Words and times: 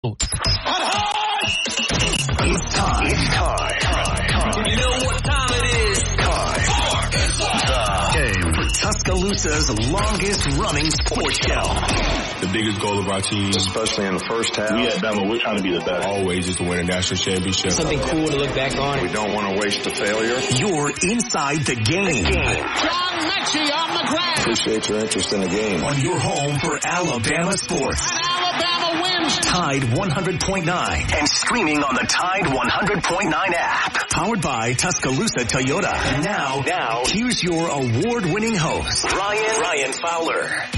It's 0.00 0.14
time. 0.28 0.38
It's 2.40 3.28
time. 3.34 3.78
time. 3.80 4.64
You 4.64 4.76
know 4.76 4.94
what 5.02 5.24
time 5.24 5.50
it 5.50 5.64
is? 5.90 5.98
Time. 5.98 6.62
The 7.58 8.10
game 8.14 8.54
for 8.54 8.68
Tuscaloosa's 8.78 9.90
longest 9.90 10.46
running 10.56 10.88
sports 10.92 11.38
show. 11.38 11.66
The 12.38 12.48
biggest 12.52 12.80
goal 12.80 13.00
of 13.00 13.08
our 13.08 13.20
team, 13.22 13.50
especially 13.50 14.06
in 14.06 14.14
the 14.14 14.24
first 14.24 14.54
half, 14.54 14.70
we 14.70 14.86
at 14.86 15.02
Bama, 15.02 15.28
we're 15.28 15.40
trying 15.40 15.56
to 15.56 15.64
be 15.64 15.72
the 15.72 15.80
best. 15.80 16.06
Always 16.06 16.46
is 16.46 16.54
to 16.58 16.62
win 16.62 16.78
a 16.78 16.84
national 16.84 17.18
championship. 17.18 17.72
Something 17.72 17.98
cool 17.98 18.28
to 18.28 18.36
look 18.36 18.54
back 18.54 18.76
on. 18.78 19.02
We 19.02 19.08
don't 19.08 19.34
want 19.34 19.52
to 19.52 19.58
waste 19.58 19.84
a 19.84 19.90
failure. 19.90 20.38
You're 20.62 20.92
inside 21.10 21.66
the 21.66 21.74
game. 21.74 22.22
John 22.22 23.18
Metchie 23.26 23.66
on 23.74 23.96
the 23.98 24.04
ground. 24.14 24.38
Appreciate 24.38 24.88
your 24.88 25.00
interest 25.00 25.32
in 25.32 25.40
the 25.40 25.48
game. 25.48 25.82
On 25.82 25.98
your 26.00 26.20
home 26.20 26.56
for 26.60 26.78
Alabama 26.86 27.56
sports. 27.56 28.08
And 28.12 28.22
Alabama 28.22 29.02
wins. 29.02 29.07
Tide 29.28 29.82
100.9 29.82 31.14
and 31.14 31.28
streaming 31.28 31.82
on 31.82 31.94
the 31.94 32.06
Tide 32.08 32.44
100.9 32.44 33.32
app. 33.32 34.08
Powered 34.10 34.40
by 34.40 34.72
Tuscaloosa 34.72 35.40
Toyota. 35.40 35.92
And 35.92 36.24
now, 36.24 36.62
now, 36.66 37.02
here's 37.06 37.42
your 37.42 37.68
award-winning 37.68 38.54
host, 38.54 39.04
Ryan 39.12 39.60
Ryan 39.60 39.92
Fowler. 39.92 40.77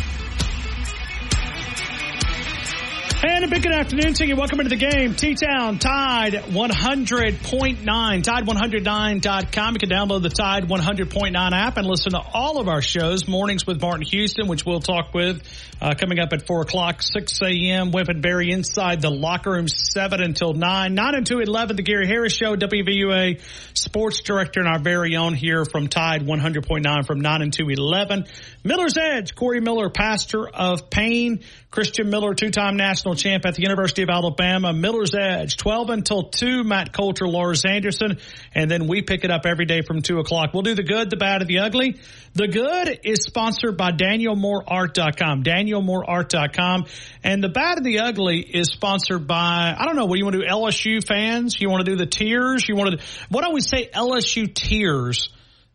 And 3.23 3.45
a 3.45 3.49
big 3.49 3.63
good 3.63 3.73
afternoon 3.73 4.15
to 4.15 4.27
you. 4.27 4.35
Welcome 4.35 4.61
into 4.61 4.71
the 4.71 4.77
game. 4.77 5.15
T-Town 5.15 5.79
Tide 5.79 6.33
100.9, 6.33 7.85
Tide109.com. 7.85 9.75
You 9.75 9.79
can 9.79 9.91
download 9.91 10.23
the 10.23 10.31
Tide 10.31 10.65
100.9 10.67 11.53
app 11.53 11.77
and 11.77 11.87
listen 11.87 12.13
to 12.13 12.19
all 12.19 12.59
of 12.59 12.69
our 12.69 12.81
shows. 12.81 13.29
Mornings 13.29 13.67
with 13.67 13.79
Martin 13.79 14.07
Houston, 14.07 14.49
which 14.49 14.65
we'll 14.65 14.81
talk 14.81 15.13
with 15.13 15.43
uh, 15.83 15.95
coming 15.99 16.19
up 16.19 16.33
at 16.33 16.47
4 16.47 16.63
o'clock, 16.63 17.03
6 17.03 17.41
a.m. 17.43 17.91
Wimp 17.91 18.09
Berry 18.23 18.53
inside 18.53 19.03
the 19.03 19.11
locker 19.11 19.51
room, 19.51 19.69
7 19.69 20.23
until 20.23 20.55
9. 20.55 20.95
9 20.95 21.15
until 21.15 21.41
11, 21.41 21.77
the 21.77 21.83
Gary 21.83 22.07
Harris 22.07 22.33
Show, 22.33 22.57
WVUA 22.57 23.43
sports 23.75 24.23
director 24.23 24.61
and 24.61 24.69
our 24.69 24.79
very 24.79 25.17
own 25.17 25.35
here 25.35 25.67
from 25.67 25.89
Tide 25.89 26.23
100.9 26.23 27.07
from 27.07 27.21
9 27.21 27.43
until 27.43 27.69
11. 27.69 28.25
Miller's 28.65 28.97
Edge, 28.97 29.35
Corey 29.35 29.61
Miller, 29.61 29.91
pastor 29.91 30.49
of 30.49 30.89
Payne. 30.89 31.41
Christian 31.71 32.11
Miller, 32.11 32.35
two-time 32.35 32.77
national 32.77 33.15
champ 33.15 33.47
at 33.47 33.55
the 33.55 33.63
University 33.63 34.03
of 34.03 34.09
Alabama. 34.09 34.73
Miller's 34.73 35.15
Edge, 35.15 35.57
12 35.57 35.91
until 35.91 36.25
2. 36.25 36.65
Matt 36.65 36.93
Coulter, 36.93 37.29
Lars 37.29 37.65
Anderson. 37.65 38.19
And 38.53 38.69
then 38.69 38.89
we 38.89 39.03
pick 39.03 39.23
it 39.23 39.31
up 39.31 39.43
every 39.47 39.67
day 39.67 39.83
from 39.83 40.03
2 40.03 40.19
o'clock. 40.19 40.51
We'll 40.53 40.65
do 40.65 40.75
the 40.75 40.83
good, 40.83 41.11
the 41.11 41.17
bad, 41.17 41.43
and 41.43 41.49
the 41.49 41.61
ugly. 41.61 42.01
The 42.35 42.49
good 42.49 42.99
is 43.05 43.23
sponsored 43.23 43.77
by 43.77 43.93
DanielMooreArt.com. 43.93 45.45
DanielMooreArt.com. 45.45 46.87
And 47.23 47.45
the 47.45 47.49
bad 47.49 47.77
and 47.77 47.87
the 47.87 48.01
ugly 48.01 48.41
is 48.41 48.67
sponsored 48.69 49.29
by, 49.29 49.73
I 49.79 49.85
don't 49.85 49.95
know, 49.95 50.07
what 50.07 50.15
do 50.15 50.19
you 50.19 50.25
want 50.25 50.39
to 50.39 50.43
do? 50.43 50.49
LSU 50.49 51.07
fans? 51.07 51.61
You 51.61 51.71
want 51.71 51.85
to 51.85 51.91
do 51.93 51.97
the 51.97 52.07
tears? 52.07 52.69
You 52.69 52.75
want 52.75 52.99
to, 52.99 53.07
what 53.29 53.45
do 53.45 53.53
we 53.53 53.61
say? 53.61 53.89
LSU 53.95 54.53
tears 54.53 55.31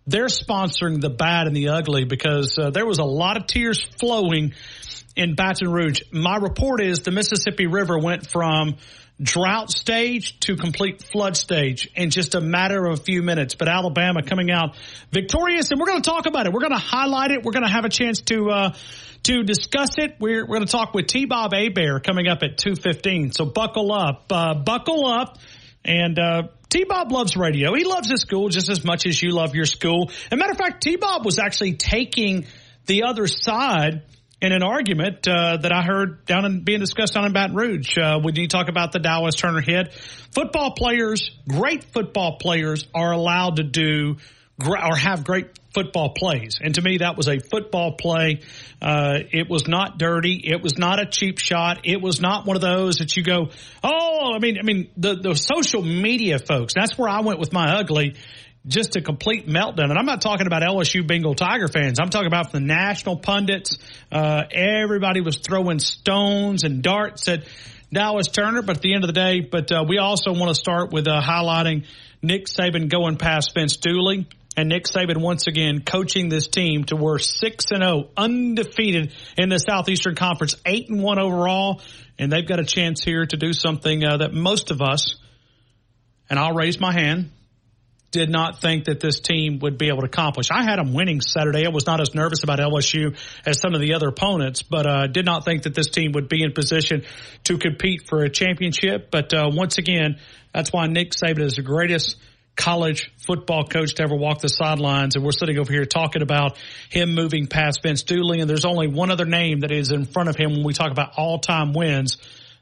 they're 0.08 0.26
sponsoring 0.26 1.02
the 1.02 1.10
bad 1.10 1.48
and 1.48 1.56
the 1.56 1.70
ugly 1.70 2.06
because 2.06 2.60
uh, 2.60 2.70
there 2.70 2.86
was 2.86 3.00
a 3.00 3.04
lot 3.04 3.38
of 3.38 3.48
tears 3.48 3.84
flowing 4.00 4.54
in 5.16 5.36
Baton 5.36 5.72
Rouge. 5.72 6.02
My 6.12 6.38
report 6.38 6.82
is 6.82 7.00
the 7.00 7.12
Mississippi 7.12 7.68
River 7.68 7.98
went 7.98 8.28
from 8.28 8.76
drought 9.22 9.72
stage 9.72 10.38
to 10.42 10.58
complete 10.58 11.02
flood 11.02 11.38
stage 11.38 11.90
in 11.96 12.10
just 12.10 12.36
a 12.36 12.42
matter 12.42 12.86
of 12.86 13.00
a 13.00 13.02
few 13.02 13.22
minutes. 13.22 13.56
But 13.56 13.70
Alabama 13.70 14.24
coming 14.24 14.52
out 14.52 14.76
victorious, 15.12 15.72
and 15.72 15.80
we're 15.80 15.88
going 15.88 16.02
to 16.02 16.10
talk 16.10 16.26
about 16.26 16.48
it. 16.48 16.54
We're 16.54 16.60
going 16.60 16.74
to 16.74 16.78
highlight 16.78 17.32
it. 17.32 17.44
We're 17.44 17.54
going 17.54 17.66
to 17.66 17.72
have 17.72 17.86
a 17.86 17.90
chance 17.90 18.22
to 18.24 18.50
uh, 18.50 18.76
to 19.24 19.44
discuss 19.44 19.98
it. 19.98 20.18
We're, 20.20 20.42
we're 20.42 20.58
going 20.58 20.66
to 20.68 20.72
talk 20.72 20.94
with 20.94 21.08
T. 21.08 21.26
Bob 21.26 21.54
Hebert 21.54 22.06
coming 22.06 22.28
up 22.28 22.44
at 22.44 22.58
two 22.58 22.76
fifteen. 22.76 23.32
So 23.32 23.46
buckle 23.46 23.94
up, 23.94 24.26
uh, 24.30 24.56
buckle 24.56 25.06
up, 25.08 25.38
and. 25.84 26.20
Uh, 26.20 26.42
T 26.68 26.84
Bob 26.84 27.10
loves 27.10 27.38
radio. 27.38 27.74
He 27.74 27.86
loves 27.86 28.10
his 28.10 28.20
school 28.20 28.50
just 28.50 28.70
as 28.70 28.84
much 28.84 29.06
as 29.06 29.22
you 29.22 29.30
love 29.30 29.56
your 29.56 29.68
school. 29.68 30.10
As 30.10 30.32
a 30.32 30.36
matter 30.36 30.52
of 30.52 30.58
fact, 30.58 30.84
T 30.84 30.98
Bob 30.98 31.24
was 31.24 31.40
actually 31.40 31.76
taking 31.76 32.48
the 32.86 33.04
other 33.04 33.28
side 33.28 34.02
in 34.42 34.52
an 34.52 34.64
argument 34.64 35.28
uh, 35.28 35.58
that 35.58 35.72
I 35.72 35.82
heard 35.82 36.26
down 36.26 36.46
in 36.46 36.64
being 36.64 36.80
discussed 36.80 37.14
down 37.14 37.26
in 37.26 37.34
Baton 37.34 37.56
Rouge 37.56 37.98
uh, 37.98 38.20
when 38.20 38.36
you 38.36 38.48
talk 38.48 38.70
about 38.70 38.92
the 38.92 39.00
Dallas 39.00 39.36
Turner 39.36 39.62
hit. 39.62 39.94
Football 40.34 40.74
players, 40.76 41.32
great 41.48 41.84
football 41.86 42.38
players, 42.38 42.86
are 42.94 43.12
allowed 43.12 43.58
to 43.58 43.64
do 43.64 44.18
or 44.60 44.96
have 44.96 45.26
great 45.26 45.48
football 45.74 46.14
plays. 46.14 46.60
And 46.62 46.74
to 46.76 46.82
me, 46.82 47.00
that 47.00 47.18
was 47.18 47.28
a 47.28 47.40
football 47.40 47.94
play. 47.94 48.42
Uh, 48.82 49.20
it 49.32 49.50
was 49.50 49.68
not 49.68 49.98
dirty. 49.98 50.42
It 50.46 50.64
was 50.64 50.78
not 50.78 51.02
a 51.02 51.06
cheap 51.06 51.38
shot. 51.38 51.82
It 51.84 52.02
was 52.02 52.22
not 52.22 52.46
one 52.46 52.56
of 52.56 52.62
those 52.62 53.00
that 53.00 53.16
you 53.18 53.24
go, 53.24 53.50
oh, 53.84 54.32
I 54.34 54.40
mean, 54.40 54.58
I 54.58 54.64
mean, 54.64 54.90
the, 54.96 55.16
the 55.16 55.36
social 55.36 55.82
media 55.82 56.40
folks, 56.40 56.74
that's 56.74 56.98
where 56.98 57.10
I 57.10 57.22
went 57.22 57.40
with 57.40 57.52
my 57.52 57.78
ugly. 57.78 58.16
Just 58.68 58.96
a 58.96 59.02
complete 59.02 59.48
meltdown. 59.48 59.90
And 59.90 59.98
I'm 59.98 60.06
not 60.06 60.22
talking 60.22 60.48
about 60.48 60.64
LSU 60.64 61.06
Bengal 61.06 61.36
Tiger 61.36 61.68
fans. 61.68 62.00
I'm 62.00 62.10
talking 62.10 62.28
about 62.28 62.52
the 62.52 62.60
national 62.60 63.18
pundits. 63.18 63.78
Uh, 64.12 64.44
everybody 64.52 65.22
was 65.22 65.38
throwing 65.38 65.80
stones 65.80 66.64
and 66.64 66.82
darts 66.82 67.28
at 67.28 67.44
Dallas 67.94 68.28
Turner. 68.28 68.64
But 68.64 68.78
at 68.78 68.82
the 68.82 68.96
end 68.96 69.04
of 69.04 69.08
the 69.08 69.14
day, 69.14 69.42
but 69.42 69.72
uh, 69.72 69.86
we 69.88 70.00
also 70.00 70.34
want 70.34 70.50
to 70.50 70.56
start 70.56 70.92
with 70.92 71.08
uh, 71.08 71.22
highlighting 71.22 71.86
Nick 72.24 72.48
Saban 72.48 72.90
going 72.90 73.18
past 73.18 73.54
Vince 73.54 73.78
Dooley 73.78 74.28
and 74.58 74.70
Nick 74.70 74.86
Saban 74.86 75.18
once 75.18 75.48
again 75.48 75.82
coaching 75.86 76.30
this 76.30 76.48
team 76.48 76.86
to 76.86 76.96
where 76.96 77.20
six 77.20 77.66
and 77.72 77.84
zero, 77.84 78.10
undefeated 78.16 79.14
in 79.38 79.50
the 79.50 79.60
Southeastern 79.60 80.16
Conference, 80.16 80.56
eight 80.66 80.90
and 80.90 81.04
one 81.04 81.20
overall, 81.20 81.82
and 82.18 82.32
they've 82.32 82.48
got 82.48 82.60
a 82.60 82.66
chance 82.66 83.04
here 83.04 83.26
to 83.26 83.38
do 83.38 83.54
something 83.54 84.04
uh, 84.04 84.18
that 84.18 84.34
most 84.34 84.72
of 84.72 84.82
us, 84.82 85.16
and 86.30 86.40
I'll 86.40 86.54
raise 86.54 86.80
my 86.80 86.94
hand, 86.94 87.32
did 88.16 88.30
not 88.30 88.62
think 88.62 88.86
that 88.86 89.02
this 89.02 89.20
team 89.20 89.60
would 89.60 89.78
be 89.78 89.90
able 89.90 90.00
to 90.00 90.06
accomplish. 90.06 90.50
I 90.50 90.64
had 90.64 90.80
them 90.80 90.94
winning 90.94 91.20
Saturday. 91.20 91.66
I 91.66 91.70
was 91.70 91.86
not 91.86 92.00
as 92.00 92.16
nervous 92.16 92.44
about 92.44 92.60
LSU 92.60 93.18
as 93.46 93.60
some 93.60 93.74
of 93.74 93.82
the 93.82 93.94
other 93.94 94.08
opponents, 94.08 94.64
but 94.64 94.86
uh, 94.86 95.08
did 95.08 95.26
not 95.26 95.44
think 95.44 95.64
that 95.64 95.76
this 95.76 95.90
team 95.90 96.14
would 96.14 96.30
be 96.30 96.42
in 96.42 96.54
position 96.54 97.04
to 97.44 97.58
compete 97.58 98.08
for 98.08 98.24
a 98.24 98.30
championship. 98.30 99.12
But 99.12 99.34
uh, 99.34 99.50
once 99.52 99.78
again, 99.80 100.20
that's 100.54 100.72
why 100.72 100.88
Nick 100.88 101.12
Saban 101.12 101.42
is 101.42 101.58
the 101.58 101.62
greatest 101.62 102.16
college 102.56 103.12
football 103.18 103.66
coach 103.66 103.96
to 103.96 104.04
ever 104.04 104.16
walk 104.16 104.40
the 104.40 104.48
sidelines. 104.48 105.18
And 105.18 105.26
we're 105.26 105.34
sitting 105.34 105.58
over 105.58 105.74
here 105.74 105.84
talking 105.84 106.22
about 106.22 106.58
him 106.90 107.16
moving 107.16 107.48
past 107.48 107.84
Vince 107.84 108.04
Dooley. 108.04 108.40
And 108.40 108.50
there's 108.50 108.64
only 108.64 108.88
one 108.88 109.12
other 109.12 109.26
name 109.26 109.60
that 109.60 109.72
is 109.72 109.92
in 109.92 110.06
front 110.06 110.30
of 110.30 110.38
him 110.38 110.52
when 110.52 110.64
we 110.64 110.72
talk 110.72 110.92
about 110.92 111.16
all 111.18 111.40
time 111.40 111.74
wins. 111.74 112.18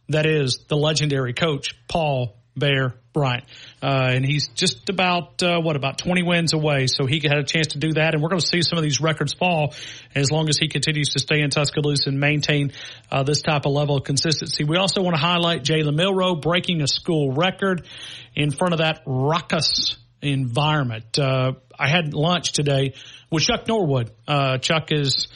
That 0.09 0.25
is 0.25 0.65
the 0.67 0.77
legendary 0.77 1.33
coach, 1.33 1.75
Paul 1.87 2.39
Bear 2.55 2.95
Bryant. 3.13 3.45
Uh, 3.81 4.09
and 4.11 4.25
he's 4.25 4.47
just 4.49 4.89
about, 4.89 5.41
uh, 5.41 5.59
what, 5.59 5.75
about 5.75 5.97
20 5.97 6.23
wins 6.23 6.53
away. 6.53 6.87
So 6.87 7.05
he 7.05 7.21
had 7.23 7.37
a 7.37 7.43
chance 7.43 7.67
to 7.67 7.79
do 7.79 7.93
that. 7.93 8.13
And 8.13 8.23
we're 8.23 8.29
going 8.29 8.41
to 8.41 8.47
see 8.47 8.61
some 8.61 8.77
of 8.77 8.83
these 8.83 9.01
records 9.01 9.33
fall 9.33 9.73
as 10.15 10.31
long 10.31 10.49
as 10.49 10.57
he 10.57 10.67
continues 10.67 11.09
to 11.09 11.19
stay 11.19 11.41
in 11.41 11.49
Tuscaloosa 11.49 12.09
and 12.09 12.19
maintain 12.19 12.71
uh, 13.11 13.23
this 13.23 13.41
type 13.41 13.65
of 13.65 13.71
level 13.71 13.97
of 13.97 14.03
consistency. 14.03 14.63
We 14.63 14.77
also 14.77 15.01
want 15.01 15.15
to 15.15 15.21
highlight 15.21 15.63
Jalen 15.63 15.95
Milroe 15.95 16.35
breaking 16.35 16.81
a 16.81 16.87
school 16.87 17.31
record 17.31 17.87
in 18.35 18.51
front 18.51 18.73
of 18.73 18.79
that 18.79 19.01
raucous 19.05 19.97
environment. 20.21 21.17
Uh, 21.19 21.53
I 21.77 21.87
had 21.87 22.13
lunch 22.13 22.51
today 22.51 22.93
with 23.29 23.43
Chuck 23.43 23.67
Norwood. 23.67 24.11
Uh, 24.27 24.57
Chuck 24.57 24.91
is, 24.91 25.27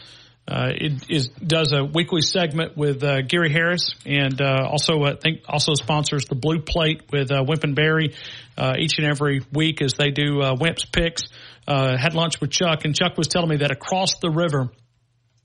uh, 0.48 0.72
is 1.10 1.28
does 1.28 1.74
a 1.74 1.84
weekly 1.84 2.22
segment 2.22 2.78
with 2.78 3.04
uh, 3.04 3.22
Gary 3.22 3.52
Harris, 3.52 3.94
and 4.06 4.40
uh, 4.42 4.68
also 4.70 5.04
I 5.04 5.16
think 5.16 5.42
also 5.48 5.74
sponsors 5.74 6.26
the 6.26 6.36
Blue 6.36 6.60
Plate 6.60 7.04
with 7.12 7.32
uh, 7.32 7.44
Wimp 7.46 7.64
and 7.64 7.76
Barry 7.76 8.16
uh, 8.58 8.76
each 8.80 8.98
and 8.98 9.06
every 9.06 9.42
week 9.52 9.82
as 9.82 9.96
they 9.96 10.12
do 10.12 10.42
uh, 10.42 10.56
Wimp's 10.58 10.86
picks. 10.86 11.24
Uh, 11.68 11.98
had 11.98 12.14
lunch 12.14 12.40
with 12.40 12.50
Chuck, 12.50 12.86
and 12.86 12.96
Chuck 12.96 13.18
was 13.18 13.28
telling 13.28 13.50
me 13.50 13.58
that 13.58 13.72
across 13.72 14.20
the 14.20 14.30
river. 14.30 14.70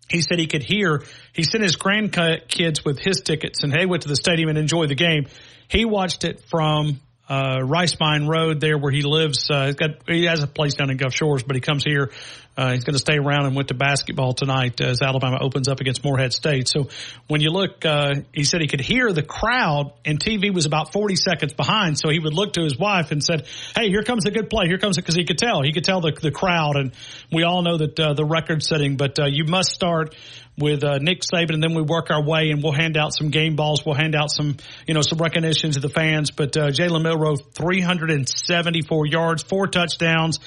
He 0.09 0.21
said 0.21 0.39
he 0.39 0.47
could 0.47 0.63
hear. 0.63 1.03
He 1.33 1.43
sent 1.43 1.65
his 1.65 1.77
grandkids 1.77 2.85
with 2.85 3.01
his 3.01 3.23
tickets, 3.23 3.65
and 3.65 3.73
they 3.73 3.87
went 3.87 4.03
to 4.03 4.09
the 4.09 4.17
stadium 4.17 4.51
and 4.51 4.59
enjoyed 4.59 4.91
the 4.91 4.95
game. 4.95 5.27
He 5.69 5.85
watched 5.85 6.25
it 6.25 6.45
from 6.49 7.01
uh, 7.29 7.61
Rice 7.63 7.97
Mine 7.99 8.27
Road 8.27 8.61
there 8.61 8.77
where 8.77 8.93
he 8.93 9.03
lives. 9.03 9.49
Uh, 9.51 9.67
he's 9.67 9.75
got, 9.77 9.91
he 10.07 10.25
has 10.25 10.43
a 10.43 10.47
place 10.47 10.75
down 10.75 10.91
in 10.91 10.97
Gulf 10.97 11.15
Shores, 11.15 11.43
but 11.43 11.57
he 11.57 11.61
comes 11.61 11.83
here. 11.83 12.11
Uh, 12.57 12.73
he's 12.73 12.85
going 12.85 12.95
to 12.95 12.99
stay 12.99 13.17
around 13.17 13.47
and 13.47 13.57
went 13.57 13.69
to 13.69 13.75
basketball 13.75 14.35
tonight 14.35 14.81
as 14.81 15.01
Alabama 15.01 15.39
opens 15.41 15.69
up 15.69 15.81
against 15.81 16.05
Morehead 16.05 16.33
State. 16.33 16.69
So 16.69 16.89
when 17.27 17.41
you 17.41 17.51
look, 17.51 17.85
uh, 17.85 18.15
he 18.33 18.45
said 18.45 18.61
he 18.61 18.67
could 18.67 18.81
hear 18.81 19.13
the 19.13 19.23
crowd 19.23 19.93
and 20.05 20.21
TV 20.21 20.53
was 20.53 20.67
about 20.67 20.93
40 20.93 21.17
seconds 21.17 21.55
behind. 21.55 21.99
So 21.99 22.11
he 22.11 22.19
would 22.19 22.35
look 22.35 22.55
to 22.55 22.63
his 22.63 22.79
wife 22.79 23.11
and 23.11 23.23
said, 23.25 23.47
Hey, 23.75 23.89
here 23.89 24.03
comes 24.03 24.27
a 24.27 24.31
good 24.31 24.51
play. 24.51 24.67
Here 24.67 24.79
comes 24.79 24.99
it. 24.99 25.05
Cause 25.07 25.15
he 25.15 25.25
could 25.25 25.39
tell, 25.39 25.63
he 25.63 25.73
could 25.73 25.85
tell 25.85 26.01
the, 26.01 26.13
the 26.21 26.31
crowd. 26.31 26.77
And 26.77 26.93
we 27.33 27.43
all 27.43 27.63
know 27.63 27.79
that, 27.79 27.99
uh, 27.99 28.13
the 28.15 28.25
record 28.25 28.63
setting, 28.63 28.97
but, 28.97 29.19
uh, 29.19 29.27
you 29.27 29.45
must 29.45 29.71
start 29.71 30.15
with 30.59 30.85
uh, 30.85 30.99
Nick 30.99 31.23
Saban, 31.23 31.55
and 31.55 31.63
then 31.63 31.75
we 31.75 31.83
work 31.83 32.11
our 32.11 32.23
way, 32.23 32.51
and 32.51 32.63
we'll 32.63 32.73
hand 32.73 32.97
out 32.97 33.15
some 33.15 33.31
game 33.31 33.57
balls. 33.57 33.87
We'll 33.87 33.95
hand 33.95 34.15
out 34.15 34.31
some, 34.31 34.57
you 34.87 34.95
know, 34.95 35.01
some 35.01 35.19
recognition 35.19 35.71
to 35.73 35.81
the 35.81 35.89
fans. 35.89 36.31
But 36.31 36.57
uh, 36.57 36.69
Jalen 36.69 37.03
Milroe, 37.03 37.37
374 37.37 39.07
yards, 39.07 39.43
four 39.43 39.67
touchdowns. 39.67 40.39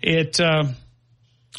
It, 0.00 0.40
uh, 0.40 0.64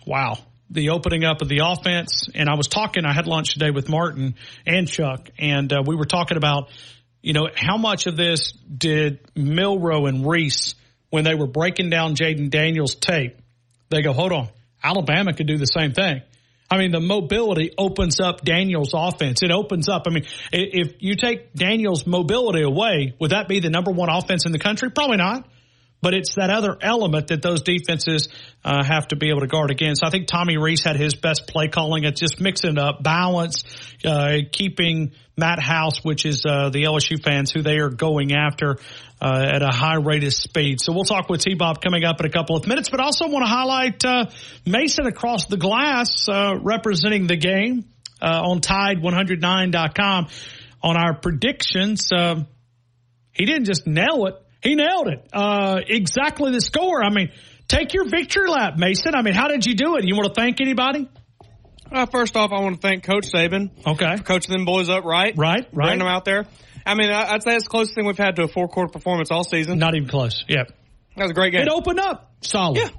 wow, 0.06 0.38
the 0.70 0.90
opening 0.90 1.24
up 1.24 1.42
of 1.42 1.50
the 1.50 1.62
offense. 1.66 2.30
And 2.34 2.50
I 2.50 2.56
was 2.56 2.68
talking. 2.68 3.06
I 3.06 3.14
had 3.14 3.28
lunch 3.28 3.54
today 3.54 3.72
with 3.72 3.90
Martin 3.90 4.36
and 4.66 4.88
Chuck, 4.88 5.30
and 5.38 5.72
uh, 5.72 5.84
we 5.86 5.96
were 5.96 6.06
talking 6.06 6.38
about 6.38 6.70
you 7.24 7.32
know, 7.32 7.48
how 7.56 7.78
much 7.78 8.06
of 8.06 8.18
this 8.18 8.52
did 8.52 9.20
Milroe 9.34 10.06
and 10.06 10.30
Rees, 10.30 10.76
when 11.10 11.24
they 11.24 11.34
were 11.34 11.48
breaking 11.48 11.90
down 11.90 12.16
Jayden 12.16 12.52
Daniels 12.52 12.96
tape, 12.96 13.38
they 13.90 14.02
go, 14.02 14.12
hold 14.12 14.34
on, 14.34 14.50
Alabama 14.84 15.34
could 15.34 15.48
do 15.48 15.58
the 15.58 15.66
same 15.66 15.94
thing. 15.94 16.22
I 16.70 16.78
mean, 16.78 16.92
the 16.92 17.00
mobility 17.00 17.72
opens 17.78 18.20
up 18.20 18.44
Daniels' 18.44 18.94
offense. 18.94 19.42
It 19.42 19.52
opens 19.52 19.88
up. 19.88 20.04
I 20.08 20.10
mean, 20.10 20.26
if 20.52 20.96
you 21.00 21.16
take 21.16 21.54
Daniels' 21.54 22.06
mobility 22.06 22.64
away, 22.64 23.16
would 23.20 23.32
that 23.32 23.48
be 23.48 23.60
the 23.60 23.70
number 23.70 23.92
one 23.92 24.10
offense 24.10 24.46
in 24.46 24.52
the 24.52 24.60
country? 24.60 24.90
Probably 24.90 25.18
not. 25.18 25.48
But 26.04 26.14
it's 26.14 26.36
that 26.36 26.50
other 26.50 26.76
element 26.82 27.28
that 27.28 27.42
those 27.42 27.62
defenses 27.62 28.28
uh, 28.66 28.84
have 28.84 29.08
to 29.08 29.16
be 29.16 29.30
able 29.30 29.40
to 29.40 29.48
guard 29.48 29.72
against. 29.72 30.04
I 30.04 30.10
think 30.10 30.28
Tommy 30.28 30.58
Rees 30.58 30.84
had 30.84 30.98
his 30.98 31.16
best 31.16 31.48
play 31.48 31.70
calling. 31.70 32.04
It's 32.04 32.20
just 32.20 32.42
mixing 32.42 32.78
up 32.78 33.02
balance, 33.02 33.64
uh, 34.04 34.40
keeping 34.52 35.14
Matt 35.38 35.62
House, 35.62 36.04
which 36.04 36.26
is 36.26 36.46
uh, 36.46 36.72
the 36.72 36.84
LSU 36.84 37.24
fans 37.24 37.52
who 37.52 37.62
they 37.62 37.78
are 37.78 37.90
going 37.90 38.34
after 38.36 38.80
uh, 39.22 39.46
at 39.50 39.62
a 39.62 39.70
high 39.70 39.96
rate 39.96 40.26
of 40.26 40.34
speed. 40.34 40.82
So 40.82 40.92
we'll 40.92 41.06
talk 41.06 41.30
with 41.30 41.40
T 41.40 41.54
Bob 41.54 41.82
coming 41.82 42.04
up 42.04 42.20
in 42.20 42.26
a 42.26 42.30
couple 42.30 42.58
of 42.58 42.68
minutes, 42.68 42.90
but 42.90 43.00
also 43.00 43.30
want 43.30 43.46
to 43.46 43.50
highlight 43.50 44.04
uh, 44.04 44.26
Mason 44.66 45.08
across 45.08 45.46
the 45.46 45.56
glass 45.56 46.28
uh, 46.28 46.60
representing 46.62 47.28
the 47.28 47.38
game 47.38 47.86
on 48.22 48.60
Tide109.com 48.60 50.28
on 50.82 50.98
our 50.98 51.14
predictions. 51.14 52.10
Um, 52.14 52.48
he 53.32 53.46
didn't 53.46 53.66
just 53.66 53.88
nail 53.88 54.26
it 54.28 54.36
he 54.64 54.76
nailed 54.76 55.08
it. 55.08 55.28
Uh, 55.34 55.82
exactly 55.86 56.52
the 56.52 56.62
score. 56.62 57.04
I 57.04 57.10
mean, 57.10 57.32
take 57.68 57.94
your 57.94 58.06
victory 58.10 58.50
lap, 58.50 58.78
Mason. 58.78 59.14
I 59.14 59.22
mean, 59.22 59.34
how 59.34 59.48
did 59.48 59.66
you 59.66 59.76
do 59.76 59.98
it? 59.98 60.06
You 60.06 60.16
want 60.16 60.34
to 60.34 60.34
thank 60.34 60.62
anybody? 60.62 61.10
Uh, 61.92 62.06
first 62.08 62.36
off, 62.36 62.52
I 62.52 62.60
want 62.60 62.76
to 62.76 62.82
thank 62.82 63.04
Coach 63.04 63.32
Saban. 63.32 63.70
Okay. 63.86 64.18
For 64.18 64.24
coaching 64.24 64.54
them 64.54 64.66
boys 64.66 64.90
up 64.90 65.04
right. 65.04 65.34
Right, 65.38 65.60
right. 65.60 65.72
Bringing 65.72 66.00
them 66.00 66.08
out 66.08 66.26
there. 66.26 66.46
I 66.86 66.96
mean, 66.96 67.12
I'd 67.12 67.44
say 67.44 67.56
it's 67.56 67.66
the 67.66 67.70
closest 67.70 67.96
thing 67.96 68.06
we've 68.06 68.18
had 68.18 68.36
to 68.38 68.44
a 68.44 68.48
four 68.48 68.68
quarter 68.68 68.92
performance 68.92 69.32
all 69.32 69.44
season. 69.44 69.78
Not 69.78 69.96
even 69.96 70.10
close. 70.10 70.44
Yeah. 70.48 70.64
That 71.16 71.24
was 71.24 71.32
a 71.32 71.34
great 71.36 71.52
game. 71.52 71.62
It 71.62 71.70
opened 71.70 72.00
up 72.00 72.32
solid. 72.42 72.78
Yeah. 72.78 72.90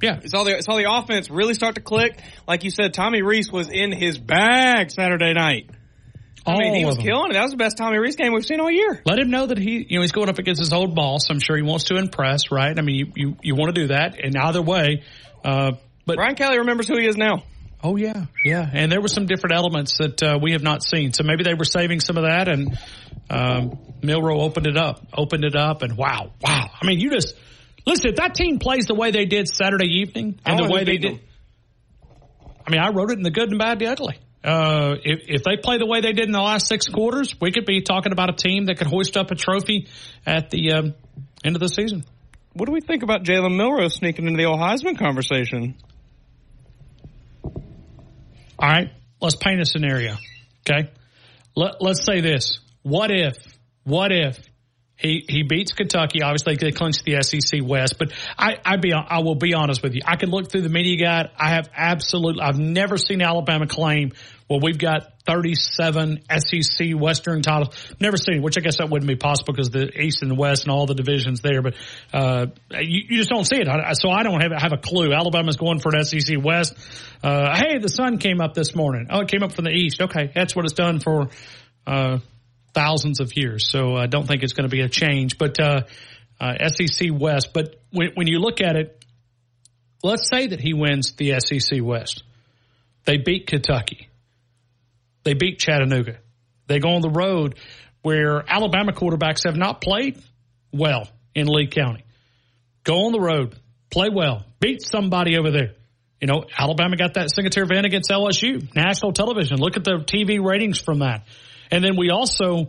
Yeah. 0.00 0.20
It's 0.22 0.34
all 0.34 0.44
the, 0.44 0.56
it's 0.56 0.68
all 0.68 0.76
the 0.76 0.90
offense 0.90 1.30
really 1.30 1.54
start 1.54 1.74
to 1.74 1.80
click. 1.80 2.20
Like 2.46 2.64
you 2.64 2.70
said, 2.70 2.94
Tommy 2.94 3.22
Rees 3.22 3.50
was 3.50 3.68
in 3.70 3.92
his 3.92 4.18
bag 4.18 4.90
Saturday 4.90 5.32
night. 5.32 5.70
I 6.46 6.58
mean, 6.58 6.74
he 6.74 6.84
was 6.84 6.98
killing 6.98 7.30
it. 7.30 7.34
That 7.34 7.42
was 7.42 7.52
the 7.52 7.56
best 7.56 7.78
Tommy 7.78 7.98
Rees 7.98 8.16
game 8.16 8.32
we've 8.32 8.44
seen 8.44 8.60
all 8.60 8.70
year. 8.70 9.00
Let 9.06 9.18
him 9.18 9.30
know 9.30 9.46
that 9.46 9.58
he, 9.58 9.86
you 9.88 9.96
know, 9.98 10.02
he's 10.02 10.12
going 10.12 10.28
up 10.28 10.38
against 10.38 10.60
his 10.60 10.72
old 10.72 10.94
boss. 10.94 11.30
I'm 11.30 11.40
sure 11.40 11.56
he 11.56 11.62
wants 11.62 11.84
to 11.84 11.96
impress, 11.96 12.50
right? 12.50 12.78
I 12.78 12.82
mean, 12.82 12.96
you 12.96 13.12
you, 13.16 13.36
you 13.42 13.54
want 13.54 13.74
to 13.74 13.80
do 13.80 13.86
that, 13.88 14.18
and 14.22 14.36
either 14.36 14.60
way, 14.60 15.04
uh, 15.44 15.72
but 16.06 16.16
Brian 16.16 16.34
Kelly 16.34 16.58
remembers 16.58 16.88
who 16.88 16.98
he 16.98 17.06
is 17.06 17.16
now. 17.16 17.44
Oh 17.82 17.96
yeah, 17.96 18.26
yeah, 18.44 18.68
and 18.72 18.90
there 18.90 19.00
were 19.00 19.08
some 19.08 19.26
different 19.26 19.54
elements 19.54 19.98
that 19.98 20.22
uh, 20.22 20.38
we 20.40 20.52
have 20.52 20.62
not 20.62 20.82
seen. 20.82 21.12
So 21.12 21.22
maybe 21.22 21.44
they 21.44 21.54
were 21.54 21.64
saving 21.64 22.00
some 22.00 22.16
of 22.16 22.24
that, 22.24 22.48
and 22.48 22.78
um, 23.30 23.78
Milroe 24.02 24.40
opened 24.40 24.66
it 24.66 24.76
up, 24.76 25.06
opened 25.16 25.44
it 25.44 25.56
up, 25.56 25.82
and 25.82 25.96
wow, 25.96 26.32
wow. 26.40 26.70
I 26.80 26.86
mean, 26.86 27.00
you 27.00 27.10
just 27.10 27.34
listen. 27.86 28.10
If 28.10 28.16
that 28.16 28.34
team 28.34 28.58
plays 28.58 28.86
the 28.86 28.94
way 28.94 29.10
they 29.10 29.26
did 29.26 29.48
Saturday 29.48 30.00
evening 30.00 30.40
and 30.44 30.58
the 30.58 30.72
way 30.72 30.84
they 30.84 30.98
did, 30.98 31.16
them. 31.16 31.20
I 32.66 32.70
mean, 32.70 32.80
I 32.80 32.88
wrote 32.90 33.10
it 33.10 33.18
in 33.18 33.22
the 33.22 33.30
good 33.30 33.50
and 33.50 33.58
bad, 33.58 33.78
the 33.78 33.88
ugly. 33.88 34.18
Uh, 34.44 34.96
if, 35.02 35.20
if 35.26 35.42
they 35.42 35.56
play 35.56 35.78
the 35.78 35.86
way 35.86 36.02
they 36.02 36.12
did 36.12 36.26
in 36.26 36.32
the 36.32 36.40
last 36.40 36.66
six 36.66 36.86
quarters, 36.86 37.34
we 37.40 37.50
could 37.50 37.64
be 37.64 37.80
talking 37.80 38.12
about 38.12 38.28
a 38.28 38.34
team 38.34 38.66
that 38.66 38.76
could 38.76 38.86
hoist 38.86 39.16
up 39.16 39.30
a 39.30 39.34
trophy 39.34 39.88
at 40.26 40.50
the 40.50 40.72
um, 40.72 40.94
end 41.42 41.56
of 41.56 41.60
the 41.60 41.68
season. 41.68 42.04
What 42.52 42.66
do 42.66 42.72
we 42.72 42.82
think 42.82 43.02
about 43.02 43.24
Jalen 43.24 43.56
Milroe 43.56 43.88
sneaking 43.88 44.26
into 44.26 44.36
the 44.36 44.44
old 44.44 44.60
Heisman 44.60 44.98
conversation? 44.98 45.76
All 47.44 48.68
right, 48.68 48.90
let's 49.20 49.34
paint 49.34 49.60
a 49.60 49.64
scenario. 49.64 50.16
Okay, 50.60 50.90
Let, 51.56 51.80
let's 51.80 52.04
say 52.04 52.20
this: 52.20 52.58
What 52.82 53.10
if? 53.10 53.36
What 53.84 54.12
if 54.12 54.38
he 54.96 55.24
he 55.28 55.42
beats 55.42 55.72
Kentucky. 55.72 56.22
Obviously, 56.22 56.56
they 56.56 56.70
clinched 56.70 57.04
the 57.04 57.20
SEC 57.22 57.60
West. 57.62 57.98
But 57.98 58.12
I 58.38 58.56
I 58.64 58.76
be 58.76 58.92
I 58.92 59.18
will 59.20 59.34
be 59.34 59.54
honest 59.54 59.82
with 59.82 59.94
you. 59.94 60.02
I 60.04 60.16
can 60.16 60.30
look 60.30 60.50
through 60.50 60.62
the 60.62 60.68
media 60.68 60.96
guide. 61.04 61.30
I 61.36 61.50
have 61.50 61.68
absolutely 61.74 62.42
I've 62.42 62.58
never 62.58 62.96
seen 62.96 63.20
Alabama 63.20 63.66
claim. 63.66 64.12
Well, 64.48 64.60
we've 64.62 64.78
got 64.78 65.14
37 65.26 66.20
SEC 66.30 66.88
Western 66.94 67.40
titles. 67.40 67.74
Never 67.98 68.18
seen, 68.18 68.42
which 68.42 68.58
I 68.58 68.60
guess 68.60 68.76
that 68.76 68.90
wouldn't 68.90 69.08
be 69.08 69.16
possible 69.16 69.54
because 69.54 69.70
the 69.70 69.88
East 69.98 70.20
and 70.20 70.30
the 70.30 70.34
West 70.34 70.64
and 70.64 70.70
all 70.70 70.84
the 70.86 70.94
divisions 70.94 71.40
there. 71.40 71.62
But 71.62 71.74
uh, 72.12 72.46
you, 72.70 73.04
you 73.08 73.16
just 73.16 73.30
don't 73.30 73.46
see 73.46 73.56
it. 73.56 73.66
I, 73.66 73.94
so 73.94 74.10
I 74.10 74.22
don't 74.22 74.40
have 74.42 74.52
have 74.52 74.72
a 74.72 74.76
clue. 74.76 75.12
Alabama's 75.12 75.56
going 75.56 75.80
for 75.80 75.92
an 75.94 76.04
SEC 76.04 76.36
West. 76.42 76.74
Uh, 77.22 77.56
hey, 77.56 77.78
the 77.78 77.88
sun 77.88 78.18
came 78.18 78.40
up 78.40 78.54
this 78.54 78.76
morning. 78.76 79.06
Oh, 79.10 79.20
it 79.20 79.28
came 79.28 79.42
up 79.42 79.52
from 79.52 79.64
the 79.64 79.72
East. 79.72 80.02
Okay, 80.02 80.30
that's 80.34 80.54
what 80.54 80.66
it's 80.66 80.74
done 80.74 81.00
for. 81.00 81.30
Uh, 81.86 82.18
thousands 82.74 83.20
of 83.20 83.36
years. 83.36 83.70
So 83.70 83.96
I 83.96 84.06
don't 84.06 84.26
think 84.26 84.42
it's 84.42 84.52
going 84.52 84.68
to 84.68 84.74
be 84.74 84.82
a 84.82 84.88
change. 84.88 85.38
But 85.38 85.60
uh, 85.60 85.82
uh, 86.40 86.68
SEC 86.68 87.08
West. 87.12 87.52
But 87.52 87.80
when, 87.90 88.10
when 88.14 88.26
you 88.26 88.38
look 88.38 88.60
at 88.60 88.76
it, 88.76 89.04
let's 90.02 90.28
say 90.28 90.48
that 90.48 90.60
he 90.60 90.74
wins 90.74 91.12
the 91.16 91.38
SEC 91.40 91.80
West. 91.82 92.22
They 93.04 93.18
beat 93.18 93.46
Kentucky. 93.46 94.08
They 95.24 95.34
beat 95.34 95.58
Chattanooga. 95.58 96.18
They 96.66 96.78
go 96.78 96.90
on 96.90 97.02
the 97.02 97.10
road 97.10 97.58
where 98.02 98.44
Alabama 98.46 98.92
quarterbacks 98.92 99.46
have 99.46 99.56
not 99.56 99.80
played 99.80 100.22
well 100.72 101.08
in 101.34 101.46
Lee 101.46 101.66
County. 101.66 102.04
Go 102.84 103.06
on 103.06 103.12
the 103.12 103.20
road, 103.20 103.54
play 103.90 104.08
well, 104.12 104.44
beat 104.60 104.82
somebody 104.82 105.38
over 105.38 105.50
there. 105.50 105.72
You 106.20 106.28
know, 106.28 106.44
Alabama 106.56 106.96
got 106.96 107.14
that 107.14 107.30
signature 107.34 107.64
win 107.66 107.84
against 107.84 108.10
LSU, 108.10 108.74
national 108.74 109.12
television. 109.12 109.58
Look 109.58 109.76
at 109.76 109.84
the 109.84 110.04
TV 110.06 110.42
ratings 110.42 110.78
from 110.78 111.00
that. 111.00 111.26
And 111.70 111.84
then 111.84 111.96
we 111.96 112.10
also 112.10 112.68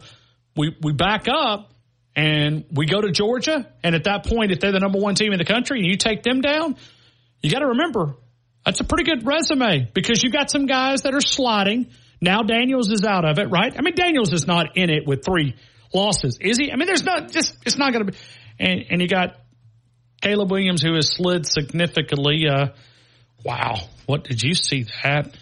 we 0.56 0.76
we 0.82 0.94
back 0.94 1.28
up 1.28 1.74
and 2.16 2.66
we 2.72 2.86
go 2.86 3.02
to 3.02 3.12
Georgia. 3.12 3.70
And 3.84 3.96
at 3.96 4.06
that 4.06 4.26
point, 4.26 4.52
if 4.52 4.60
they're 4.60 4.72
the 4.72 4.80
number 4.80 5.00
one 5.00 5.16
team 5.16 5.34
in 5.34 5.38
the 5.38 5.46
country 5.46 5.80
and 5.80 5.88
you 5.88 5.98
take 5.98 6.24
them 6.24 6.42
down, 6.42 6.76
you 7.42 7.52
got 7.52 7.60
to 7.60 7.68
remember 7.68 8.16
that's 8.66 8.80
a 8.80 8.84
pretty 8.84 9.04
good 9.04 9.26
resume 9.26 9.90
because 9.94 10.24
you've 10.24 10.34
got 10.34 10.50
some 10.50 10.66
guys 10.66 11.02
that 11.02 11.14
are 11.14 11.22
sliding. 11.22 11.92
Now 12.20 12.42
Daniels 12.42 12.92
is 12.92 13.04
out 13.04 13.26
of 13.26 13.38
it, 13.38 13.52
right? 13.52 13.74
I 13.78 13.82
mean, 13.82 13.94
Daniels 13.94 14.34
is 14.34 14.48
not 14.48 14.78
in 14.78 14.90
it 14.90 15.06
with 15.06 15.24
three 15.24 15.56
losses, 15.94 16.40
is 16.42 16.58
he? 16.58 16.72
I 16.72 16.76
mean, 16.76 16.88
there's 16.88 17.04
not 17.04 17.32
just 17.32 17.58
it's 17.66 17.78
not 17.78 17.94
going 17.94 18.08
to 18.08 18.12
be. 18.12 18.18
And, 18.60 18.86
and 18.90 19.02
you 19.02 19.08
got 19.08 19.36
Caleb 20.22 20.50
Williams 20.50 20.82
who 20.82 20.96
has 20.96 21.10
slid 21.16 21.46
significantly. 21.46 22.46
Uh, 22.48 22.70
wow, 23.44 23.76
what 24.08 24.24
did 24.24 24.42
you 24.42 24.56
see 24.56 24.86
that? 25.04 25.36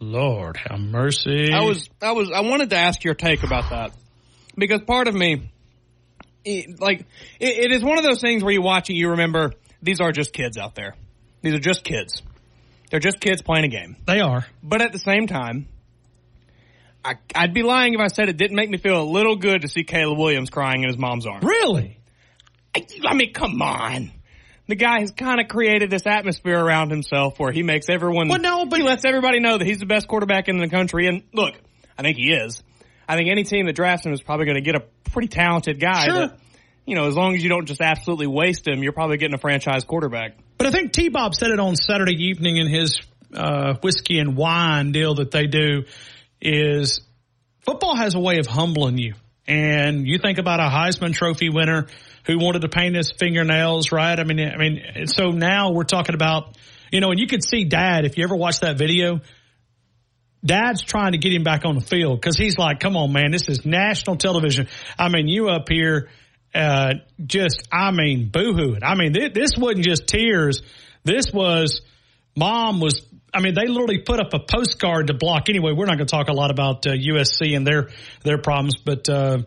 Lord 0.00 0.56
have 0.56 0.78
mercy. 0.78 1.52
I 1.52 1.62
was, 1.62 1.88
I 2.02 2.12
was, 2.12 2.30
I 2.30 2.40
wanted 2.40 2.70
to 2.70 2.76
ask 2.76 3.02
your 3.04 3.14
take 3.14 3.42
about 3.42 3.70
that 3.70 3.92
because 4.56 4.82
part 4.82 5.08
of 5.08 5.14
me, 5.14 5.50
it, 6.44 6.80
like, 6.80 7.00
it, 7.40 7.58
it 7.58 7.72
is 7.72 7.82
one 7.82 7.98
of 7.98 8.04
those 8.04 8.20
things 8.20 8.42
where 8.42 8.52
you 8.52 8.62
watch 8.62 8.90
it, 8.90 8.94
you 8.94 9.10
remember 9.10 9.52
these 9.82 10.00
are 10.00 10.12
just 10.12 10.32
kids 10.32 10.58
out 10.58 10.74
there. 10.74 10.94
These 11.42 11.54
are 11.54 11.60
just 11.60 11.84
kids. 11.84 12.22
They're 12.90 13.00
just 13.00 13.20
kids 13.20 13.42
playing 13.42 13.64
a 13.64 13.68
game. 13.68 13.96
They 14.06 14.20
are. 14.20 14.46
But 14.62 14.82
at 14.82 14.92
the 14.92 14.98
same 14.98 15.26
time, 15.26 15.66
I, 17.04 17.14
would 17.42 17.54
be 17.54 17.62
lying 17.62 17.94
if 17.94 18.00
I 18.00 18.08
said 18.08 18.28
it 18.28 18.36
didn't 18.36 18.56
make 18.56 18.70
me 18.70 18.78
feel 18.78 19.00
a 19.00 19.04
little 19.04 19.36
good 19.36 19.62
to 19.62 19.68
see 19.68 19.84
Caleb 19.84 20.18
Williams 20.18 20.50
crying 20.50 20.82
in 20.82 20.88
his 20.88 20.98
mom's 20.98 21.26
arms. 21.26 21.44
Really? 21.44 21.98
I, 22.74 22.86
I 23.06 23.14
mean, 23.14 23.32
come 23.32 23.62
on 23.62 24.12
the 24.68 24.74
guy 24.74 25.00
has 25.00 25.12
kind 25.12 25.40
of 25.40 25.48
created 25.48 25.90
this 25.90 26.06
atmosphere 26.06 26.58
around 26.58 26.90
himself 26.90 27.38
where 27.38 27.52
he 27.52 27.62
makes 27.62 27.88
everyone. 27.88 28.28
Well, 28.28 28.40
no, 28.40 28.66
but 28.66 28.78
he 28.78 28.84
lets 28.84 29.04
everybody 29.04 29.40
know 29.40 29.58
that 29.58 29.66
he's 29.66 29.78
the 29.78 29.86
best 29.86 30.08
quarterback 30.08 30.48
in 30.48 30.58
the 30.58 30.68
country. 30.68 31.06
And 31.06 31.22
look, 31.32 31.54
I 31.98 32.02
think 32.02 32.16
he 32.16 32.32
is. 32.32 32.62
I 33.08 33.16
think 33.16 33.28
any 33.30 33.44
team 33.44 33.66
that 33.66 33.74
drafts 33.76 34.04
him 34.04 34.12
is 34.12 34.22
probably 34.22 34.46
going 34.46 34.56
to 34.56 34.62
get 34.62 34.74
a 34.74 34.84
pretty 35.10 35.28
talented 35.28 35.78
guy. 35.80 36.04
Sure. 36.04 36.14
That, 36.14 36.38
you 36.84 36.94
know, 36.96 37.06
as 37.06 37.14
long 37.14 37.34
as 37.34 37.42
you 37.42 37.48
don't 37.48 37.66
just 37.66 37.80
absolutely 37.80 38.26
waste 38.26 38.66
him, 38.66 38.82
you're 38.82 38.92
probably 38.92 39.16
getting 39.16 39.34
a 39.34 39.38
franchise 39.38 39.84
quarterback. 39.84 40.36
But 40.58 40.68
I 40.68 40.70
think 40.70 40.92
T 40.92 41.08
Bob 41.08 41.34
said 41.34 41.50
it 41.50 41.60
on 41.60 41.76
Saturday 41.76 42.26
evening 42.26 42.56
in 42.56 42.68
his 42.68 43.00
uh, 43.34 43.74
whiskey 43.82 44.18
and 44.18 44.36
wine 44.36 44.92
deal 44.92 45.16
that 45.16 45.30
they 45.30 45.46
do 45.46 45.84
is 46.40 47.00
football 47.60 47.96
has 47.96 48.14
a 48.14 48.20
way 48.20 48.38
of 48.38 48.46
humbling 48.46 48.98
you. 48.98 49.14
And 49.46 50.06
you 50.06 50.18
think 50.18 50.38
about 50.38 50.58
a 50.58 50.64
Heisman 50.64 51.12
Trophy 51.12 51.50
winner 51.50 51.86
who 52.26 52.38
wanted 52.38 52.62
to 52.62 52.68
paint 52.68 52.96
his 52.96 53.12
fingernails, 53.12 53.92
right? 53.92 54.18
I 54.18 54.24
mean, 54.24 54.40
I 54.40 54.56
mean, 54.56 55.06
so 55.06 55.30
now 55.30 55.72
we're 55.72 55.84
talking 55.84 56.14
about, 56.14 56.56
you 56.90 57.00
know, 57.00 57.10
and 57.10 57.20
you 57.20 57.26
could 57.26 57.44
see 57.44 57.64
dad, 57.64 58.04
if 58.04 58.18
you 58.18 58.24
ever 58.24 58.36
watch 58.36 58.60
that 58.60 58.78
video, 58.78 59.20
dad's 60.44 60.82
trying 60.82 61.12
to 61.12 61.18
get 61.18 61.32
him 61.32 61.44
back 61.44 61.64
on 61.64 61.76
the 61.76 61.80
field 61.80 62.20
because 62.20 62.36
he's 62.36 62.58
like, 62.58 62.80
come 62.80 62.96
on, 62.96 63.12
man, 63.12 63.30
this 63.30 63.48
is 63.48 63.64
national 63.64 64.16
television. 64.16 64.68
I 64.98 65.08
mean, 65.08 65.28
you 65.28 65.48
up 65.48 65.68
here, 65.68 66.08
uh, 66.54 66.94
just, 67.24 67.68
I 67.72 67.90
mean, 67.90 68.30
boohooing. 68.30 68.80
I 68.82 68.94
mean, 68.94 69.12
th- 69.12 69.32
this 69.32 69.52
wasn't 69.56 69.84
just 69.84 70.06
tears. 70.06 70.62
This 71.04 71.26
was, 71.32 71.82
mom 72.34 72.80
was 72.80 73.02
I 73.36 73.40
mean, 73.40 73.54
they 73.54 73.66
literally 73.66 73.98
put 73.98 74.18
up 74.18 74.32
a 74.32 74.38
postcard 74.38 75.08
to 75.08 75.14
block. 75.14 75.50
Anyway, 75.50 75.72
we're 75.76 75.84
not 75.84 75.98
going 75.98 76.06
to 76.06 76.10
talk 76.10 76.28
a 76.28 76.32
lot 76.32 76.50
about 76.50 76.86
uh, 76.86 76.92
USC 76.92 77.54
and 77.54 77.66
their 77.66 77.90
their 78.24 78.38
problems, 78.38 78.76
but 78.82 79.06
uh, 79.10 79.38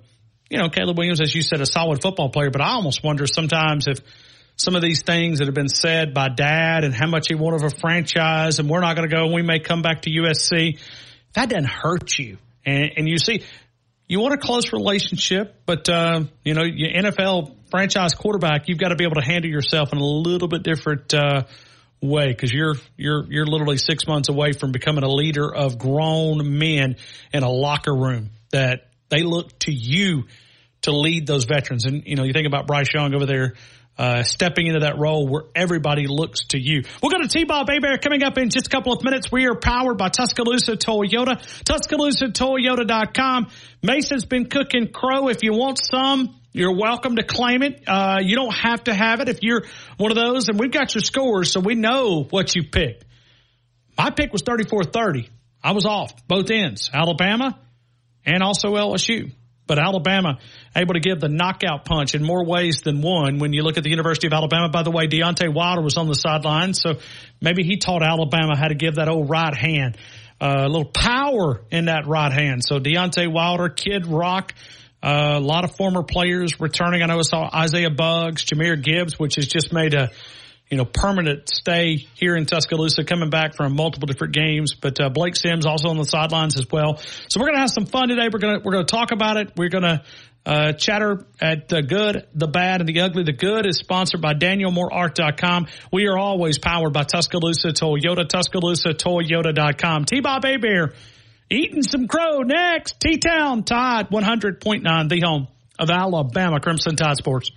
you 0.49 0.57
know, 0.57 0.69
Caleb 0.69 0.97
Williams, 0.97 1.21
as 1.21 1.33
you 1.33 1.41
said, 1.41 1.61
a 1.61 1.65
solid 1.65 2.01
football 2.01 2.29
player, 2.29 2.49
but 2.49 2.61
I 2.61 2.71
almost 2.71 3.03
wonder 3.03 3.27
sometimes 3.27 3.87
if 3.87 3.99
some 4.55 4.75
of 4.75 4.81
these 4.81 5.03
things 5.03 5.39
that 5.39 5.45
have 5.45 5.55
been 5.55 5.69
said 5.69 6.13
by 6.13 6.27
dad 6.27 6.83
and 6.83 6.93
how 6.93 7.07
much 7.07 7.27
he 7.29 7.35
wanted 7.35 7.63
of 7.63 7.73
a 7.73 7.75
franchise 7.77 8.59
and 8.59 8.69
we're 8.69 8.81
not 8.81 8.95
going 8.95 9.07
to 9.07 9.15
go 9.15 9.23
and 9.23 9.33
we 9.33 9.41
may 9.41 9.59
come 9.59 9.81
back 9.81 10.01
to 10.01 10.09
USC, 10.09 10.79
that 11.33 11.49
doesn't 11.49 11.69
hurt 11.69 12.17
you. 12.17 12.37
And, 12.65 12.91
and 12.97 13.07
you 13.07 13.17
see, 13.17 13.43
you 14.07 14.19
want 14.19 14.33
a 14.33 14.37
close 14.37 14.73
relationship, 14.73 15.61
but 15.65 15.87
uh, 15.87 16.23
you 16.43 16.55
know, 16.55 16.63
your 16.63 16.89
NFL 16.89 17.55
franchise 17.69 18.15
quarterback, 18.15 18.67
you've 18.67 18.79
got 18.79 18.89
to 18.89 18.95
be 18.95 19.05
able 19.05 19.15
to 19.15 19.25
handle 19.25 19.49
yourself 19.49 19.93
in 19.93 19.99
a 19.99 20.03
little 20.03 20.47
bit 20.47 20.63
different 20.63 21.13
uh, 21.13 21.43
way 22.01 22.27
because 22.27 22.51
you're 22.51 22.75
you're 22.97 23.25
you're 23.31 23.45
literally 23.45 23.77
six 23.77 24.07
months 24.07 24.29
away 24.29 24.53
from 24.53 24.71
becoming 24.71 25.03
a 25.03 25.09
leader 25.09 25.53
of 25.53 25.77
grown 25.77 26.57
men 26.57 26.95
in 27.33 27.43
a 27.43 27.49
locker 27.49 27.93
room 27.93 28.31
that 28.51 28.88
they 29.09 29.23
look 29.23 29.57
to 29.59 29.71
you 29.71 30.25
to 30.83 30.91
lead 30.91 31.27
those 31.27 31.45
veterans. 31.45 31.85
And 31.85 32.03
you 32.05 32.15
know, 32.15 32.23
you 32.23 32.33
think 32.33 32.47
about 32.47 32.67
Bryce 32.67 32.93
Young 32.93 33.13
over 33.13 33.25
there. 33.25 33.55
Uh, 33.97 34.23
stepping 34.23 34.67
into 34.67 34.79
that 34.79 34.97
role 34.97 35.27
where 35.27 35.43
everybody 35.53 36.07
looks 36.07 36.45
to 36.47 36.57
you. 36.57 36.83
We'll 37.03 37.11
go 37.11 37.17
to 37.17 37.27
T-Bob 37.27 37.67
Bear 37.67 37.97
coming 37.97 38.23
up 38.23 38.37
in 38.37 38.49
just 38.49 38.67
a 38.67 38.69
couple 38.69 38.93
of 38.93 39.03
minutes. 39.03 39.29
We 39.29 39.45
are 39.45 39.55
powered 39.55 39.97
by 39.97 40.07
Tuscaloosa 40.07 40.77
Toyota. 40.77 41.41
TuscaloosaToyota.com. 41.65 43.47
Mason's 43.83 44.23
been 44.23 44.45
cooking 44.45 44.93
crow. 44.93 45.27
If 45.27 45.43
you 45.43 45.51
want 45.51 45.81
some, 45.83 46.39
you're 46.53 46.77
welcome 46.77 47.17
to 47.17 47.23
claim 47.23 47.61
it. 47.61 47.83
Uh, 47.85 48.19
you 48.21 48.37
don't 48.37 48.55
have 48.55 48.85
to 48.85 48.93
have 48.93 49.19
it 49.19 49.27
if 49.27 49.39
you're 49.41 49.65
one 49.97 50.11
of 50.11 50.17
those. 50.17 50.47
And 50.47 50.57
we've 50.57 50.71
got 50.71 50.95
your 50.95 51.01
scores, 51.01 51.51
so 51.51 51.59
we 51.59 51.75
know 51.75 52.23
what 52.23 52.55
you 52.55 52.63
picked. 52.63 53.03
My 53.97 54.11
pick 54.11 54.31
was 54.31 54.43
34-30. 54.43 55.27
I 55.61 55.73
was 55.73 55.85
off 55.85 56.13
both 56.25 56.49
ends. 56.51 56.89
Alabama 56.93 57.59
and 58.25 58.43
also 58.43 58.75
LSU. 58.75 59.31
But 59.69 59.77
Alabama 59.77 60.39
able 60.75 60.95
to 60.95 60.99
give 60.99 61.19
the 61.19 61.29
knockout 61.29 61.85
punch 61.85 62.15
in 62.15 62.23
more 62.23 62.43
ways 62.43 62.81
than 62.81 63.01
one. 63.03 63.37
When 63.37 63.53
you 63.53 63.61
look 63.61 63.77
at 63.77 63.83
the 63.83 63.91
University 63.91 64.25
of 64.25 64.33
Alabama, 64.33 64.69
by 64.69 64.81
the 64.81 64.89
way, 64.89 65.07
Deontay 65.07 65.53
Wilder 65.53 65.83
was 65.83 65.95
on 65.95 66.07
the 66.07 66.15
sideline, 66.15 66.73
so 66.73 66.93
maybe 67.39 67.63
he 67.63 67.77
taught 67.77 68.01
Alabama 68.01 68.57
how 68.57 68.67
to 68.67 68.73
give 68.73 68.95
that 68.95 69.07
old 69.07 69.29
right 69.29 69.55
hand, 69.55 69.95
uh, 70.41 70.63
a 70.65 70.67
little 70.67 70.91
power 70.91 71.61
in 71.69 71.85
that 71.85 72.07
right 72.07 72.33
hand. 72.33 72.63
So 72.65 72.79
Deontay 72.79 73.31
Wilder, 73.31 73.69
Kid 73.69 74.07
Rock, 74.07 74.55
uh, 75.03 75.35
a 75.35 75.39
lot 75.39 75.63
of 75.63 75.75
former 75.75 76.01
players 76.01 76.59
returning. 76.59 77.03
I 77.03 77.05
know 77.05 77.19
I 77.19 77.21
saw 77.21 77.47
Isaiah 77.53 77.91
Buggs, 77.91 78.45
Jahmyr 78.45 78.81
Gibbs, 78.81 79.19
which 79.19 79.35
has 79.35 79.45
just 79.45 79.71
made 79.71 79.93
a 79.93 80.09
you 80.69 80.77
know, 80.77 80.85
permanent 80.85 81.49
stay 81.49 81.95
here 81.95 82.35
in 82.35 82.45
Tuscaloosa, 82.45 83.03
coming 83.03 83.29
back 83.29 83.55
from 83.55 83.75
multiple 83.75 84.05
different 84.05 84.33
games. 84.33 84.75
But 84.75 84.99
uh, 85.01 85.09
Blake 85.09 85.35
Sims 85.35 85.65
also 85.65 85.89
on 85.89 85.97
the 85.97 86.05
sidelines 86.05 86.59
as 86.59 86.67
well. 86.71 86.97
So 86.97 87.39
we're 87.39 87.47
going 87.47 87.55
to 87.55 87.61
have 87.61 87.71
some 87.71 87.85
fun 87.85 88.09
today. 88.09 88.29
We're 88.31 88.39
going 88.39 88.59
to 88.59 88.61
we're 88.63 88.73
going 88.73 88.85
to 88.85 88.91
talk 88.91 89.11
about 89.11 89.37
it. 89.37 89.53
We're 89.55 89.69
going 89.69 89.83
to 89.83 90.03
uh, 90.45 90.73
chatter 90.73 91.25
at 91.41 91.67
the 91.67 91.81
good, 91.81 92.27
the 92.33 92.47
bad, 92.47 92.81
and 92.81 92.89
the 92.89 93.01
ugly. 93.01 93.23
The 93.23 93.33
good 93.33 93.65
is 93.65 93.77
sponsored 93.77 94.21
by 94.21 94.33
DanielMooreArt.com. 94.33 95.67
We 95.91 96.07
are 96.07 96.17
always 96.17 96.59
powered 96.59 96.93
by 96.93 97.03
Tuscaloosa 97.03 97.69
Toyota, 97.69 98.27
Tuscaloosa 98.27 98.89
Toyota.com. 98.89 100.05
T-Bob 100.05 100.43
Hebert 100.45 100.95
eating 101.49 101.83
some 101.83 102.07
crow 102.07 102.39
next. 102.39 102.99
T-Town 102.99 103.63
Tide 103.63 104.09
100.9, 104.09 105.09
the 105.09 105.19
home 105.21 105.47
of 105.77 105.89
Alabama 105.89 106.59
Crimson 106.59 106.95
Tide 106.95 107.17
Sports. 107.17 107.51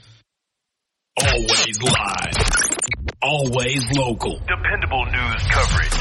Always 1.19 1.83
live. 1.83 2.52
Always 3.25 3.85
local. 3.97 4.41
Dependable 4.49 5.05
news 5.07 5.43
coverage. 5.49 5.95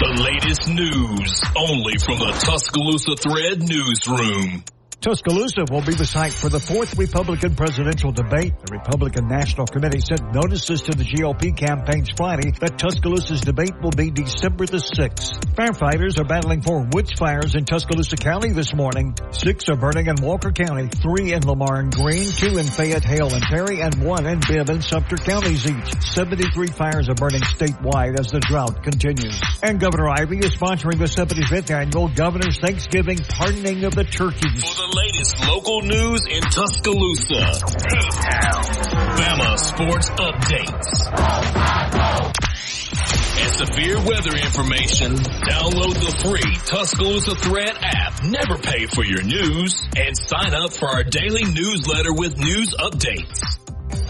The 0.00 0.24
latest 0.24 0.68
news 0.68 1.42
only 1.54 1.98
from 1.98 2.18
the 2.18 2.32
Tuscaloosa 2.40 3.14
Thread 3.16 3.60
newsroom. 3.60 4.64
Tuscaloosa 5.02 5.64
will 5.68 5.82
be 5.82 5.94
the 5.94 6.06
site 6.06 6.32
for 6.32 6.48
the 6.48 6.60
fourth 6.60 6.96
Republican 6.96 7.56
presidential 7.56 8.12
debate. 8.12 8.54
The 8.62 8.78
Republican 8.78 9.26
National 9.26 9.66
Committee 9.66 9.98
sent 9.98 10.32
notices 10.32 10.82
to 10.82 10.92
the 10.94 11.02
GOP 11.02 11.56
campaigns 11.56 12.10
Friday 12.16 12.52
that 12.60 12.78
Tuscaloosa's 12.78 13.40
debate 13.40 13.74
will 13.82 13.90
be 13.90 14.12
December 14.12 14.64
the 14.64 14.78
6th. 14.78 15.42
Firefighters 15.58 16.20
are 16.20 16.24
battling 16.24 16.62
for 16.62 16.86
witch 16.94 17.18
fires 17.18 17.56
in 17.56 17.64
Tuscaloosa 17.64 18.14
County 18.14 18.52
this 18.52 18.72
morning. 18.76 19.18
Six 19.32 19.68
are 19.70 19.74
burning 19.74 20.06
in 20.06 20.22
Walker 20.22 20.52
County, 20.52 20.86
three 20.86 21.34
in 21.34 21.42
Lamar 21.42 21.80
and 21.80 21.90
Greene, 21.90 22.30
two 22.30 22.56
in 22.56 22.66
Fayette, 22.66 23.02
Hale 23.02 23.34
and 23.34 23.42
Perry, 23.42 23.80
and 23.80 24.06
one 24.06 24.24
in 24.24 24.38
Bibb 24.38 24.70
and 24.70 24.84
Sumter 24.84 25.16
counties 25.16 25.66
each. 25.66 26.14
73 26.14 26.68
fires 26.68 27.08
are 27.08 27.18
burning 27.18 27.42
statewide 27.42 28.20
as 28.20 28.30
the 28.30 28.38
drought 28.38 28.84
continues. 28.84 29.42
And 29.64 29.80
Governor 29.80 30.10
Ivey 30.10 30.38
is 30.38 30.54
sponsoring 30.54 31.02
the 31.02 31.10
75th 31.10 31.74
annual 31.74 32.06
Governor's 32.06 32.60
Thanksgiving 32.60 33.18
Pardoning 33.18 33.82
of 33.82 33.96
the 33.96 34.04
Turkeys 34.04 34.91
latest 34.94 35.40
local 35.46 35.82
news 35.82 36.26
in 36.26 36.42
Tuscaloosa. 36.42 37.42
T-Town. 37.66 38.62
Bama 39.16 39.58
Sports 39.58 40.10
Updates. 40.10 40.92
And 43.40 43.50
severe 43.50 43.96
weather 43.96 44.36
information. 44.36 45.16
Download 45.16 45.94
the 45.94 46.14
free 46.22 46.56
Tuscaloosa 46.66 47.34
Thread 47.36 47.76
app. 47.80 48.22
Never 48.24 48.58
pay 48.58 48.86
for 48.86 49.04
your 49.04 49.22
news. 49.22 49.82
And 49.96 50.16
sign 50.16 50.54
up 50.54 50.72
for 50.72 50.88
our 50.88 51.04
daily 51.04 51.44
newsletter 51.44 52.12
with 52.12 52.38
news 52.38 52.74
updates. 52.78 53.58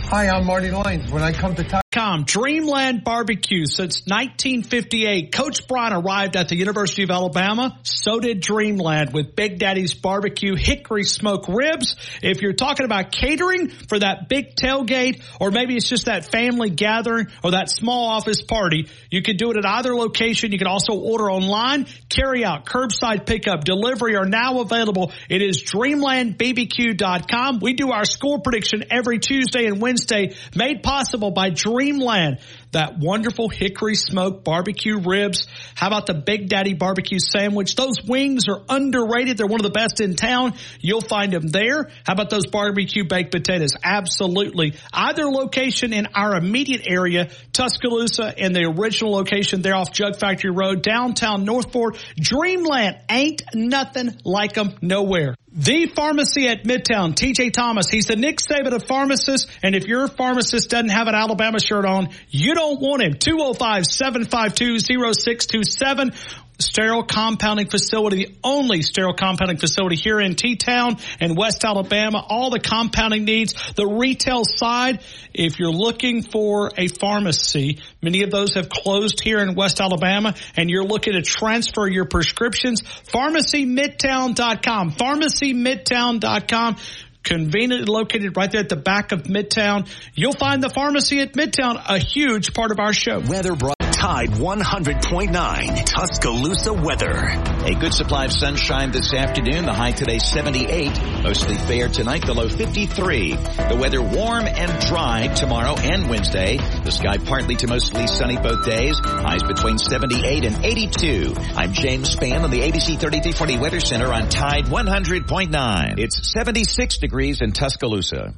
Hi, 0.08 0.28
I'm 0.28 0.46
Marty 0.46 0.70
Lyons. 0.70 1.10
When 1.10 1.22
I 1.22 1.32
come 1.32 1.54
to 1.54 1.81
Com, 1.92 2.24
Dreamland 2.24 3.04
Barbecue 3.04 3.66
since 3.66 4.06
1958. 4.06 5.30
Coach 5.30 5.68
Bryant 5.68 5.94
arrived 5.94 6.36
at 6.36 6.48
the 6.48 6.56
University 6.56 7.02
of 7.02 7.10
Alabama. 7.10 7.78
So 7.82 8.18
did 8.18 8.40
Dreamland 8.40 9.12
with 9.12 9.36
Big 9.36 9.58
Daddy's 9.58 9.92
Barbecue 9.92 10.54
Hickory 10.54 11.04
Smoke 11.04 11.48
Ribs. 11.48 11.96
If 12.22 12.40
you're 12.40 12.54
talking 12.54 12.86
about 12.86 13.12
catering 13.12 13.68
for 13.68 13.98
that 13.98 14.30
big 14.30 14.56
tailgate, 14.56 15.22
or 15.38 15.50
maybe 15.50 15.76
it's 15.76 15.86
just 15.86 16.06
that 16.06 16.24
family 16.24 16.70
gathering 16.70 17.26
or 17.44 17.50
that 17.50 17.68
small 17.68 18.08
office 18.08 18.40
party, 18.40 18.88
you 19.10 19.20
can 19.20 19.36
do 19.36 19.50
it 19.50 19.58
at 19.58 19.66
either 19.66 19.94
location. 19.94 20.50
You 20.50 20.58
can 20.58 20.68
also 20.68 20.94
order 20.94 21.30
online, 21.30 21.88
carry 22.08 22.42
out, 22.42 22.64
curbside 22.64 23.26
pickup, 23.26 23.64
delivery 23.64 24.16
are 24.16 24.24
now 24.24 24.62
available. 24.62 25.12
It 25.28 25.42
is 25.42 25.62
dreamlandbbq.com. 25.62 27.58
We 27.60 27.74
do 27.74 27.92
our 27.92 28.06
score 28.06 28.40
prediction 28.40 28.84
every 28.90 29.18
Tuesday 29.18 29.66
and 29.66 29.78
Wednesday 29.78 30.36
made 30.56 30.82
possible 30.82 31.32
by 31.32 31.50
Dream 31.50 31.81
Dreamland. 31.82 32.38
That 32.70 32.98
wonderful 32.98 33.48
hickory 33.48 33.96
smoked 33.96 34.44
barbecue 34.44 35.00
ribs. 35.00 35.48
How 35.74 35.88
about 35.88 36.06
the 36.06 36.14
Big 36.14 36.48
Daddy 36.48 36.74
barbecue 36.74 37.18
sandwich? 37.18 37.74
Those 37.74 37.96
wings 38.06 38.44
are 38.48 38.62
underrated. 38.68 39.36
They're 39.36 39.48
one 39.48 39.58
of 39.60 39.64
the 39.64 39.70
best 39.70 40.00
in 40.00 40.14
town. 40.14 40.54
You'll 40.80 41.00
find 41.00 41.32
them 41.32 41.48
there. 41.48 41.90
How 42.06 42.12
about 42.12 42.30
those 42.30 42.46
barbecue 42.46 43.04
baked 43.04 43.32
potatoes? 43.32 43.74
Absolutely. 43.82 44.74
Either 44.92 45.24
location 45.24 45.92
in 45.92 46.06
our 46.14 46.36
immediate 46.36 46.82
area, 46.86 47.30
Tuscaloosa 47.52 48.32
and 48.38 48.54
the 48.54 48.64
original 48.64 49.12
location 49.12 49.60
there 49.60 49.74
off 49.74 49.92
Jug 49.92 50.20
Factory 50.20 50.52
Road, 50.52 50.82
downtown 50.82 51.44
Northport. 51.44 51.98
Dreamland 52.16 52.96
ain't 53.10 53.42
nothing 53.54 54.16
like 54.24 54.52
them 54.52 54.76
nowhere. 54.80 55.34
The 55.54 55.84
pharmacy 55.86 56.48
at 56.48 56.64
Midtown, 56.64 57.14
TJ 57.14 57.52
Thomas. 57.52 57.90
He's 57.90 58.06
the 58.06 58.16
Nick 58.16 58.38
Saban 58.38 58.72
of 58.72 58.84
pharmacists. 58.84 59.46
And 59.62 59.74
if 59.74 59.86
your 59.86 60.08
pharmacist 60.08 60.70
doesn't 60.70 60.88
have 60.88 61.08
an 61.08 61.14
Alabama 61.14 61.60
shirt 61.60 61.84
on, 61.84 62.08
you 62.30 62.54
don't 62.54 62.80
want 62.80 63.02
him. 63.02 63.12
205-752-0627 63.14 66.14
sterile 66.58 67.02
compounding 67.02 67.68
facility, 67.68 68.26
the 68.26 68.34
only 68.44 68.82
sterile 68.82 69.14
compounding 69.14 69.56
facility 69.56 69.96
here 69.96 70.20
in 70.20 70.34
T-Town 70.34 70.98
and 71.20 71.36
West 71.36 71.64
Alabama. 71.64 72.24
All 72.26 72.50
the 72.50 72.60
compounding 72.60 73.24
needs, 73.24 73.54
the 73.74 73.86
retail 73.86 74.44
side. 74.44 75.00
If 75.34 75.58
you're 75.58 75.72
looking 75.72 76.22
for 76.22 76.70
a 76.76 76.88
pharmacy, 76.88 77.80
many 78.00 78.22
of 78.22 78.30
those 78.30 78.54
have 78.54 78.68
closed 78.68 79.20
here 79.22 79.38
in 79.38 79.54
West 79.54 79.80
Alabama 79.80 80.34
and 80.56 80.70
you're 80.70 80.84
looking 80.84 81.14
to 81.14 81.22
transfer 81.22 81.86
your 81.86 82.04
prescriptions, 82.04 82.82
pharmacymidtown.com, 82.82 84.92
pharmacymidtown.com 84.92 86.76
conveniently 87.22 87.86
located 87.86 88.36
right 88.36 88.50
there 88.50 88.60
at 88.60 88.68
the 88.68 88.76
back 88.76 89.12
of 89.12 89.24
Midtown. 89.24 89.88
You'll 90.14 90.32
find 90.32 90.62
the 90.62 90.70
pharmacy 90.70 91.20
at 91.20 91.34
Midtown, 91.34 91.80
a 91.88 91.98
huge 91.98 92.52
part 92.52 92.72
of 92.72 92.80
our 92.80 92.92
show. 92.92 93.20
Weather 93.20 93.54
brought 93.54 93.81
Tide 94.02 94.30
100.9 94.30 95.84
Tuscaloosa 95.84 96.72
weather. 96.72 97.14
A 97.14 97.74
good 97.78 97.94
supply 97.94 98.24
of 98.24 98.32
sunshine 98.32 98.90
this 98.90 99.14
afternoon. 99.14 99.64
The 99.64 99.72
high 99.72 99.92
today 99.92 100.18
78. 100.18 101.22
Mostly 101.22 101.56
fair 101.56 101.86
tonight. 101.86 102.26
The 102.26 102.34
low 102.34 102.48
53. 102.48 103.34
The 103.36 103.78
weather 103.80 104.02
warm 104.02 104.46
and 104.48 104.86
dry 104.88 105.28
tomorrow 105.28 105.76
and 105.78 106.10
Wednesday. 106.10 106.56
The 106.56 106.90
sky 106.90 107.18
partly 107.18 107.54
to 107.54 107.68
mostly 107.68 108.08
sunny 108.08 108.38
both 108.38 108.66
days. 108.66 108.98
Highs 108.98 109.44
between 109.44 109.78
78 109.78 110.46
and 110.46 110.64
82. 110.64 111.34
I'm 111.54 111.72
James 111.72 112.16
Spann 112.16 112.42
on 112.42 112.50
the 112.50 112.62
ABC 112.62 112.98
3340 112.98 113.58
Weather 113.58 113.78
Center 113.78 114.12
on 114.12 114.28
Tide 114.28 114.64
100.9. 114.64 115.98
It's 116.00 116.32
76 116.32 116.98
degrees 116.98 117.40
in 117.40 117.52
Tuscaloosa. 117.52 118.34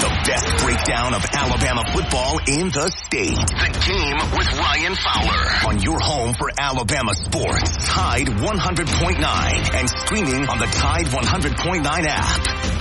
The 0.00 0.22
best 0.26 0.64
breakdown 0.64 1.14
of 1.14 1.24
Alabama 1.32 1.82
football 1.92 2.38
in 2.46 2.68
the 2.70 2.88
state. 2.90 3.34
The 3.34 3.70
game 3.84 4.18
with 4.36 4.52
Ryan 4.58 4.94
Fowler 4.94 5.68
on 5.68 5.82
your 5.82 5.98
home 5.98 6.34
for 6.34 6.50
Alabama 6.56 7.14
sports. 7.14 7.86
Tide 7.86 8.28
100.9 8.28 9.74
and 9.74 9.90
streaming 9.90 10.48
on 10.48 10.58
the 10.58 10.66
Tide 10.66 11.06
100.9 11.06 11.84
app. 12.06 12.78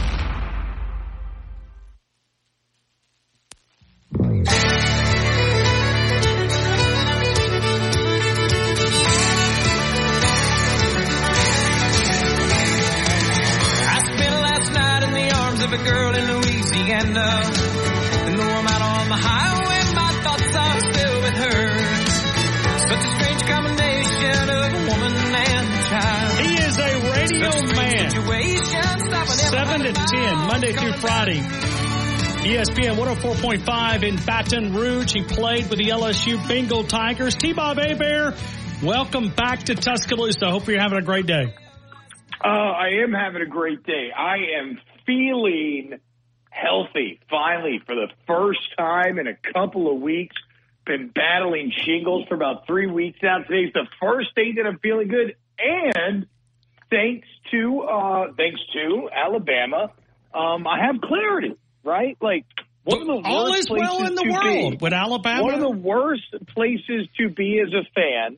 a 15.78 15.84
girl 15.84 16.16
in 16.16 16.26
Louisiana. 16.28 16.67
And 16.90 17.14
though 17.14 17.22
I'm 17.22 18.66
out 18.66 18.82
on 18.82 19.10
the 19.10 19.20
highway, 19.20 19.82
my 19.94 20.12
thoughts 20.24 20.56
are 20.56 20.80
still 20.80 21.22
with 21.22 21.36
her. 21.36 21.60
Such 22.88 23.04
a 23.04 23.12
strange 23.20 23.44
combination 23.44 24.50
of 24.50 24.72
a 24.72 24.80
woman 24.88 25.12
and 25.36 25.68
a 25.68 25.84
child. 25.90 26.48
He 26.48 26.54
is 26.56 26.78
a 26.80 26.92
radio 27.12 27.52
man. 27.76 28.08
Seven 29.28 29.82
to 29.82 29.92
ten, 29.92 30.38
Monday 30.48 30.72
through 30.72 30.94
Friday. 30.94 31.42
ESPN 32.48 32.96
104.5 32.96 34.04
in 34.04 34.16
Baton 34.26 34.74
Rouge. 34.74 35.12
He 35.12 35.24
played 35.24 35.70
with 35.70 35.80
the 35.80 35.90
LSU 35.90 36.48
Bengal 36.48 36.86
Tigers. 36.86 37.36
T-Bob 37.36 37.76
Bear, 37.76 38.34
welcome 38.82 39.28
back 39.28 39.64
to 39.64 39.76
Tuscaloosa. 39.76 40.50
Hope 40.50 40.66
you're 40.68 40.80
having 40.80 41.00
a 41.00 41.06
great 41.06 41.26
day. 41.26 41.54
Uh, 42.42 42.48
I 42.48 43.04
am 43.04 43.12
having 43.12 43.42
a 43.42 43.50
great 43.50 43.84
day. 43.84 44.12
I 44.18 44.38
am 44.62 44.80
feeling 45.06 46.00
healthy 46.62 47.20
finally 47.30 47.80
for 47.86 47.96
the 47.96 48.08
first 48.26 48.60
time 48.78 49.20
in 49.20 49.28
a 49.28 49.36
couple 49.54 49.94
of 49.94 50.02
weeks. 50.02 50.36
Been 50.86 51.10
battling 51.10 51.72
shingles 51.86 52.28
for 52.30 52.36
about 52.36 52.66
three 52.66 52.88
weeks 52.88 53.20
now. 53.22 53.40
Today's 53.40 53.74
the 53.74 53.88
first 54.00 54.34
day 54.36 54.54
that 54.56 54.66
I'm 54.66 54.80
feeling 54.80 55.10
good, 55.10 55.36
and 55.60 56.26
thanks 56.90 57.28
to 57.52 57.82
uh, 57.82 58.28
thanks 58.38 58.62
to 58.74 59.10
Alabama, 59.14 59.92
um, 60.34 60.66
I 60.66 60.86
have 60.86 61.02
clarity. 61.02 61.56
Right, 61.84 62.18
like 62.22 62.46
one 62.86 63.02
of 63.02 63.08
the 63.08 63.22
All 63.26 63.50
worst 63.50 63.60
is 63.60 63.70
well 63.70 64.06
in 64.06 64.16
the 64.16 64.32
world 64.32 64.72
be- 64.72 64.78
with 64.82 64.94
Alabama. 64.94 65.44
One 65.44 65.54
of 65.56 65.60
the 65.60 65.70
worst 65.70 66.34
places 66.56 67.08
to 67.18 67.30
be 67.30 67.62
as 67.62 67.74
a 67.74 67.84
fan 67.94 68.38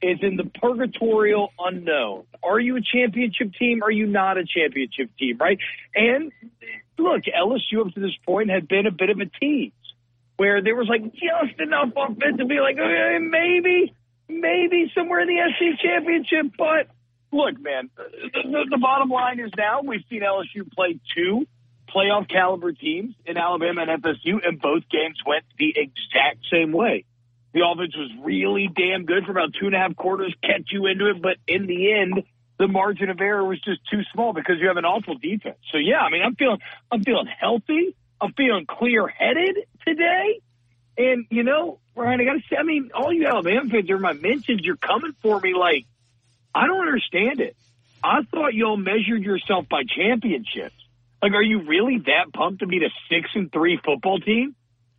is 0.00 0.18
in 0.22 0.36
the 0.36 0.44
purgatorial 0.60 1.52
unknown. 1.58 2.24
Are 2.44 2.60
you 2.60 2.76
a 2.76 2.80
championship 2.80 3.54
team? 3.58 3.82
Are 3.82 3.90
you 3.90 4.06
not 4.06 4.38
a 4.38 4.44
championship 4.44 5.10
team? 5.18 5.36
Right? 5.38 5.58
And 5.96 6.30
look, 7.02 7.22
LSU 7.24 7.86
up 7.86 7.94
to 7.94 8.00
this 8.00 8.16
point 8.24 8.50
had 8.50 8.68
been 8.68 8.86
a 8.86 8.90
bit 8.90 9.10
of 9.10 9.18
a 9.18 9.26
tease 9.26 9.72
where 10.36 10.62
there 10.62 10.74
was 10.74 10.88
like 10.88 11.02
just 11.12 11.60
enough 11.60 11.90
offense 11.96 12.38
to 12.38 12.44
be 12.46 12.60
like, 12.60 12.76
okay, 12.78 13.18
maybe, 13.20 13.94
maybe 14.28 14.90
somewhere 14.94 15.20
in 15.20 15.28
the 15.28 15.40
SC 15.52 15.80
championship. 15.80 16.54
But 16.56 16.88
look, 17.32 17.60
man, 17.60 17.90
the, 17.96 18.42
the, 18.42 18.66
the 18.70 18.78
bottom 18.78 19.08
line 19.08 19.40
is 19.40 19.50
now 19.56 19.82
we've 19.82 20.04
seen 20.08 20.22
LSU 20.22 20.70
play 20.72 20.98
two 21.14 21.46
playoff 21.94 22.28
caliber 22.28 22.72
teams 22.72 23.14
in 23.26 23.36
Alabama 23.36 23.82
and 23.82 24.02
FSU, 24.02 24.46
and 24.46 24.60
both 24.60 24.82
games 24.88 25.18
went 25.26 25.44
the 25.58 25.74
exact 25.76 26.46
same 26.50 26.72
way. 26.72 27.04
The 27.52 27.60
offense 27.60 27.94
was 27.94 28.10
really 28.24 28.68
damn 28.74 29.04
good 29.04 29.24
for 29.26 29.30
about 29.30 29.50
two 29.60 29.66
and 29.66 29.74
a 29.74 29.78
half 29.78 29.94
quarters, 29.94 30.34
kept 30.42 30.72
you 30.72 30.86
into 30.86 31.10
it, 31.10 31.20
but 31.20 31.36
in 31.46 31.66
the 31.66 31.92
end, 31.92 32.22
the 32.62 32.68
margin 32.68 33.10
of 33.10 33.20
error 33.20 33.44
was 33.44 33.60
just 33.60 33.80
too 33.90 34.02
small 34.12 34.32
because 34.32 34.56
you 34.60 34.68
have 34.68 34.76
an 34.76 34.84
awful 34.84 35.16
defense. 35.16 35.58
So 35.72 35.78
yeah, 35.78 35.98
I 35.98 36.10
mean, 36.10 36.22
I'm 36.22 36.36
feeling, 36.36 36.58
I'm 36.92 37.02
feeling 37.02 37.26
healthy. 37.26 37.96
I'm 38.20 38.32
feeling 38.34 38.66
clear 38.66 39.08
headed 39.08 39.56
today. 39.84 40.40
And 40.96 41.26
you 41.28 41.42
know, 41.42 41.80
Ryan, 41.96 42.20
I 42.20 42.24
got 42.24 42.32
to 42.34 42.40
say, 42.48 42.56
I 42.56 42.62
mean, 42.62 42.90
all 42.94 43.12
you 43.12 43.26
Alabama 43.26 43.68
fans 43.68 43.90
are 43.90 43.98
my 43.98 44.12
mentions. 44.12 44.60
You're 44.62 44.76
coming 44.76 45.12
for 45.22 45.40
me 45.40 45.54
like 45.58 45.86
I 46.54 46.66
don't 46.68 46.86
understand 46.86 47.40
it. 47.40 47.56
I 48.04 48.22
thought 48.30 48.54
y'all 48.54 48.76
measured 48.76 49.22
yourself 49.22 49.66
by 49.68 49.82
championships. 49.84 50.76
Like, 51.20 51.32
are 51.32 51.42
you 51.42 51.62
really 51.66 51.98
that 52.06 52.32
pumped 52.32 52.60
to 52.60 52.66
beat 52.66 52.82
a 52.82 52.90
six 53.08 53.28
and 53.34 53.50
three 53.50 53.78
football 53.84 54.18
team? 54.20 54.54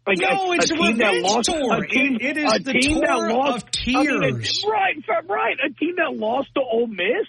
Like 0.06 0.18
No, 0.20 0.52
it's 0.52 0.70
a 0.70 0.76
team 0.76 0.98
that 0.98 1.16
lost, 1.22 1.50
tour. 1.50 1.82
A 1.82 1.88
team, 1.88 2.18
It- 2.20 2.36
it 2.36 2.38
is 2.38 2.54
a 2.56 2.60
the 2.60 2.74
team 2.74 3.00
that 3.02 3.16
lost, 3.30 3.64
of 3.88 3.96
I 3.96 4.04
mean, 4.04 4.24
a- 4.24 4.32
tears. 4.32 4.66
right, 4.68 4.96
right. 5.30 5.56
A 5.66 5.70
team 5.70 5.96
that 5.98 6.14
lost 6.16 6.50
to 6.56 6.62
Ole 6.62 6.88
Miss. 6.88 7.28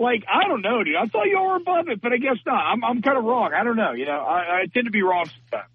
Like, 0.00 0.24
I 0.26 0.48
don't 0.48 0.62
know, 0.62 0.82
dude. 0.82 0.96
I 0.96 1.04
thought 1.06 1.26
y'all 1.26 1.46
were 1.46 1.56
above 1.56 1.88
it, 1.88 2.00
but 2.00 2.10
I 2.10 2.16
guess 2.16 2.38
not. 2.46 2.54
I'm, 2.54 2.82
I'm 2.82 3.02
kind 3.02 3.18
of 3.18 3.24
wrong. 3.24 3.52
I 3.54 3.62
don't 3.64 3.76
know. 3.76 3.92
You 3.92 4.06
know, 4.06 4.18
I, 4.18 4.62
I 4.62 4.66
tend 4.72 4.86
to 4.86 4.90
be 4.90 5.02
wrong 5.02 5.26
sometimes. 5.26 5.70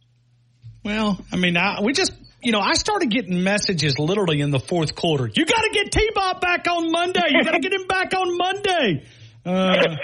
Well, 0.83 1.19
I 1.31 1.35
mean, 1.35 1.55
I, 1.55 1.81
we 1.83 1.93
just, 1.93 2.11
you 2.41 2.51
know, 2.51 2.59
I 2.59 2.73
started 2.73 3.11
getting 3.11 3.43
messages 3.43 3.99
literally 3.99 4.41
in 4.41 4.49
the 4.49 4.59
fourth 4.59 4.95
quarter. 4.95 5.29
You 5.31 5.45
got 5.45 5.61
to 5.61 5.69
get 5.71 5.91
T-Bob 5.91 6.41
back 6.41 6.65
on 6.67 6.91
Monday. 6.91 7.21
You 7.29 7.43
got 7.43 7.51
to 7.51 7.59
get 7.59 7.71
him 7.71 7.85
back 7.85 8.15
on 8.15 8.35
Monday. 8.35 9.05
Uh, 9.45 9.95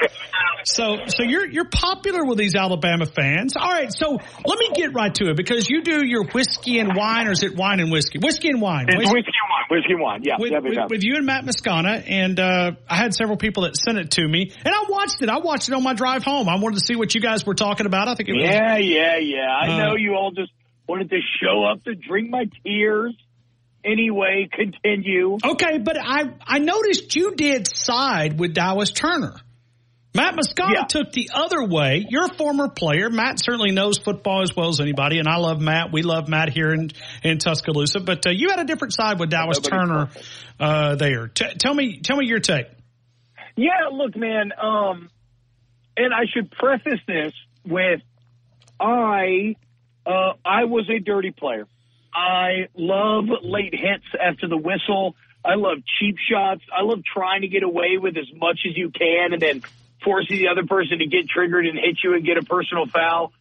so, 0.64 0.98
so 1.08 1.24
you're 1.24 1.48
you're 1.48 1.68
popular 1.70 2.24
with 2.24 2.38
these 2.38 2.56
Alabama 2.56 3.06
fans. 3.08 3.56
All 3.58 3.68
right, 3.72 3.92
so 3.92 4.20
let 4.46 4.60
me 4.60 4.70
get 4.76 4.94
right 4.94 5.14
to 5.16 5.30
it 5.32 5.38
because 5.38 5.68
you 5.70 5.82
do 5.82 6.06
your 6.06 6.26
whiskey 6.26 6.78
and 6.80 6.96
wine, 6.96 7.28
or 7.28 7.32
is 7.32 7.42
it 7.44 7.56
wine 7.56 7.80
and 7.80 7.92
whiskey? 7.92 8.20
Whiskey 8.20 8.50
and 8.50 8.62
wine. 8.62 8.86
It's 8.88 8.98
whiskey 8.98 9.16
and 9.16 9.24
wine. 9.50 9.66
Whiskey 9.70 9.94
and 9.94 10.02
wine. 10.02 10.22
Yeah, 10.24 10.36
with, 10.38 10.52
with, 10.64 10.90
with 10.90 11.04
you 11.04 11.16
and 11.16 11.26
Matt 11.26 11.46
Moscona, 11.46 12.04
and 12.08 12.40
uh, 12.40 12.72
I 12.88 12.96
had 12.96 13.16
several 13.16 13.38
people 13.38 13.64
that 13.64 13.76
sent 13.76 13.98
it 13.98 14.12
to 14.12 14.28
me, 14.28 14.52
and 14.64 14.74
I 14.74 14.84
watched 14.90 15.22
it. 15.22 15.30
I 15.30 15.40
watched 15.40 15.70
it 15.70 15.74
on 15.74 15.82
my 15.84 15.94
drive 15.96 16.24
home. 16.24 16.48
I 16.48 16.58
wanted 16.58 16.80
to 16.80 16.86
see 16.86 16.96
what 16.96 17.16
you 17.16 17.22
guys 17.22 17.46
were 17.46 17.56
talking 17.56 17.88
about. 17.88 18.08
I 18.08 18.16
think 18.16 18.30
it 18.30 18.34
was 18.34 18.44
Yeah, 18.44 18.78
yeah, 18.78 19.18
yeah. 19.18 19.48
I 19.50 19.68
Uh, 19.70 19.78
know 19.78 19.96
you 19.96 20.14
all 20.16 20.32
just 20.32 20.52
wanted 20.88 21.10
to 21.10 21.20
show 21.42 21.64
up 21.64 21.84
to 21.86 21.96
drink 21.96 22.30
my 22.30 22.46
tears. 22.64 23.16
Anyway, 23.84 24.48
continue. 24.52 25.38
Okay, 25.44 25.80
but 25.80 25.98
I 26.00 26.26
I 26.46 26.60
noticed 26.60 27.16
you 27.16 27.36
did 27.36 27.68
side 27.68 28.40
with 28.40 28.54
Dallas 28.54 28.92
Turner. 28.92 29.36
Matt 30.14 30.36
Moscona 30.36 30.74
Yeah. 30.74 30.84
took 30.84 31.14
the 31.14 31.30
other 31.34 31.64
way. 31.64 32.06
You're 32.10 32.26
a 32.26 32.34
former 32.34 32.68
player. 32.68 33.10
Matt 33.10 33.40
certainly 33.40 33.72
knows 33.72 33.98
football 33.98 34.42
as 34.44 34.54
well 34.56 34.68
as 34.68 34.82
anybody, 34.82 35.20
and 35.20 35.28
I 35.28 35.38
love 35.38 35.62
Matt. 35.62 35.94
We 35.94 36.02
love 36.02 36.28
Matt 36.28 36.50
here 36.50 36.74
in, 36.74 36.92
in 37.24 37.38
Tuscaloosa. 37.38 38.02
But 38.02 38.28
uh, 38.28 38.32
you 38.32 38.50
had 38.50 38.60
a 38.60 38.66
different 38.66 38.94
side 38.94 39.20
with 39.20 39.30
Dallas 39.30 39.60
Turner 39.60 40.10
uh, 40.60 40.96
there. 40.96 41.28
T- 41.30 41.54
tell 41.58 41.74
me, 41.74 42.02
tell 42.02 42.18
me 42.18 42.26
your 42.28 42.40
take. 42.40 42.68
Yeah, 43.56 43.88
look, 43.94 44.16
man. 44.18 44.52
Um, 44.62 45.10
and 45.96 46.14
I 46.14 46.26
should 46.34 46.52
preface 46.52 47.00
this 47.08 47.32
with 47.66 48.02
I 48.82 49.56
uh, 50.06 50.34
I 50.44 50.66
was 50.66 50.90
a 50.90 51.00
dirty 51.00 51.32
player. 51.32 51.68
I 52.14 52.68
love 52.76 53.26
late 53.44 53.74
hits 53.74 54.06
after 54.20 54.48
the 54.48 54.58
whistle. 54.58 55.16
I 55.44 55.56
love 55.56 55.78
cheap 56.00 56.16
shots. 56.30 56.62
I 56.72 56.84
love 56.84 57.00
trying 57.04 57.42
to 57.42 57.48
get 57.48 57.64
away 57.64 57.98
with 57.98 58.18
as 58.18 58.28
much 58.36 58.60
as 58.70 58.78
you 58.78 58.92
can 58.92 59.34
and 59.34 59.42
then 59.42 59.64
forcing 60.04 60.38
the 60.38 60.50
other 60.50 60.66
person 60.66 61.00
to 61.00 61.08
get 61.08 61.28
triggered 61.30 61.66
and 61.66 61.78
hit 61.78 61.98
you 62.04 62.14
and 62.14 62.26
get 62.26 62.38
a 62.38 62.44
personal 62.44 62.86
foul. 62.86 63.34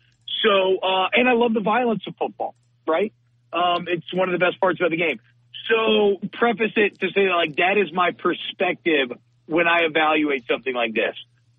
So, 0.43 0.79
uh, 0.79 1.09
and 1.13 1.29
I 1.29 1.33
love 1.33 1.53
the 1.53 1.61
violence 1.61 2.03
of 2.07 2.15
football, 2.17 2.55
right? 2.87 3.13
Um, 3.53 3.87
it's 3.89 4.13
one 4.15 4.29
of 4.29 4.39
the 4.39 4.45
best 4.45 4.61
parts 4.61 4.81
about 4.81 4.91
the 4.91 4.97
game. 4.97 5.21
So 5.69 6.17
preface 6.33 6.73
it 6.77 6.99
to 7.01 7.09
say 7.09 7.27
that 7.27 7.35
like 7.35 7.57
that 7.57 7.77
is 7.77 7.93
my 7.93 8.13
perspective 8.13 9.17
when 9.47 9.67
I 9.67 9.81
evaluate 9.83 10.47
something 10.49 10.75
like 10.75 10.95
this. 10.95 11.15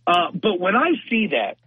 Uh, 0.07 0.31
but 0.33 0.59
when 0.59 0.75
I 0.75 0.91
see 1.09 1.27
that, 1.27 1.57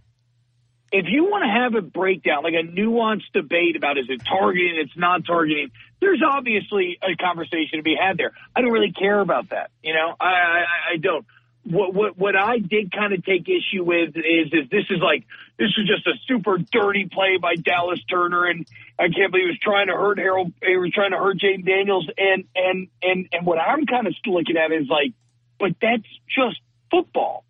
if 0.94 1.06
you 1.08 1.24
want 1.24 1.42
to 1.42 1.50
have 1.50 1.74
a 1.74 1.82
breakdown, 1.82 2.44
like 2.44 2.54
a 2.54 2.62
nuanced 2.62 3.32
debate 3.32 3.74
about 3.74 3.98
is 3.98 4.06
it 4.08 4.24
targeting, 4.24 4.76
it's 4.76 4.96
not 4.96 5.26
targeting, 5.26 5.72
there's 6.00 6.22
obviously 6.24 6.98
a 7.02 7.16
conversation 7.16 7.78
to 7.78 7.82
be 7.82 7.96
had 8.00 8.16
there. 8.16 8.30
I 8.54 8.60
don't 8.60 8.70
really 8.70 8.92
care 8.92 9.18
about 9.18 9.50
that. 9.50 9.72
You 9.82 9.92
know, 9.92 10.14
I, 10.20 10.26
I, 10.26 10.64
I 10.92 10.96
don't. 10.98 11.26
What, 11.64 11.94
what, 11.94 12.16
what 12.16 12.36
I 12.36 12.58
did 12.58 12.92
kind 12.92 13.12
of 13.12 13.24
take 13.24 13.48
issue 13.48 13.82
with 13.82 14.10
is, 14.16 14.52
is 14.52 14.70
this 14.70 14.84
is 14.90 15.00
like, 15.00 15.24
this 15.58 15.70
is 15.76 15.88
just 15.88 16.06
a 16.06 16.12
super 16.28 16.58
dirty 16.58 17.08
play 17.10 17.38
by 17.38 17.56
Dallas 17.56 17.98
Turner. 18.08 18.44
And 18.44 18.64
I 18.96 19.08
can't 19.08 19.32
believe 19.32 19.46
he 19.46 19.48
was 19.48 19.58
trying 19.60 19.88
to 19.88 19.94
hurt 19.94 20.18
Harold, 20.18 20.52
he 20.62 20.76
was 20.76 20.92
trying 20.92 21.10
to 21.10 21.16
hurt 21.16 21.38
Jayden 21.38 21.66
Daniels. 21.66 22.08
And, 22.16 22.44
and, 22.54 22.88
and, 23.02 23.28
and 23.32 23.46
what 23.46 23.58
I'm 23.58 23.86
kind 23.86 24.06
of 24.06 24.14
looking 24.26 24.58
at 24.58 24.70
is 24.70 24.88
like, 24.88 25.12
but 25.58 25.72
that's 25.80 26.06
just 26.28 26.60
football. 26.90 27.44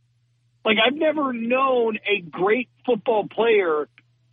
Like 0.65 0.79
I've 0.85 0.95
never 0.95 1.33
known 1.33 1.99
a 2.07 2.21
great 2.21 2.69
football 2.87 3.29
player 3.29 3.89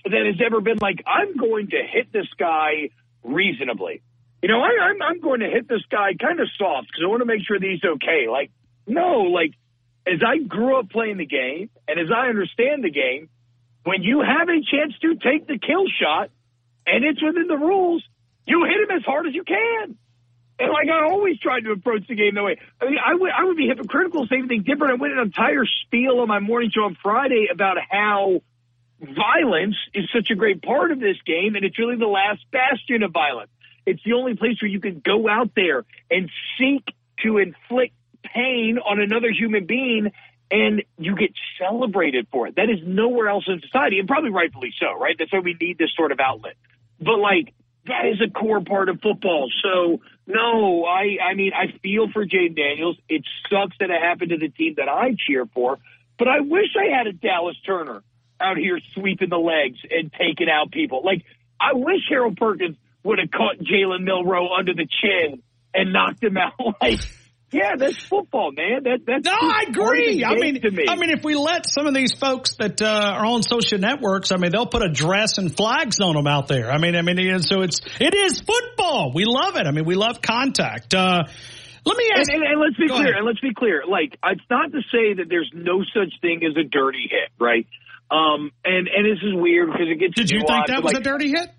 that 0.06 0.26
has 0.26 0.42
ever 0.46 0.62
been 0.62 0.78
like, 0.82 1.04
I'm 1.06 1.36
going 1.36 1.70
to 1.70 1.84
hit 1.84 2.12
this 2.12 2.28
guy 2.40 2.90
reasonably. 3.24 4.02
You 4.42 4.50
know, 4.50 4.62
I, 4.62 4.90
I'm 4.90 5.02
I'm 5.02 5.20
going 5.20 5.42
to 5.42 5.50
hit 5.50 5.68
this 5.68 5.84
guy 5.92 6.14
kind 6.20 6.40
of 6.40 6.48
soft 6.58 6.88
because 6.88 7.04
I 7.04 7.08
want 7.08 7.22
to 7.22 7.26
make 7.26 7.46
sure 7.46 7.60
that 7.60 7.68
he's 7.68 7.84
okay. 7.84 8.28
Like, 8.30 8.52
no, 8.88 9.30
like 9.30 9.54
as 10.08 10.20
I 10.26 10.40
grew 10.40 10.80
up 10.80 10.90
playing 10.90 11.18
the 11.18 11.28
game 11.28 11.70
and 11.88 12.00
as 12.00 12.08
I 12.16 12.28
understand 12.28 12.84
the 12.84 12.90
game, 12.90 13.30
when 13.84 14.02
you 14.04 14.22
have 14.22 14.50
a 14.50 14.62
chance 14.62 14.94
to 15.02 15.16
take 15.16 15.48
the 15.48 15.60
kill 15.60 15.86
shot 16.02 16.32
and 16.88 17.04
it's 17.04 17.22
within 17.22 17.48
the 17.48 17.58
rules, 17.58 18.04
you 18.46 18.66
hit 18.66 18.90
him 18.90 18.98
as 18.98 19.04
hard 19.04 19.28
as 19.28 19.36
you 19.36 19.44
can. 19.44 19.98
And 20.62 20.72
like 20.72 20.90
I 20.90 21.10
always 21.10 21.40
tried 21.40 21.62
to 21.62 21.72
approach 21.72 22.08
the 22.08 22.14
game 22.14 22.36
that 22.36 22.44
way. 22.44 22.58
I 22.80 22.86
mean, 22.86 23.00
I 23.04 23.16
would 23.16 23.32
I 23.32 23.46
would 23.46 23.58
be 23.58 23.68
hypocritical, 23.68 24.28
say 24.28 24.38
anything 24.38 24.62
different. 24.62 24.94
I 24.94 24.96
went 25.02 25.14
an 25.14 25.20
entire 25.20 25.66
spiel 25.86 26.20
on 26.20 26.28
my 26.28 26.40
morning 26.40 26.70
show 26.74 26.84
on 26.84 26.96
Friday 27.02 27.48
about 27.52 27.78
how 27.90 28.42
violence 29.02 29.76
is 29.96 30.06
such 30.14 30.30
a 30.30 30.36
great 30.36 30.62
part 30.62 30.92
of 30.92 31.00
this 31.00 31.18
game, 31.26 31.56
and 31.56 31.66
it's 31.66 31.80
really 31.80 31.98
the 31.98 32.06
last 32.06 32.42
bastion 32.52 33.02
of 33.02 33.12
violence. 33.12 33.50
It's 33.88 34.04
the 34.04 34.14
only 34.14 34.36
place 34.36 34.62
where 34.62 34.70
you 34.70 34.80
can 34.80 35.02
go 35.04 35.28
out 35.28 35.50
there 35.56 35.84
and 36.12 36.30
seek 36.60 36.86
to 37.24 37.40
inflict 37.40 37.96
pain 38.24 38.78
on 38.78 39.02
another 39.02 39.32
human 39.32 39.66
being, 39.66 40.12
and 40.52 40.84
you 41.00 41.16
get 41.16 41.32
celebrated 41.58 42.28
for 42.32 42.46
it. 42.46 42.58
That 42.58 42.70
is 42.70 42.80
nowhere 42.86 43.30
else 43.30 43.46
in 43.48 43.62
society, 43.62 43.98
and 43.98 44.08
probably 44.08 44.30
rightfully 44.30 44.74
so, 44.80 44.94
right? 45.00 45.16
That's 45.18 45.34
why 45.34 45.40
we 45.40 45.58
need 45.60 45.80
this 45.80 45.90
sort 45.98 46.12
of 46.12 46.20
outlet. 46.20 46.54
But 47.00 47.18
like 47.18 47.56
that 47.88 48.06
is 48.06 48.22
a 48.22 48.30
core 48.30 48.62
part 48.62 48.90
of 48.90 49.00
football. 49.02 49.50
So 49.64 50.02
no, 50.28 50.86
I 50.86 51.18
I 51.24 51.34
mean 51.36 51.52
I 51.54 51.78
feel 51.82 52.10
for 52.12 52.26
Jayden 52.26 52.56
Daniels. 52.56 52.98
It 53.10 53.24
sucks 53.50 53.76
that 53.80 53.90
it 53.90 54.02
happened 54.02 54.30
to 54.30 54.38
the 54.38 54.50
team 54.50 54.76
that 54.78 54.90
I 54.90 55.16
cheer 55.28 55.46
for, 55.54 55.80
but 56.18 56.28
I 56.28 56.42
wish 56.42 56.70
I 56.78 56.96
had 56.96 57.08
a 57.08 57.14
Dallas 57.14 57.58
Turner 57.66 58.04
out 58.42 58.58
here 58.58 58.80
sweeping 58.94 59.30
the 59.30 59.38
legs 59.38 59.78
and 59.90 60.12
taking 60.12 60.50
out 60.50 60.72
people. 60.72 61.04
Like, 61.04 61.24
I 61.60 61.74
wish 61.74 62.02
Harold 62.10 62.38
Perkins 62.38 62.76
would 63.04 63.20
have 63.20 63.32
caught 63.32 63.60
Jalen 63.60 64.04
Milroe 64.04 64.50
under 64.50 64.74
the 64.74 64.88
chin 64.88 65.42
and 65.74 65.94
knocked 65.94 66.24
him 66.24 66.38
out. 66.38 66.54
like, 66.82 67.00
yeah, 67.52 67.76
that's 67.78 67.98
football, 68.06 68.52
man. 68.52 68.84
That 68.84 69.00
that's 69.06 69.26
no, 69.26 69.32
I 69.32 69.66
agree. 69.68 70.24
I 70.24 70.36
mean, 70.36 70.62
to 70.62 70.72
me. 70.72 70.86
I 70.88 70.96
mean, 70.96 71.10
if 71.10 71.24
we 71.24 71.36
let 71.36 71.70
some 71.70 71.86
of 71.86 71.94
these 71.94 72.14
folks 72.14 72.56
that 72.60 72.82
uh, 72.82 72.86
are 72.86 73.26
on 73.26 73.44
social 73.44 73.78
networks, 73.78 74.32
I 74.32 74.38
mean, 74.38 74.52
they'll 74.52 74.66
put 74.66 74.84
a 74.84 74.90
dress 74.90 75.38
and 75.38 75.56
flags 75.56 76.00
on 76.00 76.16
them 76.16 76.28
out 76.28 76.48
there. 76.48 76.72
I 76.72 76.78
mean, 76.78 76.96
I 76.96 77.02
mean, 77.02 77.40
so 77.42 77.62
it's 77.62 77.82
it 78.00 78.16
is 78.16 78.40
football. 78.40 79.12
We 79.14 79.26
love 79.26 79.58
it. 79.58 79.68
I 79.68 79.72
mean, 79.72 79.86
we 79.86 79.96
love 79.96 80.22
contact. 80.22 80.94
Uh, 80.94 81.24
let 81.86 81.98
me 81.98 82.12
ask. 82.16 82.32
And, 82.32 82.44
and, 82.44 82.54
and 82.54 82.62
let's 82.62 82.78
be 82.78 82.88
clear. 82.88 83.02
ahead. 83.02 83.16
And 83.18 83.26
let's 83.26 83.40
be 83.40 83.54
clear. 83.54 83.84
Like, 83.88 84.18
it's 84.24 84.50
not 84.50 84.72
to 84.72 84.82
say 84.92 85.16
that 85.16 85.26
there's 85.28 85.52
no 85.54 85.84
such 85.94 86.14
thing 86.22 86.42
as 86.46 86.56
a 86.56 86.64
dirty 86.64 87.10
hit, 87.10 87.32
right? 87.40 87.68
Um, 88.12 88.52
and 88.64 88.88
and 88.88 89.06
this 89.06 89.24
is 89.24 89.34
weird 89.34 89.72
because 89.72 89.88
it 89.90 90.00
gets. 90.00 90.16
Did 90.16 90.32
you 90.32 90.44
think 90.48 90.68
that 90.68 90.84
was 90.84 90.94
like, 90.94 91.02
a 91.02 91.04
dirty 91.04 91.30
hit? 91.30 91.50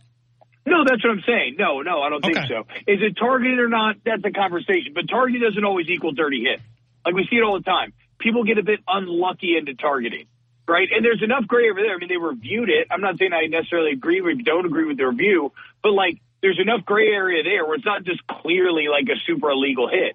No, 0.65 0.85
that's 0.87 1.03
what 1.03 1.11
I'm 1.11 1.25
saying. 1.27 1.57
No, 1.59 1.83
no, 1.83 2.03
I 2.03 2.09
don't 2.09 2.23
think 2.23 2.39
so. 2.49 2.67
Is 2.87 3.03
it 3.03 3.17
targeted 3.19 3.59
or 3.59 3.69
not? 3.69 3.97
That's 4.05 4.23
a 4.25 4.31
conversation. 4.31 4.93
But 4.95 5.09
targeting 5.09 5.43
doesn't 5.43 5.65
always 5.65 5.89
equal 5.89 6.13
dirty 6.13 6.45
hit. 6.45 6.61
Like 7.05 7.15
we 7.15 7.27
see 7.29 7.37
it 7.37 7.43
all 7.43 7.59
the 7.59 7.65
time. 7.65 7.93
People 8.19 8.45
get 8.45 8.59
a 8.59 8.63
bit 8.63 8.79
unlucky 8.87 9.57
into 9.59 9.75
targeting, 9.75 10.27
right? 10.69 10.89
And 10.95 11.05
there's 11.05 11.23
enough 11.23 11.49
gray 11.49 11.69
over 11.69 11.81
there. 11.81 11.95
I 11.95 11.99
mean, 11.99 12.09
they 12.09 12.17
reviewed 12.17 12.71
it. 12.71 12.87
I'm 12.91 13.01
not 13.01 13.19
saying 13.19 13.33
I 13.33 13.47
necessarily 13.47 13.91
agree 13.91 14.21
with, 14.21 14.45
don't 14.45 14.67
agree 14.67 14.87
with 14.87 14.99
the 14.99 15.09
review, 15.09 15.53
but 15.83 15.93
like 15.93 16.21
there's 16.43 16.61
enough 16.61 16.85
gray 16.85 17.09
area 17.09 17.43
there 17.43 17.67
where 17.67 17.75
it's 17.75 17.85
not 17.85 18.05
just 18.05 18.25
clearly 18.27 18.87
like 18.87 19.09
a 19.09 19.19
super 19.27 19.51
illegal 19.51 19.89
hit. 19.89 20.15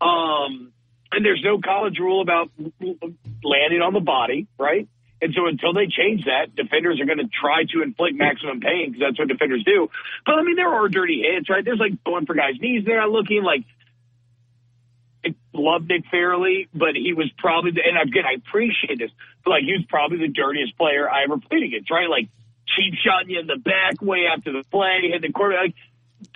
Um, 0.00 0.72
and 1.12 1.24
there's 1.24 1.40
no 1.42 1.58
college 1.58 1.98
rule 1.98 2.20
about 2.20 2.50
landing 3.42 3.80
on 3.80 3.94
the 3.94 4.00
body, 4.00 4.46
right? 4.58 4.88
And 5.26 5.34
so 5.34 5.48
until 5.48 5.72
they 5.74 5.88
change 5.90 6.26
that, 6.26 6.54
defenders 6.54 7.00
are 7.00 7.04
going 7.04 7.18
to 7.18 7.26
try 7.26 7.64
to 7.74 7.82
inflict 7.82 8.14
maximum 8.14 8.60
pain 8.60 8.92
because 8.92 9.10
that's 9.10 9.18
what 9.18 9.26
defenders 9.26 9.64
do. 9.64 9.90
But 10.24 10.38
I 10.38 10.42
mean, 10.42 10.54
there 10.54 10.70
are 10.70 10.88
dirty 10.88 11.26
hits, 11.26 11.50
right? 11.50 11.64
There's 11.64 11.80
like 11.80 11.98
going 12.04 12.26
for 12.26 12.34
guys' 12.36 12.60
knees 12.60 12.84
there, 12.86 13.02
I'm 13.02 13.10
looking 13.10 13.42
like 13.42 13.64
I 15.24 15.34
love 15.52 15.82
Nick 15.88 16.04
Fairley, 16.12 16.68
but 16.72 16.94
he 16.94 17.12
was 17.12 17.28
probably, 17.38 17.72
the, 17.72 17.82
and 17.82 17.98
again, 17.98 18.22
I 18.24 18.34
appreciate 18.34 19.00
this, 19.00 19.10
but 19.42 19.50
like 19.50 19.64
he 19.64 19.72
was 19.72 19.84
probably 19.88 20.18
the 20.18 20.28
dirtiest 20.28 20.78
player 20.78 21.10
I 21.10 21.24
ever 21.24 21.38
played 21.38 21.64
against, 21.64 21.90
right? 21.90 22.08
Like 22.08 22.28
cheap 22.70 22.94
shotting 23.02 23.30
you 23.30 23.40
in 23.40 23.48
the 23.48 23.58
back 23.58 24.00
way 24.00 24.26
after 24.32 24.52
the 24.52 24.62
play, 24.70 25.10
hit 25.10 25.22
the 25.22 25.32
quarterback. 25.32 25.74
Like, 25.74 25.74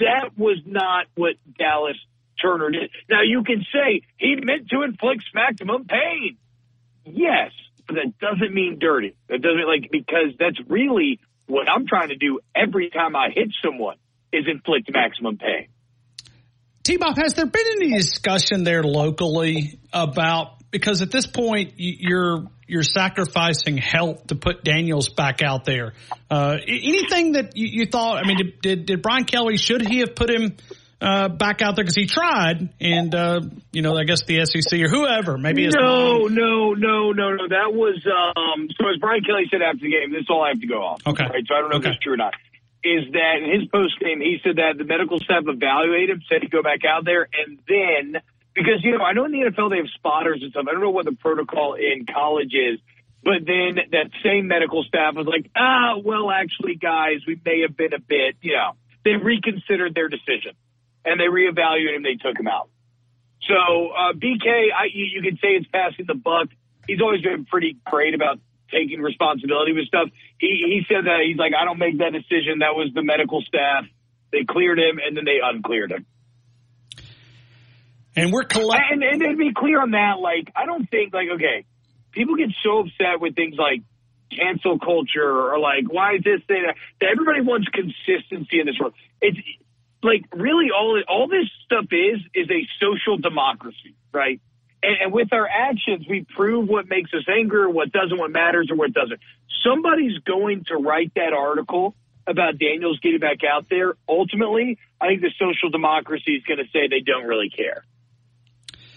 that 0.00 0.36
was 0.36 0.58
not 0.66 1.06
what 1.14 1.36
Dallas 1.56 1.96
Turner 2.42 2.70
did. 2.70 2.90
Now 3.08 3.22
you 3.22 3.44
can 3.44 3.64
say 3.72 4.02
he 4.16 4.34
meant 4.34 4.68
to 4.70 4.82
inflict 4.82 5.22
maximum 5.32 5.84
pain. 5.84 6.38
Yes, 7.06 7.52
but 7.90 7.96
that 7.96 8.18
doesn't 8.18 8.54
mean 8.54 8.78
dirty. 8.78 9.14
That 9.28 9.42
doesn't 9.42 9.66
like 9.66 9.90
because 9.90 10.34
that's 10.38 10.58
really 10.68 11.20
what 11.46 11.68
I'm 11.68 11.86
trying 11.86 12.08
to 12.08 12.16
do 12.16 12.40
every 12.54 12.90
time 12.90 13.16
I 13.16 13.30
hit 13.34 13.48
someone 13.64 13.96
is 14.32 14.44
inflict 14.48 14.90
maximum 14.92 15.38
pain. 15.38 15.68
T-Bob, 16.84 17.16
has 17.18 17.34
there 17.34 17.46
been 17.46 17.66
any 17.76 17.92
discussion 17.92 18.64
there 18.64 18.82
locally 18.82 19.80
about 19.92 20.70
because 20.70 21.02
at 21.02 21.10
this 21.10 21.26
point 21.26 21.74
you're 21.76 22.46
you're 22.66 22.84
sacrificing 22.84 23.76
health 23.76 24.28
to 24.28 24.36
put 24.36 24.62
Daniels 24.62 25.08
back 25.08 25.42
out 25.42 25.64
there? 25.64 25.94
Uh, 26.30 26.56
anything 26.66 27.32
that 27.32 27.56
you, 27.56 27.66
you 27.66 27.86
thought? 27.86 28.24
I 28.24 28.26
mean, 28.26 28.36
did, 28.36 28.60
did 28.60 28.86
did 28.86 29.02
Brian 29.02 29.24
Kelly 29.24 29.56
should 29.56 29.86
he 29.86 29.98
have 29.98 30.14
put 30.14 30.30
him 30.30 30.56
uh, 31.00 31.28
back 31.28 31.62
out 31.62 31.76
there 31.76 31.84
because 31.84 31.96
he 31.96 32.06
tried 32.06 32.68
and 32.80 33.14
uh, 33.14 33.40
you 33.72 33.80
know 33.82 33.96
I 33.96 34.04
guess 34.04 34.24
the 34.26 34.44
SEC 34.44 34.80
or 34.80 34.88
whoever 34.88 35.38
maybe 35.38 35.64
his 35.64 35.74
no, 35.74 36.20
mom- 36.28 36.34
no, 36.34 36.74
no, 36.74 37.12
no, 37.12 37.32
no. 37.34 37.48
That 37.48 37.72
was 37.72 38.04
um 38.04 38.68
so 38.76 38.88
as 38.88 38.98
Brian 39.00 39.22
Kelly 39.24 39.44
said 39.50 39.62
after 39.62 39.80
the 39.80 39.90
game, 39.90 40.12
this 40.12 40.22
is 40.22 40.26
all 40.28 40.42
I 40.44 40.50
have 40.50 40.60
to 40.60 40.66
go 40.66 40.82
off. 40.82 41.00
Okay. 41.06 41.24
Right. 41.24 41.44
So 41.48 41.54
I 41.54 41.60
don't 41.60 41.70
know 41.70 41.78
Okay. 41.78 41.88
if 41.88 41.94
it's 41.96 42.04
true 42.04 42.14
or 42.14 42.16
not. 42.18 42.34
Is 42.84 43.12
that 43.12 43.40
in 43.40 43.60
his 43.60 43.68
post 43.68 43.98
game 43.98 44.20
he 44.20 44.38
said 44.44 44.56
that 44.56 44.76
the 44.76 44.84
medical 44.84 45.18
staff 45.18 45.44
evaluated 45.46 46.10
him, 46.10 46.22
said 46.28 46.42
he'd 46.42 46.50
go 46.50 46.62
back 46.62 46.84
out 46.84 47.04
there 47.04 47.28
and 47.32 47.58
then 47.68 48.20
because 48.54 48.84
you 48.84 48.96
know, 48.98 49.04
I 49.04 49.12
know 49.12 49.24
in 49.24 49.32
the 49.32 49.48
NFL 49.48 49.70
they 49.70 49.78
have 49.78 49.88
spotters 49.96 50.40
and 50.42 50.50
stuff. 50.52 50.66
I 50.68 50.72
don't 50.72 50.82
know 50.82 50.90
what 50.90 51.06
the 51.06 51.16
protocol 51.16 51.74
in 51.80 52.04
college 52.04 52.52
is. 52.52 52.78
But 53.22 53.44
then 53.44 53.76
that 53.92 54.08
same 54.24 54.48
medical 54.48 54.82
staff 54.84 55.14
was 55.14 55.26
like, 55.26 55.50
ah, 55.54 55.96
well, 56.02 56.30
actually, 56.30 56.76
guys, 56.76 57.20
we 57.26 57.38
may 57.44 57.60
have 57.68 57.76
been 57.76 57.92
a 57.92 58.00
bit, 58.00 58.36
you 58.40 58.56
know, 58.56 58.72
they 59.04 59.12
reconsidered 59.12 59.94
their 59.94 60.08
decision 60.08 60.56
and 61.04 61.18
they 61.20 61.24
reevaluated 61.24 61.96
him. 61.96 62.02
They 62.02 62.16
took 62.16 62.38
him 62.38 62.48
out. 62.48 62.68
So 63.48 63.54
uh, 63.54 64.12
BK, 64.12 64.46
I, 64.46 64.84
you, 64.92 65.06
you 65.06 65.22
could 65.22 65.38
say 65.40 65.56
it's 65.56 65.66
passing 65.72 66.04
the 66.06 66.14
buck. 66.14 66.48
He's 66.86 67.00
always 67.00 67.22
been 67.22 67.44
pretty 67.46 67.76
great 67.86 68.14
about 68.14 68.38
taking 68.70 69.00
responsibility 69.00 69.72
with 69.72 69.86
stuff. 69.86 70.08
He 70.38 70.62
he 70.66 70.82
said 70.88 71.06
that 71.06 71.20
he's 71.26 71.36
like, 71.36 71.52
I 71.58 71.64
don't 71.64 71.78
make 71.78 71.98
that 71.98 72.12
decision. 72.12 72.60
That 72.60 72.74
was 72.76 72.90
the 72.94 73.02
medical 73.02 73.42
staff. 73.42 73.84
They 74.32 74.44
cleared 74.44 74.78
him 74.78 75.00
and 75.04 75.16
then 75.16 75.24
they 75.24 75.40
uncleared 75.42 75.90
him. 75.90 76.06
and 78.14 78.32
we're 78.32 78.44
collecting. 78.44 79.02
And, 79.02 79.22
and 79.22 79.30
to 79.32 79.36
be 79.36 79.52
clear 79.52 79.80
on 79.80 79.92
that, 79.92 80.18
like, 80.20 80.52
I 80.54 80.66
don't 80.66 80.88
think, 80.88 81.12
like, 81.12 81.28
okay, 81.34 81.64
people 82.12 82.36
get 82.36 82.50
so 82.62 82.80
upset 82.80 83.20
with 83.20 83.34
things 83.34 83.56
like 83.58 83.82
cancel 84.30 84.78
culture 84.78 85.26
or 85.26 85.58
like, 85.58 85.90
why 85.90 86.14
is 86.14 86.22
this 86.22 86.40
thing? 86.46 86.64
That 87.00 87.10
everybody 87.10 87.40
wants 87.40 87.66
consistency 87.68 88.60
in 88.60 88.66
this 88.66 88.78
world. 88.78 88.94
It's 89.20 89.38
like 90.02 90.24
really 90.32 90.70
all 90.70 91.00
all 91.08 91.28
this 91.28 91.46
stuff 91.64 91.86
is 91.90 92.20
is 92.34 92.48
a 92.50 92.66
social 92.80 93.18
democracy, 93.18 93.94
right? 94.12 94.40
And, 94.82 94.96
and 95.02 95.12
with 95.12 95.32
our 95.32 95.48
actions, 95.48 96.06
we 96.08 96.26
prove 96.36 96.68
what 96.68 96.88
makes 96.88 97.12
us 97.12 97.24
angry, 97.28 97.66
what 97.70 97.92
doesn't, 97.92 98.16
what 98.16 98.30
matters, 98.30 98.68
or 98.70 98.76
what 98.76 98.92
doesn't. 98.92 99.20
Somebody's 99.64 100.18
going 100.20 100.64
to 100.68 100.76
write 100.76 101.12
that 101.16 101.32
article 101.34 101.94
about 102.26 102.58
Daniels 102.58 102.98
getting 103.00 103.20
back 103.20 103.38
out 103.44 103.66
there. 103.68 103.94
Ultimately, 104.08 104.78
I 105.00 105.08
think 105.08 105.20
the 105.20 105.32
social 105.38 105.70
democracy 105.70 106.32
is 106.32 106.44
going 106.44 106.58
to 106.58 106.70
say 106.72 106.88
they 106.88 107.00
don't 107.00 107.24
really 107.24 107.50
care 107.50 107.84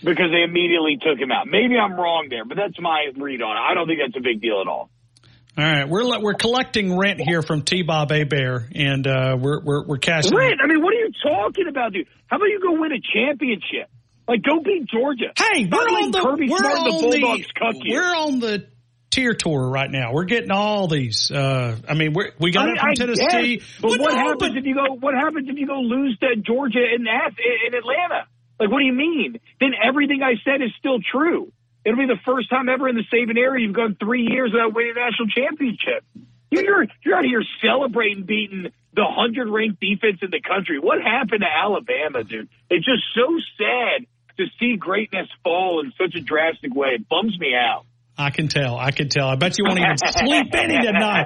because 0.03 0.31
they 0.31 0.43
immediately 0.43 0.97
took 1.01 1.17
him 1.17 1.31
out. 1.31 1.47
Maybe 1.47 1.77
I'm 1.77 1.95
wrong 1.95 2.27
there, 2.29 2.45
but 2.45 2.57
that's 2.57 2.79
my 2.79 3.07
read 3.15 3.41
on 3.41 3.57
it. 3.57 3.59
I 3.59 3.73
don't 3.73 3.87
think 3.87 3.99
that's 4.05 4.17
a 4.17 4.21
big 4.21 4.41
deal 4.41 4.61
at 4.61 4.67
all. 4.67 4.89
All 5.55 5.63
right, 5.63 5.87
we're 5.87 6.19
we're 6.19 6.33
collecting 6.33 6.97
rent 6.97 7.21
here 7.21 7.43
from 7.43 7.61
T. 7.61 7.83
Bob 7.83 8.09
Hebert, 8.09 8.71
and 8.73 9.05
uh, 9.05 9.37
we're 9.39 9.61
we're 9.61 9.85
we're 9.85 9.97
cashing. 9.99 10.35
Rent? 10.35 10.55
I 10.63 10.65
mean, 10.67 10.81
what 10.81 10.93
are 10.93 10.97
you 10.97 11.11
talking 11.21 11.67
about, 11.69 11.93
dude? 11.93 12.07
How 12.25 12.37
about 12.37 12.45
you 12.45 12.59
go 12.59 12.79
win 12.81 12.91
a 12.91 12.99
championship? 13.13 13.87
Like, 14.27 14.41
go 14.41 14.61
beat 14.61 14.87
Georgia. 14.87 15.31
Hey, 15.37 15.69
we're 15.71 15.77
on 15.77 16.09
the 16.11 16.21
Kirby 16.21 16.49
we're 16.49 16.57
Smart 16.57 16.77
on 16.77 16.83
the 16.85 16.91
Bulldogs 16.91 17.47
cuck 17.53 17.73
the 17.73 17.81
you. 17.83 17.93
we're 17.93 18.15
on 18.15 18.39
the 18.39 18.67
tier 19.11 19.35
tour 19.35 19.69
right 19.69 19.91
now. 19.91 20.11
We're 20.13 20.23
getting 20.23 20.49
all 20.49 20.87
these. 20.87 21.29
Uh, 21.29 21.77
I 21.87 21.93
mean, 21.93 22.13
we're, 22.13 22.31
we 22.39 22.51
got 22.51 22.67
I 22.67 22.71
it 22.71 22.79
from 22.79 22.89
I 22.89 22.93
Tennessee. 22.95 23.57
guess, 23.57 23.67
but 23.79 23.99
what 23.99 24.13
happens 24.15 24.53
but- 24.53 24.57
if 24.57 24.65
you 24.65 24.73
go? 24.73 24.95
What 24.99 25.13
happens 25.13 25.47
if 25.49 25.57
you 25.59 25.67
go 25.67 25.81
lose 25.81 26.17
to 26.21 26.35
Georgia 26.41 26.79
in 26.79 27.05
in 27.05 27.75
Atlanta? 27.75 28.25
Like, 28.59 28.71
what 28.71 28.79
do 28.79 28.85
you 28.85 28.93
mean? 28.93 29.39
Then 29.59 29.71
everything 29.87 30.21
I 30.23 30.33
said 30.43 30.63
is 30.63 30.71
still 30.79 30.97
true. 31.11 31.51
It'll 31.85 31.99
be 31.99 32.05
the 32.07 32.19
first 32.25 32.49
time 32.49 32.69
ever 32.69 32.87
in 32.87 32.95
the 32.95 33.03
Saban 33.13 33.37
era 33.37 33.59
you've 33.59 33.75
gone 33.75 33.97
three 33.99 34.27
years 34.29 34.51
without 34.53 34.73
winning 34.73 34.93
a 34.95 34.99
national 34.99 35.27
championship. 35.27 36.03
You're 36.49 36.85
you're 37.03 37.17
out 37.17 37.25
here 37.25 37.43
celebrating 37.61 38.23
beating 38.23 38.71
the 38.93 39.05
hundred 39.09 39.49
ranked 39.49 39.79
defense 39.81 40.19
in 40.21 40.29
the 40.29 40.39
country. 40.39 40.79
What 40.79 41.01
happened 41.01 41.41
to 41.41 41.49
Alabama, 41.49 42.23
dude? 42.23 42.47
It's 42.69 42.85
just 42.85 43.03
so 43.15 43.27
sad 43.57 44.05
to 44.37 44.45
see 44.59 44.77
greatness 44.77 45.27
fall 45.43 45.81
in 45.83 45.91
such 45.97 46.15
a 46.15 46.21
drastic 46.21 46.73
way. 46.73 46.89
It 46.95 47.09
bums 47.09 47.37
me 47.39 47.53
out. 47.55 47.85
I 48.15 48.29
can 48.29 48.47
tell. 48.47 48.77
I 48.77 48.91
can 48.91 49.09
tell. 49.09 49.27
I 49.27 49.35
bet 49.35 49.57
you 49.57 49.65
won't 49.65 49.79
even 49.79 49.97
sleep 49.97 50.53
any 50.53 50.79
tonight. 50.85 51.25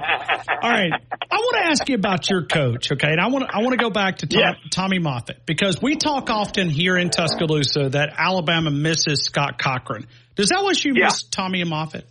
All 0.62 0.70
right. 0.70 0.92
I 1.30 1.36
want 1.36 1.56
to 1.56 1.70
ask 1.70 1.86
you 1.88 1.96
about 1.96 2.30
your 2.30 2.46
coach, 2.46 2.90
okay? 2.92 3.10
And 3.10 3.20
I 3.20 3.26
want 3.28 3.46
to, 3.46 3.54
I 3.54 3.58
want 3.58 3.72
to 3.72 3.76
go 3.76 3.90
back 3.90 4.18
to 4.18 4.26
Tom, 4.26 4.40
Yes. 4.40 4.56
Tommy 4.70 4.98
Moffitt 4.98 5.44
because 5.44 5.82
we 5.82 5.96
talk 5.96 6.30
often 6.30 6.70
here 6.70 6.96
in 6.96 7.10
Tuscaloosa 7.10 7.90
that 7.90 8.14
Alabama 8.16 8.70
misses 8.70 9.22
Scott 9.24 9.58
Cochran. 9.58 10.06
Does 10.38 10.48
that 10.50 10.58
LSU 10.58 10.96
Yeah. 10.96 11.06
miss 11.06 11.24
Tommy 11.24 11.60
and 11.60 11.68
Moffitt? 11.68 12.06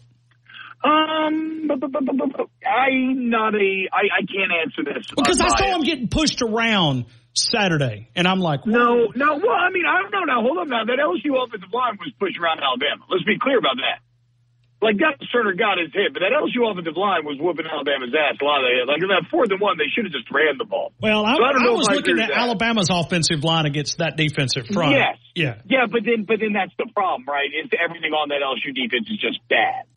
Um, 0.83 1.69
I'm 1.71 3.29
not 3.29 3.55
a. 3.55 3.87
I, 3.91 4.03
I 4.19 4.21
can't 4.27 4.51
answer 4.61 4.83
this 4.83 5.07
Because 5.15 5.39
I 5.41 5.45
I'm 5.45 5.49
saw 5.57 5.75
him 5.77 5.81
getting 5.83 6.07
pushed 6.07 6.41
around 6.43 7.05
Saturday, 7.33 8.09
and 8.15 8.27
I'm 8.27 8.39
like, 8.39 8.65
No, 8.67 9.07
no. 9.15 9.37
Well, 9.37 9.51
I 9.57 9.69
mean, 9.71 9.85
I 9.87 10.01
don't 10.01 10.11
know. 10.11 10.23
Now, 10.25 10.41
hold 10.41 10.57
on. 10.59 10.69
Now, 10.69 10.83
that 10.85 10.99
LSU 10.99 11.33
offensive 11.41 11.73
line 11.73 11.97
was 11.99 12.11
pushed 12.19 12.37
around 12.37 12.59
Alabama. 12.59 13.05
Let's 13.09 13.23
be 13.23 13.39
clear 13.41 13.57
about 13.57 13.77
that. 13.77 14.01
Like, 14.77 15.01
Gus 15.01 15.17
Turner 15.33 15.57
got 15.57 15.81
his 15.81 15.89
hit, 15.89 16.13
but 16.13 16.21
that 16.21 16.29
LSU 16.37 16.61
offensive 16.61 16.93
line 16.93 17.25
was 17.25 17.41
whooping 17.41 17.65
Alabama's 17.65 18.13
ass 18.13 18.37
a 18.37 18.45
lot 18.45 18.61
of 18.61 18.69
the 18.69 18.85
time. 18.85 18.87
Like, 18.93 19.01
in 19.01 19.09
that 19.09 19.25
fourth 19.33 19.49
and 19.49 19.57
one, 19.57 19.81
they 19.81 19.89
should 19.89 20.05
have 20.05 20.13
just 20.13 20.29
ran 20.29 20.61
the 20.61 20.69
ball. 20.69 20.93
Well, 21.01 21.25
I, 21.25 21.33
So 21.33 21.41
I 21.41 21.51
don't 21.57 21.61
I 21.61 21.65
know 21.65 21.77
was 21.81 21.89
I 21.89 21.97
looking 21.97 22.21
at 22.21 22.29
that. 22.29 22.37
Alabama's 22.37 22.93
offensive 22.93 23.41
line 23.41 23.65
against 23.65 23.97
that 23.97 24.17
defensive 24.21 24.69
front. 24.69 24.93
Yes. 24.93 25.17
Yeah. 25.33 25.57
Yeah, 25.65 25.89
but 25.89 26.05
then, 26.05 26.29
but 26.29 26.37
then 26.37 26.53
that's 26.53 26.73
the 26.77 26.85
problem, 26.93 27.25
right? 27.25 27.49
Is 27.49 27.73
everything 27.73 28.13
on 28.13 28.29
that 28.29 28.45
LSU 28.45 28.69
defense 28.69 29.09
is 29.09 29.17
just 29.17 29.41
bad. 29.49 29.89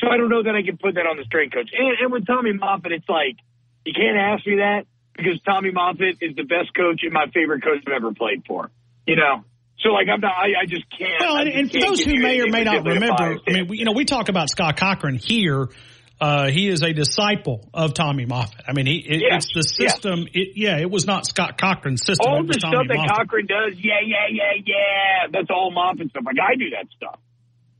So 0.00 0.08
I 0.08 0.16
don't 0.16 0.32
know 0.32 0.42
that 0.42 0.56
I 0.56 0.64
can 0.64 0.80
put 0.80 0.96
that 0.96 1.04
on 1.04 1.20
the 1.20 1.24
strength 1.28 1.52
coach. 1.52 1.68
And, 1.68 1.92
and 2.00 2.08
with 2.12 2.26
Tommy 2.26 2.52
Moffitt, 2.56 2.90
it's 2.90 3.08
like 3.08 3.36
you 3.84 3.92
can't 3.92 4.16
ask 4.16 4.46
me 4.46 4.56
that 4.64 4.88
because 5.16 5.36
Tommy 5.44 5.70
Moffitt 5.70 6.18
is 6.24 6.34
the 6.36 6.44
best 6.48 6.74
coach 6.74 7.04
and 7.04 7.12
my 7.12 7.26
favorite 7.32 7.62
coach 7.62 7.84
I've 7.86 7.92
ever 7.92 8.12
played 8.16 8.42
for. 8.48 8.70
You 9.06 9.16
know, 9.16 9.44
so 9.82 9.90
like 9.90 10.08
I'm 10.12 10.20
not. 10.20 10.32
I, 10.32 10.62
I 10.62 10.66
just 10.66 10.84
can't. 10.90 11.20
Well, 11.20 11.36
and, 11.36 11.48
and 11.48 11.72
for 11.72 11.80
those 11.80 12.00
who 12.02 12.14
may 12.20 12.40
or 12.40 12.48
may 12.48 12.64
not 12.64 12.84
remember. 12.84 13.38
I 13.46 13.52
mean, 13.52 13.68
we, 13.68 13.78
you 13.78 13.84
know, 13.84 13.92
we 13.92 14.04
talk 14.04 14.28
about 14.28 14.48
Scott 14.48 14.76
Cochran 14.76 15.16
here. 15.16 15.68
Uh, 16.20 16.50
he 16.50 16.68
is 16.68 16.82
a 16.82 16.92
disciple 16.92 17.68
of 17.74 17.94
Tommy 17.94 18.26
Moffitt. 18.26 18.64
I 18.68 18.72
mean, 18.74 18.86
he 18.86 18.98
it, 18.98 19.22
Yeah, 19.22 19.36
it's 19.38 19.52
the 19.52 19.62
system. 19.62 20.28
It, 20.32 20.50
yeah, 20.54 20.78
it 20.78 20.88
was 20.88 21.04
not 21.04 21.26
Scott 21.26 21.58
Cochran's 21.58 22.06
system. 22.06 22.30
all 22.30 22.46
the 22.46 22.54
Tommy 22.54 22.76
stuff 22.76 22.86
that 22.86 22.94
Moffitt. 22.94 23.16
Cochran 23.16 23.46
does, 23.46 23.74
yeah, 23.76 23.98
yeah, 24.06 24.30
yeah, 24.30 24.62
yeah. 24.64 25.26
That's 25.32 25.50
all 25.50 25.72
Moffitt 25.72 26.10
stuff. 26.10 26.22
Like 26.24 26.36
I 26.40 26.54
do 26.54 26.70
that 26.70 26.86
stuff. 26.96 27.18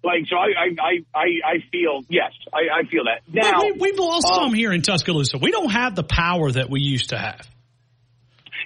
Like 0.02 0.24
so, 0.28 0.36
I 0.36 0.74
I 0.82 1.04
I 1.14 1.26
I, 1.44 1.54
feel 1.70 2.02
yes, 2.08 2.32
I, 2.52 2.80
I 2.80 2.90
feel 2.90 3.04
that 3.04 3.22
now. 3.32 3.62
We, 3.62 3.92
we've 3.92 3.98
lost 3.98 4.26
um, 4.26 4.34
some 4.34 4.54
here 4.54 4.72
in 4.72 4.82
Tuscaloosa. 4.82 5.38
We 5.38 5.52
don't 5.52 5.70
have 5.70 5.94
the 5.94 6.02
power 6.02 6.50
that 6.50 6.68
we 6.68 6.80
used 6.80 7.10
to 7.10 7.18
have. 7.18 7.48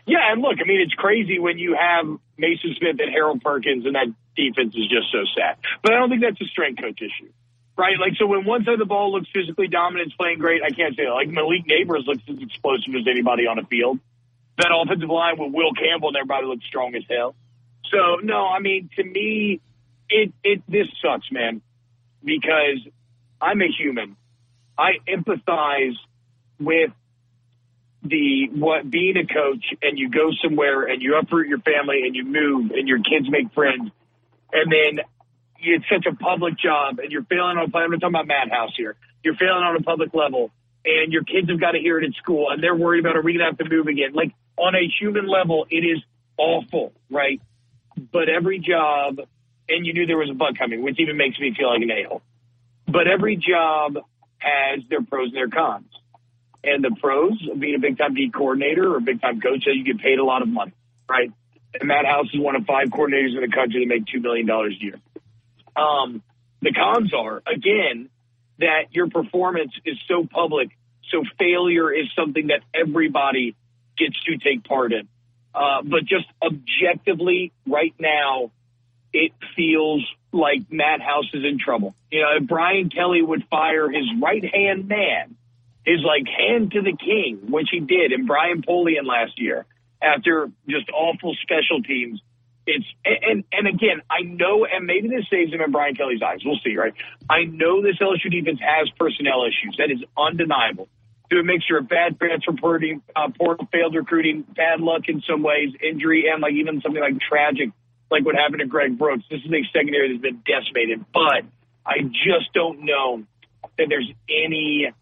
Yeah, 0.07 0.33
and 0.33 0.41
look, 0.41 0.57
I 0.63 0.67
mean, 0.67 0.81
it's 0.81 0.95
crazy 0.95 1.39
when 1.39 1.59
you 1.59 1.77
have 1.79 2.07
Maason 2.41 2.77
Smith 2.79 2.97
and 2.99 3.11
Harold 3.11 3.43
Perkins, 3.43 3.87
and 3.87 3.95
that 3.95 4.07
defense 4.37 4.75
is 4.77 4.89
just 4.89 5.11
so 5.11 5.25
sad. 5.37 5.57
But 5.83 5.95
I 5.95 5.99
don't 5.99 6.11
think 6.11 6.23
that's 6.23 6.41
a 6.41 6.45
strength 6.45 6.81
coach 6.81 7.01
issue, 7.01 7.31
right? 7.77 7.99
Like, 7.99 8.15
so 8.19 8.27
when 8.27 8.45
one 8.45 8.65
side 8.65 8.75
of 8.75 8.79
the 8.79 8.85
ball 8.87 9.13
looks 9.13 9.29
physically 9.33 9.69
dominant, 9.69 10.09
it's 10.09 10.17
playing 10.17 10.39
great, 10.39 10.63
I 10.63 10.71
can't 10.71 10.95
say 10.97 11.05
that. 11.05 11.13
Like, 11.13 11.29
Malik 11.29 11.65
Nabers 11.67 12.07
looks 12.07 12.23
as 12.29 12.39
explosive 12.41 12.95
as 12.95 13.07
anybody 13.09 13.47
on 13.47 13.57
the 13.57 13.65
field. 13.65 13.99
That 14.59 14.73
offensive 14.73 15.09
line 15.09 15.39
with 15.39 15.53
Will 15.53 15.73
Campbell 15.73 16.09
and 16.09 16.17
everybody 16.17 16.47
looks 16.47 16.65
strong 16.67 16.95
as 16.95 17.03
hell. 17.09 17.35
So, 17.91 18.17
no, 18.23 18.47
I 18.47 18.59
mean, 18.61 18.91
to 18.97 19.05
me, 19.05 19.61
it, 20.09 20.33
it, 20.43 20.63
this 20.69 20.87
sucks, 21.03 21.31
man, 21.31 21.63
because 22.25 22.81
I'm 23.41 23.61
a 23.61 23.69
human. 23.69 24.17
I 24.79 24.93
empathize 25.09 25.97
with 26.59 26.91
the 28.09 28.49
what 28.53 28.91
being 28.91 29.17
a 29.17 29.27
coach 29.27 29.65
and 29.83 29.99
you 29.99 30.09
go 30.09 30.31
somewhere 30.43 30.85
and 30.85 31.03
you 31.03 31.17
uproot 31.17 31.49
your 31.49 31.59
family 31.59 32.03
and 32.05 32.15
you 32.15 32.25
move 32.25 32.71
and 32.71 32.89
your 32.89 32.99
kids 32.99 33.29
make 33.31 33.53
friends 33.53 33.91
and 34.53 34.73
then 34.73 35.05
it's 35.59 35.85
such 35.89 36.07
a 36.07 36.15
public 36.15 36.59
job 36.59 36.99
and 36.99 37.11
you're 37.11 37.25
failing 37.25 37.59
on 37.59 37.71
a. 37.73 37.77
I'm 37.77 37.91
not 37.91 38.01
talking 38.01 38.15
about 38.15 38.27
Matt 38.27 38.51
House 38.51 38.73
here. 38.77 38.97
You're 39.23 39.35
failing 39.35 39.63
on 39.63 39.77
a 39.77 39.83
public 39.83 40.15
level 40.15 40.51
and 40.85 41.13
your 41.13 41.25
kids 41.25 41.49
have 41.51 41.61
got 41.61 41.73
to 41.73 41.79
hear 41.79 41.99
it 41.99 42.05
at 42.05 42.15
school 42.15 42.51
and 42.51 42.63
they're 42.63 42.75
worried 42.75 43.01
about 43.01 43.17
are 43.17 43.23
we 43.23 43.33
gonna 43.33 43.47
have 43.47 43.59
to 43.59 43.69
move 43.69 43.87
again. 43.87 44.13
Like 44.13 44.33
on 44.57 44.75
a 44.75 44.87
human 45.01 45.27
level 45.27 45.67
it 45.71 45.85
is 45.85 46.03
awful, 46.37 46.93
right? 47.11 47.41
But 48.13 48.29
every 48.29 48.59
job 48.59 49.21
and 49.69 49.87
you 49.87 49.93
knew 49.95 50.07
there 50.07 50.19
was 50.19 50.31
a 50.31 50.35
bug 50.35 50.57
coming, 50.59 50.83
which 50.83 51.01
even 51.01 51.17
makes 51.17 51.39
me 51.41 51.55
feel 51.57 51.69
like 51.73 51.83
an 51.83 51.91
a-hole. 51.91 52.23
But 52.87 53.09
every 53.09 53.37
job 53.37 53.99
has 54.39 54.81
their 54.89 55.03
pros 55.03 55.29
and 55.29 55.37
their 55.37 55.49
cons. 55.49 55.91
And 56.65 56.83
the 56.83 56.97
pros 57.01 57.33
of 57.51 57.61
being 57.61 57.77
a 57.77 57.79
big 57.79 57.99
time 57.99 58.15
D 58.15 58.31
coordinator 58.35 58.93
or 58.93 58.97
a 58.97 59.01
big 59.01 59.21
time 59.21 59.41
coach, 59.41 59.65
you 59.67 59.85
get 59.85 60.03
paid 60.03 60.19
a 60.19 60.25
lot 60.25 60.43
of 60.43 60.49
money, 60.49 60.73
right? 61.09 61.31
And 61.79 61.89
Matt 61.89 62.07
House 62.07 62.27
is 62.33 62.41
one 62.41 62.57
of 62.57 62.65
five 62.65 62.89
coordinators 62.89 63.35
in 63.35 63.41
the 63.43 63.55
country 63.55 63.85
that 63.85 63.89
make 63.89 64.05
$2 64.07 64.23
million 64.23 64.49
a 64.49 64.69
year. 64.83 65.01
Um, 65.77 66.23
the 66.63 66.73
cons 66.73 67.13
are, 67.15 67.43
again, 67.47 68.09
that 68.59 68.87
your 68.93 69.09
performance 69.09 69.73
is 69.85 69.97
so 70.09 70.27
public, 70.29 70.71
so 71.11 71.23
failure 71.39 71.93
is 71.93 72.07
something 72.17 72.49
that 72.49 72.61
everybody 72.75 73.55
gets 73.97 74.21
to 74.25 74.39
take 74.39 74.65
part 74.65 74.93
in. 74.93 75.09
Uh, 75.55 75.83
but 75.85 76.01
just 76.05 76.27
objectively, 76.43 77.53
right 77.67 77.95
now, 77.99 78.51
it 79.13 79.33
feels 79.55 80.05
like 80.33 80.71
Matt 80.71 81.01
House 81.01 81.31
is 81.33 81.45
in 81.45 81.59
trouble. 81.59 81.95
You 82.11 82.23
know, 82.23 82.29
if 82.41 82.49
Brian 82.49 82.91
Kelly 82.91 83.23
would 83.23 83.45
fire 83.51 83.89
his 83.89 84.05
right 84.21 84.45
hand 84.45 84.89
man, 84.89 85.36
his 85.87 86.01
like 86.05 86.27
hand 86.27 86.73
to 86.73 86.83
the 86.83 86.97
king, 86.97 87.49
which 87.49 87.69
he 87.71 87.81
did 87.81 88.13
in 88.13 88.27
Brian 88.27 88.61
Polian 88.61 89.07
last 89.07 89.41
year 89.41 89.65
after 90.03 90.51
just 90.69 90.91
awful 90.91 91.35
special 91.43 91.83
teams. 91.83 92.21
It's 92.67 92.85
and 93.05 93.45
and 93.53 93.69
again, 93.69 94.03
I 94.11 94.23
know, 94.23 94.67
and 94.67 94.87
maybe 94.87 95.09
this 95.09 95.25
saves 95.31 95.53
him 95.53 95.61
in 95.61 95.71
Brian 95.71 95.95
Kelly's 95.95 96.21
eyes. 96.21 96.41
We'll 96.45 96.59
see, 96.65 96.77
right? 96.77 96.95
I 97.31 97.45
know 97.45 97.81
this 97.81 97.97
LSU 98.01 98.29
defense 98.29 98.59
has 98.61 98.91
personnel 98.99 99.45
issues. 99.45 99.77
That 99.79 99.93
is 99.93 100.03
undeniable. 100.19 100.89
Through 101.31 101.41
a 101.41 101.45
mixture 101.45 101.79
of 101.79 101.89
bad 101.89 102.19
transfer 102.19 102.53
porting, 102.53 103.03
uh, 103.15 103.29
portal, 103.37 103.69
failed 103.73 103.95
recruiting, 103.95 104.43
bad 104.43 104.81
luck 104.81 105.03
in 105.09 105.23
some 105.29 105.43
ways, 105.43 105.71
injury, 105.81 106.27
and 106.33 106.43
like 106.43 106.55
even 106.55 106.81
something 106.81 107.01
like 107.01 107.19
tragic, 107.21 107.71
like 108.11 108.25
what 108.25 108.35
happened 108.35 108.61
to 108.61 108.67
Greg 108.67 108.99
Brooks. 108.99 109.25
This 109.31 109.41
is 109.45 109.51
a 109.51 109.63
secondary 109.73 110.11
that's 110.11 110.23
been 110.23 110.43
decimated, 110.45 111.05
but 111.13 111.47
I 111.85 112.03
just 112.03 112.53
don't 112.53 112.85
know 112.85 113.23
that 113.79 113.87
there's 113.89 114.11
any. 114.29 114.93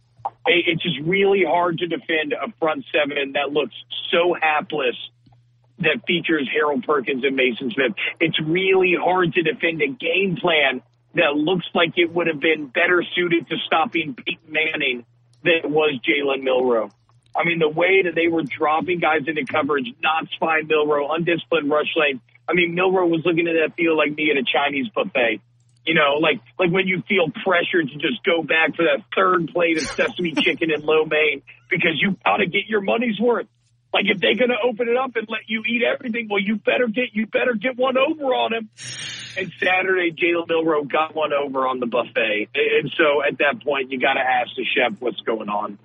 It- 0.47 0.65
It's 0.69 0.83
just 0.83 0.99
really 1.01 1.45
hard 1.45 1.79
to 1.79 1.87
defend 1.87 2.33
a 2.33 2.53
front 2.59 2.85
seven 2.93 3.33
that 3.33 3.53
looks 3.53 3.75
so 4.11 4.35
hapless 4.35 4.97
that 5.79 6.07
features 6.07 6.49
Harold 6.53 6.85
Perkins 6.85 7.25
and 7.25 7.37
Maason 7.37 7.73
Smith. 7.73 7.93
It's 8.21 8.39
really 8.41 8.95
hard 8.95 9.33
to 9.35 9.43
defend 9.43 9.83
a 9.83 9.89
game 9.89 10.37
plan 10.37 10.83
that 11.15 11.37
looks 11.37 11.67
like 11.75 11.97
it 11.97 12.13
would 12.13 12.27
have 12.27 12.41
been 12.41 12.67
better 12.67 13.03
suited 13.15 13.49
to 13.49 13.57
stopping 13.67 14.15
Peyton 14.15 14.39
Manning 14.53 15.05
than 15.43 15.55
it 15.55 15.71
was 15.71 15.99
Jalen 16.07 16.43
Milroe. 16.43 16.91
I 17.37 17.45
mean, 17.45 17.59
the 17.59 17.69
way 17.69 18.03
that 18.03 18.15
they 18.15 18.29
were 18.29 18.43
dropping 18.43 19.01
guys 19.01 19.23
into 19.27 19.45
coverage, 19.45 19.93
not 20.01 20.29
spying 20.35 20.69
Milroe, 20.69 21.11
undisciplined 21.13 21.69
rush 21.71 21.93
lane. 21.97 22.21
I 22.49 22.53
mean, 22.55 22.75
Milroe 22.75 23.07
was 23.07 23.25
looking 23.25 23.49
at 23.49 23.55
that 23.55 23.75
field 23.77 23.97
like 23.97 24.15
me 24.15 24.31
at 24.31 24.37
a 24.37 24.45
Chinese 24.45 24.89
buffet. 24.95 25.41
You 25.87 25.95
know, 25.95 26.17
like 26.21 26.41
like 26.59 26.71
when 26.71 26.87
you 26.89 27.03
feel 27.09 27.29
pressured 27.45 27.89
to 27.91 27.95
just 27.99 28.25
go 28.25 28.43
back 28.43 28.75
for 28.75 28.85
that 28.85 29.05
third 29.15 29.49
plate 29.53 29.77
of 29.77 29.85
sesame 29.85 30.33
chicken 30.39 30.71
and 30.71 30.83
lo 30.83 31.05
mein 31.05 31.43
because 31.69 32.01
you 32.01 32.17
got 32.25 32.39
to 32.39 32.47
get 32.47 32.67
your 32.69 32.81
money's 32.81 33.21
worth. 33.21 33.47
Like 33.93 34.07
if 34.09 34.19
they're 34.19 34.35
going 34.35 34.51
to 34.51 34.57
open 34.65 34.89
it 34.89 34.97
up 34.97 35.15
and 35.15 35.29
let 35.29 35.43
you 35.47 35.63
eat 35.69 35.83
everything, 35.85 36.27
well, 36.31 36.41
you 36.41 36.57
better 36.57 36.89
get 36.89 37.13
you 37.13 37.27
better 37.27 37.55
get 37.55 37.77
one 37.77 37.97
over 37.99 38.35
on 38.35 38.55
him. 38.55 38.71
And 39.37 39.53
Saturday, 39.63 40.13
Jalen 40.13 40.49
Milroe 40.49 40.85
got 40.85 41.15
one 41.15 41.33
over 41.33 41.67
on 41.67 41.81
the 41.81 41.87
buffet, 41.87 42.49
and 42.55 42.91
so 42.97 43.21
at 43.27 43.39
that 43.39 43.63
point, 43.65 43.91
you 43.91 43.99
got 44.01 44.15
to 44.15 44.21
ask 44.21 44.51
the 44.57 44.65
chef 44.65 45.01
what's 45.01 45.21
going 45.21 45.49
on. 45.49 45.77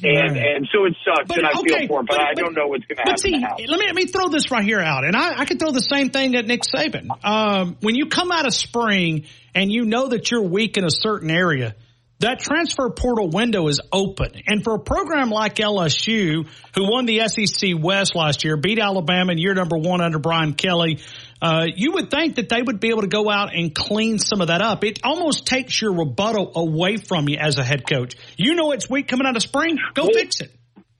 And 0.00 0.36
Right. 0.36 0.46
and 0.56 0.68
so 0.70 0.84
it 0.84 0.94
sucks, 1.04 1.26
But, 1.26 1.38
and 1.38 1.46
I 1.46 1.50
okay, 1.58 1.78
feel 1.80 1.88
for 1.88 2.00
it, 2.02 2.06
but, 2.06 2.18
but- 2.18 2.20
I 2.20 2.34
don't 2.34 2.54
know 2.54 2.68
what's 2.68 2.84
going 2.84 2.98
to 2.98 3.02
happen. 3.02 3.16
see, 3.18 3.66
let 3.66 3.80
me 3.80 3.86
let 3.86 3.94
me 3.96 4.06
throw 4.06 4.28
this 4.28 4.50
right 4.52 4.62
here 4.62 4.78
out, 4.78 5.04
and 5.04 5.16
I, 5.16 5.40
I 5.40 5.44
could 5.44 5.58
throw 5.58 5.72
the 5.72 5.80
same 5.80 6.10
thing 6.10 6.36
at 6.36 6.46
Nick 6.46 6.62
Saban. 6.62 7.08
Um, 7.24 7.76
when 7.80 7.96
you 7.96 8.06
come 8.06 8.30
out 8.30 8.46
of 8.46 8.54
spring 8.54 9.24
and 9.58 9.72
you 9.72 9.84
know 9.84 10.06
that 10.06 10.30
you're 10.30 10.42
weak 10.42 10.76
in 10.76 10.84
a 10.84 10.90
certain 10.90 11.30
area, 11.32 11.74
that 12.20 12.38
transfer 12.38 12.90
portal 12.90 13.28
window 13.28 13.66
is 13.66 13.80
open. 13.92 14.30
And 14.46 14.62
for 14.62 14.74
a 14.74 14.78
program 14.78 15.30
like 15.30 15.56
LSU, 15.56 16.46
who 16.76 16.90
won 16.90 17.06
the 17.06 17.26
SEC 17.26 17.70
West 17.76 18.14
last 18.14 18.44
year, 18.44 18.56
beat 18.56 18.78
Alabama 18.78 19.32
in 19.32 19.38
year 19.38 19.54
number 19.54 19.76
one 19.76 20.00
under 20.00 20.20
Brian 20.20 20.54
Kelly, 20.54 21.00
uh, 21.42 21.66
you 21.74 21.92
would 21.94 22.08
think 22.08 22.36
that 22.36 22.48
they 22.48 22.62
would 22.62 22.78
be 22.78 22.90
able 22.90 23.02
to 23.02 23.08
go 23.08 23.28
out 23.28 23.52
and 23.52 23.74
clean 23.74 24.20
some 24.20 24.40
of 24.40 24.46
that 24.46 24.62
up. 24.62 24.84
It 24.84 25.00
almost 25.02 25.44
takes 25.44 25.80
your 25.80 25.92
rebuttal 25.92 26.52
away 26.54 26.96
from 26.96 27.28
you 27.28 27.36
as 27.36 27.58
a 27.58 27.64
head 27.64 27.84
coach. 27.84 28.14
You 28.36 28.54
know 28.54 28.70
it's 28.70 28.88
weak 28.88 29.08
coming 29.08 29.26
out 29.26 29.34
of 29.34 29.42
spring. 29.42 29.78
Go 29.94 30.04
Well, 30.04 30.12
fix 30.14 30.40
it. 30.40 30.52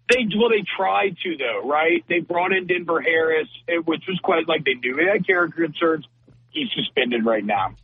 They 0.08 0.26
well, 0.36 0.48
they 0.48 0.64
tried 0.76 1.16
to 1.22 1.36
though, 1.36 1.68
right? 1.68 2.02
They 2.08 2.20
brought 2.20 2.52
in 2.52 2.66
Denver 2.66 3.00
Harris, 3.00 3.48
which 3.84 4.02
was 4.08 4.18
quite 4.22 4.48
like 4.48 4.64
they 4.64 4.74
knew 4.74 4.96
he 4.96 5.06
had 5.06 5.26
character 5.26 5.66
concerns. 5.66 6.06
He's 6.50 6.68
suspended 6.74 7.26
right 7.26 7.44
now, 7.44 7.74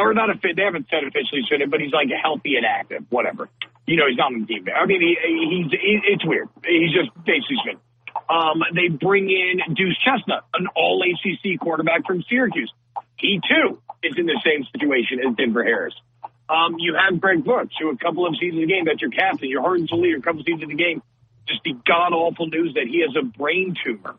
or 0.00 0.14
not 0.14 0.30
a 0.30 0.34
fit. 0.38 0.56
They 0.56 0.62
haven't 0.62 0.86
said 0.90 1.04
officially 1.04 1.42
suspended, 1.42 1.70
but 1.70 1.80
he's 1.80 1.92
like 1.92 2.08
healthy 2.10 2.56
and 2.56 2.66
active, 2.66 3.04
whatever. 3.10 3.48
You 3.86 3.96
know, 3.96 4.08
he's 4.08 4.16
not 4.16 4.32
on 4.32 4.40
the 4.40 4.46
team. 4.46 4.66
I 4.74 4.86
mean, 4.86 5.00
he, 5.00 5.16
he's 5.20 5.70
he, 5.70 6.00
it's 6.08 6.24
weird. 6.24 6.48
He's 6.64 6.92
just 6.92 7.12
basically 7.24 7.56
suspended. 7.60 7.82
Um, 8.28 8.62
they 8.74 8.88
bring 8.88 9.28
in 9.28 9.74
Duce 9.74 9.98
Chestnut, 10.04 10.44
an 10.54 10.68
All 10.74 11.02
ACC 11.02 11.60
quarterback 11.60 12.06
from 12.06 12.22
Syracuse. 12.28 12.72
He 13.18 13.40
too 13.40 13.80
is 14.02 14.14
in 14.16 14.26
the 14.26 14.40
same 14.44 14.64
situation 14.72 15.20
as 15.20 15.36
Denver 15.36 15.64
Harris. 15.64 15.94
Um, 16.48 16.76
you 16.78 16.94
have 16.94 17.20
Greg 17.20 17.44
Brooks, 17.44 17.74
who 17.80 17.90
a 17.90 17.96
couple 17.96 18.26
of 18.26 18.36
seasons 18.36 18.60
the 18.60 18.66
game, 18.66 18.84
that's 18.84 19.00
your 19.00 19.10
captain, 19.10 19.48
your 19.48 19.62
heart 19.62 19.78
and 19.80 19.88
soul 19.88 20.00
leader, 20.00 20.18
a 20.18 20.22
couple 20.22 20.40
of 20.40 20.46
seasons 20.46 20.68
the 20.68 20.74
game, 20.74 21.02
just 21.48 21.60
the 21.64 21.74
god 21.86 22.12
awful 22.12 22.46
news 22.46 22.74
that 22.74 22.86
he 22.86 23.00
has 23.00 23.16
a 23.16 23.24
brain 23.24 23.74
tumor, 23.82 24.16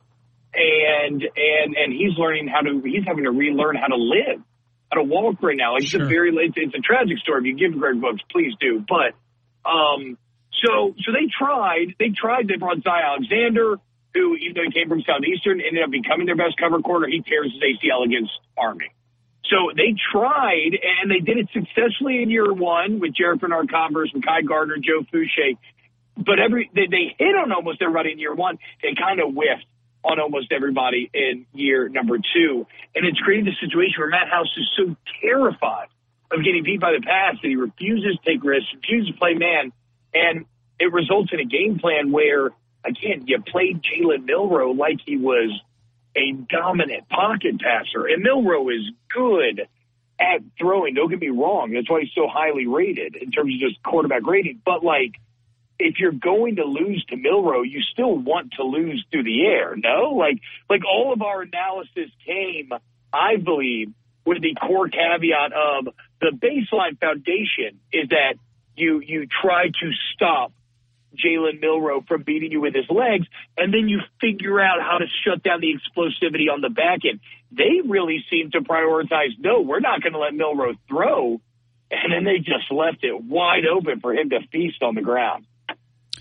and 0.53 1.21
and 1.21 1.75
and 1.75 1.93
he's 1.93 2.17
learning 2.17 2.47
how 2.47 2.61
to, 2.61 2.81
he's 2.81 3.05
having 3.05 3.25
to 3.25 3.31
relearn 3.31 3.75
how 3.75 3.87
to 3.87 3.95
live, 3.95 4.41
how 4.91 5.01
to 5.01 5.03
walk 5.03 5.41
right 5.41 5.57
now. 5.57 5.73
Like 5.73 5.83
it's 5.83 5.93
a 5.93 6.05
very, 6.05 6.29
it's, 6.35 6.55
it's 6.55 6.75
a 6.75 6.81
tragic 6.81 7.17
story. 7.19 7.41
If 7.41 7.45
you 7.45 7.55
give 7.57 7.79
Greg 7.79 7.99
Brooks, 7.99 8.21
please 8.31 8.53
do. 8.59 8.83
But 8.87 9.15
um, 9.67 10.17
so 10.63 10.95
so 11.03 11.11
they 11.11 11.27
tried, 11.27 11.95
they 11.99 12.09
tried. 12.15 12.47
They 12.47 12.57
brought 12.57 12.77
Zy 12.77 12.89
Alexander, 12.89 13.77
who 14.13 14.35
even 14.35 14.53
though 14.55 14.67
he 14.67 14.71
came 14.71 14.89
from 14.89 15.01
Southeastern, 15.01 15.61
ended 15.61 15.83
up 15.83 15.91
becoming 15.91 16.25
their 16.25 16.37
best 16.37 16.57
cover 16.57 16.79
corner. 16.79 17.07
He 17.07 17.21
tears 17.21 17.51
his 17.51 17.61
ACL 17.61 18.05
against 18.05 18.31
Army. 18.57 18.91
So 19.49 19.69
they 19.75 19.93
tried, 20.11 20.73
and 20.73 21.11
they 21.11 21.19
did 21.19 21.37
it 21.37 21.49
successfully 21.53 22.23
in 22.23 22.31
year 22.31 22.51
one 22.51 22.99
with 22.99 23.13
Jarrick 23.13 23.41
Bernard-Converse, 23.41 24.11
Kai 24.25 24.41
Gardner, 24.41 24.77
Joe 24.77 25.05
Foucha. 25.13 25.57
But 26.17 26.39
every 26.39 26.71
they, 26.73 26.87
they 26.89 27.15
hit 27.19 27.35
on 27.35 27.51
almost 27.51 27.81
everybody 27.81 28.11
in 28.11 28.19
year 28.19 28.33
one. 28.33 28.57
They 28.81 28.95
kind 28.97 29.19
of 29.19 29.35
whiffed 29.35 29.67
on 30.05 30.19
almost 30.19 30.51
everybody 30.51 31.09
in 31.13 31.45
year 31.53 31.89
number 31.89 32.17
two, 32.17 32.67
and 32.95 33.05
it's 33.05 33.19
created 33.19 33.53
a 33.53 33.57
situation 33.65 33.95
where 33.97 34.09
Matt 34.09 34.29
House 34.29 34.53
is 34.57 34.69
so 34.77 34.95
terrified 35.21 35.87
of 36.31 36.43
getting 36.43 36.63
beat 36.63 36.79
by 36.79 36.91
the 36.91 37.01
pass 37.01 37.35
that 37.41 37.47
he 37.47 37.55
refuses 37.55 38.17
to 38.17 38.31
take 38.31 38.43
risks, 38.43 38.69
refuses 38.73 39.13
to 39.13 39.19
play 39.19 39.33
man, 39.33 39.73
and 40.13 40.45
it 40.79 40.91
results 40.93 41.31
in 41.33 41.39
a 41.39 41.45
game 41.45 41.79
plan 41.79 42.11
where 42.11 42.51
again 42.83 43.25
you 43.25 43.41
played 43.41 43.81
Jalen 43.81 44.25
Milroe 44.25 44.71
like 44.71 44.99
he 45.05 45.17
was 45.17 45.51
a 46.15 46.31
dominant 46.31 47.09
pocket 47.09 47.59
passer, 47.59 48.05
and 48.05 48.23
Milroe 48.23 48.69
is 48.69 48.89
good, 49.13 49.67
at 50.19 50.41
throwing. 50.57 50.93
Don't 50.93 51.09
get 51.09 51.19
me 51.19 51.29
wrong. 51.29 51.71
That's 51.73 51.89
why 51.89 52.01
he's 52.01 52.13
so 52.15 52.27
highly 52.27 52.67
rated 52.67 53.15
in 53.15 53.31
terms 53.31 53.53
of 53.53 53.59
just 53.59 53.81
quarterback 53.83 54.25
rating. 54.25 54.61
But 54.63 54.83
like, 54.83 55.15
if 55.77 55.99
you're 55.99 56.11
going 56.11 56.57
to 56.57 56.63
lose 56.63 57.03
to 57.09 57.17
Milroe, 57.17 57.63
you 57.63 57.81
still 57.93 58.17
want 58.17 58.53
to 58.53 58.63
lose 58.63 59.05
through 59.11 59.23
the 59.23 59.45
air. 59.45 59.75
No, 59.75 60.15
like, 60.17 60.39
like 60.69 60.81
all 60.85 61.13
of 61.13 61.21
our 61.21 61.41
analysis 61.41 62.09
came, 62.25 62.71
I 63.13 63.37
believe, 63.37 63.91
with 64.25 64.41
the 64.41 64.55
core 64.55 64.87
caveat 64.87 65.53
of 65.53 65.93
the 66.19 66.31
baseline 66.31 66.99
foundation 66.99 67.79
is 67.91 68.09
that 68.09 68.35
you 68.75 68.99
you 68.99 69.27
try 69.41 69.67
to 69.67 69.91
stop 70.13 70.51
Jalen 71.15 71.61
Milroe 71.61 72.03
from 72.07 72.23
beating 72.23 72.51
you 72.51 72.61
with 72.61 72.73
his 72.73 72.89
legs, 72.89 73.25
and 73.57 73.73
then 73.73 73.87
you 73.87 74.01
figure 74.19 74.59
out 74.59 74.81
how 74.81 74.97
to 74.97 75.05
shut 75.23 75.43
down 75.43 75.61
the 75.61 75.73
explosivity 75.73 76.51
on 76.51 76.61
the 76.61 76.69
back 76.69 76.99
end. 77.09 77.21
They 77.51 77.87
really 77.87 78.23
seem 78.29 78.51
to 78.51 78.59
prioritize, 78.59 79.39
no, 79.39 79.61
we're 79.61 79.79
not 79.79 80.01
going 80.01 80.13
to 80.13 80.19
let 80.19 80.33
Milroe 80.33 80.73
throw, 80.89 81.39
and 81.89 82.11
then 82.11 82.25
they 82.25 82.39
just 82.39 82.71
left 82.71 83.03
it 83.03 83.23
wide 83.23 83.65
open 83.65 84.01
for 84.01 84.13
him 84.13 84.29
to 84.31 84.39
feast 84.51 84.81
on 84.81 84.95
the 84.95 85.01
ground. 85.01 85.45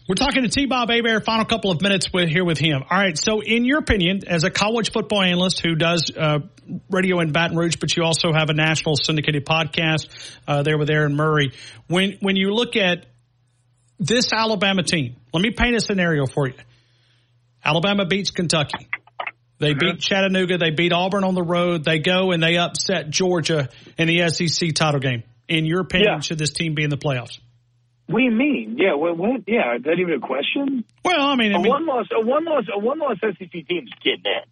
We're 0.07 0.17
talking 0.17 0.43
to 0.43 0.49
T. 0.51 0.67
Bob 0.67 0.91
Hebert. 0.91 1.25
Final 1.25 1.47
couple 1.47 1.71
of 1.71 1.81
minutes 1.81 2.13
with, 2.13 2.29
here 2.29 2.45
with 2.45 2.59
him. 2.59 2.83
All 2.91 2.99
right. 2.99 3.17
So, 3.19 3.41
in 3.41 3.65
your 3.65 3.79
opinion, 3.79 4.21
as 4.27 4.45
a 4.45 4.51
college 4.51 4.93
football 4.93 5.23
analyst 5.23 5.61
who 5.61 5.75
does 5.77 6.11
uh, 6.15 6.41
radio 6.91 7.21
in 7.21 7.33
Baton 7.33 7.57
Rouge, 7.57 7.77
but 7.77 7.97
you 7.97 8.03
also 8.05 8.31
have 8.33 8.51
a 8.51 8.53
national 8.53 8.97
syndicated 8.97 9.47
podcast 9.47 10.09
uh, 10.47 10.63
there 10.63 10.77
with 10.77 10.91
Aaron 10.91 11.17
Murray, 11.17 11.53
when 11.87 12.19
when 12.21 12.37
you 12.37 12.51
look 12.53 12.77
at 12.77 13.07
this 13.99 14.31
Alabama 14.31 14.83
team, 14.83 15.17
let 15.33 15.41
me 15.43 15.53
paint 15.53 15.75
a 15.75 15.81
scenario 15.81 16.27
for 16.27 16.49
you. 16.49 16.55
Alabama 17.65 18.05
beats 18.05 18.31
Kentucky. 18.31 18.89
They 19.59 19.73
beat 19.73 20.01
Chattanooga. 20.01 20.59
They 20.59 20.71
beat 20.71 20.93
Auburn 20.93 21.25
on 21.25 21.35
the 21.35 21.43
road. 21.43 21.85
They 21.85 21.99
go 21.99 22.33
and 22.33 22.43
they 22.43 22.59
upset 22.59 23.09
Georgia 23.09 23.71
in 23.97 24.09
the 24.09 24.29
SEC 24.29 24.75
title 24.75 25.01
game. 25.01 25.23
In 25.49 25.65
your 25.65 25.81
opinion, 25.81 26.13
Yeah. 26.15 26.21
should 26.21 26.39
this 26.39 26.51
team 26.51 26.75
be 26.75 26.83
in 26.85 26.91
the 26.91 26.99
playoffs? 26.99 27.39
What 28.07 28.19
do 28.19 28.25
you 28.25 28.31
mean? 28.33 28.77
Yeah, 28.79 28.95
what? 28.95 29.17
what 29.17 29.41
yeah, 29.47 29.77
is 29.77 29.83
that 29.85 29.97
even 29.99 30.15
a 30.15 30.21
question? 30.21 30.85
Well, 31.05 31.21
I 31.21 31.37
mean, 31.37 31.53
I 31.55 31.59
a 31.59 31.63
mean- 31.63 31.71
one 31.71 31.87
loss, 31.87 32.07
a 32.15 32.21
one 32.25 32.45
loss, 32.45 32.65
a 32.73 32.79
one 32.79 32.99
loss 32.99 33.17
SEC 33.21 33.51
team's 33.51 33.91
getting 34.05 34.23
in. 34.27 34.45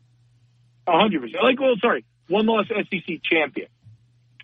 A 0.87 0.99
hundred 0.99 1.21
percent. 1.23 1.45
Like, 1.45 1.61
well, 1.61 1.75
sorry, 1.81 2.05
one 2.29 2.47
loss 2.47 2.67
SEC 2.69 3.21
champion, 3.23 3.69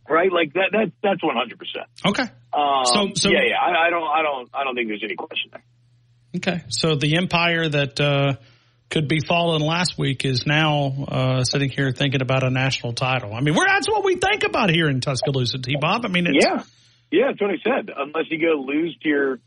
right? 0.09 0.31
Like 0.31 0.53
that. 0.55 0.69
That 0.73 0.93
that's 1.03 1.23
one 1.25 1.37
hundred 1.37 1.59
percent. 1.59 1.87
Okay. 2.07 2.25
Um, 2.53 2.85
So- 2.85 3.09
so- 3.15 3.31
yeah, 3.31 3.41
yeah. 3.49 3.57
I, 3.61 3.87
I 3.87 3.91
don't, 3.91 4.03
I 4.07 4.23
don't, 4.23 4.51
I 4.55 4.65
don't 4.65 4.75
think 4.75 4.89
there's 4.89 5.03
any 5.03 5.17
question 5.17 5.51
there. 5.53 5.63
Okay. 6.37 6.63
So 6.69 6.95
the 6.95 7.17
empire 7.17 7.67
that 7.69 7.99
uh, 7.99 8.35
could 8.91 9.09
be 9.09 9.21
fallen 9.21 9.63
last 9.63 9.97
week 9.99 10.25
is 10.27 10.47
now 10.47 11.07
uh, 11.09 11.45
sitting 11.45 11.71
here 11.71 11.91
thinking 11.93 12.21
about 12.21 12.43
a 12.45 12.51
national 12.51 12.93
title. 12.93 13.33
I 13.35 13.41
mean, 13.41 13.55
we're, 13.55 13.67
that's 13.67 13.89
what 13.89 14.05
we 14.05 14.17
think 14.17 14.45
about 14.45 14.69
here 14.71 14.89
in 14.89 15.01
Tuscaloosa, 15.01 15.59
T. 15.59 15.77
Bob. 15.81 16.05
I 16.05 16.09
mean, 16.09 16.27
it's, 16.27 16.45
Yeah, 16.45 16.63
yeah. 17.11 17.27
That's 17.29 17.41
what 17.41 17.51
I 17.51 17.57
said. 17.65 17.91
Unless 17.97 18.27
you 18.31 18.39
go 18.41 18.61
lose 18.63 18.97
to 19.03 19.09
your, 19.09 19.39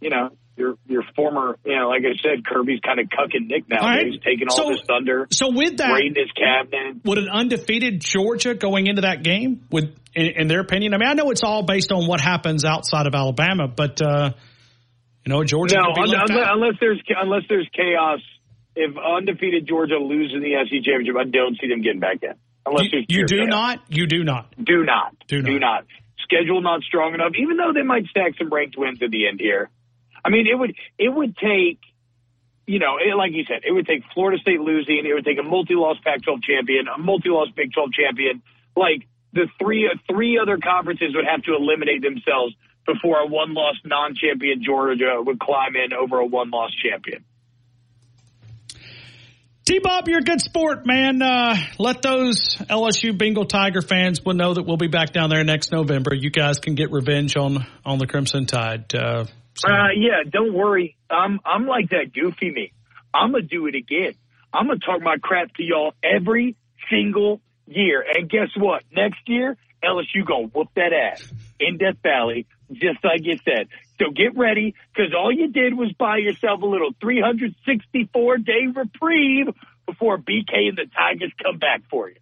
you 0.00 0.10
know, 0.10 0.30
your 0.56 0.74
your 0.86 1.02
former, 1.14 1.56
you 1.64 1.76
know, 1.76 1.88
like 1.88 2.02
I 2.02 2.16
said, 2.22 2.44
Kirby's 2.44 2.80
kind 2.80 2.98
of 3.00 3.06
cucking 3.06 3.46
Nick 3.46 3.68
now. 3.68 3.78
Right. 3.80 4.06
He's 4.06 4.20
taking 4.20 4.48
all 4.48 4.56
So- 4.56 4.70
this 4.70 4.82
thunder. 4.88 5.26
So 5.30 5.50
with 5.52 5.76
that, 5.78 5.92
raiding 5.92 6.14
his 6.16 6.30
cabinet. 6.32 7.04
would 7.04 7.18
an 7.18 7.28
undefeated 7.28 8.00
Georgia 8.00 8.54
going 8.54 8.86
into 8.88 9.02
that 9.02 9.22
game, 9.22 9.62
would, 9.70 9.94
in, 10.14 10.26
in 10.42 10.48
their 10.48 10.60
opinion, 10.60 10.94
I 10.94 10.98
mean, 10.98 11.08
I 11.08 11.14
know 11.14 11.30
it's 11.30 11.44
all 11.44 11.62
based 11.62 11.92
on 11.92 12.06
what 12.08 12.20
happens 12.20 12.64
outside 12.64 13.06
of 13.06 13.14
Alabama, 13.14 13.68
but 13.68 14.00
uh, 14.02 14.30
you 15.24 15.32
know, 15.32 15.44
Georgia 15.44 15.76
No, 15.76 15.92
could 15.94 16.04
be 16.10 16.16
un- 16.16 16.24
unless, 16.28 16.48
unless 16.50 16.74
there's 16.80 17.02
unless 17.22 17.42
there's 17.48 17.68
chaos. 17.74 18.20
If 18.80 18.94
undefeated 18.96 19.66
Georgia 19.66 19.96
loses 19.98 20.34
in 20.36 20.40
the 20.40 20.54
SEC 20.54 20.84
championship, 20.84 21.16
I 21.18 21.24
don't 21.24 21.58
see 21.60 21.66
them 21.68 21.82
getting 21.82 21.98
back 22.00 22.18
in. 22.22 22.34
Unless 22.64 22.86
You, 22.92 23.02
you 23.08 23.26
do 23.26 23.38
chaos. 23.38 23.48
not. 23.48 23.80
You 23.88 24.06
do 24.06 24.22
not. 24.22 24.54
Do 24.56 24.84
not. 24.84 25.16
Do 25.26 25.42
not. 25.42 25.46
Do 25.50 25.58
not. 25.58 25.84
Schedule 26.30 26.60
not 26.60 26.82
strong 26.82 27.14
enough. 27.14 27.32
Even 27.38 27.56
though 27.56 27.72
they 27.72 27.82
might 27.82 28.06
stack 28.06 28.36
some 28.36 28.50
ranked 28.50 28.76
wins 28.76 29.02
at 29.02 29.10
the 29.10 29.26
end 29.26 29.40
here. 29.40 29.70
I 30.24 30.30
mean, 30.30 30.46
it 30.46 30.54
would 30.54 30.74
it 30.98 31.08
would 31.08 31.36
take, 31.36 31.78
you 32.66 32.78
know, 32.78 32.98
it, 32.98 33.16
like 33.16 33.32
you 33.32 33.44
said, 33.44 33.60
it 33.66 33.72
would 33.72 33.86
take 33.86 34.02
Florida 34.12 34.38
State 34.40 34.60
losing. 34.60 35.06
It 35.06 35.14
would 35.14 35.24
take 35.24 35.38
a 35.38 35.42
multi-loss 35.42 35.96
Pac-12 36.04 36.42
champion, 36.42 36.86
a 36.88 36.98
multi-loss 36.98 37.48
Big 37.56 37.72
12 37.72 37.92
champion. 37.92 38.42
Like 38.76 39.08
the 39.32 39.48
three 39.58 39.90
three 40.10 40.38
other 40.38 40.58
conferences 40.58 41.14
would 41.14 41.24
have 41.24 41.42
to 41.44 41.54
eliminate 41.54 42.02
themselves 42.02 42.54
before 42.86 43.20
a 43.20 43.26
one-loss 43.26 43.76
non-champion 43.84 44.64
Georgia 44.64 45.20
would 45.20 45.38
climb 45.38 45.76
in 45.76 45.92
over 45.92 46.18
a 46.18 46.26
one-loss 46.26 46.72
champion. 46.82 47.24
T 49.68 49.80
Bob, 49.80 50.08
you're 50.08 50.20
a 50.20 50.22
good 50.22 50.40
sport, 50.40 50.86
man. 50.86 51.20
Uh, 51.20 51.54
let 51.78 52.00
those 52.00 52.56
LSU 52.56 53.16
Bengal 53.18 53.44
Tiger 53.44 53.82
fans 53.82 54.24
will 54.24 54.32
know 54.32 54.54
that 54.54 54.62
we'll 54.62 54.78
be 54.78 54.86
back 54.88 55.12
down 55.12 55.28
there 55.28 55.44
next 55.44 55.72
November. 55.72 56.14
You 56.14 56.30
guys 56.30 56.58
can 56.58 56.74
get 56.74 56.90
revenge 56.90 57.36
on 57.36 57.66
on 57.84 57.98
the 57.98 58.06
Crimson 58.06 58.46
Tide. 58.46 58.94
Uh, 58.94 59.26
so. 59.52 59.68
Uh, 59.68 59.88
yeah, 59.94 60.22
don't 60.26 60.54
worry. 60.54 60.96
I'm 61.10 61.40
I'm 61.44 61.66
like 61.66 61.90
that 61.90 62.14
goofy 62.14 62.50
me. 62.50 62.72
I'm 63.12 63.32
gonna 63.32 63.42
do 63.42 63.66
it 63.66 63.74
again. 63.74 64.14
I'm 64.54 64.68
gonna 64.68 64.78
talk 64.78 65.02
my 65.02 65.16
crap 65.22 65.52
to 65.56 65.62
y'all 65.62 65.92
every 66.02 66.56
single 66.90 67.42
year. 67.66 68.02
And 68.16 68.26
guess 68.30 68.48
what? 68.56 68.84
Next 68.90 69.20
year, 69.26 69.58
LSU 69.84 70.26
gonna 70.26 70.46
whoop 70.46 70.68
that 70.76 70.94
ass 70.94 71.30
in 71.60 71.76
Death 71.76 71.98
Valley, 72.02 72.46
just 72.72 73.04
like 73.04 73.20
you 73.20 73.36
said. 73.44 73.68
So 74.00 74.10
get 74.10 74.36
ready, 74.36 74.74
because 74.94 75.12
all 75.16 75.32
you 75.32 75.48
did 75.48 75.74
was 75.74 75.92
buy 75.98 76.18
yourself 76.18 76.62
a 76.62 76.66
little 76.66 76.90
364 77.00 78.38
day 78.38 78.66
reprieve 78.74 79.46
before 79.86 80.18
BK 80.18 80.68
and 80.68 80.78
the 80.78 80.86
Tigers 80.96 81.32
come 81.42 81.58
back 81.58 81.82
for 81.90 82.08
you. 82.08 82.16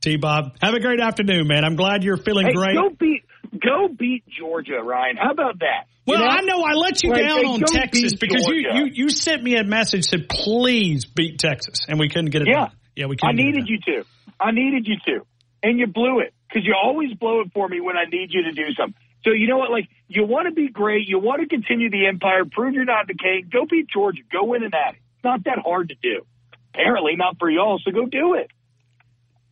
T 0.00 0.16
Bob, 0.16 0.56
have 0.60 0.74
a 0.74 0.80
great 0.80 1.00
afternoon, 1.00 1.46
man. 1.46 1.64
I'm 1.64 1.76
glad 1.76 2.04
you're 2.04 2.16
feeling 2.16 2.46
Hey, 2.46 2.52
great. 2.52 2.74
go 2.74 2.90
beat 2.90 3.24
go 3.58 3.88
beat 3.88 4.24
Georgia, 4.28 4.82
Ryan. 4.82 5.16
How 5.16 5.30
about 5.30 5.60
that? 5.60 5.86
Well, 6.06 6.18
You 6.18 6.24
know? 6.24 6.30
I 6.30 6.40
know 6.42 6.62
I 6.62 6.74
let 6.74 7.02
you 7.02 7.10
Like, 7.10 7.26
down 7.26 7.46
on 7.46 7.60
Texas 7.60 8.14
because 8.14 8.46
you, 8.46 8.70
you 8.74 8.90
you 8.92 9.08
sent 9.08 9.42
me 9.42 9.56
a 9.56 9.64
message 9.64 10.04
said 10.04 10.28
please 10.28 11.06
beat 11.06 11.38
Texas, 11.38 11.86
and 11.88 11.98
we 11.98 12.08
couldn't 12.08 12.30
get 12.30 12.42
it. 12.42 12.48
Yeah. 12.48 12.66
done. 12.66 12.70
yeah, 12.96 13.06
we 13.06 13.16
couldn't. 13.16 13.36
get 13.36 13.42
it 13.42 13.52
needed 13.52 13.68
you 13.68 13.78
to. 13.86 14.04
I 14.38 14.50
needed 14.50 14.86
you 14.86 14.96
to. 15.06 15.26
And 15.62 15.78
you 15.78 15.86
blew 15.86 16.20
it 16.20 16.34
because 16.48 16.66
you 16.66 16.74
always 16.80 17.14
blow 17.14 17.40
it 17.40 17.52
for 17.54 17.66
me 17.66 17.80
when 17.80 17.96
I 17.96 18.04
need 18.04 18.28
you 18.30 18.42
to 18.44 18.52
do 18.52 18.74
something. 18.78 19.00
So 19.24 19.32
you 19.32 19.48
know 19.48 19.58
what? 19.58 19.70
Like 19.70 19.88
you 20.08 20.24
want 20.24 20.48
to 20.48 20.54
be 20.54 20.68
great. 20.68 21.08
You 21.08 21.18
want 21.18 21.40
to 21.40 21.48
continue 21.48 21.90
the 21.90 22.06
empire. 22.06 22.44
Prove 22.50 22.74
you're 22.74 22.84
not 22.84 23.06
decaying. 23.06 23.48
Go 23.50 23.66
beat 23.68 23.88
Georgia. 23.88 24.22
Go 24.30 24.44
win 24.44 24.62
and 24.62 24.74
at 24.74 24.94
it. 24.94 25.00
It's 25.16 25.24
not 25.24 25.44
that 25.44 25.58
hard 25.64 25.88
to 25.88 25.94
do. 26.02 26.26
Apparently 26.74 27.16
not 27.16 27.38
for 27.38 27.50
y'all. 27.50 27.80
So 27.84 27.90
go 27.90 28.06
do 28.06 28.34
it. 28.34 28.50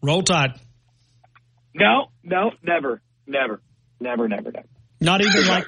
Roll 0.03 0.23
Tide. 0.23 0.61
No, 1.75 2.09
no, 2.23 2.51
never, 2.63 3.01
never, 3.27 3.63
never, 3.99 4.29
never, 4.29 4.51
never. 4.51 4.67
Not 5.01 5.21
even 5.21 5.47
like 5.49 5.67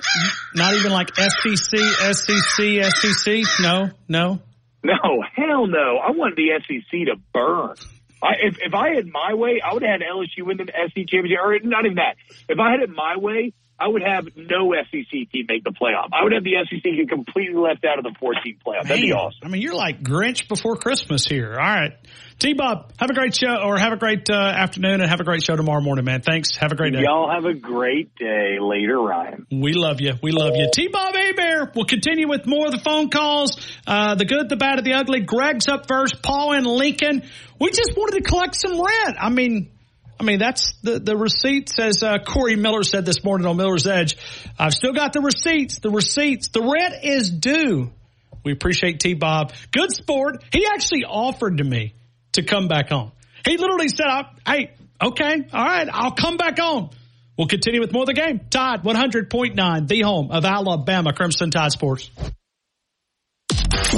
not 0.55 0.75
even 0.75 0.93
like 0.93 1.11
SEC, 1.17 1.79
SEC, 2.13 2.85
SEC. 2.85 3.43
No, 3.61 3.91
no. 4.09 4.41
No, 4.85 5.23
hell 5.35 5.67
no. 5.67 5.97
I 5.97 6.11
wanted 6.11 6.37
the 6.37 6.61
SEC 6.61 7.07
to 7.07 7.17
burn. 7.33 7.75
I, 8.23 8.35
if, 8.43 8.59
if 8.61 8.75
I 8.75 8.95
had 8.95 9.07
my 9.07 9.35
way, 9.35 9.61
I 9.65 9.73
would 9.73 9.83
have 9.83 10.01
had 10.01 10.03
LSU 10.03 10.47
win 10.47 10.59
the 10.59 10.67
SEC 10.67 11.09
championship. 11.09 11.39
Or 11.43 11.59
not 11.61 11.85
even 11.87 11.97
that. 11.97 12.17
If 12.49 12.59
I 12.61 12.71
had 12.73 12.81
it 12.81 12.91
my 12.91 13.17
way, 13.17 13.55
I 13.79 13.89
would 13.89 14.03
have 14.03 14.29
no 14.37 14.73
SEC 14.73 15.11
team 15.11 15.47
make 15.49 15.65
the 15.65 15.71
playoff. 15.71 16.09
I 16.13 16.23
would 16.23 16.33
have 16.33 16.45
the 16.45 16.55
SEC 16.71 16.83
get 16.83 17.09
completely 17.09 17.57
left 17.57 17.85
out 17.85 17.99
of 17.99 18.05
the 18.05 18.15
14 18.21 18.59
playoff. 18.65 18.83
That'd 18.85 19.03
be 19.03 19.13
awesome. 19.13 19.41
I 19.43 19.49
mean, 19.49 19.63
you're 19.63 19.75
like 19.75 20.01
Grinch 20.01 20.49
before 20.49 20.77
Christmas 20.77 21.25
here. 21.25 21.53
All 21.53 21.59
right. 21.59 21.93
T 22.39 22.53
Bob, 22.53 22.93
have 22.99 23.11
a 23.11 23.15
great 23.15 23.35
show 23.35 23.57
or 23.65 23.79
have 23.79 23.93
a 23.93 23.97
great 23.97 24.29
uh, 24.31 24.35
afternoon 24.35 25.01
and 25.01 25.09
have 25.09 25.21
a 25.21 25.25
great 25.25 25.43
show 25.43 25.57
tomorrow 25.57 25.81
morning, 25.81 26.05
man. 26.05 26.21
Thanks. 26.23 26.57
Have 26.57 26.73
a 26.73 26.75
great 26.75 26.93
day. 26.93 27.01
Y'all 27.03 27.31
have 27.31 27.45
a 27.45 27.55
great 27.55 28.15
day 28.17 28.59
later, 28.61 28.99
Ryan. 29.01 29.47
We 29.51 29.73
love 29.73 30.01
you. 30.01 30.15
We 30.23 30.33
love 30.33 30.53
you. 30.55 30.69
T 30.73 30.89
Bob 30.89 31.15
Hebert. 31.15 31.75
We'll 31.75 31.85
continue 31.85 32.29
with 32.29 32.47
more 32.47 32.67
of 32.67 32.73
the 32.73 32.81
phone 32.81 33.11
calls. 33.11 33.57
Uh, 33.87 34.15
the 34.15 34.25
good, 34.25 34.49
the 34.49 34.57
bad, 34.57 34.79
and 34.79 34.87
the 34.87 34.95
ugly. 34.95 35.21
Greg's 35.21 35.69
up 35.69 35.87
first. 35.89 36.23
Paul 36.23 36.53
and 36.53 36.67
Lincoln. 36.67 37.23
We 37.61 37.71
just 37.71 37.97
wanted 37.97 38.23
to 38.23 38.29
collect 38.29 38.57
some 38.57 38.73
rent. 38.73 39.17
I 39.21 39.31
mean, 39.31 39.71
I 40.19 40.25
mean, 40.25 40.39
that's 40.39 40.75
the, 40.83 40.99
the 40.99 41.17
receipts, 41.17 41.79
as 41.79 42.03
uh, 42.03 42.19
Corey 42.19 42.57
Miller 42.57 42.83
said 42.83 43.05
this 43.05 43.25
morning 43.25 43.47
on 43.47 43.57
Miller's 43.57 43.87
Edge. 43.87 44.17
I've 44.59 44.73
still 44.73 44.93
got 44.93 45.13
the 45.13 45.21
receipts, 45.21 45.81
the 45.81 45.91
receipts. 45.91 46.49
The 46.49 46.63
rent 46.63 47.05
is 47.05 47.31
due. 47.31 47.93
We 48.45 48.53
appreciate 48.53 49.01
T 49.01 49.15
Bob. 49.15 49.53
Good 49.73 49.93
sport. 49.93 50.45
He 50.53 50.67
actually 50.67 51.05
offered 51.05 51.59
to 51.59 51.65
me 51.65 51.95
to 52.33 52.43
come 52.43 52.69
back 52.69 52.93
on. 52.93 53.13
He 53.47 53.57
literally 53.57 53.89
said, 53.89 54.07
hey, 54.47 54.73
okay, 55.03 55.49
all 55.53 55.65
right, 55.65 55.89
I'll 55.91 56.13
come 56.13 56.37
back 56.37 56.59
on. 56.59 56.91
We'll 57.37 57.49
continue 57.49 57.81
with 57.81 57.93
more 57.93 58.03
of 58.03 58.07
the 58.07 58.15
game. 58.15 58.41
Tide 58.49 58.83
100.9, 58.85 59.89
the 59.89 60.01
home 60.03 60.31
of 60.31 60.45
Alabama 60.45 61.13
Crimson 61.13 61.51
Tide 61.51 61.73
Sports. 61.73 62.11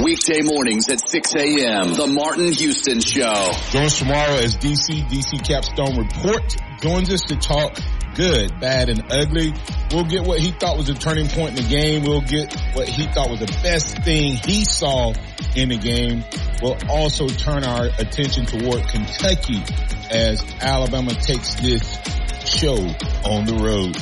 Weekday 0.03 0.43
mornings 0.43 0.89
at 0.89 0.99
6 1.09 1.35
a.m. 1.35 1.93
The 1.93 2.07
Martin 2.07 2.51
Houston 2.51 2.99
Show. 2.99 3.51
Join 3.71 3.85
us 3.85 3.97
tomorrow 3.97 4.35
as 4.35 4.55
DC, 4.57 5.07
DC 5.09 5.43
Capstone 5.47 5.97
Report 5.97 6.55
joins 6.81 7.11
us 7.11 7.21
to 7.23 7.35
talk 7.35 7.79
good, 8.13 8.59
bad, 8.59 8.89
and 8.89 9.11
ugly. 9.11 9.53
We'll 9.91 10.05
get 10.05 10.23
what 10.23 10.39
he 10.39 10.51
thought 10.51 10.77
was 10.77 10.89
a 10.89 10.93
turning 10.93 11.27
point 11.27 11.57
in 11.57 11.63
the 11.63 11.69
game. 11.69 12.03
We'll 12.03 12.21
get 12.21 12.53
what 12.73 12.87
he 12.87 13.05
thought 13.07 13.31
was 13.31 13.39
the 13.39 13.59
best 13.63 14.03
thing 14.03 14.35
he 14.35 14.65
saw 14.65 15.13
in 15.55 15.69
the 15.69 15.77
game. 15.77 16.23
We'll 16.61 16.77
also 16.89 17.27
turn 17.27 17.63
our 17.63 17.85
attention 17.85 18.45
toward 18.45 18.87
Kentucky 18.89 19.63
as 20.11 20.43
Alabama 20.61 21.13
takes 21.15 21.55
this 21.55 21.97
show 22.45 22.75
on 23.25 23.45
the 23.45 23.57
road. 23.63 23.97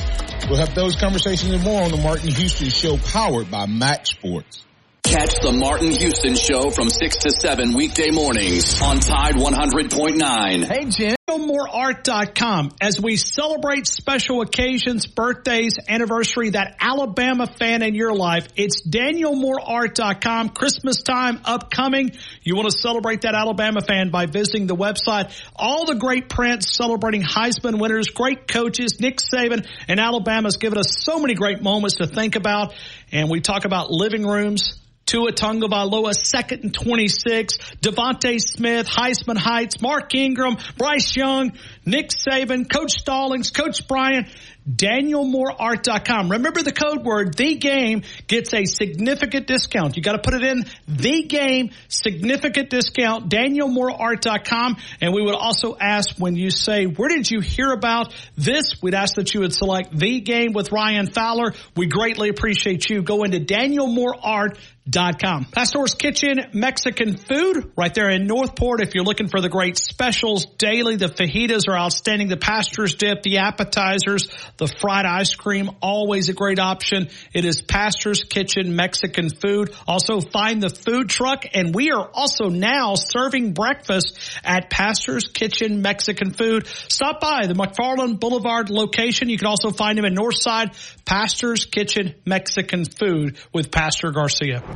We'll 0.50 0.58
have 0.58 0.74
those 0.74 0.96
conversations 0.96 1.52
and 1.52 1.64
more 1.64 1.82
on 1.82 1.90
the 1.90 1.96
Martin 1.96 2.28
Houston 2.28 2.68
Show 2.68 2.98
powered 2.98 3.50
by 3.50 3.66
Max 3.66 4.10
Sports. 4.10 4.65
Catch 5.06 5.38
the 5.40 5.52
Martin 5.52 5.92
Houston 5.92 6.34
Show 6.34 6.70
from 6.70 6.90
6 6.90 7.16
to 7.18 7.30
7 7.30 7.74
weekday 7.74 8.10
mornings 8.10 8.82
on 8.82 8.98
Tide 8.98 9.36
100.9. 9.36 10.64
Hey, 10.64 10.84
Jim. 10.86 11.14
MooreArt.com 11.28 12.70
as 12.80 13.00
we 13.00 13.16
celebrate 13.16 13.86
special 13.86 14.40
occasions, 14.42 15.06
birthdays, 15.06 15.78
anniversary, 15.88 16.50
that 16.50 16.76
Alabama 16.80 17.46
fan 17.46 17.82
in 17.82 17.94
your 17.94 18.14
life. 18.14 18.48
It's 18.56 18.86
DanielMooreArt.com. 18.86 20.50
Christmas 20.50 21.02
time 21.02 21.40
upcoming. 21.44 22.12
You 22.42 22.56
want 22.56 22.70
to 22.70 22.76
celebrate 22.76 23.22
that 23.22 23.34
Alabama 23.34 23.80
fan 23.82 24.10
by 24.10 24.26
visiting 24.26 24.66
the 24.66 24.76
website. 24.76 25.32
All 25.54 25.84
the 25.84 25.96
great 25.96 26.28
prints 26.28 26.74
celebrating 26.74 27.22
Heisman 27.22 27.80
winners, 27.80 28.08
great 28.08 28.48
coaches, 28.48 29.00
Nick 29.00 29.18
Saban 29.18 29.66
and 29.88 30.00
Alabama's 30.00 30.56
given 30.56 30.78
us 30.78 30.96
so 31.04 31.18
many 31.20 31.34
great 31.34 31.62
moments 31.62 31.96
to 31.96 32.06
think 32.06 32.36
about. 32.36 32.74
And 33.12 33.30
we 33.30 33.40
talk 33.40 33.64
about 33.64 33.90
living 33.90 34.24
rooms, 34.26 34.78
Tua 35.06 35.30
Tagovailoa, 35.30 36.14
second 36.14 36.64
and 36.64 36.74
26. 36.74 37.58
DeVonta 37.80 38.40
Smith, 38.40 38.88
Heisman 38.88 39.36
Heights, 39.36 39.80
Mark 39.80 40.14
Ingram, 40.14 40.56
Bryce 40.76 41.16
Young, 41.16 41.52
Nick 41.84 42.10
Saban, 42.10 42.68
Coach 42.68 42.92
Stallings, 42.92 43.50
Coach 43.50 43.86
Bryant, 43.86 44.26
DanielMooreArt.com. 44.68 46.32
Remember 46.32 46.60
the 46.60 46.72
code 46.72 47.04
word, 47.04 47.34
the 47.36 47.54
game 47.54 48.02
gets 48.26 48.52
a 48.52 48.64
significant 48.64 49.46
discount. 49.46 49.96
You 49.96 50.02
got 50.02 50.12
to 50.12 50.18
put 50.18 50.34
it 50.34 50.42
in 50.42 50.64
the 50.88 51.22
game, 51.22 51.70
significant 51.86 52.68
discount, 52.68 53.30
DanielMooreArt.com. 53.30 54.76
And 55.00 55.14
we 55.14 55.22
would 55.22 55.36
also 55.36 55.76
ask 55.80 56.16
when 56.18 56.34
you 56.34 56.50
say, 56.50 56.86
where 56.86 57.08
did 57.08 57.30
you 57.30 57.40
hear 57.40 57.70
about 57.70 58.12
this? 58.36 58.82
We'd 58.82 58.94
ask 58.94 59.14
that 59.14 59.32
you 59.32 59.40
would 59.40 59.54
select 59.54 59.96
the 59.96 60.20
game 60.20 60.52
with 60.52 60.72
Ryan 60.72 61.06
Fowler. 61.06 61.54
We 61.76 61.86
greatly 61.86 62.28
appreciate 62.28 62.90
you. 62.90 63.02
Go 63.02 63.22
into 63.22 63.38
DanielMooreArt.com 63.38 64.56
com. 64.92 65.44
Pastor's 65.46 65.94
Kitchen 65.94 66.38
Mexican 66.52 67.16
food 67.16 67.72
right 67.76 67.92
there 67.92 68.08
in 68.08 68.26
Northport. 68.26 68.80
If 68.80 68.94
you're 68.94 69.04
looking 69.04 69.28
for 69.28 69.40
the 69.40 69.48
great 69.48 69.76
specials 69.76 70.46
daily, 70.58 70.96
the 70.96 71.08
fajitas 71.08 71.68
are 71.68 71.76
outstanding. 71.76 72.28
The 72.28 72.36
pastor's 72.36 72.94
dip, 72.94 73.22
the 73.22 73.38
appetizers, 73.38 74.28
the 74.58 74.68
fried 74.68 75.06
ice 75.06 75.34
cream, 75.34 75.70
always 75.82 76.28
a 76.28 76.32
great 76.32 76.58
option. 76.58 77.08
It 77.32 77.44
is 77.44 77.60
Pastor's 77.60 78.22
Kitchen 78.24 78.76
Mexican 78.76 79.30
food. 79.30 79.74
Also 79.88 80.20
find 80.20 80.62
the 80.62 80.70
food 80.70 81.08
truck 81.08 81.44
and 81.52 81.74
we 81.74 81.90
are 81.90 82.08
also 82.12 82.48
now 82.48 82.94
serving 82.94 83.52
breakfast 83.52 84.18
at 84.44 84.70
Pastor's 84.70 85.26
Kitchen 85.26 85.82
Mexican 85.82 86.30
food. 86.32 86.66
Stop 86.66 87.20
by 87.20 87.46
the 87.46 87.54
McFarland 87.54 88.20
Boulevard 88.20 88.70
location. 88.70 89.28
You 89.28 89.38
can 89.38 89.48
also 89.48 89.70
find 89.70 89.98
him 89.98 90.04
in 90.04 90.14
Northside 90.14 90.74
Pastor's 91.04 91.64
Kitchen 91.64 92.14
Mexican 92.24 92.84
food 92.84 93.36
with 93.52 93.70
Pastor 93.70 94.12
Garcia. 94.12 94.75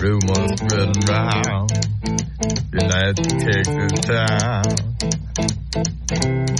Rumors 0.00 0.56
spread 0.56 0.96
around 1.04 1.68
United 2.72 3.16
Texas 3.44 3.92
town 4.06 4.64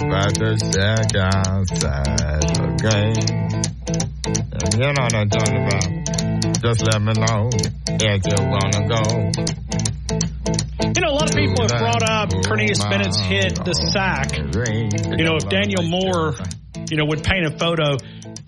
about 0.07 0.35
to 0.35 0.53
shack 0.57 1.15
outside 1.17 2.41
the 2.53 2.67
game. 2.77 3.25
And 4.53 4.73
you 4.73 4.79
know 4.79 5.01
what 5.01 5.13
I'm 5.15 5.29
talking 5.29 5.61
about. 5.65 5.87
Just 6.61 6.81
let 6.85 7.01
me 7.01 7.13
know 7.13 7.49
if 7.97 8.21
you 8.25 8.37
wanna 8.45 8.81
go. 8.87 9.03
You 10.93 11.01
know, 11.01 11.09
a 11.09 11.17
lot 11.17 11.29
of 11.29 11.35
people 11.35 11.61
have 11.61 11.77
brought 11.79 12.03
up 12.03 12.29
Cornelius 12.45 12.83
Bennett's 12.85 13.19
hit, 13.19 13.55
the 13.65 13.73
sack. 13.73 14.37
You 14.37 15.23
know, 15.25 15.37
if 15.37 15.49
Daniel 15.49 15.83
Moore, 15.89 16.35
you 16.89 16.97
know, 16.97 17.05
would 17.05 17.23
paint 17.23 17.45
a 17.45 17.57
photo. 17.57 17.97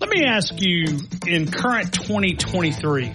Let 0.00 0.08
me 0.08 0.24
ask 0.24 0.54
you, 0.56 0.98
in 1.26 1.50
current 1.50 1.92
2023, 1.92 3.12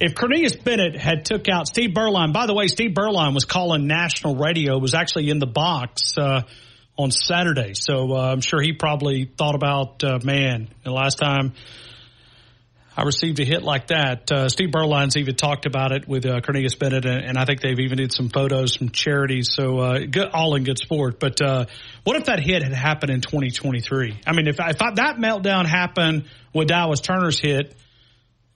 if 0.00 0.14
Cornelius 0.14 0.56
Bennett 0.56 0.96
had 0.96 1.26
took 1.26 1.50
out 1.50 1.66
Steve 1.66 1.90
Beuerlein, 1.90 2.32
by 2.32 2.46
the 2.46 2.54
way, 2.54 2.66
Steve 2.68 2.92
Beuerlein 2.92 3.34
was 3.34 3.44
calling 3.44 3.86
national 3.86 4.36
radio, 4.36 4.78
was 4.78 4.94
actually 4.94 5.28
in 5.28 5.38
the 5.38 5.46
box 5.46 6.16
uh, 6.16 6.44
on 6.96 7.10
Saturday. 7.10 7.74
So 7.74 8.14
uh, 8.14 8.32
I'm 8.32 8.40
sure 8.40 8.62
he 8.62 8.72
probably 8.72 9.26
thought 9.26 9.54
about, 9.54 10.02
uh, 10.02 10.18
man, 10.24 10.68
the 10.82 10.92
last 10.92 11.18
time 11.18 11.52
I 12.98 13.02
received 13.04 13.38
a 13.38 13.44
hit 13.44 13.62
like 13.62 13.86
that. 13.86 14.28
Uh, 14.28 14.48
Steve 14.48 14.70
Beuerlein's 14.70 15.16
even 15.16 15.36
talked 15.36 15.66
about 15.66 15.92
it 15.92 16.08
with 16.08 16.26
uh, 16.26 16.40
Cornelius 16.40 16.74
Bennett, 16.74 17.04
and, 17.04 17.24
and, 17.24 17.38
I 17.38 17.44
think 17.44 17.60
they've 17.60 17.78
even 17.78 17.98
did 17.98 18.12
some 18.12 18.28
photos 18.28 18.74
from 18.74 18.88
charities. 18.88 19.50
So 19.52 19.78
uh, 19.78 19.98
good, 20.00 20.28
all 20.32 20.56
in 20.56 20.64
good 20.64 20.80
sport. 20.80 21.20
But 21.20 21.40
uh, 21.40 21.66
what 22.02 22.16
if 22.16 22.24
that 22.24 22.40
hit 22.40 22.64
had 22.64 22.72
happened 22.72 23.12
in 23.12 23.20
2023? 23.20 24.18
I 24.26 24.32
mean, 24.32 24.48
if, 24.48 24.56
if 24.58 24.82
I, 24.82 24.90
that 24.96 25.18
meltdown 25.18 25.64
happened 25.64 26.24
with 26.52 26.66
Dallas 26.66 26.98
Turner's 26.98 27.38
hit, 27.38 27.76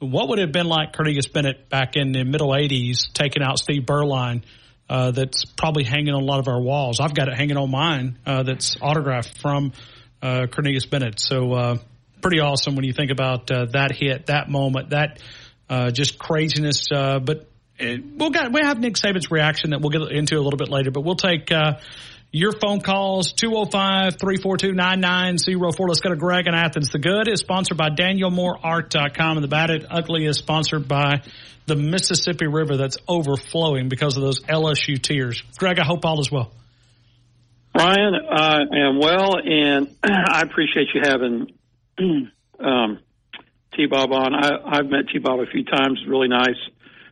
what 0.01 0.29
would 0.29 0.41
it 0.41 0.47
have 0.47 0.53
been 0.53 0.67
like 0.67 0.93
Cornelius 0.93 1.29
Bennett 1.29 1.69
back 1.69 1.95
in 1.95 2.11
the 2.11 2.25
middle 2.25 2.49
80s 2.49 3.13
taking 3.13 3.45
out 3.45 3.61
Steve 3.61 3.83
Beuerlein? 3.83 4.43
Uh, 4.91 5.13
that's 5.13 5.45
probably 5.45 5.85
hanging 5.85 6.15
on 6.15 6.21
a 6.21 6.27
lot 6.27 6.41
of 6.41 6.49
our 6.49 6.61
walls. 6.61 6.99
I've 6.99 7.15
got 7.15 7.29
it 7.29 7.37
hanging 7.37 7.57
on 7.57 7.71
mine 7.71 8.19
uh, 8.27 8.43
that's 8.43 8.77
autographed 8.83 9.41
from 9.41 9.73
Cornelius 10.21 10.87
Bennett. 10.87 11.21
So 11.21 11.79
pretty 12.23 12.41
awesome 12.41 12.77
when 12.77 12.85
you 12.85 12.93
think 12.93 13.11
about 13.11 13.51
uh, 13.51 13.67
that 13.73 13.93
hit, 13.93 14.27
that 14.27 14.49
moment, 14.49 14.91
that 14.91 15.21
uh, 15.69 15.91
just 15.91 16.19
craziness. 16.19 16.89
but 16.91 17.49
it, 17.79 18.03
we'll 18.17 18.31
got 18.31 18.53
we 18.53 18.61
have 18.63 18.79
Nick 18.79 18.95
Saban's 18.95 19.31
reaction 19.31 19.71
that 19.71 19.81
we'll 19.81 19.91
get 19.91 20.17
into 20.17 20.37
a 20.37 20.43
little 20.43 20.59
bit 20.59 20.69
later. 20.69 20.91
But 20.91 21.03
we'll 21.03 21.17
take 21.17 21.51
your 22.33 22.51
phone 22.53 22.81
calls 22.81 23.33
205-342-9904. 23.35 25.89
Let's 25.89 26.01
go 26.01 26.09
to 26.09 26.17
Greg 26.17 26.47
in 26.47 26.55
Athens. 26.55 26.89
The 26.91 26.99
good 26.99 27.29
is 27.29 27.41
sponsored 27.41 27.77
by 27.77 27.91
DanielMooreArt.com 27.91 29.37
and 29.37 29.45
the 29.45 29.49
bad 29.49 29.69
and 29.71 29.87
ugly 29.91 30.25
is 30.25 30.39
sponsored 30.39 30.89
by 30.89 31.21
the 31.67 31.77
Mississippi 31.77 32.47
River 32.47 32.79
that's 32.79 32.97
overflowing 33.07 33.91
because 33.91 34.17
of 34.17 34.23
those 34.23 34.41
LSU 34.41 34.99
tears. 35.01 35.43
Greg, 35.59 35.79
I 35.79 35.85
hope 35.85 36.07
all 36.07 36.21
is 36.21 36.33
well. 36.33 36.51
Ryan, 37.77 38.15
I 38.31 38.63
am 38.63 38.99
well, 38.99 39.37
and 39.39 39.95
I 40.03 40.41
appreciate 40.43 40.89
you 40.95 41.03
having 41.05 41.53
um, 42.61 42.99
T-Bob 43.75 44.13
on. 44.13 44.35
I, 44.35 44.79
I've 44.79 44.87
met 44.87 45.09
T-Bob 45.13 45.41
a 45.41 45.47
few 45.47 45.65
times. 45.65 46.01
Really 46.07 46.29
nice. 46.29 46.59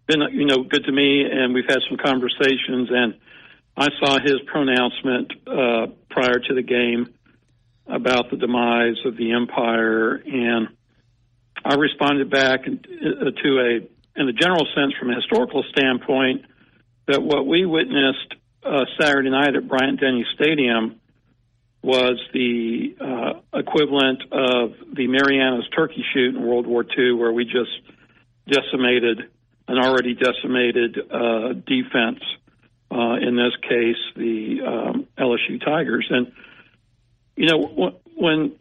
Been, 0.07 0.21
you 0.33 0.47
know, 0.47 0.65
good 0.65 0.85
to 0.85 0.93
me, 0.93 1.25
and 1.31 1.55
we've 1.55 1.69
had 1.69 1.79
some 1.89 1.99
conversations, 1.99 2.89
and 2.91 3.15
I 3.77 3.89
saw 3.99 4.19
his 4.21 4.41
pronouncement 4.47 5.33
uh, 5.47 5.87
prior 6.11 6.39
to 6.39 6.55
the 6.55 6.63
game 6.63 7.15
about 7.87 8.31
the 8.31 8.37
demise 8.37 8.97
of 9.05 9.17
the 9.17 9.33
empire, 9.33 10.17
and 10.17 10.69
I 11.65 11.75
responded 11.75 12.31
back 12.31 12.61
uh, 12.67 13.31
to 13.43 13.59
a 13.59 14.21
in 14.21 14.29
a 14.29 14.33
general 14.33 14.67
sense, 14.75 14.93
from 14.99 15.11
a 15.11 15.15
historical 15.15 15.65
standpoint, 15.71 16.45
that 17.07 17.23
what 17.23 17.47
we 17.47 17.65
witnessed 17.65 18.35
uh, 18.65 18.85
Saturday 19.01 19.31
night 19.31 19.55
at 19.55 19.67
Bryant 19.67 20.01
Denny 20.01 20.27
Stadium 20.35 21.00
was 21.83 22.21
the 22.33 22.95
uh, 23.01 23.59
equivalent 23.59 24.23
of 24.33 24.75
the 24.93 25.07
Marianas 25.07 25.69
turkey 25.75 26.05
shoot 26.13 26.35
in 26.35 26.43
World 26.43 26.67
War 26.67 26.85
II, 26.85 27.13
where 27.13 27.33
we 27.33 27.45
just 27.45 27.71
decimated 28.47 29.31
an 29.67 29.79
already 29.79 30.15
decimated 30.15 30.99
uh, 30.99 31.53
defense. 31.67 32.21
Uh, 32.93 33.15
in 33.15 33.37
this 33.37 33.55
case, 33.63 33.97
the 34.17 34.59
um, 34.67 35.07
LSU 35.17 35.65
Tigers, 35.65 36.07
and 36.11 36.33
you 37.37 37.47
know 37.47 37.95
when 38.17 38.53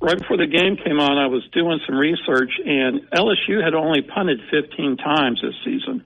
right 0.00 0.18
before 0.18 0.36
the 0.36 0.46
game 0.46 0.76
came 0.76 1.00
on, 1.00 1.18
I 1.18 1.26
was 1.26 1.42
doing 1.52 1.80
some 1.86 1.96
research, 1.96 2.52
and 2.64 3.10
LSU 3.10 3.62
had 3.62 3.74
only 3.74 4.02
punted 4.02 4.40
15 4.50 4.96
times 4.96 5.40
this 5.42 5.54
season. 5.64 6.04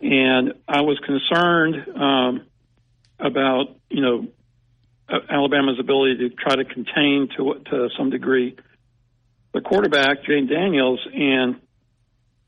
And 0.00 0.54
I 0.68 0.82
was 0.82 0.98
concerned 1.00 1.76
um, 1.96 2.46
about, 3.18 3.76
you 3.88 4.02
know, 4.02 4.28
Alabama's 5.08 5.78
ability 5.78 6.28
to 6.28 6.30
try 6.30 6.56
to 6.56 6.64
contain 6.64 7.28
to 7.36 7.54
to 7.70 7.88
some 7.96 8.10
degree 8.10 8.56
the 9.54 9.60
quarterback, 9.60 10.24
Jayden 10.24 10.50
Daniels, 10.50 11.00
and 11.14 11.56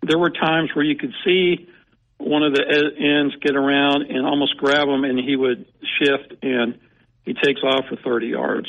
there 0.02 0.18
were 0.18 0.30
times 0.30 0.70
where 0.74 0.84
you 0.84 0.96
could 0.96 1.14
see 1.24 1.68
one 2.18 2.42
of 2.42 2.52
the 2.52 2.62
ends 2.62 3.34
get 3.40 3.56
around 3.56 4.10
and 4.10 4.26
almost 4.26 4.56
grab 4.58 4.88
him, 4.88 5.04
and 5.04 5.18
he 5.18 5.36
would 5.36 5.66
shift 5.98 6.34
and 6.42 6.78
he 7.24 7.34
takes 7.34 7.62
off 7.62 7.84
for 7.88 7.96
30 7.96 8.26
yards. 8.26 8.68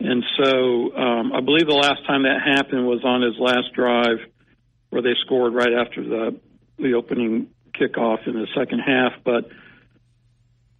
And 0.00 0.22
so 0.36 0.94
um, 0.96 1.32
I 1.32 1.40
believe 1.40 1.66
the 1.66 1.74
last 1.74 2.06
time 2.06 2.24
that 2.24 2.40
happened 2.44 2.86
was 2.86 3.02
on 3.04 3.22
his 3.22 3.34
last 3.38 3.72
drive 3.74 4.18
where 4.90 5.02
they 5.02 5.14
scored 5.24 5.54
right 5.54 5.72
after 5.72 6.02
the 6.02 6.40
the 6.78 6.92
opening 6.92 7.48
kickoff 7.72 8.26
in 8.26 8.34
the 8.34 8.46
second 8.54 8.80
half, 8.80 9.12
but 9.24 9.48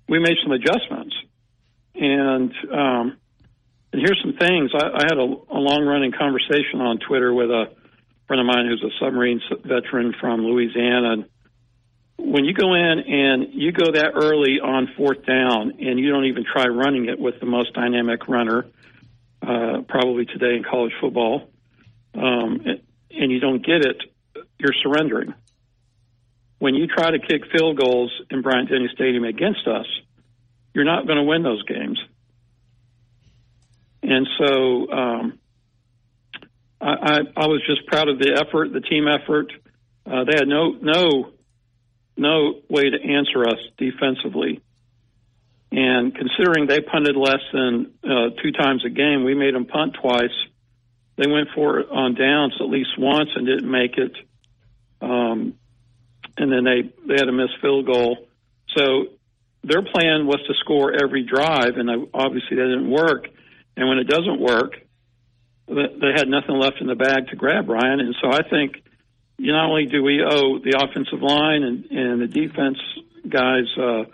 we 0.08 0.18
made 0.18 0.36
some 0.42 0.52
adjustments. 0.52 1.16
And 1.98 2.52
um, 2.72 3.16
and 3.92 4.02
here's 4.02 4.20
some 4.22 4.36
things. 4.36 4.72
I, 4.74 4.88
I 4.88 5.02
had 5.08 5.16
a, 5.16 5.22
a 5.22 5.60
long 5.60 5.84
running 5.86 6.12
conversation 6.12 6.80
on 6.80 6.98
Twitter 6.98 7.32
with 7.32 7.50
a 7.50 7.72
friend 8.26 8.40
of 8.40 8.46
mine 8.46 8.66
who's 8.66 8.82
a 8.82 8.92
submarine 9.02 9.40
veteran 9.64 10.14
from 10.20 10.44
Louisiana. 10.44 11.12
And 11.12 11.24
when 12.18 12.44
you 12.44 12.52
go 12.52 12.74
in 12.74 12.98
and 12.98 13.54
you 13.54 13.72
go 13.72 13.92
that 13.92 14.12
early 14.14 14.60
on 14.60 14.88
fourth 14.96 15.24
down 15.24 15.78
and 15.80 15.98
you 15.98 16.10
don't 16.10 16.26
even 16.26 16.44
try 16.44 16.66
running 16.66 17.08
it 17.08 17.18
with 17.18 17.40
the 17.40 17.46
most 17.46 17.72
dynamic 17.72 18.28
runner, 18.28 18.66
uh, 19.42 19.82
probably 19.88 20.26
today 20.26 20.56
in 20.56 20.64
college 20.64 20.92
football, 21.00 21.48
um, 22.14 22.64
and 23.10 23.32
you 23.32 23.38
don't 23.38 23.64
get 23.64 23.84
it, 23.84 23.96
you're 24.58 24.74
surrendering. 24.82 25.34
When 26.58 26.74
you 26.74 26.86
try 26.86 27.10
to 27.10 27.18
kick 27.18 27.42
field 27.52 27.78
goals 27.78 28.10
in 28.30 28.42
Bryant 28.42 28.70
Denny 28.70 28.88
Stadium 28.92 29.24
against 29.24 29.66
us, 29.68 29.86
you're 30.76 30.84
not 30.84 31.06
going 31.06 31.16
to 31.16 31.24
win 31.24 31.42
those 31.42 31.62
games. 31.62 31.98
And 34.02 34.28
so 34.38 34.92
um, 34.92 35.38
I, 36.78 36.90
I, 36.90 37.18
I 37.34 37.46
was 37.46 37.62
just 37.66 37.86
proud 37.86 38.10
of 38.10 38.18
the 38.18 38.44
effort, 38.46 38.74
the 38.74 38.82
team 38.82 39.06
effort. 39.08 39.50
Uh, 40.04 40.24
they 40.24 40.36
had 40.36 40.46
no 40.46 40.72
no 40.72 41.32
no 42.18 42.60
way 42.68 42.90
to 42.90 43.02
answer 43.02 43.48
us 43.48 43.58
defensively. 43.78 44.60
And 45.72 46.14
considering 46.14 46.66
they 46.66 46.82
punted 46.82 47.16
less 47.16 47.40
than 47.54 47.94
uh, 48.04 48.36
two 48.42 48.52
times 48.52 48.84
a 48.84 48.90
game, 48.90 49.24
we 49.24 49.34
made 49.34 49.54
them 49.54 49.64
punt 49.64 49.96
twice. 50.00 50.36
They 51.16 51.26
went 51.26 51.48
for 51.54 51.80
it 51.80 51.88
on 51.90 52.14
downs 52.14 52.52
at 52.60 52.68
least 52.68 52.90
once 52.98 53.30
and 53.34 53.46
didn't 53.46 53.70
make 53.70 53.96
it. 53.96 54.12
Um, 55.00 55.54
and 56.36 56.52
then 56.52 56.64
they 56.64 56.82
they 57.08 57.14
had 57.14 57.28
a 57.28 57.32
missed 57.32 57.62
field 57.62 57.86
goal. 57.86 58.28
So 58.76 59.15
their 59.66 59.82
plan 59.82 60.26
was 60.26 60.40
to 60.46 60.54
score 60.60 60.92
every 60.94 61.24
drive, 61.24 61.76
and 61.76 62.08
obviously 62.14 62.56
that 62.56 62.70
didn't 62.70 62.90
work. 62.90 63.26
And 63.76 63.88
when 63.88 63.98
it 63.98 64.08
doesn't 64.08 64.40
work, 64.40 64.74
they 65.68 66.12
had 66.14 66.28
nothing 66.28 66.54
left 66.54 66.80
in 66.80 66.86
the 66.86 66.94
bag 66.94 67.28
to 67.28 67.36
grab, 67.36 67.68
Ryan. 67.68 68.00
And 68.00 68.14
so 68.22 68.30
I 68.30 68.48
think 68.48 68.82
not 69.38 69.68
only 69.68 69.86
do 69.86 70.02
we 70.02 70.22
owe 70.22 70.58
the 70.58 70.78
offensive 70.78 71.20
line 71.20 71.62
and, 71.62 71.84
and 71.90 72.22
the 72.22 72.28
defense 72.28 72.78
guys 73.28 73.66
uh, 73.76 74.04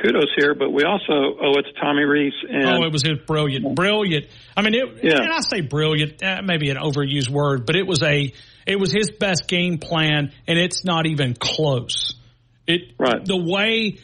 kudos 0.00 0.30
here, 0.36 0.54
but 0.54 0.70
we 0.70 0.84
also 0.84 1.12
owe 1.12 1.58
it 1.58 1.64
to 1.64 1.72
Tommy 1.80 2.04
Rees. 2.04 2.32
And 2.48 2.64
oh, 2.64 2.84
it 2.84 2.92
was 2.92 3.04
brilliant, 3.26 3.74
brilliant. 3.74 4.26
I 4.56 4.62
mean, 4.62 4.74
it, 4.74 5.00
yeah. 5.02 5.22
and 5.22 5.32
I 5.32 5.40
say 5.40 5.60
brilliant, 5.60 6.22
uh, 6.22 6.42
maybe 6.44 6.70
an 6.70 6.76
overused 6.76 7.28
word, 7.28 7.66
but 7.66 7.76
it 7.76 7.86
was 7.86 8.02
a 8.02 8.32
it 8.66 8.78
was 8.78 8.92
his 8.92 9.10
best 9.10 9.48
game 9.48 9.78
plan, 9.78 10.32
and 10.46 10.58
it's 10.58 10.84
not 10.84 11.06
even 11.06 11.34
close. 11.34 12.14
It 12.66 12.94
right 12.98 13.24
the 13.24 13.36
way 13.36 13.98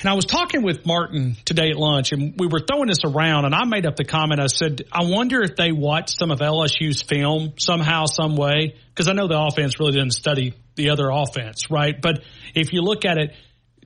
and 0.00 0.08
I 0.08 0.14
was 0.14 0.24
talking 0.24 0.62
with 0.62 0.86
Martin 0.86 1.36
today 1.44 1.70
at 1.70 1.76
lunch, 1.76 2.12
and 2.12 2.34
we 2.38 2.46
were 2.46 2.60
throwing 2.60 2.86
this 2.86 3.04
around, 3.04 3.46
and 3.46 3.54
I 3.54 3.64
made 3.64 3.86
up 3.86 3.96
the 3.96 4.04
comment. 4.04 4.40
I 4.40 4.46
said, 4.46 4.82
I 4.92 5.04
wonder 5.04 5.42
if 5.42 5.56
they 5.56 5.72
watched 5.72 6.16
some 6.18 6.30
of 6.30 6.38
LSU's 6.38 7.02
film 7.02 7.54
somehow, 7.58 8.04
some 8.06 8.36
way, 8.36 8.76
because 8.90 9.08
I 9.08 9.12
know 9.12 9.26
the 9.26 9.40
offense 9.40 9.80
really 9.80 9.92
didn't 9.92 10.12
study 10.12 10.54
the 10.76 10.90
other 10.90 11.10
offense, 11.10 11.70
right? 11.70 12.00
But 12.00 12.22
if 12.54 12.72
you 12.72 12.82
look 12.82 13.04
at 13.04 13.18
it, 13.18 13.34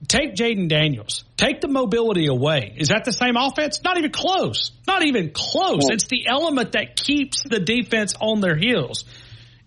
take 0.07 0.35
Jayden 0.35 0.69
Daniels, 0.69 1.23
take 1.35 1.61
the 1.61 1.67
mobility 1.67 2.27
away. 2.27 2.75
Is 2.77 2.89
that 2.89 3.05
the 3.05 3.11
same 3.11 3.35
offense? 3.35 3.81
Not 3.83 3.97
even 3.97 4.11
close. 4.11 4.71
Not 4.85 5.05
even 5.05 5.31
close. 5.33 5.89
It's 5.89 6.07
the 6.07 6.27
element 6.27 6.73
that 6.73 6.95
keeps 6.95 7.41
the 7.43 7.59
defense 7.59 8.13
on 8.19 8.39
their 8.39 8.55
heels. 8.55 9.05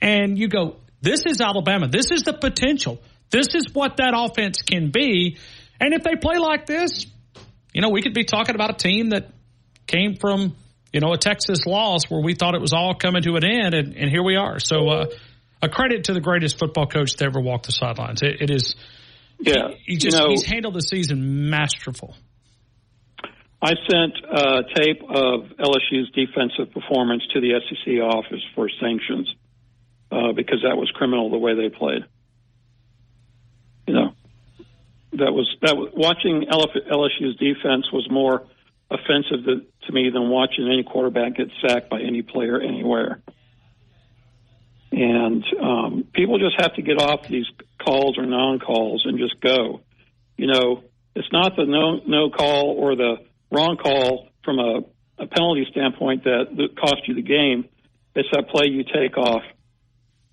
And 0.01 0.38
you 0.38 0.49
go, 0.49 0.76
this 1.01 1.22
is 1.26 1.40
Alabama. 1.40 1.88
This 1.88 2.11
is 2.12 2.22
the 2.22 2.32
potential. 2.32 3.01
This 3.30 3.49
is 3.55 3.66
what 3.72 3.97
that 3.97 4.12
offense 4.16 4.62
can 4.62 4.90
be. 4.90 5.38
And 5.80 5.94
if 5.94 6.02
they 6.02 6.16
play 6.16 6.38
like 6.38 6.66
this, 6.66 7.06
you 7.72 7.82
know, 7.82 7.90
we 7.90 8.02
could 8.02 8.14
be 8.14 8.24
talking 8.24 8.54
about 8.54 8.70
a 8.70 8.76
team 8.76 9.10
that 9.10 9.28
came 9.86 10.16
from, 10.16 10.56
you 10.92 11.00
know, 11.00 11.12
a 11.12 11.18
Texas 11.18 11.66
loss 11.66 12.04
where 12.08 12.20
we 12.20 12.34
thought 12.34 12.54
it 12.54 12.60
was 12.60 12.72
all 12.72 12.94
coming 12.94 13.22
to 13.22 13.36
an 13.36 13.44
end, 13.44 13.74
and, 13.74 13.96
and 13.96 14.10
here 14.10 14.22
we 14.22 14.36
are. 14.36 14.58
So, 14.58 14.88
uh, 14.88 15.06
a 15.62 15.68
credit 15.68 16.04
to 16.04 16.12
the 16.12 16.20
greatest 16.20 16.58
football 16.58 16.86
coach 16.86 17.14
to 17.14 17.24
ever 17.24 17.40
walk 17.40 17.64
the 17.64 17.72
sidelines. 17.72 18.22
it, 18.22 18.42
it 18.42 18.50
is, 18.50 18.76
yeah, 19.38 19.68
he, 19.84 19.92
he 19.92 19.96
just 19.96 20.16
you 20.16 20.22
know, 20.22 20.30
he's 20.30 20.44
handled 20.44 20.74
the 20.74 20.80
season 20.80 21.50
masterful. 21.50 22.14
I 23.60 23.72
sent 23.90 24.14
a 24.30 24.62
tape 24.74 25.02
of 25.02 25.48
LSU's 25.58 26.10
defensive 26.14 26.72
performance 26.72 27.22
to 27.32 27.40
the 27.40 27.60
SEC 27.68 27.94
office 28.02 28.42
for 28.54 28.68
sanctions 28.80 29.34
uh, 30.12 30.32
because 30.32 30.62
that 30.62 30.76
was 30.76 30.90
criminal 30.94 31.30
the 31.30 31.38
way 31.38 31.54
they 31.54 31.74
played. 31.74 32.04
You 33.86 33.94
know, 33.94 34.12
that 35.18 35.32
was 35.32 35.48
that 35.62 35.76
watching 35.94 36.46
LSU's 36.50 37.36
defense 37.36 37.90
was 37.92 38.08
more 38.10 38.46
offensive 38.90 39.44
to, 39.44 39.66
to 39.86 39.92
me 39.92 40.10
than 40.10 40.28
watching 40.28 40.66
any 40.66 40.84
quarterback 40.84 41.36
get 41.36 41.48
sacked 41.60 41.90
by 41.90 42.00
any 42.00 42.22
player 42.22 42.60
anywhere. 42.60 43.20
And 44.92 45.44
um, 45.60 46.04
people 46.12 46.38
just 46.38 46.60
have 46.60 46.74
to 46.74 46.82
get 46.82 47.00
off 47.00 47.28
these 47.28 47.46
calls 47.84 48.16
or 48.16 48.24
non-calls 48.24 49.04
and 49.04 49.18
just 49.18 49.40
go. 49.40 49.80
You 50.36 50.46
know, 50.46 50.84
it's 51.14 51.28
not 51.32 51.56
the 51.56 51.64
no 51.64 52.00
no 52.06 52.30
call 52.30 52.76
or 52.78 52.96
the 52.96 53.16
wrong 53.50 53.76
call 53.76 54.28
from 54.44 54.58
a, 54.58 54.80
a 55.18 55.26
penalty 55.26 55.66
standpoint 55.70 56.24
that, 56.24 56.46
that 56.56 56.78
cost 56.78 57.06
you 57.06 57.14
the 57.14 57.22
game. 57.22 57.68
It's 58.14 58.28
that 58.32 58.48
play 58.48 58.68
you 58.68 58.84
take 58.84 59.18
off 59.18 59.42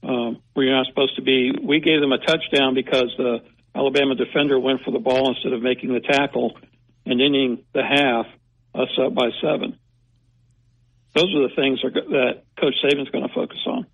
um, 0.04 0.42
where 0.54 0.66
you're 0.66 0.76
not 0.76 0.88
supposed 0.88 1.16
to 1.16 1.22
be. 1.22 1.52
We 1.62 1.80
gave 1.80 2.00
them 2.00 2.12
a 2.12 2.18
touchdown 2.18 2.76
because 2.76 3.14
the 3.18 3.40
Alabama 3.76 4.16
defender 4.16 4.60
went 4.60 4.82
for 4.84 4.92
the 4.92 5.00
ball 5.00 5.30
instead 5.30 5.54
of 5.54 5.62
making 5.62 5.94
the 5.94 6.00
tackle 6.00 6.58
and 7.06 7.22
ending 7.22 7.64
the 7.74 7.84
half 7.84 8.26
us 8.76 8.90
up 9.04 9.14
by 9.14 9.30
seven. 9.42 9.78
Those 11.16 11.34
are 11.36 11.48
the 11.48 11.56
things 11.56 11.80
that 11.82 12.44
Coach 12.60 12.74
Saban's 12.84 13.10
going 13.10 13.28
to 13.28 13.34
focus 13.34 13.60
on. 13.68 13.86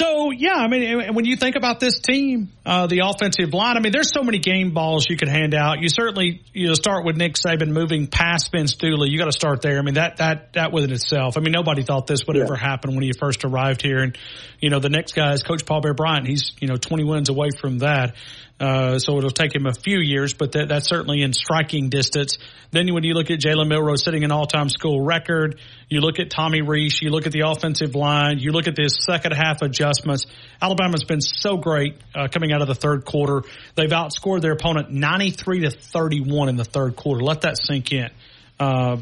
So 0.00 0.30
yeah, 0.30 0.54
I 0.54 0.66
mean, 0.66 1.12
when 1.12 1.26
you 1.26 1.36
think 1.36 1.56
about 1.56 1.78
this 1.78 2.00
team, 2.00 2.48
uh, 2.64 2.86
the 2.86 3.00
offensive 3.04 3.52
line, 3.52 3.76
I 3.76 3.80
mean, 3.80 3.92
there's 3.92 4.10
so 4.10 4.22
many 4.22 4.38
game 4.38 4.72
balls 4.72 5.04
you 5.06 5.18
could 5.18 5.28
hand 5.28 5.54
out. 5.54 5.80
You 5.80 5.90
certainly 5.90 6.42
you 6.54 6.68
know 6.68 6.74
start 6.74 7.04
with 7.04 7.18
Nick 7.18 7.34
Saban 7.34 7.68
moving 7.68 8.06
past 8.06 8.50
Vince 8.50 8.76
Dooley. 8.76 9.10
You 9.10 9.18
got 9.18 9.26
to 9.26 9.32
start 9.32 9.60
there. 9.60 9.78
I 9.78 9.82
mean, 9.82 9.94
that 9.94 10.16
that 10.16 10.54
that 10.54 10.72
within 10.72 10.90
itself. 10.90 11.36
I 11.36 11.40
mean, 11.40 11.52
nobody 11.52 11.82
thought 11.82 12.06
this 12.06 12.26
would 12.26 12.36
yeah. 12.36 12.44
ever 12.44 12.56
happen 12.56 12.94
when 12.94 13.02
he 13.02 13.12
first 13.12 13.44
arrived 13.44 13.82
here. 13.82 13.98
And 13.98 14.16
you 14.58 14.70
know, 14.70 14.78
the 14.78 14.88
next 14.88 15.12
guy 15.12 15.34
is 15.34 15.42
Coach 15.42 15.66
Paul 15.66 15.82
Bear 15.82 15.92
Bryant. 15.92 16.26
He's 16.26 16.52
you 16.60 16.68
know 16.68 16.76
20 16.76 17.04
wins 17.04 17.28
away 17.28 17.50
from 17.60 17.80
that. 17.80 18.14
Uh, 18.60 18.98
so 18.98 19.16
it'll 19.16 19.30
take 19.30 19.54
him 19.54 19.64
a 19.64 19.72
few 19.72 19.98
years, 19.98 20.34
but 20.34 20.52
that, 20.52 20.68
that's 20.68 20.86
certainly 20.86 21.22
in 21.22 21.32
striking 21.32 21.88
distance. 21.88 22.36
Then 22.70 22.92
when 22.92 23.04
you 23.04 23.14
look 23.14 23.30
at 23.30 23.40
Jalen 23.40 23.68
Milroe 23.68 23.96
setting 23.96 24.22
an 24.22 24.32
all-time 24.32 24.68
school 24.68 25.00
record, 25.00 25.58
you 25.88 26.00
look 26.02 26.18
at 26.18 26.28
Tommy 26.28 26.60
Rees, 26.60 27.00
you 27.00 27.08
look 27.08 27.26
at 27.26 27.32
the 27.32 27.40
offensive 27.46 27.94
line, 27.94 28.38
you 28.38 28.52
look 28.52 28.68
at 28.68 28.76
this 28.76 28.98
second 29.00 29.32
half 29.32 29.62
adjustments. 29.62 30.26
Alabama's 30.60 31.04
been 31.04 31.22
so 31.22 31.56
great 31.56 31.96
uh, 32.14 32.28
coming 32.28 32.52
out 32.52 32.60
of 32.60 32.68
the 32.68 32.74
third 32.74 33.06
quarter. 33.06 33.48
They've 33.76 33.88
outscored 33.88 34.42
their 34.42 34.52
opponent 34.52 34.90
93 34.90 35.60
to 35.60 35.70
31 35.70 36.50
in 36.50 36.56
the 36.56 36.64
third 36.64 36.96
quarter. 36.96 37.24
Let 37.24 37.40
that 37.42 37.56
sink 37.56 37.92
in. 37.92 38.10
Uh, 38.58 38.98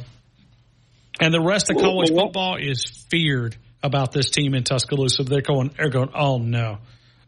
and 1.21 1.35
the 1.35 1.43
rest 1.43 1.69
of 1.69 1.79
college 1.79 2.11
football 2.11 2.59
is 2.61 2.85
feared 3.11 3.57
about 3.83 4.13
this 4.13 4.31
team 4.31 4.55
in 4.55 4.63
Tuscaloosa. 4.63 5.25
They're 5.25 5.41
going, 5.41 5.73
they're 5.77 5.91
going, 5.91 6.11
oh 6.15 6.39
no, 6.39 6.79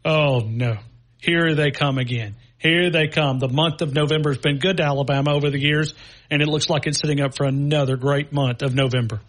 oh 0.05 0.41
no. 0.47 0.79
Here 1.21 1.55
they 1.55 1.71
come 1.71 1.99
again. 1.99 2.37
Here 2.59 2.91
they 2.91 3.09
come. 3.09 3.39
The 3.39 3.49
month 3.49 3.81
of 3.81 3.95
November 3.95 4.31
has 4.31 4.39
been 4.39 4.59
good 4.59 4.79
to 4.79 4.83
Alabama 4.83 5.35
over 5.35 5.51
the 5.51 5.59
years, 5.59 5.95
and 6.31 6.43
it 6.43 6.49
looks 6.49 6.69
like 6.69 6.87
it's 6.87 6.99
setting 6.99 7.21
up 7.21 7.35
for 7.35 7.45
another 7.45 7.97
great 7.97 8.33
month 8.33 8.63
of 8.63 8.75
November. 8.75 9.21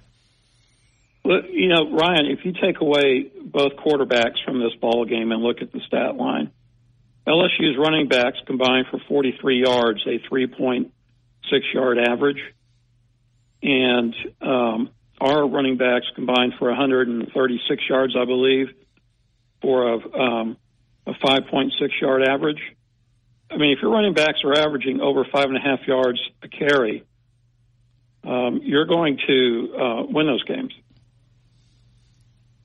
Well, 1.23 1.41
you 1.49 1.69
know, 1.69 1.91
Ryan, 1.91 2.25
if 2.25 2.45
you 2.45 2.53
take 2.53 2.81
away 2.81 3.31
both 3.43 3.73
quarterbacks 3.73 4.43
from 4.43 4.59
this 4.59 4.73
ball 4.81 5.05
game 5.05 5.31
and 5.31 5.41
look 5.41 5.61
at 5.61 5.71
the 5.71 5.79
stat 5.87 6.15
line, 6.15 6.51
LSU's 7.27 7.77
running 7.77 8.07
backs 8.07 8.37
combined 8.47 8.87
for 8.89 8.99
43 9.07 9.61
yards, 9.61 10.05
a 10.07 10.19
3.6 10.33 10.91
yard 11.73 11.99
average, 11.99 12.41
and 13.61 14.15
um, 14.41 14.89
our 15.19 15.47
running 15.47 15.77
backs 15.77 16.07
combined 16.15 16.53
for 16.57 16.69
136 16.69 17.83
yards, 17.87 18.15
I 18.19 18.25
believe, 18.25 18.69
for 19.61 19.93
a 19.93 20.19
um, 20.19 20.57
a 21.07 21.11
5.6 21.11 21.69
yard 22.01 22.23
average. 22.27 22.61
I 23.49 23.57
mean, 23.57 23.73
if 23.75 23.81
your 23.81 23.91
running 23.91 24.13
backs 24.13 24.39
are 24.45 24.53
averaging 24.53 25.01
over 25.01 25.25
five 25.31 25.45
and 25.45 25.57
a 25.57 25.59
half 25.59 25.85
yards 25.85 26.19
a 26.41 26.47
carry, 26.47 27.03
um, 28.23 28.61
you're 28.63 28.85
going 28.85 29.17
to 29.27 29.73
uh, 29.75 30.03
win 30.07 30.27
those 30.27 30.43
games. 30.43 30.73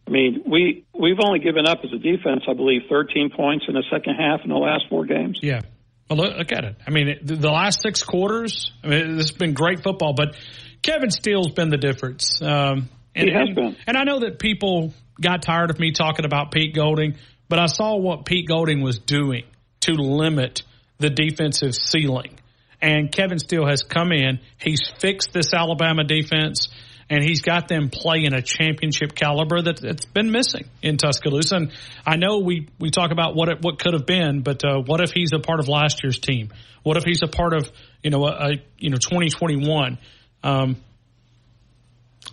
I 0.06 0.10
mean, 0.10 0.44
we 0.46 0.84
we've 0.94 1.18
only 1.20 1.40
given 1.40 1.66
up 1.66 1.78
as 1.82 1.92
a 1.92 1.98
defense, 1.98 2.44
I 2.48 2.52
believe, 2.52 2.82
13 2.88 3.30
points 3.30 3.64
in 3.66 3.74
the 3.74 3.82
second 3.90 4.14
half 4.14 4.40
in 4.44 4.50
the 4.50 4.56
last 4.56 4.84
four 4.88 5.04
games. 5.04 5.40
Yeah. 5.42 5.62
Well, 6.08 6.18
look, 6.18 6.36
look 6.36 6.52
at 6.52 6.64
it. 6.64 6.76
I 6.86 6.90
mean, 6.90 7.18
the 7.22 7.50
last 7.50 7.82
six 7.82 8.04
quarters. 8.04 8.70
I 8.84 8.86
mean, 8.86 9.16
this 9.16 9.30
has 9.30 9.36
been 9.36 9.54
great 9.54 9.82
football, 9.82 10.12
but 10.14 10.36
Kevin 10.82 11.10
Steele's 11.10 11.50
been 11.50 11.70
the 11.70 11.76
difference. 11.76 12.40
Um, 12.40 12.88
and, 13.16 13.28
he 13.28 13.32
has 13.32 13.48
and, 13.48 13.56
been. 13.56 13.76
And 13.88 13.96
I 13.96 14.04
know 14.04 14.20
that 14.20 14.38
people 14.38 14.94
got 15.20 15.42
tired 15.42 15.70
of 15.70 15.80
me 15.80 15.90
talking 15.90 16.24
about 16.24 16.52
Pete 16.52 16.74
Golding 16.74 17.16
but 17.48 17.58
I 17.58 17.66
saw 17.66 17.96
what 17.96 18.24
Pete 18.24 18.48
Golding 18.48 18.82
was 18.82 18.98
doing 18.98 19.44
to 19.80 19.92
limit 19.92 20.62
the 20.98 21.10
defensive 21.10 21.74
ceiling. 21.74 22.38
And 22.80 23.10
Kevin 23.10 23.38
Steele 23.38 23.66
has 23.66 23.82
come 23.82 24.12
in. 24.12 24.40
He's 24.58 24.80
fixed 24.98 25.32
this 25.32 25.54
Alabama 25.54 26.04
defense 26.04 26.68
and 27.08 27.22
he's 27.22 27.40
got 27.40 27.68
them 27.68 27.88
playing 27.88 28.34
a 28.34 28.42
championship 28.42 29.14
caliber 29.14 29.62
that, 29.62 29.80
that's 29.80 30.06
been 30.06 30.30
missing 30.30 30.68
in 30.82 30.96
Tuscaloosa. 30.96 31.56
And 31.56 31.72
I 32.04 32.16
know 32.16 32.38
we, 32.38 32.68
we 32.80 32.90
talk 32.90 33.12
about 33.12 33.36
what 33.36 33.48
it, 33.48 33.58
what 33.62 33.78
could 33.78 33.92
have 33.92 34.06
been, 34.06 34.42
but 34.42 34.64
uh, 34.64 34.82
what 34.84 35.00
if 35.00 35.12
he's 35.12 35.30
a 35.32 35.38
part 35.38 35.60
of 35.60 35.68
last 35.68 36.02
year's 36.02 36.18
team? 36.18 36.50
What 36.82 36.96
if 36.96 37.04
he's 37.04 37.22
a 37.22 37.28
part 37.28 37.52
of 37.52 37.70
you 38.02 38.10
know 38.10 38.24
a, 38.26 38.30
a 38.30 38.50
you 38.78 38.90
know 38.90 38.96
2021? 38.96 39.98
Um, 40.42 40.76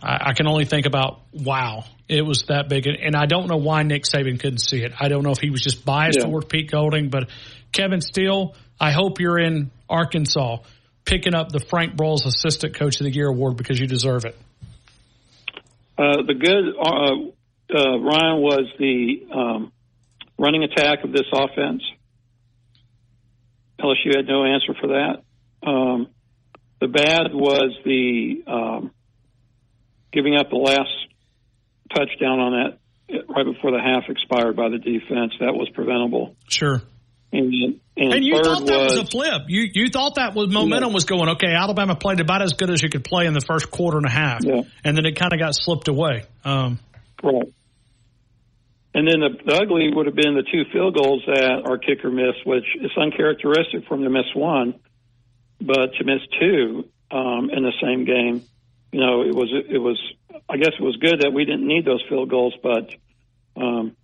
I, 0.01 0.29
I, 0.29 0.33
can 0.33 0.47
only 0.47 0.65
think 0.65 0.85
about 0.85 1.21
wow, 1.33 1.85
it 2.07 2.25
was 2.25 2.45
that 2.47 2.69
big, 2.69 2.87
and 2.87 3.15
I 3.15 3.25
don't 3.25 3.47
know 3.47 3.57
why 3.57 3.83
Nick 3.83 4.03
Saban 4.03 4.39
couldn't 4.39 4.59
see 4.59 4.83
it. 4.83 4.93
I 4.99 5.07
don't 5.07 5.23
know 5.23 5.31
if 5.31 5.39
he 5.39 5.49
was 5.49 5.61
just 5.61 5.85
biased 5.85 6.19
yeah. 6.19 6.25
toward 6.25 6.49
Pete 6.49 6.71
Golding, 6.71 7.09
but 7.09 7.29
Kevin 7.71 8.01
Steele, 8.01 8.55
I 8.79 8.91
hope 8.91 9.19
you're 9.19 9.39
in 9.39 9.71
Arkansas 9.89 10.57
picking 11.05 11.35
up 11.35 11.49
the 11.49 11.59
Frank 11.59 11.95
Broyles 11.95 12.25
Assistant 12.25 12.75
Coach 12.75 12.99
of 12.99 13.05
the 13.05 13.11
Year 13.11 13.27
award 13.27 13.57
because 13.57 13.79
you 13.79 13.87
deserve 13.87 14.25
it. 14.25 14.37
Uh, 15.97 16.23
the 16.25 16.33
good, 16.33 16.75
uh, 16.79 17.77
uh, 17.77 17.99
Ryan, 17.99 18.41
was 18.41 18.65
the 18.79 19.27
um, 19.33 19.71
running 20.37 20.63
attack 20.63 21.03
of 21.03 21.11
this 21.11 21.27
offense. 21.31 21.83
LSU 23.79 24.15
had 24.15 24.27
no 24.27 24.45
answer 24.45 24.73
for 24.79 24.87
that. 24.87 25.23
Um, 25.67 26.07
the 26.79 26.87
bad 26.87 27.33
was 27.33 27.75
the 27.85 28.43
um, 28.47 28.91
giving 30.13 30.35
up 30.35 30.49
the 30.49 30.55
last 30.55 30.91
touchdown 31.93 32.39
on 32.39 32.51
that 32.53 32.77
right 33.29 33.45
before 33.45 33.71
the 33.71 33.81
half 33.81 34.09
expired 34.09 34.55
by 34.55 34.69
the 34.69 34.77
defense. 34.77 35.33
That 35.39 35.53
was 35.53 35.69
preventable. 35.73 36.35
Sure. 36.47 36.81
And, 37.31 37.51
and, 37.97 38.13
and 38.13 38.23
you 38.23 38.41
thought 38.43 38.65
that 38.67 38.83
was, 38.83 38.93
was, 38.93 38.99
a 38.99 39.05
flip. 39.05 39.41
You 39.47 39.67
you 39.73 39.89
thought 39.89 40.15
that 40.15 40.35
was 40.35 40.53
momentum 40.53 40.89
yeah. 40.89 40.93
was 40.93 41.05
going 41.05 41.29
okay. 41.29 41.51
Alabama 41.51 41.95
played 41.95 42.19
about 42.19 42.43
as 42.43 42.53
good 42.53 42.69
as 42.69 42.83
you 42.83 42.89
could 42.89 43.03
play 43.03 43.25
in 43.25 43.33
the 43.33 43.41
first 43.41 43.71
quarter 43.71 43.97
and 43.97 44.05
a 44.05 44.11
half, 44.11 44.43
yeah. 44.43 44.61
and 44.83 44.95
then 44.95 45.05
it 45.05 45.15
kind 45.15 45.33
of 45.33 45.39
got 45.39 45.55
slipped 45.55 45.87
away. 45.87 46.25
Um, 46.45 46.79
right. 47.23 47.51
And 48.95 49.07
then 49.07 49.19
the, 49.21 49.29
the 49.43 49.55
ugly 49.55 49.89
would 49.91 50.05
have 50.05 50.15
been 50.15 50.35
the 50.35 50.43
two 50.43 50.65
field 50.71 50.95
goals 50.95 51.23
that 51.25 51.63
our 51.65 51.79
kicker 51.79 52.11
missed, 52.11 52.45
which 52.45 52.65
is 52.79 52.91
uncharacteristic 52.95 53.87
for 53.87 53.95
him 53.95 54.03
to 54.03 54.11
miss 54.11 54.29
one, 54.35 54.75
but 55.59 55.95
to 55.97 56.03
miss 56.03 56.21
two 56.39 56.87
um, 57.09 57.49
in 57.49 57.63
the 57.63 57.73
same 57.81 58.05
game. 58.05 58.43
You 58.93 58.99
know, 58.99 59.23
it 59.23 59.33
was 59.33 59.49
it 59.51 59.79
was. 59.79 59.99
I 60.47 60.57
guess 60.57 60.73
it 60.79 60.83
was 60.83 60.95
good 60.97 61.21
that 61.21 61.33
we 61.33 61.45
didn't 61.45 61.65
need 61.65 61.85
those 61.85 62.03
field 62.07 62.29
goals, 62.29 62.53
but 62.61 62.93
um, 63.55 63.95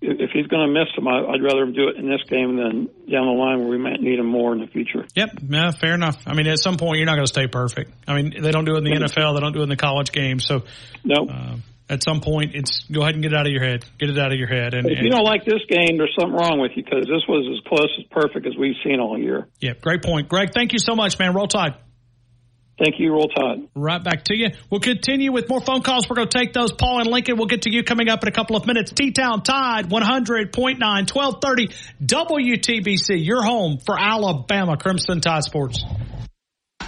if 0.00 0.30
he's 0.32 0.46
going 0.46 0.66
to 0.66 0.72
miss 0.72 0.88
them, 0.94 1.08
I, 1.08 1.22
would 1.22 1.42
rather 1.42 1.62
him 1.62 1.72
do 1.72 1.88
it 1.88 1.96
in 1.96 2.08
this 2.08 2.22
game 2.28 2.56
than 2.56 2.86
down 3.10 3.26
the 3.26 3.32
line 3.32 3.60
where 3.60 3.68
we 3.68 3.78
might 3.78 4.00
need 4.00 4.18
him 4.18 4.26
more 4.26 4.52
in 4.52 4.60
the 4.60 4.66
future. 4.66 5.06
Yep, 5.14 5.38
yeah, 5.48 5.70
fair 5.70 5.94
enough. 5.94 6.16
I 6.26 6.34
mean, 6.34 6.46
at 6.48 6.58
some 6.58 6.76
point, 6.76 6.98
you're 6.98 7.06
not 7.06 7.14
going 7.14 7.26
to 7.26 7.32
stay 7.32 7.46
perfect. 7.46 7.92
I 8.06 8.20
mean, 8.20 8.42
they 8.42 8.50
don't 8.50 8.66
do 8.66 8.74
it 8.74 8.78
in 8.78 8.84
the 8.84 8.90
NFL, 8.90 9.34
they 9.34 9.40
don't 9.40 9.52
do 9.52 9.60
it 9.60 9.64
in 9.64 9.68
the 9.68 9.76
college 9.76 10.12
game. 10.12 10.38
So, 10.38 10.64
no. 11.04 11.24
Nope. 11.24 11.30
Uh, 11.30 11.56
at 11.88 12.02
some 12.02 12.20
point, 12.20 12.56
it's 12.56 12.82
go 12.90 13.02
ahead 13.02 13.14
and 13.14 13.22
get 13.22 13.32
it 13.32 13.38
out 13.38 13.46
of 13.46 13.52
your 13.52 13.64
head. 13.64 13.84
Get 13.96 14.10
it 14.10 14.18
out 14.18 14.32
of 14.32 14.38
your 14.38 14.48
head. 14.48 14.74
And 14.74 14.90
if 14.90 15.02
you 15.02 15.10
don't 15.10 15.24
like 15.24 15.44
this 15.44 15.62
game, 15.68 15.96
there's 15.96 16.12
something 16.18 16.34
wrong 16.34 16.58
with 16.58 16.72
you 16.74 16.82
because 16.82 17.04
this 17.04 17.22
was 17.28 17.46
as 17.56 17.64
close 17.64 17.94
as 17.96 18.04
perfect 18.10 18.44
as 18.44 18.56
we've 18.58 18.74
seen 18.82 18.98
all 18.98 19.16
year. 19.16 19.46
Yeah, 19.60 19.74
great 19.80 20.02
point, 20.02 20.28
Greg. 20.28 20.50
Thank 20.52 20.72
you 20.72 20.80
so 20.80 20.96
much, 20.96 21.16
man. 21.20 21.32
Roll 21.32 21.46
Tide. 21.46 21.76
Thank 22.78 23.00
you, 23.00 23.10
Roll 23.12 23.28
Tide. 23.28 23.68
Right 23.74 24.04
back 24.04 24.24
to 24.24 24.36
you. 24.36 24.48
We'll 24.70 24.82
continue 24.82 25.32
with 25.32 25.48
more 25.48 25.62
phone 25.62 25.80
calls. 25.80 26.08
We're 26.08 26.16
going 26.16 26.28
to 26.28 26.38
take 26.38 26.52
those. 26.52 26.72
Paul 26.72 27.00
and 27.00 27.10
Lincoln, 27.10 27.38
we'll 27.38 27.46
get 27.46 27.62
to 27.62 27.72
you 27.72 27.82
coming 27.82 28.10
up 28.10 28.22
in 28.22 28.28
a 28.28 28.32
couple 28.32 28.54
of 28.54 28.66
minutes. 28.66 28.92
T-Town 28.92 29.42
Tide 29.42 29.88
100.9, 29.88 30.52
1230 30.52 31.68
WTBC, 32.04 33.24
your 33.24 33.42
home 33.42 33.78
for 33.78 33.98
Alabama 33.98 34.76
Crimson 34.76 35.22
Tide 35.22 35.44
Sports. 35.44 35.82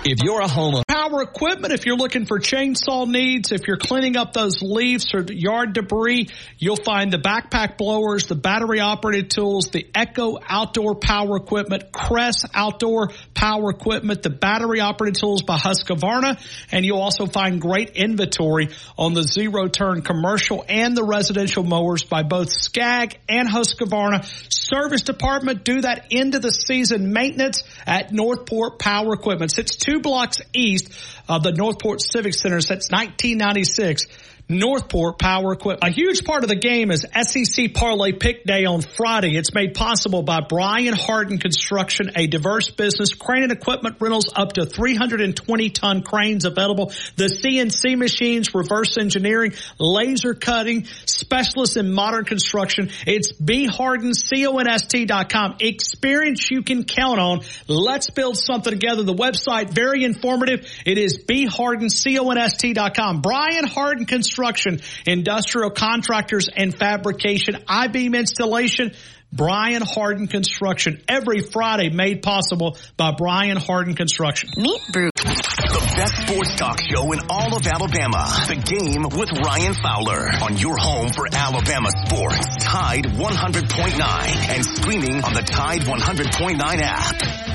If 0.05 0.19
you're 0.23 0.43
a 0.43 0.47
homeowner, 0.47 0.83
power 0.99 1.23
equipment, 1.23 1.73
if 1.73 1.87
you're 1.87 1.97
looking 1.97 2.27
for 2.27 2.41
chainsaw 2.41 3.07
needs, 3.07 3.53
if 3.53 3.69
you're 3.69 3.77
cleaning 3.77 4.17
up 4.17 4.33
those 4.33 4.61
leaves 4.61 5.15
or 5.15 5.23
yard 5.29 5.73
debris, 5.73 6.29
you'll 6.59 6.75
find 6.75 7.13
the 7.13 7.19
backpack 7.19 7.79
blowers, 7.79 8.27
the 8.27 8.35
battery 8.35 8.81
operated 8.81 9.31
tools, 9.31 9.69
the 9.69 9.87
Echo 9.95 10.39
outdoor 10.45 10.97
power 10.97 11.37
equipment, 11.37 11.93
Crest 11.93 12.47
outdoor 12.53 13.11
power 13.33 13.71
equipment, 13.71 14.23
the 14.23 14.31
battery 14.31 14.81
operated 14.81 15.21
tools 15.21 15.43
by 15.43 15.57
Husqvarna, 15.57 16.41
and 16.73 16.85
you'll 16.85 17.01
also 17.01 17.27
find 17.27 17.61
great 17.61 17.91
inventory 17.91 18.71
on 18.97 19.15
the 19.15 19.23
zero 19.23 19.69
turn 19.69 20.03
commercial 20.03 20.65
and 20.69 20.97
the 20.97 21.05
residential 21.05 21.63
mowers 21.63 22.03
by 22.03 22.25
both 22.25 22.51
Skag 22.51 23.21
and 23.29 23.49
Husqvarna. 23.49 24.25
Service 24.53 25.03
department 25.03 25.63
do 25.63 25.81
that 25.81 26.07
end 26.11 26.35
of 26.35 26.43
the 26.43 26.51
season 26.51 27.13
maintenance 27.13 27.63
at 27.87 28.13
Northport 28.13 28.81
Power 28.81 29.15
Equipment. 29.15 29.57
It's 29.57 29.77
two 29.77 30.01
blocks 30.01 30.41
east 30.53 30.88
of 31.29 31.43
the 31.43 31.53
Northport 31.53 32.01
Civic 32.01 32.35
Center 32.35 32.61
since 32.61 32.91
1996. 32.91 34.07
Northport 34.49 35.19
Power 35.19 35.53
Equipment. 35.53 35.85
A 35.85 35.91
huge 35.93 36.25
part 36.25 36.43
of 36.43 36.49
the 36.49 36.57
game 36.57 36.91
is 36.91 37.05
SEC 37.21 37.75
Parlay 37.75 38.13
Pick 38.13 38.45
Day 38.45 38.65
on 38.65 38.81
Friday. 38.81 39.37
It's 39.37 39.53
made 39.53 39.75
possible 39.75 40.23
by 40.23 40.41
Brian 40.41 40.95
Harden 40.95 41.37
Construction, 41.37 42.13
a 42.17 42.27
diverse 42.27 42.71
business, 42.71 43.13
crane 43.13 43.43
and 43.43 43.53
equipment 43.53 43.97
rentals 44.01 44.33
up 44.35 44.55
to 44.55 44.65
320 44.65 45.69
ton 45.71 46.01
cranes 46.03 46.47
available, 46.47 46.95
the 47.17 47.27
CNC 47.27 47.99
machines, 47.99 48.55
reverse 48.55 48.97
engineering, 48.99 49.53
laser 49.79 50.33
cutting, 50.33 50.87
specialists 51.05 51.77
in 51.77 51.93
modern 51.93 52.25
construction. 52.25 52.89
It's 53.07 53.31
bhardenconst.com. 53.33 55.57
Experience 55.61 56.51
you 56.51 56.63
can 56.63 56.85
count 56.85 57.21
on. 57.21 57.41
Let's 57.67 58.09
build 58.09 58.39
something 58.39 58.73
together. 58.73 59.03
The 59.03 59.13
website, 59.13 59.69
very 59.69 60.05
informative. 60.05 60.67
It 60.87 60.97
is 60.97 61.19
bhardenconst.com. 61.19 63.21
Brian 63.21 63.67
Harden 63.67 64.07
Construction 64.07 64.38
construction, 64.39 64.81
industrial 65.05 65.71
contractors 65.71 66.49
and 66.55 66.73
fabrication, 66.77 67.57
I-beam 67.67 68.15
installation, 68.15 68.93
Brian 69.33 69.83
Harden 69.83 70.29
Construction. 70.29 71.03
Every 71.09 71.41
Friday 71.41 71.91
made 71.91 72.23
possible 72.23 72.79
by 72.97 73.13
Brian 73.19 73.57
Harden 73.57 73.95
Construction. 73.95 74.51
Meet 74.57 74.81
Bruce. 74.93 75.11
The 75.17 75.93
best 75.97 76.17
sports 76.23 76.55
talk 76.55 76.81
show 76.81 77.13
in 77.13 77.19
all 77.29 77.57
of 77.57 77.67
Alabama. 77.67 78.31
The 78.47 78.55
game 78.55 79.03
with 79.19 79.31
Ryan 79.45 79.75
Fowler 79.75 80.31
on 80.41 80.57
your 80.57 80.77
home 80.79 81.11
for 81.13 81.27
Alabama 81.31 81.91
sports. 82.07 82.65
Tide 82.65 83.07
100.9 83.07 84.01
and 84.55 84.65
streaming 84.65 85.25
on 85.25 85.35
the 85.35 85.43
Tide 85.43 85.81
100.9 85.81 86.61
app. 86.81 87.49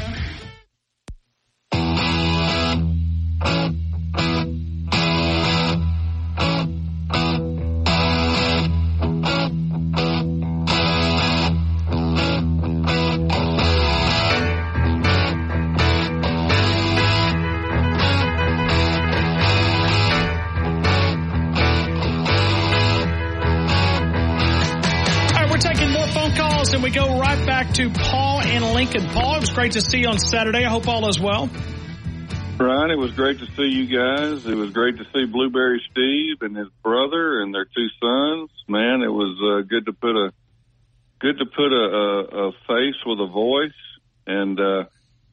To 27.74 27.90
Paul 27.90 28.42
and 28.42 28.74
Lincoln. 28.74 29.04
Paul, 29.08 29.38
it 29.38 29.40
was 29.42 29.52
great 29.52 29.72
to 29.72 29.82
see 29.82 30.00
you 30.00 30.08
on 30.08 30.20
Saturday. 30.20 30.64
I 30.64 30.70
hope 30.70 30.88
all 30.88 31.10
is 31.10 31.20
well. 31.20 31.50
Ryan, 32.60 32.92
it 32.92 33.00
was 33.00 33.12
great 33.14 33.40
to 33.40 33.48
see 33.58 33.68
you 33.68 33.88
guys. 33.88 34.46
It 34.46 34.56
was 34.56 34.70
great 34.70 34.98
to 34.98 35.06
see 35.14 35.26
Blueberry 35.26 35.82
Steve 35.92 36.42
and 36.42 36.56
his 36.56 36.68
brother 36.84 37.42
and 37.42 37.54
their 37.54 37.66
two 37.66 37.88
sons. 38.00 38.52
Man, 38.68 39.02
it 39.02 39.12
was 39.12 39.38
uh, 39.42 39.68
good 39.68 39.88
to 39.88 39.94
put 39.94 40.16
a 40.16 40.32
good 41.20 41.40
to 41.40 41.46
put 41.46 41.74
a, 41.74 41.76
a, 41.76 42.48
a 42.48 42.52
face 42.68 43.02
with 43.06 43.20
a 43.20 43.28
voice. 43.28 43.72
And 44.28 44.60
uh, 44.60 44.84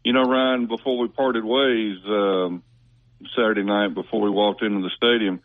you 0.02 0.14
know, 0.14 0.22
Ryan, 0.22 0.66
before 0.66 0.98
we 0.98 1.08
parted 1.08 1.44
ways 1.44 1.98
um, 2.08 2.62
Saturday 3.36 3.64
night, 3.64 3.94
before 3.94 4.22
we 4.22 4.30
walked 4.30 4.62
into 4.62 4.80
the 4.80 4.90
stadium, 4.96 5.40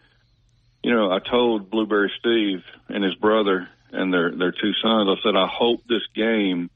you 0.82 0.93
know, 0.93 1.12
I 1.12 1.20
told 1.20 1.70
Blueberry 1.70 2.12
Steve 2.20 2.64
and 2.88 3.04
his 3.04 3.16
brother 3.16 3.68
and 3.96 4.14
their 4.14 4.32
their 4.32 4.52
two 4.52 4.74
sons. 4.82 5.10
I 5.10 5.16
said, 5.24 5.36
I 5.36 5.48
hope 5.48 5.82
this 5.88 6.06
game 6.16 6.70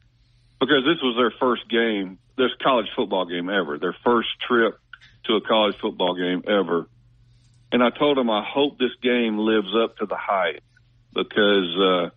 because 0.60 0.84
this 0.86 1.02
was 1.02 1.16
their 1.18 1.34
first 1.40 1.70
game, 1.70 2.20
this 2.38 2.52
college 2.62 2.88
football 2.96 3.26
game 3.26 3.50
ever, 3.50 3.78
their 3.80 3.96
first 4.04 4.30
trip 4.48 4.80
to 5.26 5.36
a 5.36 5.42
college 5.42 5.76
football 5.82 6.16
game 6.16 6.44
ever. 6.48 6.88
And 7.72 7.84
I 7.84 7.90
told 7.92 8.18
them, 8.18 8.30
I 8.30 8.44
hope 8.46 8.78
this 8.78 8.96
game 9.02 9.38
lives 9.38 9.74
up 9.82 9.98
to 9.98 10.06
the 10.06 10.18
hype 10.18 10.64
because, 11.14 11.78
uh, 11.78 12.10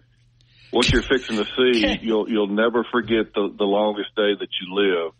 what 0.70 0.90
you're 0.90 1.02
fixing 1.02 1.36
to 1.36 1.44
see, 1.44 1.98
you'll, 2.02 2.28
you'll 2.28 2.46
never 2.46 2.84
forget 2.90 3.34
the, 3.34 3.54
the 3.56 3.64
longest 3.64 4.14
day 4.16 4.34
that 4.38 4.48
you 4.60 4.74
live. 4.74 5.12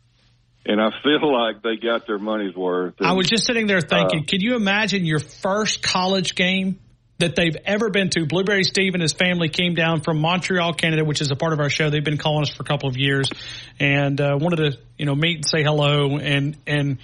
And 0.64 0.80
I 0.80 0.90
feel 1.02 1.30
like 1.30 1.62
they 1.62 1.76
got 1.76 2.06
their 2.06 2.18
money's 2.18 2.54
worth. 2.54 2.94
And, 2.98 3.06
I 3.06 3.12
was 3.12 3.28
just 3.28 3.44
sitting 3.44 3.66
there 3.66 3.80
thinking, 3.80 4.20
uh, 4.20 4.26
can 4.26 4.40
you 4.40 4.54
imagine 4.54 5.04
your 5.04 5.18
first 5.18 5.82
college 5.82 6.34
game 6.34 6.78
that 7.22 7.36
they've 7.36 7.56
ever 7.64 7.88
been 7.88 8.10
to. 8.10 8.26
Blueberry 8.26 8.64
Steve 8.64 8.94
and 8.94 9.02
his 9.02 9.12
family 9.12 9.48
came 9.48 9.74
down 9.74 10.00
from 10.00 10.18
Montreal, 10.18 10.74
Canada, 10.74 11.04
which 11.04 11.20
is 11.20 11.30
a 11.30 11.36
part 11.36 11.52
of 11.52 11.60
our 11.60 11.70
show. 11.70 11.88
They've 11.88 12.04
been 12.04 12.18
calling 12.18 12.42
us 12.42 12.50
for 12.50 12.62
a 12.62 12.66
couple 12.66 12.88
of 12.88 12.96
years, 12.96 13.30
and 13.78 14.20
uh, 14.20 14.36
wanted 14.40 14.56
to 14.56 14.78
you 14.98 15.06
know 15.06 15.14
meet 15.14 15.36
and 15.36 15.46
say 15.46 15.62
hello. 15.62 16.18
And 16.18 16.56
and 16.66 16.98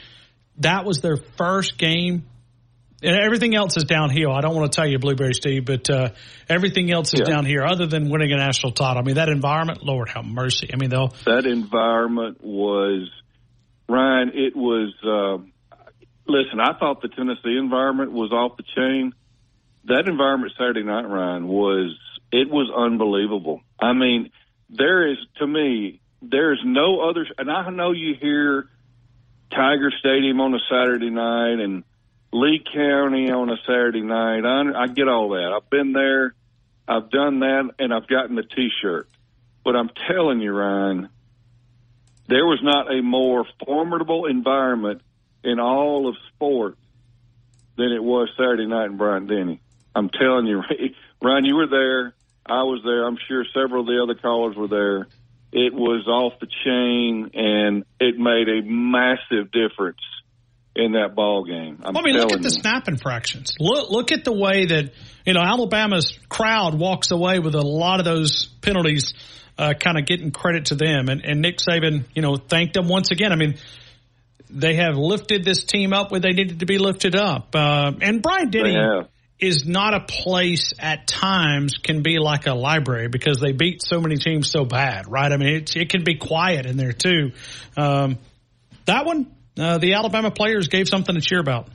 that 0.59 0.85
was 0.85 1.01
their 1.01 1.17
first 1.37 1.79
game. 1.79 2.25
And 3.01 3.15
everything 3.15 3.55
else 3.55 3.77
is 3.77 3.85
downhill. 3.85 4.33
I 4.33 4.41
don't 4.41 4.57
want 4.57 4.73
to 4.73 4.77
tell 4.77 4.89
you, 4.89 4.99
Blueberry 4.99 5.33
Steve, 5.33 5.65
but 5.67 5.89
uh, 5.89 6.09
everything 6.49 6.91
else 6.91 7.15
is 7.15 7.21
Yeah. 7.21 7.27
down 7.33 7.47
here, 7.47 7.65
other 7.65 7.87
than 7.87 8.11
winning 8.11 8.33
a 8.33 8.37
national 8.37 8.73
title. 8.73 8.99
I 9.01 9.05
mean, 9.07 9.15
that 9.15 9.29
environment, 9.29 9.85
Lord 9.85 10.09
have 10.09 10.25
mercy. 10.25 10.71
I 10.73 10.77
mean, 10.77 10.91
they'll 10.91 11.15
that 11.25 11.47
environment 11.47 12.43
was 12.43 13.09
Ryan. 13.89 14.33
It 14.35 14.57
was. 14.57 14.93
Uh, 15.05 15.45
listen, 16.27 16.59
I 16.59 16.77
thought 16.77 17.01
the 17.01 17.09
Tennessee 17.09 17.57
environment 17.57 18.11
was 18.11 18.33
off 18.33 18.57
the 18.57 18.65
chain. 18.75 19.13
That 19.89 20.07
environment 20.07 20.53
Saturday 20.57 20.83
night, 20.83 21.09
Ryan, 21.09 21.49
was 21.49 21.99
it 22.31 22.51
was 22.51 22.71
unbelievable. 22.75 23.63
I 23.81 23.93
mean, 23.93 24.31
there 24.69 25.11
is 25.11 25.19
to 25.39 25.47
me 25.47 26.01
there's 26.21 26.61
no 26.65 27.01
other. 27.01 27.27
And 27.39 27.51
I 27.51 27.71
know 27.71 27.93
you 27.93 28.15
hear 28.15 28.69
Tiger 29.51 29.91
Stadium 29.99 30.41
on 30.41 30.55
a 30.55 30.59
Saturday 30.69 31.11
night 31.11 31.61
and 31.61 31.85
Lee 32.33 32.63
County 32.65 33.31
on 33.31 33.51
a 33.51 33.57
Saturday 33.67 34.03
night. 34.03 34.45
I, 34.45 34.83
I 34.83 34.87
get 34.89 35.09
all 35.09 35.31
that. 35.31 35.53
I've 35.57 35.71
been 35.71 35.93
there. 35.93 36.35
I've 36.87 37.11
done 37.11 37.41
that, 37.41 37.71
and 37.79 37.93
I've 37.93 38.07
gotten 38.07 38.35
the 38.35 38.43
T-shirt. 38.43 39.09
But 39.63 39.77
I'm 39.77 39.91
telling 40.07 40.41
you, 40.41 40.53
Ryan, 40.53 41.09
there 42.27 42.47
was 42.47 42.61
not 42.63 42.93
a 42.93 43.03
more 43.03 43.47
formidable 43.65 44.27
environment 44.27 45.03
in 45.45 45.61
all 45.61 46.09
of 46.09 46.17
sport 46.35 46.77
than 47.77 47.93
it 47.93 48.03
was 48.03 48.29
Saturday 48.37 48.67
night 48.67 48.87
in 48.87 48.97
Bryant 48.97 49.29
Denny. 49.29 49.61
I'm 49.99 50.11
telling 50.11 50.47
you, 50.47 50.63
Ryan, 51.23 51.45
you 51.45 51.57
were 51.57 51.67
there. 51.67 52.15
I 52.47 52.63
was 52.63 52.81
there. 52.85 53.05
I'm 53.05 53.19
sure 53.29 53.45
several 53.53 53.83
of 53.83 53.87
the 53.87 54.01
other 54.03 54.15
callers 54.15 54.57
were 54.57 54.69
there. 54.69 55.07
It 55.51 55.75
was 55.75 56.07
off 56.07 56.39
the 56.41 56.47
chain, 56.47 57.31
and 57.35 57.85
it 58.01 58.19
made 58.19 58.49
a 58.49 58.63
massive 58.63 59.51
difference 59.51 60.01
in 60.77 60.93
that 60.93 61.15
ball 61.15 61.45
game. 61.45 61.81
I'm 61.83 61.95
Well, 61.95 62.05
I 62.05 62.07
mean, 62.07 62.17
look 62.17 62.33
at 62.33 62.43
the 62.43 62.45
you. 62.45 62.61
snap 62.61 62.87
infractions. 62.87 63.55
Look, 63.59 63.91
look 63.91 64.13
at 64.13 64.25
the 64.25 64.33
way 64.33 64.67
that 64.67 64.93
you 65.27 65.35
know 65.35 65.41
Alabama's 65.41 66.17
crowd 66.29 66.79
walks 66.79 67.11
away 67.11 67.41
with 67.41 67.55
a 67.55 67.63
lot 67.63 67.99
of 67.99 68.05
those 68.05 68.47
penalties, 68.47 69.15
uh, 69.59 69.75
kind 69.75 69.99
of 69.99 70.07
getting 70.07 70.31
credit 70.31 70.67
to 70.67 70.75
them. 70.77 71.09
And, 71.09 71.25
and 71.25 71.41
Nick 71.41 71.59
Saban, 71.59 72.05
you 72.15 72.23
know, 72.23 72.37
thanked 72.37 72.75
them 72.75 72.87
once 72.89 73.11
again. 73.11 73.33
I 73.33 73.37
mean, 73.37 73.57
they 74.51 74.77
have 74.77 74.97
lifted 74.97 75.45
this 75.45 75.65
team 75.65 75.93
up 75.93 76.11
where 76.11 76.21
they 76.21 76.31
needed 76.31 76.61
to 76.61 76.67
be 76.67 76.79
lifted 76.79 77.17
up. 77.17 77.55
Uh, 77.55 77.93
and 78.01 78.23
Bryant 78.23 78.53
Denny. 78.53 78.77
Is 79.41 79.67
not 79.67 79.95
a 79.95 80.01
place 80.01 80.73
at 80.79 81.07
times 81.07 81.79
can 81.79 82.03
be 82.03 82.19
like 82.19 82.47
a 82.47 82.55
library 82.55 83.09
because 83.09 83.39
they 83.39 83.53
beat 83.53 83.83
so 83.83 84.01
many 84.01 84.17
teams 84.17 84.51
so 84.51 84.65
bad, 84.65 85.09
right? 85.09 85.31
I 85.31 85.37
mean, 85.37 85.55
it, 85.57 85.77
it 85.77 85.91
can 85.91 86.03
be 86.03 86.17
quiet 86.17 86.67
in 86.67 86.77
there 86.77 86.93
too. 86.93 87.33
Um, 87.77 88.19
that 88.87 89.07
one, 89.07 89.31
uh, 89.59 89.79
the 89.79 89.95
Alabama 89.95 90.31
players 90.31 90.69
gave 90.69 90.89
something 90.89 91.15
to 91.15 91.21
cheer 91.21 91.39
about. 91.39 91.69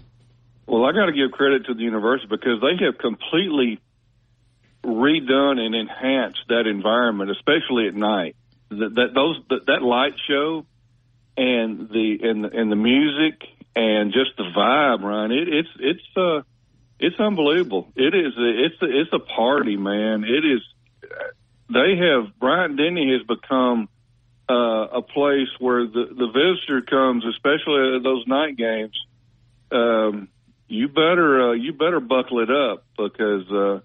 Well, 0.67 0.85
I 0.85 0.91
got 0.91 1.05
to 1.05 1.13
give 1.13 1.31
credit 1.31 1.65
to 1.67 1.73
the 1.73 1.83
university 1.83 2.27
because 2.29 2.61
they 2.61 2.83
have 2.85 2.97
completely 2.97 3.79
redone 4.83 5.59
and 5.59 5.75
enhanced 5.75 6.41
that 6.49 6.67
environment, 6.67 7.31
especially 7.31 7.87
at 7.87 7.95
night. 7.95 8.35
That, 8.69 8.95
that 8.95 9.13
those 9.13 9.39
that, 9.49 9.65
that 9.67 9.81
light 9.83 10.13
show 10.27 10.65
and 11.37 11.89
the 11.89 12.17
and 12.23 12.43
the, 12.43 12.49
and 12.53 12.71
the 12.71 12.75
music 12.75 13.41
and 13.75 14.11
just 14.13 14.35
the 14.37 14.43
vibe, 14.55 15.03
Ryan. 15.03 15.31
It, 15.31 15.47
it's 15.47 15.69
it's 15.79 16.17
uh 16.17 16.41
it's 16.99 17.19
unbelievable. 17.19 17.87
It 17.95 18.13
is 18.13 18.33
it's 18.37 18.81
a, 18.81 19.01
it's 19.01 19.13
a 19.13 19.19
party, 19.19 19.77
man. 19.77 20.23
It 20.23 20.45
is. 20.45 20.61
They 21.69 21.97
have 21.97 22.37
Bryant 22.39 22.77
Denny 22.77 23.11
has 23.17 23.25
become 23.25 23.89
uh, 24.49 24.87
a 24.97 25.01
place 25.01 25.49
where 25.59 25.85
the 25.85 26.05
the 26.09 26.27
visitor 26.27 26.81
comes, 26.81 27.25
especially 27.25 27.95
at 27.97 28.03
those 28.03 28.25
night 28.27 28.57
games. 28.57 28.97
Um, 29.71 30.29
you 30.67 30.87
better 30.87 31.49
uh, 31.49 31.53
you 31.53 31.73
better 31.73 31.99
buckle 31.99 32.39
it 32.39 32.51
up 32.51 32.85
because 32.97 33.49
uh, 33.51 33.75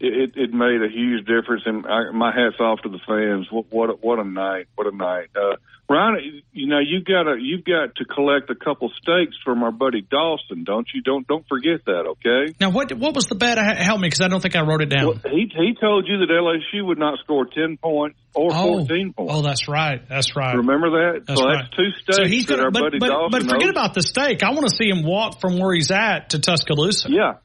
it, 0.00 0.32
it 0.36 0.52
made 0.52 0.82
a 0.82 0.88
huge 0.88 1.26
difference. 1.26 1.62
And 1.66 1.82
my 2.14 2.32
hats 2.32 2.56
off 2.58 2.80
to 2.82 2.88
the 2.88 3.00
fans. 3.06 3.46
What 3.50 3.66
what 3.70 3.90
a, 3.90 3.92
what 3.92 4.18
a 4.18 4.24
night! 4.24 4.66
What 4.74 4.86
a 4.86 4.96
night! 4.96 5.28
Uh, 5.36 5.56
Ryan, 5.90 6.42
you 6.52 6.68
know 6.68 6.78
you 6.78 7.02
got 7.02 7.24
to 7.24 7.36
you've 7.40 7.64
got 7.64 7.96
to 7.96 8.04
collect 8.04 8.48
a 8.48 8.54
couple 8.54 8.90
stakes 9.02 9.36
from 9.44 9.64
our 9.64 9.72
buddy 9.72 10.02
Dawson, 10.02 10.62
don't 10.62 10.86
you? 10.94 11.02
Don't 11.02 11.26
don't 11.26 11.44
forget 11.48 11.84
that, 11.86 12.06
okay? 12.14 12.54
Now, 12.60 12.70
what 12.70 12.92
what 12.92 13.12
was 13.16 13.26
the 13.26 13.34
bet? 13.34 13.58
Uh, 13.58 13.74
Help 13.74 13.98
me, 14.00 14.06
because 14.06 14.20
I 14.20 14.28
don't 14.28 14.40
think 14.40 14.54
I 14.54 14.60
wrote 14.62 14.82
it 14.82 14.88
down. 14.88 15.06
Well, 15.06 15.20
he 15.24 15.50
he 15.52 15.74
told 15.80 16.06
you 16.06 16.18
that 16.18 16.28
LSU 16.30 16.86
would 16.86 16.98
not 16.98 17.18
score 17.18 17.44
ten 17.44 17.76
points 17.76 18.16
or 18.36 18.50
oh, 18.52 18.62
fourteen 18.62 19.12
points. 19.12 19.32
oh, 19.34 19.42
that's 19.42 19.66
right. 19.66 20.08
That's 20.08 20.36
right. 20.36 20.56
Remember 20.58 20.90
that? 20.90 21.26
That's 21.26 21.40
so 21.40 21.46
right. 21.46 21.64
that's 21.64 21.76
two 21.76 21.90
stakes 22.02 22.16
So 22.18 22.24
he's 22.24 22.46
gonna, 22.46 22.62
our 22.62 22.70
but, 22.70 22.82
buddy 22.82 22.98
but, 23.00 23.08
Dawson 23.08 23.30
but 23.32 23.50
forget 23.50 23.70
owes. 23.70 23.70
about 23.70 23.94
the 23.94 24.02
stake. 24.02 24.44
I 24.44 24.50
want 24.50 24.68
to 24.68 24.76
see 24.76 24.88
him 24.88 25.02
walk 25.02 25.40
from 25.40 25.58
where 25.58 25.74
he's 25.74 25.90
at 25.90 26.30
to 26.30 26.38
Tuscaloosa. 26.38 27.08
Yeah. 27.10 27.38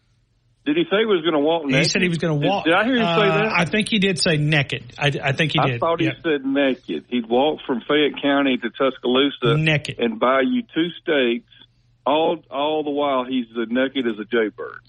Did 0.65 0.77
he 0.77 0.83
say 0.85 0.97
he 0.99 1.05
was 1.05 1.21
going 1.21 1.33
to 1.33 1.39
walk 1.39 1.65
naked? 1.65 1.77
He 1.79 1.89
said 1.89 2.01
he 2.01 2.09
was 2.09 2.17
going 2.17 2.41
to 2.41 2.47
walk. 2.47 2.65
Did, 2.65 2.73
I 2.73 2.85
hear 2.85 2.95
him 2.95 3.01
say 3.05 3.27
Uh, 3.29 3.37
that? 3.37 3.51
I 3.53 3.65
think 3.65 3.87
he 3.89 3.99
did 3.99 4.17
say 4.17 4.37
naked. 4.37 4.93
I, 4.97 5.11
I 5.23 5.31
think 5.33 5.51
he 5.51 5.59
I 5.59 5.67
did. 5.67 5.79
thought 5.79 6.01
Yeah. 6.01 6.11
he 6.15 6.21
said 6.23 6.43
naked. 6.43 7.05
He'd 7.09 7.27
walk 7.29 7.59
from 7.67 7.81
Fayette 7.87 8.19
County 8.21 8.57
to 8.57 8.69
Tuscaloosa 8.71 9.57
naked 9.57 9.99
and 9.99 10.19
buy 10.19 10.41
you 10.41 10.63
two 10.73 10.87
steaks. 11.01 11.51
All 12.07 12.37
all 12.49 12.83
the 12.83 12.89
while 12.91 13.25
he's 13.25 13.45
as 13.51 13.67
naked 13.69 14.05
as 14.07 14.17
a 14.19 14.25
jaybird. 14.25 14.79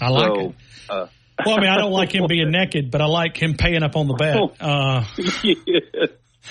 I 0.00 0.08
like 0.08 0.26
so, 0.34 0.40
it. 0.40 0.54
Uh, 0.88 1.06
Well, 1.46 1.56
I 1.56 1.60
mean, 1.60 1.70
I 1.70 1.78
don't 1.78 1.92
like 1.92 2.12
him 2.14 2.26
being 2.28 2.50
naked, 2.52 2.90
but 2.92 3.00
I 3.00 3.06
like 3.06 3.36
him 3.36 3.54
paying 3.54 3.82
up 3.82 3.96
on 3.96 4.06
the 4.06 4.14
bet. 4.14 4.36
Uh, 4.60 5.04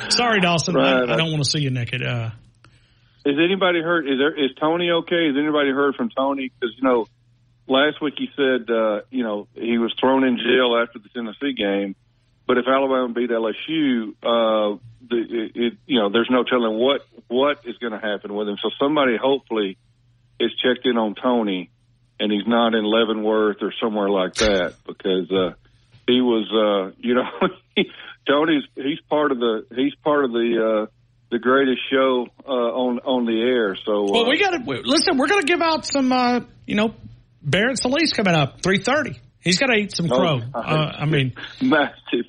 sorry, 0.10 0.42
Dawson. 0.42 0.76
I, 0.78 1.02
Right. 1.02 1.10
I 1.10 1.16
don't 1.18 1.32
want 1.32 1.44
to 1.44 1.50
see 1.50 1.60
you 1.60 1.70
naked. 1.70 2.04
Uh, 2.04 2.32
Is 3.26 3.38
anybody 3.38 3.82
heard? 3.82 4.08
Is 4.08 4.18
there 4.18 4.34
is 4.34 4.52
Tony 4.60 4.90
okay? 4.92 5.28
Has 5.28 5.36
anybody 5.38 5.72
heard 5.72 5.96
from 5.96 6.10
Tony? 6.10 6.50
Because 6.60 6.76
you 6.78 6.84
know, 6.84 7.08
last 7.68 8.02
week 8.02 8.16
he 8.18 8.30
said 8.36 8.70
uh, 8.70 9.02
you 9.10 9.24
know 9.24 9.48
he 9.54 9.78
was 9.78 9.94
thrown 10.00 10.24
in 10.24 10.38
jail 10.38 10.78
after 10.82 11.00
the 11.00 11.10
Tennessee 11.10 11.54
game, 11.54 11.96
but 12.48 12.58
if 12.58 12.66
Alabama 12.68 13.14
beat 13.14 13.30
LSU, 13.30 14.10
uh, 14.24 14.78
the, 15.10 15.18
it, 15.18 15.52
it, 15.56 15.74
you 15.86 16.00
know 16.00 16.10
there's 16.10 16.30
no 16.30 16.44
telling 16.44 16.78
what 16.78 17.06
what 17.28 17.60
is 17.66 17.78
going 17.78 17.94
to 17.94 18.00
happen 18.00 18.34
with 18.34 18.48
him. 18.48 18.58
So 18.62 18.70
somebody 18.80 19.18
hopefully 19.18 19.78
is 20.40 20.52
checked 20.62 20.86
in 20.86 20.98
on 20.98 21.16
Tony, 21.16 21.70
and 22.20 22.32
he's 22.32 22.48
not 22.48 22.74
in 22.74 22.84
Leavenworth 22.84 23.58
or 23.62 23.74
somewhere 23.82 24.10
like 24.10 24.36
that 24.36 24.76
because 24.86 25.32
uh, 25.32 25.54
he 26.08 26.22
was 26.22 26.48
uh, 26.52 26.96
you 27.00 27.16
know 27.16 27.30
Tony's 28.28 28.64
he's 28.76 29.00
part 29.10 29.32
of 29.32 29.40
the 29.40 29.66
he's 29.76 29.96
part 29.96 30.26
of 30.26 30.32
the. 30.32 30.86
Uh, 30.88 30.92
the 31.32 31.40
greatest 31.40 31.80
show 31.90 32.28
uh, 32.46 32.52
on 32.52 33.00
on 33.00 33.26
the 33.26 33.42
air. 33.42 33.76
So 33.86 34.06
uh, 34.06 34.12
well, 34.12 34.30
we 34.30 34.38
got 34.38 34.52
to 34.52 34.82
listen. 34.84 35.18
We're 35.18 35.28
going 35.28 35.42
to 35.42 35.48
give 35.48 35.62
out 35.62 35.86
some, 35.86 36.12
uh, 36.12 36.42
you 36.68 36.76
know, 36.76 36.94
Barrett 37.44 37.80
Solis 37.82 38.14
coming 38.14 38.34
up 38.36 38.62
three 38.62 38.80
thirty. 38.80 39.20
He's 39.40 39.58
got 39.60 39.68
to 39.68 39.74
eat 39.76 39.92
some 39.96 40.12
Oh, 40.12 40.18
crow. 40.18 40.42
I- 40.54 40.60
uh, 40.60 40.96
I 41.00 41.06
mean, 41.06 41.34
massive, 41.62 42.26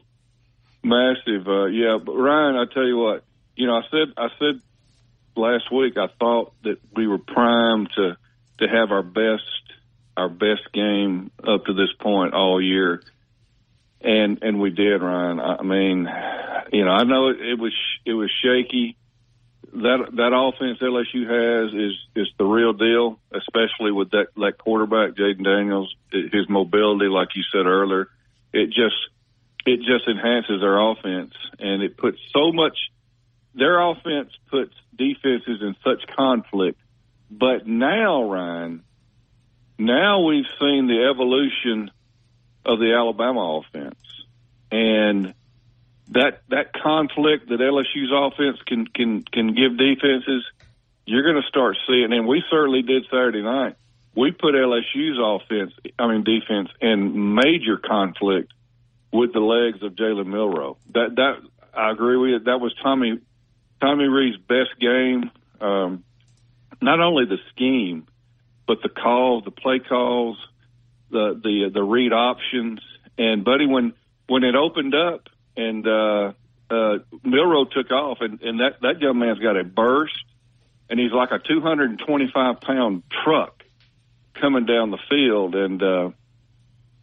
massive. 0.83 1.47
Uh, 1.47 1.67
yeah, 1.67 1.99
but 2.05 2.13
Ryan, 2.13 2.57
I 2.57 2.65
tell 2.73 2.87
you 2.87 2.97
what, 2.97 3.25
you 3.57 3.67
know, 3.67 3.75
I 3.75 3.83
said 3.91 4.15
I 4.17 4.29
said 4.39 4.61
last 5.37 5.71
week 5.73 5.97
I 5.97 6.07
thought 6.19 6.55
that 6.65 6.79
we 6.97 7.07
were 7.07 7.19
primed 7.19 7.91
to 7.97 8.17
to 8.59 8.67
have 8.69 8.91
our 8.91 9.03
best 9.03 9.43
our 10.17 10.29
best 10.29 10.73
game 10.73 11.31
up 11.47 11.65
to 11.67 11.75
this 11.75 11.93
point 12.01 12.35
all 12.35 12.61
year, 12.63 13.03
and 14.01 14.39
and 14.43 14.61
we 14.61 14.71
did, 14.71 15.03
Ryan. 15.03 15.41
I 15.41 15.63
mean, 15.63 16.09
you 16.73 16.85
know, 16.85 16.91
I 16.91 17.05
know 17.05 17.29
it, 17.29 17.41
it 17.41 17.59
was 17.59 17.75
it 18.07 18.15
was 18.15 18.31
shaky. 18.43 18.97
That 19.73 20.09
that 20.17 20.33
offense 20.35 20.81
LSU 20.81 21.25
has 21.25 21.73
is 21.73 21.95
is 22.15 22.29
the 22.39 22.45
real 22.45 22.75
deal, 22.75 23.19
especially 23.33 23.91
with 23.91 24.11
that 24.11 24.27
that 24.37 24.59
quarterback 24.59 25.15
Jayden 25.15 25.45
Daniels. 25.45 25.95
His 26.11 26.47
mobility, 26.49 27.07
like 27.07 27.29
you 27.35 27.43
said 27.51 27.65
earlier, 27.65 28.09
it 28.53 28.67
just 28.67 28.97
it 29.65 29.79
just 29.79 30.07
enhances 30.09 30.61
their 30.61 30.79
offense, 30.79 31.33
and 31.59 31.83
it 31.83 31.97
puts 31.97 32.19
so 32.35 32.53
much. 32.53 32.77
Their 33.55 33.81
offense 33.81 34.31
puts 34.51 34.75
defenses 34.97 35.63
in 35.63 35.75
such 35.83 36.07
conflict, 36.07 36.79
but 37.31 37.67
now 37.67 38.31
Ryan, 38.31 38.83
now 39.79 40.25
we've 40.25 40.47
seen 40.61 40.87
the 40.87 41.09
evolution 41.11 41.91
of 42.67 42.79
the 42.79 42.93
Alabama 42.93 43.63
offense, 43.63 44.01
and 44.71 45.35
that 46.13 46.43
that 46.49 46.73
conflict 46.73 47.49
that 47.49 47.61
LSU's 47.61 48.13
offense 48.13 48.59
can 48.67 48.87
can 48.87 49.23
can 49.23 49.55
give 49.55 49.77
defenses, 49.77 50.45
you're 51.07 51.23
going 51.23 51.41
to 51.41 51.49
start 51.49 51.77
seeing, 51.87 52.13
and 52.13 52.27
we 52.27 52.43
certainly 52.51 52.83
did 52.83 53.05
Saturday 53.11 53.43
night. 53.43 53.77
We 54.15 54.31
put 54.31 54.55
LSU's 54.55 55.19
offense, 55.19 55.73
I 55.99 56.07
mean 56.07 56.23
defense, 56.23 56.69
in 56.81 57.35
major 57.35 57.79
conflict 57.79 58.53
with 59.13 59.33
the 59.33 59.41
legs 59.41 59.83
of 59.83 59.93
Jalen 59.93 60.27
Milroe. 60.27 60.77
That 60.93 61.17
that 61.17 61.41
I 61.75 61.91
agree 61.91 62.17
with 62.17 62.31
you. 62.31 62.39
That 62.41 62.61
was 62.61 62.75
Tommy 62.83 63.19
Tommy 63.81 64.05
Reed's 64.05 64.37
best 64.37 64.79
game. 64.81 65.31
Um, 65.61 66.05
not 66.81 67.01
only 67.01 67.25
the 67.25 67.39
scheme, 67.55 68.07
but 68.67 68.83
the 68.83 68.89
calls, 68.89 69.45
the 69.45 69.51
play 69.51 69.79
calls, 69.79 70.37
the 71.11 71.41
the 71.43 71.71
the 71.73 71.83
read 71.83 72.13
options. 72.13 72.81
And 73.17 73.45
buddy, 73.45 73.67
when 73.67 73.95
when 74.27 74.45
it 74.45 74.55
opened 74.55 74.95
up 74.95 75.29
and 75.57 75.87
uh, 75.87 76.33
uh, 76.71 76.99
Milroe 77.25 77.65
took 77.67 77.91
off, 77.91 78.19
and, 78.21 78.41
and 78.43 78.61
that 78.61 78.81
that 78.83 79.01
young 79.01 79.19
man's 79.19 79.39
got 79.39 79.59
a 79.59 79.65
burst, 79.65 80.25
and 80.89 80.99
he's 80.99 81.13
like 81.13 81.31
a 81.31 81.39
225 81.39 82.61
pound 82.61 83.03
truck 83.25 83.63
coming 84.41 84.67
down 84.67 84.91
the 84.91 84.99
field, 85.11 85.55
and 85.55 85.83
uh, 85.83 86.11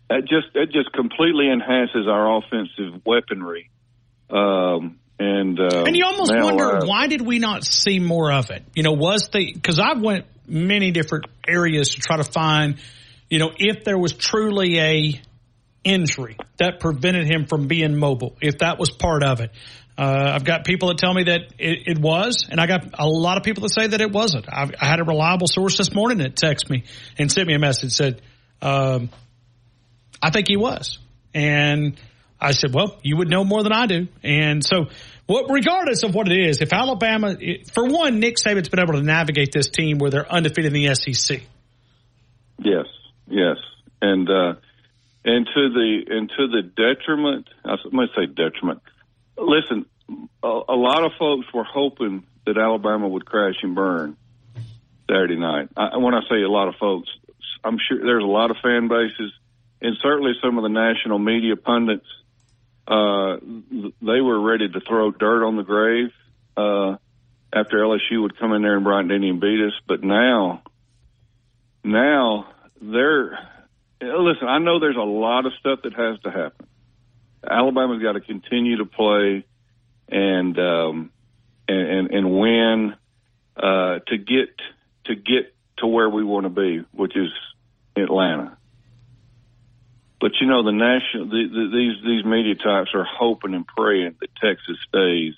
that 0.09 0.21
just 0.21 0.53
that 0.53 0.71
just 0.71 0.91
completely 0.93 1.51
enhances 1.51 2.07
our 2.07 2.37
offensive 2.37 3.01
weaponry. 3.05 3.69
Um, 4.29 4.99
and 5.19 5.59
uh, 5.59 5.83
and 5.85 5.95
you 5.95 6.05
almost 6.05 6.33
wonder 6.33 6.77
uh, 6.77 6.85
why 6.85 7.07
did 7.07 7.21
we 7.21 7.39
not 7.39 7.63
see 7.63 7.99
more 7.99 8.31
of 8.31 8.51
it? 8.51 8.63
You 8.73 8.83
know, 8.83 8.93
was 8.93 9.29
the 9.29 9.53
because 9.53 9.79
I 9.79 9.93
went 9.93 10.25
many 10.47 10.91
different 10.91 11.25
areas 11.47 11.89
to 11.89 12.01
try 12.01 12.17
to 12.17 12.23
find, 12.23 12.77
you 13.29 13.39
know, 13.39 13.51
if 13.57 13.83
there 13.83 13.97
was 13.97 14.13
truly 14.13 14.79
a 14.79 15.21
injury 15.83 16.37
that 16.57 16.79
prevented 16.79 17.25
him 17.25 17.45
from 17.45 17.67
being 17.67 17.95
mobile, 17.95 18.35
if 18.41 18.59
that 18.59 18.79
was 18.79 18.89
part 18.89 19.23
of 19.23 19.41
it. 19.41 19.51
Uh, 19.97 20.31
I've 20.33 20.45
got 20.45 20.63
people 20.63 20.87
that 20.89 20.97
tell 20.97 21.13
me 21.13 21.23
that 21.23 21.41
it, 21.57 21.87
it, 21.87 21.99
was, 21.99 22.47
and 22.49 22.61
I 22.61 22.67
got 22.67 22.97
a 22.97 23.05
lot 23.05 23.35
of 23.35 23.43
people 23.43 23.63
that 23.63 23.69
say 23.69 23.87
that 23.87 23.99
it 23.99 24.11
wasn't. 24.11 24.45
I've, 24.49 24.73
i 24.79 24.85
had 24.85 25.01
a 25.01 25.03
reliable 25.03 25.47
source 25.47 25.77
this 25.77 25.93
morning 25.93 26.19
that 26.19 26.35
texted 26.35 26.69
me 26.69 26.85
and 27.17 27.29
sent 27.29 27.47
me 27.47 27.53
a 27.53 27.59
message 27.59 27.91
said, 27.91 28.21
um, 28.61 29.09
"I 30.21 30.29
think 30.29 30.47
he 30.47 30.55
was," 30.55 30.99
and 31.33 31.99
I 32.39 32.51
said, 32.51 32.73
"Well, 32.73 32.97
you 33.03 33.17
would 33.17 33.29
know 33.29 33.43
more 33.43 33.61
than 33.61 33.73
I 33.73 33.87
do." 33.87 34.07
And 34.23 34.63
so, 34.63 34.85
well, 35.27 35.47
regardless 35.49 36.03
of 36.03 36.15
what 36.15 36.31
it 36.31 36.47
is, 36.47 36.61
if 36.61 36.71
Alabama, 36.71 37.35
for 37.73 37.85
one, 37.85 38.21
Nick 38.21 38.37
Saban's 38.37 38.69
been 38.69 38.79
able 38.79 38.93
to 38.93 39.03
navigate 39.03 39.51
this 39.51 39.69
team 39.69 39.97
where 39.97 40.11
they're 40.11 40.31
undefeated 40.31 40.73
in 40.73 40.81
the 40.81 40.95
SEC. 40.95 41.41
Yes, 42.57 42.85
yes, 43.27 43.57
and 44.01 44.29
uh, 44.29 44.53
and 45.25 45.45
to 45.45 45.69
the 45.69 46.03
and 46.07 46.29
to 46.29 46.47
the 46.47 46.61
detriment, 46.61 47.47
I 47.65 47.75
might 47.91 48.09
say 48.15 48.25
detriment. 48.25 48.81
Listen, 49.37 49.85
a, 50.43 50.61
a 50.69 50.75
lot 50.75 51.03
of 51.03 51.11
folks 51.19 51.47
were 51.53 51.63
hoping 51.63 52.23
that 52.45 52.57
Alabama 52.57 53.07
would 53.07 53.25
crash 53.25 53.55
and 53.61 53.75
burn 53.75 54.17
Saturday 55.09 55.37
night. 55.37 55.69
I, 55.75 55.97
when 55.97 56.13
I 56.13 56.21
say 56.29 56.41
a 56.41 56.49
lot 56.49 56.67
of 56.67 56.75
folks, 56.75 57.09
I'm 57.63 57.77
sure 57.87 57.99
there's 57.99 58.23
a 58.23 58.27
lot 58.27 58.51
of 58.51 58.57
fan 58.63 58.87
bases, 58.87 59.31
and 59.81 59.95
certainly 60.01 60.33
some 60.41 60.57
of 60.57 60.63
the 60.63 60.69
national 60.69 61.19
media 61.19 61.55
pundits. 61.55 62.07
Uh, 62.87 63.37
they 64.01 64.19
were 64.19 64.41
ready 64.41 64.67
to 64.67 64.79
throw 64.79 65.11
dirt 65.11 65.45
on 65.45 65.57
the 65.57 65.63
grave 65.63 66.11
uh, 66.57 66.95
after 67.53 67.77
LSU 67.77 68.23
would 68.23 68.39
come 68.39 68.51
in 68.53 68.63
there 68.63 68.75
and 68.75 68.83
Bryant 68.83 69.09
Denny 69.09 69.29
and 69.29 69.39
beat 69.39 69.63
us. 69.63 69.73
But 69.87 70.03
now, 70.03 70.63
now 71.83 72.47
they're 72.81 73.37
listen. 74.01 74.47
I 74.47 74.59
know 74.59 74.79
there's 74.79 74.95
a 74.95 75.01
lot 75.01 75.45
of 75.45 75.53
stuff 75.59 75.79
that 75.83 75.93
has 75.93 76.19
to 76.21 76.31
happen. 76.31 76.67
Alabama's 77.47 78.01
got 78.01 78.13
to 78.13 78.21
continue 78.21 78.77
to 78.77 78.85
play 78.85 79.45
and 80.07 80.59
um, 80.59 81.11
and, 81.67 81.87
and, 81.87 82.11
and 82.11 82.39
win 82.39 82.95
uh, 83.55 83.99
to 84.07 84.17
get 84.17 84.49
to 85.05 85.15
get 85.15 85.53
to 85.77 85.87
where 85.87 86.09
we 86.09 86.23
want 86.23 86.45
to 86.45 86.49
be, 86.49 86.83
which 86.91 87.15
is 87.15 87.29
Atlanta. 87.95 88.57
But 90.19 90.31
you 90.41 90.47
know, 90.47 90.63
the 90.63 90.71
national 90.71 91.27
the, 91.27 91.47
the, 91.47 91.69
these 91.71 92.03
these 92.03 92.25
media 92.25 92.55
types 92.55 92.91
are 92.93 93.05
hoping 93.05 93.53
and 93.53 93.65
praying 93.65 94.15
that 94.19 94.35
Texas 94.35 94.77
stays 94.87 95.35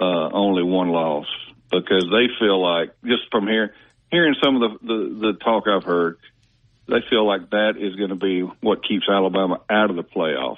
uh, 0.00 0.30
only 0.30 0.62
one 0.62 0.90
loss 0.90 1.26
because 1.70 2.04
they 2.10 2.28
feel 2.38 2.60
like 2.60 2.94
just 3.04 3.22
from 3.30 3.48
here 3.48 3.74
hearing 4.10 4.36
some 4.42 4.62
of 4.62 4.80
the, 4.80 4.86
the 4.86 5.32
the 5.32 5.38
talk 5.38 5.66
I've 5.66 5.84
heard, 5.84 6.18
they 6.88 7.00
feel 7.08 7.26
like 7.26 7.50
that 7.50 7.74
is 7.78 7.94
going 7.96 8.10
to 8.10 8.16
be 8.16 8.42
what 8.60 8.86
keeps 8.86 9.04
Alabama 9.10 9.60
out 9.70 9.90
of 9.90 9.96
the 9.96 10.02
playoff. 10.02 10.56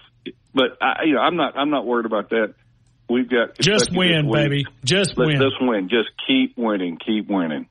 But 0.55 0.79
I, 0.81 1.05
you 1.05 1.15
know, 1.15 1.21
I'm 1.21 1.37
not 1.37 1.57
I'm 1.57 1.71
not 1.71 1.87
worried 1.87 2.07
about 2.07 2.31
that. 2.31 2.55
We've 3.09 3.29
got 3.29 3.59
just 3.59 3.91
win, 3.95 4.31
baby. 4.33 4.65
Just 4.85 5.17
Let's 5.19 5.29
win. 5.29 5.37
Just 5.41 5.57
win. 5.61 5.89
Just 5.91 6.09
keep 6.27 6.57
winning. 6.57 6.97
Keep 7.05 7.29
winning. 7.29 7.67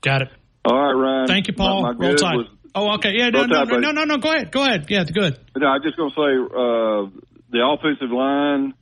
Got 0.00 0.22
it. 0.22 0.28
All 0.64 0.74
right, 0.76 0.92
Ryan. 0.92 1.26
Thank 1.28 1.46
you, 1.48 1.54
Paul. 1.54 1.82
My, 1.82 1.92
my 1.92 2.06
Roll 2.06 2.16
Tide. 2.16 2.36
was- 2.36 2.48
Oh, 2.78 2.96
okay. 2.96 3.12
Yeah, 3.16 3.30
no, 3.30 3.46
no, 3.46 3.64
no, 3.64 3.78
no, 3.78 3.90
no, 3.92 4.04
no. 4.04 4.16
Go 4.18 4.30
ahead. 4.34 4.52
Go 4.52 4.60
ahead. 4.62 4.84
Yeah, 4.90 5.04
good. 5.04 5.38
No, 5.56 5.66
I'm 5.66 5.80
just 5.82 5.96
going 5.96 6.10
to 6.10 6.14
say 6.14 6.30
uh, 6.44 7.20
the 7.48 7.64
offensive 7.64 8.10
line 8.10 8.74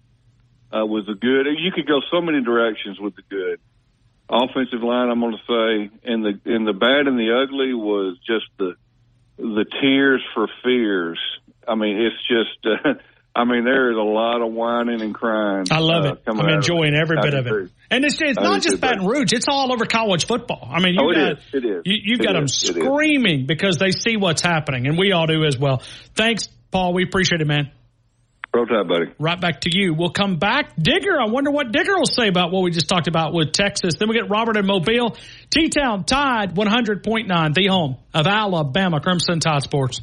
uh, 0.73 0.85
was 0.85 1.05
a 1.09 1.15
good. 1.15 1.47
You 1.57 1.71
could 1.73 1.87
go 1.87 2.01
so 2.11 2.21
many 2.21 2.43
directions 2.43 2.99
with 2.99 3.15
the 3.15 3.23
good 3.31 3.61
offensive 4.29 4.83
line. 4.83 5.11
I'm 5.11 5.21
going 5.21 5.37
to 5.37 5.47
say, 5.47 6.11
and 6.11 6.25
the 6.25 6.41
and 6.45 6.67
the 6.67 6.73
bad 6.73 7.07
and 7.07 7.17
the 7.17 7.41
ugly 7.45 7.73
was 7.73 8.19
just 8.27 8.47
the 8.59 8.75
the 9.37 9.65
tears 9.81 10.23
for 10.35 10.49
fears. 10.63 11.19
I 11.67 11.75
mean, 11.75 11.99
it's 11.99 12.17
just. 12.29 12.67
Uh, 12.67 12.95
I 13.37 13.45
mean, 13.45 13.65
there 13.65 13.91
is 13.91 13.97
a 13.97 14.01
lot 14.01 14.43
of 14.43 14.53
whining 14.53 15.01
and 15.01 15.13
crying. 15.13 15.67
I 15.69 15.81
love 15.81 16.05
uh, 16.05 16.13
it. 16.13 16.23
I'm 16.29 16.39
enjoying 16.49 16.95
every 16.95 17.17
bit 17.21 17.35
of 17.35 17.47
it. 17.49 17.73
And 17.91 18.05
it's, 18.05 18.21
it's 18.21 18.39
not 18.39 18.63
just 18.63 18.81
Baton 18.81 19.05
Rouge; 19.05 19.33
it's 19.33 19.47
all 19.49 19.73
over 19.73 19.87
college 19.87 20.29
football. 20.29 20.69
I 20.71 20.81
mean, 20.81 20.95
you 20.95 21.01
Oh, 21.03 21.11
it 21.11 21.15
got 21.15 21.33
is. 21.33 21.39
It 21.53 21.65
is. 21.65 21.83
You, 21.85 21.97
you've 22.05 22.21
It 22.21 22.25
got 22.25 22.35
them. 22.35 22.45
It 22.45 22.51
is. 22.51 22.55
screaming 22.55 23.47
because 23.47 23.79
they 23.79 23.91
see 23.91 24.17
what's 24.17 24.41
happening, 24.41 24.87
and 24.87 24.97
we 24.97 25.11
all 25.11 25.27
do 25.27 25.45
as 25.45 25.59
well. 25.59 25.83
Thanks, 26.15 26.47
Paul. 26.71 26.95
We 26.95 27.03
appreciate 27.03 27.41
it, 27.41 27.47
man. 27.49 27.73
Roll 28.55 28.67
Tide, 28.67 28.87
buddy. 28.87 29.07
Right 29.19 29.41
back 29.41 29.63
to 29.63 29.71
you. 29.73 29.95
We'll 29.95 30.11
come 30.11 30.39
back. 30.39 30.77
Digger, 30.77 31.21
I 31.21 31.29
wonder 31.29 31.51
what 31.51 31.73
Digger 31.73 31.97
will 31.97 32.07
say 32.07 32.29
about 32.29 32.53
what 32.53 32.63
we 32.63 32.71
just 32.71 32.89
talked 32.89 33.09
about 33.09 33.33
with 33.33 33.53
Texas. 33.53 33.95
Then 33.99 34.09
we 34.09 34.15
get 34.15 34.31
Robert 34.31 34.57
and 34.57 34.67
Mobile. 34.67 35.17
T-Town 35.51 36.05
Tide 36.05 36.55
100.9, 36.55 37.55
the 37.55 37.67
home 37.67 37.97
of 38.13 38.27
Alabama 38.27 39.01
Crimson 39.01 39.41
Tide 39.41 39.63
Sports. 39.63 40.01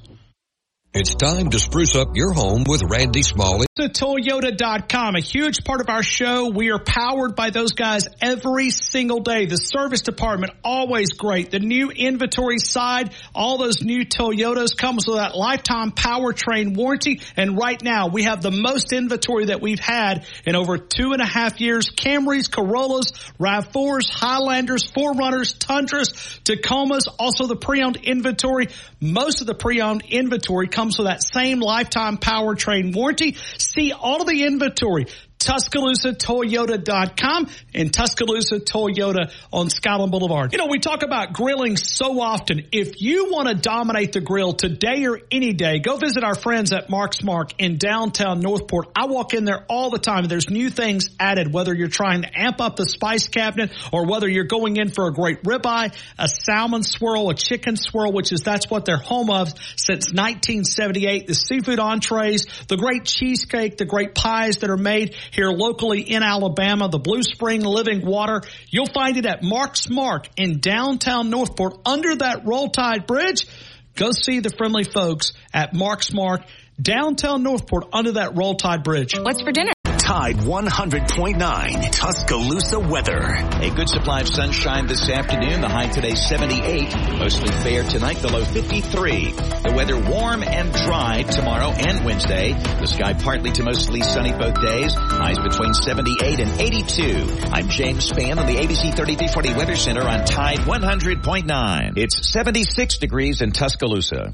It's 0.94 1.16
time 1.16 1.50
to 1.52 1.58
spruce 1.58 1.96
up 1.96 2.18
your 2.18 2.34
home 2.34 2.66
with 2.68 2.84
Randy 2.84 3.22
Smalley. 3.22 3.66
to 3.78 3.88
Toyota.com, 3.88 5.16
a 5.16 5.22
huge 5.22 5.64
part 5.64 5.80
of 5.80 5.88
our 5.88 6.04
show. 6.04 6.50
We 6.50 6.70
are 6.70 6.84
powered 6.84 7.34
by 7.34 7.50
those 7.50 7.72
guys 7.72 8.10
every 8.22 8.72
single 8.72 9.22
day. 9.22 9.46
The 9.46 9.56
service 9.56 10.02
department, 10.02 10.52
always 10.66 11.14
great. 11.14 11.50
The 11.50 11.60
new 11.60 11.92
inventory 11.92 12.60
side, 12.60 13.14
all 13.34 13.58
those 13.58 13.82
new 13.82 14.04
Toyotas 14.04 14.76
comes 14.76 15.08
with 15.08 15.16
that 15.16 15.34
lifetime 15.34 15.92
powertrain 15.92 16.76
warranty. 16.76 17.22
And 17.38 17.58
right 17.58 17.82
now 17.82 18.10
we 18.10 18.24
have 18.24 18.42
the 18.42 18.52
most 18.52 18.92
inventory 18.92 19.46
that 19.46 19.62
we've 19.62 19.80
had 19.80 20.26
in 20.46 20.58
over 20.58 20.78
two 20.78 21.14
and 21.14 21.22
a 21.22 21.26
half 21.26 21.62
years. 21.62 21.90
Camrys, 21.90 22.52
Corollas, 22.52 23.14
RAV4s, 23.40 24.10
Highlanders, 24.10 24.92
4Runners, 24.92 25.58
Tundras, 25.58 26.42
Tacomas, 26.44 27.08
also 27.18 27.48
the 27.48 27.56
pre-owned 27.56 27.96
inventory. 27.96 28.68
Most 29.00 29.40
of 29.40 29.48
the 29.48 29.56
pre-owned 29.56 30.04
inventory 30.10 30.68
comes 30.68 30.81
with 30.88 31.08
that 31.08 31.22
same 31.24 31.60
lifetime 31.60 32.18
powertrain 32.18 32.96
warranty. 32.96 33.38
See 33.58 33.92
all 33.92 34.22
of 34.22 34.28
the 34.28 34.44
inventory. 34.46 35.08
TuscaloosaToyota.com 35.44 37.48
and 37.74 37.94
Tuscaloosa 37.94 38.60
Toyota 38.60 39.32
on 39.52 39.70
Skyland 39.70 40.12
Boulevard. 40.12 40.54
You 40.54 40.58
know, 40.58 40.68
we 40.68 40.80
talk 40.80 41.04
about 41.04 41.34
grilling 41.34 41.76
so 41.78 42.22
often. 42.22 42.68
If 42.72 43.02
you 43.02 43.32
want 43.32 43.50
to 43.50 43.56
dominate 43.56 44.14
the 44.14 44.22
grill 44.22 44.54
today 44.54 45.06
or 45.06 45.20
any 45.32 45.54
day, 45.54 45.80
go 45.80 45.98
visit 45.98 46.24
our 46.24 46.36
friends 46.36 46.72
at 46.72 46.90
Mark's 46.90 47.24
Mark 47.24 47.54
in 47.60 47.78
downtown 47.78 48.40
Northport. 48.40 48.90
I 48.96 49.08
walk 49.08 49.34
in 49.34 49.46
there 49.46 49.66
all 49.70 49.90
the 49.90 50.00
time. 50.00 50.26
There's 50.26 50.50
new 50.50 50.70
things 50.70 51.10
added, 51.20 51.54
whether 51.54 51.74
you're 51.74 51.88
trying 51.88 52.24
to 52.24 52.30
amp 52.34 52.62
up 52.62 52.76
the 52.76 52.86
spice 52.86 53.28
cabinet 53.28 53.72
or 53.92 54.06
whether 54.06 54.28
you're 54.28 54.46
going 54.46 54.78
in 54.78 54.90
for 54.90 55.08
a 55.08 55.14
great 55.14 55.44
ribeye, 55.44 55.96
a 56.18 56.28
salmon 56.28 56.84
swirl, 56.84 57.30
a 57.30 57.36
chicken 57.36 57.76
swirl, 57.76 58.12
which 58.12 58.32
is 58.32 58.42
that's 58.42 58.70
what 58.70 58.86
they're 58.86 58.98
home 58.98 59.30
of 59.30 59.50
since 59.76 60.12
1978. 60.12 61.28
The 61.28 61.36
seafood 61.36 61.80
entrees, 61.80 62.46
the 62.68 62.78
great 62.78 63.06
cheesecake, 63.06 63.78
the 63.78 63.86
great 63.86 64.16
pies 64.16 64.58
that 64.58 64.70
are 64.70 64.78
made 64.78 65.16
here 65.32 65.50
locally 65.50 66.02
in 66.02 66.24
Alabama, 66.24 66.90
the 66.90 67.00
Blue 67.00 67.24
Spring 67.24 67.62
Living 67.62 68.06
Water. 68.06 68.42
You'll 68.70 68.92
find 68.94 69.18
it 69.18 69.26
at 69.26 69.42
Mark's 69.42 69.90
Mark 69.90 70.28
in 70.38 70.60
downtown 70.60 71.30
Northport 71.30 71.80
under 71.86 72.16
that 72.18 72.46
Roll 72.46 72.70
Tide 72.70 73.08
Bridge. 73.08 73.48
Go 73.96 74.12
see 74.12 74.40
the 74.40 74.50
friendly 74.50 74.84
folks 74.84 75.34
at 75.54 75.74
Mark's 75.74 76.14
Mark 76.14 76.44
downtown 76.82 77.44
Northport 77.44 77.86
under 77.94 78.14
that 78.14 78.36
Roll 78.38 78.56
Tide 78.56 78.84
Bridge. 78.84 79.18
What's 79.18 79.42
for 79.42 79.52
dinner? 79.52 79.72
Tide 80.12 80.40
100.9 80.40 81.90
Tuscaloosa 81.90 82.80
weather. 82.82 83.34
A 83.62 83.70
good 83.74 83.88
supply 83.88 84.20
of 84.20 84.28
sunshine 84.28 84.86
this 84.86 85.10
afternoon. 85.10 85.62
The 85.62 85.70
high 85.70 85.88
today 85.88 86.16
78. 86.16 87.18
Mostly 87.18 87.48
fair 87.64 87.84
tonight. 87.84 88.18
The 88.18 88.28
low 88.28 88.44
53. 88.44 89.32
The 89.32 89.74
weather 89.74 89.98
warm 89.98 90.44
and 90.44 90.74
dry 90.74 91.24
tomorrow 91.24 91.70
and 91.70 92.04
Wednesday. 92.04 92.52
The 92.52 92.88
sky 92.88 93.14
partly 93.14 93.54
to 93.54 93.64
mostly 93.64 94.02
sunny 94.02 94.34
both 94.34 94.60
days. 94.60 94.94
Highs 94.96 95.40
between 95.40 95.74
78 95.74 96.40
and 96.42 96.60
82. 96.60 97.48
I'm 97.50 97.70
James 97.70 98.12
Spann 98.12 98.38
on 98.38 98.48
the 98.48 98.58
ABC 98.58 98.94
3340 98.94 99.54
Weather 99.54 99.78
Center 99.78 100.02
on 100.02 100.26
Tide 100.26 100.60
100.9. 100.60 101.94
It's 101.96 102.30
76 102.30 102.98
degrees 102.98 103.42
in 103.42 103.54
Tuscaloosa. 103.54 104.34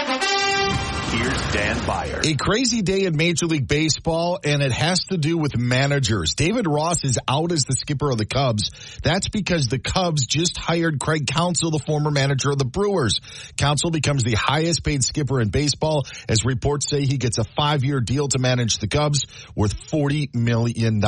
Here's 1.11 1.51
Dan 1.51 1.85
Beyer. 1.85 2.21
A 2.23 2.35
crazy 2.35 2.81
day 2.81 3.03
in 3.03 3.17
Major 3.17 3.45
League 3.45 3.67
Baseball, 3.67 4.39
and 4.45 4.61
it 4.61 4.71
has 4.71 5.03
to 5.09 5.17
do 5.17 5.37
with 5.37 5.57
managers. 5.57 6.35
David 6.35 6.67
Ross 6.69 7.03
is 7.03 7.19
out 7.27 7.51
as 7.51 7.65
the 7.65 7.73
skipper 7.73 8.11
of 8.11 8.17
the 8.17 8.25
Cubs. 8.25 8.71
That's 9.03 9.27
because 9.27 9.67
the 9.67 9.77
Cubs 9.77 10.25
just 10.25 10.57
hired 10.57 11.01
Craig 11.01 11.27
Counsell, 11.27 11.69
the 11.69 11.79
former 11.79 12.11
manager 12.11 12.51
of 12.51 12.59
the 12.59 12.65
Brewers. 12.65 13.19
Counsell 13.57 13.91
becomes 13.91 14.23
the 14.23 14.35
highest 14.35 14.85
paid 14.85 15.03
skipper 15.03 15.41
in 15.41 15.49
baseball, 15.49 16.07
as 16.29 16.45
reports 16.45 16.87
say 16.87 17.01
he 17.01 17.17
gets 17.17 17.37
a 17.39 17.43
five-year 17.43 17.99
deal 17.99 18.29
to 18.29 18.39
manage 18.39 18.77
the 18.77 18.87
Cubs 18.87 19.25
worth 19.53 19.75
$40 19.91 20.33
million. 20.33 21.01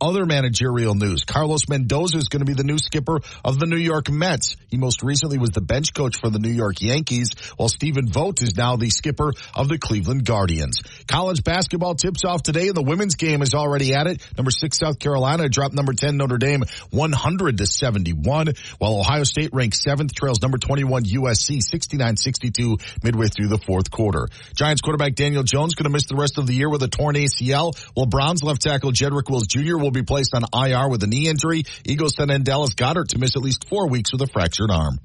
Other 0.00 0.24
managerial 0.24 0.94
news. 0.94 1.24
Carlos 1.24 1.68
Mendoza 1.68 2.16
is 2.16 2.28
going 2.28 2.40
to 2.40 2.46
be 2.46 2.54
the 2.54 2.64
new 2.64 2.78
skipper 2.78 3.20
of 3.44 3.58
the 3.58 3.66
New 3.66 3.76
York 3.76 4.10
Mets. 4.10 4.56
He 4.68 4.78
most 4.78 5.02
recently 5.02 5.36
was 5.36 5.50
the 5.50 5.60
bench 5.60 5.92
coach 5.92 6.18
for 6.18 6.30
the 6.30 6.38
New 6.38 6.48
York 6.48 6.80
Yankees, 6.80 7.34
while 7.58 7.68
Stephen 7.68 8.08
Vogt 8.08 8.42
is 8.42 8.56
now 8.56 8.76
the 8.76 8.88
skipper 8.88 9.33
of 9.54 9.68
the 9.68 9.78
Cleveland 9.78 10.24
Guardians. 10.24 10.82
College 11.06 11.42
basketball 11.44 11.94
tips 11.94 12.24
off 12.24 12.42
today 12.42 12.68
and 12.68 12.76
the 12.76 12.82
women's 12.82 13.14
game 13.14 13.42
is 13.42 13.54
already 13.54 13.94
at 13.94 14.06
it. 14.06 14.20
Number 14.36 14.50
six 14.50 14.78
South 14.78 14.98
Carolina 14.98 15.48
dropped 15.48 15.74
number 15.74 15.92
10 15.92 16.16
Notre 16.16 16.38
Dame 16.38 16.64
100 16.90 17.58
to 17.58 17.66
71, 17.66 18.48
while 18.78 18.98
Ohio 18.98 19.24
State 19.24 19.50
ranked 19.52 19.76
seventh 19.76 20.14
trails 20.14 20.42
number 20.42 20.58
21 20.58 21.04
USC 21.04 21.58
69-62 21.58 23.02
midway 23.02 23.28
through 23.28 23.48
the 23.48 23.58
fourth 23.58 23.90
quarter. 23.90 24.28
Giants 24.54 24.82
quarterback 24.82 25.14
Daniel 25.14 25.42
Jones 25.42 25.74
going 25.74 25.84
to 25.84 25.90
miss 25.90 26.06
the 26.06 26.16
rest 26.16 26.38
of 26.38 26.46
the 26.46 26.54
year 26.54 26.68
with 26.68 26.82
a 26.82 26.88
torn 26.88 27.16
ACL, 27.16 27.76
while 27.94 28.06
Browns 28.06 28.42
left 28.42 28.62
tackle 28.62 28.92
Jedrick 28.92 29.30
Wills 29.30 29.46
Jr. 29.46 29.78
will 29.78 29.90
be 29.90 30.02
placed 30.02 30.34
on 30.34 30.44
IR 30.52 30.88
with 30.88 31.02
a 31.02 31.06
knee 31.06 31.28
injury. 31.28 31.64
Eagles 31.84 32.14
sent 32.16 32.44
Dallas 32.44 32.74
Goedert 32.74 33.08
to 33.08 33.18
miss 33.18 33.36
at 33.36 33.42
least 33.42 33.68
four 33.68 33.88
weeks 33.88 34.12
with 34.12 34.22
a 34.22 34.26
fractured 34.26 34.70
arm. 34.70 34.98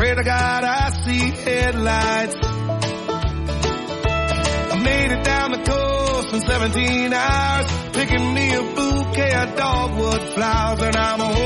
Pray 0.00 0.14
to 0.14 0.24
God 0.24 0.64
I 0.64 0.90
see 1.04 1.30
headlights. 1.30 2.36
I 4.72 4.76
made 4.82 5.12
it 5.12 5.22
down 5.24 5.50
the 5.50 5.62
coast 5.62 6.32
in 6.32 6.40
17 6.40 7.12
hours. 7.12 7.66
Picking 7.92 8.32
me 8.32 8.54
a 8.54 8.62
bouquet 8.62 9.34
of 9.34 9.56
dogwood 9.56 10.22
flowers. 10.34 10.80
And 10.80 10.96
I'm 10.96 11.20
hoping 11.20 11.39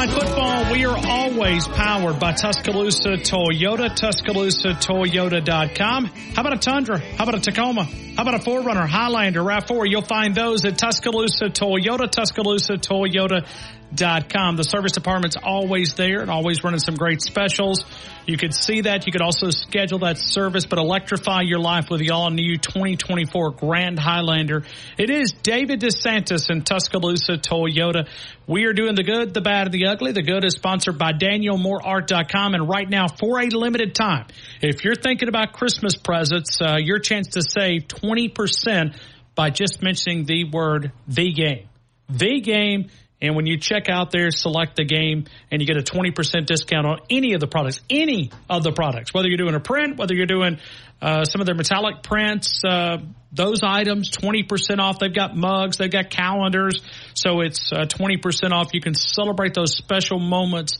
Tide 0.00 0.12
football. 0.12 0.72
We 0.72 0.86
are 0.86 0.96
always 0.96 1.68
powered 1.68 2.18
by 2.18 2.32
Tuscaloosa 2.32 3.18
Toyota, 3.18 3.90
TuscaloosaToyota.com. 3.90 6.04
How 6.06 6.40
about 6.40 6.54
a 6.54 6.58
Tundra? 6.58 6.98
How 6.98 7.24
about 7.24 7.34
a 7.34 7.40
Tacoma? 7.40 7.84
How 7.84 8.22
about 8.22 8.36
a 8.36 8.38
4Runner, 8.38 8.88
Highlander, 8.88 9.42
RAV4? 9.42 9.90
You'll 9.90 10.00
find 10.00 10.34
those 10.34 10.64
at 10.64 10.78
Tuscaloosa 10.78 11.50
Toyota, 11.50 12.08
TuscaloosaToyota.com. 12.08 13.79
The 13.92 14.66
service 14.68 14.92
department's 14.92 15.36
always 15.36 15.94
there 15.94 16.20
and 16.20 16.30
always 16.30 16.62
running 16.62 16.80
some 16.80 16.94
great 16.94 17.20
specials. 17.22 17.84
You 18.26 18.36
could 18.36 18.54
see 18.54 18.82
that. 18.82 19.06
You 19.06 19.12
could 19.12 19.22
also 19.22 19.50
schedule 19.50 20.00
that 20.00 20.18
service, 20.18 20.66
but 20.66 20.78
electrify 20.78 21.40
your 21.42 21.58
life 21.58 21.90
with 21.90 22.00
the 22.00 22.10
all-new 22.10 22.58
2024 22.58 23.52
Grand 23.52 23.98
Highlander. 23.98 24.64
It 24.96 25.10
is 25.10 25.32
David 25.32 25.80
DeSantis 25.80 26.50
in 26.50 26.62
Tuscaloosa 26.62 27.38
Toyota. 27.38 28.08
We 28.46 28.64
are 28.64 28.72
doing 28.72 28.94
the 28.94 29.02
good, 29.02 29.34
the 29.34 29.40
bad, 29.40 29.66
and 29.66 29.74
the 29.74 29.86
ugly. 29.86 30.12
The 30.12 30.22
good 30.22 30.44
is 30.44 30.54
sponsored 30.54 30.98
by 30.98 31.12
DanielMooreArt.com. 31.12 32.54
And 32.54 32.68
right 32.68 32.88
now, 32.88 33.08
for 33.08 33.40
a 33.40 33.46
limited 33.46 33.94
time, 33.94 34.26
if 34.62 34.84
you're 34.84 34.94
thinking 34.94 35.28
about 35.28 35.52
Christmas 35.52 35.96
presents, 35.96 36.58
uh, 36.60 36.76
your 36.78 36.98
chance 36.98 37.28
to 37.30 37.42
save 37.42 37.88
20% 37.88 38.96
by 39.34 39.50
just 39.50 39.82
mentioning 39.82 40.24
the 40.24 40.44
word 40.44 40.92
the 41.08 41.32
game. 41.32 41.68
The 42.08 42.40
game. 42.40 42.90
And 43.22 43.36
when 43.36 43.46
you 43.46 43.58
check 43.58 43.88
out 43.90 44.10
there, 44.10 44.30
select 44.30 44.76
the 44.76 44.84
game 44.84 45.24
and 45.50 45.60
you 45.60 45.66
get 45.66 45.76
a 45.76 45.82
20% 45.82 46.46
discount 46.46 46.86
on 46.86 46.98
any 47.10 47.34
of 47.34 47.40
the 47.40 47.46
products, 47.46 47.80
any 47.90 48.30
of 48.48 48.62
the 48.62 48.72
products, 48.72 49.12
whether 49.12 49.28
you're 49.28 49.36
doing 49.36 49.54
a 49.54 49.60
print, 49.60 49.98
whether 49.98 50.14
you're 50.14 50.26
doing 50.26 50.58
uh, 51.02 51.24
some 51.24 51.40
of 51.40 51.46
their 51.46 51.54
metallic 51.54 52.02
prints, 52.02 52.62
uh, 52.64 52.98
those 53.32 53.62
items, 53.62 54.10
20% 54.10 54.78
off. 54.78 54.98
They've 54.98 55.14
got 55.14 55.36
mugs, 55.36 55.76
they've 55.76 55.90
got 55.90 56.10
calendars. 56.10 56.80
So 57.14 57.40
it's 57.40 57.72
uh, 57.72 57.84
20% 57.86 58.52
off. 58.52 58.70
You 58.72 58.80
can 58.80 58.94
celebrate 58.94 59.52
those 59.52 59.76
special 59.76 60.18
moments, 60.18 60.78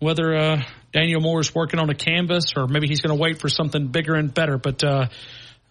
whether 0.00 0.34
uh, 0.34 0.62
Daniel 0.92 1.20
Moore 1.20 1.40
is 1.40 1.54
working 1.54 1.78
on 1.78 1.90
a 1.90 1.94
canvas 1.94 2.54
or 2.56 2.66
maybe 2.66 2.88
he's 2.88 3.00
going 3.00 3.16
to 3.16 3.20
wait 3.20 3.40
for 3.40 3.48
something 3.48 3.86
bigger 3.86 4.14
and 4.14 4.34
better. 4.34 4.58
But 4.58 4.82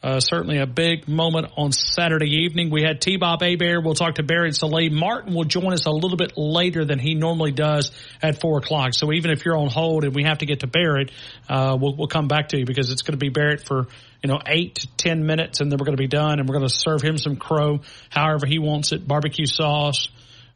uh, 0.04 0.20
certainly 0.20 0.58
a 0.58 0.66
big 0.66 1.08
moment 1.08 1.52
on 1.58 1.72
Saturday 1.72 2.44
evening. 2.44 2.72
We 2.72 2.82
had 2.82 3.02
T-Bob 3.02 3.42
Hebert. 3.42 3.84
We'll 3.84 3.94
talk 3.94 4.16
to 4.16 4.24
Barrett 4.24 4.56
Sallee. 4.56 4.90
Martin 4.90 5.36
will 5.36 5.44
join 5.44 5.74
us 5.74 5.86
a 5.86 5.92
little 5.92 6.18
bit 6.18 6.34
later 6.36 6.86
than 6.86 6.98
he 6.98 7.14
normally 7.14 7.52
does 7.52 7.92
at 8.20 8.42
four 8.42 8.58
o'clock. 8.58 8.94
So 8.96 9.14
even 9.14 9.30
if 9.30 9.46
you're 9.46 9.58
on 9.58 9.70
hold 9.70 10.04
and 10.04 10.16
we 10.16 10.24
have 10.24 10.40
to 10.40 10.48
get 10.48 10.62
to 10.62 10.68
Barrett, 10.68 11.12
uh, 11.48 11.78
we'll, 11.80 11.96
we'll 11.96 12.08
come 12.08 12.28
back 12.28 12.50
to 12.50 12.58
you 12.58 12.66
because 12.66 12.90
it's 12.90 13.04
going 13.04 13.14
to 13.14 13.24
be 13.24 13.30
Barrett 13.30 13.64
for, 13.64 13.86
you 14.24 14.28
know, 14.28 14.40
eight 14.48 14.76
to 14.76 14.88
ten 14.98 15.28
minutes 15.28 15.62
and 15.62 15.72
then 15.72 15.78
we're 15.78 15.86
going 15.86 15.98
to 15.98 16.02
be 16.02 16.08
done 16.08 16.40
and 16.40 16.50
we're 16.50 16.56
going 16.56 16.68
to 16.68 16.74
serve 16.74 17.04
him 17.04 17.20
some 17.20 17.36
crow 17.36 17.82
however 18.10 18.48
he 18.48 18.58
wants 18.58 18.94
it. 18.94 19.08
Barbecue 19.08 19.46
sauce. 19.46 20.10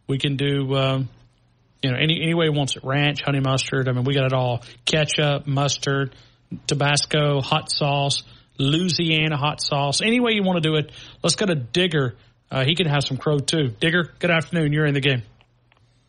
We 0.07 0.17
can 0.17 0.37
do, 0.37 0.75
um, 0.75 1.09
you 1.83 1.91
know, 1.91 1.97
any, 1.97 2.19
any 2.23 2.33
way 2.33 2.45
he 2.45 2.49
wants 2.49 2.75
it. 2.77 2.83
Ranch, 2.83 3.21
honey 3.21 3.41
mustard. 3.41 3.87
I 3.87 3.91
mean, 3.91 4.05
we 4.05 4.15
got 4.15 4.25
it 4.25 4.33
all. 4.33 4.63
Ketchup, 4.85 5.45
mustard, 5.45 6.15
Tabasco, 6.65 7.41
hot 7.41 7.69
sauce. 7.69 8.23
Louisiana 8.57 9.37
hot 9.37 9.61
sauce. 9.61 10.01
Any 10.01 10.19
way 10.19 10.33
you 10.33 10.43
want 10.43 10.61
to 10.61 10.69
do 10.69 10.75
it, 10.75 10.91
let's 11.23 11.35
go 11.35 11.45
to 11.45 11.55
Digger. 11.55 12.15
Uh, 12.49 12.63
he 12.63 12.75
can 12.75 12.87
have 12.87 13.03
some 13.03 13.17
crow 13.17 13.39
too. 13.39 13.69
Digger, 13.79 14.13
good 14.19 14.31
afternoon. 14.31 14.71
You're 14.73 14.85
in 14.85 14.93
the 14.93 15.01
game. 15.01 15.23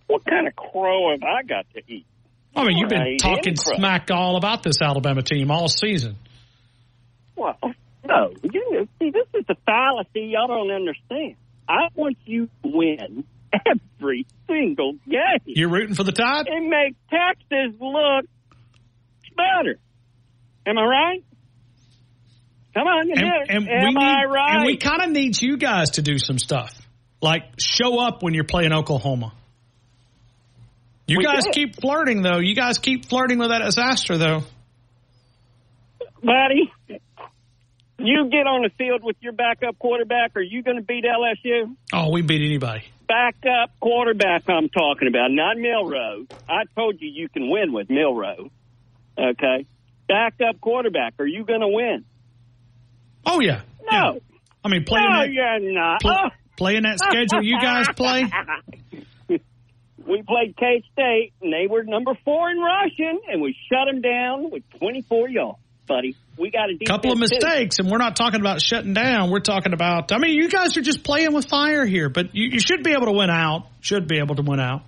What 0.07 0.24
kind 0.24 0.47
of 0.47 0.55
crow 0.55 1.11
have 1.12 1.22
I 1.22 1.42
got 1.42 1.66
to 1.74 1.82
eat? 1.88 2.07
I 2.55 2.64
mean, 2.64 2.78
you've 2.78 2.88
been 2.88 3.18
talking 3.18 3.57
smack 3.57 4.11
all 4.11 4.36
about 4.36 4.62
this 4.62 4.80
Alabama 4.80 5.22
team 5.22 5.51
all 5.51 5.68
season. 5.68 6.16
Well, 7.34 7.59
no. 8.05 8.32
You 8.42 8.88
see, 8.99 9.11
this 9.11 9.26
is 9.34 9.44
the 9.47 9.57
fallacy 9.66 10.32
y'all 10.32 10.47
don't 10.47 10.70
understand. 10.70 11.36
I 11.68 11.88
want 11.94 12.16
you 12.24 12.47
to 12.47 12.70
win 12.70 13.24
every 13.53 14.26
single 14.47 14.92
game. 15.09 15.40
You're 15.44 15.70
rooting 15.70 15.94
for 15.94 16.05
the 16.05 16.12
Tide? 16.12 16.47
And 16.49 16.70
make 16.70 16.94
Texas 17.11 17.78
look 17.80 18.26
better. 19.36 19.78
Am 20.66 20.78
I 20.78 20.84
right? 20.84 21.24
Come 22.77 22.87
on, 22.87 23.11
And, 23.11 23.20
and 23.49 23.68
Am 23.70 23.85
we 23.85 23.95
need, 23.95 23.97
I 24.05 24.24
right? 24.27 24.57
and 24.57 24.66
we 24.66 24.77
kind 24.77 25.01
of 25.03 25.11
need 25.11 25.41
you 25.41 25.57
guys 25.57 25.93
to 25.93 26.03
do 26.03 26.18
some 26.18 26.39
stuff, 26.39 26.70
like 27.22 27.43
show 27.59 27.99
up 27.99 28.22
when 28.22 28.35
you're 28.35 28.45
playing 28.45 28.72
Oklahoma. 28.72 29.33
You 31.07 31.18
We 31.18 31.24
guys 31.24 31.45
did. 31.45 31.55
keep 31.55 31.81
flirting 31.81 32.20
though. 32.20 32.39
You 32.39 32.55
guys 32.55 32.79
keep 32.79 33.07
flirting 33.09 33.39
with 33.39 33.49
that 33.49 33.62
disaster 33.62 34.18
though. 34.18 34.43
buddy. 36.22 36.70
You 37.99 38.29
get 38.31 38.47
on 38.47 38.62
the 38.62 38.70
field 38.77 39.03
with 39.03 39.16
your 39.20 39.33
backup 39.33 39.79
quarterback. 39.79 40.37
Are 40.37 40.43
you 40.43 40.62
going 40.62 40.77
to 40.77 40.83
beat 40.83 41.05
LSU? 41.05 41.74
Oh, 41.95 42.11
we 42.11 42.20
beat 42.20 42.43
anybody. 42.43 42.85
Backup 43.09 43.70
quarterback, 43.81 44.43
I'm 44.51 44.68
talking 44.68 45.09
about, 45.09 45.31
not 45.31 45.57
Milroe. 45.57 46.27
I 46.47 46.64
told 46.74 47.01
you 47.01 47.09
you 47.09 47.29
can 47.31 47.49
win 47.49 47.72
with 47.72 47.89
Milroe. 47.89 48.51
Okay, 49.16 49.64
backup 50.09 50.61
quarterback. 50.61 51.14
Are 51.18 51.27
you 51.27 51.45
going 51.45 51.61
to 51.61 51.68
win? 51.68 52.05
Oh 53.27 53.41
yeah. 53.41 53.62
No. 53.91 54.20
I 54.64 54.68
mean, 54.68 54.85
playing 54.85 55.11
no, 55.11 55.20
that 55.20 55.33
you're 55.33 55.72
not. 55.72 56.01
pl- 56.01 56.11
Oh. 56.12 56.29
playing 56.57 56.83
that 56.85 56.99
schedule 56.99 57.43
you 57.43 57.59
guys 57.61 57.87
play. 57.95 58.24
we 60.07 60.22
played 60.22 60.57
K 60.57 60.83
State, 60.93 61.33
and 61.43 61.53
they 61.53 61.66
were 61.68 61.83
number 61.85 62.12
four 62.24 62.51
in 62.51 62.59
rushing, 62.59 63.20
and 63.29 63.43
we 63.43 63.57
shut 63.70 63.87
them 63.91 64.01
down 64.01 64.51
with 64.51 64.62
24 64.79 65.29
yards, 65.29 65.59
buddy. 65.87 66.16
We 66.37 66.51
got 66.51 66.68
a 66.70 66.85
couple 66.85 67.12
of 67.12 67.16
too. 67.16 67.20
mistakes, 67.20 67.79
and 67.79 67.91
we're 67.91 67.99
not 67.99 68.16
talking 68.16 68.41
about 68.41 68.61
shutting 68.61 68.95
down. 68.95 69.31
We're 69.31 69.41
talking 69.41 69.72
about. 69.72 70.12
I 70.12 70.18
mean, 70.18 70.35
you 70.35 70.49
guys 70.49 70.77
are 70.77 70.83
just 70.83 71.03
playing 71.03 71.33
with 71.33 71.49
fire 71.49 71.85
here, 71.87 72.09
but 72.09 72.35
you, 72.35 72.49
you 72.53 72.61
should 72.61 72.83
be 72.83 72.93
able 72.93 73.07
to 73.07 73.12
win 73.12 73.31
out. 73.31 73.66
Should 73.81 74.07
be 74.09 74.18
able 74.18 74.35
to 74.37 74.43
win 74.43 74.61
out. 74.61 74.83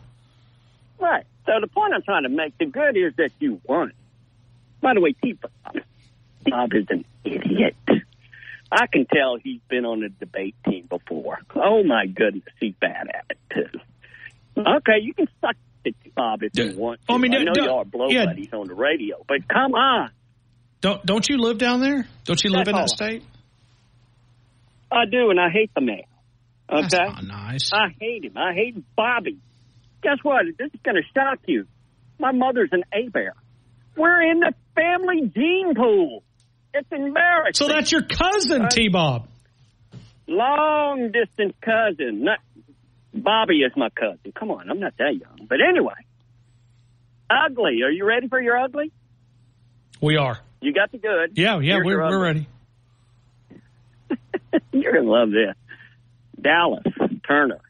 Right. 0.99 1.25
So 1.47 1.53
the 1.61 1.69
point 1.69 1.95
I'm 1.95 2.03
trying 2.03 2.25
to 2.25 2.29
make, 2.29 2.59
the 2.59 2.67
good 2.67 2.97
is 2.97 3.15
that 3.17 3.31
you 3.39 3.61
won. 3.65 3.93
By 4.81 4.95
the 4.95 5.01
way, 5.01 5.13
T 5.13 5.33
Bob 6.45 6.75
is 6.75 6.87
an 6.91 7.05
idiot. 7.25 7.77
I 8.71 8.87
can 8.87 9.07
tell 9.07 9.37
he's 9.43 9.61
been 9.69 9.85
on 9.85 10.03
a 10.03 10.09
debate 10.09 10.55
team 10.65 10.87
before. 10.89 11.39
Oh 11.55 11.83
my 11.85 12.07
goodness, 12.07 12.45
he's 12.61 12.75
bad 12.81 13.09
at 13.09 13.25
it 13.31 13.39
too. 13.55 13.79
Okay, 14.59 14.99
you 15.03 15.15
can 15.15 15.29
suck 15.41 15.57
it 15.85 15.95
Bob 16.15 16.43
if 16.43 16.53
you 16.55 16.77
want. 16.79 17.01
To. 17.07 17.15
I 17.15 17.19
mean, 17.19 17.35
I 17.35 17.45
know 17.45 17.53
y'all 17.55 17.79
are 17.79 17.85
blow 17.85 18.09
yeah. 18.09 18.27
buddies 18.27 18.53
on 18.53 18.67
the 18.69 18.75
radio, 18.75 19.25
but 19.27 19.49
come 19.49 19.75
on. 19.75 20.11
Don't 20.81 21.05
don't 21.05 21.29
you 21.29 21.39
live 21.39 21.59
down 21.59 21.81
there? 21.81 22.07
Don't 22.25 22.43
you 22.43 22.51
live 22.51 22.67
That's 22.67 22.69
in 22.69 22.75
that 22.75 22.81
all. 22.83 22.89
state? 22.89 23.23
I 24.91 25.05
do, 25.11 25.31
and 25.31 25.41
I 25.41 25.51
hate 25.51 25.71
the 25.75 25.81
man. 25.81 26.03
Okay, 26.71 26.83
That's 26.83 26.95
not 26.95 27.25
nice. 27.25 27.71
I 27.73 27.89
hate 27.99 28.25
him. 28.25 28.37
I 28.37 28.53
hate 28.55 28.77
Bobby. 28.95 29.39
Guess 30.03 30.19
what? 30.23 30.45
This 30.59 30.71
is 30.73 30.81
going 30.83 30.97
to 30.97 31.03
shock 31.15 31.41
you. 31.47 31.67
My 32.19 32.33
mother's 32.33 32.71
an 32.73 32.85
Hebert. 32.93 33.35
We're 33.97 34.23
in 34.31 34.41
the 34.41 34.53
family 34.75 35.31
gene 35.35 35.75
pool. 35.75 36.23
It's 36.79 36.89
embarrassing. 36.93 37.55
So 37.55 37.69
that's 37.69 37.91
your 37.93 38.03
cousin, 38.03 38.63
Uh, 38.63 38.69
T. 38.69 38.89
Bob. 38.89 39.27
long 40.27 41.11
distance 41.13 41.55
cousin. 41.63 42.25
Not 42.25 42.39
Bobby 43.15 43.61
is 43.63 43.73
my 43.77 43.89
cousin. 43.91 44.33
Come 44.35 44.51
on, 44.51 44.71
I'm 44.71 44.79
not 44.81 44.95
that 44.99 45.15
young. 45.17 45.47
But 45.49 45.59
anyway, 45.67 45.95
ugly. 47.31 47.83
Are 47.83 47.91
you 47.91 48.05
ready 48.07 48.29
for 48.29 48.41
your 48.41 48.57
ugly? 48.59 48.93
We 50.01 50.17
are. 50.17 50.39
You 50.61 50.73
got 50.73 50.93
the 50.93 50.99
good. 50.99 51.33
Yeah, 51.37 51.55
yeah, 51.61 51.75
Here's 51.75 51.85
we're 51.87 51.99
we're 52.01 52.23
ready. 52.23 52.47
You're 54.73 54.93
gonna 54.95 55.11
love 55.11 55.31
this. 55.31 55.55
Dallas 56.41 56.85
Turner 57.27 57.61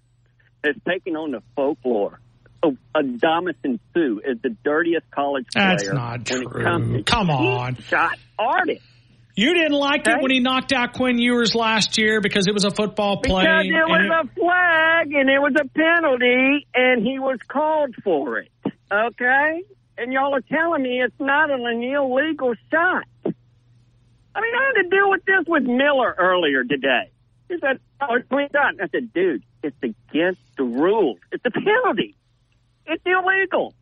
has 0.65 0.75
taken 0.87 1.17
on 1.17 1.31
the 1.33 1.43
folklore 1.57 2.21
of 2.63 2.77
Ndamukong 2.95 3.79
Suh 3.95 4.19
as 4.29 4.39
the 4.43 4.51
dirtiest 4.65 5.11
college 5.11 5.47
player. 5.55 5.69
That's 5.77 5.87
not 5.93 6.29
when 6.31 6.43
It 6.43 6.49
true. 6.51 6.63
comes 6.65 6.97
to 6.97 7.03
Come 7.05 7.31
on. 7.31 7.77
Shot 7.77 8.19
artist. 8.39 8.83
You 9.39 9.55
didn't 9.55 9.78
like 9.78 10.05
it 10.09 10.20
when 10.20 10.32
he 10.32 10.41
knocked 10.41 10.72
out 10.72 10.95
Quinn 10.95 11.16
Ewers 11.16 11.55
last 11.55 11.97
year 11.97 12.20
because 12.20 12.49
it 12.49 12.55
was 12.55 12.64
a 12.64 12.72
football 12.72 13.18
play. 13.18 13.45
Because 13.45 13.66
it 13.66 13.86
was 13.86 14.05
it- 14.05 14.11
a 14.11 14.34
flag 14.34 15.12
and 15.14 15.30
it 15.30 15.39
was 15.39 15.55
a 15.55 15.68
penalty 15.68 16.66
and 16.74 17.07
he 17.07 17.20
was 17.20 17.39
called 17.47 17.95
for 18.03 18.39
it. 18.39 18.51
Okay? 18.91 19.62
And 19.97 20.12
y'all 20.12 20.34
are 20.34 20.41
telling 20.41 20.82
me 20.82 21.01
it's 21.01 21.20
not 21.20 21.53
an 21.53 21.61
illegal 21.61 22.55
shot. 22.68 23.05
I 23.24 24.41
mean, 24.41 24.55
I 24.57 24.72
had 24.74 24.82
to 24.82 24.89
deal 24.89 25.09
with 25.09 25.24
this 25.24 25.45
with 25.47 25.62
Miller 25.62 26.16
earlier 26.18 26.64
today. 26.64 27.12
He 27.49 27.59
said, 27.61 27.78
oh, 28.01 28.16
it's 28.16 28.28
clean 28.28 28.49
shot. 28.51 28.70
And 28.70 28.82
I 28.82 28.89
said, 28.89 29.12
dude, 29.12 29.45
it's 29.62 29.76
against 29.84 30.41
the 30.57 30.64
rules. 30.64 31.18
It's 31.30 31.45
a 31.47 31.53
penalty. 31.53 32.16
It's 32.86 33.05
illegal. 33.07 33.72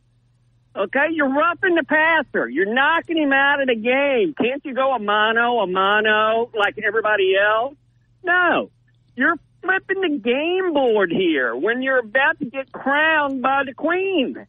Okay? 0.77 1.09
You're 1.13 1.33
roughing 1.33 1.75
the 1.75 1.85
passer. 1.85 2.49
You're 2.49 2.73
knocking 2.73 3.17
him 3.17 3.33
out 3.33 3.61
of 3.61 3.69
the 3.69 3.75
game. 3.75 4.35
Can't 4.35 4.65
you 4.65 4.75
go 4.75 4.95
a 4.95 4.99
mono, 4.99 5.61
a 5.61 5.67
mono 5.67 6.51
like 6.59 6.79
everybody 6.85 7.35
else? 7.37 7.75
No. 8.23 8.71
You're 9.15 9.37
flipping 9.63 10.01
the 10.03 10.19
game 10.19 10.75
board 10.75 11.11
here 11.11 11.57
when 11.57 11.83
you're 11.83 11.99
about 11.99 12.39
to 12.41 12.45
get 12.45 12.71
crowned 12.73 13.43
by 13.43 13.63
the 13.65 13.75
queen. 13.75 14.47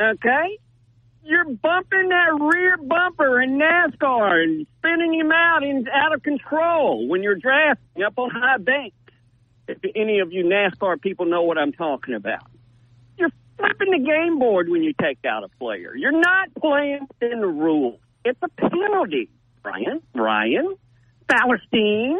Okay? 0.00 0.58
You're 1.24 1.44
bumping 1.44 2.08
that 2.10 2.38
rear 2.40 2.76
bumper 2.76 3.42
in 3.42 3.58
NASCAR 3.58 4.44
and 4.44 4.66
spinning 4.78 5.12
him 5.14 5.32
out 5.32 5.64
and 5.64 5.88
out 5.88 6.14
of 6.14 6.22
control 6.22 7.08
when 7.08 7.24
you're 7.24 7.34
drafting 7.34 8.04
up 8.04 8.16
on 8.16 8.30
high 8.30 8.58
banks. 8.58 8.94
If 9.66 9.78
any 9.96 10.20
of 10.20 10.32
you 10.32 10.44
NASCAR 10.44 11.00
people 11.00 11.26
know 11.26 11.42
what 11.42 11.58
I'm 11.58 11.72
talking 11.72 12.14
about. 12.14 12.46
Flipping 13.58 13.90
the 13.90 14.04
game 14.04 14.38
board 14.38 14.68
when 14.68 14.82
you 14.82 14.92
take 15.00 15.18
out 15.24 15.44
a 15.44 15.48
player. 15.58 15.94
You're 15.96 16.12
not 16.12 16.54
playing 16.60 17.06
within 17.08 17.40
the 17.40 17.46
rules. 17.46 17.98
It's 18.24 18.38
a 18.42 18.48
penalty, 18.48 19.30
Brian. 19.62 20.02
Brian. 20.14 20.76
Palestine. 21.28 22.18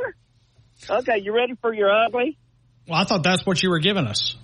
Okay, 0.88 1.18
you 1.22 1.34
ready 1.34 1.54
for 1.60 1.72
your 1.74 1.90
ugly? 1.90 2.38
well, 2.88 3.00
I 3.00 3.04
thought 3.04 3.22
that's 3.22 3.44
what 3.44 3.62
you 3.62 3.70
were 3.70 3.78
giving 3.78 4.06
us. 4.06 4.36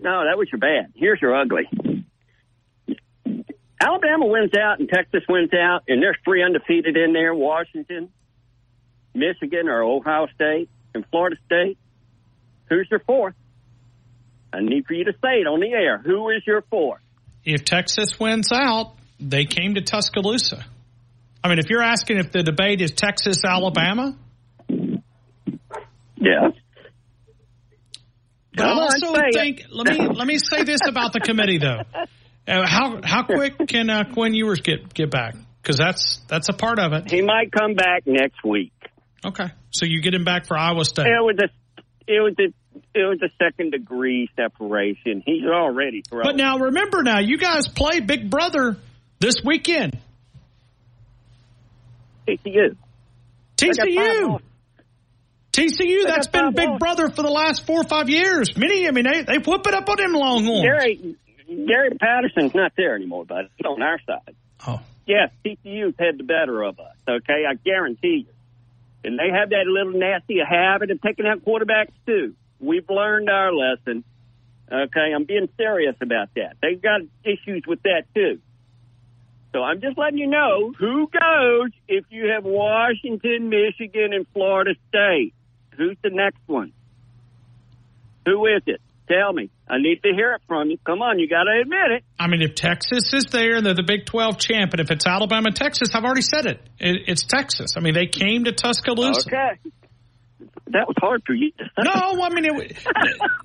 No, 0.00 0.24
that 0.28 0.38
was 0.38 0.48
your 0.52 0.58
bad. 0.60 0.92
Here's 0.94 1.20
your 1.20 1.34
ugly. 1.36 1.68
Alabama 3.80 4.26
wins 4.26 4.52
out 4.58 4.80
and 4.80 4.88
Texas 4.88 5.22
wins 5.28 5.50
out, 5.54 5.82
and 5.88 6.02
there's 6.02 6.16
three 6.24 6.42
undefeated 6.42 6.96
in 6.96 7.12
there 7.12 7.34
Washington, 7.34 8.10
Michigan, 9.14 9.68
or 9.68 9.82
Ohio 9.82 10.26
State, 10.34 10.68
and 10.94 11.04
Florida 11.10 11.36
State. 11.46 11.78
Who's 12.68 12.88
your 12.90 13.00
fourth? 13.00 13.34
I 14.52 14.60
need 14.60 14.86
for 14.86 14.94
you 14.94 15.04
to 15.04 15.12
say 15.12 15.40
it 15.40 15.46
on 15.46 15.60
the 15.60 15.68
air. 15.72 15.98
Who 15.98 16.30
is 16.30 16.42
your 16.46 16.62
fourth? 16.70 17.00
If 17.44 17.64
Texas 17.64 18.18
wins 18.18 18.50
out, 18.52 18.94
they 19.20 19.44
came 19.44 19.74
to 19.74 19.80
Tuscaloosa. 19.80 20.64
I 21.42 21.48
mean, 21.48 21.58
if 21.58 21.66
you're 21.70 21.82
asking 21.82 22.18
if 22.18 22.32
the 22.32 22.42
debate 22.42 22.80
is 22.80 22.92
Texas 22.92 23.38
Alabama, 23.44 24.16
Yeah. 24.68 26.48
but 28.54 28.66
I 28.66 28.70
on, 28.70 28.78
also 28.80 29.14
say 29.14 29.22
it. 29.28 29.34
think 29.34 29.62
let 29.70 29.86
me 29.86 30.08
let 30.08 30.26
me 30.26 30.38
say 30.38 30.64
this 30.64 30.80
about 30.86 31.12
the 31.12 31.20
committee 31.20 31.58
though. 31.58 31.82
Uh, 32.46 32.66
how 32.66 33.00
how 33.04 33.22
quick 33.24 33.56
can 33.68 33.88
uh, 33.90 34.04
Quinn 34.12 34.34
Ewers 34.34 34.60
get 34.60 34.92
get 34.92 35.10
back? 35.10 35.36
Because 35.62 35.76
that's 35.78 36.18
that's 36.28 36.48
a 36.48 36.52
part 36.54 36.78
of 36.78 36.92
it. 36.92 37.10
He 37.10 37.22
might 37.22 37.52
come 37.52 37.74
back 37.74 38.02
next 38.06 38.42
week. 38.44 38.72
Okay, 39.24 39.46
so 39.70 39.84
you 39.86 40.00
get 40.02 40.14
him 40.14 40.24
back 40.24 40.46
for 40.46 40.56
Iowa 40.58 40.84
State. 40.84 41.06
It 41.06 41.20
was 41.20 41.36
a, 41.40 41.48
it 42.06 42.20
was 42.20 42.34
a, 42.40 42.52
it 42.94 43.04
was 43.04 43.20
a 43.22 43.30
second 43.42 43.72
degree 43.72 44.30
separation. 44.36 45.22
He's 45.24 45.44
already 45.44 46.02
thrown. 46.02 46.24
But 46.24 46.36
now 46.36 46.58
remember, 46.58 47.02
now 47.02 47.20
you 47.20 47.38
guys 47.38 47.68
play 47.68 48.00
Big 48.00 48.30
Brother 48.30 48.76
this 49.20 49.36
weekend. 49.44 49.98
TCU. 52.26 52.76
They 53.56 53.66
got 53.68 53.76
five 53.78 53.88
TCU. 53.88 54.40
TCU, 55.52 56.04
that's 56.06 56.28
been 56.28 56.52
Big. 56.52 56.78
Brother 56.78 57.08
for 57.08 57.22
the 57.22 57.30
last 57.30 57.66
four 57.66 57.80
or 57.80 57.84
five 57.84 58.08
years. 58.08 58.56
Many, 58.56 58.86
I 58.86 58.92
mean, 58.92 59.04
they, 59.04 59.22
they 59.22 59.38
whoop 59.38 59.66
it 59.66 59.74
up 59.74 59.88
on 59.88 59.96
them 59.96 60.12
Longhorns. 60.12 60.62
Gary 60.62 61.16
Gary 61.48 61.90
Patterson's 61.98 62.54
not 62.54 62.72
there 62.76 62.94
anymore, 62.94 63.24
but 63.24 63.46
he's 63.56 63.66
on 63.66 63.82
our 63.82 63.98
side. 64.06 64.36
Oh. 64.66 64.80
Yes, 65.06 65.30
TCU's 65.44 65.94
had 65.98 66.18
the 66.18 66.24
better 66.24 66.62
of 66.62 66.78
us. 66.78 66.96
Okay, 67.08 67.44
I 67.48 67.54
guarantee 67.54 68.26
you. 68.26 68.32
And 69.04 69.18
they 69.18 69.30
have 69.32 69.50
that 69.50 69.64
little 69.66 69.98
nasty 69.98 70.38
habit 70.38 70.90
of 70.90 71.00
taking 71.00 71.26
out 71.26 71.44
quarterbacks 71.44 71.92
too. 72.04 72.34
We've 72.60 72.88
learned 72.88 73.30
our 73.30 73.52
lesson. 73.52 74.04
Okay, 74.70 75.12
I'm 75.14 75.24
being 75.24 75.48
serious 75.56 75.96
about 76.00 76.28
that. 76.36 76.56
They've 76.60 76.80
got 76.80 77.00
issues 77.24 77.64
with 77.66 77.82
that 77.82 78.02
too. 78.14 78.40
So 79.52 79.62
I'm 79.62 79.80
just 79.80 79.96
letting 79.96 80.18
you 80.18 80.26
know 80.26 80.72
who 80.78 81.08
goes 81.08 81.70
if 81.88 82.04
you 82.10 82.30
have 82.34 82.44
Washington, 82.44 83.48
Michigan, 83.48 84.12
and 84.12 84.26
Florida 84.34 84.72
State. 84.88 85.32
Who's 85.76 85.96
the 86.02 86.10
next 86.10 86.40
one? 86.46 86.72
Who 88.26 88.44
is 88.46 88.62
it? 88.66 88.80
Tell 89.08 89.32
me. 89.32 89.48
I 89.66 89.78
need 89.78 90.02
to 90.02 90.12
hear 90.14 90.34
it 90.34 90.42
from 90.46 90.70
you. 90.70 90.78
Come 90.84 91.00
on, 91.00 91.18
you 91.18 91.28
got 91.28 91.44
to 91.44 91.60
admit 91.62 91.90
it. 91.96 92.04
I 92.18 92.26
mean, 92.26 92.42
if 92.42 92.54
Texas 92.54 93.14
is 93.14 93.26
there 93.26 93.56
and 93.56 93.64
they're 93.64 93.74
the 93.74 93.82
Big 93.82 94.04
12 94.04 94.38
champ, 94.38 94.72
and 94.72 94.80
if 94.80 94.90
it's 94.90 95.06
Alabama 95.06 95.50
Texas, 95.50 95.94
I've 95.94 96.04
already 96.04 96.22
said 96.22 96.44
it. 96.44 96.60
it 96.78 97.04
it's 97.06 97.24
Texas. 97.24 97.72
I 97.76 97.80
mean, 97.80 97.94
they 97.94 98.06
came 98.06 98.44
to 98.44 98.52
Tuscaloosa. 98.52 99.28
Okay. 99.28 99.70
That 100.72 100.86
was 100.86 100.96
hard 100.98 101.22
for 101.26 101.34
you. 101.34 101.52
No, 101.78 102.22
I 102.22 102.28
mean, 102.30 102.44
it, 102.44 102.76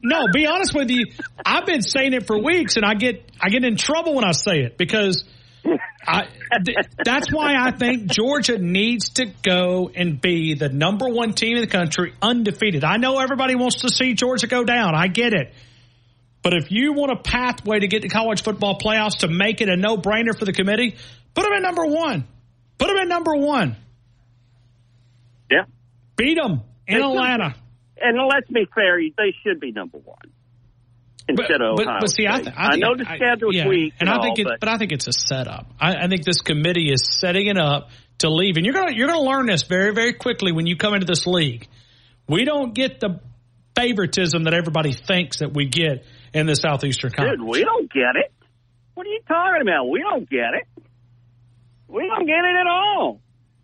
no. 0.02 0.26
Be 0.34 0.46
honest 0.48 0.74
with 0.74 0.90
you. 0.90 1.06
I've 1.46 1.66
been 1.66 1.82
saying 1.82 2.14
it 2.14 2.26
for 2.26 2.38
weeks, 2.38 2.76
and 2.76 2.86
I 2.86 2.96
get 2.96 3.30
I 3.40 3.50
get 3.50 3.64
in 3.64 3.76
trouble 3.78 4.16
when 4.16 4.26
I 4.26 4.32
say 4.32 4.62
it 4.62 4.78
because 4.78 5.24
I. 6.06 6.28
th- 6.66 6.78
that's 7.06 7.32
why 7.32 7.56
I 7.56 7.72
think 7.72 8.08
Georgia 8.08 8.58
needs 8.58 9.12
to 9.12 9.26
go 9.44 9.90
and 9.94 10.20
be 10.20 10.56
the 10.56 10.70
number 10.70 11.08
one 11.08 11.34
team 11.34 11.56
in 11.56 11.62
the 11.62 11.68
country, 11.68 12.14
undefeated. 12.22 12.84
I 12.84 12.98
know 12.98 13.20
everybody 13.20 13.56
wants 13.56 13.82
to 13.82 13.90
see 13.90 14.14
Georgia 14.16 14.48
go 14.48 14.64
down. 14.64 14.96
I 14.96 15.08
get 15.08 15.34
it. 15.34 15.54
But 16.42 16.54
if 16.54 16.72
you 16.72 16.94
want 16.94 17.12
a 17.12 17.16
pathway 17.18 17.80
to 17.80 17.88
get 17.88 18.02
to 18.02 18.10
college 18.10 18.44
football 18.44 18.78
playoffs 18.78 19.20
to 19.20 19.30
make 19.30 19.62
it 19.62 19.70
a 19.70 19.78
no 19.78 19.96
brainer 19.96 20.38
for 20.38 20.44
the 20.44 20.54
committee, 20.54 20.98
put 21.34 21.44
them 21.44 21.54
at 21.54 21.62
number 21.62 21.86
one. 21.86 22.26
Put 22.78 22.88
them 22.88 22.98
at 22.98 23.08
number 23.08 23.36
one. 23.36 23.78
Yeah. 25.50 25.64
Beat 26.18 26.36
them 26.36 26.62
in 26.88 26.96
They 26.96 27.02
should 27.02 27.12
Atlanta. 27.12 27.56
And 28.00 28.18
let's 28.28 28.50
be 28.50 28.66
fair, 28.74 29.00
they 29.00 29.36
should 29.44 29.60
be 29.60 29.72
number 29.72 29.98
one 30.00 30.18
instead 31.28 31.62
of 31.62 31.78
But, 31.78 31.88
Ohio 31.88 32.00
but 32.02 32.10
see, 32.10 32.28
I, 32.28 32.42
th- 32.42 32.56
I, 32.56 32.72
think, 32.72 32.84
know 32.84 32.96
the 32.96 33.06
schedule's 33.06 33.56
yeah, 33.56 33.68
weak, 33.68 33.94
and 34.00 34.10
and 34.10 34.20
I 34.20 34.22
think 34.22 34.40
all, 34.40 34.46
it, 34.46 34.48
but, 34.50 34.60
but 34.60 34.70
I 34.70 34.78
think 34.78 34.92
it's 34.92 35.08
a 35.08 35.14
setup. 35.14 35.68
I, 35.80 35.96
I 35.96 36.08
think 36.08 36.24
this 36.24 36.42
committee 36.42 36.92
is 36.92 37.02
setting 37.20 37.48
it 37.48 37.58
up 37.58 37.90
to 38.20 38.30
leave, 38.30 38.58
and 38.58 38.66
you're 38.66 38.76
gonna 38.76 38.92
you're 38.94 39.08
gonna 39.08 39.22
learn 39.22 39.46
this 39.46 39.64
very 39.64 39.94
very 39.94 40.14
quickly 40.14 40.52
when 40.52 40.68
you 40.68 40.76
come 40.76 40.94
into 40.94 41.06
this 41.06 41.26
league. 41.26 41.68
We 42.28 42.46
don't 42.46 42.74
get 42.74 43.00
the 43.00 43.20
favoritism 43.76 44.44
that 44.44 44.54
everybody 44.54 44.94
thinks 44.94 45.40
that 45.40 45.54
we 45.54 45.66
get 45.68 46.06
in 46.34 46.46
the 46.46 46.56
Southeastern 46.56 47.12
Conference. 47.12 47.40
dude, 47.40 47.50
we 47.50 47.64
don't 47.64 47.92
get 47.92 48.16
it. 48.16 48.32
What 48.94 49.08
are 49.08 49.10
you 49.10 49.22
talking 49.28 49.62
about? 49.62 49.90
We 49.90 50.02
don't 50.02 50.30
get 50.30 50.54
it. 50.54 50.68
We 51.88 52.08
don't 52.08 52.26
get 52.26 52.38
it 52.38 52.56
at 52.62 52.68
all. 52.68 53.20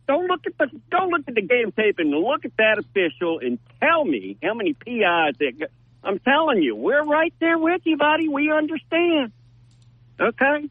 Don't 0.10 0.26
look 0.26 0.42
at 0.48 0.58
the 0.58 0.80
don't 0.90 1.12
look 1.12 1.22
at 1.28 1.36
the 1.36 1.42
game 1.44 1.72
tape 1.72 2.00
and 2.00 2.10
look 2.10 2.44
at 2.44 2.58
that 2.58 2.80
official 2.80 3.38
and 3.38 3.60
tell 3.80 4.04
me 4.04 4.38
how 4.42 4.56
many 4.56 4.74
PIs 4.74 5.38
that. 5.38 5.54
Go. 5.60 5.68
I'm 6.04 6.18
telling 6.18 6.64
you, 6.64 6.76
we're 6.76 7.06
right 7.06 7.32
there 7.40 7.60
with 7.60 7.82
you, 7.84 7.96
buddy. 7.96 8.28
We 8.28 8.52
understand. 8.52 9.32
Okay, 10.20 10.68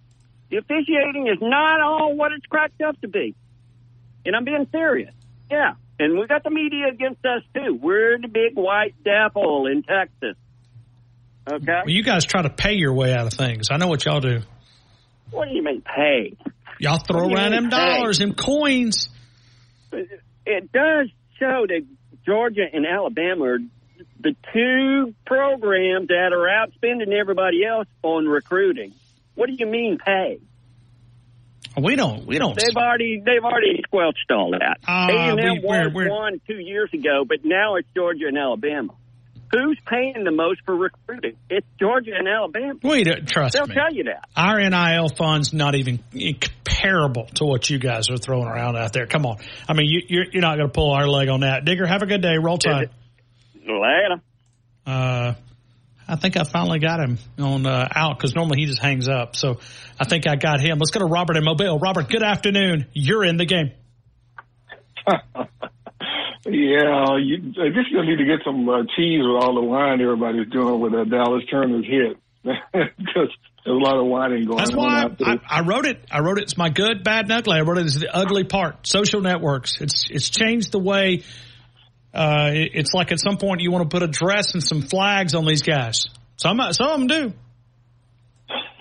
the 0.51 0.57
officiating 0.57 1.29
is 1.29 1.39
not 1.41 1.81
all 1.81 2.17
what 2.17 2.33
it's 2.33 2.47
cracked 2.47 2.83
up 2.83 3.01
to 3.03 3.07
be, 3.07 3.37
and 4.27 4.35
I'm 4.35 4.45
being 4.45 4.67
serious. 4.73 5.15
Yeah, 5.49 5.75
and 6.01 6.19
we 6.19 6.27
got 6.27 6.43
the 6.43 6.51
media 6.51 6.89
against 6.89 7.25
us 7.25 7.43
too. 7.55 7.79
We're 7.81 8.19
the 8.19 8.27
big 8.27 8.57
white 8.57 8.97
devil 9.05 9.69
in 9.69 9.85
Texas. 9.85 10.35
Okay. 11.49 11.65
Well, 11.85 11.91
you 11.91 12.03
guys 12.03 12.25
try 12.25 12.43
to 12.43 12.51
pay 12.51 12.73
your 12.73 12.93
way 12.93 13.15
out 13.15 13.29
of 13.29 13.35
things. 13.35 13.69
I 13.71 13.77
know 13.77 13.87
what 13.87 14.05
y'all 14.05 14.19
do. 14.19 14.41
What 15.31 15.49
do 15.49 15.55
you 15.55 15.63
mean 15.63 15.83
pay? 15.83 16.37
Y'all 16.81 16.99
throw 16.99 17.21
What 17.21 17.25
do 17.29 17.31
you 17.31 17.37
around 17.37 17.53
them 17.53 17.71
pay? 17.71 17.77
dollars, 17.77 18.19
them 18.19 18.35
coins. 18.35 19.11
It 19.93 20.73
does 20.73 21.09
show 21.39 21.67
that 21.69 21.85
Georgia 22.27 22.65
and 22.73 22.87
Alabama 22.87 23.45
are 23.45 23.59
the 24.21 24.35
two 24.53 25.15
programs 25.27 26.09
that 26.09 26.33
are 26.33 26.47
outspending 26.49 27.13
everybody 27.13 27.65
else 27.65 27.87
on 28.03 28.27
recruiting. 28.27 28.93
What 29.35 29.47
do 29.49 29.55
you 29.59 29.67
mean 29.67 29.99
pay? 30.05 30.41
We 31.77 31.95
don't. 31.97 32.27
We 32.27 32.39
don't. 32.39 32.59
They've 32.59 32.77
already 32.77 33.23
they've 33.25 33.45
already 33.45 33.81
squelched 33.87 34.31
all 34.31 34.51
that. 34.53 34.79
Ah, 34.87 35.07
we- 35.37 35.61
we're- 35.63 35.93
was 35.93 36.09
one 36.11 36.41
two 36.47 36.59
years 36.59 36.91
ago, 36.93 37.25
but 37.29 37.45
now 37.45 37.77
it's 37.77 37.89
Georgia 37.95 38.27
and 38.27 38.37
Alabama. 38.39 38.95
Who's 39.51 39.79
paying 39.87 40.25
the 40.25 40.31
most 40.31 40.61
for 40.67 40.77
recruiting? 40.77 41.37
It's 41.49 41.67
Georgia 41.81 42.11
and 42.17 42.29
Alabama. 42.29 42.75
We 42.83 43.05
don't 43.05 43.27
trust 43.27 43.55
They'll 43.55 43.67
me. 43.67 43.75
tell 43.75 43.93
you 43.93 44.05
that. 44.05 44.29
Our 44.37 44.59
NIL 44.61 45.09
funds 45.09 45.55
not 45.55 45.75
even 45.75 46.01
comparable 46.13 47.27
to 47.37 47.45
what 47.45 47.69
you 47.71 47.79
guys 47.79 48.11
are 48.11 48.19
throwing 48.19 48.47
around 48.47 48.77
out 48.77 48.93
there. 48.93 49.07
Come 49.07 49.25
on. 49.25 49.39
I 49.67 49.73
mean, 49.73 49.87
you, 49.89 50.03
you're 50.09 50.27
you're 50.33 50.43
not 50.43 50.57
going 50.57 50.69
to 50.69 50.73
pull 50.73 50.93
our 50.93 51.09
leg 51.09 51.29
on 51.29 51.41
that. 51.41 51.65
Digger, 51.65 51.87
have 51.87 52.03
a 52.03 52.07
good 52.07 52.21
day. 52.21 52.37
Roll 52.41 52.59
Tide. 52.59 52.91
Later. 53.55 54.23
Uh, 54.87 55.35
I 56.07 56.17
think 56.17 56.37
I 56.39 56.45
finally 56.45 56.79
got 56.79 57.01
him 57.01 57.19
on 57.39 57.67
uh, 57.67 57.89
out 57.95 58.17
because 58.19 58.35
normally 58.35 58.61
he 58.61 58.67
just 58.67 58.81
hangs 58.81 59.09
up. 59.09 59.37
So 59.37 59.61
I 60.01 60.05
think 60.05 60.27
I 60.27 60.37
got 60.37 60.61
him. 60.61 60.79
Let's 60.79 60.91
go 60.91 61.01
to 61.01 61.07
Robert 61.07 61.37
in 61.37 61.45
Mobile. 61.45 61.79
Robert, 61.79 62.09
good 62.09 62.23
afternoon. 62.23 62.87
You're 62.95 63.25
in 63.25 63.37
the 63.37 63.45
game. 63.47 63.73
Yeah, 66.47 67.17
you, 67.19 67.53
I 67.61 67.69
guess 67.69 67.85
gonna 67.93 68.07
need 68.07 68.19
to 68.19 68.25
get 68.25 68.41
some 68.45 68.69
uh, 68.69 68.83
cheese 68.97 69.21
with 69.21 69.43
all 69.43 69.55
the 69.55 69.61
wine 69.63 70.01
everybody's 70.01 70.49
doing 70.51 70.81
with 70.81 70.95
uh, 70.95 71.05
Dallas 71.05 71.43
Turner's 71.51 71.85
hit 71.87 72.17
because 72.43 73.29
there's 73.65 73.67
a 73.67 73.71
lot 73.71 73.97
of 73.99 74.07
whining 74.07 74.47
going 74.47 74.59
That's 74.59 74.71
on 74.71 74.77
why 74.77 75.03
out 75.03 75.19
there. 75.19 75.29
I, 75.29 75.59
I 75.59 75.61
wrote 75.63 75.85
it. 75.87 76.03
I 76.11 76.21
wrote 76.21 76.39
it. 76.39 76.45
It's 76.45 76.57
my 76.57 76.71
good, 76.71 77.03
bad, 77.05 77.25
and 77.25 77.33
ugly. 77.33 77.59
I 77.59 77.63
wrote 77.63 77.79
it 77.79 77.87
as 77.87 77.99
the 77.99 78.15
ugly 78.15 78.45
part. 78.45 78.87
Social 78.87 79.21
networks. 79.21 79.81
It's 79.81 80.09
it's 80.11 80.31
changed 80.31 80.73
the 80.73 80.79
way. 80.79 81.25
Uh, 82.15 82.51
it- 82.53 82.71
it's 82.75 82.95
like 82.95 83.13
at 83.13 83.21
some 83.21 83.37
point 83.37 83.61
you 83.61 83.71
want 83.71 83.89
to 83.91 83.95
put 83.95 84.03
a 84.03 84.09
dress 84.11 84.55
and 84.55 84.63
some 84.63 84.83
flags 84.83 85.35
on 85.35 85.45
these 85.45 85.63
guys. 85.63 86.07
Some 86.37 86.61
some 86.73 86.89
of 86.89 86.99
them 87.01 87.07
do. 87.09 87.33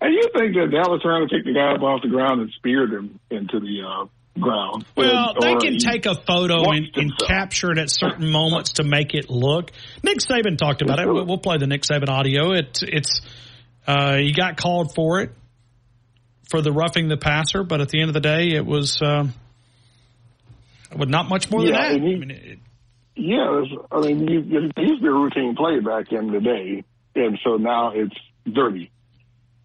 and 0.00 0.14
you 0.14 0.22
think 0.36 0.54
that 0.54 0.70
Dallas 0.70 1.02
Turner 1.02 1.28
picked 1.28 1.44
the 1.46 1.52
guy 1.52 1.74
up 1.74 1.82
off 1.82 2.00
the 2.02 2.08
ground 2.08 2.40
and 2.40 2.50
speared 2.56 2.92
him 2.92 3.18
into 3.30 3.60
the 3.60 3.82
uh, 3.86 4.06
ground? 4.38 4.84
Well, 4.96 5.34
they 5.40 5.54
can 5.56 5.78
take 5.78 6.06
a 6.06 6.14
photo 6.14 6.70
and, 6.70 6.88
and 6.94 7.12
capture 7.18 7.70
it 7.72 7.78
at 7.78 7.90
certain 7.90 8.30
moments 8.30 8.72
to 8.74 8.84
make 8.84 9.14
it 9.14 9.28
look. 9.28 9.70
Nick 10.02 10.18
Saban 10.18 10.56
talked 10.58 10.82
about 10.82 10.98
it. 10.98 11.06
We'll, 11.06 11.26
we'll 11.26 11.38
play 11.38 11.58
the 11.58 11.66
Nick 11.66 11.82
Saban 11.82 12.08
audio. 12.08 12.52
It, 12.52 12.78
it's 12.82 13.20
uh, 13.86 14.16
he 14.16 14.32
got 14.32 14.56
called 14.56 14.94
for 14.94 15.20
it 15.20 15.30
for 16.50 16.60
the 16.62 16.72
roughing 16.72 17.08
the 17.08 17.16
passer, 17.16 17.62
but 17.64 17.80
at 17.80 17.88
the 17.88 18.00
end 18.00 18.08
of 18.10 18.14
the 18.14 18.20
day, 18.20 18.48
it 18.54 18.64
was 18.64 19.00
um, 19.02 19.32
with 20.96 21.08
not 21.08 21.28
much 21.28 21.50
more 21.50 21.64
Yeah, 21.64 21.88
than 21.90 22.00
that. 22.02 22.06
he- 22.08 22.14
I 22.14 22.18
mean, 22.18 22.30
it, 22.30 22.58
Yeah, 23.16 23.64
I 23.90 24.00
mean, 24.00 24.28
you, 24.28 24.40
it 24.40 24.82
used 24.82 25.00
to 25.00 25.00
be 25.02 25.08
a 25.08 25.12
routine 25.12 25.54
play 25.56 25.80
back 25.80 26.12
in 26.12 26.30
the 26.32 26.40
day, 26.40 26.84
and 27.14 27.38
so 27.42 27.56
now 27.56 27.92
it's 27.94 28.16
dirty. 28.50 28.90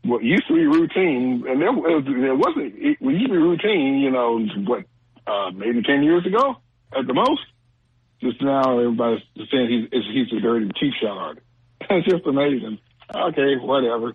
What 0.03 0.23
used 0.23 0.47
to 0.47 0.53
be 0.53 0.65
routine, 0.65 1.43
and 1.47 1.61
there, 1.61 1.71
was- 1.71 2.03
there 2.05 2.35
wasn't, 2.35 2.75
it 2.77 2.97
used 3.01 3.25
to 3.25 3.31
be 3.31 3.37
routine, 3.37 3.99
you 3.99 4.11
know, 4.11 4.39
what, 4.65 4.85
uh, 5.25 5.51
maybe 5.51 5.81
10 5.81 6.03
years 6.03 6.25
ago 6.25 6.57
at 6.97 7.05
the 7.07 7.13
most. 7.13 7.41
Just 8.21 8.41
now 8.41 8.79
everybody's 8.79 9.21
saying 9.51 9.89
he's, 9.91 10.03
he's 10.11 10.37
a 10.37 10.41
dirty 10.41 10.69
cheap 10.79 10.93
shot 11.01 11.17
artist. 11.17 11.45
It's 11.89 12.07
just 12.07 12.25
amazing. 12.25 12.79
Okay, 13.15 13.55
whatever. 13.61 14.13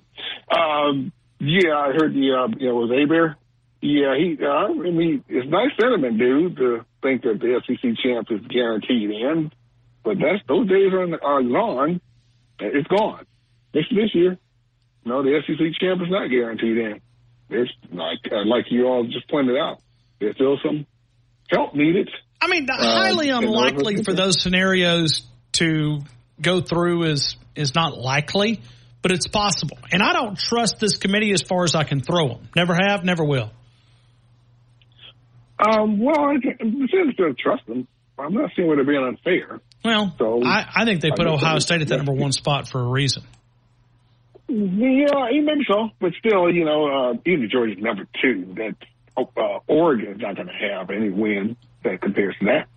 Um, 0.55 1.13
yeah, 1.39 1.75
I 1.77 1.93
heard 1.93 2.13
the, 2.15 2.33
uh, 2.33 2.57
you 2.59 2.69
know, 2.69 2.75
was 2.77 2.91
Hebert? 2.91 3.37
Yeah, 3.81 4.15
he, 4.17 4.37
uh, 4.43 4.49
I 4.49 4.91
mean, 4.91 5.25
it's 5.29 5.49
nice 5.51 5.71
sentiment, 5.81 6.19
dude, 6.19 6.57
to 6.57 6.85
think 7.03 7.23
that 7.23 7.39
the 7.41 7.61
SEC 7.67 7.97
champ 8.03 8.29
is 8.31 8.41
guaranteed 8.49 9.11
in, 9.11 9.51
but 10.05 10.19
that's, 10.19 10.43
those 10.49 10.69
days 10.69 10.93
are, 10.93 11.23
are 11.25 11.43
gone. 11.43 12.01
It's 12.61 12.89
gone. 12.89 13.27
This, 13.73 13.85
this 13.91 14.15
year, 14.15 14.39
no, 15.05 15.23
the 15.23 15.41
SEC 15.47 15.59
champ 15.81 16.01
is 16.03 16.11
not 16.11 16.29
guaranteed 16.29 16.79
in. 16.79 17.01
It's 17.51 17.71
like, 17.93 18.21
uh, 18.31 18.45
like 18.47 18.67
you 18.71 18.87
all 18.87 19.05
just 19.05 19.29
pointed 19.29 19.57
out, 19.57 19.81
there's 20.21 20.35
still 20.37 20.57
some 20.65 20.87
help 21.51 21.75
needed. 21.75 22.09
I 22.41 22.49
mean, 22.49 22.67
Uh, 22.71 22.77
highly 22.77 23.29
those 23.29 23.45
unlikely 23.45 24.03
for 24.03 24.13
those 24.13 24.41
scenarios 24.41 25.23
to 25.53 26.01
go 26.41 26.61
through 26.61 27.05
is 27.05 27.37
is 27.55 27.75
not 27.75 27.99
likely, 27.99 28.61
but 29.03 29.13
it's 29.13 29.27
possible. 29.29 29.77
And 29.93 30.03
I 30.03 30.13
don't 30.15 30.39
trust 30.39 30.81
this 30.81 30.97
committee 30.97 31.33
as 31.33 31.43
far 31.43 31.65
as 31.65 31.75
I 31.75 31.85
can 31.85 32.01
throw 32.01 32.29
them. 32.29 32.49
Never 32.57 32.75
have, 32.75 33.05
never 33.05 33.25
will. 33.25 33.51
Um, 35.59 35.99
well, 35.99 36.19
I 36.19 36.41
can, 36.41 36.57
in 36.61 36.79
the 36.81 36.89
sense 36.89 37.15
of 37.19 37.37
trust 37.37 37.67
them. 37.67 37.87
I'm 38.19 38.35
not 38.35 38.51
seeing 38.55 38.69
where 38.69 38.77
they're 38.77 38.85
being 38.85 39.05
unfair. 39.05 39.61
Well, 39.85 40.15
So 40.19 40.43
I, 40.45 40.67
I 40.77 40.85
think 40.85 41.01
they 41.01 41.11
put 41.11 41.27
Ohio 41.27 41.59
State 41.59 41.83
at 41.83 41.89
that 41.89 41.97
number 41.97 42.13
one 42.13 42.33
spot 42.33 42.69
for 42.69 42.81
a 42.81 42.87
reason. 42.87 43.25
Yeah, 44.55 45.31
he 45.31 45.41
maybe 45.41 45.65
so, 45.67 45.89
but 45.99 46.13
still, 46.19 46.53
you 46.53 46.67
know, 46.67 46.87
uh, 46.87 47.15
even 47.25 47.49
Georgia's 47.51 47.83
number 47.83 48.07
two. 48.21 48.55
That 48.57 48.77
uh, 49.17 49.61
Oregon's 49.67 50.21
not 50.21 50.37
going 50.37 50.49
to 50.49 50.53
have 50.53 50.91
any 50.91 51.09
win 51.09 51.57
that 51.85 52.03
compares 52.03 52.37
to 52.41 52.45
that. 52.47 52.69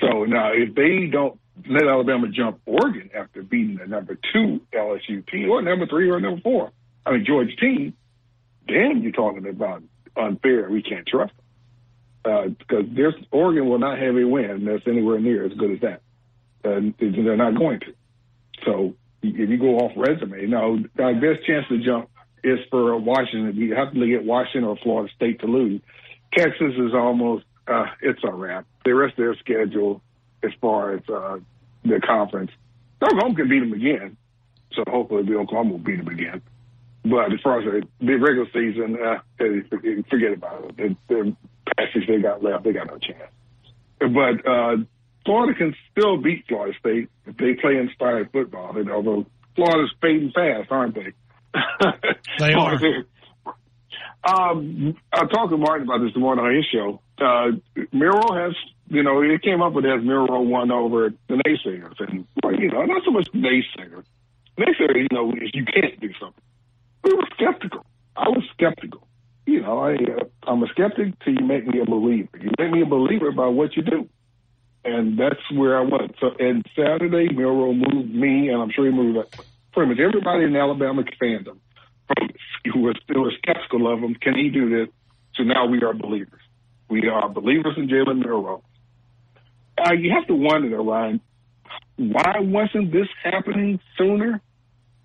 So 0.00 0.24
now, 0.24 0.52
if 0.52 0.76
they 0.76 1.06
don't 1.10 1.40
let 1.68 1.82
Alabama 1.82 2.28
jump 2.28 2.60
Oregon 2.64 3.10
after 3.12 3.42
beating 3.42 3.78
the 3.78 3.88
number 3.88 4.16
two 4.32 4.60
LSU 4.72 5.28
team 5.28 5.50
or 5.50 5.62
number 5.62 5.86
three 5.88 6.10
or 6.10 6.20
number 6.20 6.40
four, 6.42 6.70
I 7.04 7.10
mean 7.10 7.24
Georgia 7.26 7.56
team, 7.56 7.94
then 8.68 9.02
you're 9.02 9.10
talking 9.10 9.48
about 9.48 9.82
unfair. 10.16 10.70
We 10.70 10.82
can't 10.82 11.08
trust 11.08 11.32
them 12.24 12.32
uh, 12.32 12.48
because 12.50 12.84
there's 12.92 13.14
Oregon 13.32 13.68
will 13.68 13.80
not 13.80 13.98
have 13.98 14.16
a 14.16 14.24
win 14.24 14.64
that's 14.64 14.86
anywhere 14.86 15.18
near 15.18 15.44
as 15.44 15.54
good 15.54 15.72
as 15.72 15.80
that. 15.80 16.02
Uh, 16.64 16.92
they're 17.00 17.36
not 17.36 17.58
going 17.58 17.80
to. 17.80 17.94
So 18.64 18.94
if 19.22 19.48
you 19.50 19.58
go 19.58 19.78
off 19.78 19.92
resume, 19.96 20.46
no, 20.46 20.78
our 20.98 21.14
best 21.14 21.46
chance 21.46 21.66
to 21.68 21.78
jump 21.78 22.08
is 22.44 22.58
for 22.70 22.96
Washington. 22.96 23.56
You 23.56 23.74
have 23.74 23.92
to 23.92 24.06
get 24.06 24.24
Washington 24.24 24.64
or 24.64 24.76
Florida 24.76 25.12
State 25.14 25.40
to 25.40 25.46
lose. 25.46 25.80
Texas 26.36 26.74
is 26.76 26.94
almost 26.94 27.44
uh, 27.66 27.86
it's 28.00 28.20
a 28.24 28.32
wrap. 28.32 28.66
The 28.84 28.94
rest 28.94 29.12
of 29.12 29.16
their 29.18 29.36
schedule, 29.36 30.00
as 30.42 30.50
far 30.60 30.94
as 30.94 31.02
uh, 31.08 31.38
the 31.84 32.00
conference, 32.00 32.50
Oklahoma 33.02 33.34
can 33.34 33.48
beat 33.48 33.60
them 33.60 33.72
again. 33.72 34.16
So 34.72 34.84
hopefully, 34.88 35.24
the 35.24 35.36
Oklahoma 35.36 35.72
will 35.72 35.78
beat 35.78 35.98
them 35.98 36.08
again. 36.08 36.42
But 37.04 37.32
as 37.32 37.40
far 37.42 37.60
as 37.60 37.84
the, 38.00 38.14
regular 38.16 38.46
season, 38.52 38.98
uh, 39.02 39.20
forget 40.10 40.32
about 40.32 40.64
it. 40.64 40.76
The, 40.76 40.96
the 41.08 41.36
passage 41.76 42.06
they 42.06 42.20
got 42.20 42.42
left, 42.42 42.64
they 42.64 42.72
got 42.72 42.86
no 42.86 42.98
chance. 42.98 43.30
But 43.98 44.46
uh, 44.46 44.76
Florida 45.28 45.58
can 45.58 45.76
still 45.90 46.16
beat 46.16 46.46
Florida 46.48 46.74
State 46.80 47.10
if 47.26 47.36
they 47.36 47.52
play 47.60 47.76
inspired 47.76 48.32
football. 48.32 48.74
And 48.78 48.90
although 48.90 49.26
Florida's 49.54 49.92
fading 50.00 50.32
fast, 50.34 50.72
aren't 50.72 50.94
they? 50.94 51.12
They 52.38 52.54
are. 52.54 52.80
Um, 54.24 54.96
I 55.12 55.20
talked 55.26 55.50
to 55.52 55.56
Martin 55.56 55.86
about 55.86 56.04
this 56.04 56.14
morning 56.16 56.44
on 56.44 56.54
his 56.54 56.66
show. 56.66 57.00
Uh, 57.18 57.56
Milroe 57.92 58.34
has, 58.34 58.52
you 58.88 59.02
know, 59.04 59.22
it 59.22 59.40
came 59.42 59.62
up 59.62 59.72
with 59.74 59.86
as 59.86 60.02
Milroe 60.02 60.40
won 60.40 60.72
over 60.72 61.10
the 61.28 61.34
naysayers, 61.34 61.94
and 62.00 62.26
well, 62.42 62.52
you 62.52 62.68
know, 62.68 62.84
not 62.84 63.02
so 63.04 63.12
much 63.12 63.28
naysayers. 63.32 64.04
Naysayers, 64.58 64.96
you 64.96 65.06
know, 65.12 65.30
is 65.30 65.50
you 65.54 65.64
can't 65.64 65.98
do 66.00 66.10
something. 66.20 66.42
We 67.04 67.14
were 67.14 67.28
skeptical. 67.32 67.86
I 68.16 68.28
was 68.28 68.42
skeptical. 68.52 69.06
You 69.46 69.62
know, 69.62 69.78
I 69.78 69.94
uh, 69.94 70.24
I'm 70.42 70.64
a 70.64 70.66
skeptic 70.66 71.18
till 71.20 71.34
you 71.34 71.46
make 71.46 71.66
me 71.66 71.80
a 71.80 71.86
believer. 71.86 72.36
You 72.38 72.50
make 72.58 72.72
me 72.72 72.82
a 72.82 72.86
believer 72.86 73.30
by 73.30 73.46
what 73.46 73.76
you 73.76 73.82
do, 73.82 74.08
and 74.84 75.18
that's 75.18 75.40
where 75.52 75.78
I 75.78 75.82
went. 75.82 76.14
So, 76.20 76.30
and 76.38 76.64
Saturday, 76.76 77.32
Milroe 77.32 77.74
moved 77.74 78.14
me, 78.14 78.48
and 78.48 78.62
I'm 78.62 78.70
sure 78.70 78.86
he 78.86 78.92
moved 78.92 79.18
pretty 79.72 79.90
much 79.90 80.00
everybody 80.00 80.44
in 80.44 80.56
Alabama 80.56 81.02
fandom 81.20 81.58
who 82.72 82.80
was 82.80 82.96
still 83.04 83.30
skeptical 83.38 83.92
of 83.92 84.00
him. 84.00 84.14
Can 84.14 84.34
he 84.34 84.50
do 84.50 84.68
this? 84.68 84.94
So 85.34 85.42
now 85.42 85.66
we 85.66 85.82
are 85.82 85.92
believers. 85.92 86.40
We 86.88 87.08
are 87.08 87.28
believers 87.28 87.74
in 87.76 87.88
Jalen 87.88 88.24
Milroe. 88.24 88.62
Uh, 89.78 89.92
you 89.92 90.10
have 90.12 90.26
to 90.26 90.34
wonder, 90.34 90.70
though, 90.70 90.84
Ryan, 90.84 91.20
why 91.96 92.40
wasn't 92.40 92.92
this 92.92 93.08
happening 93.22 93.78
sooner? 93.96 94.40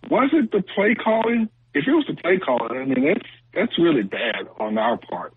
Was 0.10 0.30
it 0.34 0.52
the 0.52 0.64
play 0.76 0.96
calling? 0.96 1.50
If 1.74 1.88
it 1.88 1.92
was 1.92 2.06
the 2.08 2.16
play 2.16 2.38
calling, 2.38 2.78
I 2.78 2.86
mean, 2.86 3.06
that's 3.06 3.30
that's 3.54 3.80
really 3.80 4.04
bad 4.04 4.48
on 4.60 4.78
our 4.78 4.98
part. 4.98 5.34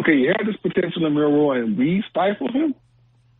Okay, 0.00 0.14
you 0.14 0.28
had 0.36 0.46
this 0.46 0.56
potential 0.56 1.06
in 1.06 1.14
Milroe, 1.14 1.52
and 1.52 1.76
we 1.76 2.04
stifled 2.08 2.52
him 2.52 2.74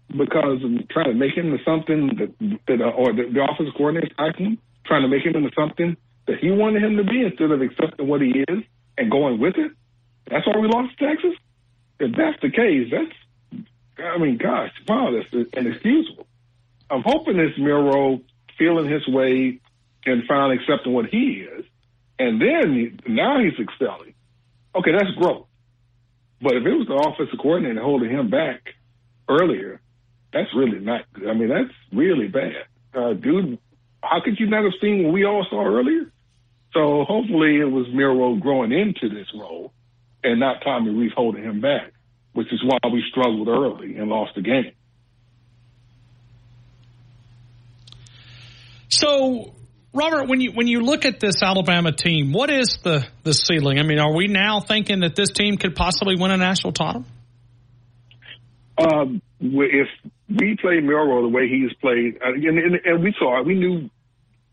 because 0.09 0.61
trying 0.91 1.07
to 1.07 1.15
make 1.15 1.37
him 1.37 1.53
into 1.53 1.63
something 1.65 2.09
that, 2.19 2.59
that 2.67 2.81
uh, 2.81 2.91
or 2.91 3.13
the, 3.13 3.25
the 3.33 3.45
offensive 3.45 3.75
coordinator 3.77 4.15
him, 4.37 4.59
trying 4.85 5.03
to 5.03 5.09
make 5.09 5.25
him 5.25 5.37
into 5.37 5.51
something 5.55 5.97
that 6.27 6.39
he 6.39 6.51
wanted 6.51 6.83
him 6.83 6.97
to 6.97 7.05
be 7.05 7.23
instead 7.23 7.51
of 7.51 7.61
accepting 7.61 8.07
what 8.07 8.21
he 8.21 8.45
is 8.49 8.65
and 8.97 9.11
going 9.11 9.39
with 9.39 9.57
it. 9.57 9.73
That's 10.31 10.47
why 10.47 10.59
we 10.59 10.69
lost 10.69 10.99
Texas. 10.99 11.35
If 12.01 12.17
that's 12.17 12.41
the 12.41 12.51
case, 12.51 12.91
that's, 12.91 13.65
I 13.99 14.19
mean, 14.19 14.39
gosh, 14.39 14.71
wow, 14.87 15.11
that's 15.11 15.49
inexcusable. 15.53 16.27
I'm 16.91 17.03
hoping 17.05 17.37
this 17.37 17.53
Milroe 17.59 18.21
feeling 18.57 18.91
his 18.91 19.07
way 19.09 19.61
and 20.07 20.23
finally 20.27 20.57
accepting 20.57 20.93
what 20.93 21.07
he 21.07 21.47
is, 21.47 21.65
and 22.19 22.41
then 22.41 23.01
now 23.07 23.41
he's 23.41 23.59
excelling. 23.59 24.15
Okay, 24.75 24.93
that's 24.93 25.11
growth. 25.17 25.47
But 26.41 26.55
if 26.55 26.65
it 26.65 26.73
was 26.73 26.87
the 26.87 26.95
offensive 26.95 27.39
coordinator 27.39 27.83
holding 27.83 28.11
him 28.11 28.31
back 28.31 28.75
earlier, 29.29 29.81
that's 30.33 30.55
really 30.55 30.81
not 30.81 31.03
good. 31.13 31.29
I 31.29 31.35
mean, 31.35 31.49
that's 31.49 31.75
really 31.93 32.29
bad. 32.29 32.67
Uh, 32.95 33.13
dude, 33.15 33.59
how 34.03 34.21
could 34.25 34.39
you 34.39 34.47
not 34.47 34.65
have 34.65 34.75
seen 34.81 35.05
what 35.05 35.13
we 35.13 35.25
all 35.25 35.47
saw 35.49 35.65
earlier? 35.65 36.11
So 36.75 37.05
hopefully 37.05 37.57
it 37.57 37.71
was 37.71 37.87
Milroe 37.93 38.37
growing 38.37 38.73
into 38.73 39.09
this 39.09 39.27
role 39.35 39.73
and 40.23 40.41
not 40.41 40.63
Tommy 40.63 40.91
Rees 40.91 41.13
holding 41.15 41.43
him 41.43 41.61
back, 41.61 41.93
which 42.33 42.53
is 42.53 42.63
why 42.65 42.79
we 42.93 43.03
struggled 43.11 43.49
early 43.49 43.97
and 43.97 44.09
lost 44.09 44.35
the 44.35 44.43
game. 44.43 44.73
So, 48.89 49.53
Robert, 49.93 50.29
when 50.29 50.41
you 50.41 50.53
when 50.53 50.67
you 50.67 50.81
look 50.83 51.05
at 51.05 51.21
this 51.21 51.43
Alabama 51.43 51.93
team, 51.93 52.33
what 52.33 52.51
is 52.51 52.79
the 52.83 53.07
the 53.23 53.35
ceiling? 53.35 53.79
I 53.79 53.83
mean, 53.83 53.99
are 53.99 54.15
we 54.15 54.29
now 54.29 54.61
thinking 54.61 55.01
that 55.01 55.15
this 55.15 55.31
team 55.31 55.57
could 55.57 55.77
possibly 55.77 56.17
win 56.17 56.31
a 56.31 56.37
national 56.37 56.73
title? 56.73 57.05
Um, 58.79 59.21
if 59.41 59.89
we 60.29 60.57
play 60.61 60.81
Milroe 60.81 61.23
the 61.23 61.29
way 61.29 61.49
he's 61.49 61.73
played, 61.75 62.19
uh, 62.25 62.33
and, 62.33 62.59
and, 62.59 62.75
and 62.85 63.03
we 63.03 63.15
saw 63.19 63.41
it, 63.41 63.47
we 63.47 63.55
knew 63.55 63.89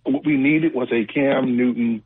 what 0.03 0.25
we 0.25 0.37
needed 0.37 0.73
was 0.73 0.89
a 0.91 1.05
Cam 1.05 1.57
Newton 1.57 2.03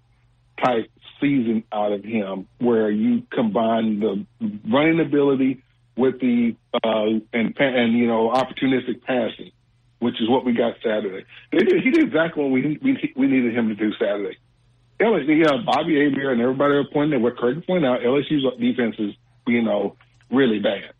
type 0.64 0.90
season 1.20 1.64
out 1.72 1.92
of 1.92 2.04
him, 2.04 2.48
where 2.60 2.90
you 2.90 3.24
combine 3.32 4.00
the 4.00 4.26
running 4.70 5.00
ability 5.00 5.62
with 5.98 6.20
the 6.22 6.56
uh, 6.74 7.20
and 7.34 7.54
and 7.60 7.94
you 7.98 8.08
know 8.08 8.30
opportunistic 8.30 9.04
passing, 9.04 9.52
which 10.00 10.16
is 10.22 10.30
what 10.30 10.46
we 10.46 10.54
got 10.54 10.76
Saturday. 10.82 11.26
Did, 11.52 11.84
he 11.84 11.92
did 11.92 12.08
exactly 12.08 12.44
what 12.44 12.52
we 12.52 12.80
we 12.82 13.14
we 13.16 13.28
needed 13.28 13.56
him 13.56 13.68
to 13.68 13.76
do 13.76 13.92
Saturday. 14.00 14.38
LSU, 15.02 15.46
yeah, 15.46 15.62
Bobby 15.66 16.02
Hebert 16.02 16.34
and 16.34 16.42
everybody 16.42 16.74
are 16.76 16.84
pointing 16.92 17.20
at 17.20 17.22
what 17.22 17.38
Craig 17.38 17.66
pointed 17.66 17.88
out. 17.88 18.02
LSU's 18.02 18.46
defense 18.60 18.96
is 19.00 19.14
you 19.48 19.62
know 19.62 19.98
really 20.32 20.60
bad 20.60 20.94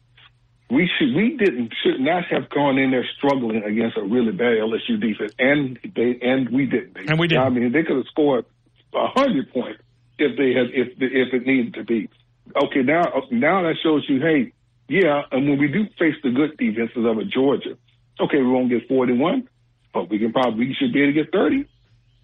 we 0.70 0.90
should 0.98 1.16
we 1.16 1.36
didn't 1.36 1.74
should 1.84 2.00
not 2.00 2.26
have 2.26 2.50
gone 2.50 2.78
in 2.78 2.92
there 2.92 3.06
struggling 3.18 3.64
against 3.64 3.98
a 3.98 4.04
really 4.04 4.32
bad 4.32 4.58
LSU 4.58 5.00
defense, 5.02 5.34
and 5.40 5.80
they 5.96 6.20
and 6.22 6.50
we 6.50 6.68
didn't. 6.68 7.10
And 7.10 7.20
we 7.20 7.28
did. 7.28 7.40
I 7.40 7.50
mean, 7.50 7.72
they 7.72 7.84
could 7.84 7.98
have 7.98 8.06
scored 8.12 8.46
a 8.94 9.08
hundred 9.08 9.52
points 9.52 9.82
if 10.20 10.38
they 10.38 10.54
had 10.54 10.68
if 10.74 10.94
if 11.00 11.34
it 11.34 11.48
needed 11.48 11.74
to 11.76 11.84
be. 11.84 12.10
Okay, 12.56 12.84
now 12.84 13.04
now 13.32 13.64
that 13.64 13.76
shows 13.82 14.06
you, 14.08 14.22
hey, 14.22 14.54
yeah, 14.88 15.24
and 15.32 15.50
when 15.50 15.60
we 15.60 15.68
do 15.68 15.86
face 15.98 16.16
the 16.24 16.32
good 16.32 16.58
defenses 16.58 17.06
of 17.06 17.18
a 17.18 17.26
Georgia, 17.26 17.76
okay, 18.20 18.38
we 18.38 18.48
won't 18.48 18.70
get 18.70 18.88
forty 18.88 19.14
one, 19.14 19.50
but 19.94 20.10
we 20.10 20.20
can 20.20 20.32
probably 20.32 20.68
we 20.68 20.76
should 20.80 20.94
be 20.94 21.02
able 21.02 21.14
to 21.14 21.24
get 21.24 21.32
thirty, 21.32 21.66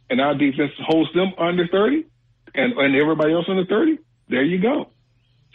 and 0.09 0.21
our 0.21 0.35
defense 0.35 0.71
holds 0.85 1.11
them 1.13 1.33
under 1.39 1.67
thirty, 1.67 2.05
and 2.53 2.73
and 2.73 2.95
everybody 2.95 3.33
else 3.33 3.45
under 3.49 3.65
thirty. 3.65 3.97
There 4.29 4.43
you 4.43 4.61
go. 4.61 4.89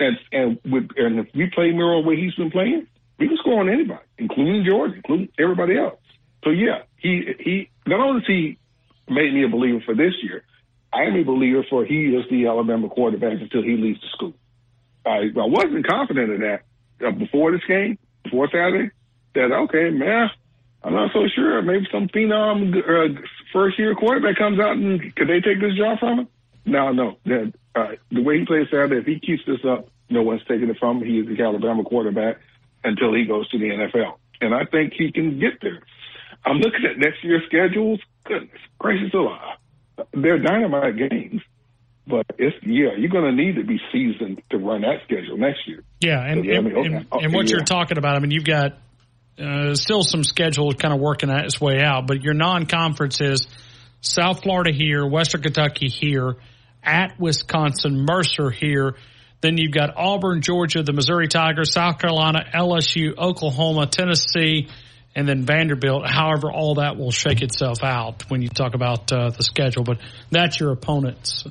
And 0.01 0.19
and 0.33 0.59
with 0.65 0.89
and 0.97 1.21
if 1.21 1.27
we 1.35 1.51
play 1.55 1.73
Milroe 1.73 2.03
the 2.03 2.09
way 2.09 2.17
he's 2.17 2.35
been 2.35 2.51
playing, 2.51 2.87
we 3.19 3.29
can 3.29 3.37
score 3.37 3.61
on 3.61 3.69
anybody, 3.69 4.01
including 4.19 4.65
Georgia, 4.65 4.95
including 4.97 5.29
everybody 5.39 5.77
else. 5.77 6.01
So 6.43 6.51
yeah, 6.51 6.83
he 6.97 7.35
he 7.39 7.71
not 7.87 8.01
only 8.01 8.21
has 8.23 8.27
he 8.27 8.59
made 9.09 9.35
me 9.35 9.45
a 9.45 9.49
believer 9.49 9.81
for 9.85 9.95
this 9.95 10.15
year, 10.23 10.43
I 10.93 11.03
am 11.03 11.17
a 11.17 11.23
believer 11.23 11.65
for 11.69 11.85
he 11.85 12.07
is 12.07 12.25
the 12.31 12.47
Alabama 12.47 12.89
quarterback 12.89 13.41
until 13.41 13.63
he 13.63 13.77
leaves 13.77 14.01
the 14.01 14.09
school. 14.15 14.35
I, 15.05 15.29
I 15.37 15.47
wasn't 15.47 15.87
confident 15.87 16.33
in 16.33 16.41
that 16.41 16.63
uh, 17.07 17.11
before 17.13 17.53
this 17.53 17.65
game, 17.69 17.99
before 18.25 18.49
Saturday. 18.49 18.91
That 19.35 19.53
okay, 19.53 19.91
man, 19.91 20.31
I'm 20.83 20.95
not 20.95 21.11
so 21.13 21.27
sure. 21.35 21.63
Maybe 21.63 21.87
some 21.93 22.09
phenom 22.09 22.75
uh, 22.77 23.21
first 23.53 23.79
year 23.79 23.95
quarterback 23.95 24.37
comes 24.37 24.59
out 24.59 24.77
and 24.77 25.15
could 25.15 25.29
they 25.29 25.41
take 25.41 25.61
this 25.61 25.77
job 25.77 25.99
from 26.01 26.21
him? 26.21 26.29
No, 26.65 26.93
no. 26.93 27.17
That 27.25 27.53
uh, 27.75 27.87
the 28.11 28.23
way 28.23 28.39
he 28.41 28.45
plays 28.45 28.67
Saturday, 28.71 28.97
if 28.97 29.07
he 29.07 29.21
keeps 29.21 29.43
this 29.47 29.65
up, 29.69 29.89
no 30.09 30.23
one's 30.23 30.43
taking 30.49 30.69
it 30.69 30.77
from 30.79 30.99
him. 30.99 31.09
He 31.09 31.19
is 31.19 31.27
the 31.27 31.43
Alabama 31.43 31.85
quarterback 31.85 32.39
until 32.85 33.15
he 33.15 33.25
goes 33.25 33.49
to 33.51 33.59
the 33.59 33.67
NFL. 33.67 34.17
And 34.41 34.55
I 34.55 34.65
think 34.65 34.95
he 34.97 35.13
can 35.13 35.39
get 35.39 35.61
there. 35.63 35.83
I'm 36.45 36.59
looking 36.59 36.85
at 36.91 36.99
next 36.99 37.23
year's 37.23 37.43
schedules. 37.47 38.01
Goodness 38.25 38.61
gracious 38.79 39.15
alive. 39.15 39.59
They're 40.13 40.39
dynamite 40.39 40.97
games. 40.97 41.43
But 42.07 42.27
it's 42.39 42.57
yeah, 42.63 42.97
you're 42.99 43.11
going 43.11 43.25
to 43.25 43.33
need 43.33 43.57
to 43.57 43.65
be 43.65 43.79
seasoned 43.93 44.43
to 44.51 44.59
run 44.59 44.81
that 44.81 45.03
schedule 45.05 45.37
next 45.37 45.61
year. 45.69 45.85
Yeah, 46.01 46.21
and 46.25 46.45
and, 46.45 46.57
I 46.57 46.61
mean, 46.61 46.77
okay. 46.77 46.87
and, 46.87 47.25
and, 47.25 47.33
what 47.33 47.47
yeah. 47.47 47.57
you're 47.57 47.65
talking 47.65 47.99
about, 47.99 48.17
I 48.17 48.19
mean, 48.19 48.33
you've 48.33 48.45
got 48.45 48.79
uh, 49.39 49.75
still 49.75 50.03
some 50.03 50.25
schedule 50.25 50.73
kind 50.73 50.93
of 50.93 50.99
working 50.99 51.31
its 51.31 51.61
way 51.61 51.81
out, 51.83 52.09
but 52.09 52.23
your 52.23 52.35
non-conference 52.35 53.21
is 53.21 53.47
South 54.01 54.43
Florida 54.43 54.73
here, 54.73 55.07
Western 55.07 55.43
Kentucky 55.43 55.89
here, 55.89 56.37
at 56.83 57.19
Wisconsin, 57.19 58.07
Mercer 58.09 58.51
here. 58.51 58.97
Then 59.41 59.57
you've 59.57 59.73
got 59.73 59.97
Auburn, 59.97 60.43
Georgia, 60.43 60.83
the 60.83 60.93
Missouri 60.93 61.29
Tigers, 61.29 61.73
South 61.73 61.99
Carolina, 61.99 62.45
LSU, 62.55 63.17
Oklahoma, 63.17 63.87
Tennessee, 63.87 64.69
and 65.15 65.29
then 65.29 65.45
Vanderbilt. 65.45 66.07
However, 66.07 66.53
all 66.53 66.77
that 66.77 66.97
will 66.97 67.11
shake 67.11 67.43
itself 67.43 67.83
out 67.83 68.31
when 68.31 68.43
you 68.43 68.49
talk 68.49 68.75
about 68.75 69.11
uh, 69.13 69.31
the 69.31 69.43
schedule. 69.43 69.83
But 69.83 69.99
that's 70.31 70.61
your 70.61 70.73
opponents. 70.73 71.45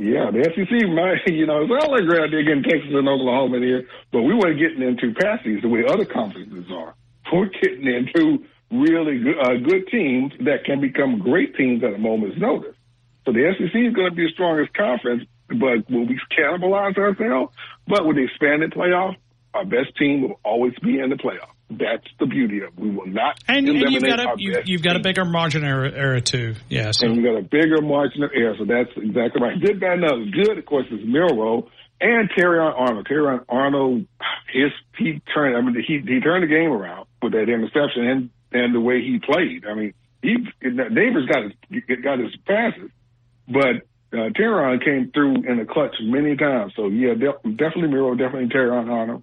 Yeah, 0.00 0.30
the 0.32 0.42
SEC 0.42 0.88
might, 0.90 1.22
you 1.32 1.46
know, 1.46 1.62
it's 1.62 1.70
all 1.70 1.92
like 1.92 2.06
great 2.06 2.22
idea 2.22 2.42
getting 2.42 2.64
Texas 2.64 2.90
and 2.90 3.08
Oklahoma 3.08 3.58
in 3.58 3.62
here, 3.62 3.86
but 4.10 4.22
we 4.22 4.34
weren't 4.34 4.58
getting 4.58 4.82
into 4.82 5.14
passes 5.14 5.62
the 5.62 5.68
way 5.68 5.84
other 5.88 6.04
conferences 6.04 6.66
are. 6.70 6.94
We're 7.32 7.46
getting 7.46 7.86
into 7.86 8.44
really 8.70 9.18
good, 9.18 9.38
uh, 9.38 9.56
good 9.56 9.88
teams 9.88 10.32
that 10.40 10.64
can 10.64 10.80
become 10.80 11.18
great 11.18 11.56
teams 11.56 11.82
at 11.82 11.94
a 11.94 11.98
moment's 11.98 12.38
notice. 12.38 12.74
So 13.24 13.32
the 13.32 13.54
SEC 13.58 13.74
is 13.74 13.94
going 13.94 14.10
to 14.10 14.14
be 14.14 14.24
the 14.24 14.32
strongest 14.32 14.74
conference, 14.74 15.24
but 15.48 15.88
will 15.90 16.06
we 16.06 16.20
cannibalize 16.36 16.96
ourselves? 16.98 17.54
But 17.86 18.06
with 18.06 18.16
the 18.16 18.24
expanded 18.24 18.72
playoff, 18.72 19.16
our 19.54 19.64
best 19.64 19.96
team 19.98 20.22
will 20.22 20.40
always 20.44 20.74
be 20.82 20.98
in 20.98 21.10
the 21.10 21.16
playoff. 21.16 21.48
That's 21.70 22.06
the 22.20 22.26
beauty 22.26 22.58
of 22.58 22.74
it. 22.74 22.78
We 22.78 22.90
will 22.90 23.06
not 23.06 23.40
and, 23.48 23.66
and 23.66 23.90
you've 23.90 24.02
got 24.02 24.20
a 24.20 24.34
you, 24.36 24.56
have 24.56 24.82
got 24.82 24.96
a 24.96 25.00
bigger 25.00 25.24
margin 25.24 25.64
error, 25.64 25.86
error 25.86 26.20
too. 26.20 26.54
Yeah, 26.68 26.90
so. 26.90 27.06
and 27.06 27.16
we 27.16 27.22
got 27.22 27.38
a 27.38 27.42
bigger 27.42 27.80
margin 27.80 28.22
of 28.22 28.30
error. 28.34 28.54
So 28.58 28.66
that's 28.66 28.90
exactly 28.96 29.40
right. 29.40 29.58
Good, 29.60 29.80
bad, 29.80 30.00
no. 30.00 30.24
Good, 30.30 30.58
of 30.58 30.66
course, 30.66 30.86
is 30.90 31.00
Milroe 31.04 31.68
and 32.00 32.28
Terrion 32.30 32.74
Arnold. 32.76 33.08
Terrion 33.10 33.44
Arnold, 33.48 34.06
his 34.52 34.72
he 34.98 35.22
turned. 35.34 35.56
I 35.56 35.62
mean, 35.62 35.82
he 35.86 36.00
he 36.06 36.20
turned 36.20 36.42
the 36.42 36.48
game 36.48 36.70
around 36.70 37.06
with 37.22 37.32
that 37.32 37.48
interception 37.48 38.06
and 38.06 38.30
and 38.54 38.74
the 38.74 38.80
way 38.80 39.02
he 39.02 39.18
played. 39.18 39.66
I 39.66 39.74
mean, 39.74 39.94
he 40.22 40.36
Nabers 40.62 41.28
got 41.28 41.42
his 41.42 42.02
got 42.02 42.18
his 42.18 42.34
passes, 42.46 42.90
but 43.46 43.82
uh, 44.12 44.30
Terrion 44.30 44.82
came 44.82 45.10
through 45.12 45.42
in 45.46 45.58
the 45.58 45.66
clutch 45.66 45.96
many 46.00 46.36
times. 46.36 46.72
So 46.76 46.88
yeah, 46.88 47.14
de- 47.14 47.50
definitely 47.50 47.88
Milroe, 47.88 48.14
definitely 48.14 48.48
Terrion 48.48 48.90
Arnold. 48.90 49.22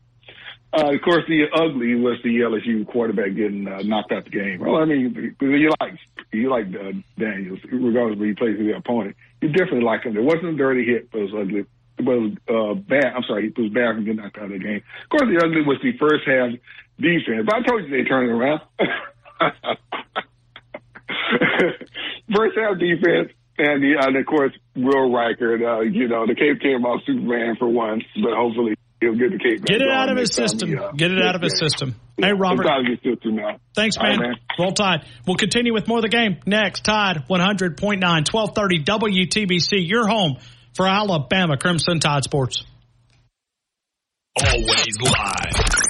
Uh, 0.73 0.93
of 0.93 1.01
course, 1.01 1.23
the 1.27 1.45
ugly 1.53 1.95
was 1.95 2.17
the 2.23 2.39
LSU 2.39 2.87
quarterback 2.87 3.35
getting 3.35 3.67
uh, 3.67 3.81
knocked 3.83 4.11
out 4.13 4.23
the 4.23 4.29
game. 4.29 4.59
Well, 4.59 4.77
I 4.77 4.85
mean, 4.85 5.35
you 5.41 5.71
like 5.81 5.93
you 6.31 6.49
like 6.49 6.67
uh, 6.67 6.91
Daniels, 7.19 7.59
regardless 7.71 8.13
of 8.13 8.19
where 8.19 8.29
he 8.29 8.35
plays 8.35 8.57
with 8.57 8.67
the 8.67 8.77
opponent. 8.77 9.15
You 9.41 9.49
definitely 9.49 9.81
like 9.81 10.03
him. 10.03 10.15
It 10.15 10.23
wasn't 10.23 10.53
a 10.53 10.55
dirty 10.55 10.85
hit, 10.85 11.11
but 11.11 11.19
it 11.19 11.31
was 11.31 11.45
ugly. 11.47 11.65
It 11.97 12.05
was 12.05 12.31
uh, 12.47 12.73
bad. 12.75 13.13
I'm 13.15 13.23
sorry, 13.23 13.47
it 13.47 13.57
was 13.59 13.71
bad 13.71 13.95
from 13.95 14.05
getting 14.05 14.21
knocked 14.21 14.37
out 14.37 14.45
of 14.45 14.51
the 14.51 14.59
game. 14.59 14.83
Of 15.03 15.09
course, 15.09 15.27
the 15.27 15.43
ugly 15.43 15.61
was 15.63 15.77
the 15.83 15.97
first 15.97 16.23
half 16.25 16.51
defense. 16.99 17.43
But 17.45 17.55
I 17.55 17.61
told 17.63 17.83
you 17.83 17.89
they 17.89 18.07
turned 18.07 18.29
it 18.29 18.33
around. 18.33 18.61
first 22.35 22.57
half 22.57 22.79
defense 22.79 23.31
and, 23.57 23.83
the, 23.83 23.95
and 23.99 24.17
of 24.17 24.25
course, 24.25 24.53
Will 24.75 25.11
Reichard, 25.11 25.61
uh, 25.61 25.81
you 25.81 26.07
know, 26.07 26.25
the 26.25 26.35
cape 26.35 26.61
came 26.61 26.85
off 26.85 27.01
Superman 27.05 27.55
for 27.59 27.69
once, 27.69 28.03
but 28.15 28.33
hopefully 28.33 28.75
he'll 28.99 29.15
get 29.15 29.31
the 29.31 29.37
cape. 29.37 29.63
Get 29.63 29.81
it 29.81 29.91
out 29.91 30.09
of 30.09 30.17
his 30.17 30.33
system. 30.33 30.69
He, 30.69 30.77
uh, 30.77 30.91
get 30.93 31.11
it 31.11 31.21
out 31.21 31.35
of 31.35 31.41
his 31.41 31.59
system. 31.59 31.95
Yeah. 32.17 32.27
Hey, 32.27 32.33
Robert. 32.33 32.63
Thanks, 33.75 33.97
man. 33.97 34.19
Right, 34.19 34.19
man. 34.19 34.35
Roll 34.57 34.71
Tide. 34.71 35.05
We'll 35.27 35.37
continue 35.37 35.73
with 35.73 35.87
more 35.87 35.99
of 35.99 36.03
the 36.03 36.09
game 36.09 36.37
next. 36.45 36.85
Tide 36.85 37.25
100.9, 37.29 37.77
1230 37.77 38.83
WTBC, 38.83 39.87
your 39.87 40.07
home 40.07 40.37
for 40.73 40.87
Alabama 40.87 41.57
Crimson 41.57 41.99
Tide 41.99 42.23
Sports. 42.23 42.63
Always 44.39 44.97
live. 45.01 45.80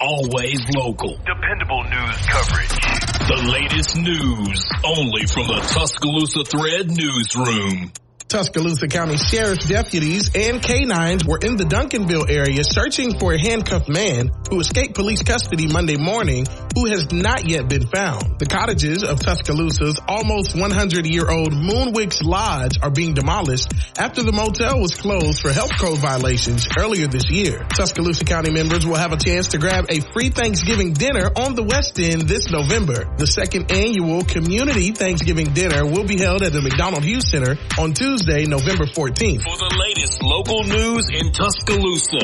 Always 0.00 0.64
local. 0.74 1.18
Dependable 1.26 1.84
news 1.84 2.16
coverage. 2.26 2.80
The 3.28 3.50
latest 3.52 3.96
news 3.96 4.70
only 4.82 5.26
from 5.26 5.46
the 5.46 5.60
Tuscaloosa 5.60 6.44
Thread 6.44 6.90
newsroom. 6.90 7.92
Tuscaloosa 8.30 8.86
County 8.86 9.16
Sheriff's 9.16 9.66
deputies 9.66 10.30
and 10.36 10.62
canines 10.62 11.24
were 11.24 11.40
in 11.42 11.56
the 11.56 11.64
Duncanville 11.64 12.30
area 12.30 12.62
searching 12.62 13.18
for 13.18 13.32
a 13.32 13.38
handcuffed 13.40 13.88
man 13.88 14.30
who 14.48 14.60
escaped 14.60 14.94
police 14.94 15.24
custody 15.24 15.66
Monday 15.66 15.96
morning 15.96 16.46
who 16.76 16.86
has 16.86 17.10
not 17.10 17.44
yet 17.44 17.68
been 17.68 17.88
found. 17.88 18.38
The 18.38 18.46
cottages 18.46 19.02
of 19.02 19.18
Tuscaloosa's 19.18 19.98
almost 20.06 20.54
100 20.54 21.06
year 21.06 21.28
old 21.28 21.52
Moon 21.52 21.92
Winx 21.92 22.22
Lodge 22.22 22.78
are 22.80 22.90
being 22.92 23.14
demolished 23.14 23.74
after 23.98 24.22
the 24.22 24.30
motel 24.30 24.80
was 24.80 24.94
closed 24.94 25.40
for 25.40 25.52
health 25.52 25.76
code 25.76 25.98
violations 25.98 26.68
earlier 26.78 27.08
this 27.08 27.28
year. 27.30 27.66
Tuscaloosa 27.74 28.24
County 28.24 28.52
members 28.52 28.86
will 28.86 28.94
have 28.94 29.12
a 29.12 29.18
chance 29.18 29.48
to 29.48 29.58
grab 29.58 29.86
a 29.88 30.00
free 30.12 30.30
Thanksgiving 30.30 30.92
dinner 30.92 31.26
on 31.34 31.56
the 31.56 31.64
West 31.64 31.98
End 31.98 32.22
this 32.22 32.48
November. 32.48 33.12
The 33.16 33.26
second 33.26 33.72
annual 33.72 34.22
community 34.22 34.92
Thanksgiving 34.92 35.52
dinner 35.52 35.84
will 35.84 36.06
be 36.06 36.16
held 36.16 36.42
at 36.42 36.52
the 36.52 36.62
McDonald 36.62 37.02
Hughes 37.02 37.28
Center 37.28 37.58
on 37.76 37.92
Tuesday, 37.92 38.19
November 38.26 38.84
14th. 38.84 39.42
For 39.42 39.56
the 39.56 39.76
latest 39.80 40.22
local 40.22 40.62
news 40.64 41.08
in 41.08 41.32
Tuscaloosa, 41.32 42.18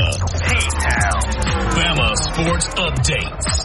H-Town, 0.45 1.23
Bama 1.73 2.17
Sports 2.17 2.69
Updates. 2.77 3.65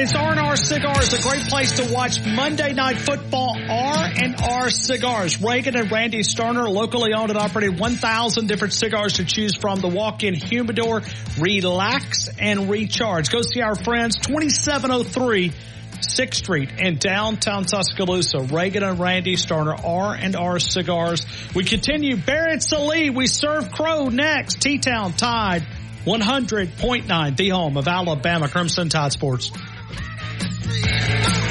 it's 0.00 0.14
R&R 0.14 0.56
Cigars, 0.56 1.12
a 1.12 1.20
great 1.20 1.46
place 1.48 1.72
to 1.72 1.92
watch 1.92 2.24
Monday 2.24 2.72
Night 2.72 2.96
Football. 2.96 3.54
R&R 3.68 4.70
Cigars. 4.70 5.42
Reagan 5.42 5.76
and 5.76 5.92
Randy 5.92 6.22
Sterner, 6.22 6.70
locally 6.70 7.12
owned 7.12 7.28
and 7.28 7.38
operated 7.38 7.78
1,000 7.78 8.46
different 8.46 8.72
cigars 8.72 9.14
to 9.14 9.26
choose 9.26 9.54
from. 9.56 9.80
The 9.80 9.88
walk-in 9.88 10.32
humidor, 10.32 11.02
relax 11.38 12.28
and 12.38 12.70
recharge. 12.70 13.30
Go 13.30 13.42
see 13.42 13.60
our 13.60 13.74
friends, 13.74 14.16
2703 14.16 15.52
6th 16.00 16.34
Street 16.34 16.70
in 16.78 16.96
downtown 16.96 17.64
Tuscaloosa. 17.64 18.40
Reagan 18.40 18.82
and 18.82 18.98
Randy 18.98 19.36
Sterner, 19.36 19.74
R&R 19.74 20.58
Cigars. 20.60 21.26
We 21.54 21.64
continue. 21.64 22.16
Barrett 22.16 22.62
Sallee, 22.62 23.10
we 23.10 23.26
serve 23.26 23.70
Crow 23.70 24.08
next. 24.08 24.62
T-Town 24.62 25.12
Tide. 25.12 25.66
100.9, 26.06 27.36
the 27.36 27.50
home 27.50 27.76
of 27.76 27.86
Alabama 27.86 28.48
Crimson 28.48 28.88
Tide 28.88 29.12
Sports. 29.12 29.52
Street. 30.70 31.49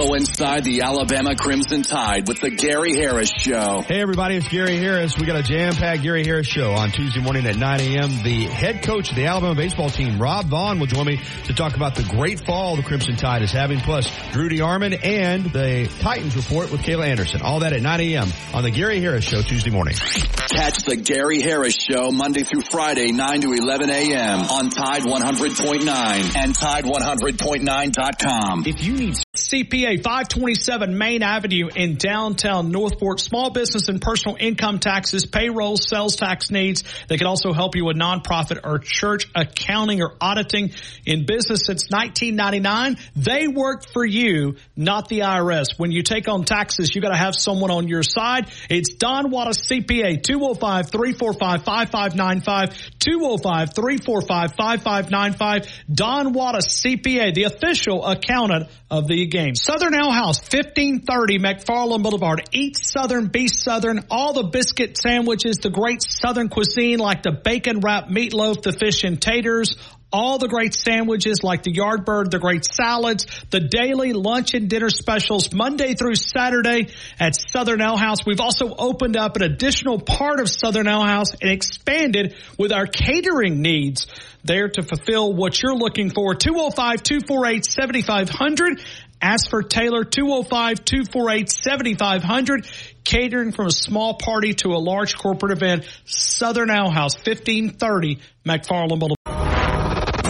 Go 0.00 0.14
inside 0.14 0.64
the 0.64 0.80
Alabama 0.80 1.36
Crimson 1.36 1.82
Tide 1.82 2.26
with 2.26 2.40
the 2.40 2.48
Gary 2.48 2.96
Harris 2.96 3.28
Show. 3.28 3.82
Hey 3.86 4.00
everybody, 4.00 4.36
it's 4.36 4.48
Gary 4.48 4.78
Harris. 4.78 5.18
We 5.18 5.26
got 5.26 5.36
a 5.36 5.42
jam-packed 5.42 6.02
Gary 6.02 6.24
Harris 6.24 6.46
show 6.46 6.70
on 6.70 6.90
Tuesday 6.90 7.20
morning 7.20 7.44
at 7.44 7.56
9 7.56 7.80
a.m. 7.80 8.22
The 8.22 8.44
head 8.44 8.82
coach 8.82 9.10
of 9.10 9.16
the 9.16 9.26
Alabama 9.26 9.54
baseball 9.54 9.90
team, 9.90 10.18
Rob 10.18 10.46
Vaughn, 10.46 10.80
will 10.80 10.86
join 10.86 11.04
me 11.04 11.20
to 11.44 11.52
talk 11.52 11.76
about 11.76 11.96
the 11.96 12.04
great 12.04 12.40
fall 12.40 12.76
the 12.76 12.82
Crimson 12.82 13.16
Tide 13.16 13.42
is 13.42 13.52
having, 13.52 13.78
plus 13.80 14.10
Drew 14.32 14.48
DeArmond 14.48 15.04
and 15.04 15.44
the 15.52 15.86
Titans 16.00 16.34
report 16.34 16.72
with 16.72 16.80
Kayla 16.80 17.06
Anderson. 17.06 17.42
All 17.42 17.60
that 17.60 17.74
at 17.74 17.82
9 17.82 18.00
a.m. 18.00 18.28
on 18.54 18.62
the 18.62 18.70
Gary 18.70 19.00
Harris 19.00 19.24
show 19.24 19.42
Tuesday 19.42 19.70
morning. 19.70 19.96
Catch 19.96 20.84
the 20.84 20.96
Gary 20.96 21.42
Harris 21.42 21.76
Show 21.76 22.10
Monday 22.10 22.44
through 22.44 22.62
Friday, 22.62 23.12
9 23.12 23.42
to 23.42 23.52
11 23.52 23.90
a.m. 23.90 24.40
on 24.40 24.70
Tide 24.70 25.02
100.9 25.02 26.36
and 26.36 26.56
Tide100.9.com. 26.56 28.64
If 28.66 28.82
you 28.82 28.94
need 28.94 29.16
CPA 29.50 30.02
527 30.04 30.96
Main 30.96 31.24
Avenue 31.24 31.68
in 31.74 31.96
downtown 31.96 32.70
Northport, 32.70 33.18
small 33.18 33.50
business 33.50 33.88
and 33.88 34.00
personal 34.00 34.36
income 34.38 34.78
taxes, 34.78 35.26
payroll, 35.26 35.76
sales 35.76 36.14
tax 36.14 36.52
needs. 36.52 36.84
They 37.08 37.16
can 37.16 37.26
also 37.26 37.52
help 37.52 37.74
you 37.74 37.84
with 37.84 37.96
nonprofit 37.96 38.60
or 38.62 38.78
church 38.78 39.26
accounting 39.34 40.02
or 40.02 40.14
auditing 40.20 40.70
in 41.04 41.26
business 41.26 41.66
since 41.66 41.90
1999. 41.90 42.96
They 43.16 43.48
work 43.48 43.88
for 43.92 44.04
you, 44.04 44.54
not 44.76 45.08
the 45.08 45.18
IRS. 45.20 45.76
When 45.76 45.90
you 45.90 46.04
take 46.04 46.28
on 46.28 46.44
taxes, 46.44 46.94
you 46.94 47.02
got 47.02 47.10
to 47.10 47.18
have 47.18 47.34
someone 47.34 47.72
on 47.72 47.88
your 47.88 48.04
side. 48.04 48.52
It's 48.68 48.94
Don 48.94 49.32
Wattis 49.32 49.66
CPA 49.66 50.22
205-345-5595 50.22 52.90
205-345-5595 53.00 55.68
Don 55.92 56.34
Wattis 56.34 56.84
CPA, 56.84 57.34
the 57.34 57.42
official 57.44 58.04
accountant 58.06 58.68
of 58.90 59.08
the 59.08 59.26
game. 59.26 59.39
Southern 59.54 59.94
Ale 59.94 60.12
House, 60.12 60.40
1530 60.40 61.38
McFarland 61.38 62.02
Boulevard. 62.02 62.42
Eat 62.52 62.76
Southern, 62.76 63.28
be 63.28 63.48
Southern. 63.48 64.04
All 64.10 64.32
the 64.32 64.44
biscuit 64.44 64.98
sandwiches, 64.98 65.58
the 65.58 65.70
great 65.70 66.02
Southern 66.02 66.48
cuisine 66.48 66.98
like 66.98 67.22
the 67.22 67.32
bacon 67.32 67.80
wrap 67.80 68.08
meatloaf, 68.08 68.62
the 68.62 68.72
fish 68.72 69.04
and 69.04 69.20
taters, 69.20 69.76
all 70.12 70.38
the 70.38 70.48
great 70.48 70.74
sandwiches 70.74 71.42
like 71.42 71.62
the 71.62 71.72
Yardbird, 71.72 72.30
the 72.30 72.38
great 72.38 72.64
salads, 72.64 73.26
the 73.50 73.60
daily 73.60 74.12
lunch 74.12 74.54
and 74.54 74.68
dinner 74.68 74.90
specials 74.90 75.52
Monday 75.52 75.94
through 75.94 76.16
Saturday 76.16 76.88
at 77.18 77.36
Southern 77.36 77.80
Ale 77.80 77.96
House. 77.96 78.26
We've 78.26 78.40
also 78.40 78.74
opened 78.76 79.16
up 79.16 79.36
an 79.36 79.42
additional 79.42 80.00
part 80.00 80.40
of 80.40 80.50
Southern 80.50 80.88
Ale 80.88 81.04
House 81.04 81.30
and 81.40 81.50
expanded 81.50 82.34
with 82.58 82.72
our 82.72 82.86
catering 82.86 83.62
needs 83.62 84.08
there 84.44 84.68
to 84.68 84.82
fulfill 84.82 85.32
what 85.32 85.62
you're 85.62 85.76
looking 85.76 86.10
for. 86.10 86.34
205-248-7500. 86.34 88.82
Ask 89.22 89.50
for 89.50 89.62
Taylor 89.62 90.04
205-248-7500. 90.04 92.94
Catering 93.04 93.52
from 93.52 93.66
a 93.66 93.72
small 93.72 94.14
party 94.14 94.54
to 94.54 94.70
a 94.70 94.78
large 94.78 95.14
corporate 95.16 95.52
event. 95.52 95.84
Southern 96.04 96.70
Ale 96.70 96.90
House, 96.90 97.14
1530 97.16 98.18
McFarland 98.46 99.00
Boulevard 99.00 99.16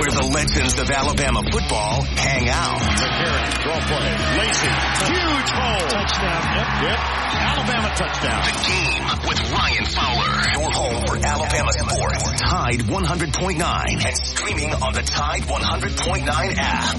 where 0.01 0.17
the 0.17 0.33
legends 0.33 0.81
of 0.81 0.89
Alabama 0.91 1.43
football 1.53 2.01
hang 2.17 2.49
out. 2.49 2.81
McCarron, 2.81 3.53
draw 3.61 3.77
play. 3.85 4.09
Lacey, 4.41 4.73
huge 5.12 5.51
hole. 5.53 5.85
Touchdown. 5.93 6.41
Yep. 6.57 6.89
Yep. 6.89 6.97
Alabama 7.37 7.93
touchdown. 7.95 8.41
The 8.49 8.57
game 8.65 9.05
with 9.29 9.37
Ryan 9.53 9.85
Fowler. 9.85 10.33
Your 10.57 10.73
home 10.73 11.05
for 11.05 11.21
Alabama 11.21 11.69
sports. 11.85 12.33
Tide 12.41 12.81
100.9 12.81 13.61
and 14.07 14.17
streaming 14.27 14.73
on 14.73 14.95
the 14.95 15.03
Tide 15.03 15.43
100.9 15.43 16.55
app. 16.57 16.97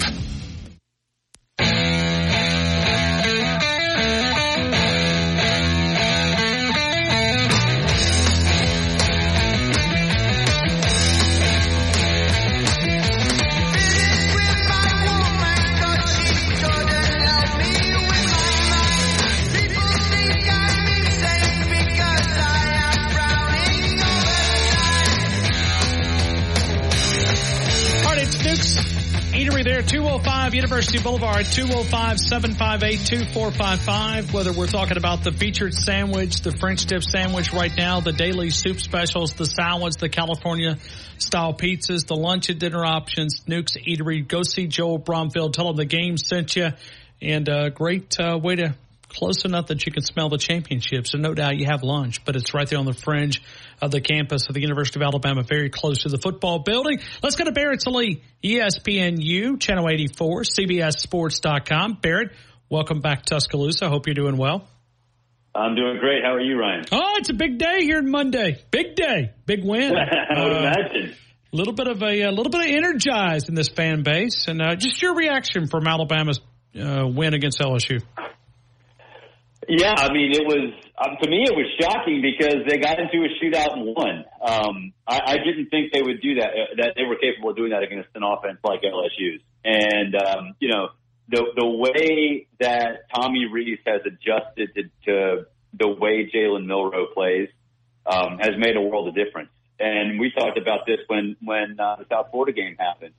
There, 29.63 29.83
205 29.83 30.55
University 30.55 31.03
Boulevard, 31.03 31.45
205-758-2455. 31.45 34.33
Whether 34.33 34.53
we're 34.53 34.65
talking 34.65 34.97
about 34.97 35.23
the 35.23 35.31
featured 35.31 35.75
sandwich, 35.75 36.41
the 36.41 36.51
French 36.51 36.87
dip 36.87 37.03
sandwich 37.03 37.53
right 37.53 37.71
now, 37.77 37.99
the 37.99 38.11
daily 38.11 38.49
soup 38.49 38.79
specials, 38.79 39.33
the 39.33 39.45
salads, 39.45 39.97
the 39.97 40.09
California 40.09 40.79
style 41.19 41.53
pizzas, 41.53 42.07
the 42.07 42.15
lunch 42.15 42.49
and 42.49 42.59
dinner 42.59 42.83
options, 42.83 43.43
Newk's 43.45 43.77
Eatery. 43.77 44.27
Go 44.27 44.41
see 44.41 44.65
Joel 44.65 44.97
Bromfield. 44.97 45.53
Tell 45.53 45.69
him 45.69 45.75
the 45.75 45.85
game 45.85 46.17
sent 46.17 46.55
you. 46.55 46.69
And 47.21 47.47
a 47.47 47.69
great 47.69 48.19
uh, 48.19 48.39
way 48.41 48.55
to 48.55 48.73
close 49.09 49.45
enough 49.45 49.67
that 49.67 49.85
you 49.85 49.91
can 49.91 50.01
smell 50.01 50.29
the 50.29 50.37
championship. 50.37 51.07
So 51.07 51.17
no 51.17 51.33
doubt 51.33 51.57
you 51.57 51.67
have 51.67 51.83
lunch, 51.83 52.25
but 52.25 52.35
it's 52.35 52.53
right 52.53 52.67
there 52.67 52.79
on 52.79 52.85
the 52.85 52.93
fringe 52.93 53.41
of 53.81 53.91
the 53.91 53.99
campus 53.99 54.47
of 54.47 54.53
the 54.53 54.61
University 54.61 54.99
of 54.99 55.03
Alabama, 55.03 55.43
very 55.43 55.69
close 55.69 56.03
to 56.03 56.09
the 56.09 56.17
football 56.17 56.59
building. 56.59 56.99
Let's 57.23 57.35
go 57.35 57.45
to 57.45 57.51
Barrett 57.51 57.85
Lee, 57.87 58.21
ESPNU, 58.43 59.59
Channel 59.59 59.89
84, 59.89 60.43
CBSSports.com. 60.43 61.97
Barrett, 62.01 62.31
welcome 62.69 63.01
back 63.01 63.23
to 63.23 63.35
Tuscaloosa. 63.35 63.89
Hope 63.89 64.05
you're 64.05 64.13
doing 64.13 64.37
well. 64.37 64.67
I'm 65.53 65.75
doing 65.75 65.97
great. 65.99 66.23
How 66.23 66.35
are 66.35 66.41
you, 66.41 66.57
Ryan? 66.57 66.85
Oh, 66.91 67.15
it's 67.17 67.29
a 67.29 67.33
big 67.33 67.57
day 67.57 67.83
here 67.83 67.97
in 67.97 68.09
Monday. 68.09 68.63
Big 68.71 68.95
day. 68.95 69.33
Big 69.45 69.65
win. 69.65 69.93
I 69.95 70.43
would 70.43 70.53
uh, 70.53 70.59
imagine. 70.59 71.15
A 71.51 71.55
little 71.55 71.73
bit 71.73 71.87
of 71.87 72.01
a, 72.01 72.21
a, 72.21 72.31
little 72.31 72.49
bit 72.49 72.61
of 72.61 72.67
energized 72.67 73.49
in 73.49 73.55
this 73.55 73.67
fan 73.67 74.03
base, 74.03 74.45
and 74.47 74.61
uh, 74.61 74.75
just 74.75 75.01
your 75.01 75.15
reaction 75.15 75.67
from 75.67 75.85
Alabama's 75.85 76.39
uh, 76.79 77.05
win 77.05 77.33
against 77.33 77.59
LSU. 77.59 78.01
Yeah, 79.67 79.93
I 79.97 80.13
mean, 80.13 80.31
it 80.31 80.45
was 80.45 80.73
um, 81.01 81.17
to 81.21 81.29
me 81.29 81.43
it 81.43 81.55
was 81.55 81.65
shocking 81.79 82.21
because 82.21 82.65
they 82.67 82.77
got 82.77 82.99
into 82.99 83.25
a 83.25 83.29
shootout 83.41 83.73
and 83.73 83.95
won. 83.95 84.25
Um, 84.41 84.93
I, 85.07 85.21
I 85.25 85.37
didn't 85.37 85.69
think 85.69 85.91
they 85.93 86.01
would 86.01 86.21
do 86.21 86.35
that. 86.35 86.49
Uh, 86.49 86.75
that 86.77 86.93
they 86.95 87.03
were 87.03 87.15
capable 87.15 87.49
of 87.51 87.55
doing 87.55 87.71
that 87.71 87.83
against 87.83 88.09
an 88.15 88.23
offense 88.23 88.59
like 88.63 88.81
LSU's. 88.81 89.41
And 89.63 90.15
um, 90.15 90.55
you 90.59 90.69
know, 90.69 90.89
the 91.29 91.45
the 91.55 91.67
way 91.67 92.47
that 92.59 93.09
Tommy 93.13 93.45
Rees 93.45 93.79
has 93.85 94.01
adjusted 94.05 94.69
to, 94.75 94.83
to 95.05 95.45
the 95.73 95.87
way 95.87 96.29
Jalen 96.33 96.65
Milroe 96.65 97.07
plays 97.13 97.49
um, 98.05 98.37
has 98.39 98.51
made 98.57 98.75
a 98.75 98.81
world 98.81 99.07
of 99.07 99.15
difference. 99.15 99.49
And 99.79 100.19
we 100.19 100.31
talked 100.31 100.57
about 100.57 100.85
this 100.85 100.99
when 101.07 101.35
when 101.41 101.79
uh, 101.79 101.97
the 101.97 102.05
South 102.09 102.27
Florida 102.31 102.53
game 102.53 102.75
happened. 102.77 103.13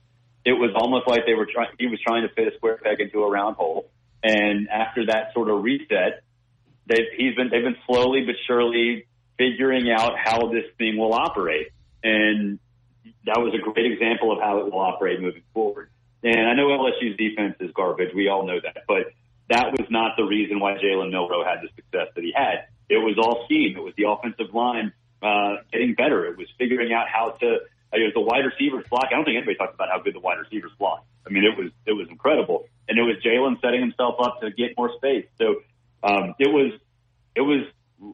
It 0.45 0.53
was 0.53 0.71
almost 0.75 1.07
like 1.07 1.25
they 1.25 1.33
were 1.33 1.47
trying. 1.51 1.69
He 1.79 1.87
was 1.87 1.99
trying 2.05 2.27
to 2.27 2.33
fit 2.33 2.53
a 2.53 2.55
square 2.57 2.77
peg 2.77 2.99
into 2.99 3.23
a 3.23 3.29
round 3.29 3.55
hole. 3.55 3.89
And 4.23 4.69
after 4.69 5.05
that 5.07 5.33
sort 5.33 5.49
of 5.49 5.63
reset, 5.63 6.23
they've 6.87 7.07
he's 7.17 7.35
been 7.35 7.49
they've 7.49 7.63
been 7.63 7.77
slowly 7.85 8.25
but 8.25 8.35
surely 8.47 9.05
figuring 9.37 9.91
out 9.91 10.17
how 10.17 10.47
this 10.51 10.65
thing 10.77 10.97
will 10.97 11.13
operate, 11.13 11.71
and 12.03 12.59
that 13.25 13.39
was 13.39 13.53
a 13.53 13.71
great 13.71 13.91
example 13.91 14.31
of 14.31 14.39
how 14.39 14.59
it 14.59 14.71
will 14.71 14.79
operate 14.79 15.21
moving 15.21 15.43
forward. 15.53 15.89
And 16.23 16.47
I 16.47 16.53
know 16.53 16.67
LSU's 16.67 17.17
defense 17.17 17.55
is 17.59 17.71
garbage. 17.73 18.13
We 18.15 18.29
all 18.29 18.45
know 18.45 18.59
that, 18.61 18.83
but 18.87 19.11
that 19.49 19.71
was 19.71 19.87
not 19.89 20.15
the 20.17 20.23
reason 20.23 20.59
why 20.59 20.73
Jalen 20.75 21.11
Milroe 21.11 21.43
had 21.43 21.61
the 21.61 21.69
success 21.75 22.07
that 22.15 22.23
he 22.23 22.31
had. 22.35 22.67
It 22.89 22.97
was 22.97 23.17
all 23.17 23.45
scheme. 23.45 23.75
It 23.77 23.83
was 23.83 23.93
the 23.97 24.07
offensive 24.07 24.53
line 24.53 24.93
uh, 25.21 25.57
getting 25.71 25.95
better. 25.95 26.25
It 26.25 26.37
was 26.37 26.47
figuring 26.57 26.93
out 26.93 27.07
how 27.07 27.31
to. 27.41 27.47
Uh, 27.93 27.97
it 27.97 28.05
was 28.05 28.13
the 28.15 28.21
wide 28.21 28.45
receivers 28.45 28.85
block. 28.89 29.07
I 29.11 29.15
don't 29.15 29.25
think 29.25 29.37
anybody 29.37 29.55
talked 29.55 29.75
about 29.75 29.89
how 29.89 29.99
good 29.99 30.15
the 30.15 30.19
wide 30.19 30.39
receivers 30.39 30.71
block. 30.79 31.05
I 31.27 31.29
mean, 31.29 31.43
it 31.43 31.57
was 31.57 31.71
it 31.85 31.93
was 31.93 32.07
incredible, 32.09 32.65
and 32.87 32.97
it 32.97 33.03
was 33.03 33.17
Jalen 33.23 33.61
setting 33.61 33.81
himself 33.81 34.15
up 34.19 34.41
to 34.41 34.51
get 34.51 34.75
more 34.77 34.91
space. 34.97 35.25
So 35.37 35.61
um, 36.03 36.35
it 36.39 36.49
was 36.49 36.73
it 37.35 37.41
was 37.41 37.65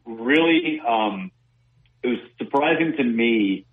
really 0.06 0.82
um, 0.88 1.32
it 2.04 2.08
was 2.08 2.20
surprising 2.38 2.94
to 2.98 3.04
me 3.04 3.66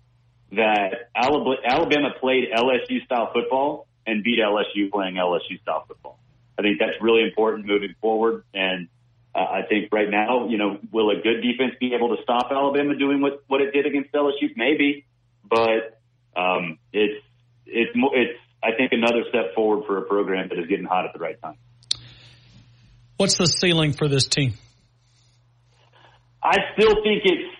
that 0.51 1.09
Alabama 1.15 2.09
played 2.19 2.45
LSU 2.55 3.03
style 3.05 3.31
football 3.33 3.87
and 4.05 4.23
beat 4.23 4.39
LSU 4.39 4.89
playing 4.91 5.15
LSU 5.15 5.61
style 5.61 5.85
football. 5.87 6.19
I 6.57 6.61
think 6.61 6.79
that's 6.79 6.99
really 7.01 7.23
important 7.23 7.67
moving 7.67 7.93
forward. 8.01 8.43
And 8.53 8.87
uh, 9.35 9.39
I 9.39 9.61
think 9.69 9.89
right 9.91 10.09
now, 10.09 10.47
you 10.47 10.57
know, 10.57 10.79
will 10.91 11.11
a 11.11 11.21
good 11.21 11.41
defense 11.41 11.75
be 11.79 11.93
able 11.93 12.15
to 12.15 12.23
stop 12.23 12.47
Alabama 12.51 12.95
doing 12.95 13.21
what, 13.21 13.43
what 13.47 13.61
it 13.61 13.71
did 13.71 13.85
against 13.85 14.11
LSU? 14.13 14.55
Maybe, 14.55 15.05
but 15.47 15.99
um, 16.35 16.79
it's 16.93 17.23
it's 17.65 17.91
it's 17.95 18.39
I 18.63 18.71
think 18.75 18.93
another 18.93 19.23
step 19.29 19.53
forward 19.53 19.85
for 19.85 19.97
a 19.97 20.01
program 20.03 20.49
that 20.49 20.57
is 20.57 20.67
getting 20.67 20.85
hot 20.85 21.05
at 21.05 21.13
the 21.13 21.19
right 21.19 21.39
time. 21.41 21.57
What's 23.17 23.37
the 23.37 23.45
ceiling 23.45 23.93
for 23.93 24.07
this 24.07 24.27
team? 24.27 24.53
I 26.43 26.55
still 26.73 27.01
think 27.03 27.23
it's 27.25 27.55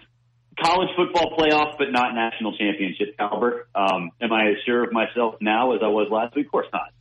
college 0.63 0.89
football 0.95 1.35
playoff, 1.37 1.77
but 1.79 1.91
not 1.91 2.13
national 2.13 2.55
championship 2.57 3.17
caliber. 3.17 3.67
Um, 3.73 4.11
am 4.21 4.31
I 4.31 4.49
as 4.49 4.57
sure 4.65 4.83
of 4.83 4.91
myself 4.91 5.35
now 5.41 5.73
as 5.73 5.81
I 5.83 5.87
was 5.87 6.09
last 6.11 6.35
week? 6.35 6.45
Of 6.45 6.51
course 6.51 6.67
not. 6.71 6.93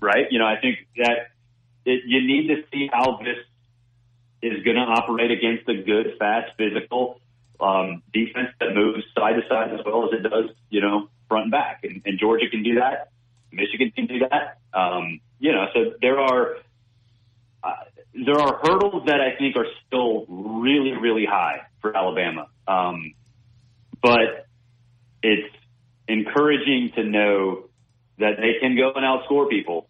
Right? 0.00 0.26
You 0.30 0.38
know, 0.38 0.46
I 0.46 0.60
think 0.60 0.78
that 0.96 1.30
it, 1.84 2.02
you 2.06 2.24
need 2.26 2.48
to 2.48 2.62
see 2.72 2.88
how 2.92 3.18
this 3.18 3.38
is 4.42 4.62
going 4.62 4.76
to 4.76 4.82
operate 4.82 5.32
against 5.32 5.68
a 5.68 5.82
good, 5.82 6.14
fast, 6.18 6.52
physical 6.56 7.20
um, 7.58 8.02
defense 8.12 8.50
that 8.60 8.74
moves 8.74 9.02
side 9.16 9.34
to 9.34 9.48
side 9.48 9.72
as 9.72 9.80
well 9.84 10.04
as 10.04 10.10
it 10.12 10.22
does, 10.22 10.50
you 10.70 10.80
know, 10.80 11.08
front 11.28 11.44
and 11.44 11.50
back. 11.50 11.80
And, 11.82 12.02
and 12.04 12.18
Georgia 12.18 12.48
can 12.48 12.62
do 12.62 12.76
that. 12.76 13.10
Michigan 13.50 13.92
can 13.94 14.06
do 14.06 14.20
that. 14.20 14.58
Um, 14.72 15.20
you 15.38 15.52
know, 15.52 15.66
so 15.72 15.94
there 16.00 16.20
are 16.20 16.56
there 18.14 18.38
are 18.38 18.60
hurdles 18.62 19.04
that 19.06 19.20
I 19.20 19.36
think 19.36 19.56
are 19.56 19.66
still 19.86 20.26
really, 20.28 20.92
really 20.92 21.26
high 21.28 21.66
for 21.80 21.96
Alabama. 21.96 22.46
Um, 22.66 23.14
but 24.00 24.46
it's 25.22 25.54
encouraging 26.06 26.92
to 26.96 27.02
know 27.04 27.64
that 28.18 28.36
they 28.38 28.60
can 28.60 28.76
go 28.76 28.92
and 28.94 29.04
outscore 29.04 29.48
people 29.48 29.88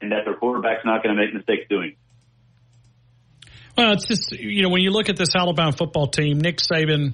and 0.00 0.12
that 0.12 0.24
their 0.24 0.34
quarterback's 0.34 0.84
not 0.84 1.02
going 1.02 1.14
to 1.14 1.22
make 1.22 1.34
mistakes 1.34 1.68
doing. 1.68 1.90
it. 1.90 3.50
Well, 3.76 3.92
it's 3.92 4.06
just 4.06 4.32
you 4.32 4.62
know 4.62 4.70
when 4.70 4.80
you 4.80 4.90
look 4.90 5.10
at 5.10 5.16
this 5.16 5.34
Alabama 5.36 5.72
football 5.72 6.06
team, 6.06 6.40
Nick 6.40 6.58
Saban 6.58 7.12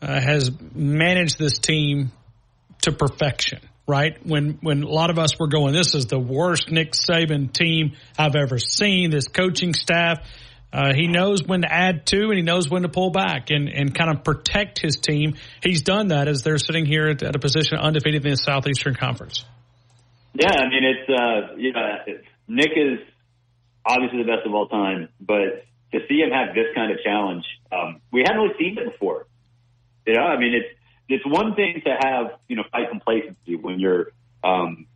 uh, 0.00 0.20
has 0.20 0.50
managed 0.74 1.38
this 1.38 1.58
team 1.58 2.12
to 2.82 2.92
perfection. 2.92 3.58
Right 3.88 4.18
when 4.22 4.58
when 4.60 4.82
a 4.82 4.86
lot 4.88 5.08
of 5.08 5.18
us 5.18 5.38
were 5.40 5.48
going, 5.48 5.72
this 5.72 5.94
is 5.94 6.04
the 6.04 6.18
worst 6.18 6.70
Nick 6.70 6.92
Saban 6.92 7.50
team 7.50 7.92
I've 8.18 8.36
ever 8.36 8.58
seen. 8.58 9.10
This 9.10 9.28
coaching 9.28 9.72
staff, 9.72 10.18
uh, 10.70 10.92
he 10.94 11.06
knows 11.06 11.42
when 11.42 11.62
to 11.62 11.72
add 11.72 12.04
to 12.08 12.24
and 12.24 12.34
he 12.34 12.42
knows 12.42 12.68
when 12.68 12.82
to 12.82 12.90
pull 12.90 13.08
back 13.08 13.48
and 13.48 13.66
and 13.66 13.94
kind 13.94 14.10
of 14.10 14.24
protect 14.24 14.78
his 14.78 14.98
team. 14.98 15.36
He's 15.62 15.80
done 15.80 16.08
that 16.08 16.28
as 16.28 16.42
they're 16.42 16.58
sitting 16.58 16.84
here 16.84 17.08
at, 17.08 17.22
at 17.22 17.34
a 17.34 17.38
position 17.38 17.78
undefeated 17.78 18.26
in 18.26 18.32
the 18.32 18.36
Southeastern 18.36 18.94
Conference. 18.94 19.46
Yeah, 20.34 20.52
I 20.52 20.68
mean 20.68 20.84
it's 20.84 21.08
uh, 21.08 21.56
you 21.56 21.72
know 21.72 21.80
Nick 22.46 22.72
is 22.76 22.98
obviously 23.86 24.18
the 24.22 24.28
best 24.28 24.46
of 24.46 24.52
all 24.52 24.68
time, 24.68 25.08
but 25.18 25.64
to 25.92 26.00
see 26.10 26.16
him 26.16 26.30
have 26.30 26.54
this 26.54 26.66
kind 26.74 26.92
of 26.92 26.98
challenge, 27.02 27.44
um, 27.72 28.02
we 28.12 28.22
haven't 28.26 28.42
really 28.42 28.54
seen 28.58 28.76
it 28.76 28.92
before. 28.92 29.26
You 30.06 30.12
know, 30.12 30.24
I 30.24 30.38
mean 30.38 30.52
it's 30.52 30.77
it's 31.08 31.24
one 31.26 31.54
thing 31.54 31.82
to 31.84 31.96
have 31.98 32.38
you 32.48 32.56
know 32.56 32.64
fight 32.70 32.90
complacency 32.90 33.56
when 33.56 33.80
you're 33.80 34.12
um, 34.44 34.86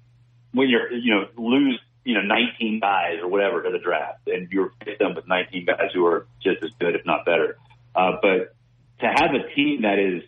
when 0.53 0.69
you're 0.69 0.93
you 0.93 1.15
know 1.15 1.27
lose 1.37 1.81
you 2.05 2.15
know 2.15 2.23
19 2.23 2.81
guys 2.81 3.19
or 3.21 3.29
whatever 3.29 3.63
to 3.63 3.71
the 3.71 3.79
draft 3.79 4.27
and 4.27 4.51
you're 4.51 4.73
faced 4.85 4.99
them 4.99 5.15
with 5.15 5.27
19 5.27 5.67
guys 5.67 5.91
who 5.95 6.05
are 6.07 6.27
just 6.43 6.63
as 6.63 6.71
good 6.79 6.95
if 6.95 7.05
not 7.07 7.25
better. 7.25 7.57
Uh, 7.95 8.13
but 8.21 8.55
to 9.01 9.07
have 9.07 9.31
a 9.35 9.55
team 9.55 9.83
that 9.83 9.99
is 9.99 10.23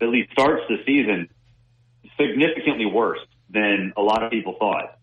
at 0.00 0.08
least 0.08 0.32
starts 0.32 0.62
the 0.68 0.78
season 0.84 1.28
significantly 2.18 2.86
worse 2.86 3.20
than 3.50 3.92
a 3.96 4.02
lot 4.02 4.22
of 4.22 4.30
people 4.30 4.56
thought 4.58 4.98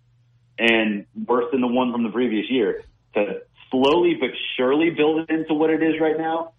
and 0.57 1.05
worse 1.25 1.45
than 1.51 1.61
the 1.61 1.67
one 1.67 1.91
from 1.91 2.03
the 2.03 2.09
previous 2.09 2.49
year 2.49 2.83
to 3.13 3.41
slowly 3.71 4.15
but 4.19 4.29
surely 4.57 4.89
build 4.89 5.21
it 5.21 5.29
into 5.29 5.53
what 5.53 5.69
it 5.69 5.81
is 5.81 5.99
right 6.01 6.17
now. 6.17 6.51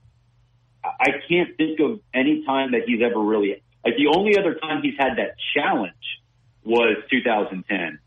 I 0.82 1.10
can't 1.28 1.56
think 1.56 1.80
of 1.80 2.00
any 2.14 2.44
time 2.44 2.72
that 2.72 2.82
he's 2.86 3.02
ever 3.02 3.20
really 3.20 3.62
like 3.84 3.96
the 3.96 4.08
only 4.14 4.36
other 4.38 4.54
time 4.54 4.82
he's 4.82 4.98
had 4.98 5.16
that 5.16 5.36
challenge 5.54 5.94
was 6.64 6.98
2010, 7.10 7.98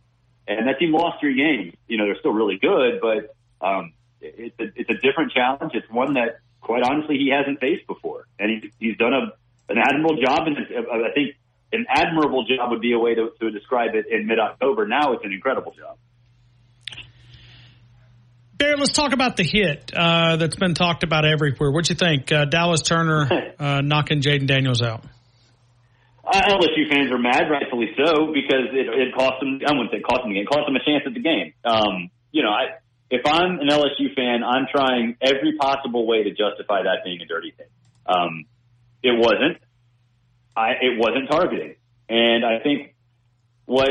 and 0.47 0.67
that 0.67 0.79
team 0.79 0.91
lost 0.91 1.19
three 1.19 1.35
games. 1.35 1.73
You 1.87 1.97
know, 1.97 2.05
they're 2.05 2.19
still 2.19 2.33
really 2.33 2.57
good, 2.57 3.01
but 3.01 3.35
um, 3.65 3.93
it's 4.21 4.55
a, 4.59 4.65
it's 4.75 4.89
a 4.89 4.95
different 4.95 5.31
challenge. 5.31 5.71
It's 5.73 5.89
one 5.89 6.13
that, 6.13 6.39
quite 6.61 6.83
honestly, 6.83 7.17
he 7.17 7.29
hasn't 7.29 7.59
faced 7.59 7.87
before, 7.87 8.27
and 8.37 8.51
he's 8.51 8.71
he's 8.79 8.97
done 8.97 9.13
a 9.13 9.33
an 9.69 9.77
admirable 9.79 10.21
job. 10.21 10.47
And 10.47 10.57
I 10.57 11.11
think 11.13 11.35
an 11.71 11.85
admirable 11.89 12.45
job 12.45 12.69
would 12.71 12.81
be 12.81 12.93
a 12.93 12.99
way 12.99 13.15
to, 13.15 13.31
to 13.39 13.51
describe 13.51 13.95
it 13.95 14.05
in 14.07 14.27
mid 14.27 14.39
October. 14.39 14.87
Now 14.87 15.13
it's 15.13 15.25
an 15.25 15.33
incredible 15.33 15.73
job. 15.73 15.97
Barry, 18.55 18.75
let's 18.77 18.93
talk 18.93 19.13
about 19.13 19.35
the 19.35 19.43
hit 19.43 19.91
uh, 19.95 20.37
that's 20.37 20.55
been 20.55 20.73
talked 20.73 21.03
about 21.03 21.25
everywhere. 21.25 21.71
What 21.71 21.85
do 21.85 21.93
you 21.93 21.97
think, 21.97 22.31
uh, 22.31 22.45
Dallas 22.45 22.81
Turner 22.81 23.27
uh, 23.59 23.81
knocking 23.81 24.21
Jayden 24.21 24.47
Daniels 24.47 24.81
out? 24.81 25.03
LSU 26.25 26.89
fans 26.89 27.11
are 27.11 27.17
mad, 27.17 27.49
rightfully 27.49 27.91
so, 27.97 28.31
because 28.33 28.71
it, 28.71 28.87
it 28.87 29.13
cost 29.13 29.39
them. 29.39 29.59
I 29.67 29.73
wouldn't 29.73 29.91
say 29.91 29.99
cost 29.99 30.21
them 30.23 30.29
the 30.29 30.35
game, 30.35 30.45
cost 30.45 30.65
them 30.65 30.75
a 30.75 30.83
chance 30.83 31.03
at 31.05 31.13
the 31.13 31.19
game. 31.19 31.53
Um, 31.65 32.09
you 32.31 32.43
know, 32.43 32.49
I, 32.49 32.79
if 33.09 33.21
I'm 33.25 33.59
an 33.59 33.67
LSU 33.67 34.15
fan, 34.15 34.43
I'm 34.43 34.65
trying 34.71 35.17
every 35.21 35.57
possible 35.59 36.07
way 36.07 36.23
to 36.23 36.29
justify 36.29 36.83
that 36.83 37.03
being 37.03 37.21
a 37.21 37.25
dirty 37.25 37.51
thing. 37.51 37.67
Um, 38.05 38.45
it 39.03 39.17
wasn't. 39.17 39.57
I, 40.55 40.71
it 40.81 40.97
wasn't 40.97 41.29
targeting, 41.29 41.75
and 42.07 42.45
I 42.45 42.59
think 42.59 42.92
what 43.65 43.89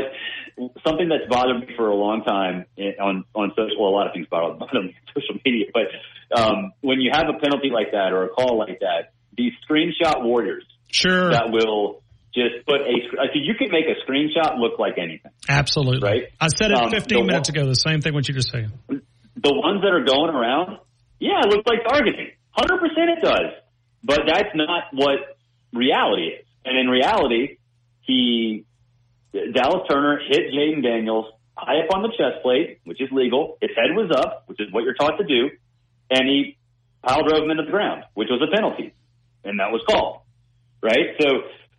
something 0.87 1.09
that's 1.09 1.29
bothered 1.29 1.61
me 1.61 1.75
for 1.77 1.89
a 1.89 1.95
long 1.97 2.23
time 2.25 2.67
on 3.01 3.25
on 3.35 3.51
social. 3.57 3.81
Well, 3.81 3.91
a 3.91 3.97
lot 3.97 4.07
of 4.07 4.13
things 4.13 4.27
bother 4.31 4.55
bother 4.59 4.83
me 4.83 4.95
on 4.97 5.15
social 5.23 5.41
media, 5.45 5.67
but 5.73 6.39
um, 6.41 6.73
when 6.81 7.01
you 7.01 7.11
have 7.13 7.27
a 7.29 7.39
penalty 7.39 7.71
like 7.73 7.93
that 7.93 8.13
or 8.13 8.25
a 8.25 8.29
call 8.29 8.59
like 8.59 8.81
that, 8.81 9.13
these 9.37 9.53
screenshot 9.69 10.23
warriors, 10.25 10.65
sure, 10.91 11.31
that 11.31 11.51
will 11.51 12.03
just 12.35 12.65
put 12.67 12.81
a 12.81 12.95
think 13.33 13.45
you 13.45 13.55
can 13.59 13.69
make 13.71 13.85
a 13.87 13.97
screenshot 14.11 14.59
look 14.59 14.79
like 14.79 14.95
anything. 14.99 15.31
Absolutely. 15.49 16.07
Right. 16.09 16.23
I 16.41 16.49
said 16.49 16.71
it 16.71 16.79
Um, 16.79 16.91
15 16.91 17.19
the 17.19 17.25
minutes 17.25 17.51
one- 17.51 17.59
ago. 17.59 17.69
The 17.69 17.75
same 17.75 18.01
thing 18.01 18.15
what 18.15 18.27
you 18.29 18.35
just 18.35 18.51
saying. 18.51 18.73
the 18.89 19.55
ones 19.55 19.83
that 19.83 19.93
are 19.93 20.05
going 20.05 20.35
around, 20.35 20.79
yeah, 21.19 21.41
it 21.45 21.49
looks 21.49 21.67
like 21.67 21.85
targeting. 21.89 22.31
Hundred 22.53 22.79
percent, 22.81 23.11
it 23.19 23.23
does. 23.23 23.53
But 24.05 24.21
that's 24.27 24.51
not 24.55 24.85
what 24.93 25.37
reality 25.73 26.23
is. 26.29 26.45
And 26.65 26.79
in 26.79 26.89
reality, 26.89 27.57
he 28.03 28.65
Dallas 29.33 29.87
Turner 29.89 30.21
hit 30.29 30.53
Jayden 30.53 30.83
Daniels 30.83 31.27
high 31.57 31.81
up 31.81 31.95
on 31.95 32.03
the 32.03 32.09
chest 32.09 32.43
plate, 32.43 32.81
which 32.85 33.01
is 33.01 33.09
legal. 33.13 33.59
His 33.61 33.71
head 33.77 33.97
was 33.97 34.11
up, 34.15 34.45
which 34.47 34.61
is 34.61 34.73
what 34.73 34.85
you're 34.85 34.95
taught 34.95 35.19
to 35.19 35.25
do, 35.25 35.51
and 36.11 36.29
he 36.29 36.57
pile 37.03 37.23
drove 37.27 37.45
him 37.45 37.51
into 37.51 37.65
the 37.65 37.71
ground, 37.71 38.05
which 38.15 38.29
was 38.31 38.41
a 38.43 38.55
penalty, 38.55 38.95
and 39.45 39.59
that 39.61 39.73
was 39.73 39.83
called. 39.89 40.21
Right. 40.83 41.17
So 41.21 41.29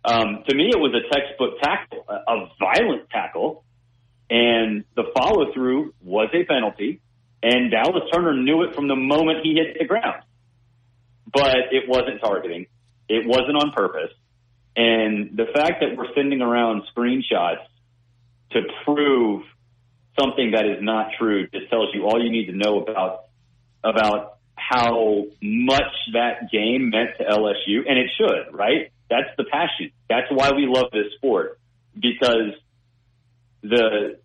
um, 0.04 0.44
to 0.48 0.54
me, 0.54 0.68
it 0.68 0.78
was 0.78 0.94
a 0.94 1.14
textbook 1.14 1.60
tackle, 1.62 2.04
a, 2.08 2.32
a 2.32 2.50
violent 2.58 3.08
tackle, 3.10 3.64
and 4.28 4.84
the 4.96 5.04
follow 5.16 5.52
through 5.52 5.94
was 6.02 6.28
a 6.32 6.44
penalty. 6.44 7.00
And 7.42 7.70
Dallas 7.70 8.04
Turner 8.12 8.34
knew 8.34 8.62
it 8.62 8.74
from 8.74 8.88
the 8.88 8.96
moment 8.96 9.40
he 9.42 9.54
hit 9.54 9.76
the 9.78 9.84
ground. 9.84 10.22
But 11.30 11.56
it 11.72 11.88
wasn't 11.88 12.20
targeting. 12.20 12.66
It 13.08 13.26
wasn't 13.26 13.56
on 13.56 13.72
purpose. 13.72 14.12
And 14.76 15.36
the 15.36 15.46
fact 15.54 15.80
that 15.80 15.96
we're 15.96 16.12
sending 16.14 16.40
around 16.40 16.82
screenshots 16.96 17.64
to 18.50 18.62
prove 18.84 19.44
something 20.18 20.52
that 20.52 20.66
is 20.66 20.78
not 20.80 21.10
true 21.18 21.46
just 21.48 21.70
tells 21.70 21.94
you 21.94 22.04
all 22.04 22.22
you 22.22 22.30
need 22.30 22.46
to 22.46 22.56
know 22.56 22.80
about 22.80 23.24
about 23.82 24.38
how 24.56 25.26
much 25.42 25.92
that 26.12 26.50
game 26.50 26.90
meant 26.90 27.10
to 27.18 27.24
LSU, 27.24 27.82
and 27.86 27.98
it 27.98 28.10
should, 28.16 28.56
right? 28.56 28.92
That's 29.10 29.28
the 29.36 29.44
passion. 29.44 29.90
That's 30.08 30.26
why 30.30 30.52
we 30.52 30.66
love 30.66 30.90
this 30.92 31.12
sport 31.16 31.58
because 31.94 32.52
the 33.62 34.18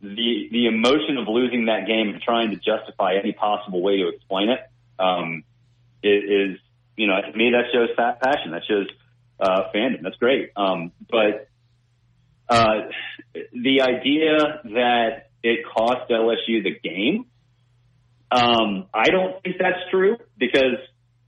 the 0.00 0.48
the 0.50 0.66
emotion 0.66 1.18
of 1.18 1.28
losing 1.28 1.66
that 1.66 1.86
game 1.86 2.10
and 2.10 2.22
trying 2.22 2.50
to 2.50 2.56
justify 2.56 3.14
any 3.14 3.32
possible 3.32 3.82
way 3.82 3.98
to 3.98 4.08
explain 4.08 4.48
it 4.50 4.60
um, 4.98 5.44
is, 6.02 6.58
you 6.96 7.06
know 7.06 7.20
to 7.20 7.36
me 7.36 7.52
that 7.52 7.64
shows 7.72 7.88
passion. 7.96 8.52
That 8.52 8.62
shows 8.68 8.86
uh, 9.40 9.70
fandom. 9.74 10.02
That's 10.02 10.16
great. 10.16 10.50
Um, 10.56 10.92
but 11.10 11.48
uh, 12.48 12.88
the 13.34 13.82
idea 13.82 14.60
that 14.64 15.30
it 15.42 15.60
cost 15.74 16.10
LSU 16.10 16.62
the 16.62 16.78
game, 16.82 17.26
um, 18.30 18.86
I 18.94 19.08
don't 19.10 19.42
think 19.42 19.56
that's 19.58 19.78
true 19.90 20.16
because 20.38 20.76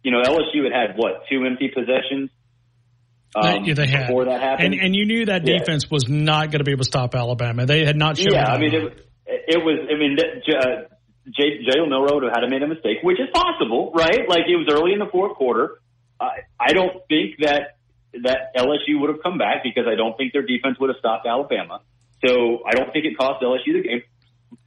you 0.03 0.11
know 0.13 0.21
LSU 0.23 0.65
had 0.65 0.73
had 0.73 0.97
what 0.97 1.23
two 1.31 1.45
empty 1.45 1.69
possessions 1.75 2.31
um, 3.35 3.65
yeah, 3.65 3.75
they 3.75 3.87
had. 3.87 4.09
before 4.09 4.27
that 4.27 4.43
happened, 4.43 4.75
And, 4.75 4.83
and 4.83 4.95
you 4.97 5.07
knew 5.07 5.25
that 5.27 5.47
Yeah. 5.47 5.59
defense 5.59 5.91
was 5.91 6.07
not 6.09 6.51
going 6.51 6.59
to 6.59 6.65
be 6.65 6.73
able 6.73 6.85
to 6.85 6.89
stop 6.89 7.15
Alabama. 7.15 7.65
They 7.65 7.85
had 7.85 7.97
not 7.97 8.19
shown 8.19 8.35
Yeah. 8.35 8.45
I 8.53 8.59
mean, 8.59 8.75
it, 8.75 9.07
it 9.27 9.65
was. 9.65 9.89
I 9.91 9.99
mean, 9.99 10.19
uh, 10.21 10.89
J- 11.31 11.65
Jalen 11.65 11.89
Milroe 11.89 12.15
would 12.17 12.25
have 12.25 12.33
had 12.35 12.41
to 12.41 12.49
made 12.49 12.63
a 12.63 12.69
mistake, 12.69 12.99
which 13.03 13.19
is 13.19 13.29
possible, 13.33 13.93
right? 13.95 14.29
Like 14.29 14.43
it 14.49 14.57
was 14.57 14.69
early 14.71 14.93
in 14.93 14.99
the 14.99 15.09
fourth 15.11 15.37
quarter. 15.37 15.79
I 16.21 16.41
I 16.61 16.73
don't 16.75 17.07
think 17.09 17.37
that 17.41 17.79
that 18.23 18.55
LSU 18.57 19.01
would 19.01 19.11
have 19.11 19.23
come 19.23 19.39
back 19.39 19.63
because 19.63 19.87
I 19.87 19.95
don't 19.95 20.17
think 20.17 20.33
their 20.33 20.43
defense 20.43 20.79
would 20.79 20.91
have 20.91 20.99
stopped 20.99 21.27
Alabama. 21.27 21.81
So 22.25 22.63
I 22.67 22.75
don't 22.75 22.93
think 22.93 23.05
it 23.05 23.17
cost 23.17 23.43
LSU 23.43 23.73
the 23.73 23.83
game, 23.83 24.03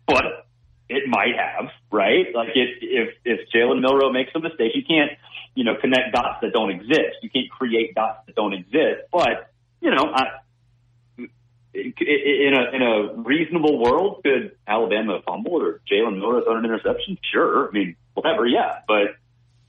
but 0.08 0.46
it 0.90 1.04
might 1.08 1.36
have, 1.38 1.70
right? 1.92 2.26
Like 2.34 2.50
if 2.56 2.70
if 2.82 3.16
if 3.24 3.50
Jalen 3.54 3.82
Milroe 3.82 4.12
makes 4.12 4.32
a 4.36 4.40
mistake, 4.40 4.74
you 4.76 4.84
can't 4.84 5.12
you 5.56 5.64
know 5.64 5.76
connect 5.80 6.14
dots 6.14 6.40
that 6.42 6.54
don't 6.54 6.72
exist. 6.72 7.18
You 7.22 7.30
can't 7.30 7.50
create 7.50 7.96
dots 7.96 8.26
that 8.26 8.36
don't 8.36 8.54
exist. 8.54 9.08
But 9.12 9.52
you 9.82 9.92
know, 9.92 10.12
I, 10.14 10.24
in 11.74 12.54
a 12.54 12.76
in 12.76 12.82
a 12.82 13.14
reasonable 13.22 13.80
world, 13.80 14.22
could 14.24 14.56
Alabama 14.68 15.14
have 15.14 15.24
fumbled 15.24 15.64
or 15.64 15.82
Jalen 15.92 16.20
Milroe 16.20 16.44
thrown 16.44 16.60
an 16.60 16.66
interception? 16.66 17.18
Sure, 17.32 17.70
I 17.70 17.72
mean 17.72 17.96
whatever, 18.14 18.46
yeah, 18.46 18.80
but 18.88 19.16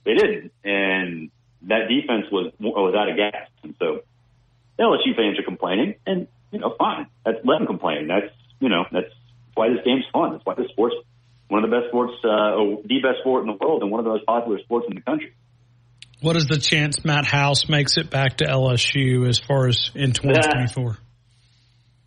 they 0.05 0.15
didn't, 0.15 0.53
and 0.65 1.31
that 1.67 1.89
defense 1.89 2.27
was 2.31 2.53
was 2.61 2.95
out 2.95 3.09
of 3.09 3.17
gas, 3.17 3.49
and 3.63 3.75
so 3.79 4.01
LSU 4.79 5.17
fans 5.17 5.39
are 5.39 5.45
complaining, 5.45 5.97
and 6.07 6.29
you 6.51 6.61
know, 6.61 6.75
fine, 6.79 7.07
that's 7.25 7.39
let 7.45 7.59
them 7.59 7.67
complain. 7.67 8.09
That's 8.09 8.33
you 8.61 8.69
know, 8.69 8.85
that's 8.91 9.13
why 9.55 9.69
this 9.69 9.85
game's 9.85 10.05
fun. 10.13 10.33
That's 10.33 10.45
why 10.45 10.55
this 10.55 10.69
sport's 10.71 10.97
one 11.49 11.63
of 11.63 11.71
the 11.71 11.77
best 11.77 11.89
sports, 11.89 12.13
uh, 12.25 12.83
the 12.85 13.01
best 13.03 13.21
sport 13.21 13.43
in 13.43 13.49
the 13.49 13.59
world, 13.61 13.83
and 13.83 13.91
one 13.91 14.01
of 14.01 14.05
the 14.05 14.11
most 14.11 14.27
popular 14.27 14.59
sports 14.61 14.87
in 14.89 14.97
the 14.97 15.03
country. 15.03 15.33
What 16.21 16.37
is 16.37 16.47
the 16.47 16.59
chance 16.59 17.05
Matt 17.05 17.27
House 17.27 17.69
makes 17.69 17.99
it 17.99 18.11
back 18.11 18.39
to 18.39 18.47
LSU 18.47 19.29
as 19.29 19.39
far 19.39 19.69
as 19.69 19.91
in 19.95 20.13
2024? 20.13 20.97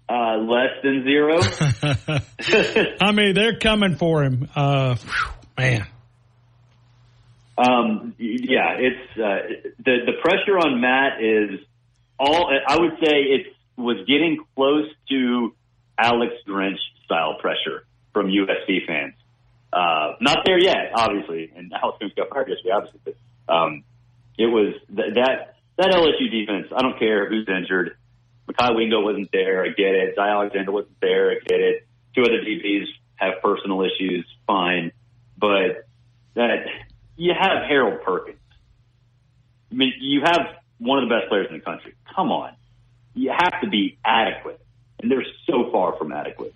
Uh, 0.10 0.38
less 0.38 0.72
than 0.84 1.03
zero. 1.03 1.40
I 3.02 3.11
mean, 3.11 3.36
they're 3.36 3.60
coming 3.60 3.95
for 3.95 4.23
him. 4.23 4.49
Uh, 4.56 4.95
whew, 4.95 5.31
man. 5.57 5.88
Um, 7.60 8.15
yeah, 8.18 8.77
it's 8.80 9.19
uh, 9.19 9.72
the 9.84 9.98
the 10.06 10.14
pressure 10.22 10.57
on 10.57 10.80
Matt 10.80 11.22
is 11.22 11.60
all. 12.18 12.49
I 12.65 12.80
would 12.80 12.94
say 13.03 13.19
it 13.19 13.48
was 13.76 13.98
getting 14.07 14.45
close 14.56 14.88
to 15.10 15.53
Alex 15.98 16.34
Grinch 16.48 16.80
style 17.03 17.36
pressure 17.41 17.86
from 18.14 18.27
USC 18.27 18.88
fans. 18.88 19.14
Uh, 19.73 20.15
not 20.22 20.40
there 20.45 20.57
yet, 20.57 20.91
obviously, 20.95 21.52
and 21.53 21.73
Alex 21.73 21.98
Grinch 22.02 22.15
got 22.15 22.30
fired 22.30 22.48
yesterday, 22.48 22.72
obviously, 22.72 22.99
but 23.03 23.53
um, 23.53 23.84
it 24.38 24.48
was 24.48 24.76
th- 24.88 25.15
that 25.15 25.56
that 25.77 25.90
LSU 25.91 26.31
defense. 26.31 26.68
I 26.73 26.81
don't 26.81 26.98
care 26.98 27.27
who's 27.27 27.48
injured. 27.49 27.98
Mekhi 28.48 28.76
Wingo 28.76 29.02
wasn't 29.02 29.30
there. 29.34 29.65
I 29.65 29.68
get 29.68 29.95
it. 29.95 30.15
Zy 30.15 30.22
Alexander 30.22 30.72
wasn't 30.72 30.99
there. 31.02 31.31
I 31.31 31.36
get 31.45 31.60
it. 31.60 31.88
Two 32.15 32.22
other 32.22 32.40
DBs 32.40 32.86
have 33.15 33.41
personal 33.44 33.81
issues. 33.81 34.26
Fine, 34.48 34.94
but 35.38 35.88
that 36.36 36.65
you 37.19 37.33
have 37.37 37.67
Harold 37.67 38.01
Perkins. 38.03 38.37
I 39.71 39.75
mean, 39.75 39.93
you 39.99 40.21
have 40.23 40.55
one 40.79 41.03
of 41.03 41.09
the 41.09 41.15
best 41.15 41.27
players 41.29 41.47
in 41.49 41.57
the 41.57 41.63
country. 41.63 41.93
Come 42.15 42.31
on, 42.31 42.53
you 43.13 43.29
have 43.29 43.61
to 43.61 43.69
be 43.69 43.97
adequate, 44.03 44.59
and 44.99 45.11
they're 45.11 45.25
so 45.45 45.69
far 45.71 45.97
from 45.97 46.13
adequate. 46.13 46.53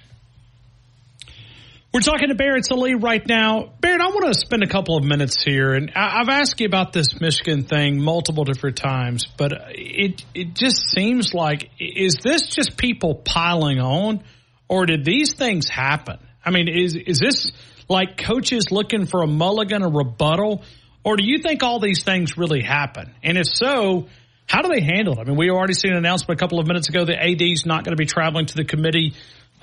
We're 1.94 2.00
talking 2.00 2.30
to 2.30 2.36
Barrett 2.36 2.66
Sallee 2.66 2.96
right 2.96 3.22
now. 3.28 3.72
Barrett, 3.80 4.02
I 4.02 4.08
want 4.08 4.26
to 4.26 4.34
spend 4.34 4.64
a 4.64 4.68
couple 4.68 4.98
of 4.98 5.04
minutes 5.04 5.44
here, 5.44 5.74
and 5.74 5.92
I've 5.96 6.30
asked 6.30 6.60
you 6.60 6.66
about 6.66 6.92
this 6.92 7.22
Michigan 7.22 7.66
thing 7.66 8.02
multiple 8.02 8.46
different 8.46 8.78
times, 8.78 9.28
but 9.38 9.52
it 9.76 10.24
it 10.34 10.56
just 10.56 10.90
seems 10.90 11.34
like 11.36 11.70
is 11.78 12.16
this 12.24 12.48
just 12.48 12.78
people 12.78 13.16
piling 13.16 13.80
on, 13.80 14.24
or 14.68 14.86
did 14.88 15.04
these 15.04 15.36
things 15.36 15.68
happen? 15.68 16.18
I 16.44 16.52
mean, 16.52 16.68
is 16.68 16.96
is 16.96 17.20
this 17.20 17.52
like 17.94 18.18
coaches 18.18 18.72
looking 18.72 19.06
for 19.06 19.22
a 19.22 19.28
mulligan, 19.28 19.84
a 19.84 19.90
rebuttal, 19.90 20.64
or 21.04 21.16
do 21.16 21.24
you 21.24 21.38
think 21.38 21.64
all 21.64 21.80
these 21.80 22.04
things 22.04 22.38
really 22.38 22.62
happen? 22.62 23.14
And 23.24 23.38
if 23.38 23.48
so, 23.48 24.08
how 24.48 24.62
do 24.62 24.70
they 24.74 24.82
handle 24.82 25.14
it? 25.14 25.20
I 25.20 25.24
mean, 25.24 25.38
we 25.38 25.50
already 25.50 25.74
seen 25.74 25.92
an 25.92 25.98
announcement 25.98 26.40
a 26.40 26.44
couple 26.44 26.60
of 26.60 26.68
minutes 26.68 26.90
ago 26.90 27.06
that 27.06 27.24
AD's 27.24 27.66
not 27.66 27.86
going 27.86 27.96
to 27.96 28.02
be 28.02 28.06
traveling 28.06 28.48
to 28.48 28.56
the 28.56 28.66
committee 28.66 29.14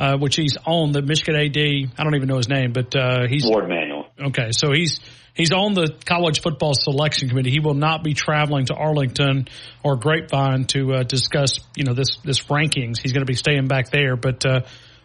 uh, 0.01 0.17
which 0.17 0.37
he's 0.37 0.57
on 0.65 0.93
the 0.93 1.03
Michigan 1.03 1.37
AD. 1.37 1.59
I 1.99 2.05
don't 2.05 2.15
even 2.15 2.27
know 2.27 2.39
his 2.39 2.49
name, 2.49 2.73
but 2.73 2.97
uh, 2.97 3.27
he's 3.29 3.45
Warde 3.45 3.69
Manuel. 3.69 4.07
Okay, 4.19 4.51
so 4.53 4.73
he's 4.73 4.99
he's 5.35 5.53
on 5.53 5.75
the 5.75 5.95
college 6.07 6.41
football 6.41 6.73
selection 6.73 7.29
committee. 7.29 7.51
He 7.51 7.61
will 7.61 7.75
not 7.75 8.03
be 8.03 8.15
traveling 8.15 8.65
to 8.67 8.75
Arlington 8.75 9.49
or 9.83 9.97
Grapevine 9.97 10.65
to 10.69 10.95
uh, 10.95 11.03
discuss 11.03 11.61
you 11.77 11.85
know 11.85 11.93
this 11.93 12.17
this 12.25 12.45
rankings. 12.45 12.99
He's 12.99 13.13
going 13.13 13.27
to 13.27 13.31
be 13.31 13.35
staying 13.35 13.69
back 13.69 13.91
there. 13.91 14.17
But 14.17 14.47
uh, 14.47 14.61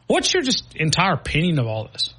what's 0.07 0.34
your 0.34 0.43
just 0.43 0.64
entire 0.76 1.14
opinion 1.14 1.60
of 1.60 1.68
all 1.68 1.89
this? 1.91 2.14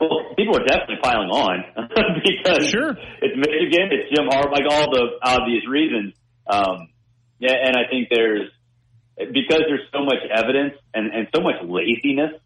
Well, 0.00 0.34
people 0.36 0.56
are 0.56 0.64
definitely 0.64 0.96
piling 1.02 1.28
on 1.28 1.64
because 2.24 2.70
sure. 2.70 2.96
it's 3.20 3.36
Michigan, 3.36 3.92
it's 3.92 4.08
Jim 4.14 4.28
Harbaugh, 4.28 4.52
like 4.52 4.64
all 4.70 4.90
the 4.90 5.20
obvious 5.22 5.68
reasons. 5.68 6.14
Um, 6.46 6.88
yeah, 7.38 7.52
and 7.52 7.76
I 7.76 7.88
think 7.90 8.08
there's 8.10 8.50
because 9.18 9.60
there's 9.68 9.86
so 9.92 10.04
much 10.04 10.24
evidence 10.34 10.74
and, 10.94 11.12
and 11.12 11.28
so 11.34 11.42
much 11.42 11.56
laziness 11.62 12.40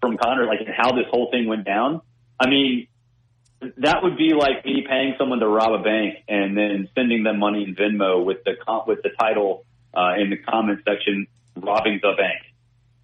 from 0.00 0.16
Connor, 0.16 0.46
like 0.46 0.66
how 0.76 0.92
this 0.92 1.06
whole 1.10 1.30
thing 1.30 1.46
went 1.46 1.64
down. 1.64 2.02
I 2.40 2.48
mean, 2.48 2.88
that 3.78 4.02
would 4.02 4.16
be 4.16 4.32
like 4.34 4.64
me 4.64 4.84
paying 4.88 5.14
someone 5.18 5.38
to 5.38 5.46
rob 5.46 5.80
a 5.80 5.82
bank 5.82 6.18
and 6.28 6.56
then 6.56 6.88
sending 6.96 7.22
them 7.22 7.38
money 7.38 7.62
in 7.62 7.76
Venmo 7.76 8.24
with 8.24 8.38
the 8.44 8.54
with 8.86 9.02
the 9.02 9.10
title 9.18 9.64
uh, 9.94 10.14
in 10.18 10.30
the 10.30 10.36
comment 10.36 10.80
section, 10.84 11.28
"robbing 11.56 12.00
the 12.02 12.12
bank." 12.16 12.42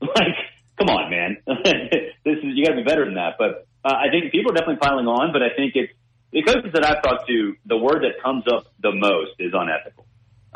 Like, 0.17 0.37
come 0.79 0.89
on, 0.91 1.11
man, 1.11 1.37
this 1.47 2.39
is 2.39 2.45
you 2.55 2.65
got 2.65 2.71
to 2.71 2.77
be 2.77 2.85
better 2.85 3.05
than 3.05 3.15
that. 3.15 3.35
But 3.39 3.68
uh, 3.85 3.95
I 3.95 4.11
think 4.11 4.33
people 4.33 4.53
are 4.53 4.55
definitely 4.55 4.81
piling 4.83 5.07
on. 5.07 5.33
But 5.33 5.43
I 5.43 5.55
think 5.57 5.73
it's 5.75 5.93
the 6.33 6.43
coaches 6.43 6.73
that 6.75 6.85
I've 6.85 7.03
talked 7.03 7.29
to, 7.29 7.57
the 7.67 7.77
word 7.77 8.03
that 8.03 8.23
comes 8.23 8.45
up 8.47 8.67
the 8.81 8.93
most 8.93 9.33
is 9.39 9.53
unethical. 9.55 10.07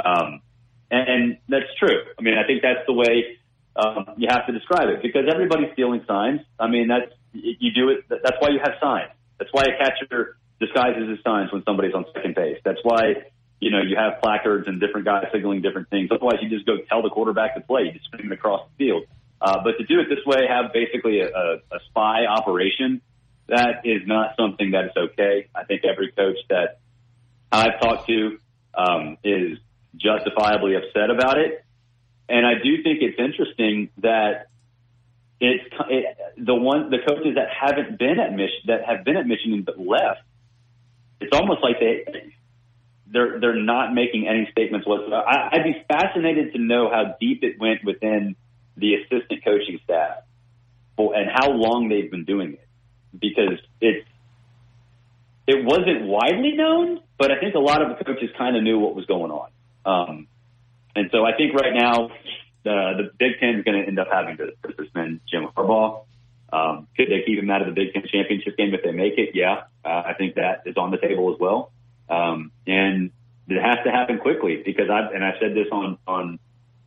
Um, 0.02 0.40
and, 0.90 1.08
and 1.08 1.38
that's 1.48 1.72
true. 1.78 2.02
I 2.18 2.22
mean, 2.22 2.34
I 2.36 2.46
think 2.46 2.62
that's 2.62 2.84
the 2.86 2.92
way 2.92 3.38
um, 3.76 4.14
you 4.16 4.28
have 4.30 4.46
to 4.46 4.52
describe 4.52 4.88
it 4.88 5.02
because 5.02 5.24
everybody's 5.32 5.72
stealing 5.72 6.04
signs. 6.06 6.40
I 6.58 6.68
mean, 6.68 6.88
that's 6.88 7.12
you 7.32 7.72
do 7.72 7.88
it. 7.88 8.04
That's 8.08 8.36
why 8.38 8.50
you 8.50 8.60
have 8.62 8.74
signs. 8.80 9.10
That's 9.38 9.50
why 9.52 9.64
a 9.64 9.78
catcher 9.78 10.36
disguises 10.60 11.08
his 11.08 11.18
signs 11.24 11.50
when 11.52 11.64
somebody's 11.64 11.94
on 11.94 12.04
second 12.14 12.34
base. 12.34 12.58
That's 12.64 12.80
why 12.82 13.24
you 13.60 13.70
know 13.70 13.80
you 13.80 13.96
have 13.96 14.20
placards 14.22 14.68
and 14.68 14.80
different 14.80 15.06
guys 15.06 15.24
signaling 15.32 15.62
different 15.62 15.88
things. 15.88 16.10
Otherwise, 16.12 16.36
you 16.42 16.50
just 16.50 16.66
go 16.66 16.76
tell 16.88 17.02
the 17.02 17.08
quarterback 17.08 17.54
to 17.54 17.62
play. 17.62 17.84
You 17.84 17.92
just 17.92 18.04
scream 18.04 18.30
it 18.30 18.34
across 18.34 18.68
the 18.68 18.84
field. 18.84 19.04
Uh, 19.40 19.64
but 19.64 19.72
to 19.78 19.84
do 19.84 19.98
it 19.98 20.06
this 20.08 20.24
way, 20.24 20.46
have 20.46 20.72
basically 20.72 21.20
a, 21.20 21.26
a, 21.26 21.54
a 21.72 21.80
spy 21.88 22.26
operation, 22.26 23.00
that 23.48 23.84
is 23.84 24.02
not 24.06 24.34
something 24.38 24.72
that 24.72 24.86
is 24.86 24.92
okay. 24.96 25.48
I 25.54 25.64
think 25.64 25.82
every 25.84 26.12
coach 26.12 26.38
that 26.48 26.80
I've 27.50 27.80
talked 27.80 28.06
to 28.08 28.38
um, 28.74 29.18
is 29.24 29.58
justifiably 29.96 30.74
upset 30.76 31.10
about 31.10 31.38
it. 31.38 31.64
And 32.28 32.46
I 32.46 32.54
do 32.62 32.82
think 32.82 33.02
it's 33.02 33.18
interesting 33.18 33.90
that 33.98 34.46
it's 35.40 35.64
it, 35.90 36.16
the 36.38 36.54
one 36.54 36.90
the 36.90 36.98
coaches 37.06 37.34
that 37.34 37.48
haven't 37.50 37.98
been 37.98 38.18
at 38.20 38.32
Mich 38.32 38.50
that 38.66 38.84
have 38.86 39.04
been 39.04 39.16
at 39.16 39.26
Michigan 39.26 39.64
but 39.66 39.78
left. 39.78 40.22
It's 41.20 41.36
almost 41.36 41.62
like 41.62 41.80
they 41.80 42.32
they're 43.06 43.40
they're 43.40 43.62
not 43.62 43.92
making 43.92 44.28
any 44.28 44.48
statements 44.50 44.86
whatsoever. 44.86 45.22
I, 45.26 45.50
I'd 45.52 45.64
be 45.64 45.84
fascinated 45.88 46.52
to 46.54 46.58
know 46.58 46.88
how 46.90 47.16
deep 47.20 47.42
it 47.42 47.58
went 47.58 47.84
within 47.84 48.36
the 48.76 48.94
assistant 48.94 49.44
coaching 49.44 49.80
staff 49.84 50.18
and 50.96 51.28
how 51.30 51.50
long 51.50 51.88
they've 51.88 52.10
been 52.10 52.24
doing 52.24 52.54
it 52.54 52.68
because 53.18 53.58
it's 53.80 54.06
it 55.46 55.64
wasn't 55.64 56.06
widely 56.06 56.52
known, 56.52 57.00
but 57.18 57.30
I 57.30 57.40
think 57.40 57.54
a 57.54 57.58
lot 57.58 57.82
of 57.82 57.98
the 57.98 58.04
coaches 58.04 58.30
kind 58.38 58.56
of 58.56 58.62
knew 58.62 58.78
what 58.78 58.94
was 58.94 59.06
going 59.06 59.32
on. 59.32 59.50
Um, 59.84 60.28
and 60.94 61.10
so 61.10 61.24
I 61.24 61.36
think 61.36 61.54
right 61.54 61.74
now 61.74 62.10
the 62.64 62.92
the 62.96 63.10
Big 63.18 63.40
Ten 63.40 63.56
is 63.56 63.64
going 63.64 63.80
to 63.82 63.86
end 63.86 63.98
up 63.98 64.08
having 64.10 64.36
to, 64.38 64.52
suspend 64.76 65.20
Jim 65.30 65.48
Harbaugh. 65.56 66.04
Um, 66.52 66.86
could 66.96 67.08
they 67.08 67.22
keep 67.26 67.38
him 67.38 67.50
out 67.50 67.62
of 67.62 67.68
the 67.68 67.74
Big 67.74 67.92
Ten 67.92 68.04
championship 68.06 68.56
game 68.56 68.74
if 68.74 68.82
they 68.82 68.92
make 68.92 69.14
it? 69.18 69.30
Yeah, 69.34 69.64
uh, 69.84 70.02
I 70.06 70.14
think 70.16 70.36
that 70.36 70.62
is 70.66 70.76
on 70.76 70.90
the 70.90 70.98
table 70.98 71.32
as 71.32 71.40
well. 71.40 71.72
Um, 72.08 72.52
and 72.66 73.10
it 73.48 73.60
has 73.60 73.78
to 73.84 73.90
happen 73.90 74.18
quickly 74.18 74.62
because 74.64 74.90
I've 74.90 75.12
and 75.12 75.24
I 75.24 75.32
said 75.40 75.54
this 75.54 75.66
on 75.72 75.98
on 76.06 76.38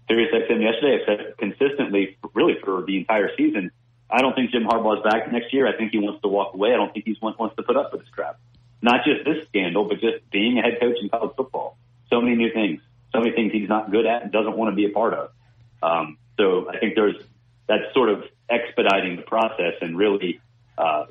Sirius 0.07 0.31
XM 0.34 0.61
yesterday. 0.61 0.99
I've 1.02 1.06
said 1.06 1.38
consistently, 1.38 2.18
really 2.34 2.56
for 2.64 2.84
the 2.85 2.97
entire 2.97 3.35
season. 3.35 3.72
I 4.15 4.21
don't 4.21 4.33
think 4.33 4.51
Jim 4.51 4.63
Harbaugh 4.63 4.97
is 4.97 5.03
back 5.03 5.29
next 5.29 5.53
year. 5.53 5.67
I 5.67 5.75
think 5.75 5.91
he 5.91 5.99
wants 5.99 6.21
to 6.21 6.29
walk 6.29 6.53
away. 6.53 6.73
I 6.73 6.77
don't 6.77 6.93
think 6.93 7.03
he 7.03 7.17
wants 7.21 7.37
wants 7.37 7.57
to 7.57 7.63
put 7.63 7.75
up 7.75 7.91
with 7.91 7.99
this 7.99 8.09
crap. 8.09 8.39
Not 8.81 9.03
just 9.03 9.25
this 9.25 9.45
scandal, 9.49 9.83
but 9.83 9.99
just 9.99 10.29
being 10.31 10.57
a 10.57 10.61
head 10.61 10.79
coach 10.79 10.95
in 11.01 11.09
college 11.09 11.35
football. 11.35 11.77
So 12.09 12.21
many 12.21 12.37
new 12.37 12.49
things, 12.53 12.79
so 13.11 13.19
many 13.19 13.33
things 13.33 13.51
he's 13.51 13.67
not 13.67 13.91
good 13.91 14.05
at 14.05 14.23
and 14.23 14.31
doesn't 14.31 14.55
want 14.55 14.71
to 14.71 14.75
be 14.75 14.85
a 14.85 14.89
part 14.89 15.13
of. 15.13 15.31
Um, 15.83 16.17
so 16.37 16.69
I 16.69 16.77
think 16.79 16.95
there's 16.95 17.17
that's 17.67 17.93
sort 17.93 18.07
of 18.07 18.23
expediting 18.49 19.17
the 19.17 19.23
process 19.23 19.73
and 19.81 19.97
really 19.97 20.39
uh, 20.77 21.07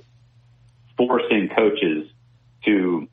forcing 0.97 1.51
coaches 1.55 2.09
to 2.64 3.06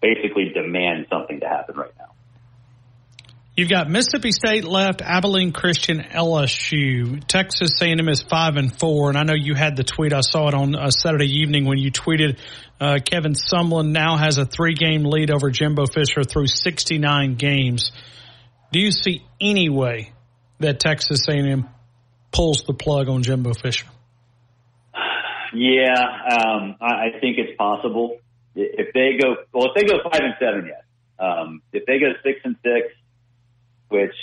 basically 0.00 0.50
demand 0.50 1.06
something 1.10 1.40
to 1.40 1.48
happen 1.48 1.74
right 1.74 1.92
now. 1.98 2.12
You've 3.60 3.68
got 3.68 3.90
Mississippi 3.90 4.32
State 4.32 4.64
left, 4.64 5.02
Abilene 5.02 5.52
Christian, 5.52 5.98
LSU. 6.00 7.22
Texas 7.26 7.72
A&M 7.82 8.08
is 8.08 8.22
five 8.22 8.56
and 8.56 8.74
four, 8.74 9.10
and 9.10 9.18
I 9.18 9.22
know 9.24 9.34
you 9.34 9.54
had 9.54 9.76
the 9.76 9.84
tweet. 9.84 10.14
I 10.14 10.22
saw 10.22 10.48
it 10.48 10.54
on 10.54 10.74
uh, 10.74 10.90
Saturday 10.90 11.40
evening 11.40 11.66
when 11.66 11.76
you 11.76 11.92
tweeted. 11.92 12.38
Uh, 12.80 13.00
Kevin 13.04 13.34
Sumlin 13.34 13.90
now 13.90 14.16
has 14.16 14.38
a 14.38 14.46
three-game 14.46 15.04
lead 15.04 15.30
over 15.30 15.50
Jimbo 15.50 15.84
Fisher 15.84 16.24
through 16.24 16.46
69 16.46 17.34
games. 17.34 17.92
Do 18.72 18.80
you 18.80 18.90
see 18.90 19.26
any 19.38 19.68
way 19.68 20.14
that 20.60 20.80
Texas 20.80 21.28
A&M 21.28 21.68
pulls 22.32 22.62
the 22.62 22.72
plug 22.72 23.10
on 23.10 23.22
Jimbo 23.22 23.52
Fisher? 23.52 23.88
Yeah, 25.52 26.00
um, 26.32 26.76
I, 26.80 26.86
I 26.86 27.20
think 27.20 27.36
it's 27.36 27.58
possible. 27.58 28.20
If 28.54 28.94
they 28.94 29.18
go, 29.20 29.36
well, 29.52 29.68
if 29.68 29.74
they 29.74 29.84
go 29.84 29.98
five 30.02 30.22
and 30.22 30.34
seven, 30.40 30.64
yes. 30.66 30.82
Um, 31.18 31.60
if 31.74 31.84
they 31.84 31.98
go 31.98 32.06
six 32.24 32.40
and 32.44 32.56
six, 32.62 32.94
which 33.90 34.14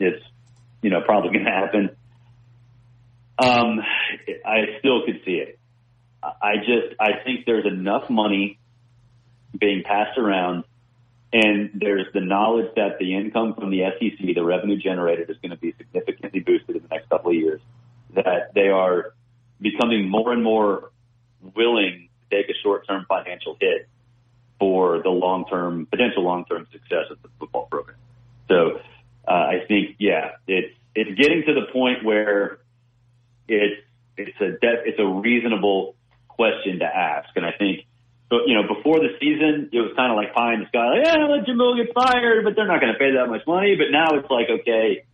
is, 0.00 0.20
you 0.82 0.90
know, 0.90 1.00
probably 1.00 1.30
going 1.30 1.44
to 1.44 1.50
happen. 1.50 1.96
Um, 3.38 3.80
I 4.44 4.78
still 4.80 5.04
could 5.06 5.20
see 5.24 5.36
it. 5.36 5.58
I 6.22 6.56
just, 6.58 7.00
I 7.00 7.22
think 7.24 7.46
there's 7.46 7.66
enough 7.66 8.10
money 8.10 8.58
being 9.58 9.82
passed 9.84 10.18
around 10.18 10.64
and 11.34 11.70
there's 11.74 12.06
the 12.14 12.20
knowledge 12.20 12.70
that 12.76 12.98
the 13.00 13.16
income 13.16 13.54
from 13.54 13.70
the 13.70 13.80
SEC, 13.98 14.34
the 14.34 14.44
revenue 14.44 14.78
generated 14.78 15.28
is 15.28 15.36
going 15.38 15.50
to 15.50 15.56
be 15.56 15.74
significantly 15.76 16.38
boosted 16.38 16.76
in 16.76 16.82
the 16.82 16.88
next 16.88 17.08
couple 17.08 17.30
of 17.30 17.36
years, 17.36 17.60
that 18.14 18.54
they 18.54 18.68
are 18.68 19.14
becoming 19.60 20.08
more 20.08 20.32
and 20.32 20.44
more 20.44 20.92
willing 21.56 22.08
to 22.30 22.36
take 22.36 22.48
a 22.48 22.54
short 22.62 22.86
term 22.86 23.04
financial 23.08 23.56
hit 23.60 23.88
for 24.60 25.02
the 25.02 25.08
long 25.08 25.44
term 25.50 25.86
potential 25.86 26.22
long 26.22 26.44
term 26.44 26.68
success 26.70 27.10
of 27.10 27.20
the 27.22 27.28
football 27.40 27.66
program. 27.66 27.96
So 28.46 28.78
uh, 29.26 29.30
I 29.30 29.64
think 29.66 29.96
yeah, 29.98 30.32
it's 30.46 30.74
it's 30.94 31.18
getting 31.18 31.42
to 31.46 31.54
the 31.54 31.72
point 31.72 32.04
where 32.04 32.58
it's 33.48 33.82
it's 34.16 34.40
a 34.40 34.58
de- 34.58 34.82
it's 34.86 34.98
a 34.98 35.06
reasonable 35.06 35.94
question 36.28 36.80
to 36.80 36.84
ask, 36.84 37.28
and 37.36 37.44
I 37.44 37.52
think. 37.52 37.86
But 38.30 38.48
you 38.48 38.54
know, 38.54 38.62
before 38.66 39.00
the 39.00 39.16
season, 39.20 39.68
it 39.72 39.80
was 39.80 39.92
kind 39.96 40.10
of 40.10 40.16
like 40.16 40.34
pie 40.34 40.54
in 40.54 40.60
the 40.60 40.66
sky, 40.66 40.88
like, 40.88 41.06
yeah, 41.06 41.24
let 41.26 41.46
Jamil 41.46 41.76
get 41.76 41.94
fired, 41.94 42.42
but 42.44 42.56
they're 42.56 42.66
not 42.66 42.80
going 42.80 42.92
to 42.92 42.98
pay 42.98 43.12
that 43.12 43.28
much 43.28 43.46
money. 43.46 43.76
But 43.76 43.92
now 43.92 44.16
it's 44.16 44.30
like, 44.30 44.48
okay, 44.48 45.04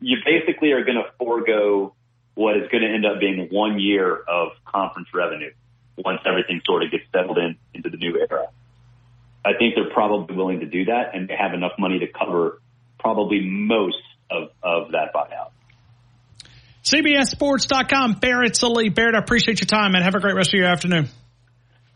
you 0.00 0.18
basically 0.24 0.72
are 0.72 0.84
going 0.84 0.98
to 0.98 1.10
forego 1.18 1.94
what 2.34 2.56
is 2.56 2.68
going 2.70 2.84
to 2.84 2.88
end 2.88 3.04
up 3.06 3.18
being 3.18 3.48
one 3.50 3.80
year 3.80 4.14
of 4.14 4.52
conference 4.64 5.08
revenue 5.12 5.50
once 5.96 6.20
everything 6.24 6.60
sort 6.64 6.84
of 6.84 6.90
gets 6.90 7.04
settled 7.12 7.38
in 7.38 7.56
into 7.74 7.90
the 7.90 7.96
new 7.96 8.16
era. 8.16 8.46
I 9.44 9.54
think 9.54 9.74
they're 9.74 9.90
probably 9.90 10.36
willing 10.36 10.60
to 10.60 10.66
do 10.66 10.84
that, 10.86 11.14
and 11.14 11.28
they 11.28 11.34
have 11.34 11.54
enough 11.54 11.72
money 11.78 11.98
to 12.00 12.06
cover 12.06 12.60
probably 12.98 13.40
most 13.42 13.96
of, 14.30 14.50
of 14.62 14.92
that 14.92 15.12
buyout. 15.14 15.50
CBSSports.com, 16.84 18.14
Barrett 18.14 18.56
Sallee. 18.56 18.88
Barrett, 18.88 19.14
I 19.14 19.18
appreciate 19.18 19.60
your 19.60 19.66
time, 19.66 19.94
and 19.94 20.02
have 20.02 20.14
a 20.14 20.20
great 20.20 20.34
rest 20.34 20.54
of 20.54 20.58
your 20.58 20.68
afternoon. 20.68 21.08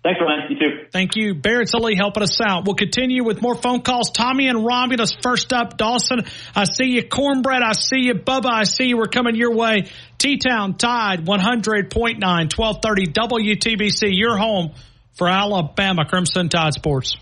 Thanks, 0.03 0.21
Ryan. 0.21 0.51
You 0.51 0.59
too. 0.59 0.87
Thank 0.91 1.15
you. 1.15 1.35
Barrett 1.35 1.69
Sallee 1.69 1.95
helping 1.95 2.25
us 2.25 2.41
out. 2.41 2.65
We'll 2.67 2.75
continue 2.75 3.23
with 3.23 3.41
more 3.41 3.55
phone 3.55 3.83
calls. 3.83 4.11
Tommy 4.11 4.49
and 4.49 4.65
Romulus 4.67 5.15
first 5.23 5.53
up. 5.53 5.77
Dawson, 5.77 6.25
I 6.57 6.65
see 6.65 6.87
you. 6.87 7.05
Cornbread, 7.05 7.63
I 7.63 7.73
see 7.73 8.01
you. 8.01 8.15
Bubba, 8.15 8.51
I 8.51 8.65
see 8.65 8.87
you. 8.87 8.97
We're 8.97 9.07
coming 9.07 9.37
your 9.37 9.55
way. 9.55 9.89
T-Town 10.19 10.77
Tide 10.77 11.25
100.9, 11.25 11.89
1230 11.95 13.07
WTBC. 13.13 14.09
Your 14.11 14.37
home 14.37 14.73
for 15.15 15.29
Alabama 15.29 16.05
Crimson 16.05 16.49
Tide 16.49 16.75
Sports. 16.75 17.17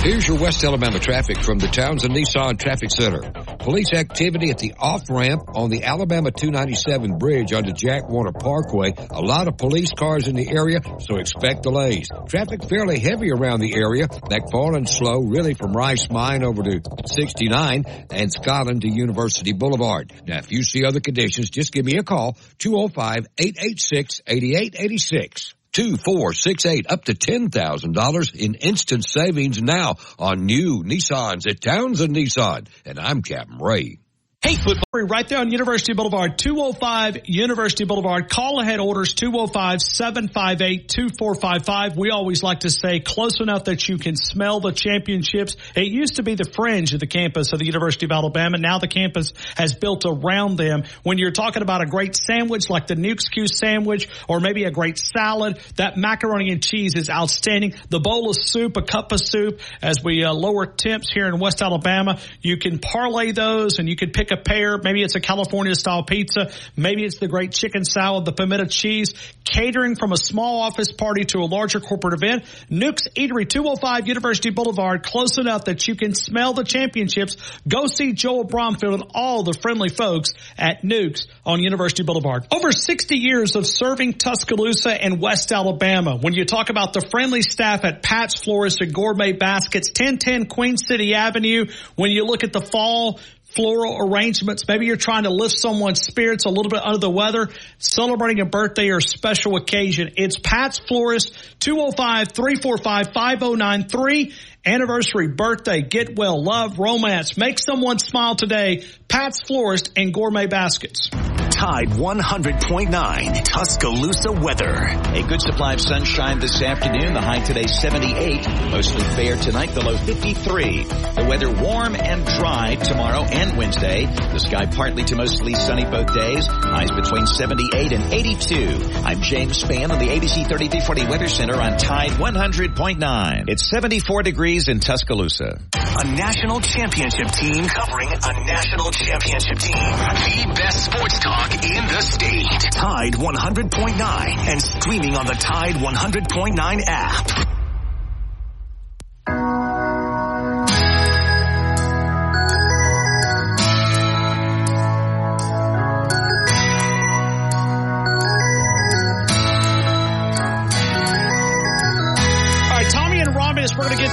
Here's 0.04 0.28
your 0.28 0.38
West 0.38 0.62
Alabama 0.66 1.00
traffic 1.00 1.42
from 1.42 1.60
the 1.60 1.68
Townsend 1.68 2.14
Nissan 2.14 2.60
Traffic 2.60 2.92
Center. 2.92 3.22
Police 3.60 3.94
activity 3.94 4.50
at 4.50 4.58
the 4.58 4.74
off 4.78 5.04
ramp 5.10 5.44
on 5.56 5.70
the 5.70 5.86
Alabama 5.86 6.30
297 6.30 7.18
bridge 7.18 7.54
onto 7.54 7.72
Jack 7.72 8.10
Warner 8.10 8.34
Parkway. 8.34 8.92
A 9.12 9.22
lot 9.22 9.48
of 9.48 9.58
police 9.58 9.94
cars 9.94 10.03
in 10.04 10.36
the 10.36 10.50
area, 10.50 10.82
so 11.00 11.16
expect 11.16 11.64
delays. 11.64 12.10
Traffic 12.28 12.68
fairly 12.68 13.00
heavy 13.00 13.32
around 13.32 13.62
the 13.62 13.74
area. 13.74 14.06
McFarland 14.08 14.90
slow 14.90 15.22
really 15.22 15.54
from 15.54 15.72
Rice 15.72 16.10
Mine 16.10 16.44
over 16.44 16.62
to 16.62 16.82
69 17.06 17.86
and 18.12 18.30
Scotland 18.32 18.82
to 18.82 18.92
University 18.92 19.54
Boulevard. 19.54 20.12
Now, 20.28 20.40
if 20.40 20.52
you 20.52 20.64
see 20.64 20.84
other 20.84 21.00
conditions, 21.00 21.50
just 21.50 21.72
give 21.72 21.86
me 21.86 21.98
a 21.98 22.04
call, 22.04 22.34
205-886-8886. 22.60 25.54
2468 25.72 26.92
up 26.92 27.06
to 27.06 27.14
$10,000 27.14 28.36
in 28.36 28.56
instant 28.56 29.08
savings 29.08 29.62
now 29.62 29.96
on 30.20 30.46
new 30.46 30.84
Nissans 30.84 31.50
at 31.50 31.62
Townsend 31.62 32.14
Nissan. 32.14 32.68
And 32.86 33.00
I'm 33.00 33.22
Captain 33.24 33.58
Ray. 33.58 34.03
Hey, 34.46 34.56
football. 34.56 34.84
Right 34.94 35.26
there 35.28 35.40
on 35.40 35.50
University 35.52 35.94
Boulevard, 35.94 36.38
205 36.38 37.28
University 37.28 37.86
Boulevard. 37.86 38.30
Call 38.30 38.60
ahead 38.60 38.82
orders 38.82 39.16
205-758-2455. 39.16 41.96
We 41.96 42.12
always 42.12 42.44
like 42.44 42.60
to 42.60 42.70
say 42.70 43.00
close 43.00 43.40
enough 43.40 43.64
that 43.64 43.88
you 43.88 43.98
can 43.98 44.18
smell 44.18 44.60
the 44.60 44.74
championships. 44.74 45.56
It 45.78 45.88
used 45.88 46.18
to 46.18 46.24
be 46.24 46.36
the 46.36 46.44
fringe 46.44 46.94
of 46.94 47.00
the 47.00 47.08
campus 47.08 47.54
of 47.54 47.60
the 47.60 47.66
University 47.66 48.06
of 48.06 48.12
Alabama. 48.12 48.58
Now 48.58 48.80
the 48.80 48.90
campus 48.90 49.32
has 49.56 49.74
built 49.74 50.04
around 50.06 50.58
them. 50.58 50.84
When 51.04 51.18
you're 51.18 51.32
talking 51.32 51.62
about 51.62 51.82
a 51.82 51.86
great 51.86 52.18
sandwich 52.18 52.70
like 52.70 52.88
the 52.88 52.96
Newk's 52.96 53.30
Q 53.30 53.48
sandwich 53.48 54.10
or 54.28 54.42
maybe 54.42 54.66
a 54.66 54.72
great 54.72 54.98
salad, 54.98 55.58
that 55.78 55.96
macaroni 55.96 56.52
and 56.52 56.62
cheese 56.62 56.96
is 56.96 57.10
outstanding. 57.10 57.76
The 57.90 58.02
bowl 58.02 58.30
of 58.30 58.36
soup, 58.38 58.76
a 58.76 58.82
cup 58.82 59.14
of 59.14 59.22
soup, 59.22 59.62
as 59.82 60.04
we 60.04 60.26
uh, 60.26 60.34
lower 60.34 60.66
temps 60.66 61.10
here 61.14 61.28
in 61.28 61.40
West 61.40 61.62
Alabama, 61.62 62.20
you 62.42 62.58
can 62.58 62.80
parlay 62.80 63.32
those 63.32 63.80
and 63.80 63.88
you 63.88 63.96
can 63.96 64.12
pick 64.12 64.33
a 64.34 64.38
pair. 64.38 64.78
Maybe 64.78 65.02
it's 65.02 65.16
a 65.16 65.22
California 65.22 65.76
style 65.76 66.04
pizza. 66.04 66.52
Maybe 66.76 67.06
it's 67.06 67.20
the 67.20 67.28
great 67.30 67.54
chicken 67.54 67.86
salad, 67.86 68.26
the 68.26 68.34
pimento 68.34 68.66
cheese, 68.66 69.14
catering 69.46 69.96
from 69.96 70.12
a 70.12 70.18
small 70.18 70.62
office 70.62 70.92
party 70.92 71.24
to 71.26 71.40
a 71.40 71.46
larger 71.46 71.80
corporate 71.80 72.22
event. 72.22 72.44
Newk's 72.70 73.08
Eatery, 73.16 73.48
205 73.48 74.08
University 74.08 74.50
Boulevard, 74.50 75.04
close 75.04 75.38
enough 75.38 75.66
that 75.66 75.88
you 75.88 75.96
can 75.96 76.14
smell 76.14 76.54
the 76.54 76.64
championships. 76.64 77.38
Go 77.68 77.88
see 77.88 78.14
Joel 78.14 78.44
Bromfield 78.44 79.02
and 79.02 79.12
all 79.14 79.44
the 79.44 79.54
friendly 79.54 79.90
folks 79.90 80.34
at 80.58 80.84
Newk's 80.84 81.28
on 81.46 81.62
University 81.62 82.04
Boulevard. 82.04 82.48
Over 82.52 82.72
60 82.72 83.16
years 83.16 83.56
of 83.56 83.66
serving 83.68 84.14
Tuscaloosa 84.14 84.92
and 84.92 85.22
West 85.22 85.52
Alabama. 85.52 86.18
When 86.18 86.34
you 86.34 86.46
talk 86.46 86.70
about 86.70 86.94
the 86.94 87.02
friendly 87.02 87.42
staff 87.42 87.84
at 87.84 88.02
Pat's 88.02 88.40
Florist 88.40 88.82
and 88.82 88.94
Gourmet 88.94 89.34
Baskets, 89.34 89.90
1010 89.90 90.48
Queen 90.48 90.78
City 90.78 91.14
Avenue, 91.14 91.66
when 91.96 92.12
you 92.12 92.26
look 92.26 92.44
at 92.44 92.54
the 92.54 92.62
fall, 92.62 93.20
floral 93.56 93.98
arrangements. 94.00 94.68
Maybe 94.68 94.86
you're 94.86 94.98
trying 94.98 95.24
to 95.24 95.30
lift 95.30 95.58
someone's 95.58 96.02
spirits 96.02 96.44
a 96.46 96.50
little 96.50 96.70
bit 96.70 96.82
under 96.84 97.00
the 97.00 97.10
weather, 97.10 97.50
celebrating 97.78 98.42
a 98.42 98.46
birthday 98.46 98.90
or 98.90 99.00
special 99.02 99.56
occasion. 99.56 100.12
It's 100.18 100.38
Pat's 100.38 100.80
Florist, 100.80 101.34
205-345-5093. 101.60 104.34
Anniversary, 104.66 105.28
birthday, 105.28 105.82
get 105.82 106.16
well, 106.16 106.42
love, 106.42 106.80
romance. 106.80 107.38
Make 107.38 107.60
someone 107.60 108.00
smile 108.00 108.36
today. 108.36 108.86
Pat's 109.10 109.42
Florist 109.42 109.92
and 109.98 110.14
Gourmet 110.14 110.48
Baskets. 110.48 111.10
Tide 111.10 111.90
100.9 111.90 113.44
Tuscaloosa 113.44 114.32
weather. 114.32 114.74
A 114.74 115.24
good 115.24 115.42
supply 115.42 115.74
of 115.74 115.82
sunshine 115.82 116.40
this 116.40 116.62
afternoon. 116.62 117.14
The 117.14 117.22
high 117.22 117.40
today 117.40 117.68
78. 117.68 118.46
Mostly 118.72 119.04
fair 119.16 119.38
tonight. 119.38 119.70
The 119.74 119.82
low 119.82 119.98
53. 119.98 120.84
The 120.84 121.26
weather 121.30 121.52
warm 121.52 121.96
and 121.96 122.26
dry 122.26 122.76
tomorrow 122.76 123.24
and 123.24 123.58
Wednesday. 123.58 124.08
The 124.08 124.40
sky 124.40 124.66
partly 124.66 125.04
to 125.06 125.16
mostly 125.16 125.54
sunny 125.56 125.86
both 125.86 126.14
days. 126.14 126.48
Highs 126.48 126.92
between 126.92 127.28
78 127.28 127.92
and 127.94 128.14
82. 128.14 129.00
I'm 129.06 129.22
James 129.22 129.64
Spann 129.64 129.92
on 129.92 130.00
the 130.00 130.08
ABC 130.08 130.48
3340 130.48 131.06
Weather 131.06 131.28
Center 131.30 131.56
on 131.56 131.78
Tide 131.78 132.12
100.9. 132.12 133.46
It's 133.48 133.70
74 133.70 134.24
degrees 134.24 134.53
in 134.54 134.80
Tuscaloosa. 134.80 135.60
A 135.74 136.06
national 136.06 136.62
championship 136.62 137.28
team 137.32 137.66
covering 137.66 138.10
a 138.10 138.46
national 138.46 138.92
championship 138.92 139.58
team. 139.58 139.74
The 139.74 140.54
best 140.56 140.86
sports 140.86 141.20
talk 141.20 141.54
in 141.54 141.88
the 141.88 142.02
state. 142.02 142.72
Tide 142.72 143.14
100.9 143.14 144.38
and 144.48 144.62
streaming 144.62 145.16
on 145.16 145.26
the 145.26 145.34
Tide 145.34 145.76
100.9 145.76 146.84
app. 146.86 147.53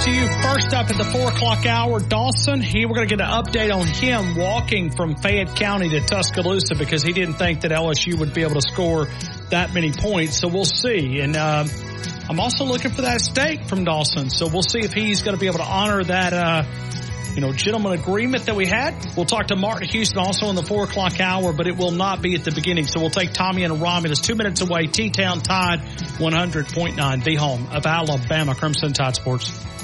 To 0.05 0.11
you 0.11 0.27
first 0.43 0.73
up 0.73 0.89
at 0.89 0.97
the 0.97 1.05
four 1.05 1.29
o'clock 1.29 1.67
hour. 1.67 2.01
Dawson, 2.01 2.63
he, 2.63 2.87
we're 2.87 2.95
going 2.95 3.09
to 3.09 3.17
get 3.17 3.21
an 3.21 3.31
update 3.31 3.75
on 3.75 3.87
him 3.87 4.35
walking 4.35 4.91
from 4.91 5.15
Fayette 5.15 5.55
County 5.57 5.91
to 5.91 6.01
Tuscaloosa 6.01 6.75
because 6.75 7.03
he 7.03 7.13
didn't 7.13 7.35
think 7.35 7.61
that 7.61 7.71
LSU 7.71 8.19
would 8.19 8.33
be 8.33 8.41
able 8.43 8.55
to 8.55 8.63
score 8.63 9.09
that 9.51 9.75
many 9.75 9.93
points. 9.93 10.39
So 10.39 10.49
we'll 10.49 10.65
see. 10.65 11.21
And, 11.21 11.37
uh, 11.37 11.67
I'm 12.31 12.39
also 12.41 12.65
looking 12.65 12.93
for 12.93 13.03
that 13.03 13.21
steak 13.21 13.65
from 13.65 13.85
Dawson. 13.85 14.31
So 14.31 14.47
we'll 14.47 14.63
see 14.63 14.79
if 14.81 14.95
he's 14.95 15.23
going 15.23 15.37
to 15.37 15.41
be 15.41 15.49
able 15.49 15.59
to 15.59 15.65
honor 15.65 16.05
that, 16.05 16.33
uh, 16.33 16.65
you 17.35 17.41
know, 17.41 17.53
gentleman 17.53 17.93
agreement 17.93 18.47
that 18.47 18.55
we 18.55 18.67
had. 18.67 18.95
We'll 19.17 19.27
talk 19.27 19.49
to 19.49 19.57
Martin 19.57 19.89
Houston 19.89 20.19
also 20.19 20.49
in 20.49 20.55
the 20.55 20.63
four 20.63 20.85
o'clock 20.85 21.21
hour, 21.21 21.53
but 21.53 21.67
it 21.67 21.77
will 21.77 21.91
not 21.91 22.23
be 22.23 22.37
at 22.37 22.45
the 22.45 22.53
beginning. 22.53 22.87
So 22.87 23.01
we'll 23.01 23.11
take 23.11 23.33
Tommy 23.33 23.65
and 23.65 23.83
Romulus 23.83 24.21
two 24.21 24.37
minutes 24.37 24.61
away. 24.61 24.87
T-Town 24.87 25.41
Tide 25.43 25.81
100.9, 25.81 27.25
the 27.25 27.35
home 27.35 27.67
of 27.73 27.85
Alabama 27.85 28.55
Crimson 28.55 28.93
Tide 28.93 29.17
Sports. 29.17 29.80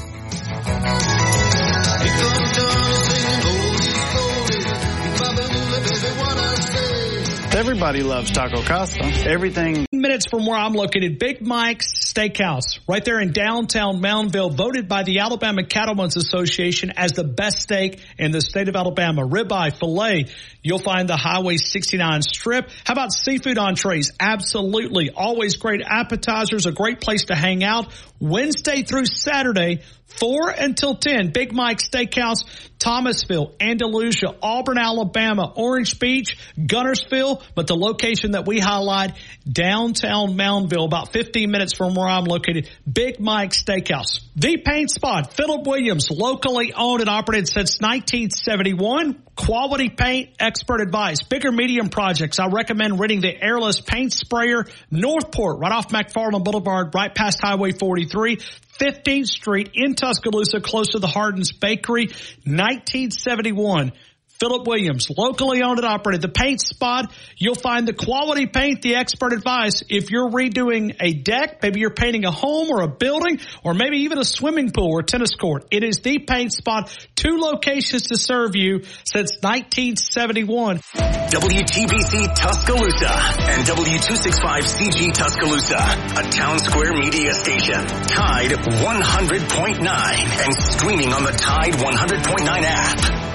Everybody 7.56 8.02
loves 8.02 8.30
Taco 8.30 8.62
Casa. 8.62 9.02
Everything. 9.26 9.86
Minutes 9.90 10.26
from 10.30 10.44
where 10.44 10.58
I'm 10.58 10.74
located, 10.74 11.18
Big 11.18 11.40
Mike's 11.40 11.86
Steakhouse, 12.12 12.80
right 12.86 13.02
there 13.02 13.18
in 13.18 13.32
downtown 13.32 14.02
Moundville, 14.02 14.54
voted 14.54 14.88
by 14.88 15.04
the 15.04 15.20
Alabama 15.20 15.64
Cattlemen's 15.64 16.16
Association 16.16 16.92
as 16.96 17.12
the 17.12 17.24
best 17.24 17.62
steak 17.62 18.00
in 18.18 18.30
the 18.30 18.42
state 18.42 18.68
of 18.68 18.76
Alabama. 18.76 19.22
Ribeye, 19.22 19.78
filet. 19.78 20.26
You'll 20.62 20.78
find 20.78 21.08
the 21.08 21.16
Highway 21.16 21.56
69 21.56 22.20
strip. 22.22 22.68
How 22.84 22.92
about 22.92 23.12
seafood 23.12 23.56
entrees? 23.56 24.12
Absolutely. 24.20 25.10
Always 25.10 25.56
great 25.56 25.80
appetizers, 25.82 26.66
a 26.66 26.72
great 26.72 27.00
place 27.00 27.24
to 27.26 27.34
hang 27.34 27.64
out. 27.64 27.92
Wednesday 28.20 28.82
through 28.82 29.06
Saturday, 29.06 29.80
4 30.18 30.50
until 30.50 30.96
10. 30.96 31.30
Big 31.32 31.52
Mike 31.52 31.78
Steakhouse, 31.78 32.44
Thomasville, 32.78 33.54
Andalusia, 33.60 34.34
Auburn, 34.42 34.78
Alabama, 34.78 35.52
Orange 35.54 35.98
Beach, 35.98 36.36
Guntersville, 36.58 37.42
but 37.54 37.66
the 37.66 37.76
location 37.76 38.32
that 38.32 38.46
we 38.46 38.58
highlight, 38.58 39.16
downtown 39.50 40.36
Moundville, 40.36 40.86
about 40.86 41.12
15 41.12 41.50
minutes 41.50 41.74
from 41.74 41.94
where 41.94 42.06
I'm 42.06 42.24
located, 42.24 42.68
Big 42.90 43.20
Mike 43.20 43.50
Steakhouse. 43.50 44.20
The 44.36 44.58
Paint 44.58 44.90
Spot, 44.90 45.32
Philip 45.32 45.66
Williams, 45.66 46.10
locally 46.10 46.72
owned 46.74 47.00
and 47.00 47.08
operated 47.08 47.48
since 47.48 47.80
1971. 47.80 49.22
Quality 49.34 49.90
paint, 49.90 50.30
expert 50.38 50.80
advice. 50.80 51.22
Bigger 51.22 51.52
medium 51.52 51.88
projects. 51.88 52.38
I 52.38 52.48
recommend 52.48 52.98
renting 52.98 53.20
the 53.20 53.34
airless 53.42 53.80
paint 53.80 54.12
sprayer 54.12 54.64
Northport 54.90 55.58
right 55.58 55.72
off 55.72 55.88
McFarland 55.88 56.44
Boulevard, 56.44 56.94
right 56.94 57.14
past 57.14 57.40
Highway 57.42 57.72
43. 57.72 58.38
15th 58.78 59.26
Street 59.26 59.70
in 59.74 59.94
Tuscaloosa, 59.94 60.60
close 60.60 60.88
to 60.90 60.98
the 60.98 61.06
Hardens 61.06 61.52
Bakery, 61.52 62.06
1971. 62.44 63.92
Philip 64.38 64.66
Williams, 64.66 65.08
locally 65.16 65.62
owned 65.62 65.78
and 65.78 65.86
operated. 65.86 66.22
The 66.22 66.28
paint 66.28 66.60
spot, 66.60 67.12
you'll 67.36 67.54
find 67.54 67.88
the 67.88 67.92
quality 67.94 68.46
paint, 68.46 68.82
the 68.82 68.96
expert 68.96 69.32
advice. 69.32 69.82
If 69.88 70.10
you're 70.10 70.28
redoing 70.30 70.96
a 71.00 71.14
deck, 71.14 71.62
maybe 71.62 71.80
you're 71.80 71.90
painting 71.90 72.24
a 72.24 72.30
home 72.30 72.70
or 72.70 72.82
a 72.82 72.88
building, 72.88 73.40
or 73.64 73.74
maybe 73.74 73.98
even 73.98 74.18
a 74.18 74.24
swimming 74.24 74.70
pool 74.72 74.90
or 74.90 75.02
tennis 75.02 75.34
court, 75.34 75.66
it 75.70 75.82
is 75.82 76.00
the 76.00 76.18
paint 76.18 76.52
spot. 76.52 76.96
Two 77.14 77.38
locations 77.38 78.08
to 78.08 78.16
serve 78.16 78.56
you 78.56 78.82
since 79.04 79.38
1971. 79.40 80.78
WTBC 81.26 82.34
Tuscaloosa 82.34 83.12
and 83.40 83.66
W265CG 83.66 85.12
Tuscaloosa, 85.12 85.76
a 85.76 86.30
town 86.30 86.58
square 86.58 86.92
media 86.92 87.32
station. 87.34 87.84
Tide 87.84 88.52
100.9 88.52 89.80
and 89.80 90.54
streaming 90.54 91.12
on 91.12 91.24
the 91.24 91.32
Tide 91.32 91.74
100.9 91.74 92.62
app. 92.62 93.25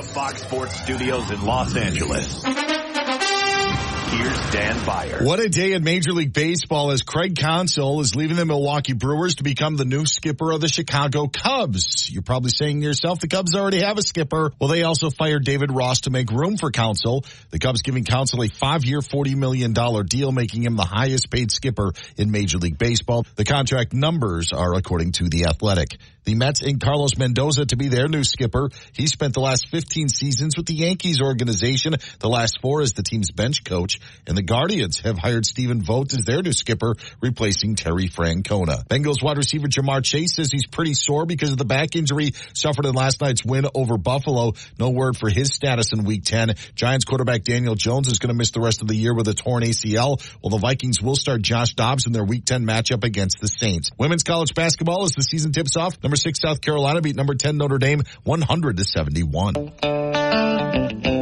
The 0.00 0.06
Fox 0.06 0.40
Sports 0.40 0.80
Studios 0.80 1.30
in 1.30 1.44
Los 1.44 1.76
Angeles. 1.76 2.42
Here's 2.42 4.40
Dan 4.50 4.86
Beyer. 4.86 5.24
What 5.24 5.40
a 5.40 5.48
day 5.50 5.74
in 5.74 5.84
Major 5.84 6.12
League 6.12 6.32
Baseball 6.32 6.90
as 6.90 7.02
Craig 7.02 7.36
Counsell 7.36 8.00
is 8.00 8.16
leaving 8.16 8.36
the 8.36 8.46
Milwaukee 8.46 8.94
Brewers 8.94 9.34
to 9.34 9.42
become 9.42 9.76
the 9.76 9.84
new 9.84 10.06
skipper 10.06 10.52
of 10.52 10.62
the 10.62 10.68
Chicago 10.68 11.28
Cubs. 11.28 12.10
You're 12.10 12.22
probably 12.22 12.50
saying 12.50 12.80
to 12.80 12.86
yourself, 12.86 13.20
the 13.20 13.28
Cubs 13.28 13.54
already 13.54 13.82
have 13.82 13.98
a 13.98 14.02
skipper. 14.02 14.52
Well, 14.58 14.70
they 14.70 14.84
also 14.84 15.10
fired 15.10 15.44
David 15.44 15.70
Ross 15.70 16.00
to 16.02 16.10
make 16.10 16.30
room 16.30 16.56
for 16.56 16.70
Counsell. 16.70 17.26
The 17.50 17.58
Cubs 17.58 17.82
giving 17.82 18.04
Counsell 18.04 18.42
a 18.42 18.48
five-year, 18.48 19.00
$40 19.00 19.36
million 19.36 19.74
deal, 19.74 20.32
making 20.32 20.62
him 20.62 20.76
the 20.76 20.84
highest 20.84 21.30
paid 21.30 21.52
skipper 21.52 21.92
in 22.16 22.30
Major 22.30 22.56
League 22.56 22.78
Baseball. 22.78 23.26
The 23.36 23.44
contract 23.44 23.92
numbers 23.92 24.54
are 24.54 24.74
according 24.74 25.12
to 25.12 25.28
The 25.28 25.44
Athletic. 25.44 25.98
The 26.24 26.34
Mets 26.34 26.62
in 26.62 26.78
Carlos 26.78 27.16
Mendoza 27.16 27.66
to 27.66 27.76
be 27.76 27.88
their 27.88 28.08
new 28.08 28.24
skipper. 28.24 28.70
He 28.92 29.06
spent 29.06 29.34
the 29.34 29.40
last 29.40 29.68
15 29.68 30.08
seasons 30.08 30.56
with 30.56 30.66
the 30.66 30.74
Yankees 30.74 31.20
organization, 31.20 31.94
the 32.18 32.28
last 32.28 32.60
four 32.60 32.82
as 32.82 32.92
the 32.92 33.02
team's 33.02 33.30
bench 33.30 33.64
coach. 33.64 33.98
And 34.26 34.36
the 34.36 34.42
Guardians 34.42 35.00
have 35.00 35.18
hired 35.18 35.46
Stephen 35.46 35.82
Vogt 35.82 36.12
as 36.12 36.24
their 36.24 36.42
new 36.42 36.52
skipper, 36.52 36.94
replacing 37.20 37.76
Terry 37.76 38.08
Francona. 38.08 38.86
Bengals 38.86 39.22
wide 39.22 39.38
receiver 39.38 39.68
Ja'Marr 39.68 40.04
Chase 40.04 40.34
says 40.34 40.50
he's 40.52 40.66
pretty 40.66 40.94
sore 40.94 41.26
because 41.26 41.52
of 41.52 41.58
the 41.58 41.64
back 41.64 41.96
injury 41.96 42.32
suffered 42.54 42.86
in 42.86 42.94
last 42.94 43.20
night's 43.20 43.44
win 43.44 43.66
over 43.74 43.96
Buffalo. 43.96 44.52
No 44.78 44.90
word 44.90 45.16
for 45.16 45.28
his 45.28 45.48
status 45.54 45.92
in 45.92 46.04
week 46.04 46.24
10. 46.24 46.54
Giants 46.74 47.04
quarterback 47.04 47.44
Daniel 47.44 47.74
Jones 47.74 48.08
is 48.08 48.18
going 48.18 48.28
to 48.28 48.34
miss 48.34 48.50
the 48.50 48.60
rest 48.60 48.82
of 48.82 48.88
the 48.88 48.94
year 48.94 49.14
with 49.14 49.28
a 49.28 49.34
torn 49.34 49.62
ACL, 49.62 50.20
while 50.40 50.50
the 50.50 50.58
Vikings 50.58 51.00
will 51.00 51.16
start 51.16 51.42
Josh 51.42 51.74
Dobbs 51.74 52.06
in 52.06 52.12
their 52.12 52.24
week 52.24 52.44
10 52.44 52.64
matchup 52.64 53.04
against 53.04 53.40
the 53.40 53.48
Saints. 53.48 53.90
Women's 53.98 54.22
college 54.22 54.54
basketball 54.54 55.04
as 55.04 55.12
the 55.12 55.22
season 55.22 55.52
tips 55.52 55.76
off. 55.76 55.98
Number 56.10 56.16
six 56.16 56.40
South 56.40 56.60
Carolina 56.60 57.00
beat 57.00 57.14
number 57.14 57.36
10 57.36 57.56
Notre 57.56 57.78
Dame 57.78 58.02
100 58.24 58.78
to 58.78 58.84
71. 58.84 61.19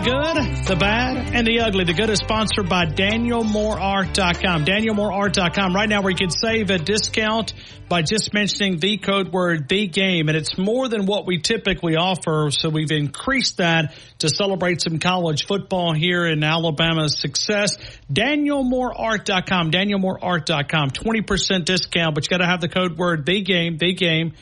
The 0.00 0.06
good, 0.06 0.66
the 0.66 0.76
bad, 0.76 1.34
and 1.34 1.46
the 1.46 1.60
ugly. 1.60 1.84
The 1.84 1.92
good 1.92 2.08
is 2.08 2.20
sponsored 2.20 2.70
by 2.70 2.86
DanielMooreArt.com. 2.86 4.64
DanielMooreArt.com. 4.64 5.76
Right 5.76 5.88
now, 5.90 6.00
where 6.00 6.10
you 6.10 6.16
can 6.16 6.30
save 6.30 6.70
a 6.70 6.78
discount 6.78 7.52
by 7.86 8.00
just 8.00 8.32
mentioning 8.32 8.78
the 8.78 8.96
code 8.96 9.30
word 9.30 9.68
the 9.68 9.88
game. 9.88 10.28
And 10.30 10.38
it's 10.38 10.56
more 10.56 10.88
than 10.88 11.04
what 11.04 11.26
we 11.26 11.38
typically 11.38 11.96
offer. 11.96 12.48
So 12.50 12.70
we've 12.70 12.90
increased 12.90 13.58
that 13.58 13.94
to 14.20 14.30
celebrate 14.30 14.80
some 14.80 15.00
college 15.00 15.44
football 15.44 15.92
here 15.92 16.24
in 16.24 16.42
Alabama's 16.42 17.18
success. 17.18 17.76
DanielMooreArt.com. 18.10 19.70
DanielMooreArt.com. 19.70 20.90
20% 20.92 21.64
discount, 21.66 22.14
but 22.14 22.24
you 22.24 22.30
got 22.30 22.38
to 22.38 22.46
have 22.46 22.62
the 22.62 22.70
code 22.70 22.96
word 22.96 23.26
the 23.26 23.42
game, 23.42 23.76
the 23.76 23.92
game 23.92 24.32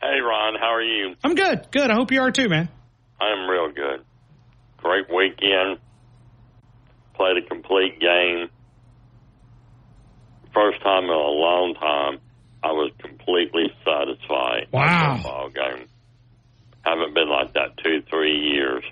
Hey, 0.00 0.18
Ron. 0.20 0.56
How 0.58 0.74
are 0.74 0.82
you? 0.82 1.14
I'm 1.22 1.36
good. 1.36 1.68
Good. 1.70 1.88
I 1.90 1.94
hope 1.94 2.10
you 2.10 2.20
are 2.20 2.32
too, 2.32 2.48
man. 2.48 2.68
I'm 3.20 3.48
real 3.48 3.70
good. 3.70 4.04
Great 4.78 5.08
weekend. 5.12 5.78
Played 7.14 7.44
a 7.44 7.48
complete 7.48 8.00
game 8.00 8.48
first 10.58 10.82
time 10.82 11.04
in 11.04 11.10
a 11.10 11.14
long 11.14 11.74
time 11.78 12.18
I 12.62 12.72
was 12.72 12.90
completely 12.98 13.72
satisfied. 13.84 14.66
Wow. 14.72 15.20
Ball 15.22 15.50
game. 15.50 15.86
Haven't 16.84 17.14
been 17.14 17.28
like 17.28 17.52
that 17.52 17.76
two, 17.76 18.02
three 18.10 18.36
years. 18.36 18.82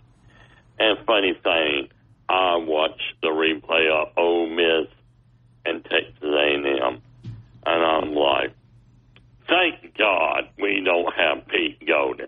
And 0.78 0.98
funny 1.04 1.34
thing, 1.42 1.88
I 2.28 2.56
watched 2.56 3.14
the 3.22 3.28
replay 3.28 3.90
of 3.90 4.12
Ole 4.16 4.48
Miss 4.48 4.88
and 5.64 5.84
Texas 5.84 6.22
A&M, 6.22 7.02
and 7.66 7.84
I'm 7.84 8.14
like, 8.14 8.52
thank 9.48 9.96
God 9.96 10.48
we 10.60 10.82
don't 10.84 11.12
have 11.14 11.48
Pete 11.48 11.84
Golding, 11.86 12.26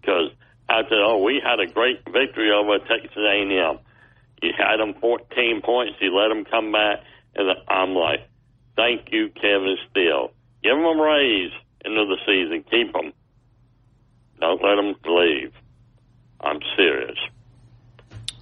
because 0.00 0.30
I 0.68 0.82
said, 0.82 0.98
oh, 0.98 1.22
we 1.22 1.40
had 1.44 1.60
a 1.60 1.70
great 1.70 2.02
victory 2.10 2.50
over 2.50 2.78
Texas 2.78 3.16
A&M. 3.16 3.78
You 4.42 4.50
had 4.56 4.78
them 4.78 4.94
14 5.00 5.62
points, 5.62 5.94
you 6.00 6.16
let 6.16 6.34
them 6.34 6.44
come 6.44 6.72
back, 6.72 7.00
and 7.36 7.48
I'm 7.68 7.94
like, 7.94 8.20
Thank 8.76 9.12
you, 9.12 9.30
Kevin 9.30 9.76
Steele. 9.90 10.30
Give 10.62 10.72
them 10.72 10.84
a 10.84 11.02
raise 11.02 11.52
into 11.84 12.04
the 12.06 12.16
season. 12.26 12.64
Keep 12.70 12.92
them. 12.92 13.12
Don't 14.40 14.62
let 14.62 14.76
them 14.76 14.94
leave. 15.06 15.52
I'm 16.40 16.58
serious. 16.76 17.16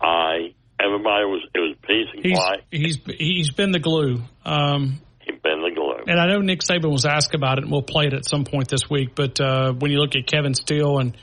I 0.00 0.54
everybody 0.80 1.24
was 1.26 1.42
it 1.54 1.58
was 1.58 1.76
peace 1.86 2.08
and 2.14 2.24
he's, 2.24 2.38
quiet. 2.38 2.64
He's 2.70 2.98
he's 3.18 3.50
been 3.52 3.70
the 3.72 3.78
glue. 3.78 4.22
Um, 4.44 5.00
He's 5.20 5.38
been 5.40 5.62
the 5.62 5.70
glue. 5.72 6.04
and 6.08 6.18
I 6.18 6.26
know 6.26 6.40
Nick 6.40 6.60
Saban 6.60 6.90
was 6.90 7.04
asked 7.06 7.34
about 7.34 7.58
it, 7.58 7.64
and 7.64 7.70
we'll 7.70 7.82
play 7.82 8.06
it 8.06 8.12
at 8.14 8.24
some 8.24 8.44
point 8.44 8.68
this 8.68 8.90
week. 8.90 9.14
But 9.14 9.40
uh, 9.40 9.72
when 9.72 9.92
you 9.92 9.98
look 9.98 10.16
at 10.16 10.26
Kevin 10.26 10.54
Steele 10.54 10.98
and 10.98 11.16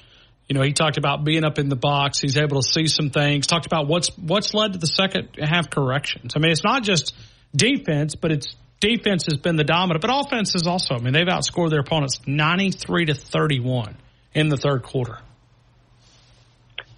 You 0.48 0.56
know, 0.56 0.64
he 0.64 0.72
talked 0.73 0.98
about 0.98 1.23
being 1.26 1.44
up 1.44 1.60
in 1.60 1.68
the 1.69 1.76
box. 1.76 2.19
He's 2.22 2.38
able 2.38 2.61
to 2.61 2.68
see 2.68 2.88
some 2.88 3.10
things. 3.10 3.45
Talked 3.45 3.65
about 3.65 3.88
what's 3.88 4.10
what's 4.18 4.53
led 4.53 4.73
to 4.73 4.80
the 4.80 4.88
second 4.88 5.30
half 5.40 5.69
corrections. 5.69 6.34
I 6.36 6.40
mean, 6.40 6.52
it's 6.52 6.64
not 6.64 6.84
just 6.84 7.14
defense, 7.56 8.15
but 8.15 8.31
it's 8.31 8.56
defense 8.80 9.26
has 9.27 9.38
been 9.38 9.56
the 9.56 9.64
dominant, 9.64 10.01
but 10.01 10.11
offense 10.14 10.56
is 10.56 10.68
also. 10.68 10.95
I 10.95 10.99
mean, 10.99 11.14
they've 11.14 11.27
outscored 11.27 11.69
their 11.69 11.81
opponents 11.81 12.19
ninety 12.26 12.72
three 12.72 13.06
to 13.06 13.14
thirty 13.14 13.60
one 13.60 13.97
in 14.34 14.49
the 14.49 14.57
third 14.57 14.84
quarter. 14.84 15.19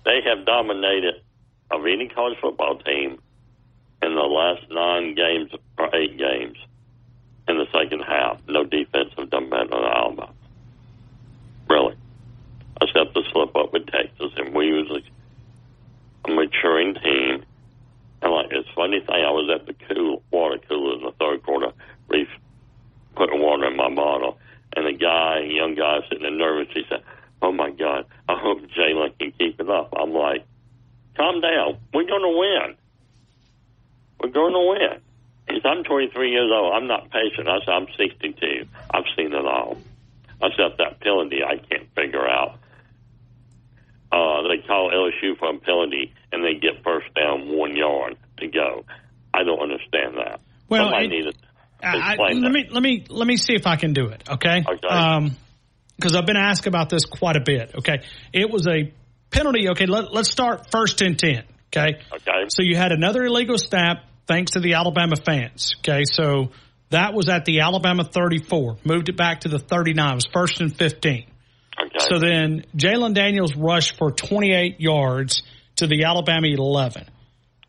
They 0.05 0.19
have 0.25 0.45
dominated 0.45 1.21
of 1.69 1.81
any 1.85 2.09
college 2.09 2.37
football 2.41 2.79
team 2.79 3.19
in 4.01 4.15
the 4.15 4.21
last 4.21 4.63
nine 4.69 5.15
games 5.15 5.51
or 5.77 5.95
eight 5.95 6.17
games 6.17 6.57
in 7.47 7.57
the 7.57 7.67
second 7.71 8.01
half. 8.01 8.39
No 8.47 8.63
defense 8.63 9.11
have 9.17 9.29
done 9.29 9.49
better 9.49 9.67
than 9.69 9.83
Alabama. 9.83 10.33
Really. 11.69 11.95
Except 12.81 13.13
the 13.13 13.23
slip 13.31 13.55
up 13.55 13.71
with 13.73 13.85
Texas, 13.87 14.31
and 14.37 14.55
we 14.55 14.71
was 14.73 15.03
a 16.25 16.31
maturing 16.31 16.95
team. 16.95 17.40
Funny 18.81 18.99
thing, 18.99 19.23
I 19.23 19.29
was 19.29 19.47
at 19.53 19.67
the 19.67 19.75
cool 19.93 20.23
water 20.31 20.57
cooler 20.67 20.97
in 20.97 21.03
the 21.03 21.11
third 21.19 21.43
quarter, 21.43 21.71
reef 22.09 22.27
putting 23.15 23.39
water 23.39 23.67
in 23.67 23.77
my 23.77 23.93
bottle, 23.93 24.39
and 24.75 24.87
the 24.87 24.97
guy, 24.97 25.37
a 25.37 25.53
young 25.53 25.75
guy, 25.75 25.99
sitting 26.09 26.23
there 26.23 26.31
nervous. 26.31 26.73
He 26.73 26.81
said, 26.89 27.03
"Oh 27.43 27.51
my 27.51 27.69
God, 27.69 28.05
I 28.27 28.33
hope 28.39 28.61
Jalen 28.75 29.19
can 29.19 29.33
keep 29.33 29.61
it 29.61 29.69
up." 29.69 29.93
I'm 29.95 30.13
like, 30.13 30.47
"Calm 31.15 31.41
down. 31.41 31.77
We're 31.93 32.07
going 32.07 32.23
to 32.23 32.35
win. 32.35 32.75
We're 34.19 34.33
going 34.33 34.53
to 34.53 34.69
win." 34.71 34.99
He 35.47 35.61
said, 35.61 35.77
"I'm 35.77 35.83
23 35.83 36.31
years 36.31 36.49
old. 36.51 36.73
I'm 36.73 36.87
not 36.87 37.11
patient." 37.11 37.47
I 37.47 37.59
said, 37.59 37.75
"I'm 37.75 37.87
62. 37.95 38.65
I've 38.89 39.05
seen 39.15 39.31
it 39.31 39.45
all." 39.45 39.77
Except 40.41 40.79
that 40.79 41.01
penalty, 41.01 41.43
I 41.43 41.57
can't 41.57 41.87
figure 41.93 42.27
out. 42.27 42.57
Uh, 44.11 44.41
they 44.47 44.57
call 44.65 44.89
LSU 44.89 45.37
for 45.37 45.53
a 45.53 45.59
penalty, 45.59 46.11
and 46.31 46.43
they 46.43 46.55
get 46.55 46.83
first 46.83 47.13
down 47.13 47.47
one 47.47 47.75
yard 47.75 48.17
to 48.41 48.47
go. 48.47 48.85
I 49.33 49.43
don't 49.43 49.59
understand 49.61 50.17
that. 50.17 50.41
Well, 50.69 50.85
Somebody 50.85 51.05
it- 51.05 51.09
needed 51.09 51.35
to 51.81 51.87
I, 51.87 52.11
explain 52.13 52.41
let 52.43 52.51
that. 52.51 52.53
me 52.53 52.67
let 52.69 52.83
me 52.83 53.05
let 53.09 53.27
me 53.27 53.37
see 53.37 53.53
if 53.53 53.65
I 53.65 53.75
can 53.75 53.93
do 53.93 54.09
it. 54.09 54.23
Okay. 54.29 54.63
Okay. 54.67 54.87
Um, 54.87 55.35
because 55.95 56.15
I've 56.15 56.25
been 56.27 56.37
asked 56.37 56.67
about 56.67 56.89
this 56.89 57.05
quite 57.05 57.35
a 57.37 57.41
bit. 57.41 57.71
Okay. 57.79 58.01
It 58.33 58.49
was 58.51 58.67
a 58.67 58.93
penalty. 59.31 59.69
Okay. 59.69 59.85
Let, 59.87 60.13
let's 60.13 60.29
start 60.31 60.69
first 60.71 61.01
and 61.01 61.17
ten. 61.17 61.43
Okay. 61.75 61.99
Okay. 62.13 62.45
So 62.49 62.61
you 62.63 62.75
had 62.75 62.91
another 62.91 63.23
illegal 63.23 63.57
snap 63.57 64.03
thanks 64.27 64.51
to 64.51 64.59
the 64.59 64.73
Alabama 64.75 65.15
fans. 65.15 65.75
Okay. 65.79 66.03
So 66.05 66.51
that 66.89 67.13
was 67.13 67.29
at 67.29 67.45
the 67.45 67.61
Alabama 67.61 68.03
34. 68.03 68.77
Moved 68.83 69.09
it 69.09 69.17
back 69.17 69.41
to 69.41 69.49
the 69.49 69.57
39. 69.59 70.11
It 70.11 70.15
was 70.15 70.25
first 70.33 70.59
and 70.61 70.75
15. 70.75 71.25
Okay. 71.81 71.89
So 71.99 72.19
then 72.19 72.65
Jalen 72.75 73.13
Daniels 73.15 73.55
rushed 73.55 73.97
for 73.97 74.11
28 74.11 74.79
yards 74.81 75.41
to 75.77 75.87
the 75.87 76.03
Alabama 76.03 76.47
11. 76.47 77.07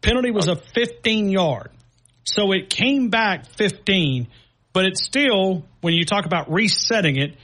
Penalty 0.02 0.30
was 0.30 0.48
a 0.48 0.56
15 0.56 1.30
yard. 1.30 1.70
So 2.24 2.52
it 2.52 2.70
came 2.70 3.08
back 3.08 3.46
15, 3.56 4.28
but 4.72 4.84
it's 4.84 5.04
still, 5.04 5.64
when 5.80 5.94
you 5.94 6.04
talk 6.04 6.26
about 6.26 6.52
resetting 6.52 7.16
it, 7.16 7.36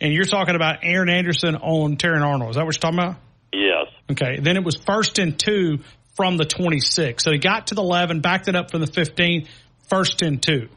and 0.00 0.12
you're 0.12 0.24
talking 0.24 0.54
about 0.54 0.78
Aaron 0.82 1.08
Anderson 1.08 1.56
on 1.56 1.96
Terrion 1.96 2.22
Arnold. 2.22 2.50
Is 2.50 2.56
that 2.56 2.64
what 2.64 2.74
you're 2.74 2.80
talking 2.80 2.98
about? 2.98 3.16
Yes. 3.52 3.86
Okay. 4.10 4.38
Then 4.40 4.56
it 4.56 4.64
was 4.64 4.76
first 4.76 5.18
and 5.18 5.38
two 5.38 5.80
from 6.16 6.36
the 6.36 6.44
26. 6.44 7.22
So 7.22 7.32
he 7.32 7.38
got 7.38 7.68
to 7.68 7.74
the 7.74 7.82
11, 7.82 8.20
backed 8.20 8.48
it 8.48 8.56
up 8.56 8.70
from 8.70 8.80
the 8.80 8.86
15, 8.86 9.48
first 9.88 10.22
and 10.22 10.42
two. 10.42 10.68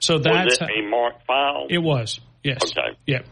So 0.00 0.18
that's 0.18 0.58
was 0.58 0.58
it 0.60 0.84
a 0.84 0.88
marked 0.88 1.26
foul? 1.26 1.66
it 1.70 1.78
was. 1.78 2.20
Yes. 2.42 2.60
Okay. 2.64 2.98
Yep. 3.06 3.26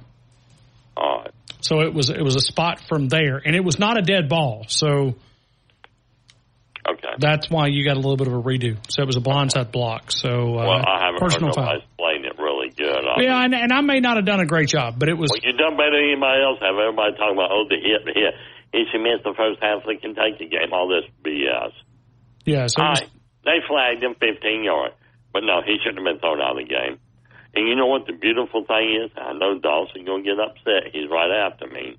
All 0.97 1.23
right. 1.23 1.31
So 1.63 1.81
it 1.81 1.93
was 1.93 2.11
it 2.11 2.23
was 2.23 2.37
a 2.37 2.41
spot 2.41 2.81
from 2.89 3.09
there, 3.09 3.43
and 3.45 3.57
it 3.57 3.65
was 3.65 3.79
not 3.79 3.99
a 3.99 4.03
dead 4.03 4.29
ball. 4.29 4.65
So 4.69 5.17
Okay. 6.81 7.13
that's 7.19 7.51
why 7.51 7.69
you 7.69 7.85
got 7.85 7.97
a 7.97 8.01
little 8.01 8.17
bit 8.17 8.27
of 8.27 8.33
a 8.33 8.41
redo. 8.41 8.81
So 8.89 9.03
it 9.03 9.07
was 9.07 9.17
a 9.17 9.21
blindside 9.21 9.71
block. 9.71 10.11
So 10.11 10.57
uh, 10.57 10.65
well, 10.65 10.83
I 10.87 11.05
haven't 11.05 11.21
heard 11.21 11.29
personal 11.29 11.53
foul. 11.53 11.77
explain 11.77 12.25
it 12.25 12.41
really 12.41 12.73
good. 12.73 13.05
I 13.05 13.21
Yeah, 13.21 13.45
and, 13.45 13.55
and 13.55 13.73
I 13.73 13.83
may 13.83 14.01
not 14.01 14.17
have 14.17 14.25
done 14.25 14.41
a 14.41 14.47
great 14.47 14.69
job, 14.69 14.99
but 14.99 15.09
it 15.09 15.17
was. 15.19 15.29
Well, 15.29 15.45
you 15.45 15.53
done 15.57 15.77
better 15.77 15.93
than 15.93 16.17
anybody 16.17 16.41
else 16.41 16.59
have. 16.65 16.73
Everybody 16.73 17.17
talking 17.21 17.37
about, 17.37 17.53
oh, 17.53 17.69
the 17.69 17.77
hit, 17.77 18.05
the 18.09 18.17
hit. 18.17 18.33
He 18.73 18.85
should 18.89 19.03
miss 19.03 19.21
the 19.25 19.35
first 19.37 19.61
half 19.61 19.83
of 19.83 19.89
the 19.89 20.01
Kentucky 20.01 20.49
game. 20.49 20.73
All 20.73 20.89
this 20.89 21.05
BS. 21.21 21.77
Yeah, 22.47 22.67
so 22.67 22.81
was, 22.81 23.03
right. 23.03 23.11
They 23.45 23.61
flagged 23.69 24.03
him 24.03 24.15
15 24.17 24.65
yards. 24.65 24.95
But 25.33 25.45
no, 25.45 25.63
he 25.65 25.77
shouldn't 25.79 26.01
have 26.01 26.09
been 26.09 26.21
thrown 26.21 26.41
out 26.41 26.59
of 26.59 26.65
the 26.65 26.71
game. 26.71 26.99
And 27.55 27.69
you 27.69 27.75
know 27.75 27.87
what 27.87 28.07
the 28.07 28.13
beautiful 28.13 28.65
thing 28.65 29.05
is? 29.05 29.11
I 29.17 29.33
know 29.33 29.59
Dawson 29.59 30.05
going 30.05 30.25
to 30.25 30.31
get 30.31 30.39
upset. 30.39 30.93
He's 30.93 31.11
right 31.11 31.31
after 31.31 31.67
me. 31.67 31.99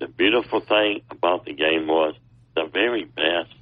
The 0.00 0.08
beautiful 0.08 0.60
thing 0.60 1.02
about 1.10 1.44
the 1.44 1.54
game 1.54 1.86
was 1.86 2.14
the 2.54 2.66
very 2.72 3.04
best. 3.04 3.54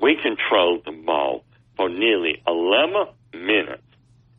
We 0.00 0.16
controlled 0.22 0.84
the 0.84 0.92
ball 0.92 1.44
for 1.76 1.88
nearly 1.88 2.42
11 2.46 3.06
minutes 3.32 3.82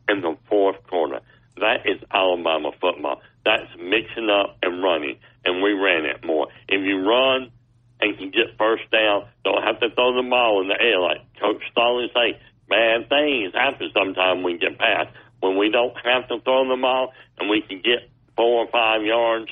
in 0.09 0.21
the 0.21 0.37
fourth 0.49 0.77
quarter. 0.87 1.19
That 1.57 1.85
is 1.85 2.01
Alabama 2.11 2.71
football. 2.79 3.21
That's 3.43 3.67
mixing 3.79 4.29
up 4.29 4.57
and 4.61 4.83
running, 4.83 5.17
and 5.45 5.63
we 5.63 5.71
ran 5.73 6.05
it 6.05 6.23
more. 6.25 6.47
If 6.67 6.81
you 6.83 7.07
run 7.07 7.51
and 7.99 8.17
can 8.17 8.29
get 8.29 8.57
first 8.57 8.89
down, 8.91 9.25
don't 9.43 9.63
have 9.63 9.79
to 9.79 9.89
throw 9.89 10.15
the 10.21 10.27
ball 10.29 10.61
in 10.61 10.67
the 10.67 10.79
air 10.79 10.99
like 10.99 11.21
Coach 11.39 11.63
Stalin 11.71 12.09
say. 12.13 12.39
Bad 12.69 13.07
things 13.09 13.53
happen 13.53 13.89
sometimes 13.93 14.43
when 14.43 14.53
we 14.53 14.57
get 14.59 14.77
past. 14.77 15.09
When 15.39 15.57
we 15.57 15.69
don't 15.69 15.95
have 16.03 16.27
to 16.27 16.41
throw 16.41 16.67
the 16.67 16.79
ball 16.79 17.13
and 17.39 17.49
we 17.49 17.61
can 17.61 17.77
get 17.77 18.09
four 18.35 18.65
or 18.65 18.67
five 18.69 19.03
yards 19.03 19.49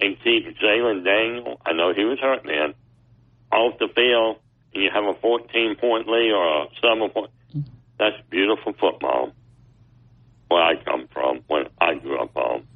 and 0.00 0.16
keep 0.24 0.44
Jalen 0.58 1.04
Daniel, 1.04 1.60
I 1.64 1.72
know 1.72 1.94
he 1.94 2.04
was 2.04 2.18
hurt 2.18 2.42
then, 2.44 2.74
off 3.52 3.78
the 3.78 3.88
field, 3.94 4.38
and 4.74 4.82
you 4.82 4.90
have 4.92 5.04
a 5.04 5.18
14 5.20 5.76
point 5.80 6.08
lead 6.08 6.32
or 6.32 6.64
a 6.64 6.66
7 6.80 7.10
point. 7.10 7.30
Mm-hmm. 7.50 7.60
That's 7.98 8.16
beautiful 8.30 8.72
football. 8.78 9.32
Where 10.48 10.62
I 10.62 10.74
come 10.84 11.08
from, 11.12 11.40
when 11.46 11.64
I 11.80 11.94
grew 11.94 12.20
up 12.20 12.36
on. 12.36 12.66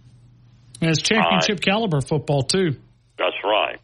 and 0.80 0.90
it's 0.90 1.02
championship 1.02 1.60
caliber 1.60 2.00
football 2.00 2.42
too. 2.42 2.76
That's 3.18 3.36
right. 3.44 3.78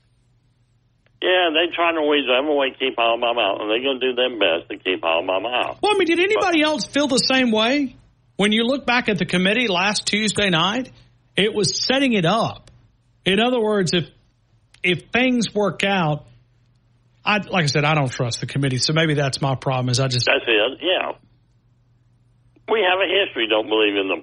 Yeah, 1.23 1.51
they 1.53 1.73
trying 1.75 1.95
to 1.95 2.03
whichever 2.03 2.55
way 2.55 2.75
keep 2.77 2.99
Alabama 2.99 3.41
out, 3.41 3.61
and 3.61 3.71
they're 3.71 3.83
going 3.83 4.01
to 4.01 4.11
do 4.11 4.15
their 4.17 4.31
best 4.31 4.71
to 4.71 4.77
keep 4.79 5.05
Alabama 5.05 5.49
out. 5.49 5.79
Well, 5.81 5.95
I 5.95 5.99
mean, 5.99 6.07
did 6.07 6.19
anybody 6.19 6.63
else 6.63 6.87
feel 6.87 7.07
the 7.07 7.19
same 7.19 7.53
way? 7.53 7.97
When 8.37 8.51
you 8.51 8.65
look 8.65 8.87
back 8.87 9.09
at 9.09 9.19
the 9.19 9.27
committee 9.27 9.69
last 9.69 10.07
Tuesday 10.07 10.51
night, 10.51 10.91
it 11.37 11.55
was 11.55 11.85
setting 11.87 12.15
it 12.15 12.25
up. 12.25 12.71
In 13.25 13.39
other 13.41 13.61
words, 13.61 13.93
if 13.95 14.09
if 14.83 15.11
things 15.13 15.55
work 15.55 15.85
out, 15.85 16.27
I 17.25 17.39
like 17.39 17.65
I 17.65 17.67
said, 17.67 17.85
I 17.85 17.95
don't 17.95 18.11
trust 18.11 18.41
the 18.41 18.47
committee, 18.47 18.79
so 18.79 18.93
maybe 18.93 19.15
that's 19.15 19.41
my 19.41 19.55
problem. 19.55 19.89
Is 19.91 20.01
I 20.01 20.09
just 20.09 20.27
That's 20.27 20.45
it. 20.47 20.79
Yeah. 20.81 21.13
We 22.69 22.81
have 22.81 22.99
a 22.99 23.09
history. 23.09 23.47
Don't 23.49 23.69
believe 23.69 23.97
in 23.97 24.09
the 24.09 24.23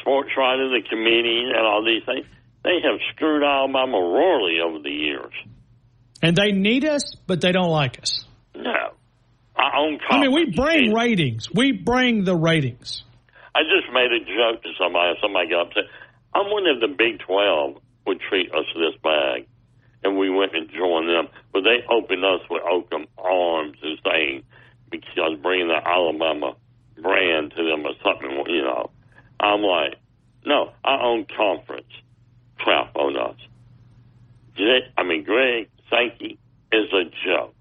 sports 0.00 0.30
writer, 0.36 0.68
the 0.68 0.82
committee, 0.88 1.50
and 1.54 1.66
all 1.66 1.84
these 1.84 2.04
things. 2.04 2.26
They 2.62 2.80
have 2.82 3.00
screwed 3.14 3.42
Alabama 3.42 3.98
royally 3.98 4.58
over 4.64 4.78
the 4.78 4.90
years. 4.90 5.32
and 6.22 6.36
they 6.36 6.52
need 6.52 6.84
us, 6.84 7.14
but 7.26 7.40
they 7.40 7.52
don't 7.52 7.70
like 7.70 8.00
us. 8.00 8.24
No. 8.54 8.94
Our 9.56 9.76
own 9.76 9.98
I 10.08 10.20
mean, 10.20 10.32
we 10.32 10.46
bring 10.50 10.92
ratings. 10.94 11.48
We 11.52 11.72
bring 11.72 12.24
the 12.24 12.34
ratings. 12.36 13.02
I 13.54 13.60
just 13.62 13.92
made 13.92 14.10
a 14.10 14.18
joke 14.18 14.62
to 14.62 14.70
somebody. 14.80 15.10
and 15.10 15.18
Somebody 15.22 15.48
got 15.50 15.68
upset. 15.68 15.84
I 16.34 16.40
wonder 16.42 16.70
if 16.72 16.80
the 16.80 16.88
Big 16.88 17.20
12 17.20 17.76
would 18.06 18.20
treat 18.28 18.50
us 18.52 18.64
this 18.74 19.00
bag 19.02 19.46
and 20.04 20.18
we 20.18 20.30
went 20.30 20.54
and 20.54 20.70
joined 20.70 21.08
them. 21.08 21.28
But 21.52 21.62
they 21.62 21.84
opened 21.90 22.24
us 22.24 22.40
with 22.50 22.62
open 22.62 23.06
arms 23.18 23.78
and 23.82 23.98
saying, 24.04 24.44
because 24.90 25.38
bringing 25.42 25.68
the 25.68 25.80
Alabama 25.84 26.54
brand 27.00 27.52
to 27.56 27.64
them 27.64 27.84
or 27.86 27.94
something, 28.04 28.44
you 28.46 28.62
know. 28.62 28.90
I'm 29.40 29.62
like, 29.62 29.96
no, 30.46 30.72
our 30.84 31.00
own 31.00 31.26
conference 31.36 31.90
crap 32.58 32.94
on 32.96 33.16
us. 33.16 33.36
I 34.96 35.02
mean, 35.02 35.24
Greg 35.24 35.68
Sankey 35.90 36.38
is 36.72 36.92
a 36.92 37.04
joke. 37.26 37.54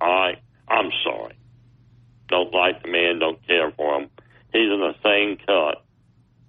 Right? 0.00 0.38
I'm 0.68 0.90
sorry. 1.04 1.34
Don't 2.28 2.52
like 2.52 2.82
the 2.82 2.88
man, 2.88 3.20
don't 3.20 3.44
care 3.46 3.70
for 3.70 4.00
him. 4.00 4.10
He's 4.52 4.70
in 4.70 4.80
the 4.80 4.94
same 5.02 5.38
cut 5.46 5.82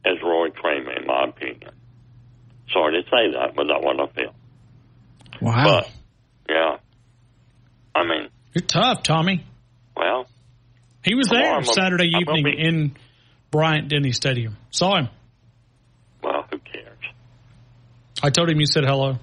as 0.06 0.22
Roy 0.24 0.50
Kramer, 0.50 0.92
in 0.94 1.06
my 1.06 1.26
opinion. 1.26 1.72
Sorry 2.74 3.02
to 3.02 3.10
say 3.10 3.32
that, 3.34 3.56
but 3.56 3.68
that's 3.68 3.84
what 3.84 4.00
I 4.00 4.08
feel. 4.14 4.34
Wow, 5.42 5.64
But, 5.64 5.92
yeah. 6.50 6.78
I 7.96 8.04
mean, 8.04 8.30
you're 8.54 8.66
tough, 8.66 9.04
Tommy. 9.04 9.46
well, 9.96 10.28
He 11.04 11.16
was 11.16 11.28
there 11.30 11.56
on, 11.56 11.64
Saturday 11.64 12.12
I'm 12.16 12.22
evening 12.22 12.60
in 12.60 12.96
Bryant 13.52 13.90
Denny 13.90 14.12
Stadium. 14.12 14.58
Saw 14.72 14.98
him. 14.98 15.10
well, 16.24 16.46
who 16.52 16.58
cares? 16.60 16.98
I 18.24 18.30
told 18.30 18.50
him 18.50 18.60
you 18.60 18.66
said 18.68 18.84
hello. 18.84 19.18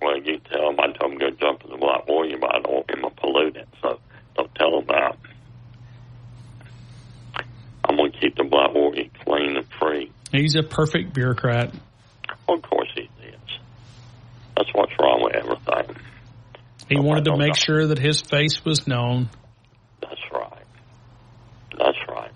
Well, 0.00 0.16
you 0.22 0.38
tell 0.50 0.70
him 0.70 0.78
I 0.78 0.92
told 0.96 1.12
him 1.12 1.18
to 1.18 1.30
go 1.30 1.36
jump 1.36 1.64
in 1.64 1.70
the 1.70 1.76
Black 1.76 2.06
Warrior, 2.08 2.38
but 2.40 2.54
I 2.54 2.60
don't 2.60 2.72
want 2.72 2.90
him 2.90 3.02
to 3.02 3.10
pollute 3.10 3.56
it, 3.56 3.68
so 3.82 3.98
don't 4.36 4.54
tell 4.54 4.78
him 4.78 4.86
that. 4.86 5.16
I'm 7.84 7.96
going 7.96 8.12
to 8.12 8.18
keep 8.20 8.36
the 8.36 8.44
Black 8.44 8.72
Warrior 8.74 9.04
clean 9.24 9.56
and 9.56 9.66
free. 9.80 10.12
He's 10.30 10.54
a 10.56 10.62
perfect 10.62 11.14
bureaucrat. 11.14 11.72
Of 12.48 12.62
course 12.62 12.88
he 12.94 13.02
is. 13.02 13.58
He 16.88 16.96
oh, 16.96 17.02
wanted 17.02 17.24
to 17.26 17.36
make 17.36 17.56
sure 17.56 17.86
that 17.88 17.98
his 17.98 18.20
face 18.20 18.64
was 18.64 18.86
known. 18.86 19.28
That's 20.00 20.20
right. 20.32 20.64
That's 21.76 21.98
right. 22.08 22.30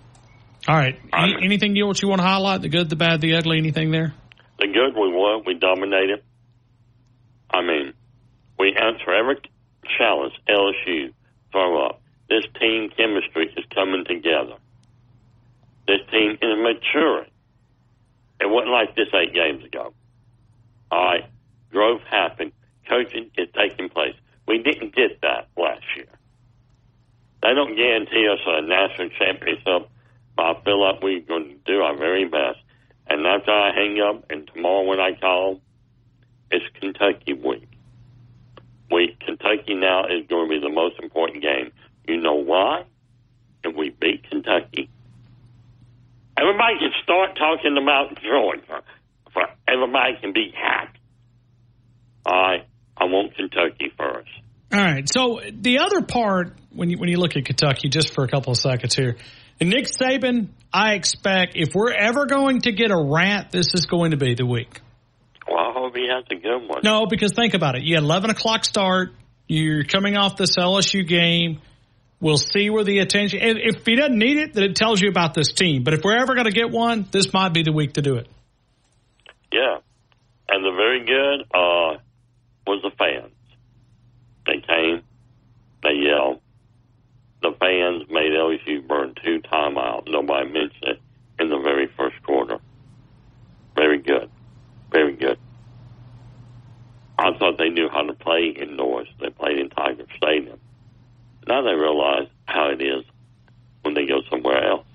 All 0.67 0.75
right. 0.75 0.99
Any, 1.11 1.35
anything 1.43 1.75
you, 1.75 1.87
what 1.87 2.01
you 2.01 2.07
want 2.07 2.21
to 2.21 2.27
highlight? 2.27 2.61
The 2.61 2.69
good, 2.69 2.89
the 2.89 2.95
bad, 2.95 3.19
the 3.19 3.35
ugly? 3.35 3.57
Anything 3.57 3.91
there? 3.91 4.13
The 4.59 4.67
good, 4.67 4.95
we 4.95 5.11
won. 5.11 5.43
We 5.45 5.55
dominated. 5.55 6.23
I 7.49 7.61
mean, 7.61 7.93
we 8.57 8.75
answer 8.75 9.11
every 9.11 9.37
challenge 9.97 10.33
LSU 10.47 11.13
throw 11.51 11.85
up. 11.85 12.01
This 12.29 12.45
team 12.59 12.89
chemistry 12.95 13.53
is 13.57 13.65
coming 13.73 14.05
together. 14.05 14.55
This 15.87 15.99
team 16.11 16.37
is 16.41 16.57
maturing. 16.57 17.29
It 18.39 18.49
wasn't 18.49 18.71
like 18.71 18.95
this 18.95 19.07
eight 19.13 19.33
games 19.33 19.63
ago. 19.65 19.93
All 20.91 21.05
right. 21.05 21.25
Growth 21.71 22.01
happened. 22.09 22.53
Coaching 22.87 23.31
is 23.37 23.49
taking 23.55 23.89
place. 23.89 24.15
We 24.53 24.61
didn't 24.61 24.95
get 24.95 25.19
that 25.21 25.47
last 25.57 25.81
year. 25.95 26.05
They 27.41 27.55
don't 27.55 27.75
guarantee 27.75 28.27
us 28.31 28.37
a 28.45 28.61
national 28.61 29.09
championship, 29.17 29.89
but 30.37 30.43
I 30.43 30.61
feel 30.63 30.79
like 30.79 31.01
we're 31.01 31.21
going 31.21 31.47
to 31.49 31.55
do 31.65 31.81
our 31.81 31.97
very 31.97 32.25
best. 32.25 32.59
And 33.07 33.25
after 33.25 33.49
I 33.49 33.73
hang 33.73 33.99
up, 33.99 34.29
and 34.29 34.47
tomorrow 34.53 34.83
when 34.83 34.99
I 34.99 35.13
call, 35.19 35.59
it's 36.51 36.63
Kentucky 36.79 37.33
week. 37.33 37.67
We 38.91 39.17
Kentucky 39.25 39.73
now 39.73 40.05
is 40.05 40.27
going 40.29 40.47
to 40.47 40.55
be 40.55 40.61
the 40.61 40.69
most 40.71 40.99
important 41.01 41.41
game. 41.41 41.71
You 42.07 42.17
know 42.17 42.35
why? 42.35 42.85
If 43.63 43.75
we 43.75 43.89
beat 43.89 44.29
Kentucky, 44.29 44.87
everybody 46.37 46.77
can 46.77 46.91
start 47.01 47.35
talking 47.35 47.75
about 47.81 48.21
Georgia. 48.21 48.83
For 49.33 49.47
everybody 49.67 50.17
can 50.21 50.31
be 50.31 50.53
happy. 50.55 50.99
I 52.23 52.65
I 52.95 53.05
want 53.05 53.35
Kentucky 53.35 53.91
first. 53.97 54.29
All 54.73 54.83
right. 54.83 55.07
So 55.07 55.39
the 55.51 55.79
other 55.79 56.01
part, 56.01 56.57
when 56.71 56.89
you 56.89 56.97
when 56.97 57.09
you 57.09 57.17
look 57.17 57.37
at 57.37 57.45
Kentucky, 57.45 57.89
just 57.89 58.13
for 58.13 58.23
a 58.23 58.27
couple 58.27 58.51
of 58.51 58.57
seconds 58.57 58.95
here, 58.95 59.17
Nick 59.61 59.85
Saban, 59.85 60.47
I 60.73 60.93
expect 60.93 61.55
if 61.55 61.75
we're 61.75 61.93
ever 61.93 62.25
going 62.25 62.61
to 62.61 62.71
get 62.71 62.89
a 62.89 62.97
rant, 62.97 63.51
this 63.51 63.75
is 63.75 63.85
going 63.85 64.11
to 64.11 64.17
be 64.17 64.33
the 64.33 64.45
week. 64.45 64.81
Well, 65.47 65.59
I 65.59 65.73
hope 65.73 65.95
he 65.95 66.07
has 66.09 66.23
a 66.31 66.35
good 66.35 66.67
one. 66.67 66.81
No, 66.83 67.05
because 67.05 67.33
think 67.33 67.53
about 67.53 67.75
it. 67.75 67.83
You 67.83 67.95
had 67.95 68.03
11 68.03 68.31
o'clock 68.31 68.65
start. 68.65 69.13
You're 69.47 69.83
coming 69.83 70.17
off 70.17 70.37
this 70.37 70.57
LSU 70.57 71.07
game. 71.07 71.59
We'll 72.19 72.37
see 72.37 72.69
where 72.69 72.85
the 72.85 72.99
attention. 72.99 73.39
If 73.41 73.85
he 73.85 73.95
doesn't 73.95 74.17
need 74.17 74.37
it, 74.37 74.53
then 74.53 74.63
it 74.63 74.75
tells 74.75 75.01
you 75.01 75.09
about 75.09 75.33
this 75.33 75.51
team. 75.51 75.83
But 75.83 75.93
if 75.93 76.01
we're 76.03 76.17
ever 76.17 76.33
going 76.33 76.45
to 76.45 76.51
get 76.51 76.71
one, 76.71 77.05
this 77.11 77.33
might 77.33 77.53
be 77.53 77.63
the 77.63 77.73
week 77.73 77.93
to 77.93 78.01
do 78.01 78.15
it. 78.15 78.27
Yeah, 79.51 79.77
and 80.49 80.63
the 80.63 80.71
very 80.71 81.05
good 81.05 81.41
uh, 81.53 81.99
was 82.65 82.81
the 82.81 82.91
fans. 82.97 83.33
They 84.45 84.59
came, 84.59 85.03
they 85.83 85.93
yelled. 85.93 86.41
The 87.41 87.51
fans 87.59 88.03
made 88.09 88.31
LSU 88.31 88.87
burn 88.87 89.15
two 89.23 89.41
timeouts. 89.41 90.09
Nobody 90.09 90.49
mentioned 90.49 90.83
it 90.83 91.01
in 91.39 91.49
the 91.49 91.59
very 91.59 91.87
first 91.97 92.21
quarter. 92.23 92.59
Very 93.75 93.97
good, 93.97 94.29
very 94.91 95.13
good. 95.13 95.37
I 97.17 97.37
thought 97.37 97.57
they 97.57 97.69
knew 97.69 97.89
how 97.89 98.03
to 98.03 98.13
play 98.13 98.47
indoors. 98.47 99.07
They 99.19 99.29
played 99.29 99.59
in 99.59 99.69
Tiger 99.69 100.05
Stadium. 100.17 100.59
Now 101.47 101.61
they 101.61 101.73
realize 101.73 102.27
how 102.45 102.69
it 102.69 102.81
is 102.81 103.03
when 103.81 103.93
they 103.93 104.05
go 104.05 104.21
somewhere 104.29 104.63
else. 104.63 104.85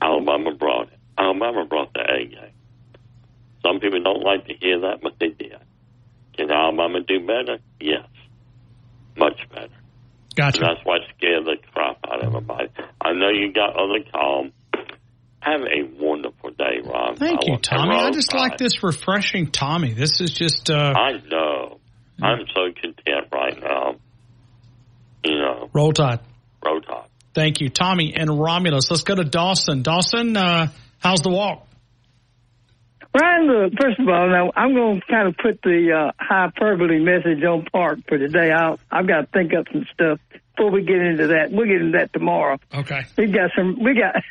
Alabama 0.00 0.54
brought 0.54 0.88
it. 0.88 0.98
Alabama 1.18 1.64
brought 1.66 1.92
the 1.92 2.00
A 2.00 2.24
game. 2.24 2.52
Some 3.62 3.80
people 3.80 4.02
don't 4.02 4.22
like 4.22 4.46
to 4.46 4.54
hear 4.54 4.80
that, 4.80 5.00
but 5.02 5.14
they 5.20 5.28
did. 5.28 5.58
Can 6.40 6.50
Alabama 6.50 7.00
do 7.06 7.20
better? 7.20 7.58
Yes. 7.78 8.06
Much 9.14 9.38
better. 9.50 9.68
Gotcha. 10.34 10.60
And 10.60 10.68
that's 10.68 10.86
what 10.86 11.02
scared 11.14 11.44
the 11.44 11.56
crap 11.70 11.98
out 12.10 12.24
of 12.24 12.28
everybody. 12.34 12.68
I 12.98 13.12
know 13.12 13.28
you 13.28 13.52
got 13.52 13.76
other 13.76 14.02
calm. 14.10 14.52
Have 15.40 15.60
a 15.60 16.02
wonderful 16.02 16.50
day, 16.50 16.80
Ron. 16.82 17.16
Thank 17.16 17.46
you, 17.46 17.58
Tommy. 17.58 17.94
I 17.94 18.10
just 18.10 18.30
Tide. 18.30 18.38
like 18.38 18.58
this 18.58 18.82
refreshing 18.82 19.50
Tommy. 19.50 19.92
This 19.92 20.20
is 20.22 20.30
just 20.32 20.70
uh 20.70 20.94
I 20.96 21.12
know. 21.30 21.78
I'm 22.22 22.46
so 22.54 22.72
content 22.72 23.26
right 23.32 23.60
now. 23.60 23.96
You 25.24 25.38
know, 25.38 25.70
roll 25.74 25.92
tide. 25.92 26.20
Roll 26.64 26.80
top. 26.80 27.10
Thank 27.34 27.60
you, 27.60 27.68
Tommy 27.68 28.14
and 28.16 28.30
Romulus. 28.30 28.90
Let's 28.90 29.02
go 29.02 29.14
to 29.14 29.24
Dawson. 29.24 29.82
Dawson, 29.82 30.36
uh, 30.36 30.68
how's 30.98 31.20
the 31.20 31.30
walk? 31.30 31.66
Ryan, 33.12 33.46
look, 33.46 33.72
first 33.80 33.98
of 33.98 34.08
all, 34.08 34.28
now 34.28 34.52
I'm 34.54 34.74
going 34.74 35.00
to 35.00 35.06
kind 35.06 35.26
of 35.28 35.36
put 35.36 35.60
the 35.62 35.92
uh, 35.92 36.12
hyperbole 36.18 37.00
message 37.00 37.42
on 37.42 37.64
park 37.72 37.98
for 38.08 38.18
today. 38.18 38.52
I'll, 38.52 38.78
I've 38.90 39.08
got 39.08 39.22
to 39.22 39.26
think 39.26 39.52
up 39.52 39.66
some 39.72 39.84
stuff 39.92 40.20
before 40.56 40.70
we 40.70 40.84
get 40.84 40.98
into 40.98 41.26
that. 41.28 41.50
We'll 41.50 41.66
get 41.66 41.80
into 41.80 41.98
that 41.98 42.12
tomorrow. 42.12 42.58
Okay. 42.72 43.02
We've 43.18 43.32
got 43.32 43.50
some, 43.56 43.82
we 43.82 43.94
got, 43.94 44.22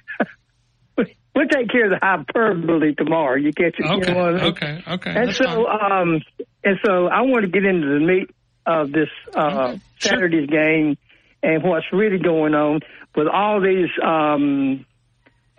we'll 1.36 1.48
take 1.48 1.70
care 1.70 1.92
of 1.92 2.00
the 2.00 2.00
hyperbole 2.02 2.96
tomorrow. 2.96 3.36
You 3.36 3.52
catch 3.52 3.76
it? 3.78 3.86
Okay. 3.86 4.08
You 4.08 4.14
know 4.14 4.26
I 4.28 4.32
mean? 4.32 4.42
Okay. 4.42 4.84
Okay. 4.88 5.12
And 5.12 5.28
That's 5.28 5.38
so, 5.38 5.66
fine. 5.66 5.92
um, 5.92 6.22
and 6.64 6.78
so 6.86 7.08
I 7.08 7.22
want 7.22 7.44
to 7.44 7.52
get 7.52 7.66
into 7.66 7.88
the 7.88 8.00
meat 8.00 8.30
of 8.66 8.94
this 8.94 9.10
uh, 9.36 9.76
Saturday's 10.00 10.50
game 10.50 10.98
and 11.44 11.64
what's 11.64 11.86
really 11.92 12.20
going 12.20 12.54
on 12.54 12.80
with 13.16 13.28
all 13.28 13.60
these 13.62 13.90
um, 14.02 14.86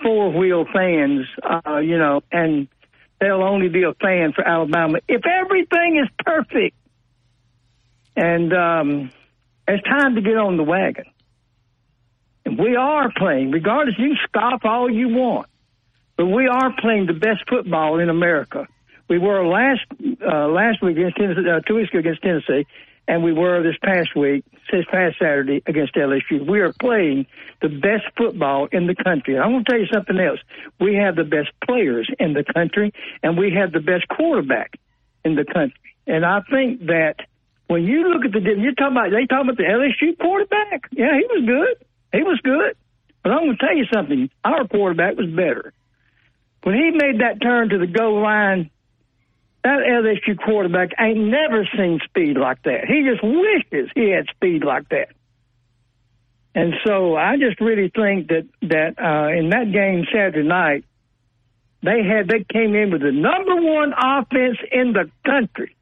four 0.02 0.32
wheel 0.32 0.64
fans. 0.72 1.26
Uh, 1.42 1.78
you 1.78 1.98
know, 1.98 2.22
and 2.32 2.68
they'll 3.20 3.42
only 3.42 3.68
be 3.68 3.82
a 3.84 3.94
fan 3.94 4.32
for 4.32 4.46
Alabama 4.46 4.98
if 5.08 5.22
everything 5.26 6.00
is 6.02 6.08
perfect. 6.24 6.76
And 8.16 8.52
um, 8.52 9.12
it's 9.68 9.84
time 9.84 10.16
to 10.16 10.20
get 10.20 10.36
on 10.36 10.56
the 10.56 10.62
wagon. 10.62 11.04
And 12.44 12.58
we 12.58 12.76
are 12.76 13.12
playing, 13.16 13.50
regardless. 13.50 13.94
You 13.98 14.16
scoff 14.24 14.64
all 14.64 14.90
you 14.90 15.08
want, 15.08 15.46
but 16.16 16.26
we 16.26 16.48
are 16.48 16.74
playing 16.80 17.06
the 17.06 17.12
best 17.12 17.48
football 17.48 18.00
in 18.00 18.08
America. 18.08 18.66
We 19.08 19.18
were 19.18 19.46
last 19.46 19.80
uh, 20.26 20.48
last 20.48 20.82
week 20.82 20.96
against 20.96 21.16
Tennessee, 21.16 21.48
uh, 21.48 21.60
two 21.60 21.76
weeks 21.76 21.90
ago 21.90 21.98
against 21.98 22.22
Tennessee, 22.22 22.66
and 23.06 23.22
we 23.22 23.32
were 23.32 23.62
this 23.62 23.76
past 23.82 24.16
week, 24.16 24.44
this 24.70 24.84
past 24.90 25.16
Saturday 25.18 25.62
against 25.66 25.94
LSU. 25.94 26.46
We 26.46 26.60
are 26.60 26.72
playing 26.72 27.26
the 27.60 27.68
best 27.68 28.04
football 28.16 28.68
in 28.72 28.86
the 28.86 28.94
country. 28.94 29.38
I 29.38 29.46
want 29.46 29.66
to 29.66 29.72
tell 29.72 29.80
you 29.80 29.86
something 29.92 30.18
else. 30.18 30.40
We 30.78 30.94
have 30.96 31.16
the 31.16 31.24
best 31.24 31.50
players 31.66 32.08
in 32.18 32.32
the 32.34 32.44
country, 32.44 32.92
and 33.22 33.38
we 33.38 33.52
have 33.54 33.72
the 33.72 33.80
best 33.80 34.08
quarterback 34.08 34.78
in 35.24 35.34
the 35.34 35.44
country. 35.44 35.78
And 36.06 36.24
I 36.24 36.40
think 36.50 36.86
that 36.86 37.16
when 37.66 37.84
you 37.84 38.08
look 38.08 38.24
at 38.24 38.32
the, 38.32 38.40
you're 38.40 38.74
talking 38.74 38.96
about, 38.96 39.10
they 39.10 39.26
talking 39.26 39.50
about 39.50 39.56
the 39.56 39.64
LSU 39.64 40.18
quarterback. 40.18 40.88
Yeah, 40.90 41.14
he 41.14 41.26
was 41.26 41.44
good. 41.46 41.86
He 42.12 42.22
was 42.22 42.40
good. 42.42 42.76
But 43.22 43.32
I'm 43.32 43.44
going 43.44 43.56
to 43.56 43.64
tell 43.64 43.76
you 43.76 43.84
something. 43.92 44.30
Our 44.44 44.66
quarterback 44.66 45.16
was 45.16 45.30
better. 45.30 45.72
When 46.62 46.74
he 46.74 46.90
made 46.90 47.20
that 47.20 47.40
turn 47.40 47.68
to 47.70 47.78
the 47.78 47.86
goal 47.86 48.22
line, 48.22 48.70
that 49.62 49.80
LSU 49.80 50.38
quarterback 50.38 50.90
ain't 50.98 51.18
never 51.18 51.68
seen 51.76 52.00
speed 52.04 52.36
like 52.36 52.62
that. 52.62 52.86
He 52.86 53.04
just 53.08 53.22
wishes 53.22 53.90
he 53.94 54.10
had 54.10 54.26
speed 54.34 54.64
like 54.64 54.88
that. 54.88 55.08
And 56.54 56.74
so 56.84 57.14
I 57.14 57.36
just 57.36 57.60
really 57.60 57.90
think 57.94 58.28
that 58.28 58.48
that 58.62 58.98
uh, 58.98 59.28
in 59.38 59.50
that 59.50 59.70
game 59.70 60.04
Saturday 60.12 60.46
night, 60.46 60.84
they 61.82 62.02
had 62.02 62.28
they 62.28 62.44
came 62.44 62.74
in 62.74 62.90
with 62.90 63.02
the 63.02 63.12
number 63.12 63.56
one 63.56 63.92
offense 63.92 64.58
in 64.72 64.92
the 64.92 65.10
country. 65.24 65.76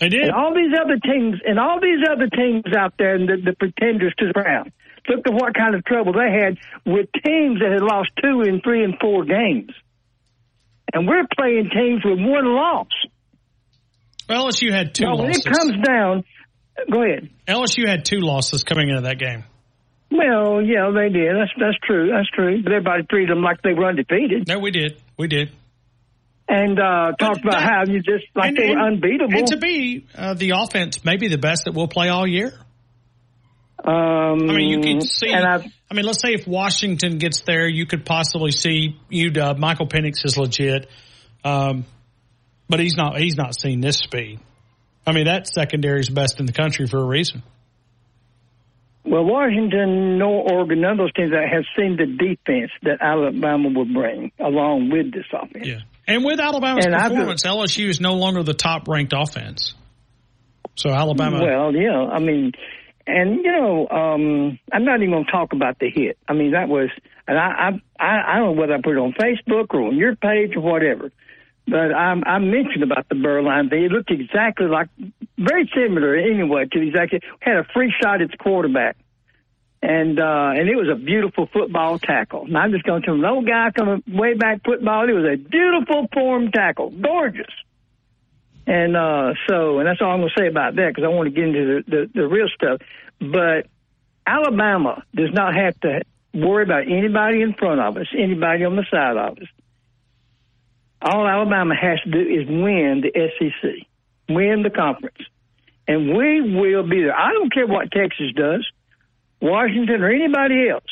They 0.00 0.08
did. 0.08 0.22
And 0.22 0.32
all 0.32 0.54
these 0.54 0.72
other 0.82 0.98
teams, 0.98 1.40
and 1.46 1.60
all 1.60 1.78
these 1.78 2.00
other 2.10 2.28
teams 2.28 2.64
out 2.76 2.94
there, 2.98 3.14
and 3.14 3.28
the, 3.28 3.36
the 3.36 3.52
pretenders 3.52 4.14
to 4.18 4.28
the 4.28 4.32
crown. 4.32 4.72
Look 5.08 5.26
at 5.26 5.32
what 5.32 5.54
kind 5.54 5.74
of 5.74 5.84
trouble 5.84 6.12
they 6.12 6.30
had 6.30 6.58
with 6.86 7.08
teams 7.24 7.60
that 7.60 7.72
had 7.72 7.82
lost 7.82 8.10
two 8.22 8.42
and 8.42 8.62
three 8.62 8.82
and 8.82 8.98
four 8.98 9.24
games. 9.24 9.70
And 10.92 11.06
we're 11.06 11.26
playing 11.38 11.70
teams 11.74 12.02
with 12.04 12.18
one 12.18 12.44
loss. 12.46 12.88
Well, 14.28 14.46
LSU 14.48 14.72
had 14.72 14.94
two 14.94 15.06
when 15.06 15.18
losses. 15.28 15.44
it 15.46 15.52
comes 15.52 15.72
down, 15.86 16.24
go 16.90 17.02
ahead. 17.02 17.30
LSU 17.48 17.86
had 17.86 18.04
two 18.04 18.18
losses 18.20 18.62
coming 18.64 18.88
into 18.88 19.02
that 19.02 19.18
game. 19.18 19.44
Well, 20.10 20.60
yeah, 20.62 20.90
they 20.94 21.08
did. 21.08 21.34
That's 21.36 21.50
that's 21.58 21.78
true. 21.86 22.10
That's 22.12 22.28
true. 22.30 22.62
But 22.62 22.72
everybody 22.72 23.04
treated 23.08 23.30
them 23.30 23.42
like 23.42 23.62
they 23.62 23.74
were 23.74 23.86
undefeated. 23.86 24.48
No, 24.48 24.58
we 24.58 24.70
did. 24.72 25.00
We 25.16 25.28
did. 25.28 25.50
And 26.48 26.80
uh, 26.80 27.12
talked 27.18 27.44
about 27.44 27.62
how 27.62 27.84
you 27.86 28.00
just 28.02 28.24
like 28.34 28.48
And- 28.48 28.56
they 28.56 28.70
were 28.70 28.78
and- 28.78 28.94
unbeatable. 29.04 29.38
And 29.38 29.46
to 29.48 29.56
be 29.56 30.06
uh, 30.16 30.34
the 30.34 30.50
offense, 30.56 31.04
maybe 31.04 31.28
the 31.28 31.38
best 31.38 31.64
that 31.66 31.74
we'll 31.74 31.86
play 31.88 32.08
all 32.08 32.26
year. 32.26 32.52
Um, 33.84 34.50
I 34.50 34.54
mean, 34.54 34.68
you 34.68 34.80
can 34.80 35.00
see. 35.00 35.32
I, 35.32 35.56
I, 35.56 35.94
mean, 35.94 36.04
let's 36.04 36.20
say 36.20 36.34
if 36.34 36.46
Washington 36.46 37.18
gets 37.18 37.40
there, 37.40 37.66
you 37.66 37.86
could 37.86 38.04
possibly 38.04 38.50
see 38.52 38.96
UW. 39.10 39.58
Michael 39.58 39.86
Penix 39.86 40.24
is 40.24 40.36
legit, 40.36 40.88
um, 41.44 41.86
but 42.68 42.80
he's 42.80 42.94
not. 42.94 43.18
He's 43.18 43.36
not 43.36 43.58
seen 43.58 43.80
this 43.80 43.96
speed. 43.96 44.40
I 45.06 45.12
mean, 45.12 45.24
that 45.24 45.46
secondary 45.46 46.00
is 46.00 46.10
best 46.10 46.40
in 46.40 46.46
the 46.46 46.52
country 46.52 46.86
for 46.86 46.98
a 46.98 47.04
reason. 47.04 47.42
well, 49.04 49.24
Washington, 49.24 50.18
nor 50.18 50.52
Oregon, 50.52 50.82
none 50.82 50.92
of 50.92 50.98
those 50.98 51.12
teams 51.14 51.30
that 51.30 51.48
have 51.50 51.64
seen 51.76 51.96
the 51.96 52.06
defense 52.06 52.70
that 52.82 52.98
Alabama 53.00 53.70
will 53.70 53.86
bring 53.86 54.30
along 54.38 54.90
with 54.90 55.12
this 55.12 55.24
offense. 55.32 55.66
Yeah. 55.66 55.80
And 56.06 56.24
with 56.24 56.38
Alabama's 56.38 56.84
And 56.84 56.94
performance, 56.94 57.44
LSU 57.44 57.88
is 57.88 58.00
no 58.00 58.14
longer 58.14 58.42
the 58.42 58.54
top 58.54 58.88
ranked 58.88 59.14
offense. 59.16 59.74
So 60.76 60.90
Alabama. 60.90 61.40
Well, 61.42 61.74
yeah, 61.74 62.08
I 62.12 62.18
mean, 62.20 62.52
and 63.06 63.36
you 63.36 63.52
know, 63.52 63.88
um, 63.88 64.58
I'm 64.72 64.84
not 64.84 65.00
even 65.00 65.10
going 65.10 65.24
to 65.24 65.30
talk 65.30 65.52
about 65.52 65.78
the 65.78 65.90
hit. 65.90 66.18
I 66.28 66.32
mean, 66.32 66.52
that 66.52 66.68
was, 66.68 66.90
and 67.26 67.38
I, 67.38 67.80
I, 67.98 68.34
I 68.34 68.38
don't 68.38 68.54
know 68.54 68.60
whether 68.60 68.74
I 68.74 68.80
put 68.82 68.92
it 68.92 68.98
on 68.98 69.12
Facebook 69.12 69.66
or 69.74 69.82
on 69.82 69.96
your 69.96 70.16
page 70.16 70.56
or 70.56 70.60
whatever, 70.60 71.10
but 71.66 71.92
I, 71.92 72.14
I 72.26 72.38
mentioned 72.38 72.82
about 72.82 73.08
the 73.08 73.14
thing. 73.14 73.84
It 73.84 73.92
looked 73.92 74.10
exactly 74.10 74.66
like, 74.66 74.88
very 75.38 75.70
similar 75.74 76.14
anyway 76.16 76.66
to 76.72 76.80
exactly 76.80 77.20
had 77.40 77.56
a 77.56 77.64
free 77.72 77.92
shot 78.02 78.20
at 78.22 78.30
the 78.30 78.36
quarterback. 78.36 78.96
And 79.82 80.20
uh 80.20 80.50
and 80.52 80.68
it 80.68 80.76
was 80.76 80.90
a 80.92 80.94
beautiful 80.94 81.48
football 81.50 81.98
tackle. 81.98 82.44
And 82.44 82.58
I'm 82.58 82.70
just 82.70 82.84
going 82.84 83.00
to 83.04 83.12
an 83.12 83.24
old 83.24 83.46
guy 83.46 83.70
coming 83.70 84.02
way 84.06 84.34
back 84.34 84.62
football. 84.62 85.08
It 85.08 85.12
was 85.12 85.24
a 85.24 85.36
beautiful 85.36 86.06
form 86.12 86.50
tackle, 86.52 86.90
gorgeous. 86.90 87.48
And 88.66 88.96
uh, 88.96 89.34
so, 89.48 89.78
and 89.78 89.86
that's 89.86 90.00
all 90.00 90.10
I'm 90.10 90.20
going 90.20 90.30
to 90.34 90.40
say 90.40 90.46
about 90.46 90.76
that 90.76 90.88
because 90.88 91.04
I 91.04 91.08
want 91.08 91.26
to 91.26 91.34
get 91.34 91.44
into 91.44 91.82
the, 91.86 91.90
the, 91.90 92.10
the 92.14 92.28
real 92.28 92.48
stuff. 92.54 92.80
But 93.18 93.66
Alabama 94.26 95.02
does 95.14 95.32
not 95.32 95.54
have 95.54 95.78
to 95.80 96.02
worry 96.32 96.62
about 96.62 96.82
anybody 96.82 97.42
in 97.42 97.54
front 97.54 97.80
of 97.80 97.96
us, 97.96 98.06
anybody 98.16 98.64
on 98.64 98.76
the 98.76 98.86
side 98.90 99.16
of 99.16 99.38
us. 99.38 99.48
All 101.02 101.26
Alabama 101.26 101.74
has 101.74 102.00
to 102.02 102.10
do 102.10 102.20
is 102.20 102.46
win 102.46 103.02
the 103.02 103.12
SEC, 103.38 103.86
win 104.28 104.62
the 104.62 104.70
conference, 104.70 105.18
and 105.88 106.14
we 106.14 106.40
will 106.42 106.82
be 106.82 107.00
there. 107.02 107.16
I 107.16 107.32
don't 107.32 107.52
care 107.52 107.66
what 107.66 107.90
Texas 107.90 108.32
does, 108.36 108.66
Washington, 109.40 110.02
or 110.02 110.10
anybody 110.10 110.68
else. 110.68 110.84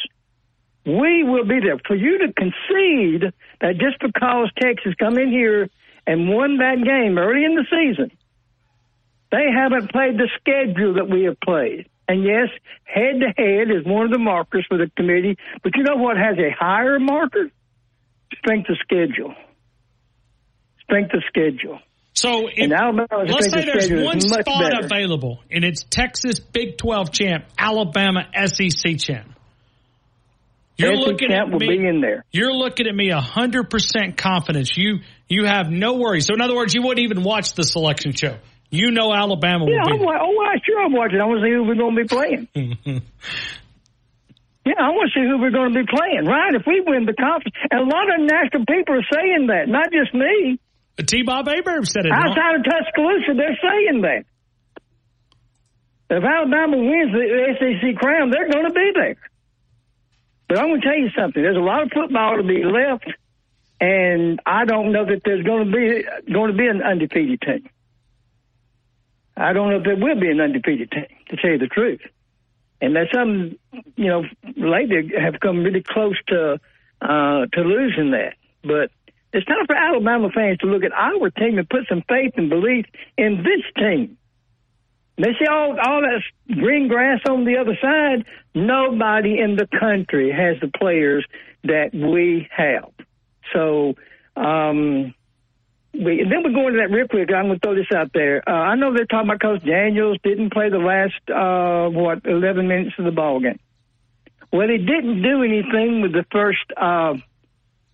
We 0.86 1.22
will 1.22 1.44
be 1.44 1.60
there. 1.60 1.78
For 1.86 1.94
you 1.94 2.18
to 2.26 2.32
concede 2.32 3.32
that 3.60 3.76
just 3.76 4.00
because 4.00 4.50
Texas 4.58 4.94
come 4.98 5.18
in 5.18 5.28
here 5.30 5.68
and 6.08 6.26
won 6.26 6.56
that 6.56 6.78
game 6.82 7.18
early 7.18 7.44
in 7.44 7.54
the 7.54 7.66
season. 7.70 8.10
They 9.30 9.44
haven't 9.54 9.92
played 9.92 10.16
the 10.16 10.28
schedule 10.40 10.94
that 10.94 11.08
we 11.08 11.24
have 11.24 11.38
played. 11.38 11.86
And 12.08 12.24
yes, 12.24 12.48
head 12.84 13.20
to 13.20 13.28
head 13.36 13.68
is 13.70 13.84
one 13.84 14.06
of 14.06 14.10
the 14.10 14.18
markers 14.18 14.64
for 14.66 14.78
the 14.78 14.90
committee. 14.96 15.36
But 15.62 15.72
you 15.76 15.82
know 15.84 15.96
what 15.96 16.16
has 16.16 16.38
a 16.38 16.50
higher 16.58 16.98
marker? 16.98 17.50
Strength 18.38 18.70
of 18.70 18.76
schedule. 18.82 19.34
Strength 20.84 21.12
of 21.12 21.22
schedule. 21.28 21.78
So 22.14 22.48
if, 22.48 22.70
let's 22.70 23.50
say 23.50 23.64
there's 23.66 24.02
one 24.02 24.20
spot 24.22 24.46
better. 24.46 24.86
available, 24.86 25.40
and 25.50 25.62
it's 25.62 25.84
Texas 25.84 26.40
Big 26.40 26.78
12 26.78 27.12
champ, 27.12 27.44
Alabama 27.58 28.26
SEC 28.46 28.98
champ. 28.98 29.37
You're 30.78 30.94
SEC 30.94 31.06
looking 31.06 31.28
champ 31.30 31.48
at 31.48 31.52
will 31.52 31.58
me. 31.60 31.76
be 31.78 31.86
in 31.86 32.00
there. 32.00 32.24
You're 32.30 32.52
looking 32.54 32.86
at 32.86 32.94
me 32.94 33.10
hundred 33.10 33.68
percent 33.68 34.16
confidence. 34.16 34.76
You 34.76 35.00
you 35.28 35.44
have 35.44 35.70
no 35.70 35.94
worries. 35.94 36.26
So 36.26 36.34
in 36.34 36.40
other 36.40 36.54
words, 36.54 36.72
you 36.74 36.82
wouldn't 36.82 37.00
even 37.04 37.22
watch 37.24 37.54
the 37.54 37.64
selection 37.64 38.12
show. 38.12 38.36
You 38.70 38.90
know 38.90 39.12
Alabama 39.12 39.64
Yeah, 39.66 39.82
will 39.84 39.92
I'm, 39.94 39.98
be. 39.98 40.04
wa- 40.04 40.20
oh, 40.22 40.44
I 40.44 40.56
sure 40.64 40.84
I'm 40.84 40.92
watching. 40.92 41.20
I 41.20 41.24
want 41.24 41.40
to 41.40 41.46
see 41.46 41.52
who 41.52 41.64
we're 41.64 41.74
going 41.74 41.96
to 41.96 42.02
be 42.02 42.08
playing. 42.08 43.02
Yeah, 44.68 44.84
I 44.84 44.92
want 44.92 45.08
to 45.08 45.14
see 45.16 45.24
who 45.24 45.40
we're 45.40 45.54
going 45.54 45.72
to 45.72 45.80
be 45.80 45.88
playing. 45.88 46.26
Right? 46.28 46.52
If 46.52 46.66
we 46.68 46.84
win 46.84 47.06
the 47.08 47.16
conference, 47.16 47.56
and 47.72 47.80
a 47.80 47.88
lot 47.88 48.04
of 48.12 48.20
national 48.20 48.68
people 48.68 49.00
are 49.00 49.08
saying 49.16 49.48
that, 49.48 49.64
not 49.64 49.88
just 49.88 50.12
me. 50.12 50.60
T. 51.00 51.22
Bob 51.24 51.48
Abrams 51.48 51.88
said 51.88 52.04
it. 52.04 52.12
Outside 52.12 52.60
of 52.60 52.68
Tuscaloosa, 52.68 53.32
they're 53.32 53.56
saying 53.64 54.02
that. 54.04 54.28
If 56.10 56.20
Alabama 56.24 56.76
wins 56.76 57.12
the 57.16 57.24
SEC 57.56 57.96
crown, 57.96 58.28
they're 58.28 58.50
going 58.52 58.66
to 58.68 58.74
be 58.76 58.92
there. 58.92 59.16
But 60.48 60.58
I'm 60.58 60.68
going 60.68 60.80
to 60.80 60.86
tell 60.86 60.98
you 60.98 61.10
something. 61.16 61.42
There's 61.42 61.56
a 61.56 61.60
lot 61.60 61.82
of 61.82 61.90
football 61.92 62.36
to 62.36 62.42
be 62.42 62.64
left, 62.64 63.06
and 63.80 64.40
I 64.46 64.64
don't 64.64 64.92
know 64.92 65.04
that 65.04 65.20
there's 65.24 65.44
going 65.44 65.70
to 65.70 65.72
be 65.72 66.32
going 66.32 66.50
to 66.50 66.56
be 66.56 66.66
an 66.66 66.82
undefeated 66.82 67.40
team. 67.42 67.68
I 69.36 69.52
don't 69.52 69.70
know 69.70 69.76
if 69.76 69.84
there 69.84 69.96
will 69.96 70.18
be 70.18 70.30
an 70.30 70.40
undefeated 70.40 70.90
team, 70.90 71.06
to 71.28 71.36
tell 71.36 71.50
you 71.50 71.58
the 71.58 71.68
truth. 71.68 72.00
And 72.80 72.96
there's 72.96 73.10
some, 73.12 73.56
you 73.96 74.06
know, 74.06 74.24
lately 74.56 75.10
have 75.18 75.40
come 75.40 75.62
really 75.62 75.82
close 75.82 76.16
to 76.28 76.58
uh, 77.00 77.46
to 77.46 77.60
losing 77.60 78.12
that. 78.12 78.34
But 78.62 78.90
it's 79.32 79.46
time 79.46 79.66
for 79.66 79.76
Alabama 79.76 80.30
fans 80.34 80.58
to 80.58 80.66
look 80.66 80.82
at 80.84 80.92
our 80.92 81.30
team 81.30 81.58
and 81.58 81.68
put 81.68 81.86
some 81.88 82.02
faith 82.08 82.32
and 82.36 82.50
belief 82.50 82.86
in 83.16 83.44
this 83.44 83.62
team. 83.76 84.17
They 85.18 85.34
see 85.38 85.46
all 85.50 85.76
all 85.80 86.00
that 86.00 86.22
green 86.46 86.86
grass 86.86 87.20
on 87.28 87.44
the 87.44 87.58
other 87.58 87.76
side. 87.82 88.24
Nobody 88.54 89.40
in 89.40 89.56
the 89.56 89.66
country 89.66 90.30
has 90.30 90.60
the 90.60 90.68
players 90.68 91.26
that 91.64 91.92
we 91.92 92.48
have. 92.56 92.90
So, 93.52 93.94
um, 94.36 95.14
we, 95.92 96.24
then 96.28 96.44
we're 96.44 96.52
going 96.52 96.74
to 96.74 96.80
that 96.80 96.94
real 96.94 97.08
quick. 97.08 97.30
I'm 97.32 97.46
going 97.46 97.58
to 97.58 97.66
throw 97.66 97.74
this 97.74 97.90
out 97.94 98.12
there. 98.12 98.48
Uh, 98.48 98.52
I 98.52 98.76
know 98.76 98.94
they're 98.94 99.06
talking 99.06 99.28
about 99.28 99.40
Coach 99.40 99.64
Daniels 99.64 100.18
didn't 100.22 100.52
play 100.52 100.70
the 100.70 100.78
last 100.78 101.18
uh, 101.28 101.88
what 101.90 102.24
11 102.24 102.68
minutes 102.68 102.94
of 102.98 103.04
the 103.04 103.10
ball 103.10 103.40
game. 103.40 103.58
Well, 104.52 104.68
he 104.68 104.78
didn't 104.78 105.22
do 105.22 105.42
anything 105.42 106.00
with 106.00 106.12
the 106.12 106.24
first 106.30 106.64
uh, 106.76 107.14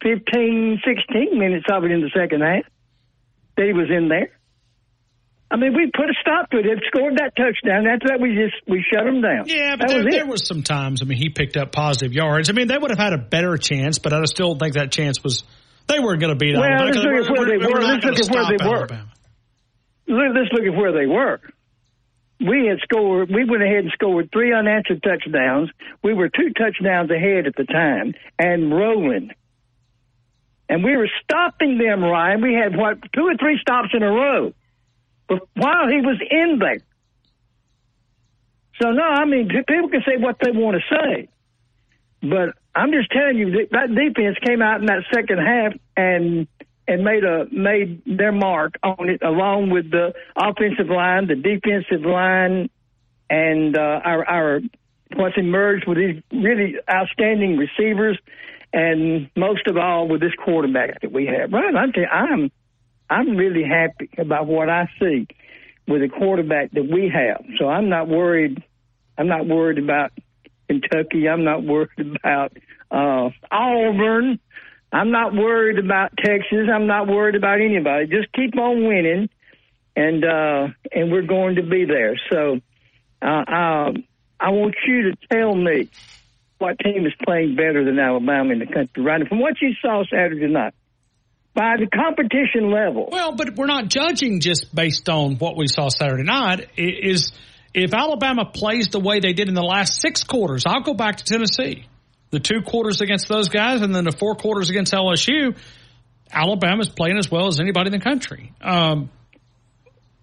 15, 0.03 0.83
16 0.85 1.39
minutes 1.39 1.67
of 1.71 1.85
it 1.85 1.91
in 1.91 2.03
the 2.03 2.11
second 2.15 2.43
half. 2.43 2.65
That 3.57 3.67
he 3.67 3.73
was 3.73 3.89
in 3.89 4.09
there. 4.09 4.31
I 5.55 5.57
mean, 5.57 5.73
we 5.73 5.87
put 5.95 6.11
a 6.11 6.15
stop 6.21 6.51
to 6.51 6.59
it. 6.59 6.63
They 6.65 6.75
scored 6.91 7.15
that 7.19 7.37
touchdown. 7.37 7.87
After 7.87 8.09
that, 8.09 8.19
we 8.21 8.35
just 8.35 8.57
we 8.67 8.83
shut 8.93 9.05
them 9.05 9.23
down. 9.23 9.47
Yeah, 9.47 9.77
but 9.79 9.87
that 9.87 9.95
there, 9.95 9.99
was 10.05 10.07
it. 10.07 10.11
there 10.19 10.27
was 10.27 10.47
some 10.47 10.63
times. 10.65 11.01
I 11.01 11.05
mean, 11.05 11.17
he 11.17 11.29
picked 11.31 11.57
up 11.57 11.71
positive 11.71 12.13
yards. 12.13 12.51
I 12.51 12.55
mean, 12.55 12.67
they 12.67 12.77
would 12.77 12.91
have 12.91 12.99
had 12.99 13.13
a 13.13 13.19
better 13.19 13.57
chance, 13.57 14.01
but 14.01 14.13
I 14.13 14.25
still 14.25 14.57
think 14.57 14.75
that 14.75 14.91
chance 14.91 15.23
was 15.23 15.45
they 15.87 16.01
weren't 16.01 16.19
going 16.21 16.33
to 16.33 16.37
beat 16.39 16.57
Well, 16.57 16.65
Alabama. 16.65 16.87
let's 16.91 16.99
look 16.99 17.15
at 17.15 17.31
where 17.39 17.47
they 17.47 17.57
we're. 17.59 17.81
Let's 17.81 18.05
look 18.05 18.19
at 18.19 18.35
where 18.35 18.59
they 18.59 18.67
were. 18.69 18.87
Let- 18.89 20.35
Let's 20.35 20.53
look 20.53 20.65
at 20.67 20.75
where 20.77 20.93
they 20.93 21.07
were. 21.07 21.41
We 22.41 22.67
had 22.69 22.79
scored. 22.83 23.31
We 23.31 23.45
went 23.49 23.63
ahead 23.63 23.85
and 23.85 23.93
scored 23.95 24.31
three 24.33 24.53
unanswered 24.53 25.03
touchdowns. 25.03 25.71
We 26.03 26.13
were 26.15 26.29
two 26.29 26.51
touchdowns 26.59 27.11
ahead 27.11 27.47
at 27.47 27.55
the 27.57 27.65
time 27.65 28.13
and 28.39 28.71
rolling. 28.75 29.31
And 30.69 30.83
we 30.83 30.97
were 30.97 31.09
stopping 31.23 31.79
them, 31.79 32.03
Ryan. 32.03 32.43
We 32.43 32.55
had 32.55 32.77
what 32.77 32.99
two 33.15 33.23
or 33.23 33.37
three 33.39 33.59
stops 33.61 33.91
in 33.95 34.03
a 34.03 34.11
row, 34.11 34.53
while 35.29 35.89
he 35.89 36.01
was 36.01 36.21
in 36.31 36.59
there. 36.59 36.79
So 38.81 38.91
no, 38.91 39.03
I 39.03 39.25
mean 39.25 39.49
people 39.49 39.89
can 39.89 40.03
say 40.07 40.17
what 40.17 40.37
they 40.41 40.51
want 40.51 40.77
to 40.77 40.97
say, 40.97 41.29
but 42.23 42.55
I'm 42.75 42.91
just 42.93 43.11
telling 43.11 43.39
you 43.39 43.67
that, 43.71 43.95
defense 43.95 44.37
came 44.45 44.61
out 44.61 44.81
in 44.81 44.87
that 44.87 45.05
second 45.13 45.39
half 45.39 45.75
and 45.97 46.49
and 46.87 47.03
made 47.03 47.25
a 47.25 47.47
made 47.51 48.03
their 48.05 48.33
mark 48.33 48.75
on 48.83 49.09
it, 49.09 49.23
along 49.23 49.71
with 49.71 49.91
the 49.91 50.13
offensive 50.37 50.89
line, 50.89 51.29
the 51.29 51.37
defensive 51.37 52.05
line, 52.05 52.69
and 53.31 53.77
uh, 53.77 54.01
our 54.05 54.29
our 54.29 54.61
what's 55.15 55.37
emerged 55.39 55.87
with 55.87 55.99
these 55.99 56.23
really 56.33 56.77
outstanding 56.93 57.57
receivers, 57.57 58.19
and 58.73 59.31
most 59.37 59.67
of 59.67 59.77
all 59.77 60.09
with 60.09 60.21
this 60.21 60.35
quarterback 60.45 61.01
that 61.01 61.13
we 61.13 61.27
have. 61.27 61.53
Right, 61.53 61.75
I'm 61.75 61.93
you, 61.95 62.07
I'm 62.07 62.51
I'm 63.15 63.37
really 63.37 63.63
happy 63.63 64.11
about 64.19 64.49
what 64.49 64.69
I 64.69 64.89
see 64.99 65.29
with 65.87 66.01
the 66.01 66.09
quarterback 66.09 66.73
that 66.73 66.83
we 66.83 67.09
have. 67.15 67.45
So 67.59 67.69
I'm 67.69 67.89
not 67.89 68.09
worried. 68.09 68.61
I'm 69.17 69.29
not 69.29 69.47
worried 69.47 69.79
about 69.79 70.11
Kentucky. 70.69 71.29
I'm 71.29 71.45
not 71.45 71.63
worried 71.63 72.17
about 72.17 72.57
uh, 72.91 73.31
Auburn. 73.53 74.41
I'm 74.93 75.13
not 75.13 75.33
worried 75.33 75.79
about 75.79 76.11
Texas. 76.17 76.69
I'm 76.73 76.89
not 76.89 77.07
worried 77.07 77.37
about 77.37 77.61
anybody. 77.61 78.07
Just 78.09 78.33
keep 78.33 78.59
on 78.59 78.85
winning, 78.85 79.29
and 79.95 80.25
uh, 80.25 80.69
and 80.91 81.13
we're 81.13 81.23
going 81.23 81.57
to 81.57 81.63
be 81.63 81.85
there. 81.85 82.21
So 82.33 82.61
uh, 83.23 83.27
um, 83.27 84.05
I 84.41 84.51
want 84.51 84.75
you 84.87 85.13
to 85.13 85.17
tell 85.31 85.55
me 85.55 85.89
what 86.59 86.81
team 86.81 87.07
is 87.07 87.13
playing 87.25 87.55
better 87.55 87.85
than 87.85 87.99
Alabama 88.01 88.53
in 88.53 88.59
the 88.59 88.67
country 88.67 89.05
right. 89.05 89.29
From 89.29 89.39
what 89.39 89.61
you 89.61 89.75
saw 89.81 90.03
Saturday 90.05 90.49
night, 90.49 90.75
by 91.55 91.77
the 91.79 91.87
competition 91.87 92.71
level. 92.71 93.09
Well, 93.11 93.33
but 93.37 93.55
we're 93.57 93.67
not 93.67 93.89
judging 93.89 94.41
just 94.41 94.75
based 94.75 95.09
on 95.09 95.37
what 95.37 95.57
we 95.57 95.67
saw 95.69 95.89
Saturday 95.89 96.25
night. 96.25 96.69
I- 96.77 96.83
Is 96.83 97.33
if 97.73 97.95
Alabama 97.95 98.45
plays 98.45 98.89
the 98.89 99.01
way 99.01 99.21
they 99.21 99.33
did 99.33 99.49
in 99.49 99.55
the 99.55 99.63
last 99.63 100.01
six 100.01 100.25
quarters, 100.25 100.65
I'll 100.67 100.83
go 100.83 100.95
back 100.95 101.17
to 101.19 101.25
Tennessee. 101.25 101.87
The 102.31 102.41
two 102.41 102.63
quarters 102.63 103.01
against 103.01 103.29
those 103.29 103.49
guys, 103.49 103.83
and 103.83 103.95
then 103.95 104.05
the 104.05 104.13
four 104.13 104.35
quarters 104.35 104.69
against 104.71 104.93
LSU. 104.93 105.55
Alabama's 106.33 106.89
playing 106.89 107.19
as 107.19 107.31
well 107.31 107.47
as 107.47 107.61
anybody 107.61 107.89
in 107.89 107.93
the 107.93 108.05
country. 108.05 108.53
Um, 108.61 109.11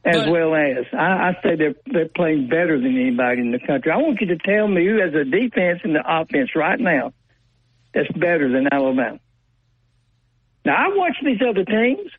as 0.04 0.18
But- 0.18 0.30
well 0.32 0.54
as 0.56 0.86
I, 0.94 0.98
I 1.30 1.34
say 1.44 1.56
they're 1.56 1.76
they're 1.86 2.10
playing 2.10 2.48
better 2.50 2.78
than 2.78 2.98
anybody 3.00 3.40
in 3.42 3.52
the 3.52 3.60
country. 3.60 3.92
I 3.92 3.98
want 3.98 4.20
you 4.20 4.28
to 4.28 4.38
tell 4.38 4.68
me 4.68 4.86
who 4.86 5.00
has 5.00 5.14
a 5.14 5.24
defense 5.24 5.80
and 5.84 5.96
the 5.96 6.04
offense 6.06 6.50
right 6.56 6.80
now 6.80 7.14
that's 7.94 8.12
better 8.14 8.52
than 8.52 8.68
Alabama. 8.72 9.20
Now 10.66 10.76
I 10.76 10.96
watch 10.96 11.16
these 11.24 11.40
other 11.48 11.64
teams. 11.66 12.10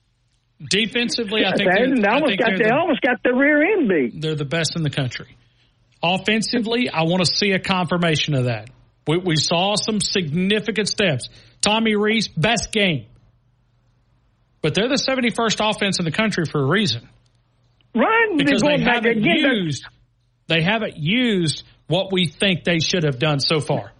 defensively, 0.71 1.45
I 1.45 1.53
think 1.57 1.71
They, 1.73 2.01
they 2.01 2.09
almost 2.09 2.39
got 2.39 2.49
they're 2.49 2.59
the- 2.69 2.75
almost 2.75 3.01
got 3.01 3.23
the 3.23 3.33
rear 3.35 3.63
end 3.63 3.89
beat. 3.89 4.21
they're 4.21 4.35
the 4.35 4.45
best 4.45 4.77
in 4.77 4.83
the 4.83 4.91
country. 4.91 5.37
Offensively, 6.03 6.89
I 6.91 7.03
want 7.03 7.25
to 7.25 7.31
see 7.33 7.53
a 7.53 7.59
confirmation 7.61 8.35
of 8.35 8.45
that. 8.47 8.71
We, 9.07 9.19
we 9.19 9.37
saw 9.37 9.75
some 9.77 10.01
significant 10.01 10.89
steps. 10.89 11.29
Tommy 11.61 11.95
Rees, 11.97 12.29
best 12.29 12.73
game. 12.73 13.07
But 14.63 14.75
they're 14.75 14.89
the 14.89 14.95
71st 14.97 15.71
offense 15.71 15.99
in 15.99 16.05
the 16.05 16.11
country 16.13 16.45
for 16.51 16.61
a 16.61 16.67
reason. 16.67 17.09
Ryan, 17.95 18.37
because 18.37 18.63
they 18.63 18.79
haven't 18.81 19.23
used 19.23 19.85
they 20.49 20.63
haven't 20.63 20.97
used 20.97 21.63
what 21.87 22.13
we 22.13 22.27
think 22.27 22.65
they 22.65 22.79
should 22.81 23.05
have 23.05 23.19
done 23.19 23.39
so 23.41 23.61
far. 23.61 23.93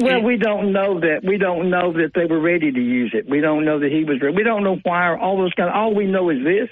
Well, 0.00 0.22
we 0.22 0.36
don't 0.36 0.72
know 0.72 1.00
that. 1.00 1.20
We 1.24 1.38
don't 1.38 1.70
know 1.70 1.92
that 1.92 2.10
they 2.14 2.24
were 2.24 2.40
ready 2.40 2.70
to 2.70 2.80
use 2.80 3.12
it. 3.14 3.28
We 3.28 3.40
don't 3.40 3.64
know 3.64 3.78
that 3.80 3.90
he 3.90 4.04
was 4.04 4.20
ready. 4.20 4.36
We 4.36 4.42
don't 4.42 4.64
know 4.64 4.76
why. 4.82 5.16
All 5.16 5.38
those 5.38 5.52
kind. 5.54 5.68
Of, 5.68 5.74
all 5.74 5.94
we 5.94 6.06
know 6.06 6.30
is 6.30 6.38
this: 6.42 6.68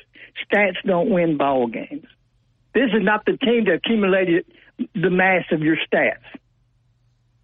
stats 0.47 0.83
don't 0.85 1.11
win 1.11 1.37
ball 1.37 1.69
games. 1.69 2.07
This 2.75 2.91
is 2.93 3.03
not 3.03 3.25
the 3.25 3.37
team 3.37 3.65
that 3.67 3.75
accumulated 3.75 4.47
the 4.95 5.11
mass 5.11 5.45
of 5.53 5.61
your 5.61 5.77
stats. 5.77 6.27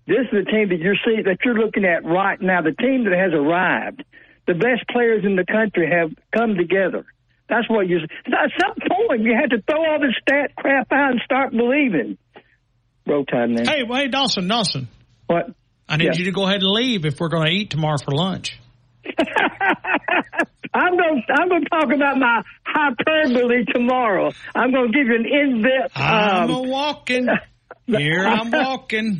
This 0.07 0.27
is 0.33 0.45
the 0.45 0.51
team 0.51 0.69
that 0.71 0.79
you're 0.79 0.99
seeing 1.05 1.23
that 1.25 1.39
you're 1.45 1.59
looking 1.59 1.85
at 1.85 2.05
right 2.05 2.41
now. 2.41 2.63
The 2.63 2.73
team 2.73 3.05
that 3.05 3.17
has 3.17 3.33
arrived. 3.33 4.05
The 4.45 4.55
best 4.55 4.89
players 4.91 5.25
in 5.25 5.37
the 5.37 5.45
country 5.45 5.89
have 5.89 6.11
come 6.37 6.57
together. 6.57 7.07
That's 7.49 7.69
what 7.71 7.89
you. 7.89 7.99
At 8.27 8.51
some 8.61 8.75
point, 8.91 9.23
you 9.23 9.35
had 9.41 9.51
to 9.51 9.63
throw 9.63 9.85
all 9.87 10.01
this 10.01 10.17
stat 10.21 10.57
crap 10.57 10.91
out 10.91 11.13
and 11.13 11.21
start 11.25 11.53
believing. 11.53 12.19
Roll 13.07 13.25
Tide, 13.25 13.51
man. 13.51 13.67
Hey, 13.67 13.85
hey, 13.87 14.09
Dawson, 14.09 14.49
Dawson. 14.49 14.89
What? 15.33 15.51
I 15.89 15.97
need 15.97 16.07
Yeah. 16.07 16.13
you 16.17 16.25
to 16.27 16.33
go 16.33 16.45
ahead 16.45 16.63
and 16.63 16.71
leave 16.71 17.05
if 17.05 17.21
we're 17.21 17.29
going 17.29 17.47
to 17.47 17.53
eat 17.53 17.71
tomorrow 17.71 17.99
for 17.99 18.13
lunch. 18.15 18.59
I'm 20.75 20.97
going. 20.97 21.23
I'm 21.29 21.49
going 21.49 21.63
to 21.65 21.69
talk 21.69 21.93
about 21.93 22.17
my 22.19 22.43
hyperbole 22.65 23.65
tomorrow. 23.75 24.33
I'm 24.55 24.73
going 24.73 24.91
to 24.91 24.99
give 24.99 25.07
you 25.07 25.17
an 25.17 25.27
in-depth. 25.27 25.93
I'm 25.97 26.51
um, 26.51 26.51
a 26.51 26.63
walking. 26.63 27.29
Here 27.87 28.25
I'm 28.25 28.51
walking. 28.53 29.19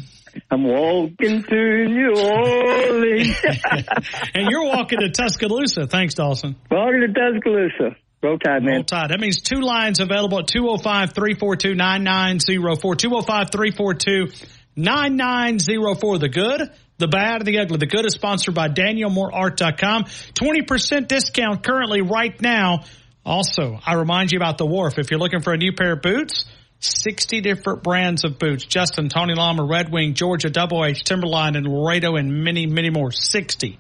I'm 0.51 0.65
walking 0.65 1.43
to 1.43 1.85
New 1.89 2.15
Orleans. 2.17 3.37
and 4.35 4.49
you're 4.49 4.65
walking 4.65 5.01
to 5.01 5.11
Tuscaloosa. 5.11 5.87
Thanks, 5.89 6.15
Dawson. 6.15 6.57
walking 6.71 7.01
to 7.03 7.09
Tuscaloosa. 7.13 7.97
Roll 8.23 8.39
Tide, 8.39 8.63
man. 8.63 8.75
Roll 8.77 8.85
Tide. 8.85 9.11
That 9.11 9.21
means 9.21 9.43
two 9.43 9.61
lines 9.61 10.01
available 10.01 10.39
at 10.39 10.47
205 10.47 11.13
342 11.13 11.75
9904. 11.75 12.95
205 12.95 13.51
342 13.51 14.47
9904. 14.77 16.19
The 16.19 16.29
good, 16.29 16.71
the 16.99 17.09
bad, 17.09 17.45
the 17.45 17.59
ugly. 17.59 17.79
The 17.79 17.87
good 17.87 18.07
is 18.07 18.15
sponsored 18.15 18.55
by 18.55 18.69
DanielMooreArt.com. 18.69 20.05
20% 20.05 21.09
discount 21.09 21.63
currently 21.65 22.01
right 22.01 22.41
now. 22.41 22.85
Also, 23.25 23.79
I 23.85 23.95
remind 23.95 24.33
you 24.33 24.39
about 24.39 24.59
the 24.59 24.67
Wharf. 24.67 24.99
If 24.99 25.11
you're 25.11 25.21
looking 25.21 25.41
for 25.43 25.53
a 25.53 25.57
new 25.57 25.73
pair 25.73 25.93
of 25.93 26.03
boots, 26.03 26.45
60 26.81 27.41
different 27.41 27.83
brands 27.85 28.25
of 28.25 28.39
boots. 28.39 28.65
Justin, 28.65 29.09
Tony 29.09 29.35
Lama, 29.35 29.65
Red 29.65 29.93
Wing, 29.93 30.15
Georgia, 30.15 30.51
Double 30.51 30.85
H, 30.85 31.05
Timberland, 31.05 31.55
and 31.55 31.67
Laredo, 31.67 32.17
and 32.17 32.43
many, 32.43 32.67
many 32.67 32.91
more. 32.91 33.13
60. 33.13 33.79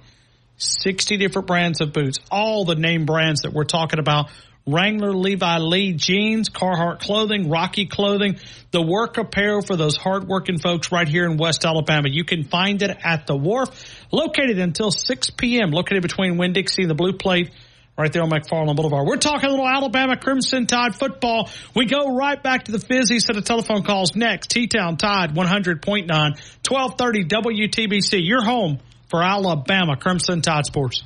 60 0.56 1.16
different 1.16 1.48
brands 1.48 1.81
of 1.81 1.93
boots. 1.93 2.20
All 2.31 2.64
the 2.64 2.77
name 2.77 3.05
brands 3.05 3.43
that 3.43 3.52
we're 3.52 3.64
talking 3.64 3.98
about. 3.98 4.31
Wrangler, 4.66 5.12
Levi 5.12 5.59
Lee 5.59 5.93
jeans, 5.93 6.48
Carhartt 6.48 7.01
clothing, 7.01 7.48
Rocky 7.51 7.86
clothing, 7.86 8.39
the 8.70 8.82
work 8.82 9.18
apparel 9.18 9.62
for 9.62 9.76
those 9.76 9.97
hardworking 9.97 10.59
folks 10.59 10.93
right 10.93 11.09
here 11.09 11.24
in 11.24 11.36
West 11.36 11.64
Alabama. 11.64 12.09
You 12.09 12.24
can 12.24 12.44
find 12.44 12.80
it 12.82 12.97
at 13.02 13.26
the 13.26 13.36
wharf, 13.36 13.70
located 14.12 14.59
until 14.59 14.90
6 14.90 15.30
p.m., 15.30 15.70
located 15.70 16.02
between 16.02 16.39
Winn-Dixie 16.39 16.82
and 16.82 16.90
the 16.90 16.94
Blue 16.94 17.12
Plate 17.12 17.51
right 17.98 18.12
there 18.12 18.22
on 18.22 18.30
McFarland 18.30 18.76
Boulevard. 18.76 19.06
We're 19.06 19.16
talking 19.16 19.48
a 19.48 19.51
little 19.51 19.68
Alabama 19.68 20.16
Crimson 20.16 20.66
Tide 20.66 20.94
football. 20.94 21.51
We 21.74 21.86
go 21.86 22.14
right 22.16 22.43
back 22.43 22.64
to 22.64 22.72
the 22.72 22.78
fizzy 22.78 23.18
set 23.18 23.36
of 23.36 23.44
telephone 23.44 23.82
calls 23.82 24.16
next. 24.16 24.51
T-Town 24.51 24.97
Tide 24.97 25.34
100.9, 25.34 26.06
1230 26.09 27.24
WTBC. 27.24 28.26
Your 28.26 28.43
home 28.43 28.78
for 29.10 29.22
Alabama 29.22 29.97
Crimson 29.97 30.40
Tide 30.40 30.66
sports. 30.66 31.02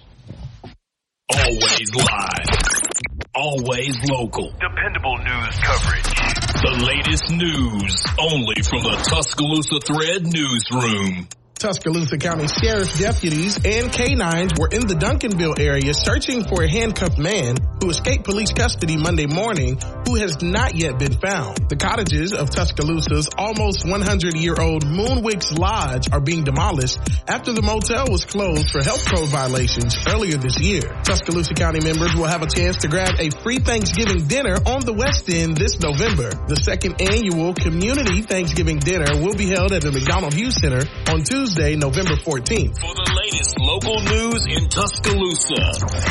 Always 1.29 1.95
live. 1.95 2.86
Always 3.35 3.97
local. 4.11 4.51
Dependable 4.61 5.17
news 5.19 5.57
coverage. 5.63 6.15
The 6.63 6.85
latest 6.85 7.31
news 7.31 8.05
only 8.19 8.63
from 8.63 8.83
the 8.83 8.97
Tuscaloosa 9.05 9.81
Thread 9.81 10.27
newsroom. 10.27 11.29
Tuscaloosa 11.59 12.19
County 12.19 12.47
Sheriff's 12.49 12.99
deputies 12.99 13.57
and 13.65 13.91
canines 13.91 14.53
were 14.59 14.69
in 14.69 14.87
the 14.87 14.95
Duncanville 14.95 15.59
area 15.59 15.95
searching 15.95 16.45
for 16.45 16.63
a 16.63 16.69
handcuffed 16.69 17.17
man 17.17 17.57
who 17.81 17.89
escaped 17.89 18.25
police 18.25 18.53
custody 18.53 18.99
Monday 18.99 19.27
morning 19.27 19.81
who 20.07 20.17
has 20.17 20.43
not 20.43 20.75
yet 20.75 20.99
been 20.99 21.15
found. 21.15 21.57
The 21.69 21.77
cottages 21.77 22.35
of 22.35 22.51
Tuscaloosa's 22.51 23.31
almost 23.39 23.89
100 23.89 24.37
year 24.37 24.55
old 24.61 24.87
Moon 24.87 25.25
Winx 25.25 25.57
Lodge 25.59 26.13
are 26.13 26.21
being 26.21 26.45
demolished 26.45 26.99
after 27.27 27.53
the 27.53 27.63
motel 27.63 28.05
was 28.11 28.25
closed 28.27 28.71
for 28.71 28.83
health 28.83 29.05
code 29.07 29.29
violations 29.29 29.97
earlier 30.07 30.37
this 30.37 30.61
year. 30.61 30.83
Tuscaloosa 31.05 31.55
County 31.55 31.81
members 31.81 32.15
will 32.15 32.29
have 32.29 32.43
a 32.43 32.47
chance 32.47 32.77
to 32.79 32.89
grab 32.89 33.15
a 33.19 33.31
free 33.43 33.59
Thanksgiving 33.59 34.29
dinner 34.29 34.57
on 34.67 34.85
the 34.85 34.93
West 34.93 35.29
End 35.31 35.57
this 35.57 35.81
November. 35.81 36.31
The 36.49 36.57
second 36.57 37.01
annual 37.01 37.55
community 37.55 38.21
Thanksgiving 38.21 38.79
dinner 38.79 39.09
will 39.25 39.35
be 39.35 39.49
held 39.49 39.73
at 39.73 39.81
the 39.81 39.91
McDonald 39.91 40.35
Hughes 40.35 40.57
Center 40.57 40.85
on 41.09 41.25
Tuesday, 41.25 41.46
November 41.55 42.17
14th. 42.17 42.81
For 42.81 42.93
the 42.93 43.07
latest 43.23 43.57
local 43.61 44.01
news 44.01 44.47
in 44.47 44.69
Tuscaloosa. 44.69 45.55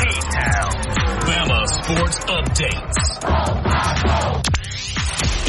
T-Town. 0.00 0.72
Bama 1.26 1.66
Sports 1.68 2.20
Updates. 2.24 4.45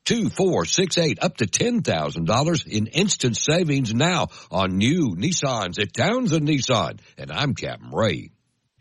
205-886-8886. 0.06 0.36
2468 0.36 1.19
up 1.22 1.38
to 1.38 1.45
$10,000 1.45 2.68
in 2.68 2.88
instant 2.88 3.38
savings 3.38 3.94
now 3.94 4.27
on 4.52 4.77
new 4.77 5.15
Nissans 5.15 5.80
at 5.80 5.94
Townsend 5.94 6.48
Nissan. 6.48 6.99
And 7.18 7.32
I'm 7.32 7.56
Captain 7.56 7.91
Ray. 7.91 8.30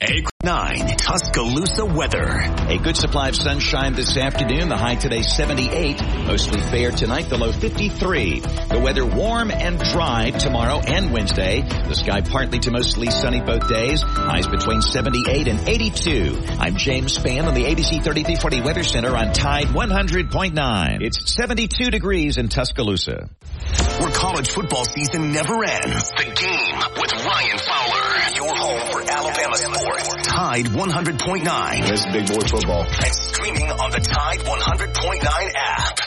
Egg 0.01 0.29
9 0.45 0.97
Tuscaloosa 0.99 1.87
weather. 1.87 2.27
A 2.69 2.77
good 2.77 2.99
supply 2.99 3.31
of 3.31 3.37
sunshine 3.37 3.95
this 3.95 4.15
afternoon. 4.19 4.69
The 4.69 4.77
high 4.77 4.97
today 4.97 5.23
78. 5.23 6.03
Mostly 6.27 6.61
fair 6.61 6.91
tonight. 6.91 7.31
The 7.31 7.39
low 7.39 7.51
53. 7.51 8.41
The 8.41 8.79
weather 8.79 9.07
warm 9.07 9.51
and 9.51 9.79
dry 9.79 10.33
tomorrow 10.33 10.81
and 10.81 11.15
Wednesday. 11.15 11.63
The 11.63 11.95
sky 11.95 12.21
partly 12.21 12.59
to 12.59 12.71
mostly 12.71 13.09
sunny 13.09 13.41
both 13.41 13.67
days. 13.69 14.03
Highs 14.03 14.47
between 14.47 14.83
78 14.83 15.49
and 15.49 15.67
82. 15.67 16.39
I'm 16.61 16.77
James 16.77 17.17
Spann 17.17 17.47
on 17.47 17.55
the 17.55 17.65
ABC 17.65 18.05
3340 18.05 18.61
Weather 18.61 18.83
Center 18.83 19.17
on 19.17 19.33
Tide 19.33 19.69
100.9. 19.69 20.99
It's 21.01 21.33
72 21.33 21.91
degrees 21.91 22.37
in 22.37 22.49
Tuscaloosa. 22.49 23.31
Where 23.99 24.13
college 24.13 24.51
football 24.51 24.85
season 24.85 25.33
never 25.33 25.65
ends. 25.65 26.11
The 26.11 26.25
game 26.25 26.79
with 27.01 27.13
Ryan 27.25 27.59
Fowler. 27.59 28.05
Your 28.35 28.55
home 28.57 28.91
for 28.91 29.11
Alabama 29.11 29.57
sports. 29.57 30.34
Tide 30.35 30.67
100.9. 30.67 31.45
That's 31.87 32.07
big 32.07 32.27
boy 32.27 32.45
football. 32.49 32.83
And 32.83 33.15
streaming 33.15 33.71
on 33.71 33.93
the 33.93 34.01
Tide 34.01 34.41
100.9 34.41 35.53
app. 35.55 36.01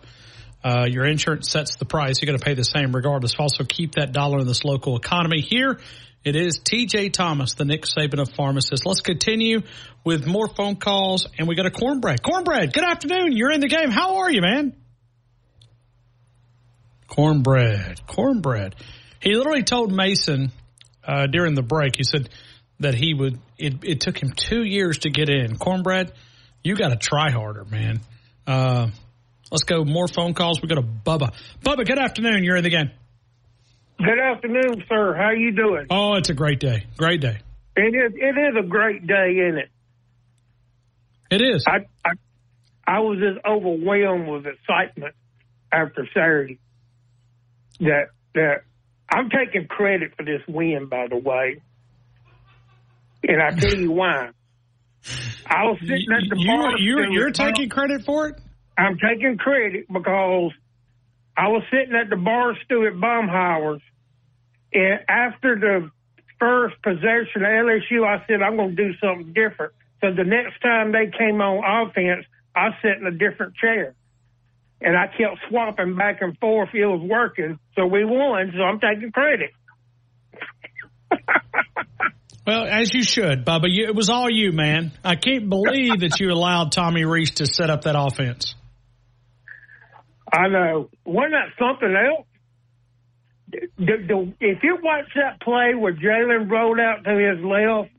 Uh, 0.62 0.86
your 0.88 1.04
insurance 1.06 1.50
sets 1.50 1.76
the 1.76 1.84
price. 1.84 2.20
You're 2.20 2.26
going 2.26 2.38
to 2.38 2.44
pay 2.44 2.54
the 2.54 2.64
same 2.64 2.94
regardless. 2.94 3.34
Also, 3.38 3.64
keep 3.64 3.94
that 3.94 4.12
dollar 4.12 4.40
in 4.40 4.46
this 4.46 4.64
local 4.64 4.96
economy. 4.96 5.40
Here, 5.40 5.78
it 6.24 6.36
is 6.36 6.58
TJ 6.58 7.12
Thomas, 7.12 7.54
the 7.54 7.64
Nick 7.64 7.84
Saban 7.84 8.20
of 8.20 8.30
pharmacists. 8.30 8.84
Let's 8.84 9.00
continue 9.00 9.62
with 10.04 10.26
more 10.26 10.48
phone 10.48 10.76
calls, 10.76 11.26
and 11.38 11.48
we 11.48 11.54
got 11.54 11.66
a 11.66 11.70
cornbread. 11.70 12.22
Cornbread, 12.22 12.72
good 12.72 12.84
afternoon. 12.84 13.32
You're 13.32 13.52
in 13.52 13.60
the 13.60 13.68
game. 13.68 13.90
How 13.90 14.18
are 14.18 14.30
you, 14.30 14.42
man? 14.42 14.74
Cornbread, 17.08 18.06
cornbread. 18.06 18.74
He 19.20 19.34
literally 19.34 19.62
told 19.62 19.90
Mason 19.90 20.52
uh, 21.02 21.26
during 21.26 21.54
the 21.54 21.62
break. 21.62 21.96
He 21.96 22.04
said 22.04 22.28
that 22.80 22.94
he 22.94 23.14
would. 23.14 23.38
It, 23.56 23.82
it 23.82 24.00
took 24.00 24.22
him 24.22 24.32
two 24.36 24.62
years 24.62 24.98
to 24.98 25.10
get 25.10 25.28
in. 25.28 25.56
Cornbread, 25.56 26.12
you 26.62 26.76
got 26.76 26.90
to 26.90 26.96
try 26.96 27.30
harder, 27.30 27.64
man. 27.64 28.00
Uh, 28.46 28.88
let's 29.50 29.64
go. 29.64 29.84
More 29.84 30.06
phone 30.06 30.34
calls. 30.34 30.60
We 30.62 30.68
got 30.68 30.78
a 30.78 30.82
Bubba. 30.82 31.32
Bubba, 31.64 31.86
good 31.86 31.98
afternoon. 31.98 32.44
You're 32.44 32.56
in 32.56 32.64
the 32.64 32.70
game. 32.70 32.90
Good 33.98 34.20
afternoon, 34.20 34.84
sir. 34.88 35.14
How 35.14 35.30
you 35.30 35.52
doing? 35.52 35.86
Oh, 35.90 36.14
it's 36.14 36.28
a 36.28 36.34
great 36.34 36.60
day. 36.60 36.86
Great 36.96 37.20
day. 37.20 37.38
It 37.74 37.94
is. 37.94 38.12
It 38.14 38.38
is 38.38 38.64
a 38.64 38.66
great 38.66 39.06
day, 39.06 39.38
isn't 39.48 39.58
it? 39.58 39.70
It 41.30 41.42
is. 41.42 41.64
I 41.66 41.86
I, 42.04 42.12
I 42.86 43.00
was 43.00 43.18
just 43.18 43.44
overwhelmed 43.44 44.28
with 44.28 44.46
excitement 44.46 45.14
after 45.72 46.06
Saturday. 46.14 46.58
That 47.80 48.08
that 48.34 48.62
I'm 49.10 49.30
taking 49.30 49.66
credit 49.68 50.12
for 50.16 50.24
this 50.24 50.42
win, 50.48 50.86
by 50.86 51.06
the 51.08 51.16
way, 51.16 51.60
and 53.22 53.42
I 53.42 53.50
tell 53.50 53.74
you 53.78 53.92
why. 53.92 54.30
I 55.46 55.64
was 55.64 55.78
sitting 55.80 56.12
at 56.12 56.28
the 56.28 56.36
You, 56.38 56.48
bar. 56.48 56.76
you, 56.78 56.92
still 57.00 57.12
you're 57.12 57.30
taking 57.30 57.68
credit 57.68 58.04
for 58.04 58.28
it? 58.28 58.40
I'm 58.76 58.98
taking 58.98 59.38
credit 59.38 59.86
because 59.90 60.52
I 61.36 61.48
was 61.48 61.62
sitting 61.70 61.94
at 61.94 62.10
the 62.10 62.16
bar 62.16 62.54
stool 62.64 62.86
at 62.86 62.94
Baumhower's, 63.00 63.80
and 64.72 65.00
after 65.08 65.56
the 65.58 65.90
first 66.38 66.74
possession 66.82 67.42
of 67.42 67.50
LSU, 67.66 68.04
I 68.06 68.24
said, 68.26 68.42
I'm 68.42 68.56
going 68.56 68.76
to 68.76 68.88
do 68.88 68.92
something 68.98 69.32
different. 69.32 69.72
So 70.00 70.12
the 70.12 70.24
next 70.24 70.60
time 70.60 70.92
they 70.92 71.10
came 71.16 71.40
on 71.40 71.88
offense, 71.88 72.26
I 72.54 72.70
sat 72.82 72.98
in 72.98 73.06
a 73.06 73.10
different 73.10 73.54
chair. 73.56 73.94
And 74.80 74.96
I 74.96 75.06
kept 75.08 75.40
swapping 75.48 75.96
back 75.96 76.18
and 76.20 76.38
forth. 76.38 76.70
It 76.72 76.86
was 76.86 77.00
working. 77.02 77.58
So 77.74 77.86
we 77.86 78.04
won. 78.04 78.52
So 78.56 78.62
I'm 78.62 78.78
taking 78.78 79.10
credit. 79.12 79.50
Well, 82.48 82.64
as 82.64 82.94
you 82.94 83.02
should, 83.02 83.44
Bubba. 83.44 83.66
You, 83.66 83.88
it 83.88 83.94
was 83.94 84.08
all 84.08 84.30
you, 84.30 84.52
man. 84.52 84.92
I 85.04 85.16
can't 85.16 85.50
believe 85.50 86.00
that 86.00 86.18
you 86.18 86.32
allowed 86.32 86.72
Tommy 86.72 87.04
Rees 87.04 87.32
to 87.32 87.46
set 87.46 87.68
up 87.68 87.82
that 87.82 87.94
offense. 87.94 88.54
I 90.32 90.48
know. 90.48 90.88
Wasn't 91.04 91.32
that 91.32 91.50
something 91.58 91.94
else? 91.94 92.26
The, 93.50 93.96
the, 94.08 94.34
if 94.40 94.62
you 94.62 94.78
watch 94.82 95.10
that 95.16 95.42
play 95.42 95.74
where 95.74 95.92
Jalen 95.92 96.50
rolled 96.50 96.80
out 96.80 97.04
to 97.04 97.18
his 97.18 97.44
left, 97.44 97.90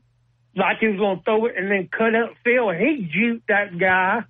like 0.56 0.78
he 0.80 0.88
was 0.88 0.98
going 0.98 1.18
to 1.18 1.22
throw 1.22 1.46
it 1.46 1.52
and 1.56 1.70
then 1.70 1.88
cut 1.88 2.16
up 2.16 2.34
field, 2.42 2.74
he 2.74 3.08
juked 3.08 3.42
that 3.46 3.78
guy. 3.78 4.24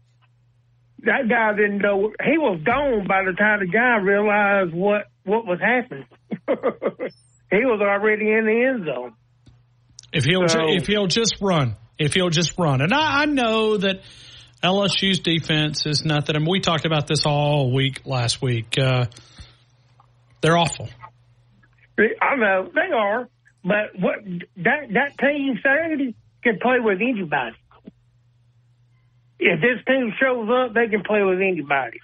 That 1.04 1.28
guy 1.28 1.52
didn't 1.56 1.78
know. 1.78 2.12
He 2.24 2.36
was 2.38 2.60
gone 2.64 3.06
by 3.06 3.24
the 3.24 3.32
time 3.32 3.60
the 3.60 3.66
guy 3.66 3.96
realized 3.96 4.74
what, 4.74 5.06
what 5.24 5.46
was 5.46 5.58
happening. 5.60 6.06
he 7.50 7.64
was 7.64 7.80
already 7.80 8.30
in 8.30 8.44
the 8.46 8.64
end 8.68 8.86
zone. 8.86 9.14
If 10.12 10.24
he'll 10.24 10.48
So- 10.48 10.68
if 10.70 10.86
he'll 10.86 11.06
just 11.06 11.36
run, 11.40 11.76
if 11.98 12.14
he'll 12.14 12.30
just 12.30 12.58
run, 12.58 12.80
and 12.80 12.92
I, 12.92 13.22
I 13.22 13.24
know 13.26 13.76
that 13.76 14.02
LSU's 14.62 15.20
defense 15.20 15.86
is 15.86 16.04
nothing. 16.04 16.36
I 16.36 16.38
mean, 16.40 16.50
we 16.50 16.60
talked 16.60 16.84
about 16.84 17.06
this 17.06 17.24
all 17.24 17.72
week 17.72 18.02
last 18.04 18.42
week. 18.42 18.76
Uh, 18.78 19.06
they're 20.40 20.56
awful. 20.56 20.88
I 21.98 22.36
know 22.36 22.70
they 22.74 22.94
are, 22.94 23.28
but 23.62 23.98
what 23.98 24.16
that 24.56 24.88
that 24.92 25.18
team 25.18 25.58
Saturday 25.62 26.14
can 26.42 26.58
play 26.60 26.78
with 26.80 26.98
anybody. 27.00 27.56
If 29.40 29.60
this 29.60 29.82
team 29.86 30.12
shows 30.20 30.48
up, 30.50 30.74
they 30.74 30.88
can 30.88 31.02
play 31.02 31.22
with 31.22 31.40
anybody. 31.40 31.98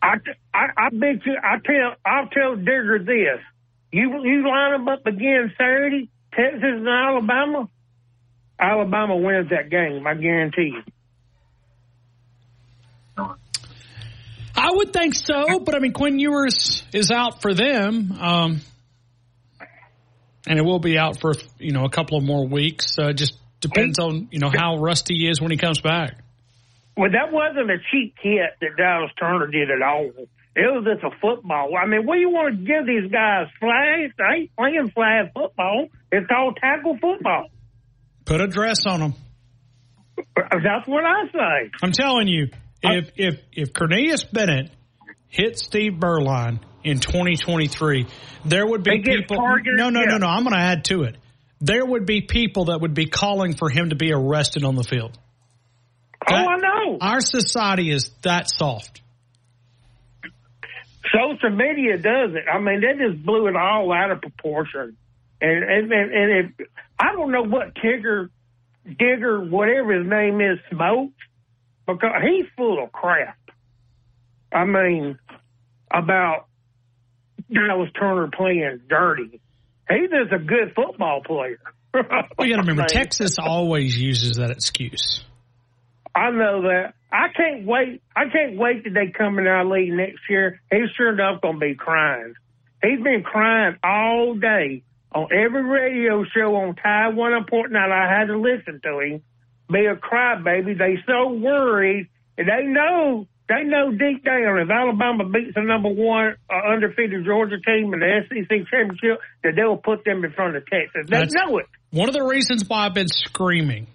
I, 0.00 0.14
I, 0.54 0.66
I 0.76 0.88
bet 0.92 1.26
you. 1.26 1.36
I 1.42 1.56
tell. 1.58 1.96
I'll 2.04 2.28
tell 2.28 2.54
Digger 2.54 3.00
this. 3.00 3.42
You 3.90 4.22
you 4.24 4.48
line 4.48 4.72
them 4.72 4.88
up 4.88 5.04
again 5.04 5.52
Saturday, 5.58 6.08
Texas 6.32 6.62
and 6.62 6.86
Alabama. 6.86 7.68
Alabama 8.60 9.16
wins 9.16 9.50
that 9.50 9.70
game. 9.70 10.06
I 10.06 10.14
guarantee 10.14 10.74
you. 10.74 10.82
I 14.54 14.70
would 14.70 14.92
think 14.92 15.14
so, 15.14 15.58
but 15.58 15.74
I 15.74 15.80
mean, 15.80 15.92
Quinn 15.92 16.18
Ewers 16.18 16.84
is 16.92 17.10
out 17.10 17.42
for 17.42 17.52
them, 17.52 18.12
um, 18.20 18.60
and 20.46 20.58
it 20.58 20.62
will 20.62 20.78
be 20.78 20.96
out 20.96 21.20
for 21.20 21.34
you 21.58 21.72
know 21.72 21.84
a 21.84 21.90
couple 21.90 22.16
of 22.18 22.24
more 22.24 22.46
weeks. 22.46 22.98
Uh, 22.98 23.12
just 23.12 23.36
depends 23.60 23.98
on 23.98 24.28
you 24.30 24.38
know 24.38 24.50
how 24.50 24.78
rusty 24.78 25.14
he 25.14 25.28
is 25.28 25.40
when 25.40 25.50
he 25.50 25.56
comes 25.56 25.80
back. 25.80 26.18
Well, 26.96 27.10
that 27.10 27.30
wasn't 27.30 27.70
a 27.70 27.76
cheap 27.92 28.14
hit 28.22 28.56
that 28.60 28.76
Dallas 28.76 29.10
Turner 29.18 29.46
did 29.48 29.70
at 29.70 29.82
all. 29.82 30.10
It 30.56 30.72
was 30.72 30.86
just 30.86 31.04
a 31.04 31.14
football. 31.20 31.76
I 31.76 31.86
mean, 31.86 32.06
what 32.06 32.14
do 32.14 32.20
you 32.20 32.30
want 32.30 32.56
to 32.56 32.64
give 32.64 32.86
these 32.86 33.12
guys? 33.12 33.48
Flags? 33.60 34.14
They 34.16 34.24
ain't 34.34 34.56
playing 34.56 34.90
flag 34.94 35.32
football. 35.34 35.88
It's 36.10 36.26
called 36.26 36.56
tackle 36.58 36.96
football. 36.98 37.50
Put 38.24 38.40
a 38.40 38.46
dress 38.46 38.86
on 38.86 39.00
them. 39.00 39.14
That's 40.34 40.88
what 40.88 41.04
I 41.04 41.26
say. 41.30 41.70
I'm 41.82 41.92
telling 41.92 42.28
you, 42.28 42.48
if 42.82 43.10
if 43.16 43.40
if 43.52 43.74
Cornelius 43.74 44.24
Bennett 44.24 44.70
hit 45.28 45.58
Steve 45.58 45.92
Beuerlein 46.00 46.60
in 46.82 47.00
2023, 47.00 48.06
there 48.46 48.66
would 48.66 48.82
be 48.82 49.02
people. 49.02 49.36
No, 49.36 49.90
no, 49.90 50.00
yeah. 50.00 50.06
no, 50.06 50.18
no. 50.18 50.26
I'm 50.26 50.44
going 50.44 50.54
to 50.54 50.62
add 50.62 50.84
to 50.86 51.02
it. 51.02 51.16
There 51.60 51.84
would 51.84 52.06
be 52.06 52.20
people 52.20 52.66
that 52.66 52.80
would 52.80 52.94
be 52.94 53.06
calling 53.06 53.54
for 53.54 53.70
him 53.70 53.90
to 53.90 53.96
be 53.96 54.12
arrested 54.12 54.64
on 54.64 54.74
the 54.76 54.84
field. 54.84 55.18
oh, 56.28 56.34
I 56.34 56.56
know. 56.56 56.98
Our 57.00 57.20
society 57.20 57.90
is 57.90 58.10
that 58.22 58.50
soft. 58.50 59.00
Social 61.12 61.50
media 61.56 61.96
does 61.96 62.34
it. 62.34 62.44
I 62.52 62.58
mean, 62.58 62.80
they 62.80 63.06
just 63.06 63.24
blew 63.24 63.46
it 63.46 63.56
all 63.56 63.92
out 63.92 64.10
of 64.10 64.20
proportion. 64.20 64.96
And 65.40 65.64
and 65.64 65.92
and, 65.92 66.12
and 66.12 66.32
it, 66.58 66.68
I 66.98 67.12
don't 67.12 67.30
know 67.30 67.42
what 67.42 67.74
Tigger, 67.74 68.28
Digger, 68.84 69.40
whatever 69.40 69.98
his 69.98 70.08
name 70.08 70.40
is, 70.40 70.58
smokes 70.70 71.14
because 71.86 72.22
he's 72.22 72.46
full 72.56 72.82
of 72.82 72.92
crap. 72.92 73.38
I 74.52 74.64
mean, 74.64 75.18
about 75.90 76.46
Dallas 77.52 77.90
Turner 77.98 78.28
playing 78.34 78.80
dirty. 78.88 79.40
He's 79.88 80.10
just 80.10 80.32
a 80.32 80.38
good 80.38 80.74
football 80.74 81.22
player. 81.24 81.60
Well, 81.94 82.46
you 82.46 82.54
got 82.54 82.62
to 82.62 82.68
remember, 82.68 82.84
Texas 82.88 83.38
always 83.38 83.98
uses 83.98 84.36
that 84.36 84.50
excuse. 84.50 85.24
I 86.14 86.30
know 86.30 86.62
that. 86.62 86.94
I 87.12 87.28
can't 87.34 87.66
wait. 87.66 88.02
I 88.14 88.24
can't 88.30 88.58
wait 88.58 88.84
till 88.84 88.92
they 88.92 89.12
come 89.16 89.38
in 89.38 89.46
our 89.46 89.64
league 89.64 89.92
next 89.92 90.20
year. 90.28 90.60
He's 90.70 90.90
sure 90.96 91.12
enough 91.12 91.40
going 91.40 91.54
to 91.54 91.60
be 91.60 91.74
crying. 91.74 92.34
He's 92.82 93.02
been 93.02 93.22
crying 93.22 93.76
all 93.82 94.34
day 94.34 94.82
on 95.12 95.28
every 95.32 95.62
radio 95.62 96.24
show 96.24 96.56
on 96.56 96.74
Tide 96.76 97.16
109. 97.16 97.92
I 97.92 98.18
had 98.18 98.26
to 98.26 98.38
listen 98.38 98.80
to 98.82 98.98
him. 99.00 99.22
Be 99.72 99.86
a 99.86 99.96
crybaby. 99.96 100.76
They 100.76 100.98
so 101.06 101.32
worried, 101.32 102.08
and 102.36 102.48
they 102.48 102.66
know 102.66 103.26
they 103.48 103.62
know 103.64 103.90
deep 103.92 104.24
down 104.24 104.58
if 104.58 104.68
Alabama 104.70 105.24
beats 105.28 105.54
the 105.54 105.62
number 105.62 105.88
one 105.88 106.34
uh, 106.50 106.72
undefeated 106.72 107.24
Georgia 107.24 107.56
team 107.64 107.94
in 107.94 108.00
the 108.00 108.20
SEC 108.28 108.48
championship, 108.70 109.20
that 109.44 109.52
they'll 109.54 109.76
put 109.76 110.04
them 110.04 110.24
in 110.24 110.32
front 110.32 110.56
of 110.56 110.64
Texas. 110.66 111.06
They 111.08 111.18
That's- 111.18 111.32
know 111.32 111.58
it. 111.58 111.66
One 111.90 112.08
of 112.08 112.14
the 112.14 112.24
reasons 112.24 112.64
why 112.68 112.86
I've 112.86 112.94
been 112.94 113.08
screaming, 113.08 113.86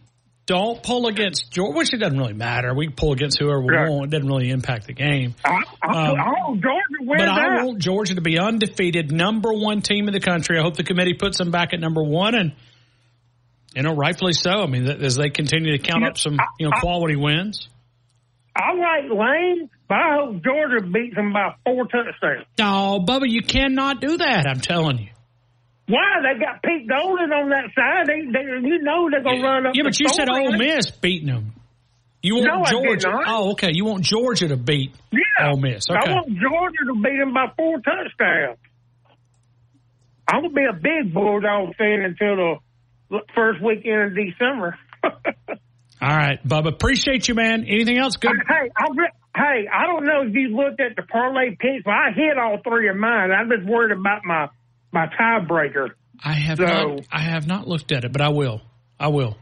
don't 0.48 0.82
pull 0.82 1.08
against 1.08 1.52
Georgia, 1.52 1.78
which 1.78 1.94
it 1.94 1.98
doesn't 1.98 2.18
really 2.18 2.34
matter. 2.34 2.74
We 2.74 2.88
can 2.88 2.96
pull 2.96 3.12
against 3.14 3.38
whoever 3.40 3.62
we 3.62 3.74
Right. 3.76 3.90
want. 3.90 4.06
It 4.06 4.18
doesn't 4.18 4.28
really 4.28 4.50
impact 4.50 4.88
the 4.88 4.94
game. 4.94 5.36
I, 5.46 5.64
I, 5.84 5.88
Um, 6.10 6.20
I 6.20 6.30
want 6.30 6.62
Georgia 6.62 7.06
But 7.06 7.28
I 7.28 7.64
want 7.64 7.80
Georgia 7.80 8.16
to 8.16 8.22
be 8.22 8.40
undefeated, 8.40 9.12
number 9.12 9.52
one 9.54 9.82
team 9.82 10.08
in 10.08 10.14
the 10.14 10.20
country. 10.20 10.58
I 10.58 10.62
hope 10.62 10.78
the 10.78 10.84
committee 10.84 11.14
puts 11.14 11.38
them 11.38 11.52
back 11.52 11.74
at 11.74 11.80
number 11.80 12.02
one, 12.04 12.36
and 12.36 12.54
you 13.76 13.84
know, 13.84 13.94
rightfully 13.96 14.34
so. 14.34 14.50
I 14.50 14.66
mean, 14.68 14.86
as 14.88 15.16
they 15.16 15.30
continue 15.30 15.78
to 15.78 15.84
count 15.84 16.04
up 16.06 16.18
some 16.18 16.38
you 16.60 16.70
know 16.70 16.72
quality 16.80 17.16
wins. 17.16 17.70
I 18.56 18.74
like 18.74 19.10
Lane, 19.10 19.70
but 19.88 19.96
I 19.96 20.16
hope 20.20 20.44
Georgia 20.44 20.86
beats 20.86 21.16
them 21.16 21.32
by 21.34 21.56
four 21.66 21.86
touchdowns. 21.86 22.46
No, 22.60 23.00
Bubba, 23.06 23.24
you 23.30 23.42
cannot 23.42 24.02
do 24.02 24.18
that. 24.18 24.46
I'm 24.48 24.60
telling 24.60 24.98
you. 25.00 25.08
Why? 25.88 26.22
They 26.22 26.40
got 26.40 26.62
Pete 26.64 26.88
Golding 26.88 27.32
on 27.32 27.50
that 27.50 27.70
side. 27.76 28.08
They, 28.08 28.22
they 28.32 28.68
you 28.68 28.82
know 28.82 29.10
they're 29.10 29.24
gonna 29.24 29.42
run 29.42 29.66
up. 29.68 29.74
Yeah, 29.76 29.84
the 29.84 29.90
but 29.90 30.00
you 30.00 30.08
said 30.10 30.28
score, 30.28 30.40
Ole 30.40 30.50
right? 30.52 30.60
Miss 30.60 30.92
beating 30.92 31.28
them. 31.28 31.54
You 32.22 32.36
want 32.36 32.46
No, 32.48 32.62
I 32.62 32.82
did 32.82 33.02
Georgia? 33.02 33.10
not. 33.10 33.24
Oh, 33.28 33.52
okay. 33.52 33.70
You 33.74 33.86
want 33.86 34.04
Georgia 34.04 34.48
to 34.50 34.58
beat 34.58 34.92
Yeah. 35.12 35.50
Ole 35.50 35.58
Miss? 35.58 35.90
Okay. 35.90 36.00
I 36.00 36.14
want 36.14 36.28
Georgia 36.28 36.86
to 36.88 37.02
beat 37.02 37.18
them 37.20 37.34
by 37.34 37.48
four 37.58 37.78
touchdowns. 37.80 38.60
I'm 40.28 40.44
gonna 40.44 40.54
be 40.54 40.66
a 40.70 40.74
big 40.74 41.14
Bulldog 41.14 41.76
fan 41.78 42.02
until 42.06 42.60
the 43.10 43.20
first 43.36 43.62
weekend 43.62 44.02
of 44.02 44.16
December. 44.16 44.78
All 46.02 46.10
right, 46.10 46.40
Bubba. 46.48 46.70
Appreciate 46.70 47.28
you, 47.28 47.36
man. 47.36 47.66
Anything 47.68 47.98
else? 48.00 48.16
Good. 48.18 48.32
Hey, 48.48 48.72
I 48.76 48.86
re- 48.96 49.12
hey, 49.36 49.68
I 49.72 49.86
don't 49.86 50.04
know 50.06 50.24
if 50.28 50.34
you 50.34 50.56
looked 50.56 50.80
at 50.82 50.96
the 50.96 51.04
parlay 51.04 51.52
picks, 51.60 51.84
but 51.86 51.92
I 51.94 52.10
hit 52.16 52.38
all 52.40 52.58
three 52.68 52.90
of 52.90 52.96
mine. 52.96 53.32
I'm 53.32 53.50
just 53.50 53.68
worried 53.70 53.92
about 53.98 54.22
my 54.26 54.48
my 54.92 55.06
tiebreaker. 55.20 55.90
I 56.24 56.34
have 56.34 56.58
So- 56.58 56.66
not. 56.66 57.02
I 57.12 57.20
have 57.22 57.48
not 57.48 57.68
looked 57.68 57.92
at 57.92 58.04
it, 58.04 58.12
but 58.12 58.22
I 58.22 58.30
will. 58.30 58.62
I 59.00 59.10
will. 59.10 59.38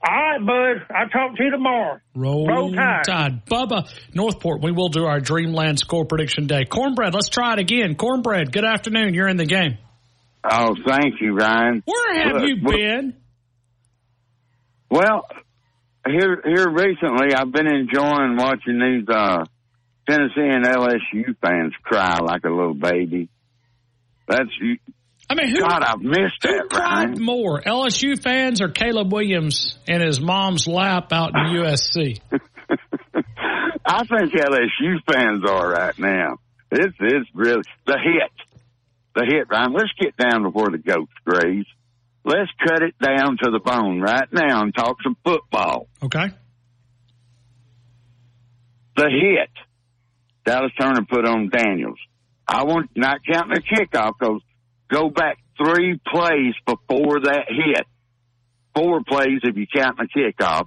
All 0.00 0.14
right, 0.14 0.38
bud. 0.38 0.94
I'll 0.96 1.08
talk 1.08 1.36
to 1.36 1.42
you 1.42 1.50
tomorrow. 1.50 1.98
Roll, 2.14 2.46
Roll 2.46 2.72
Tide. 2.72 3.02
Tide. 3.04 3.46
Bubba, 3.46 3.92
Northport, 4.14 4.62
we 4.62 4.70
will 4.70 4.90
do 4.90 5.06
our 5.06 5.18
Dreamland 5.18 5.80
score 5.80 6.04
prediction 6.04 6.46
day. 6.46 6.64
Cornbread, 6.66 7.14
let's 7.14 7.28
try 7.28 7.54
it 7.54 7.58
again. 7.58 7.96
Cornbread, 7.96 8.52
good 8.52 8.64
afternoon. 8.64 9.12
You're 9.12 9.26
in 9.26 9.36
the 9.38 9.44
game. 9.44 9.76
Oh, 10.48 10.76
thank 10.86 11.20
you, 11.20 11.34
Ryan. 11.34 11.82
Where 11.84 12.22
have 12.22 12.36
Look, 12.36 12.48
you 12.48 12.56
been? 12.64 13.14
Well, 14.88 15.26
here 16.08 16.42
here 16.44 16.70
recently, 16.70 17.34
I've 17.34 17.52
been 17.52 17.66
enjoying 17.66 18.36
watching 18.36 18.78
these 18.78 19.08
uh, 19.08 19.44
Tennessee 20.08 20.40
and 20.40 20.64
LSU 20.64 21.36
fans 21.40 21.74
cry 21.82 22.18
like 22.20 22.44
a 22.44 22.50
little 22.50 22.74
baby. 22.74 23.28
That's 24.26 24.50
I 25.30 25.34
mean, 25.34 25.50
who, 25.50 25.60
God, 25.60 25.82
I've 25.82 26.00
missed 26.00 26.42
who 26.42 26.48
that, 26.48 26.68
cried 26.70 27.08
Ryan. 27.10 27.22
more, 27.22 27.60
LSU 27.60 28.20
fans 28.20 28.62
or 28.62 28.68
Caleb 28.68 29.12
Williams 29.12 29.78
in 29.86 30.00
his 30.00 30.20
mom's 30.20 30.66
lap 30.66 31.12
out 31.12 31.30
in 31.34 31.60
USC? 31.60 32.20
I 33.86 34.04
think 34.04 34.32
LSU 34.32 34.98
fans 35.10 35.44
are 35.48 35.70
right 35.70 35.98
now. 35.98 36.38
It's 36.70 36.96
it's 37.00 37.28
really 37.34 37.62
the 37.86 37.98
hit, 37.98 38.32
the 39.14 39.26
hit, 39.26 39.48
Ryan. 39.50 39.72
Let's 39.72 39.92
get 39.98 40.16
down 40.16 40.42
to 40.42 40.50
where 40.50 40.70
the 40.70 40.78
goats 40.78 41.12
graze. 41.24 41.66
Let's 42.28 42.50
cut 42.62 42.82
it 42.82 42.94
down 42.98 43.38
to 43.42 43.50
the 43.50 43.58
bone 43.58 44.02
right 44.02 44.28
now 44.30 44.60
and 44.60 44.74
talk 44.74 44.98
some 45.02 45.16
football. 45.24 45.88
Okay. 46.02 46.26
the 48.96 49.08
hit 49.08 49.50
Dallas 50.44 50.72
Turner 50.78 51.06
put 51.08 51.26
on 51.26 51.48
Daniels. 51.48 51.98
I 52.46 52.64
want 52.64 52.90
not 52.94 53.20
counting 53.30 53.54
the 53.54 53.62
kickoff 53.62 54.12
because 54.18 54.42
go 54.90 55.08
back 55.08 55.38
three 55.56 55.98
plays 56.06 56.54
before 56.66 57.20
that 57.20 57.46
hit, 57.48 57.86
four 58.74 59.02
plays 59.06 59.40
if 59.42 59.56
you 59.56 59.66
count 59.66 59.96
the 59.96 60.08
kickoff, 60.14 60.66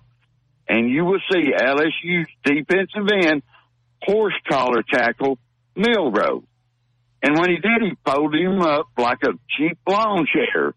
and 0.67 0.89
you 0.89 1.05
will 1.05 1.21
see 1.31 1.51
LSU's 1.55 2.27
defensive 2.43 3.07
end 3.23 3.43
horse 4.01 4.33
collar 4.49 4.81
tackle 4.91 5.37
Milroe. 5.75 6.43
And 7.21 7.37
when 7.37 7.49
he 7.51 7.57
did, 7.57 7.81
he 7.83 7.91
folded 8.03 8.41
him 8.41 8.61
up 8.61 8.87
like 8.97 9.19
a 9.23 9.33
cheap 9.57 9.77
lawn 9.87 10.25
chair. 10.33 10.73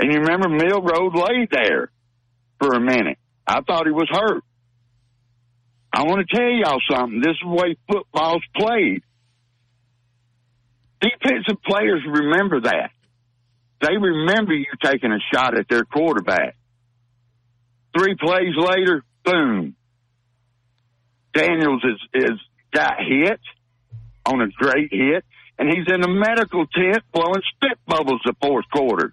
And 0.00 0.12
you 0.12 0.20
remember 0.20 0.48
Milroe 0.48 1.10
laid 1.10 1.50
there 1.50 1.90
for 2.58 2.72
a 2.74 2.80
minute. 2.80 3.18
I 3.46 3.60
thought 3.60 3.86
he 3.86 3.92
was 3.92 4.08
hurt. 4.10 4.42
I 5.92 6.04
want 6.04 6.26
to 6.26 6.36
tell 6.36 6.48
y'all 6.48 6.80
something. 6.90 7.20
This 7.20 7.32
is 7.32 7.38
the 7.42 7.50
way 7.50 7.76
football's 7.86 8.44
played. 8.56 9.02
Defensive 11.00 11.62
players 11.62 12.02
remember 12.06 12.62
that. 12.62 12.90
They 13.82 13.96
remember 13.96 14.54
you 14.54 14.66
taking 14.82 15.12
a 15.12 15.18
shot 15.34 15.58
at 15.58 15.68
their 15.68 15.84
quarterback. 15.84 16.56
Three 17.96 18.14
plays 18.14 18.54
later, 18.56 19.02
boom. 19.24 19.74
Daniels 21.34 21.82
is, 21.84 22.22
is 22.22 22.38
got 22.72 22.94
hit 22.98 23.40
on 24.24 24.40
a 24.40 24.48
great 24.48 24.92
hit, 24.92 25.24
and 25.58 25.68
he's 25.68 25.86
in 25.92 26.02
a 26.02 26.08
medical 26.08 26.66
tent 26.66 27.02
blowing 27.12 27.42
spit 27.54 27.78
bubbles 27.86 28.20
the 28.24 28.34
fourth 28.40 28.66
quarter. 28.72 29.12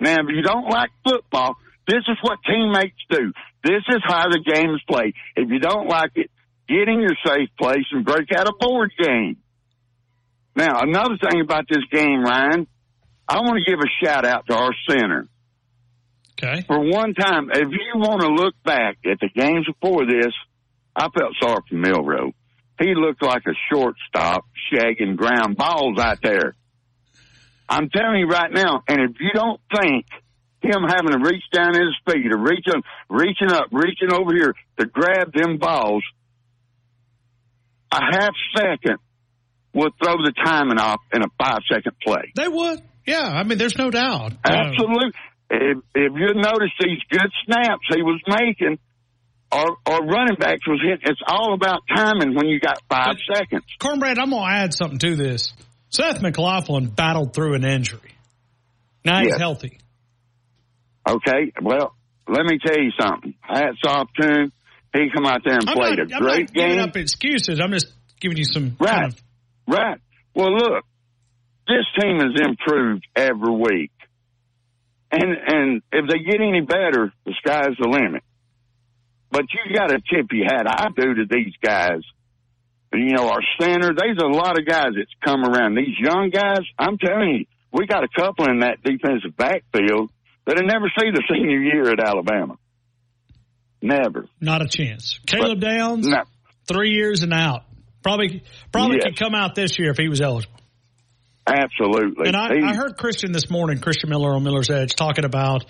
Now, 0.00 0.16
if 0.20 0.26
you 0.28 0.42
don't 0.42 0.68
like 0.68 0.90
football, 1.04 1.56
this 1.86 2.02
is 2.08 2.18
what 2.20 2.38
teammates 2.46 3.00
do. 3.10 3.32
This 3.62 3.82
is 3.88 4.02
how 4.04 4.28
the 4.28 4.40
game 4.40 4.74
is 4.74 4.82
played. 4.88 5.14
If 5.36 5.50
you 5.50 5.58
don't 5.58 5.88
like 5.88 6.12
it, 6.16 6.30
get 6.68 6.88
in 6.88 7.00
your 7.00 7.16
safe 7.24 7.48
place 7.58 7.86
and 7.92 8.04
break 8.04 8.32
out 8.32 8.48
a 8.48 8.52
board 8.58 8.92
game. 8.98 9.36
Now, 10.54 10.80
another 10.80 11.16
thing 11.18 11.40
about 11.40 11.66
this 11.68 11.84
game, 11.90 12.22
Ryan, 12.22 12.66
I 13.28 13.40
want 13.40 13.62
to 13.62 13.70
give 13.70 13.80
a 13.80 14.04
shout 14.04 14.24
out 14.24 14.46
to 14.46 14.54
our 14.54 14.72
center. 14.88 15.28
Okay. 16.42 16.62
For 16.66 16.78
one 16.78 17.14
time, 17.14 17.50
if 17.50 17.68
you 17.70 17.92
want 17.94 18.20
to 18.20 18.28
look 18.28 18.54
back 18.64 18.98
at 19.04 19.18
the 19.20 19.28
games 19.34 19.66
before 19.66 20.06
this, 20.06 20.32
I 20.94 21.08
felt 21.08 21.34
sorry 21.40 21.62
for 21.68 21.74
Milroe. 21.74 22.32
He 22.78 22.94
looked 22.94 23.22
like 23.22 23.42
a 23.46 23.54
shortstop 23.72 24.44
shagging 24.70 25.16
ground 25.16 25.56
balls 25.56 25.98
out 25.98 26.18
there. 26.22 26.54
I'm 27.68 27.88
telling 27.90 28.20
you 28.20 28.26
right 28.28 28.50
now, 28.52 28.82
and 28.88 29.00
if 29.00 29.16
you 29.20 29.30
don't 29.34 29.60
think 29.74 30.06
him 30.62 30.82
having 30.88 31.12
to 31.12 31.18
reach 31.18 31.44
down 31.52 31.74
his 31.74 31.94
feet 32.06 32.32
or 32.32 32.38
reaching, 32.38 32.82
reaching 33.08 33.52
up, 33.52 33.66
reaching 33.72 34.12
over 34.12 34.34
here 34.34 34.54
to 34.78 34.86
grab 34.86 35.32
them 35.32 35.58
balls, 35.58 36.02
a 37.92 38.00
half 38.00 38.32
second 38.56 38.98
would 39.72 39.92
throw 40.02 40.14
the 40.14 40.32
timing 40.44 40.78
off 40.78 41.00
in 41.12 41.22
a 41.22 41.28
five 41.38 41.60
second 41.70 41.92
play. 42.02 42.32
They 42.34 42.48
would. 42.48 42.80
Yeah, 43.06 43.22
I 43.22 43.44
mean, 43.44 43.58
there's 43.58 43.78
no 43.78 43.90
doubt. 43.90 44.32
Uh, 44.44 44.50
Absolutely. 44.50 45.12
If, 45.48 45.78
if 45.94 46.12
you 46.16 46.34
notice 46.34 46.72
these 46.80 46.98
good 47.10 47.30
snaps 47.44 47.86
he 47.94 48.02
was 48.02 48.20
making, 48.26 48.78
or, 49.52 49.76
or 49.86 50.00
running 50.04 50.36
backs 50.40 50.66
was 50.66 50.80
hitting, 50.82 51.04
it's 51.04 51.20
all 51.26 51.54
about 51.54 51.82
timing 51.94 52.34
when 52.34 52.46
you 52.46 52.58
got 52.58 52.80
five 52.88 53.14
seconds. 53.32 53.62
Cornbread, 53.78 54.18
I'm 54.18 54.30
going 54.30 54.42
to 54.42 54.50
add 54.50 54.74
something 54.74 54.98
to 54.98 55.14
this. 55.14 55.52
Seth 55.90 56.20
McLaughlin 56.22 56.88
battled 56.88 57.34
through 57.34 57.54
an 57.54 57.64
injury. 57.64 58.12
Now 59.04 59.20
he's 59.20 59.28
Yes. 59.30 59.38
healthy. 59.40 59.78
Okay, 61.08 61.52
well, 61.62 61.94
let 62.28 62.44
me 62.44 62.58
tell 62.64 62.76
you 62.76 62.90
something. 63.00 63.34
Hats 63.40 63.78
off 63.86 64.08
to 64.20 64.26
him. 64.26 64.52
He 64.92 65.08
come 65.14 65.26
out 65.26 65.42
there 65.44 65.54
and 65.54 65.68
I'm 65.68 65.74
played 65.76 65.98
not, 65.98 66.10
a 66.10 66.14
I'm 66.16 66.22
great 66.22 66.40
not 66.48 66.52
giving 66.54 66.70
game. 66.78 66.80
up 66.80 66.96
excuses. 66.96 67.60
I'm 67.60 67.70
just 67.70 67.86
giving 68.20 68.38
you 68.38 68.44
some 68.44 68.76
Right. 68.80 68.90
kind 68.90 69.12
of 69.12 69.22
Right. 69.68 69.98
Well, 70.34 70.52
look, 70.54 70.84
this 71.68 71.84
team 72.00 72.18
has 72.20 72.32
improved 72.40 73.04
every 73.16 73.50
week, 73.52 73.90
and 75.12 75.24
and 75.32 75.82
if 75.92 76.08
they 76.08 76.18
get 76.18 76.40
any 76.40 76.60
better, 76.60 77.12
the 77.24 77.34
sky's 77.38 77.76
the 77.78 77.88
limit. 77.88 78.22
But 79.30 79.46
you 79.52 79.74
got 79.76 79.88
to 79.88 79.96
tip 79.98 80.26
your 80.32 80.44
hat. 80.46 80.66
I 80.68 80.88
do 80.96 81.14
to 81.14 81.24
these 81.28 81.52
guys. 81.60 82.00
You 82.92 83.12
know, 83.16 83.28
our 83.28 83.40
center. 83.60 83.92
There's 83.94 84.18
a 84.22 84.26
lot 84.26 84.58
of 84.58 84.64
guys 84.66 84.92
that's 84.96 85.10
come 85.24 85.44
around. 85.44 85.74
These 85.74 85.98
young 85.98 86.30
guys. 86.30 86.60
I'm 86.78 86.96
telling 86.98 87.28
you, 87.40 87.46
we 87.72 87.86
got 87.86 88.04
a 88.04 88.08
couple 88.16 88.48
in 88.48 88.60
that 88.60 88.82
defensive 88.82 89.36
backfield 89.36 90.10
that 90.46 90.56
have 90.56 90.66
never 90.66 90.90
seen 90.98 91.12
the 91.12 91.22
senior 91.30 91.60
year 91.60 91.90
at 91.90 92.00
Alabama. 92.00 92.56
Never. 93.82 94.26
not 94.40 94.62
a 94.62 94.68
chance. 94.68 95.20
Caleb 95.26 95.60
Downs, 95.60 96.08
No. 96.08 96.22
three 96.66 96.90
years 96.92 97.22
and 97.22 97.32
out. 97.32 97.64
Probably 98.02 98.42
probably 98.72 98.96
Yes. 98.96 99.04
could 99.06 99.16
come 99.18 99.34
out 99.34 99.54
this 99.54 99.78
year 99.78 99.90
if 99.90 99.96
he 99.98 100.08
was 100.08 100.20
eligible. 100.20 100.58
Absolutely. 101.46 102.26
And 102.28 102.36
I, 102.36 102.54
He- 102.56 102.62
I 102.64 102.74
heard 102.74 102.96
Christian 102.96 103.32
this 103.32 103.50
morning, 103.50 103.78
Christian 103.78 104.10
Miller 104.10 104.34
on 104.34 104.42
Miller's 104.42 104.70
Edge, 104.70 104.94
talking 104.96 105.24
about 105.24 105.64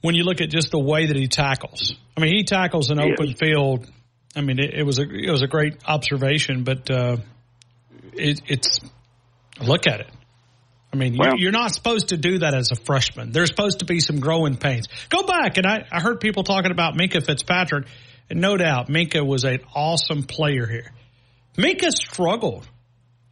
when 0.00 0.14
you 0.14 0.24
look 0.24 0.40
at 0.40 0.48
just 0.50 0.70
the 0.70 0.78
way 0.78 1.06
that 1.06 1.16
he 1.16 1.26
tackles. 1.28 1.94
I 2.16 2.20
mean, 2.20 2.34
he 2.34 2.44
tackles 2.44 2.90
an 2.90 2.98
Yes. 2.98 3.08
open 3.18 3.34
field. 3.34 3.86
I 4.36 4.42
mean, 4.42 4.58
it, 4.58 4.74
it 4.74 4.82
was 4.84 4.98
a 4.98 5.02
it 5.02 5.30
was 5.30 5.42
a 5.42 5.46
great 5.48 5.76
observation, 5.86 6.62
but 6.64 6.90
uh, 6.90 7.16
it, 8.12 8.40
it's 8.46 8.78
look 9.60 9.86
at 9.86 10.00
it. 10.00 10.10
I 10.92 10.96
mean, 10.96 11.16
Well- 11.18 11.36
you, 11.36 11.44
you're 11.44 11.52
not 11.52 11.72
supposed 11.72 12.08
to 12.08 12.16
do 12.16 12.38
that 12.38 12.54
as 12.54 12.70
a 12.72 12.76
freshman. 12.76 13.32
There's 13.32 13.48
supposed 13.48 13.80
to 13.80 13.84
be 13.84 14.00
some 14.00 14.18
growing 14.20 14.56
pains. 14.56 14.88
Go 15.08 15.22
back, 15.24 15.56
and 15.56 15.66
I, 15.66 15.84
I 15.90 16.00
heard 16.00 16.20
people 16.20 16.42
talking 16.44 16.70
about 16.72 16.94
Minkah 16.94 17.24
Fitzpatrick, 17.24 17.86
and 18.28 18.40
no 18.40 18.56
doubt 18.56 18.88
Minkah 18.88 19.24
was 19.26 19.44
an 19.44 19.60
awesome 19.74 20.24
player 20.24 20.66
here. 20.66 20.92
Minkah 21.56 21.90
struggled 21.92 22.68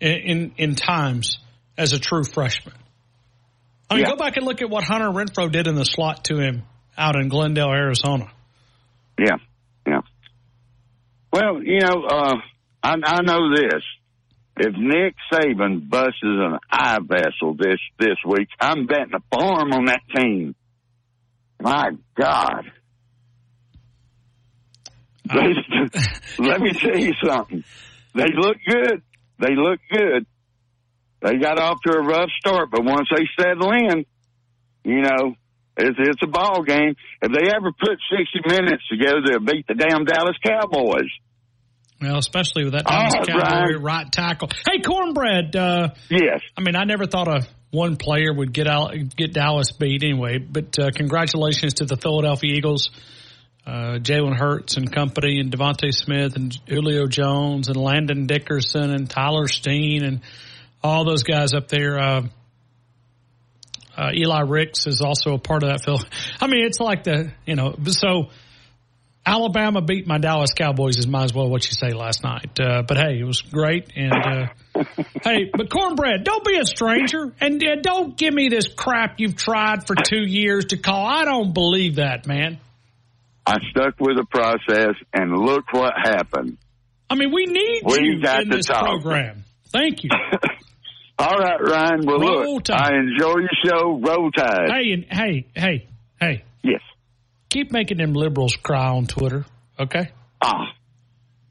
in, 0.00 0.12
in, 0.12 0.52
in 0.56 0.74
times 0.76 1.38
as 1.76 1.92
a 1.92 1.98
true 1.98 2.22
freshman. 2.24 2.74
I 3.90 3.94
mean, 3.94 4.04
Yeah. 4.04 4.10
go 4.10 4.16
back 4.16 4.36
and 4.36 4.44
look 4.46 4.60
at 4.62 4.68
what 4.70 4.84
Hunter 4.84 5.08
Renfrow 5.08 5.50
did 5.50 5.66
in 5.66 5.74
the 5.74 5.84
slot 5.84 6.24
to 6.24 6.38
him 6.38 6.62
out 6.96 7.16
in 7.16 7.28
Glendale, 7.28 7.70
Arizona. 7.70 8.30
Yeah, 9.18 9.36
yeah. 9.86 10.00
Well, 11.32 11.62
you 11.62 11.80
know, 11.80 12.04
uh, 12.08 12.34
I, 12.82 12.94
I 13.04 13.22
know 13.22 13.54
this. 13.54 13.82
If 14.60 14.74
Nick 14.76 15.14
Saban 15.32 15.88
busts 15.88 16.18
an 16.22 16.58
eye 16.70 16.98
vessel 17.00 17.54
this 17.56 17.78
this 17.98 18.16
week, 18.26 18.48
I'm 18.60 18.86
betting 18.86 19.14
a 19.14 19.36
farm 19.36 19.72
on 19.72 19.84
that 19.84 20.00
team. 20.16 20.56
My 21.60 21.90
God. 22.16 22.70
They, 25.24 25.54
let 26.38 26.60
me 26.60 26.72
tell 26.72 26.98
you 26.98 27.12
something. 27.24 27.62
They 28.14 28.32
look 28.34 28.56
good. 28.66 29.02
They 29.38 29.54
look 29.54 29.80
good. 29.90 30.26
They 31.20 31.36
got 31.36 31.58
off 31.58 31.78
to 31.82 31.92
a 31.92 32.02
rough 32.02 32.30
start, 32.40 32.70
but 32.70 32.84
once 32.84 33.08
they 33.14 33.26
settle 33.38 33.70
in, 33.72 34.06
you 34.84 35.02
know, 35.02 35.34
it's, 35.78 35.98
it's 35.98 36.22
a 36.22 36.26
ball 36.26 36.62
game. 36.62 36.94
If 37.22 37.32
they 37.32 37.50
ever 37.54 37.72
put 37.72 37.98
60 38.10 38.40
minutes 38.46 38.82
together, 38.90 39.20
they'll 39.26 39.40
beat 39.40 39.66
the 39.66 39.74
damn 39.74 40.04
Dallas 40.04 40.36
Cowboys. 40.44 41.10
Well, 42.00 42.18
especially 42.18 42.64
with 42.64 42.74
that 42.74 42.84
Dallas 42.86 43.14
Oh, 43.18 43.24
Cowboy 43.24 43.40
Brian. 43.40 43.82
right 43.82 44.12
tackle. 44.12 44.50
Hey, 44.70 44.80
Cornbread. 44.82 45.56
Uh, 45.56 45.88
yes. 46.10 46.40
I 46.56 46.60
mean, 46.60 46.76
I 46.76 46.84
never 46.84 47.06
thought 47.06 47.26
a 47.28 47.46
one 47.70 47.96
player 47.96 48.32
would 48.32 48.52
get 48.52 48.66
out, 48.68 48.94
get 49.16 49.32
Dallas 49.34 49.72
beat 49.72 50.02
anyway. 50.04 50.38
But 50.38 50.78
uh, 50.78 50.90
congratulations 50.94 51.74
to 51.74 51.86
the 51.86 51.96
Philadelphia 51.96 52.54
Eagles, 52.54 52.90
uh, 53.66 53.98
Jalen 54.00 54.36
Hurts 54.36 54.76
and 54.76 54.90
company, 54.92 55.40
and 55.40 55.50
DeVonta 55.52 55.92
Smith 55.92 56.36
and 56.36 56.56
Julio 56.68 57.06
Jones 57.08 57.68
and 57.68 57.76
Landon 57.76 58.26
Dickerson 58.26 58.90
and 58.92 59.10
Tyler 59.10 59.48
Steen 59.48 60.04
and 60.04 60.20
all 60.82 61.04
those 61.04 61.24
guys 61.24 61.52
up 61.52 61.66
there. 61.68 61.98
Uh, 61.98 62.22
uh, 63.98 64.10
Eli 64.14 64.40
Ricks 64.46 64.86
is 64.86 65.00
also 65.00 65.34
a 65.34 65.38
part 65.38 65.62
of 65.62 65.70
that. 65.70 65.84
Phil, 65.84 65.98
I 66.40 66.46
mean, 66.46 66.64
it's 66.64 66.80
like 66.80 67.04
the 67.04 67.32
you 67.44 67.56
know 67.56 67.74
so. 67.86 68.30
Alabama 69.26 69.82
beat 69.82 70.06
my 70.06 70.16
Dallas 70.16 70.54
Cowboys 70.54 70.96
is 70.96 71.06
might 71.06 71.24
as 71.24 71.34
well 71.34 71.50
what 71.50 71.62
you 71.66 71.72
say 71.72 71.92
last 71.92 72.24
night. 72.24 72.58
Uh, 72.58 72.80
but 72.80 72.96
hey, 72.96 73.18
it 73.20 73.24
was 73.24 73.42
great. 73.42 73.92
And 73.94 74.10
uh, 74.14 74.46
hey, 75.22 75.50
but 75.54 75.68
cornbread, 75.68 76.24
don't 76.24 76.42
be 76.42 76.56
a 76.56 76.64
stranger, 76.64 77.34
and 77.38 77.62
uh, 77.62 77.76
don't 77.82 78.16
give 78.16 78.32
me 78.32 78.48
this 78.48 78.68
crap 78.68 79.16
you've 79.20 79.36
tried 79.36 79.86
for 79.86 79.94
two 79.94 80.24
years 80.24 80.66
to 80.66 80.78
call. 80.78 81.04
I 81.06 81.26
don't 81.26 81.52
believe 81.52 81.96
that, 81.96 82.26
man. 82.26 82.58
I 83.46 83.58
stuck 83.70 84.00
with 84.00 84.16
the 84.16 84.24
process, 84.24 84.94
and 85.12 85.36
look 85.36 85.74
what 85.74 85.92
happened. 85.94 86.56
I 87.10 87.14
mean, 87.14 87.30
we 87.30 87.44
need 87.44 87.82
We 87.84 87.98
you 88.00 88.22
in 88.22 88.48
this 88.48 88.66
talk. 88.66 88.86
program. 88.86 89.44
Thank 89.70 90.04
you. 90.04 90.10
All 91.18 91.36
right, 91.36 91.60
Ryan. 91.60 92.06
Well, 92.06 92.20
Roll 92.20 92.54
look, 92.54 92.64
Tide. 92.64 92.80
I 92.80 92.96
enjoy 92.96 93.38
your 93.38 93.48
show. 93.64 94.00
Roll 94.00 94.30
Tide. 94.30 94.70
hey, 94.70 94.92
and 94.92 95.04
hey, 95.10 95.46
hey, 95.54 95.88
hey. 96.20 96.44
Yes. 96.62 96.80
Keep 97.50 97.72
making 97.72 97.98
them 97.98 98.12
liberals 98.12 98.56
cry 98.56 98.88
on 98.90 99.06
Twitter, 99.06 99.44
okay? 99.80 100.12
Ah. 100.40 100.72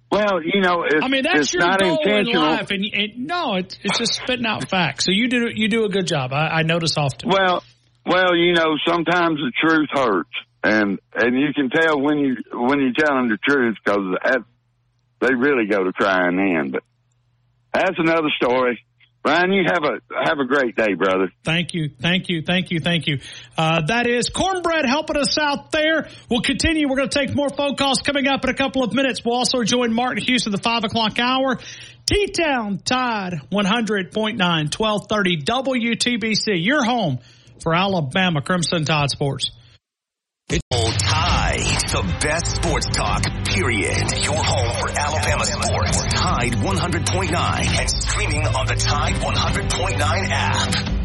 Well, 0.09 0.41
you 0.41 0.61
know, 0.61 0.83
it's, 0.85 1.03
I 1.03 1.09
mean, 1.09 1.23
that's 1.23 1.53
your 1.53 1.63
not 1.63 1.81
goal 1.81 1.99
in 2.05 2.27
life, 2.27 2.71
and, 2.71 2.85
and 2.93 3.27
no, 3.27 3.55
it's 3.55 3.77
it's 3.83 3.97
just 3.97 4.13
spitting 4.13 4.45
out 4.45 4.69
facts. 4.69 5.03
So 5.03 5.11
you 5.11 5.27
do 5.27 5.49
you 5.53 5.67
do 5.67 5.83
a 5.83 5.89
good 5.89 6.07
job. 6.07 6.31
I, 6.31 6.47
I 6.47 6.61
notice 6.63 6.95
often. 6.97 7.29
Well, 7.29 7.61
well, 8.05 8.33
you 8.33 8.53
know, 8.53 8.77
sometimes 8.87 9.37
the 9.39 9.51
truth 9.61 9.89
hurts, 9.91 10.29
and 10.63 10.99
and 11.13 11.37
you 11.37 11.53
can 11.53 11.69
tell 11.69 11.99
when 11.99 12.19
you 12.19 12.37
when 12.53 12.79
you 12.79 12.93
tell 12.93 13.15
them 13.15 13.27
the 13.27 13.37
truth 13.45 13.75
because 13.83 14.15
they 15.19 15.33
really 15.35 15.67
go 15.67 15.83
to 15.83 15.91
crying 15.91 16.37
then. 16.37 16.71
But 16.71 16.83
that's 17.73 17.97
another 17.97 18.29
story. 18.41 18.81
Ryan, 19.27 19.51
you 19.51 19.65
have 19.65 19.83
a 19.83 20.23
have 20.23 20.39
a 20.39 20.45
great 20.45 20.77
day, 20.77 20.93
brother. 20.93 21.29
Thank 21.43 21.73
you, 21.73 21.89
thank 21.99 22.29
you, 22.29 22.41
thank 22.41 22.71
you, 22.71 22.79
thank 22.79 23.07
you. 23.07 23.19
Uh, 23.57 23.81
that 23.87 24.07
is 24.07 24.29
Cornbread 24.29 24.85
helping 24.85 25.17
us 25.17 25.37
out 25.37 25.71
there. 25.73 26.07
We'll 26.29 26.41
continue. 26.41 26.87
We're 26.87 26.95
going 26.95 27.09
to 27.09 27.19
take 27.19 27.35
more 27.35 27.49
phone 27.49 27.75
calls 27.75 27.99
coming 27.99 28.27
up 28.27 28.45
in 28.45 28.49
a 28.49 28.53
couple 28.53 28.85
of 28.85 28.93
minutes. 28.93 29.25
We'll 29.25 29.35
also 29.35 29.63
join 29.63 29.93
Martin 29.93 30.23
Hughes 30.23 30.47
at 30.47 30.51
the 30.51 30.57
5 30.57 30.85
o'clock 30.85 31.19
hour. 31.19 31.59
T-Town 32.05 32.79
Tide 32.85 33.33
100.9, 33.51 34.39
1230 34.39 35.41
WTBC. 35.41 36.63
Your 36.63 36.85
home 36.85 37.19
for 37.61 37.75
Alabama 37.75 38.41
Crimson 38.41 38.85
Tide 38.85 39.09
Sports. 39.09 39.51
Roll 40.49 40.59
Tide, 40.91 41.36
the 41.55 42.17
best 42.21 42.55
sports 42.55 42.87
talk, 42.87 43.23
period. 43.45 44.23
Your 44.23 44.43
home 44.43 44.71
for 44.79 44.89
Alabama 44.99 45.45
sports. 45.45 46.05
Tide 46.13 46.53
100.9 46.53 47.79
and 47.79 47.89
streaming 47.89 48.45
on 48.47 48.67
the 48.67 48.75
Tide 48.75 49.15
100.9 49.15 49.99
app. 50.29 50.96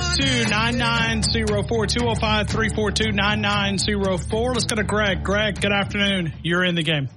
342 0.00 0.48
9904. 0.50 1.86
205 1.86 2.48
342 2.48 3.12
9904. 3.12 4.52
Let's 4.54 4.64
go 4.64 4.76
to 4.76 4.84
Greg. 4.84 5.22
Greg, 5.22 5.60
good 5.60 5.72
afternoon. 5.72 6.32
You're 6.42 6.64
in 6.64 6.74
the 6.74 6.82
game. 6.82 7.08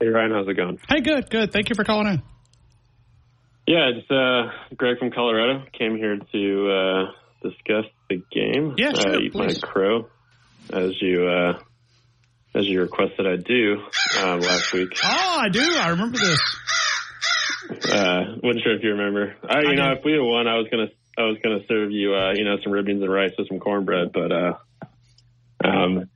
Hey 0.00 0.06
Ryan, 0.08 0.32
how's 0.32 0.48
it 0.48 0.54
going? 0.54 0.78
Hey, 0.88 1.00
good, 1.00 1.28
good. 1.30 1.52
Thank 1.52 1.68
you 1.68 1.74
for 1.74 1.84
calling 1.84 2.06
in. 2.08 2.22
Yeah, 3.66 3.90
it's 3.94 4.10
uh, 4.10 4.50
Greg 4.76 4.98
from 4.98 5.10
Colorado. 5.12 5.64
Came 5.78 5.96
here 5.96 6.18
to 6.18 6.70
uh, 6.70 7.12
discuss 7.48 7.84
the 8.08 8.22
game. 8.32 8.74
Yeah, 8.76 8.92
sure, 8.92 9.14
Uh, 9.16 9.20
eat 9.20 9.34
my 9.34 9.54
crow, 9.62 10.08
as 10.72 11.00
you 11.00 11.26
uh, 11.26 11.58
as 12.54 12.66
you 12.66 12.80
requested 12.82 13.26
I 13.26 13.36
do 13.36 13.80
um, 14.20 14.40
last 14.40 14.72
week. 14.72 14.90
Oh, 15.04 15.38
I 15.40 15.48
do. 15.48 15.60
I 15.62 15.90
remember 15.90 16.18
this. 16.18 16.40
Uh, 17.70 18.36
wasn't 18.42 18.62
sure 18.64 18.76
if 18.76 18.82
you 18.82 18.90
remember. 18.90 19.34
I, 19.48 19.60
you 19.60 19.68
I 19.70 19.74
know, 19.74 19.92
if 19.92 20.04
we 20.04 20.12
had 20.12 20.20
won, 20.20 20.48
I 20.48 20.56
was 20.58 20.66
gonna 20.70 20.88
I 21.16 21.22
was 21.22 21.38
gonna 21.42 21.60
serve 21.68 21.90
you, 21.90 22.14
uh, 22.14 22.32
you 22.32 22.44
know, 22.44 22.56
some 22.62 22.72
ribbons 22.72 23.02
and 23.02 23.12
rice 23.12 23.32
with 23.38 23.48
some 23.48 23.58
cornbread. 23.58 24.12
But 24.12 24.32
uh, 24.32 24.54
um, 25.64 26.08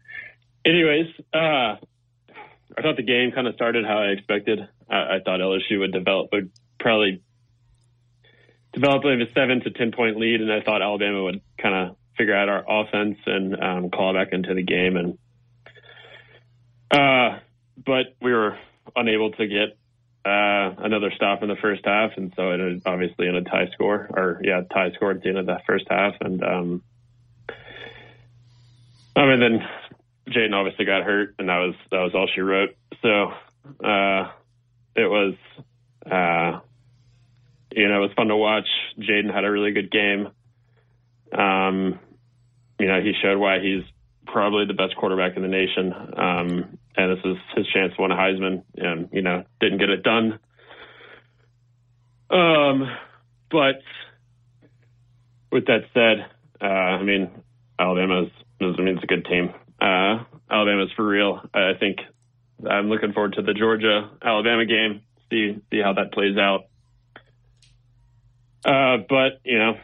anyways, 0.65 1.07
uh, 1.35 1.77
I 2.77 2.83
thought 2.83 2.97
the 2.97 3.03
game 3.03 3.33
kind 3.33 3.47
of 3.47 3.55
started 3.55 3.85
how 3.85 3.99
I 3.99 4.07
expected. 4.07 4.61
I, 4.89 5.17
I 5.17 5.21
thought 5.25 5.41
LSU 5.41 5.81
would 5.81 5.93
develop, 5.93 6.31
would 6.33 6.51
probably 6.81 7.23
develop 8.73 9.05
like 9.05 9.19
a 9.21 9.33
seven 9.33 9.61
to 9.63 9.71
ten 9.71 9.93
point 9.93 10.17
lead, 10.19 10.41
and 10.41 10.53
I 10.53 10.61
thought 10.61 10.83
Alabama 10.83 11.23
would 11.25 11.41
kind 11.59 11.75
of 11.75 11.97
figure 12.17 12.35
out 12.35 12.49
our 12.49 12.65
offense 12.67 13.19
and 13.27 13.63
um, 13.63 13.89
back 13.91 14.29
into 14.33 14.55
the 14.55 14.63
game. 14.63 14.97
And 14.97 15.19
uh, 16.91 17.39
but 17.85 18.07
we 18.23 18.33
were 18.33 18.59
unable 18.95 19.33
to 19.33 19.47
get 19.47 19.77
uh, 20.27 20.75
another 20.79 21.13
stop 21.15 21.43
in 21.43 21.49
the 21.49 21.57
first 21.57 21.83
half, 21.85 22.13
and 22.17 22.33
so 22.35 22.51
it 22.51 22.83
obviously 22.85 23.29
in 23.29 23.37
a 23.37 23.43
tie 23.43 23.69
score, 23.73 24.09
or 24.11 24.41
yeah, 24.43 24.63
tie 24.73 24.91
score 24.93 25.13
at 25.13 25.23
the 25.23 25.29
end 25.29 25.39
of 25.39 25.47
that 25.47 25.63
first 25.67 25.87
half, 25.89 26.15
and 26.21 26.43
um, 26.43 26.83
I 29.15 29.27
mean 29.27 29.41
then 29.41 29.69
Jayden 30.29 30.53
obviously 30.53 30.85
got 30.85 31.05
hurt, 31.05 31.37
and 31.39 31.49
that 31.49 31.59
was 31.59 31.75
that 31.93 32.01
was 32.01 32.15
all 32.15 32.29
she 32.35 32.41
wrote. 32.41 32.77
So 33.03 33.33
uh, 33.85 34.31
it 34.97 35.09
was, 35.09 35.35
uh, 36.11 36.61
you 37.73 37.89
know, 37.89 37.99
it 37.99 38.09
was 38.09 38.13
fun 38.17 38.29
to 38.29 38.37
watch. 38.37 38.67
Jayden 38.99 39.33
had 39.33 39.45
a 39.45 39.51
really 39.51 39.73
good 39.73 39.91
game. 39.93 40.29
Um, 41.33 42.01
you 42.81 42.89
know, 42.89 43.01
he 43.01 43.13
showed 43.23 43.39
why 43.39 43.61
he's 43.61 43.85
probably 44.27 44.67
the 44.67 44.75
best 44.75 44.97
quarterback 44.97 45.37
in 45.37 45.43
the 45.43 45.49
nation. 45.49 45.95
Um, 46.17 46.76
and 46.97 47.17
this 47.17 47.25
is 47.25 47.37
his 47.55 47.67
chance 47.69 47.95
to 47.95 48.03
win 48.03 48.11
a 48.11 48.17
Heisman, 48.17 48.63
and 48.77 49.09
you 49.13 49.23
know, 49.23 49.45
didn't 49.61 49.79
get 49.79 49.91
it 49.91 50.03
done. 50.03 50.39
Um, 52.31 52.91
but 53.51 53.83
with 55.53 55.67
that 55.67 55.85
said, 55.95 56.27
uh, 56.61 56.65
I 56.65 57.03
mean, 57.03 57.31
Alabama's, 57.79 58.31
I 58.61 58.65
mean, 58.65 58.97
it's 58.97 59.05
a 59.05 59.07
good 59.07 59.27
team. 59.27 59.53
Uh, 59.81 60.25
Alabama's 60.51 60.91
for 60.97 61.07
real. 61.07 61.41
I 61.53 61.73
think 61.79 61.99
I'm 62.69 62.89
looking 62.89 63.13
forward 63.13 63.35
to 63.35 63.43
the 63.43 63.53
Georgia 63.53 64.11
Alabama 64.23 64.65
game. 64.65 65.03
See 65.31 65.61
see 65.71 65.81
how 65.83 65.93
that 65.95 66.13
plays 66.13 66.37
out. 66.39 66.67
Uh, 68.65 68.99
but 69.09 69.41
you 69.45 69.59
know, 69.59 69.75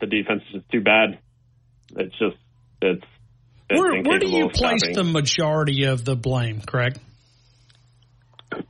the 0.00 0.06
defense 0.06 0.42
is 0.52 0.62
too 0.72 0.80
bad. 0.80 1.18
It's 1.96 2.18
just 2.18 2.36
it's. 2.82 3.04
Where, 3.70 4.02
where 4.02 4.18
do 4.18 4.28
you 4.28 4.48
place 4.48 4.80
stopping. 4.80 4.96
the 4.96 5.04
majority 5.04 5.84
of 5.84 6.04
the 6.04 6.16
blame, 6.16 6.60
Craig? 6.60 6.98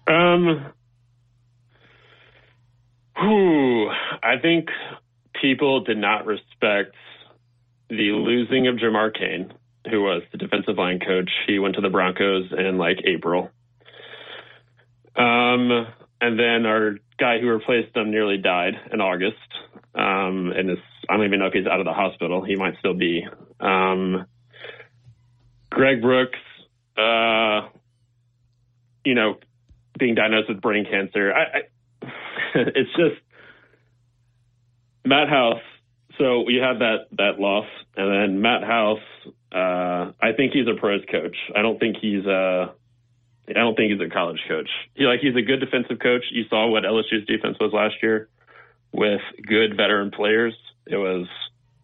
Um, 0.07 0.73
whew, 3.17 3.89
I 4.23 4.39
think 4.43 4.69
people 5.41 5.85
did 5.85 5.97
not 5.97 6.27
respect 6.27 6.95
the 7.89 8.13
losing 8.13 8.69
of 8.69 8.77
Jamar 8.77 9.13
Cain, 9.13 9.53
who 9.91 10.03
was 10.03 10.23
the 10.33 10.39
defensive 10.39 10.77
line 10.77 11.01
coach. 11.01 11.31
He 11.47 11.59
went 11.59 11.77
to 11.77 11.81
the 11.81 11.89
Broncos 11.89 12.53
in 12.57 12.77
like 12.77 12.99
April. 13.07 13.51
Um, 15.17 15.87
and 16.21 16.39
then 16.39 16.67
our 16.67 16.97
guy 17.19 17.39
who 17.41 17.49
replaced 17.49 17.97
him 17.97 18.11
nearly 18.11 18.37
died 18.37 18.75
in 18.93 19.01
August. 19.01 19.37
Um, 19.95 20.53
and 20.55 20.71
is, 20.71 20.79
I 21.09 21.17
don't 21.17 21.27
even 21.27 21.41
know 21.41 21.47
if 21.47 21.53
he's 21.53 21.67
out 21.67 21.81
of 21.81 21.87
the 21.87 21.93
hospital. 21.93 22.45
He 22.45 22.57
might 22.57 22.75
still 22.79 22.95
be. 22.95 23.27
Um, 23.59 24.27
Greg 25.71 26.03
Brooks, 26.03 26.39
uh, 26.97 27.69
you 29.05 29.15
know, 29.15 29.37
being 29.99 30.15
diagnosed 30.15 30.49
with 30.49 30.61
brain 30.61 30.85
cancer. 30.85 31.33
I, 31.33 31.43
I 31.43 32.11
it's 32.55 32.91
just 32.91 33.21
Matt 35.05 35.29
House. 35.29 35.63
So 36.19 36.43
we 36.43 36.57
had 36.57 36.81
that 36.81 37.07
that 37.17 37.39
loss, 37.41 37.67
and 37.97 38.13
then 38.13 38.43
Matt 38.43 38.65
House. 38.65 38.99
Uh, 39.53 40.13
I 40.21 40.33
think 40.37 40.53
he's 40.53 40.67
a 40.69 40.79
pros 40.79 41.03
coach. 41.11 41.37
I 41.57 41.63
don't 41.63 41.79
think 41.79 41.97
he's 42.01 42.25
a. 42.27 42.75
I 43.49 43.53
don't 43.53 43.75
think 43.75 43.93
he's 43.93 44.01
a 44.01 44.13
college 44.13 44.41
coach. 44.47 44.69
He 44.95 45.05
like 45.05 45.21
he's 45.21 45.35
a 45.35 45.43
good 45.43 45.61
defensive 45.61 45.99
coach. 45.99 46.25
You 46.31 46.45
saw 46.49 46.69
what 46.69 46.85
LSU's 46.85 47.27
defense 47.27 47.57
was 47.61 47.73
last 47.73 47.95
year 48.03 48.29
with 48.93 49.21
good 49.47 49.77
veteran 49.77 50.11
players. 50.11 50.55
It 50.87 50.97
was, 50.97 51.27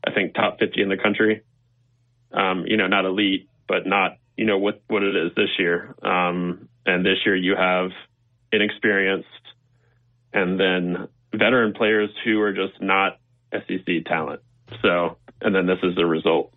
I 0.07 0.13
think, 0.13 0.35
top 0.35 0.59
fifty 0.59 0.83
in 0.83 0.89
the 0.89 0.97
country. 0.97 1.43
Um, 2.33 2.65
you 2.67 2.77
know, 2.77 2.87
not 2.87 3.05
elite, 3.05 3.49
but 3.69 3.87
not 3.87 4.19
you 4.37 4.47
know 4.47 4.59
what 4.59 4.83
what 4.89 5.03
it 5.03 5.17
is 5.17 5.33
this 5.37 5.51
year. 5.59 5.95
Um, 6.03 6.69
and 6.85 7.05
this 7.05 7.19
year 7.25 7.35
you 7.35 7.55
have 7.57 7.91
inexperienced 8.53 9.27
and 10.33 10.61
then 10.61 11.09
veteran 11.33 11.73
players 11.73 12.11
who 12.25 12.41
are 12.41 12.53
just 12.53 12.81
not 12.81 13.19
SEC 13.53 14.05
talent. 14.07 14.41
So, 14.83 15.17
and 15.41 15.55
then 15.55 15.67
this 15.67 15.79
is 15.83 15.95
the 15.97 16.05
result. 16.05 16.53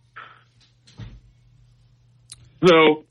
So, 2.66 3.06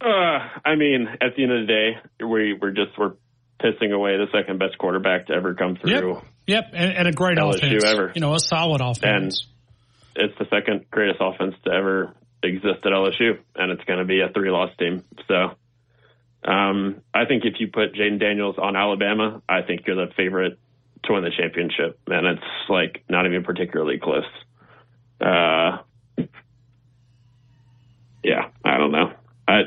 uh, 0.00 0.38
I 0.64 0.76
mean, 0.76 1.08
at 1.20 1.34
the 1.36 1.42
end 1.42 1.52
of 1.52 1.66
the 1.66 1.72
day, 2.18 2.26
we 2.26 2.52
we're 2.60 2.72
just 2.72 2.98
we're 2.98 3.14
pissing 3.60 3.92
away 3.92 4.16
the 4.16 4.26
second 4.32 4.58
best 4.58 4.76
quarterback 4.78 5.26
to 5.26 5.32
ever 5.32 5.54
come 5.54 5.76
through. 5.76 6.20
Yep, 6.46 6.70
and, 6.72 6.96
and 6.96 7.08
a 7.08 7.12
great 7.12 7.38
LSU 7.38 7.76
offense. 7.76 7.84
ever. 7.84 8.12
You 8.14 8.20
know, 8.20 8.34
a 8.34 8.40
solid 8.40 8.80
offense. 8.80 9.46
And 10.14 10.26
it's 10.26 10.38
the 10.38 10.46
second 10.50 10.86
greatest 10.90 11.20
offense 11.20 11.54
to 11.64 11.72
ever 11.72 12.14
exist 12.42 12.84
at 12.84 12.92
LSU, 12.92 13.38
and 13.54 13.72
it's 13.72 13.84
going 13.84 13.98
to 13.98 14.04
be 14.04 14.20
a 14.20 14.28
three 14.28 14.50
loss 14.50 14.70
team. 14.78 15.04
So, 15.28 15.56
um, 16.44 17.02
I 17.12 17.26
think 17.26 17.44
if 17.44 17.60
you 17.60 17.68
put 17.68 17.94
Jayden 17.94 18.18
Daniels 18.18 18.56
on 18.58 18.76
Alabama, 18.76 19.42
I 19.48 19.62
think 19.62 19.86
you're 19.86 20.06
the 20.06 20.12
favorite 20.14 20.58
to 21.04 21.12
win 21.12 21.24
the 21.24 21.30
championship, 21.30 21.98
and 22.06 22.26
it's 22.26 22.42
like 22.68 23.04
not 23.08 23.26
even 23.26 23.44
particularly 23.44 23.98
close. 23.98 24.24
Uh, 25.20 25.78
yeah, 28.22 28.48
I 28.64 28.78
don't 28.78 28.92
know. 28.92 29.12
I 29.46 29.62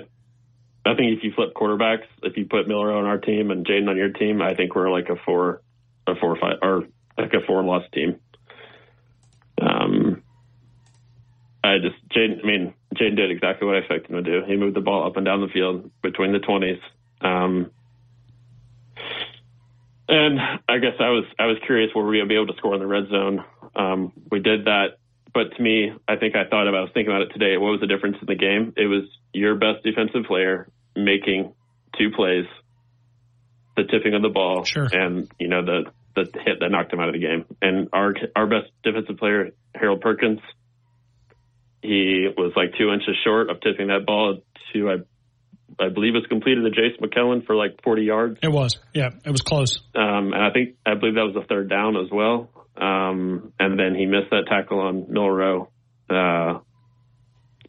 I 0.85 0.95
think 0.95 1.17
if 1.17 1.23
you 1.23 1.31
flip 1.33 1.53
quarterbacks, 1.53 2.05
if 2.23 2.37
you 2.37 2.45
put 2.45 2.67
Milroe 2.67 2.99
on 2.99 3.05
our 3.05 3.17
team 3.17 3.51
and 3.51 3.65
Jayden 3.65 3.89
on 3.89 3.97
your 3.97 4.09
team, 4.09 4.41
I 4.41 4.53
think 4.53 4.75
we're 4.75 4.91
like 4.91 5.09
a 5.09 5.15
four, 5.15 5.61
a 6.07 6.15
four 6.15 6.37
five, 6.37 6.57
or 6.61 6.87
like 7.17 7.33
a 7.33 7.45
four 7.45 7.63
loss 7.63 7.83
team. 7.93 8.19
Um, 9.61 10.23
I 11.63 11.77
just 11.77 11.95
Jayden. 12.09 12.43
I 12.43 12.45
mean, 12.45 12.73
Jayden 12.95 13.15
did 13.15 13.31
exactly 13.31 13.65
what 13.65 13.75
I 13.75 13.79
expected 13.79 14.11
him 14.11 14.23
to 14.23 14.41
do. 14.41 14.45
He 14.45 14.57
moved 14.57 14.75
the 14.75 14.81
ball 14.81 15.07
up 15.07 15.15
and 15.15 15.25
down 15.25 15.41
the 15.41 15.47
field 15.47 15.89
between 16.01 16.33
the 16.33 16.39
twenties. 16.39 16.79
Um, 17.21 17.71
and 20.09 20.39
I 20.67 20.77
guess 20.79 20.95
I 20.99 21.09
was 21.09 21.25
I 21.39 21.45
was 21.45 21.57
curious 21.65 21.91
were 21.95 22.05
we 22.05 22.17
gonna 22.17 22.27
be 22.27 22.35
able 22.35 22.47
to 22.47 22.57
score 22.57 22.73
in 22.73 22.79
the 22.79 22.87
red 22.87 23.07
zone. 23.09 23.45
Um, 23.75 24.13
we 24.29 24.39
did 24.39 24.65
that, 24.65 24.97
but 25.33 25.55
to 25.55 25.61
me, 25.63 25.93
I 26.07 26.17
think 26.17 26.35
I 26.35 26.43
thought 26.49 26.67
about. 26.67 26.79
I 26.79 26.81
was 26.81 26.91
thinking 26.93 27.13
about 27.13 27.23
it 27.23 27.33
today. 27.33 27.57
What 27.57 27.71
was 27.71 27.79
the 27.79 27.87
difference 27.87 28.17
in 28.19 28.27
the 28.27 28.35
game? 28.35 28.73
It 28.75 28.87
was 28.87 29.03
your 29.33 29.55
best 29.55 29.83
defensive 29.83 30.25
player 30.27 30.67
making 30.95 31.53
two 31.97 32.11
plays, 32.11 32.45
the 33.77 33.83
tipping 33.85 34.13
of 34.13 34.21
the 34.21 34.29
ball, 34.29 34.65
sure. 34.65 34.87
and 34.91 35.31
you 35.39 35.47
know 35.47 35.63
the 35.63 35.85
the 36.15 36.29
hit 36.45 36.59
that 36.59 36.69
knocked 36.69 36.91
him 36.93 36.99
out 36.99 37.07
of 37.07 37.13
the 37.13 37.19
game. 37.19 37.45
And 37.61 37.87
our 37.93 38.13
our 38.35 38.47
best 38.47 38.71
defensive 38.83 39.17
player, 39.17 39.51
Harold 39.73 40.01
Perkins, 40.01 40.41
he 41.83 42.29
was 42.35 42.53
like 42.55 42.73
two 42.77 42.91
inches 42.91 43.15
short 43.23 43.49
of 43.49 43.61
tipping 43.61 43.87
that 43.87 44.05
ball 44.05 44.39
to 44.73 44.89
I 44.89 44.95
I 45.79 45.89
believe 45.89 46.15
it's 46.15 46.27
completed 46.27 46.61
to 46.63 46.69
Jase 46.69 46.99
McClellan 46.99 47.41
for 47.41 47.55
like 47.55 47.81
40 47.83 48.03
yards. 48.03 48.37
It 48.43 48.51
was, 48.51 48.77
yeah, 48.93 49.09
it 49.25 49.31
was 49.31 49.41
close. 49.41 49.79
Um, 49.95 50.31
and 50.33 50.43
I 50.43 50.51
think 50.51 50.75
I 50.85 50.93
believe 50.95 51.15
that 51.15 51.25
was 51.25 51.33
the 51.33 51.45
third 51.47 51.69
down 51.69 51.95
as 51.97 52.11
well. 52.11 52.49
Um, 52.77 53.53
and 53.59 53.79
then 53.79 53.95
he 53.95 54.05
missed 54.05 54.29
that 54.31 54.45
tackle 54.47 54.79
on 54.79 55.07
Milroe. 55.09 55.69
Uh, 56.09 56.59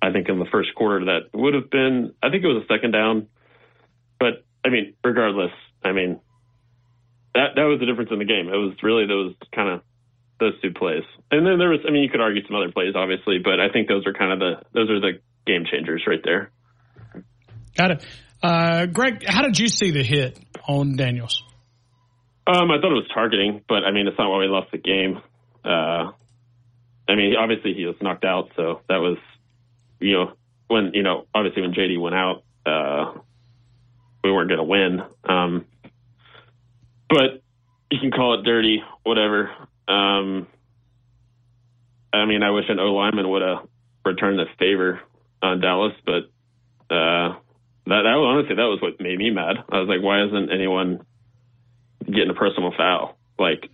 I 0.03 0.13
think 0.13 0.29
in 0.29 0.39
the 0.39 0.47
first 0.51 0.75
quarter 0.75 1.07
that 1.07 1.37
would 1.37 1.55
have 1.55 1.71
been. 1.71 2.15
I 2.23 2.31
think 2.31 2.45
it 2.45 2.47
was 2.47 2.65
a 2.65 2.73
second 2.73 2.93
down. 2.93 3.29
But 4.19 4.45
I 4.65 4.69
mean, 4.69 4.95
regardless, 5.03 5.53
I 5.83 5.93
mean 5.93 6.21
that 7.35 7.57
that 7.57 7.65
was 7.65 7.81
the 7.81 7.87
difference 7.87 8.11
in 8.13 8.19
the 8.19 8.25
game. 8.25 8.49
It 8.49 8.57
was 8.57 8.75
really 8.83 9.07
those 9.07 9.35
kind 9.55 9.69
of 9.69 9.81
those 10.45 10.61
two 10.61 10.73
plays. 10.73 11.05
And 11.31 11.47
then 11.47 11.59
there 11.59 11.71
was. 11.71 11.81
I 11.87 11.91
mean, 11.91 12.03
you 12.03 12.11
could 12.11 12.21
argue 12.21 12.47
some 12.47 12.57
other 12.57 12.71
plays, 12.71 12.95
obviously, 12.95 13.39
but 13.43 13.61
I 13.61 13.69
think 13.73 13.89
those 13.89 14.07
are 14.07 14.13
kind 14.13 14.33
of 14.33 14.39
the 14.39 14.53
those 14.73 14.91
are 14.91 15.01
the 15.01 15.13
game 15.47 15.65
changers 15.71 16.05
right 16.07 16.21
there. 16.23 16.51
Got 17.77 17.91
it. 17.93 18.07
Uh, 18.43 18.87
Greg, 18.87 19.25
how 19.27 19.43
did 19.43 19.59
you 19.59 19.69
see 19.69 19.91
the 19.91 20.03
hit 20.03 20.39
on 20.69 20.97
Daniels? 20.97 21.43
Um, 22.47 22.71
I 22.71 22.77
thought 22.77 22.93
it 22.93 23.01
was 23.01 23.11
targeting, 23.13 23.63
but 23.67 23.85
I 23.85 23.91
mean, 23.91 24.07
it's 24.07 24.19
not 24.19 24.31
why 24.31 24.39
we 24.39 24.47
lost 24.47 24.71
the 24.71 24.79
game. 24.79 25.21
Uh, 25.65 26.13
I 27.09 27.15
mean, 27.17 27.35
obviously 27.39 27.73
he 27.75 27.87
was 27.87 27.97
knocked 28.03 28.25
out, 28.25 28.51
so 28.55 28.83
that 28.89 28.99
was, 28.99 29.17
you 29.99 30.13
know, 30.13 30.33
when 30.69 30.91
you 30.93 31.03
know, 31.03 31.27
obviously 31.35 31.63
when 31.63 31.73
JD 31.73 32.01
went 32.01 32.15
out, 32.15 32.43
uh, 32.67 33.19
we 34.23 34.31
weren't 34.31 34.49
going 34.49 34.59
to 34.59 34.65
win. 34.65 35.03
Um, 35.25 35.65
but 37.09 37.43
you 37.91 37.99
can 38.01 38.11
call 38.11 38.39
it 38.39 38.45
dirty, 38.45 38.83
whatever. 39.05 39.51
Um, 39.89 40.47
I 42.13 42.25
mean, 42.27 42.43
I 42.43 42.51
wish 42.51 42.65
an 42.69 42.79
O 42.79 42.95
lineman 42.95 43.29
would 43.29 43.43
have 43.43 43.69
returned 44.05 44.39
the 44.39 44.47
favor 44.59 45.01
on 45.43 45.61
Dallas, 45.61 45.93
but 46.07 46.25
uh, 46.95 47.37
that, 47.87 48.03
that 48.03 48.07
honestly, 48.07 48.55
that 48.55 48.63
was 48.63 48.81
what 48.81 49.01
made 49.01 49.19
me 49.19 49.31
mad. 49.31 49.57
I 49.71 49.81
was 49.81 49.89
like, 49.89 50.03
why 50.03 50.25
isn't 50.25 50.53
anyone 50.53 51.05
getting 52.07 52.31
a 52.31 52.35
personal 52.35 52.73
foul, 52.77 53.17
like 53.39 53.69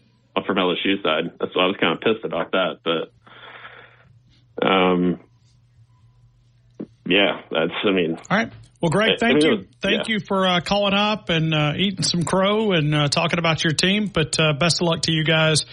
from 0.46 0.56
LSU 0.56 1.02
side? 1.02 1.32
That's 1.38 1.54
why 1.54 1.64
I 1.64 1.66
was 1.66 1.76
kind 1.80 1.94
of 1.94 2.00
pissed 2.00 2.24
about 2.24 2.52
that. 2.52 2.80
But, 2.84 4.66
um, 4.66 5.20
yeah, 7.06 7.42
that's, 7.50 7.72
I 7.84 7.90
mean, 7.90 8.18
all 8.30 8.36
right. 8.36 8.52
Well, 8.80 8.90
Greg, 8.90 9.10
I 9.12 9.16
thank 9.18 9.42
you. 9.42 9.66
thank 9.82 10.08
yeah. 10.08 10.14
you 10.14 10.20
for 10.26 10.46
uh, 10.46 10.60
calling 10.60 10.94
up 10.94 11.28
and 11.28 11.54
uh, 11.54 11.72
eating 11.76 12.02
some 12.02 12.22
crow 12.22 12.72
and 12.72 12.94
uh, 12.94 13.08
talking 13.08 13.38
about 13.38 13.62
your 13.62 13.74
team. 13.74 14.06
But 14.06 14.40
uh, 14.40 14.54
best 14.54 14.80
of 14.80 14.86
luck 14.86 15.02
to 15.02 15.12
you 15.12 15.22
guys 15.22 15.66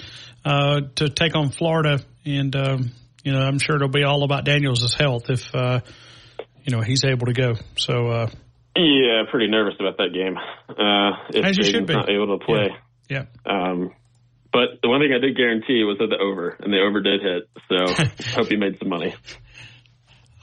uh, 0.43 0.81
to 0.95 1.09
take 1.09 1.35
on 1.35 1.51
Florida. 1.51 1.99
And, 2.25 2.53
um, 2.55 2.91
you 3.23 3.31
know, 3.31 3.39
I'm 3.39 3.59
sure 3.59 3.77
it'll 3.77 3.87
be 3.87 4.03
all 4.03 4.23
about 4.23 4.43
Daniels' 4.43 4.93
health 4.93 5.29
if, 5.29 5.55
uh, 5.55 5.79
you 6.65 6.75
know, 6.75 6.81
he's 6.81 7.05
able 7.05 7.27
to 7.27 7.33
go. 7.33 7.53
So, 7.77 8.07
uh, 8.07 8.29
yeah, 8.75 9.23
pretty 9.31 9.47
nervous 9.47 9.75
about 9.79 9.97
that 9.97 10.13
game. 10.13 10.37
Uh, 10.69 11.17
if 11.33 11.45
As 11.45 11.57
you 11.57 11.63
should 11.63 11.87
be. 11.87 11.93
not 11.93 12.09
able 12.09 12.37
to 12.37 12.45
play. 12.45 12.75
yeah. 13.09 13.23
Um, 13.45 13.91
but 14.51 14.81
the 14.81 14.89
one 14.89 15.01
thing 15.01 15.13
I 15.15 15.19
did 15.19 15.35
guarantee 15.35 15.83
was 15.83 15.97
that 15.99 16.07
the 16.07 16.17
over, 16.17 16.57
and 16.59 16.73
the 16.73 16.79
over 16.79 17.01
did 17.01 17.21
hit. 17.21 17.49
So 17.69 18.33
hope 18.35 18.51
you 18.51 18.57
made 18.57 18.79
some 18.79 18.89
money. 18.89 19.15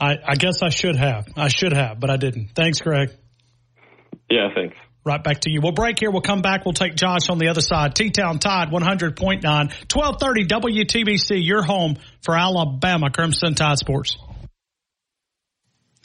I, 0.01 0.17
I 0.27 0.35
guess 0.35 0.63
I 0.63 0.71
should 0.71 0.97
have. 0.97 1.27
I 1.37 1.49
should 1.49 1.73
have, 1.73 2.01
but 2.01 2.11
I 2.11 2.17
didn't. 2.17 2.51
Thanks, 2.55 2.81
Greg. 2.81 3.11
Yeah, 4.31 4.49
thanks. 4.55 4.77
Right 5.05 5.23
back 5.23 5.41
to 5.41 5.51
you. 5.51 5.61
We'll 5.63 5.73
break 5.73 5.99
here. 6.01 6.11
We'll 6.11 6.23
come 6.23 6.41
back. 6.41 6.65
We'll 6.65 6.73
take 6.73 6.95
Josh 6.95 7.29
on 7.29 7.39
the 7.39 7.49
other 7.49 7.61
side. 7.61 7.95
T-Town 7.95 8.39
Tide 8.39 8.69
100.9, 8.69 9.45
1230 9.45 10.47
WTBC, 10.47 11.47
your 11.47 11.63
home 11.63 11.97
for 12.23 12.37
Alabama 12.37 13.11
Crimson 13.11 13.55
Tide 13.55 13.77
Sports. 13.79 14.17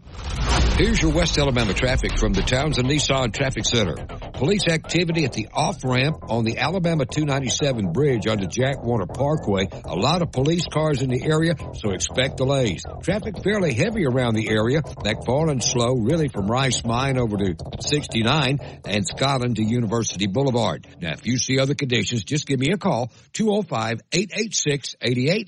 Here's 0.77 1.01
your 1.01 1.13
West 1.13 1.39
Alabama 1.39 1.73
traffic 1.73 2.19
from 2.19 2.33
the 2.33 2.41
Townsend 2.41 2.87
Nissan 2.87 3.33
Traffic 3.33 3.65
Center. 3.65 3.95
Police 4.33 4.67
activity 4.67 5.23
at 5.23 5.31
the 5.31 5.47
off-ramp 5.53 6.17
on 6.29 6.43
the 6.43 6.57
Alabama 6.57 7.05
297 7.05 7.93
bridge 7.93 8.27
onto 8.27 8.45
Jack 8.45 8.83
Warner 8.83 9.07
Parkway. 9.07 9.69
A 9.85 9.95
lot 9.95 10.21
of 10.21 10.33
police 10.33 10.65
cars 10.65 11.01
in 11.01 11.09
the 11.09 11.23
area, 11.23 11.55
so 11.75 11.91
expect 11.91 12.35
delays. 12.37 12.83
Traffic 13.01 13.41
fairly 13.41 13.73
heavy 13.73 14.05
around 14.05 14.35
the 14.35 14.49
area. 14.49 14.81
McFarland 14.81 15.63
slow 15.63 15.95
really 15.95 16.27
from 16.27 16.47
Rice 16.47 16.83
Mine 16.83 17.17
over 17.17 17.37
to 17.37 17.55
69 17.79 18.59
and 18.85 19.07
Scotland 19.07 19.55
to 19.55 19.63
University 19.63 20.27
Boulevard. 20.27 20.85
Now, 20.99 21.13
if 21.13 21.25
you 21.25 21.37
see 21.37 21.57
other 21.57 21.73
conditions, 21.73 22.25
just 22.25 22.45
give 22.45 22.59
me 22.59 22.73
a 22.73 22.77
call, 22.77 23.09
oh 23.41 23.61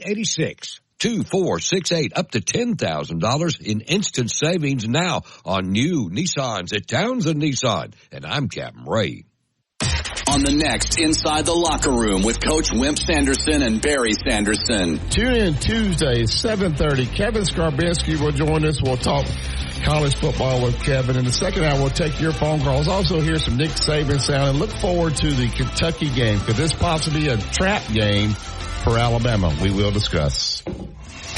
205-886-8886. 0.08 0.80
2468 1.00 2.14
up 2.16 2.32
to 2.32 2.42
$10,000 2.42 3.62
in 3.62 3.82
instant 3.82 4.32
savings 4.32 4.88
now 4.88 5.22
on 5.46 5.72
new 5.72 6.10
Nissans 6.10 6.74
at 6.74 6.88
Townsend 6.88 7.40
Nissan. 7.40 7.94
And 8.12 8.26
I'm 8.26 8.50
Captain 8.50 8.84
Ray. 8.86 9.26
On 10.30 10.42
the 10.42 10.52
next 10.52 11.00
Inside 11.00 11.46
the 11.46 11.54
Locker 11.54 11.92
Room 11.92 12.24
with 12.24 12.44
Coach 12.44 12.70
Wimp 12.74 12.98
Sanderson 12.98 13.62
and 13.62 13.80
Barry 13.80 14.14
Sanderson. 14.14 15.00
Tune 15.10 15.36
in 15.36 15.54
Tuesday, 15.54 16.24
7.30. 16.24 17.16
Kevin 17.16 17.44
Scarbinsky 17.44 18.20
will 18.20 18.32
join 18.32 18.66
us. 18.66 18.82
We'll 18.82 18.98
talk 18.98 19.26
college 19.86 20.18
football 20.18 20.64
with 20.64 20.82
Kevin. 20.82 21.16
In 21.16 21.26
the 21.26 21.32
second 21.32 21.64
hour, 21.64 21.80
we'll 21.80 21.92
take 21.92 22.20
your 22.20 22.34
phone 22.34 22.60
calls. 22.60 22.88
Also 22.88 23.22
hear 23.22 23.38
some 23.38 23.56
Nick 23.56 23.70
Saban 23.70 24.20
sound 24.20 24.50
and 24.50 24.60
look 24.60 24.72
forward 24.82 25.16
to 25.18 25.32
the 25.32 25.48
Kentucky 25.48 26.10
game. 26.10 26.40
Could 26.40 26.56
this 26.56 26.74
possibly 26.74 27.22
be 27.22 27.28
a 27.30 27.38
trap 27.38 27.84
game 27.94 28.32
for 28.88 28.98
Alabama? 28.98 29.54
We 29.62 29.72
will 29.72 29.92
discuss. 29.92 30.64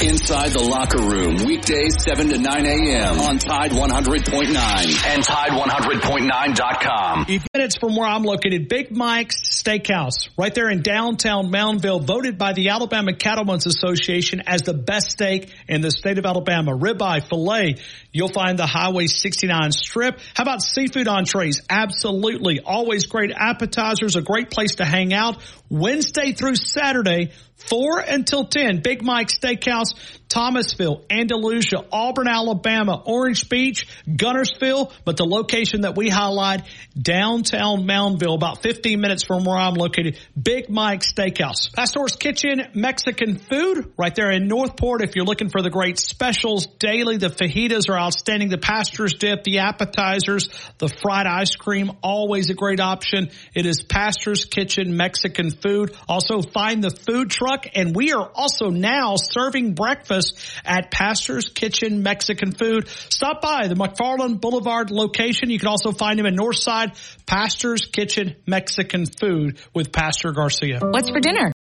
Inside 0.02 0.52
the 0.52 0.62
Locker 0.62 1.02
Room, 1.02 1.44
weekdays 1.44 2.02
7 2.02 2.30
to 2.30 2.38
9 2.38 2.64
a.m. 2.64 3.20
on 3.20 3.38
Tide 3.38 3.72
100.9 3.72 5.06
and 5.06 5.22
Tide100.9.com. 5.22 7.26
Minutes 7.52 7.76
from 7.76 7.96
where 7.96 8.08
I'm 8.08 8.22
located, 8.22 8.70
Big 8.70 8.90
Mike's 8.90 9.42
Steakhouse, 9.42 10.30
right 10.38 10.54
there 10.54 10.70
in 10.70 10.80
downtown 10.80 11.52
Moundville, 11.52 12.02
voted 12.02 12.38
by 12.38 12.54
the 12.54 12.70
Alabama 12.70 13.14
Cattlemen's 13.14 13.66
Association 13.66 14.40
as 14.46 14.62
the 14.62 14.72
best 14.72 15.10
steak 15.10 15.52
in 15.68 15.82
the 15.82 15.90
state 15.90 16.16
of 16.16 16.24
Alabama. 16.24 16.74
Ribeye, 16.74 17.22
filet, 17.22 17.76
you'll 18.10 18.28
find 18.28 18.58
the 18.58 18.66
Highway 18.66 19.06
69 19.06 19.72
strip. 19.72 20.18
How 20.34 20.44
about 20.44 20.62
seafood 20.62 21.08
entrees? 21.08 21.60
Absolutely. 21.68 22.60
Always 22.64 23.04
great 23.04 23.32
appetizers, 23.36 24.16
a 24.16 24.22
great 24.22 24.50
place 24.50 24.76
to 24.76 24.86
hang 24.86 25.12
out. 25.12 25.42
Wednesday 25.68 26.32
through 26.32 26.56
Saturday, 26.56 27.32
4 27.68 28.00
until 28.00 28.44
10, 28.44 28.80
Big 28.80 29.02
Mike 29.02 29.28
Steakhouse, 29.28 29.94
Thomasville, 30.30 31.04
Andalusia, 31.10 31.84
Auburn, 31.90 32.28
Alabama, 32.28 33.02
Orange 33.04 33.48
Beach, 33.48 33.88
Guntersville, 34.08 34.92
but 35.04 35.16
the 35.16 35.24
location 35.24 35.80
that 35.80 35.96
we 35.96 36.08
highlight, 36.08 36.62
downtown 36.96 37.82
Moundville, 37.82 38.36
about 38.36 38.62
15 38.62 39.00
minutes 39.00 39.24
from 39.24 39.44
where 39.44 39.58
I'm 39.58 39.74
located, 39.74 40.18
Big 40.40 40.70
Mike 40.70 41.00
Steakhouse. 41.00 41.74
Pastor's 41.74 42.14
Kitchen, 42.14 42.62
Mexican 42.74 43.38
food, 43.38 43.92
right 43.98 44.14
there 44.14 44.30
in 44.30 44.46
Northport. 44.46 45.02
If 45.02 45.16
you're 45.16 45.24
looking 45.24 45.48
for 45.48 45.62
the 45.62 45.70
great 45.70 45.98
specials 45.98 46.66
daily, 46.78 47.16
the 47.16 47.26
fajitas 47.26 47.88
are 47.90 47.98
outstanding, 47.98 48.50
the 48.50 48.58
pastor's 48.58 49.14
dip, 49.14 49.42
the 49.42 49.58
appetizers, 49.58 50.48
the 50.78 50.88
fried 50.88 51.26
ice 51.26 51.56
cream, 51.56 51.90
always 52.04 52.50
a 52.50 52.54
great 52.54 52.78
option. 52.78 53.30
It 53.52 53.66
is 53.66 53.82
Pastor's 53.82 54.44
Kitchen, 54.44 54.96
Mexican 54.96 55.50
food. 55.50 55.96
Also 56.08 56.40
find 56.40 56.84
the 56.84 56.90
food 56.90 57.30
truck, 57.30 57.66
and 57.74 57.96
we 57.96 58.12
are 58.12 58.30
also 58.32 58.70
now 58.70 59.16
serving 59.16 59.74
breakfast 59.74 60.19
at 60.64 60.90
Pastor's 60.90 61.48
Kitchen 61.48 62.02
Mexican 62.02 62.52
Food. 62.52 62.88
Stop 62.88 63.40
by 63.42 63.66
the 63.66 63.74
McFarland 63.74 64.40
Boulevard 64.40 64.90
location. 64.90 65.50
You 65.50 65.58
can 65.58 65.68
also 65.68 65.92
find 65.92 66.18
him 66.18 66.26
in 66.26 66.36
Northside 66.36 66.96
Pastor's 67.26 67.86
Kitchen 67.86 68.36
Mexican 68.46 69.06
Food 69.06 69.60
with 69.74 69.92
Pastor 69.92 70.32
Garcia. 70.32 70.80
What's 70.82 71.10
for 71.10 71.20
dinner? 71.20 71.52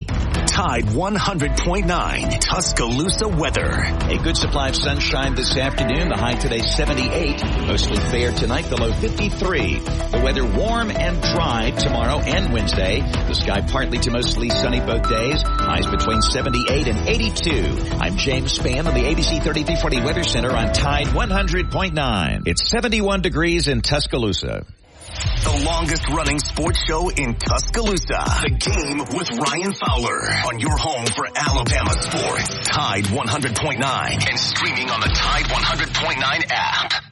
Tide 0.59 0.87
100.9 0.87 2.41
Tuscaloosa 2.41 3.29
weather. 3.29 3.71
A 3.71 4.19
good 4.19 4.37
supply 4.37 4.71
of 4.71 4.75
sunshine 4.75 5.37
this 5.37 5.57
afternoon. 5.57 6.09
The 6.09 6.17
high 6.17 6.35
today 6.35 6.59
78. 6.59 7.45
Mostly 7.69 7.97
fair 8.11 8.33
tonight. 8.33 8.65
The 8.65 8.77
low 8.77 8.93
53. 8.93 9.79
The 9.79 10.21
weather 10.25 10.45
warm 10.45 10.91
and 10.91 11.23
dry 11.23 11.71
tomorrow 11.71 12.19
and 12.19 12.53
Wednesday. 12.53 13.03
The 13.03 13.35
sky 13.35 13.61
partly 13.71 14.01
to 14.01 14.11
mostly 14.11 14.51
sunny 14.51 14.81
both 14.81 15.09
days. 15.09 15.43
Highs 15.45 15.87
between 15.87 16.23
78 16.23 16.89
and 16.89 17.09
82. 17.09 17.97
I'm 18.01 18.17
James 18.17 18.59
Spann 18.59 18.89
on 18.89 18.95
the 18.95 19.05
ABC 19.05 19.41
3340 19.41 20.01
Weather 20.01 20.25
Center 20.25 20.51
on 20.51 20.73
Tide 20.73 21.07
100.9. 21.07 22.43
It's 22.49 22.69
71 22.69 23.23
degrees 23.23 23.69
in 23.69 23.81
Tuscaloosa. 23.81 24.67
The 25.45 25.63
longest 25.65 26.09
running 26.09 26.39
sports 26.39 26.79
show 26.87 27.09
in 27.11 27.35
Tuscaloosa. 27.35 28.25
The 28.43 28.51
game 28.51 28.99
with 28.99 29.31
Ryan 29.31 29.73
Fowler 29.73 30.21
on 30.47 30.59
your 30.61 30.77
home 30.77 31.07
for 31.07 31.27
Alabama 31.35 31.93
sports. 32.01 32.67
Tide 32.67 33.05
100.9 33.05 34.29
and 34.29 34.39
streaming 34.39 34.91
on 34.91 35.01
the 35.01 35.09
Tide 35.09 35.47
100.9 35.47 36.45
app. 36.51 37.05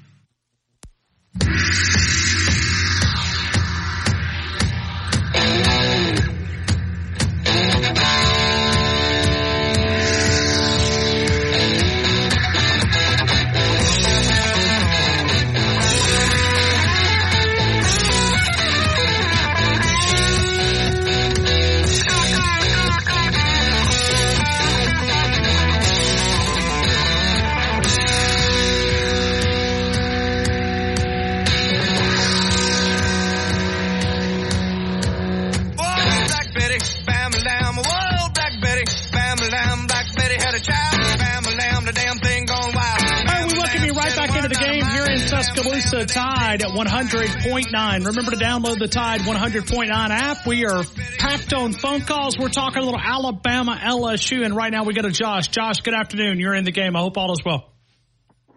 Remember 48.16 48.34
to 48.34 48.42
download 48.42 48.78
the 48.78 48.88
Tide 48.88 49.20
100.9 49.20 49.90
app. 49.90 50.46
We 50.46 50.64
are 50.64 50.84
packed 51.18 51.52
on 51.52 51.74
phone 51.74 52.00
calls. 52.00 52.38
We're 52.38 52.48
talking 52.48 52.82
a 52.82 52.86
little 52.86 52.98
Alabama 52.98 53.78
LSU, 53.78 54.42
and 54.42 54.56
right 54.56 54.72
now 54.72 54.84
we 54.84 54.94
got 54.94 55.04
a 55.04 55.10
Josh. 55.10 55.48
Josh, 55.48 55.82
good 55.82 55.92
afternoon. 55.92 56.40
You're 56.40 56.54
in 56.54 56.64
the 56.64 56.72
game. 56.72 56.96
I 56.96 57.00
hope 57.00 57.18
all 57.18 57.30
is 57.32 57.44
well. 57.44 57.74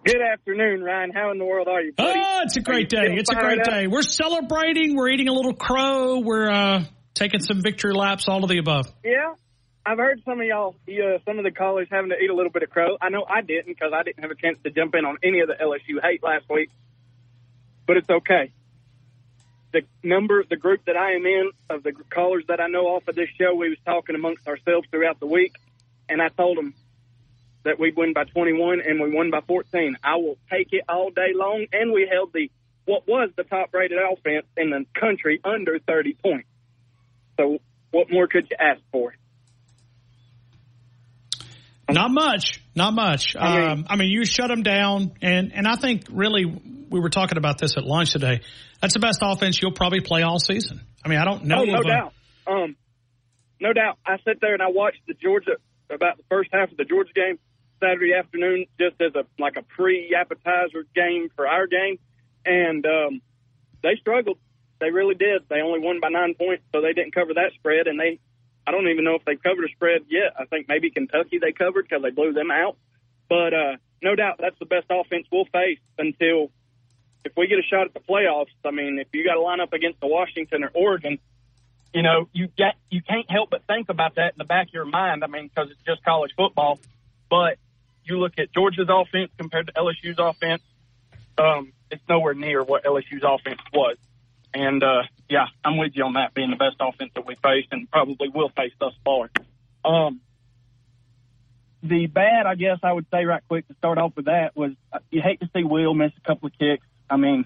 Good 0.06 0.22
afternoon, 0.22 0.82
Ryan. 0.82 1.12
How 1.14 1.32
in 1.32 1.40
the 1.40 1.44
world 1.44 1.68
are 1.68 1.82
you? 1.82 1.92
Buddy? 1.92 2.22
Oh, 2.24 2.40
it's 2.46 2.56
a 2.56 2.62
great 2.62 2.88
day. 2.88 3.18
It's 3.18 3.30
a 3.30 3.36
great 3.36 3.60
up? 3.60 3.66
day. 3.66 3.88
We're 3.88 4.02
celebrating. 4.02 4.96
We're 4.96 5.10
eating 5.10 5.28
a 5.28 5.34
little 5.34 5.56
crow. 5.56 6.20
We're 6.20 6.50
uh, 6.50 6.86
taking 7.14 7.42
some 7.42 7.62
victory 7.62 7.94
laps. 7.94 8.30
All 8.30 8.42
of 8.42 8.50
the 8.50 8.60
above. 8.60 8.88
Yeah, 9.04 9.34
I've 9.86 9.98
heard 9.98 10.22
some 10.24 10.40
of 10.40 10.48
y'all, 10.48 10.74
uh, 10.88 11.18
some 11.26 11.38
of 11.38 11.44
the 11.44 11.52
callers 11.52 11.90
having 11.92 12.12
to 12.12 12.16
eat 12.16 12.30
a 12.30 12.34
little 12.34 12.52
bit 12.54 12.64
of 12.64 12.70
crow. 12.70 12.96
I 13.02 13.10
know 13.10 13.26
I 13.30 13.42
didn't 13.42 13.68
because 13.68 13.92
I 13.94 14.04
didn't 14.04 14.22
have 14.22 14.32
a 14.32 14.36
chance 14.36 14.58
to 14.64 14.72
jump 14.72 14.96
in 14.96 15.04
on 15.04 15.18
any 15.22 15.42
of 15.42 15.50
the 15.50 15.56
LSU 15.56 16.00
hate 16.02 16.24
last 16.24 16.46
week, 16.50 16.70
but 17.86 17.98
it's 17.98 18.10
okay. 18.10 18.54
The 19.72 19.82
number, 20.04 20.44
the 20.44 20.56
group 20.56 20.86
that 20.86 20.98
I 20.98 21.14
am 21.14 21.26
in 21.26 21.52
of 21.70 21.84
the 21.84 21.92
callers 21.92 22.44
that 22.48 22.60
I 22.60 22.68
know 22.68 22.88
off 22.88 23.08
of 23.08 23.16
this 23.16 23.30
show, 23.40 23.54
we 23.54 23.70
was 23.70 23.78
talking 23.86 24.16
amongst 24.16 24.48
ourselves 24.48 24.88
throughout 24.90 25.20
the 25.20 25.28
week. 25.28 25.56
and 26.10 26.22
I 26.22 26.30
told 26.30 26.58
them 26.58 26.74
that 27.64 27.80
we'd 27.80 27.96
win 27.96 28.14
by 28.14 28.24
21, 28.24 28.82
and 28.82 29.00
we 29.00 29.12
won 29.12 29.30
by 29.30 29.42
14. 29.42 29.96
I 30.04 30.16
will 30.16 30.38
take 30.50 30.74
it 30.74 30.86
all 30.90 31.12
day 31.12 31.34
long, 31.36 31.68
and 31.72 31.92
we 31.92 32.08
held 32.08 32.34
the 32.34 32.50
what 32.86 33.08
was 33.08 33.30
the 33.36 33.44
top 33.44 33.72
rated 33.72 34.00
offense 34.00 34.48
in 34.58 34.72
the 34.72 34.86
country 35.00 35.40
under 35.44 35.78
30 35.78 36.14
points. 36.14 36.48
So, 37.38 37.60
what 37.92 38.12
more 38.12 38.26
could 38.26 38.50
you 38.50 38.58
ask 38.60 38.82
for? 38.92 39.14
Not 41.94 42.12
much, 42.12 42.62
not 42.76 42.94
much. 42.94 43.36
I 43.36 43.60
mean, 43.60 43.70
um, 43.70 43.86
I 43.90 43.96
mean, 43.96 44.10
you 44.10 44.26
shut 44.26 44.48
them 44.48 44.64
down, 44.64 45.14
and 45.22 45.52
and 45.54 45.68
I 45.68 45.76
think 45.76 46.06
really 46.12 46.46
we 46.46 47.00
were 47.00 47.10
talking 47.10 47.38
about 47.38 47.58
this 47.58 47.78
at 47.78 47.84
lunch 47.84 48.12
today. 48.12 48.42
That's 48.82 48.94
the 48.94 49.00
best 49.00 49.20
offense 49.22 49.62
you'll 49.62 49.74
probably 49.74 50.02
play 50.02 50.22
all 50.24 50.40
season. 50.40 50.82
I 51.04 51.10
mean, 51.10 51.20
I 51.20 51.26
don't 51.26 51.46
know. 51.46 51.62
Oh, 51.62 51.66
no 51.66 51.82
doubt. 51.84 52.14
Um, 52.48 52.76
no 53.60 53.74
doubt. 53.74 53.98
I 54.06 54.18
sat 54.26 54.38
there 54.42 54.54
and 54.54 54.64
I 54.64 54.70
watched 54.70 55.02
the 55.08 55.14
Georgia 55.14 55.58
about 55.90 56.18
the 56.18 56.24
first 56.30 56.50
half 56.54 56.72
of 56.72 56.78
the 56.78 56.86
Georgia 56.86 57.12
game 57.14 57.40
Saturday 57.80 58.14
afternoon, 58.14 58.66
just 58.80 59.02
as 59.02 59.16
a 59.16 59.26
like 59.42 59.56
a 59.58 59.64
pre 59.64 60.16
appetizer 60.16 60.86
game 60.96 61.30
for 61.36 61.48
our 61.48 61.68
game, 61.68 61.98
and 62.46 62.86
um, 62.86 63.22
they 63.84 63.96
struggled. 64.00 64.38
They 64.80 64.92
really 64.92 65.16
did. 65.16 65.44
They 65.50 65.62
only 65.62 65.80
won 65.80 66.00
by 66.00 66.10
nine 66.10 66.36
points, 66.36 66.64
so 66.74 66.82
they 66.82 66.94
didn't 66.94 67.14
cover 67.14 67.34
that 67.34 67.52
spread, 67.56 67.88
and 67.88 68.00
they 68.00 68.20
I 68.70 68.72
don't 68.72 68.88
even 68.88 69.04
know 69.04 69.16
if 69.16 69.26
they've 69.26 69.42
covered 69.42 69.66
a 69.66 69.70
spread 69.70 70.04
yet. 70.10 70.36
I 70.38 70.46
think 70.46 70.68
maybe 70.68 70.92
Kentucky 70.92 71.40
they 71.40 71.54
covered 71.54 71.88
because 71.90 72.04
they 72.04 72.12
blew 72.12 72.34
them 72.34 72.52
out. 72.52 72.78
But 73.28 73.52
uh, 73.52 73.78
no 74.00 74.14
doubt 74.14 74.36
that's 74.40 74.60
the 74.60 74.68
best 74.68 74.86
offense 74.92 75.26
we'll 75.32 75.46
face 75.46 75.80
until 75.98 76.52
if 77.26 77.32
we 77.36 77.48
get 77.48 77.58
a 77.58 77.64
shot 77.64 77.88
at 77.88 77.96
the 77.96 78.00
playoffs. 78.00 78.54
I 78.64 78.70
mean, 78.70 79.00
if 79.00 79.08
you 79.12 79.26
got 79.26 79.34
to 79.34 79.42
line 79.42 79.60
up 79.60 79.74
against 79.74 80.00
the 80.00 80.06
Washington 80.06 80.64
or 80.64 80.70
Oregon, 80.76 81.18
you 81.96 82.04
know 82.04 82.30
you 82.32 82.46
get 82.46 82.76
you 82.92 83.02
can't 83.02 83.28
help 83.32 83.50
but 83.50 83.64
think 83.66 83.90
about 83.90 84.16
that 84.16 84.34
in 84.34 84.38
the 84.38 84.46
back 84.46 84.68
of 84.68 84.74
your 84.76 84.86
mind. 84.86 85.24
I 85.24 85.28
mean, 85.28 85.48
because 85.48 85.72
it's 85.72 85.82
just 85.82 86.04
college 86.04 86.34
football. 86.38 86.80
But 87.28 87.58
you 88.04 88.20
look 88.20 88.38
at 88.38 88.54
Georgia's 88.54 88.88
offense 88.88 89.32
compared 89.36 89.66
to 89.66 89.74
LSU's 89.74 90.20
offense, 90.20 90.62
um, 91.40 91.74
it's 91.90 92.04
nowhere 92.08 92.36
near 92.36 92.64
what 92.64 92.84
LSU's 92.84 93.24
offense 93.24 93.62
was. 93.74 93.98
And 94.54 94.84
uh, 94.84 95.04
yeah, 95.30 95.46
I'm 95.64 95.78
with 95.78 95.92
you 95.96 96.04
on 96.06 96.14
that 96.14 96.34
being 96.34 96.50
the 96.50 96.56
best 96.56 96.78
offense 96.80 97.12
that 97.16 97.26
we 97.26 97.36
faced 97.36 97.68
and 97.72 97.90
probably 97.90 98.30
will 98.30 98.50
face 98.50 98.74
thus 98.80 98.94
far. 99.06 99.30
Um, 99.86 100.22
the 101.84 102.08
bad, 102.08 102.46
I 102.46 102.56
guess 102.56 102.80
I 102.84 102.92
would 102.92 103.06
say 103.12 103.26
right 103.26 103.44
quick 103.48 103.68
to 103.68 103.76
start 103.76 103.98
off 103.98 104.14
with 104.16 104.26
that 104.26 104.56
was 104.56 104.72
uh, 104.92 105.00
you 105.12 105.22
hate 105.22 105.40
to 105.40 105.50
see 105.56 105.64
Will 105.64 105.94
miss 105.94 106.12
a 106.18 106.28
couple 106.28 106.48
of 106.48 106.54
kicks. 106.58 106.86
I 107.10 107.18
mean, 107.18 107.46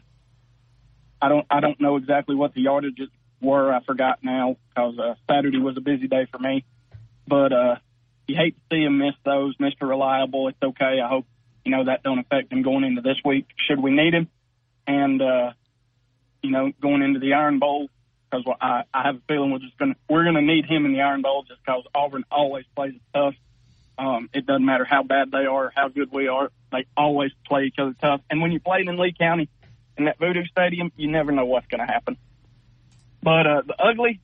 I 1.22 1.30
don't 1.30 1.46
I 1.50 1.60
don't 1.60 1.80
know 1.80 1.98
exactly 1.98 2.36
what 2.36 2.54
the 2.54 2.66
yardages 2.66 3.10
were. 3.42 3.74
I 3.74 3.84
forgot 3.84 4.20
now 4.24 4.58
because 4.70 4.98
uh, 4.98 5.16
Saturday 5.30 5.60
was 5.60 5.78
a 5.78 5.82
busy 5.82 6.08
day 6.08 6.28
for 6.32 6.40
me. 6.40 6.66
But 7.28 7.54
uh, 7.54 7.76
you 8.28 8.36
hate 8.36 8.56
to 8.56 8.76
see 8.76 8.84
him 8.84 8.98
miss 8.98 9.14
those. 9.24 9.56
Mr. 9.58 9.88
Reliable, 9.88 10.48
it's 10.48 10.62
okay. 10.62 11.00
I 11.04 11.08
hope 11.08 11.26
you 11.64 11.72
know 11.72 11.86
that 11.86 12.04
don't 12.04 12.20
affect 12.20 12.52
him 12.52 12.64
going 12.64 12.84
into 12.84 13.02
this 13.02 13.18
week. 13.24 13.48
Should 13.68 13.80
we 13.80 13.92
need 13.92 14.14
him? 14.14 14.30
And 14.88 15.22
uh, 15.22 15.52
you 16.44 16.52
know, 16.52 16.72
going 16.82 17.02
into 17.02 17.20
the 17.20 17.34
Iron 17.34 17.58
Bowl 17.58 17.90
because 18.30 18.46
I, 18.62 18.84
I 18.94 19.04
have 19.04 19.16
a 19.16 19.22
feeling 19.28 19.52
we're 19.52 19.60
just 19.60 19.78
gonna 19.78 19.96
we're 20.10 20.26
gonna 20.26 20.42
need 20.42 20.66
him 20.66 20.86
in 20.86 20.94
the 20.94 21.02
Iron 21.02 21.22
Bowl 21.22 21.44
just 21.44 21.62
because 21.66 21.84
Auburn 21.96 22.26
always 22.30 22.66
plays 22.76 22.94
tough. 23.14 23.36
Um, 23.98 24.30
it 24.34 24.46
doesn't 24.46 24.66
matter 24.66 24.86
how 24.86 25.04
bad 25.04 25.32
they 25.32 25.46
are, 25.46 25.72
how 25.76 25.88
good 25.88 26.12
we 26.12 26.28
are, 26.28 26.52
they 26.72 26.86
always 26.98 27.32
play 27.46 27.66
each 27.66 27.78
other 27.78 27.96
tough. 28.02 28.22
And 28.30 28.42
when 28.42 28.52
you're 28.52 28.60
playing 28.60 28.88
in 28.88 28.98
Lee 28.98 29.14
County 29.18 29.50
in 29.98 30.06
that 30.06 30.18
Voodoo 30.18 30.46
Stadium, 30.46 30.92
you 30.98 31.10
never 31.10 31.32
know 31.32 31.46
what's 31.46 31.68
to 31.70 31.78
happen. 31.78 32.18
But 33.22 33.48
uh, 33.48 33.62
the 33.66 33.76
ugly 33.82 34.20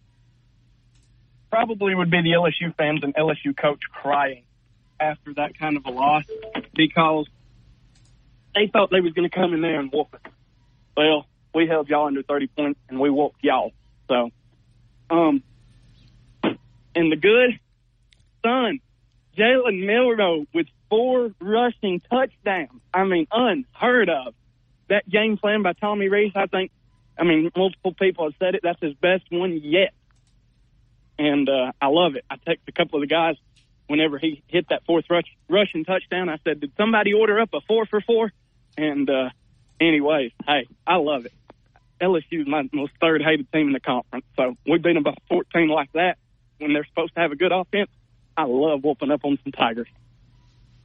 probably 1.51 1.95
would 1.95 2.09
be 2.11 2.21
the 2.21 2.31
LSU 2.31 2.75
fans 2.75 3.03
and 3.03 3.13
LSU 3.15 3.55
coach 3.55 3.81
crying 3.91 4.43
after 4.99 5.33
that 5.35 5.57
kind 5.57 5.77
of 5.77 5.85
a 5.85 5.91
loss 5.91 6.25
because 6.73 7.27
they 8.55 8.67
thought 8.67 8.89
they 8.91 9.01
was 9.01 9.13
going 9.13 9.29
to 9.29 9.35
come 9.35 9.53
in 9.53 9.61
there 9.61 9.79
and 9.79 9.91
whoop 9.91 10.13
it. 10.13 10.31
Well, 10.97 11.27
we 11.53 11.67
held 11.67 11.89
y'all 11.89 12.07
under 12.07 12.23
30 12.23 12.47
points 12.47 12.79
and 12.89 12.99
we 12.99 13.09
whooped 13.09 13.43
y'all. 13.43 13.71
So, 14.07 14.29
um, 15.09 15.43
and 16.95 17.11
the 17.11 17.15
good 17.15 17.59
son, 18.43 18.79
Jalen 19.37 19.85
Milroe 19.85 20.45
with 20.53 20.67
four 20.89 21.31
rushing 21.39 22.01
touchdowns. 22.09 22.81
I 22.93 23.03
mean, 23.03 23.27
unheard 23.31 24.09
of. 24.09 24.33
That 24.89 25.07
game 25.07 25.37
plan 25.37 25.61
by 25.61 25.73
Tommy 25.73 26.09
Rees, 26.09 26.31
I 26.35 26.47
think, 26.47 26.71
I 27.17 27.23
mean, 27.23 27.51
multiple 27.55 27.93
people 27.93 28.25
have 28.25 28.33
said 28.39 28.55
it. 28.55 28.61
That's 28.63 28.81
his 28.81 28.95
best 28.95 29.23
one 29.29 29.59
yet. 29.63 29.93
And 31.19 31.47
uh, 31.47 31.73
I 31.79 31.87
love 31.87 32.15
it. 32.15 32.25
I 32.29 32.37
text 32.37 32.63
a 32.67 32.71
couple 32.71 33.01
of 33.01 33.07
the 33.07 33.13
guys 33.13 33.35
whenever 33.87 34.17
he 34.17 34.41
hit 34.47 34.69
that 34.69 34.85
fourth 34.85 35.05
rush, 35.09 35.25
rushing 35.47 35.85
touchdown. 35.85 36.29
I 36.29 36.37
said, 36.43 36.61
Did 36.61 36.71
somebody 36.77 37.13
order 37.13 37.39
up 37.39 37.49
a 37.53 37.61
four 37.61 37.85
for 37.85 38.01
four? 38.01 38.31
And, 38.77 39.09
uh, 39.09 39.29
anyways, 39.79 40.31
hey, 40.47 40.67
I 40.87 40.95
love 40.95 41.25
it. 41.25 41.33
LSU 42.01 42.41
is 42.41 42.47
my 42.47 42.63
most 42.71 42.93
third 43.01 43.21
hated 43.21 43.51
team 43.51 43.67
in 43.67 43.73
the 43.73 43.79
conference. 43.79 44.25
So 44.37 44.55
we 44.65 44.77
beat 44.77 44.93
them 44.93 45.03
by 45.03 45.15
14 45.29 45.67
like 45.69 45.91
that 45.93 46.17
when 46.57 46.73
they're 46.73 46.85
supposed 46.85 47.13
to 47.15 47.21
have 47.21 47.31
a 47.31 47.35
good 47.35 47.51
offense. 47.51 47.89
I 48.37 48.43
love 48.43 48.83
whooping 48.83 49.11
up 49.11 49.21
on 49.25 49.37
some 49.43 49.51
Tigers. 49.51 49.87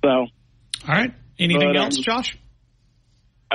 So. 0.03 0.09
All 0.09 0.29
right. 0.89 1.15
Anything 1.39 1.73
but, 1.73 1.77
else, 1.77 1.99
um, 1.99 2.03
Josh? 2.03 2.39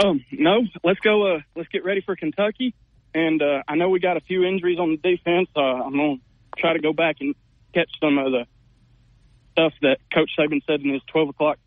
Um, 0.02 0.26
no. 0.32 0.62
Let's 0.84 1.00
go. 1.00 1.36
Uh, 1.36 1.40
let's 1.56 1.70
get 1.70 1.84
ready 1.84 2.02
for 2.02 2.16
Kentucky. 2.16 2.74
And 3.14 3.42
uh, 3.42 3.64
I 3.68 3.76
know 3.76 3.90
we 3.90 4.00
got 4.00 4.18
a 4.18 4.22
few 4.22 4.44
injuries 4.44 4.80
on 4.80 4.92
the 4.92 4.98
defense. 4.98 5.50
Uh, 5.56 5.62
I'm 5.62 5.94
gonna 5.94 6.16
try 6.58 6.74
to 6.74 6.80
go 6.80 6.94
back 6.94 7.18
and 7.20 7.36
catch 7.74 7.90
some 8.00 8.18
of 8.18 8.32
the 8.32 8.46
stuff 9.54 9.74
that 9.82 9.98
Coach 10.14 10.32
Saban 10.38 10.62
said 10.66 10.82
in 10.82 10.94
his 10.94 11.02
12 11.12 11.30
o'clock 11.30 11.58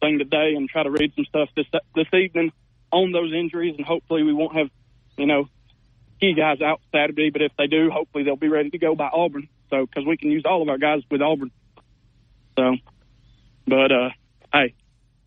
thing 0.00 0.18
today, 0.18 0.54
and 0.56 0.68
try 0.68 0.82
to 0.82 0.90
read 0.90 1.12
some 1.14 1.24
stuff 1.26 1.48
this 1.56 1.66
this 1.94 2.08
evening 2.12 2.52
on 2.90 3.12
those 3.12 3.32
injuries. 3.32 3.74
And 3.76 3.86
hopefully, 3.86 4.24
we 4.24 4.32
won't 4.32 4.56
have 4.56 4.68
you 5.16 5.26
know, 5.26 5.48
key 6.20 6.34
guys 6.34 6.60
out 6.60 6.80
Saturday, 6.92 7.30
but 7.30 7.42
if 7.42 7.52
they 7.58 7.66
do, 7.66 7.90
hopefully 7.90 8.24
they'll 8.24 8.36
be 8.36 8.48
ready 8.48 8.70
to 8.70 8.78
go 8.78 8.94
by 8.94 9.08
Auburn. 9.12 9.48
So, 9.70 9.86
because 9.86 10.06
we 10.06 10.16
can 10.16 10.30
use 10.30 10.44
all 10.46 10.62
of 10.62 10.68
our 10.68 10.78
guys 10.78 11.02
with 11.10 11.20
Auburn. 11.20 11.50
So, 12.56 12.76
but 13.66 13.92
uh, 13.92 14.10
hey, 14.52 14.74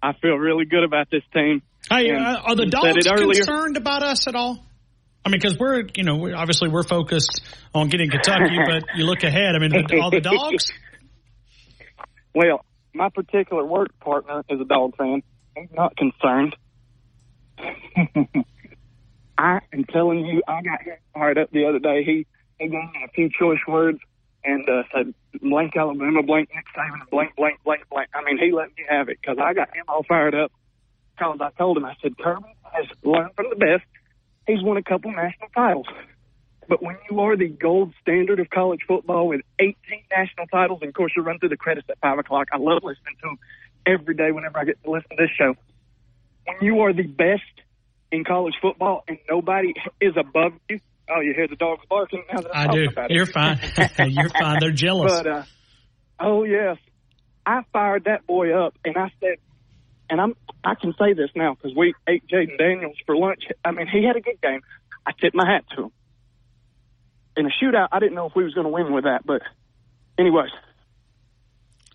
I 0.01 0.13
feel 0.13 0.35
really 0.35 0.65
good 0.65 0.83
about 0.83 1.09
this 1.11 1.23
team. 1.33 1.61
Hey, 1.89 2.11
uh, 2.11 2.37
are 2.37 2.55
the 2.55 2.65
dogs 2.65 3.05
concerned 3.05 3.77
about 3.77 4.03
us 4.03 4.27
at 4.27 4.35
all? 4.35 4.63
I 5.25 5.29
mean, 5.29 5.39
because 5.41 5.57
we're, 5.59 5.83
you 5.95 6.03
know, 6.03 6.33
obviously 6.33 6.69
we're 6.69 6.83
focused 6.83 7.41
on 7.73 7.89
getting 7.89 8.09
Kentucky, 8.09 8.57
but 8.65 8.83
you 8.95 9.05
look 9.05 9.23
ahead. 9.23 9.55
I 9.55 9.59
mean, 9.59 9.73
all 10.01 10.09
the 10.09 10.21
dogs. 10.21 10.71
Well, 12.33 12.63
my 12.93 13.09
particular 13.09 13.65
work 13.65 13.89
partner 13.99 14.43
is 14.49 14.61
a 14.61 14.65
dog 14.65 14.95
fan. 14.95 15.23
He's 15.55 15.69
not 15.73 15.97
concerned. 15.97 16.55
I 19.37 19.59
am 19.73 19.83
telling 19.85 20.25
you, 20.25 20.41
I 20.47 20.61
got 20.61 20.81
him 20.81 20.97
fired 21.13 21.37
up 21.37 21.51
the 21.51 21.65
other 21.65 21.79
day. 21.79 22.03
He 22.03 22.25
he 22.59 22.65
gave 22.65 22.71
me 22.71 23.05
a 23.05 23.09
few 23.09 23.29
choice 23.29 23.59
words 23.67 23.99
and 24.43 24.67
uh, 24.67 24.83
said 24.93 25.13
blank 25.41 25.75
Alabama, 25.75 26.23
blank 26.23 26.49
Nick 26.55 26.65
Saban, 26.75 27.07
blank 27.11 27.35
blank 27.35 27.59
blank 27.63 27.83
blank. 27.89 28.09
I 28.15 28.23
mean, 28.23 28.37
he 28.37 28.51
let 28.51 28.69
me 28.69 28.85
have 28.89 29.09
it 29.09 29.19
because 29.21 29.37
I 29.41 29.53
got 29.53 29.75
him 29.75 29.83
all 29.87 30.03
fired 30.03 30.33
up 30.33 30.51
because 31.15 31.37
I 31.41 31.49
told 31.57 31.77
him 31.77 31.85
I 31.85 31.95
said 32.01 32.17
Kirby 32.17 32.45
has 32.73 32.85
learned 33.03 33.31
from 33.35 33.47
the 33.49 33.55
best. 33.55 33.83
He's 34.47 34.63
won 34.63 34.77
a 34.77 34.83
couple 34.83 35.11
national 35.11 35.49
titles. 35.53 35.87
But 36.69 36.83
when 36.83 36.97
you 37.09 37.19
are 37.21 37.37
the 37.37 37.47
gold 37.47 37.93
standard 38.01 38.39
of 38.39 38.49
college 38.49 38.81
football 38.87 39.27
with 39.27 39.41
18 39.59 39.75
national 40.11 40.47
titles, 40.47 40.79
and 40.81 40.89
of 40.89 40.95
course 40.95 41.13
you 41.15 41.21
run 41.21 41.39
through 41.39 41.49
the 41.49 41.57
credits 41.57 41.87
at 41.89 41.97
5 41.99 42.19
o'clock, 42.19 42.47
I 42.51 42.57
love 42.57 42.83
listening 42.83 43.15
to 43.21 43.29
them 43.29 43.39
every 43.85 44.15
day 44.15 44.31
whenever 44.31 44.59
I 44.59 44.65
get 44.65 44.81
to 44.83 44.91
listen 44.91 45.09
to 45.11 45.15
this 45.17 45.31
show. 45.37 45.55
When 46.45 46.57
you 46.61 46.81
are 46.81 46.93
the 46.93 47.03
best 47.03 47.43
in 48.11 48.23
college 48.23 48.55
football, 48.61 49.03
and 49.07 49.17
nobody 49.29 49.73
is 50.01 50.13
above 50.17 50.53
you. 50.69 50.79
Oh, 51.09 51.21
you 51.21 51.33
hear 51.33 51.47
the 51.47 51.55
dogs 51.55 51.83
barking 51.89 52.23
now 52.31 52.41
that 52.41 52.55
I, 52.55 52.63
I 52.65 52.67
do. 52.67 52.87
You're 53.09 53.25
fine. 53.25 53.59
You're 54.09 54.29
fine. 54.29 54.59
They're 54.59 54.71
jealous. 54.71 55.13
But 55.13 55.27
uh, 55.27 55.43
oh 56.19 56.43
yes, 56.43 56.77
I 57.45 57.63
fired 57.71 58.05
that 58.05 58.27
boy 58.27 58.53
up, 58.53 58.75
and 58.83 58.97
I 58.97 59.11
said, 59.21 59.37
and 60.09 60.19
I'm 60.19 60.35
I 60.63 60.75
can 60.75 60.93
say 60.99 61.13
this 61.13 61.29
now 61.35 61.55
because 61.55 61.75
we 61.77 61.93
ate 62.07 62.27
Jayden 62.27 62.57
Daniels 62.57 62.97
for 63.05 63.15
lunch. 63.15 63.43
I 63.63 63.71
mean, 63.71 63.87
he 63.87 64.03
had 64.03 64.17
a 64.17 64.21
good 64.21 64.41
game. 64.41 64.61
I 65.05 65.11
tipped 65.19 65.35
my 65.35 65.49
hat 65.49 65.63
to 65.75 65.83
him. 65.83 65.91
In 67.37 67.45
a 67.45 67.49
shootout, 67.49 67.89
I 67.91 67.99
didn't 67.99 68.15
know 68.15 68.25
if 68.25 68.35
we 68.35 68.43
was 68.43 68.53
going 68.53 68.65
to 68.65 68.73
win 68.73 68.91
with 68.91 69.05
that, 69.05 69.25
but 69.25 69.41
anyways, 70.17 70.49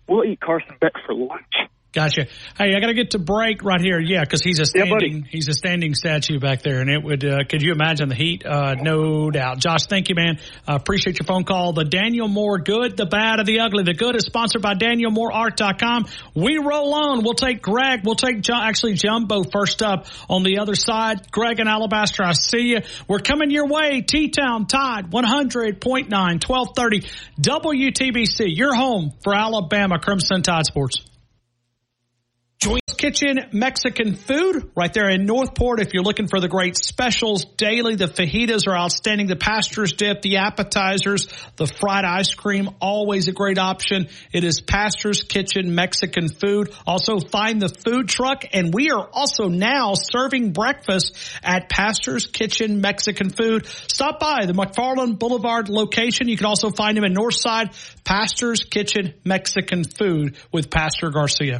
we'll 0.07 0.23
eat 0.23 0.39
Carson 0.39 0.75
Beck 0.79 0.93
for 1.05 1.13
lunch. 1.13 1.53
Gotcha. 1.93 2.25
Hey, 2.57 2.73
I 2.75 2.79
got 2.79 2.87
to 2.87 2.95
get 2.95 3.11
to 3.11 3.19
break 3.19 3.63
right 3.63 3.79
here. 3.79 3.99
Yeah, 3.99 4.21
because 4.21 4.41
he's 4.41 4.59
a 4.59 4.65
standing 4.65 5.27
he's 5.29 5.47
a 5.47 5.53
standing 5.53 5.93
statue 5.93 6.39
back 6.39 6.63
there, 6.63 6.81
and 6.81 6.89
it 6.89 7.03
would. 7.03 7.23
Uh, 7.23 7.43
could 7.47 7.61
you 7.61 7.71
imagine 7.71 8.09
the 8.09 8.15
heat? 8.15 8.43
Uh, 8.43 8.73
no 8.73 9.29
doubt. 9.29 9.59
Josh, 9.59 9.85
thank 9.85 10.09
you, 10.09 10.15
man. 10.15 10.39
Uh, 10.67 10.73
appreciate 10.73 11.19
your 11.19 11.27
phone 11.27 11.43
call. 11.43 11.73
The 11.73 11.83
Daniel 11.85 12.27
Moore 12.27 12.57
Good, 12.57 12.97
the 12.97 13.05
Bad, 13.05 13.37
and 13.37 13.47
the 13.47 13.59
Ugly. 13.59 13.83
The 13.83 13.93
Good 13.93 14.15
is 14.15 14.23
sponsored 14.23 14.63
by 14.63 14.73
DanielMooreArt.com. 14.73 16.07
We 16.33 16.57
roll 16.57 16.95
on. 16.95 17.23
We'll 17.23 17.35
take 17.35 17.61
Greg. 17.61 18.01
We'll 18.03 18.15
take 18.15 18.41
jo- 18.41 18.59
actually 18.59 18.95
Jumbo 18.95 19.43
first 19.43 19.83
up 19.83 20.07
on 20.27 20.41
the 20.41 20.57
other 20.57 20.73
side. 20.73 21.31
Greg 21.31 21.59
and 21.59 21.69
Alabaster, 21.69 22.23
I 22.23 22.33
see 22.33 22.69
you. 22.71 22.79
We're 23.07 23.19
coming 23.19 23.51
your 23.51 23.67
way. 23.67 24.01
T 24.01 24.29
Town 24.29 24.65
Tide 24.65 25.11
100.9 25.11 26.09
1230 26.09 27.01
WTBC. 27.39 28.57
Your 28.57 28.73
home 28.73 29.13
for 29.23 29.35
Alabama 29.35 29.99
Crimson 29.99 30.41
Tide 30.41 30.65
Sports. 30.65 31.12
Joy's 32.63 32.79
Kitchen 32.95 33.39
Mexican 33.51 34.15
food 34.15 34.71
right 34.73 34.93
there 34.93 35.09
in 35.09 35.25
Northport. 35.25 35.81
If 35.81 35.93
you're 35.93 36.01
looking 36.03 36.29
for 36.29 36.39
the 36.39 36.47
great 36.47 36.77
specials 36.77 37.43
daily, 37.43 37.95
the 37.95 38.05
fajitas 38.05 38.69
are 38.69 38.77
outstanding. 38.77 39.27
The 39.27 39.35
pastor's 39.35 39.91
dip, 39.91 40.21
the 40.21 40.37
appetizers, 40.37 41.27
the 41.57 41.67
fried 41.67 42.05
ice 42.05 42.33
cream, 42.33 42.69
always 42.79 43.27
a 43.27 43.33
great 43.33 43.57
option. 43.57 44.07
It 44.31 44.45
is 44.45 44.61
Pastor's 44.61 45.23
Kitchen 45.23 45.75
Mexican 45.75 46.29
food. 46.29 46.73
Also 46.87 47.19
find 47.19 47.61
the 47.61 47.67
food 47.67 48.07
truck 48.07 48.45
and 48.53 48.73
we 48.73 48.91
are 48.91 49.09
also 49.11 49.49
now 49.49 49.95
serving 49.95 50.53
breakfast 50.53 51.17
at 51.43 51.67
Pastor's 51.67 52.27
Kitchen 52.27 52.79
Mexican 52.79 53.29
food. 53.29 53.67
Stop 53.67 54.21
by 54.21 54.45
the 54.45 54.53
McFarland 54.53 55.19
Boulevard 55.19 55.67
location. 55.67 56.29
You 56.29 56.37
can 56.37 56.45
also 56.45 56.69
find 56.69 56.97
him 56.97 57.03
in 57.03 57.13
Northside 57.13 57.75
Pastor's 58.05 58.63
Kitchen 58.63 59.15
Mexican 59.25 59.83
food 59.83 60.37
with 60.53 60.69
Pastor 60.69 61.09
Garcia. 61.09 61.59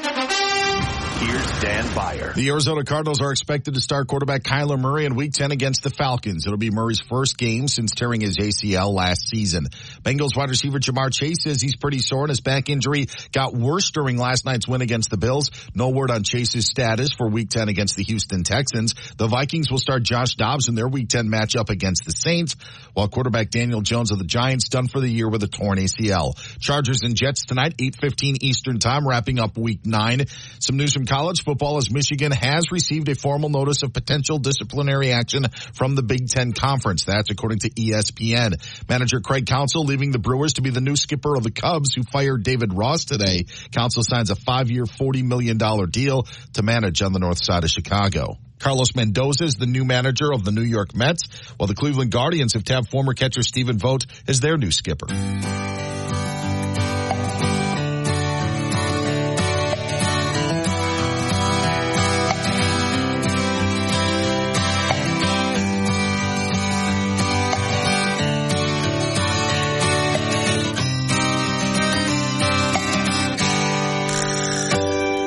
Here's 1.21 1.59
Dan 1.59 1.83
Byer. 1.89 2.33
The 2.33 2.49
Arizona 2.49 2.83
Cardinals 2.83 3.21
are 3.21 3.31
expected 3.31 3.75
to 3.75 3.79
start 3.79 4.07
quarterback 4.07 4.41
Kyler 4.41 4.79
Murray 4.79 5.05
in 5.05 5.13
week 5.13 5.33
10 5.33 5.51
against 5.51 5.83
the 5.83 5.91
Falcons. 5.91 6.47
It'll 6.47 6.57
be 6.57 6.71
Murray's 6.71 6.99
first 6.99 7.37
game 7.37 7.67
since 7.67 7.91
tearing 7.91 8.21
his 8.21 8.39
ACL 8.39 8.91
last 8.91 9.29
season. 9.29 9.67
Bengals 10.01 10.35
wide 10.35 10.49
receiver 10.49 10.79
Ja'Marr 10.79 11.13
Chase 11.13 11.43
says 11.43 11.61
he's 11.61 11.75
pretty 11.75 11.99
sore 11.99 12.23
and 12.23 12.29
his 12.29 12.41
back 12.41 12.69
injury 12.69 13.05
got 13.31 13.53
worse 13.53 13.91
during 13.91 14.17
last 14.17 14.45
night's 14.45 14.67
win 14.67 14.81
against 14.81 15.11
the 15.11 15.17
Bills. 15.17 15.51
No 15.75 15.89
word 15.89 16.09
on 16.09 16.23
Chase's 16.23 16.65
status 16.65 17.11
for 17.13 17.29
week 17.29 17.49
10 17.51 17.69
against 17.69 17.97
the 17.97 18.03
Houston 18.03 18.43
Texans. 18.43 18.95
The 19.17 19.27
Vikings 19.27 19.69
will 19.69 19.77
start 19.77 20.01
Josh 20.01 20.33
Dobbs 20.33 20.69
in 20.69 20.73
their 20.73 20.87
week 20.87 21.09
10 21.09 21.27
matchup 21.27 21.69
against 21.69 22.03
the 22.03 22.13
Saints, 22.13 22.55
while 22.93 23.07
quarterback 23.07 23.49
Daniel 23.49 23.81
Jones 23.81 24.11
of 24.11 24.17
the 24.17 24.25
Giants 24.25 24.69
done 24.69 24.87
for 24.87 24.99
the 24.99 25.09
year 25.09 25.29
with 25.29 25.43
a 25.43 25.47
torn 25.47 25.77
ACL. 25.77 26.35
Chargers 26.59 27.01
and 27.03 27.15
Jets 27.15 27.45
tonight, 27.45 27.77
8.15 27.77 28.37
Eastern 28.41 28.79
time, 28.79 29.07
wrapping 29.07 29.39
up 29.39 29.57
week 29.57 29.85
9. 29.85 30.25
Some 30.59 30.77
news 30.77 30.93
from 30.93 31.05
college 31.05 31.43
football 31.43 31.77
as 31.77 31.91
Michigan 31.91 32.31
has 32.31 32.71
received 32.71 33.09
a 33.09 33.15
formal 33.15 33.49
notice 33.49 33.83
of 33.83 33.93
potential 33.93 34.37
disciplinary 34.37 35.11
action 35.11 35.45
from 35.73 35.95
the 35.95 36.03
Big 36.03 36.29
Ten 36.29 36.53
Conference. 36.53 37.05
That's 37.05 37.31
according 37.31 37.59
to 37.59 37.69
ESPN. 37.69 38.55
Manager 38.89 39.19
Craig 39.19 39.45
Counsell 39.45 39.83
leaving 39.83 40.11
the 40.11 40.19
Brewers 40.19 40.53
to 40.53 40.61
be 40.61 40.69
the 40.69 40.81
new 40.81 40.95
skipper 40.95 41.35
of 41.35 41.43
the 41.43 41.51
Cubs 41.51 41.93
who 41.93 42.03
fired 42.03 42.43
David 42.43 42.73
Ross 42.73 43.05
today. 43.05 43.45
Counsell 43.71 44.03
signs 44.03 44.29
a 44.29 44.35
five-year, 44.35 44.85
$40 44.85 45.23
million 45.23 45.57
deal 45.89 46.23
to 46.53 46.63
manage 46.63 47.01
on 47.01 47.13
the 47.13 47.19
north 47.19 47.43
side 47.43 47.63
of 47.63 47.69
Chicago. 47.69 48.37
Carlos 48.61 48.95
Mendoza 48.95 49.45
is 49.45 49.55
the 49.55 49.65
new 49.65 49.83
manager 49.83 50.31
of 50.31 50.45
the 50.45 50.51
New 50.51 50.61
York 50.61 50.95
Mets, 50.95 51.23
while 51.57 51.65
the 51.65 51.73
Cleveland 51.73 52.11
Guardians 52.11 52.53
have 52.53 52.63
tabbed 52.63 52.89
former 52.89 53.15
catcher 53.15 53.41
Stephen 53.41 53.79
Vogt 53.79 54.05
as 54.27 54.39
their 54.39 54.55
new 54.55 54.69
skipper. 54.69 55.07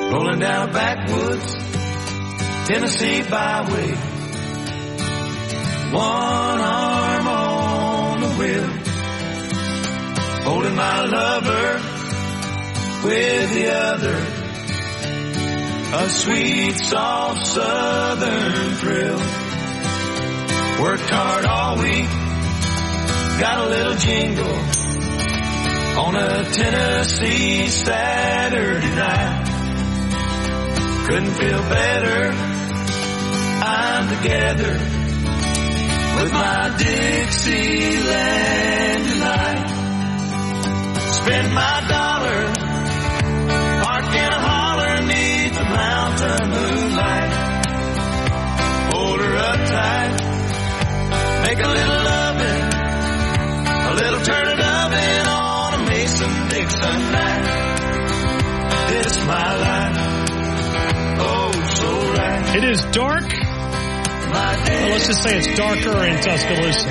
Rolling 0.09 0.39
down 0.39 0.71
backwoods 0.71 1.54
Tennessee 2.65 3.21
byway. 3.21 3.91
One 5.93 6.59
arm 6.59 7.27
on 7.27 8.21
the 8.21 8.29
wheel. 8.39 8.69
Holding 10.45 10.75
my 10.75 11.05
lover 11.05 11.81
with 13.07 13.53
the 13.53 13.71
other. 13.71 14.17
A 15.93 16.09
sweet, 16.09 16.73
soft 16.79 17.45
southern 17.45 18.75
thrill. 18.77 19.19
Worked 20.81 21.09
hard 21.11 21.45
all 21.45 21.77
week. 21.77 22.09
Got 23.39 23.59
a 23.59 23.69
little 23.69 23.95
jingle 23.95 24.57
on 25.99 26.15
a 26.15 26.43
Tennessee 26.45 27.67
Saturday 27.67 28.95
night. 28.95 29.54
Couldn't 31.07 31.33
feel 31.35 31.61
better. 31.69 32.31
I'm 33.61 34.09
together 34.09 34.73
with 36.15 36.31
my 36.33 36.75
Dixieland 36.79 38.05
tonight. 39.09 39.69
Spend 41.13 41.53
my 41.53 41.85
dollar, 41.87 42.53
park 43.83 44.05
in 44.15 44.31
a 44.33 44.41
holler 44.49 45.01
neath 45.05 45.53
the 45.53 45.63
mountain 45.63 46.49
moonlight. 46.49 47.33
Hold 48.91 49.19
her 49.21 49.35
up 49.37 49.59
tight, 49.67 50.13
make 51.45 51.59
a 51.59 51.67
little 51.67 52.01
loving, 52.11 52.63
a 53.89 53.93
little 53.93 54.21
turn 54.25 54.47
it 54.47 54.59
oven 54.59 55.27
on 55.27 55.73
a 55.75 55.77
Mason 55.87 56.49
Dixon 56.49 57.11
night. 57.11 57.45
This 58.89 59.15
my 59.27 59.55
life. 59.55 59.64
It 62.55 62.63
is 62.63 62.81
dark. 62.85 63.23
Well, 63.33 64.89
let's 64.89 65.07
just 65.07 65.23
say 65.23 65.37
it's 65.37 65.57
darker 65.57 66.05
in 66.05 66.21
Tuscaloosa 66.21 66.87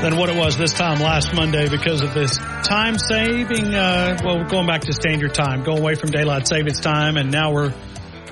than 0.00 0.16
what 0.16 0.28
it 0.28 0.36
was 0.36 0.56
this 0.56 0.72
time 0.72 1.00
last 1.00 1.34
Monday 1.34 1.68
because 1.68 2.02
of 2.02 2.14
this 2.14 2.38
time 2.38 2.96
saving. 2.96 3.74
Uh, 3.74 4.16
well, 4.24 4.44
going 4.44 4.68
back 4.68 4.82
to 4.82 4.92
standard 4.92 5.34
time, 5.34 5.64
going 5.64 5.80
away 5.80 5.96
from 5.96 6.12
daylight 6.12 6.46
savings 6.46 6.78
time, 6.78 7.16
and 7.16 7.32
now 7.32 7.52
we're 7.52 7.74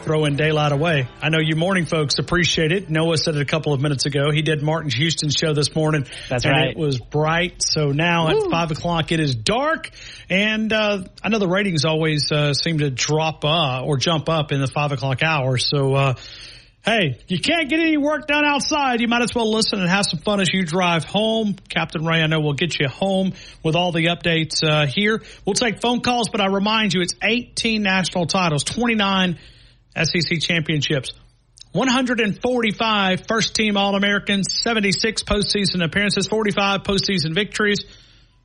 throwing 0.03 0.37
daylight 0.37 0.73
away. 0.73 1.09
I 1.21 1.29
know 1.29 1.39
you 1.41 1.57
morning 1.57 1.87
folks 1.87 2.19
appreciate 2.19 2.73
it. 2.73 2.91
Noah 2.91 3.17
said 3.17 3.37
it 3.37 3.43
a 3.43 3.47
couple 3.47 3.73
of 3.73 3.81
minutes 3.81 4.07
ago. 4.07 4.31
He 4.33 4.43
did 4.43 4.63
Martin 4.63 4.91
Houston's 4.91 5.35
show 5.35 5.55
this 5.55 5.75
morning. 5.75 6.07
That's 6.29 6.45
and 6.45 6.53
right. 6.53 6.71
It 6.71 6.77
was 6.77 6.99
bright. 6.99 7.63
So 7.63 7.93
now 7.93 8.29
at 8.29 8.51
five 8.51 8.71
o'clock 8.71 9.13
it 9.13 9.21
is 9.21 9.35
dark. 9.35 9.91
And, 10.29 10.73
uh, 10.73 11.05
I 11.23 11.29
know 11.29 11.39
the 11.39 11.49
ratings 11.49 11.85
always, 11.85 12.31
uh, 12.33 12.55
seem 12.55 12.79
to 12.79 12.91
drop, 12.91 13.45
uh, 13.45 13.83
or 13.85 13.97
jump 13.97 14.29
up 14.29 14.53
in 14.53 14.61
the 14.61 14.67
five 14.67 14.93
o'clock 14.93 15.23
hour. 15.23 15.59
So, 15.59 15.95
uh, 15.95 16.15
Hey, 16.85 17.21
you 17.29 17.39
can't 17.39 17.69
get 17.69 17.79
any 17.79 17.97
work 17.97 18.27
done 18.27 18.45
outside. 18.45 19.01
You 19.01 19.07
might 19.07 19.23
as 19.23 19.33
well 19.37 19.53
listen 19.53 19.79
and 19.79 19.89
have 19.89 20.05
some 20.05 20.19
fun 20.19 20.41
as 20.41 20.53
you 20.53 20.65
drive 20.65 21.05
home. 21.05 21.55
Captain 21.69 22.05
Ray, 22.05 22.23
I 22.23 22.27
know 22.27 22.41
we'll 22.41 22.55
get 22.55 22.77
you 22.77 22.89
home 22.89 23.35
with 23.63 23.77
all 23.77 23.93
the 23.93 24.07
updates 24.07 24.65
uh, 24.69 24.87
here. 24.87 25.23
We'll 25.47 25.55
take 25.55 25.81
phone 25.81 26.01
calls, 26.01 26.29
but 26.29 26.41
I 26.41 26.47
remind 26.47 26.93
you, 26.93 27.01
it's 27.01 27.15
18 27.23 27.83
national 27.83 28.27
titles, 28.27 28.65
29 28.65 29.39
SEC 29.97 30.41
championships, 30.41 31.12
145 31.73 33.27
first 33.27 33.55
team 33.55 33.77
All-Americans, 33.77 34.55
76 34.62 35.23
postseason 35.23 35.85
appearances, 35.85 36.27
45 36.29 36.83
postseason 36.83 37.35
victories, 37.35 37.85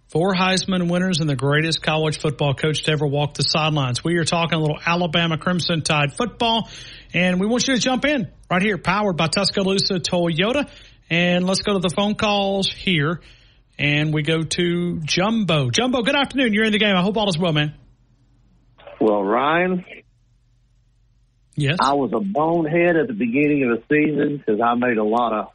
four 0.07 0.33
Heisman 0.33 0.89
winners, 0.89 1.19
and 1.19 1.29
the 1.29 1.35
greatest 1.35 1.81
college 1.81 2.19
football 2.19 2.53
coach 2.53 2.83
to 2.83 2.91
ever 2.91 3.05
walk 3.05 3.33
the 3.33 3.43
sidelines. 3.43 4.03
We 4.03 4.17
are 4.17 4.23
talking 4.23 4.57
a 4.57 4.61
little 4.61 4.79
Alabama 4.85 5.37
Crimson 5.37 5.81
Tide 5.81 6.13
football, 6.13 6.69
and 7.13 7.39
we 7.39 7.47
want 7.47 7.67
you 7.67 7.75
to 7.75 7.81
jump 7.81 8.05
in 8.05 8.31
right 8.49 8.61
here, 8.61 8.77
powered 8.77 9.17
by 9.17 9.27
Tuscaloosa 9.27 9.95
Toyota. 9.95 10.69
And 11.09 11.45
let's 11.45 11.61
go 11.61 11.73
to 11.73 11.79
the 11.79 11.93
phone 11.95 12.15
calls 12.15 12.71
here. 12.71 13.21
And 13.79 14.13
we 14.13 14.23
go 14.23 14.41
to 14.41 14.99
Jumbo. 15.01 15.69
Jumbo, 15.69 16.01
good 16.01 16.15
afternoon. 16.15 16.53
You're 16.53 16.65
in 16.65 16.71
the 16.71 16.79
game. 16.79 16.95
I 16.95 17.01
hope 17.01 17.15
all 17.15 17.29
is 17.29 17.37
well, 17.37 17.53
man. 17.53 17.75
Well, 18.99 19.23
Ryan. 19.23 19.85
Yes. 21.57 21.77
I 21.81 21.93
was 21.95 22.11
a 22.13 22.19
bonehead 22.19 22.95
at 22.95 23.07
the 23.07 23.13
beginning 23.13 23.67
of 23.69 23.79
the 23.79 23.83
season 23.89 24.37
because 24.37 24.61
I 24.61 24.75
made 24.75 24.97
a 24.97 25.03
lot 25.03 25.33
of 25.33 25.47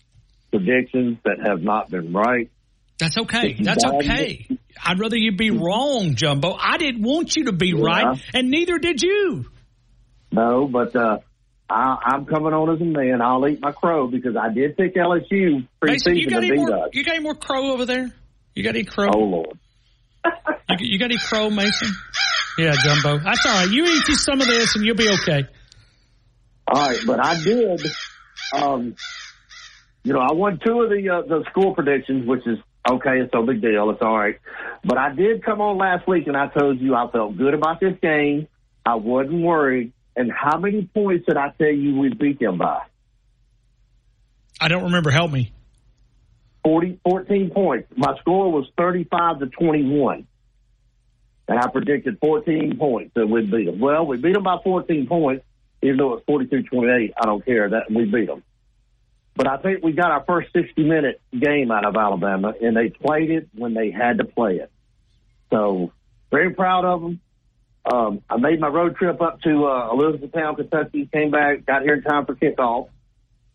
predictions 0.51 1.19
that 1.25 1.39
have 1.47 1.63
not 1.63 1.91
been 1.91 2.13
right. 2.13 2.51
That's 2.99 3.17
okay. 3.17 3.57
That's 3.59 3.85
okay. 3.85 4.47
I'd 4.85 4.99
rather 4.99 5.17
you 5.17 5.33
be 5.37 5.51
wrong, 5.51 6.15
Jumbo. 6.17 6.55
I 6.59 6.77
didn't 6.77 7.03
want 7.03 7.37
you 7.37 7.45
to 7.47 7.53
be 7.53 7.69
Yeah. 7.69 7.85
right, 7.85 8.23
and 8.35 8.51
neither 8.51 8.79
did 8.79 9.01
you. 9.01 9.47
No, 10.33 10.67
but 10.67 10.95
uh, 10.97 11.19
I, 11.71 11.97
I'm 12.05 12.27
coming 12.27 12.53
on 12.53 12.75
as 12.75 12.81
a 12.81 12.85
man. 12.85 13.21
I'll 13.23 13.47
eat 13.49 13.61
my 13.61 13.73
crow 13.73 14.09
because 14.09 14.37
I 14.37 14.53
did 14.53 14.77
pick 14.77 14.95
LSU 14.97 15.67
Mason, 15.83 16.17
you 16.17 16.27
preseason 16.27 16.31
got 16.31 16.41
to 16.41 16.47
any 16.47 16.57
more? 16.57 16.89
You 16.93 17.05
got 17.05 17.15
any 17.15 17.23
more 17.23 17.35
crow 17.35 17.71
over 17.73 17.87
there? 17.87 18.13
You 18.55 18.65
got 18.65 18.75
any 18.75 18.85
crow? 18.85 19.11
Oh 19.15 19.19
Lord. 19.21 19.59
You, 20.25 20.77
you 20.81 20.99
got 20.99 21.07
any 21.07 21.19
crow, 21.19 21.51
Mason? 21.51 21.95
Yeah, 22.59 22.73
Jumbo. 22.83 23.19
That's 23.19 23.47
all 23.47 23.53
right. 23.53 23.71
You 23.71 23.85
eat 23.85 24.07
some 24.15 24.41
of 24.41 24.47
this, 24.47 24.75
and 24.75 24.85
you'll 24.85 24.97
be 24.97 25.09
okay. 25.11 25.45
All 26.69 26.81
right, 26.81 26.99
but 27.07 27.25
I 27.25 27.43
did. 27.43 27.83
Um, 28.55 28.97
you 30.05 30.13
know, 30.13 30.21
I 30.21 30.33
won 30.33 30.61
two 30.65 30.83
of 30.83 30.91
the 30.91 31.09
uh, 31.09 31.23
the 31.23 31.45
school 31.51 31.75
predictions, 31.75 32.27
which 32.27 32.47
is 32.47 32.59
okay. 32.89 33.21
It's 33.21 33.33
no 33.33 33.45
big 33.47 33.61
deal. 33.61 33.91
It's 33.91 34.03
all 34.03 34.19
right. 34.19 34.39
But 34.85 34.99
I 34.99 35.15
did 35.15 35.45
come 35.45 35.61
on 35.61 35.79
last 35.79 36.07
week, 36.09 36.27
and 36.27 36.37
I 36.37 36.49
told 36.49 36.81
you 36.81 36.95
I 36.95 37.11
felt 37.11 37.37
good 37.37 37.55
about 37.55 37.81
this 37.81 37.95
game. 38.01 38.49
I 38.85 38.97
wasn't 38.97 39.43
worried. 39.43 39.93
And 40.15 40.31
how 40.31 40.59
many 40.59 40.89
points 40.93 41.27
did 41.27 41.37
I 41.37 41.51
tell 41.57 41.73
you 41.73 41.99
we 41.99 42.13
beat 42.13 42.39
them 42.39 42.59
by? 42.59 42.83
I 44.61 44.69
don't 44.69 44.85
remember. 44.85 45.11
Help 45.11 45.31
me. 45.31 45.53
40, 46.65 47.01
14 47.05 47.51
points. 47.51 47.89
My 47.97 48.17
score 48.21 48.53
was 48.53 48.67
35 48.77 49.41
to 49.41 49.47
21. 49.47 50.27
And 51.49 51.59
I 51.59 51.67
predicted 51.69 52.19
14 52.21 52.77
points 52.79 53.13
that 53.15 53.27
we'd 53.27 53.51
beat 53.51 53.67
them. 53.67 53.81
Well, 53.81 54.07
we 54.07 54.17
beat 54.17 54.35
them 54.35 54.45
by 54.45 54.59
14 54.63 55.07
points, 55.07 55.45
even 55.83 55.97
though 55.97 56.15
it's 56.15 56.25
42 56.27 56.63
28. 56.65 57.13
I 57.21 57.27
don't 57.27 57.45
care 57.45 57.69
that 57.71 57.91
we 57.91 58.05
beat 58.05 58.27
them. 58.27 58.43
But 59.35 59.47
I 59.49 59.57
think 59.59 59.83
we 59.83 59.93
got 59.93 60.11
our 60.11 60.25
first 60.27 60.53
60 60.53 60.83
minute 60.83 61.21
game 61.33 61.71
out 61.71 61.87
of 61.87 61.97
Alabama, 61.97 62.53
and 62.61 62.77
they 62.77 62.91
played 62.91 63.31
it 63.31 63.49
when 63.55 63.73
they 63.75 63.91
had 63.91 64.19
to 64.19 64.25
play 64.25 64.57
it. 64.57 64.71
So, 65.51 65.93
very 66.31 66.53
proud 66.55 66.85
of 66.85 67.01
them. 67.03 67.21
Um, 67.91 68.23
I 68.31 68.37
made 68.37 68.61
my 68.61 68.69
road 68.69 68.97
trip 68.97 69.21
up 69.21 69.41
to 69.43 69.65
uh, 69.67 69.91
Elizabethtown, 69.93 70.57
Kentucky, 70.57 71.09
came 71.13 71.31
back, 71.31 71.67
got 71.67 71.83
here 71.83 71.95
in 71.95 72.03
time 72.03 72.27
for 72.27 72.35
kickoff. 72.35 72.89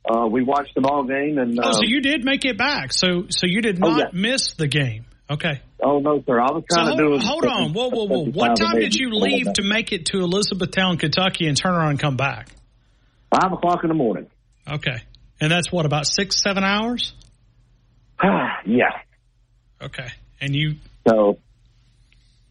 Uh, 0.09 0.27
we 0.27 0.43
watched 0.43 0.73
the 0.75 0.81
ball 0.81 1.03
game, 1.03 1.37
and 1.37 1.57
Oh, 1.59 1.71
so 1.71 1.77
um, 1.79 1.83
you 1.83 2.01
did 2.01 2.23
make 2.25 2.45
it 2.45 2.57
back. 2.57 2.91
So, 2.93 3.25
so 3.29 3.45
you 3.45 3.61
did 3.61 3.77
Oh, 3.83 3.89
not 3.89 4.13
yeah. 4.13 4.19
miss 4.19 4.53
the 4.53 4.67
game. 4.67 5.05
Okay. 5.29 5.61
Oh 5.83 5.99
no, 5.99 6.23
sir! 6.25 6.39
I 6.39 6.51
was 6.51 6.63
So 6.69 6.77
kind 6.77 6.89
of 6.89 6.97
hold, 6.97 7.09
doing. 7.09 7.21
hold 7.21 7.45
on. 7.45 7.73
Whoa, 7.73 7.89
whoa, 7.89 8.05
whoa. 8.07 8.25
What 8.31 8.55
time 8.57 8.79
did 8.79 8.95
you 8.95 9.09
leave 9.11 9.51
to 9.53 9.61
make 9.63 9.91
it 9.91 10.05
to 10.07 10.19
Elizabethtown, 10.19 10.97
Kentucky, 10.97 11.47
and 11.47 11.57
turn 11.57 11.73
around 11.73 11.89
and 11.91 11.99
come 11.99 12.15
back? 12.15 12.47
Five 13.29 13.51
o'clock 13.51 13.79
in 13.83 13.89
the 13.89 13.93
morning. 13.95 14.27
Okay. 14.67 15.01
And 15.41 15.51
that's 15.51 15.71
what 15.71 15.85
about 15.85 16.07
six, 16.07 16.41
seven 16.41 16.63
hours? 16.63 17.13
yeah. 18.23 18.85
Okay. 19.81 20.07
And 20.39 20.55
you? 20.55 20.75
So, 21.07 21.37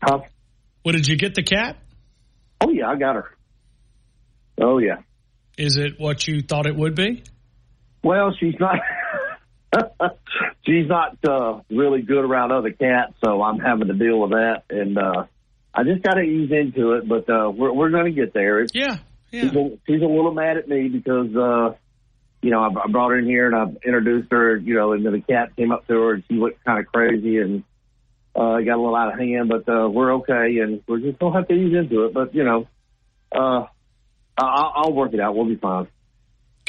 huh? 0.02 0.18
What 0.82 0.92
did 0.92 1.08
you 1.08 1.16
get 1.16 1.34
the 1.34 1.42
cat? 1.42 1.76
Oh 2.60 2.70
yeah, 2.70 2.88
I 2.88 2.96
got 2.96 3.16
her. 3.16 3.30
Oh 4.60 4.78
yeah. 4.78 4.96
Is 5.58 5.76
it 5.78 5.94
what 5.98 6.26
you 6.28 6.42
thought 6.42 6.66
it 6.66 6.76
would 6.76 6.94
be? 6.94 7.24
Well, 8.04 8.34
she's 8.38 8.54
not. 8.60 8.76
she's 10.66 10.88
not 10.88 11.16
uh, 11.24 11.60
really 11.70 12.02
good 12.02 12.24
around 12.24 12.52
other 12.52 12.72
cats, 12.72 13.14
so 13.24 13.42
I'm 13.42 13.58
having 13.58 13.88
to 13.88 13.94
deal 13.94 14.20
with 14.20 14.30
that, 14.32 14.64
and 14.68 14.98
uh, 14.98 15.24
I 15.72 15.84
just 15.84 16.02
got 16.02 16.14
to 16.14 16.22
ease 16.22 16.50
into 16.50 16.92
it. 16.92 17.08
But 17.08 17.30
uh, 17.30 17.50
we're 17.50 17.72
we're 17.72 17.90
going 17.90 18.06
to 18.06 18.10
get 18.12 18.34
there. 18.34 18.60
It's, 18.60 18.74
Yeah. 18.74 18.98
She's, 19.30 19.52
a, 19.52 19.78
she's 19.86 20.02
a 20.02 20.06
little 20.06 20.32
mad 20.32 20.56
at 20.56 20.68
me 20.68 20.88
because 20.88 21.34
uh, 21.36 21.74
you 22.40 22.50
know 22.50 22.60
I, 22.60 22.68
I 22.84 22.90
brought 22.90 23.10
her 23.10 23.18
in 23.18 23.26
here 23.26 23.46
and 23.46 23.56
I 23.56 23.86
introduced 23.86 24.30
her, 24.30 24.56
you 24.56 24.74
know, 24.74 24.92
and 24.92 25.04
then 25.04 25.12
the 25.12 25.20
cat 25.20 25.56
came 25.56 25.72
up 25.72 25.86
to 25.88 25.94
her 25.94 26.14
and 26.14 26.24
she 26.28 26.38
went 26.38 26.62
kind 26.64 26.78
of 26.78 26.86
crazy 26.92 27.38
and 27.38 27.64
uh, 28.34 28.60
got 28.60 28.76
a 28.76 28.80
little 28.80 28.96
out 28.96 29.12
of 29.12 29.18
hand. 29.18 29.48
But 29.48 29.68
uh, 29.68 29.88
we're 29.88 30.14
okay, 30.16 30.58
and 30.60 30.82
we're 30.86 31.00
just 31.00 31.18
gonna 31.18 31.36
have 31.36 31.48
to 31.48 31.54
ease 31.54 31.76
into 31.76 32.06
it. 32.06 32.14
But 32.14 32.34
you 32.34 32.44
know, 32.44 32.68
uh, 33.32 33.66
I'll, 34.38 34.72
I'll 34.76 34.92
work 34.92 35.12
it 35.12 35.20
out. 35.20 35.34
We'll 35.34 35.46
be 35.46 35.56
fine. 35.56 35.88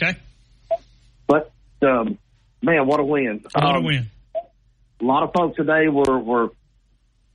Okay. 0.01 0.17
But 1.27 1.51
um, 1.82 2.17
man, 2.61 2.88
what 2.88 3.00
a 3.00 3.03
win! 3.03 3.42
What 3.53 3.64
a 3.64 3.68
Um, 3.77 3.84
win. 3.84 4.06
A 5.00 5.03
lot 5.06 5.24
of 5.24 5.32
folks 5.34 5.58
today 5.58 5.88
were 5.90 6.18
were 6.19 6.50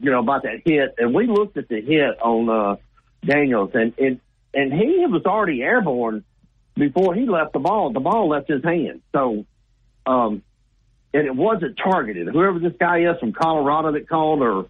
you 0.01 0.11
know 0.11 0.21
about 0.21 0.43
that 0.43 0.63
hit, 0.65 0.95
and 0.99 1.15
we 1.15 1.27
looked 1.27 1.57
at 1.57 1.69
the 1.69 1.81
hit 1.81 2.21
on 2.21 2.49
uh, 2.49 2.77
Daniels, 3.25 3.71
and 3.75 3.93
and 3.99 4.21
and 4.55 4.73
he 4.73 5.07
was 5.07 5.23
already 5.25 5.63
airborne 5.63 6.25
before 6.75 7.15
he 7.15 7.27
left 7.27 7.53
the 7.53 7.59
ball. 7.61 7.93
The 7.93 8.01
ball 8.01 8.29
left 8.29 8.49
his 8.49 8.65
hand, 8.65 9.03
so 9.13 9.45
um, 10.07 10.43
and 11.15 11.27
it 11.27 11.35
wasn't 11.35 11.77
targeted. 11.77 12.29
Whoever 12.29 12.59
this 12.59 12.75
guy 12.79 13.11
is 13.11 13.19
from 13.21 13.33
Colorado 13.33 13.93
that 13.93 14.09
called 14.09 14.43
or 14.43 14.67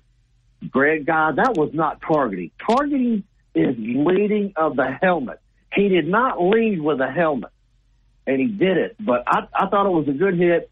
Greg 0.71 1.07
guy, 1.07 1.33
that 1.33 1.55
was 1.57 1.71
not 1.73 2.03
targeting. 2.03 2.51
Targeting 2.65 3.25
is 3.55 3.75
leading 3.79 4.53
of 4.57 4.77
the 4.77 4.91
helmet. 5.01 5.41
He 5.73 5.89
did 5.89 6.07
not 6.07 6.43
lead 6.43 6.81
with 6.81 7.01
a 7.01 7.11
helmet, 7.11 7.52
and 8.27 8.41
he 8.41 8.47
did 8.47 8.77
it. 8.77 8.97
But 9.01 9.25
I, 9.27 9.47
I 9.55 9.69
thought 9.69 9.87
it 9.87 9.93
was 9.93 10.09
a 10.09 10.13
good 10.13 10.39
hit. 10.39 10.71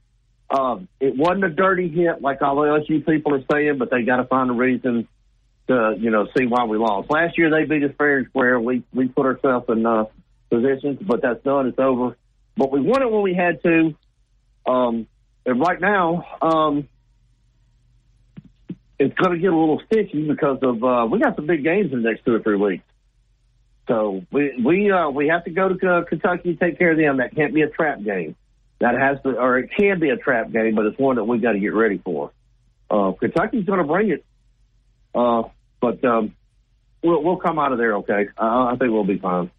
Um, 0.50 0.88
it 0.98 1.16
wasn't 1.16 1.44
a 1.44 1.50
dirty 1.50 1.88
hit 1.88 2.20
like 2.20 2.42
all 2.42 2.56
the 2.56 2.62
LSU 2.62 3.06
people 3.06 3.34
are 3.34 3.44
saying, 3.50 3.78
but 3.78 3.90
they 3.90 4.02
got 4.02 4.16
to 4.16 4.24
find 4.24 4.50
a 4.50 4.54
reason 4.54 5.06
to, 5.68 5.94
you 5.98 6.10
know, 6.10 6.26
see 6.36 6.46
why 6.46 6.64
we 6.64 6.76
lost. 6.76 7.10
Last 7.10 7.38
year 7.38 7.50
they 7.50 7.64
beat 7.64 7.84
us 7.84 7.94
fair 7.96 8.18
and 8.18 8.26
square. 8.28 8.58
We 8.58 8.82
we 8.92 9.06
put 9.08 9.26
ourselves 9.26 9.66
in 9.68 9.86
uh, 9.86 10.06
positions, 10.50 10.98
but 11.00 11.22
that's 11.22 11.42
done. 11.44 11.68
It's 11.68 11.78
over. 11.78 12.16
But 12.56 12.72
we 12.72 12.80
won 12.80 13.02
it 13.02 13.10
when 13.10 13.22
we 13.22 13.34
had 13.34 13.62
to. 13.62 13.94
Um, 14.66 15.06
and 15.46 15.60
right 15.60 15.80
now, 15.80 16.26
um, 16.42 16.88
it's 18.98 19.14
going 19.14 19.32
to 19.32 19.38
get 19.38 19.52
a 19.52 19.56
little 19.56 19.80
sticky 19.86 20.28
because 20.28 20.58
of 20.62 20.82
uh, 20.84 21.06
we 21.10 21.20
got 21.20 21.36
some 21.36 21.46
big 21.46 21.64
games 21.64 21.92
in 21.92 22.02
the 22.02 22.10
next 22.10 22.24
two 22.24 22.34
or 22.34 22.40
three 22.40 22.56
weeks. 22.56 22.84
So 23.90 24.24
we 24.30 24.52
we 24.64 24.92
uh, 24.92 25.10
we 25.10 25.26
have 25.28 25.42
to 25.44 25.50
go 25.50 25.68
to 25.68 25.88
uh, 25.88 26.04
Kentucky 26.04 26.50
and 26.50 26.60
take 26.60 26.78
care 26.78 26.92
of 26.92 26.96
them. 26.96 27.16
That 27.16 27.34
can't 27.34 27.52
be 27.52 27.62
a 27.62 27.68
trap 27.68 28.00
game. 28.00 28.36
That 28.78 28.94
has 28.94 29.20
to, 29.24 29.30
or 29.30 29.58
it 29.58 29.70
can 29.76 29.98
be 29.98 30.10
a 30.10 30.16
trap 30.16 30.52
game, 30.52 30.76
but 30.76 30.86
it's 30.86 30.98
one 30.98 31.16
that 31.16 31.24
we 31.24 31.38
got 31.38 31.52
to 31.52 31.58
get 31.58 31.74
ready 31.74 31.98
for. 31.98 32.30
Uh, 32.88 33.10
Kentucky's 33.18 33.64
going 33.64 33.80
to 33.80 33.84
bring 33.84 34.10
it, 34.10 34.24
uh, 35.12 35.42
but 35.80 36.04
um, 36.04 36.36
we'll 37.02 37.20
we'll 37.20 37.38
come 37.38 37.58
out 37.58 37.72
of 37.72 37.78
there 37.78 37.96
okay. 37.96 38.28
Uh, 38.38 38.66
I 38.66 38.76
think 38.78 38.92
we'll 38.92 39.04
be 39.04 39.18
fine. 39.18 39.50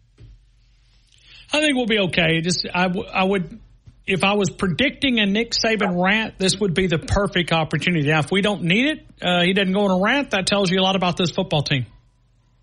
I 1.52 1.60
think 1.60 1.76
we'll 1.76 1.84
be 1.84 1.98
okay. 1.98 2.40
Just 2.40 2.66
I, 2.74 2.88
w- 2.88 3.06
I 3.06 3.24
would, 3.24 3.60
if 4.06 4.24
I 4.24 4.32
was 4.32 4.48
predicting 4.48 5.20
a 5.20 5.26
Nick 5.26 5.52
Saban 5.52 6.02
rant, 6.02 6.38
this 6.38 6.58
would 6.58 6.72
be 6.72 6.86
the 6.86 6.98
perfect 6.98 7.52
opportunity. 7.52 8.08
Now, 8.08 8.20
if 8.20 8.30
we 8.30 8.40
don't 8.40 8.62
need 8.62 8.86
it, 8.86 9.06
uh, 9.20 9.42
he 9.42 9.52
doesn't 9.52 9.74
go 9.74 9.80
on 9.80 9.90
a 9.90 10.02
rant. 10.02 10.30
That 10.30 10.46
tells 10.46 10.70
you 10.70 10.80
a 10.80 10.82
lot 10.82 10.96
about 10.96 11.18
this 11.18 11.30
football 11.30 11.62
team. 11.62 11.84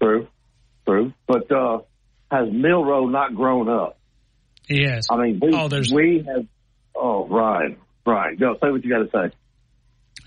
True, 0.01 0.27
true. 0.89 1.13
But 1.27 1.51
uh, 1.51 1.79
has 2.31 2.47
Milroe 2.51 3.07
not 3.07 3.35
grown 3.35 3.69
up? 3.69 3.97
Yes. 4.67 5.05
I 5.11 5.17
mean, 5.17 5.39
we, 5.41 5.51
Oh, 5.53 5.67
there's- 5.67 5.91
we 5.91 6.23
have. 6.27 6.45
Oh, 6.95 7.27
Ryan, 7.27 7.77
Ryan, 8.05 8.35
go 8.37 8.53
say 8.61 8.69
what 8.71 8.83
you 8.83 8.89
got 8.89 9.09
to 9.09 9.29
say. 9.29 9.35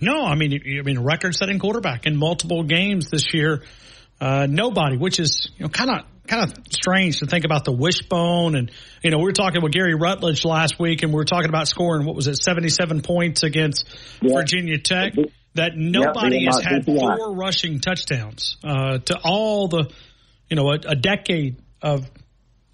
No, 0.00 0.24
I 0.24 0.34
mean, 0.36 0.52
I 0.78 0.82
mean, 0.82 0.98
record-setting 1.00 1.58
quarterback 1.58 2.06
in 2.06 2.16
multiple 2.16 2.62
games 2.64 3.08
this 3.10 3.34
year. 3.34 3.62
Uh, 4.20 4.46
nobody, 4.48 4.96
which 4.96 5.20
is 5.20 5.50
you 5.58 5.64
know 5.64 5.68
kind 5.68 5.90
of 5.90 5.96
kind 6.26 6.44
of 6.44 6.56
strange 6.70 7.18
to 7.18 7.26
think 7.26 7.44
about 7.44 7.64
the 7.64 7.72
wishbone, 7.72 8.54
and 8.56 8.70
you 9.02 9.10
know 9.10 9.18
we 9.18 9.24
were 9.24 9.32
talking 9.32 9.62
with 9.62 9.72
Gary 9.72 9.94
Rutledge 9.94 10.44
last 10.44 10.78
week, 10.78 11.02
and 11.02 11.12
we 11.12 11.16
were 11.16 11.24
talking 11.24 11.48
about 11.50 11.68
scoring 11.68 12.06
what 12.06 12.16
was 12.16 12.26
it, 12.26 12.36
seventy-seven 12.36 13.02
points 13.02 13.42
against 13.42 13.86
Virginia 14.22 14.78
Tech. 14.78 15.12
That 15.54 15.76
nobody 15.76 16.38
being 16.38 16.46
has 16.46 16.62
had 16.62 16.86
four 16.86 17.34
rushing 17.34 17.80
touchdowns 17.80 18.56
uh, 18.64 18.98
to 18.98 19.18
all 19.22 19.68
the, 19.68 19.92
you 20.52 20.56
know, 20.56 20.70
a, 20.70 20.78
a 20.86 20.94
decade 20.94 21.56
of 21.80 22.10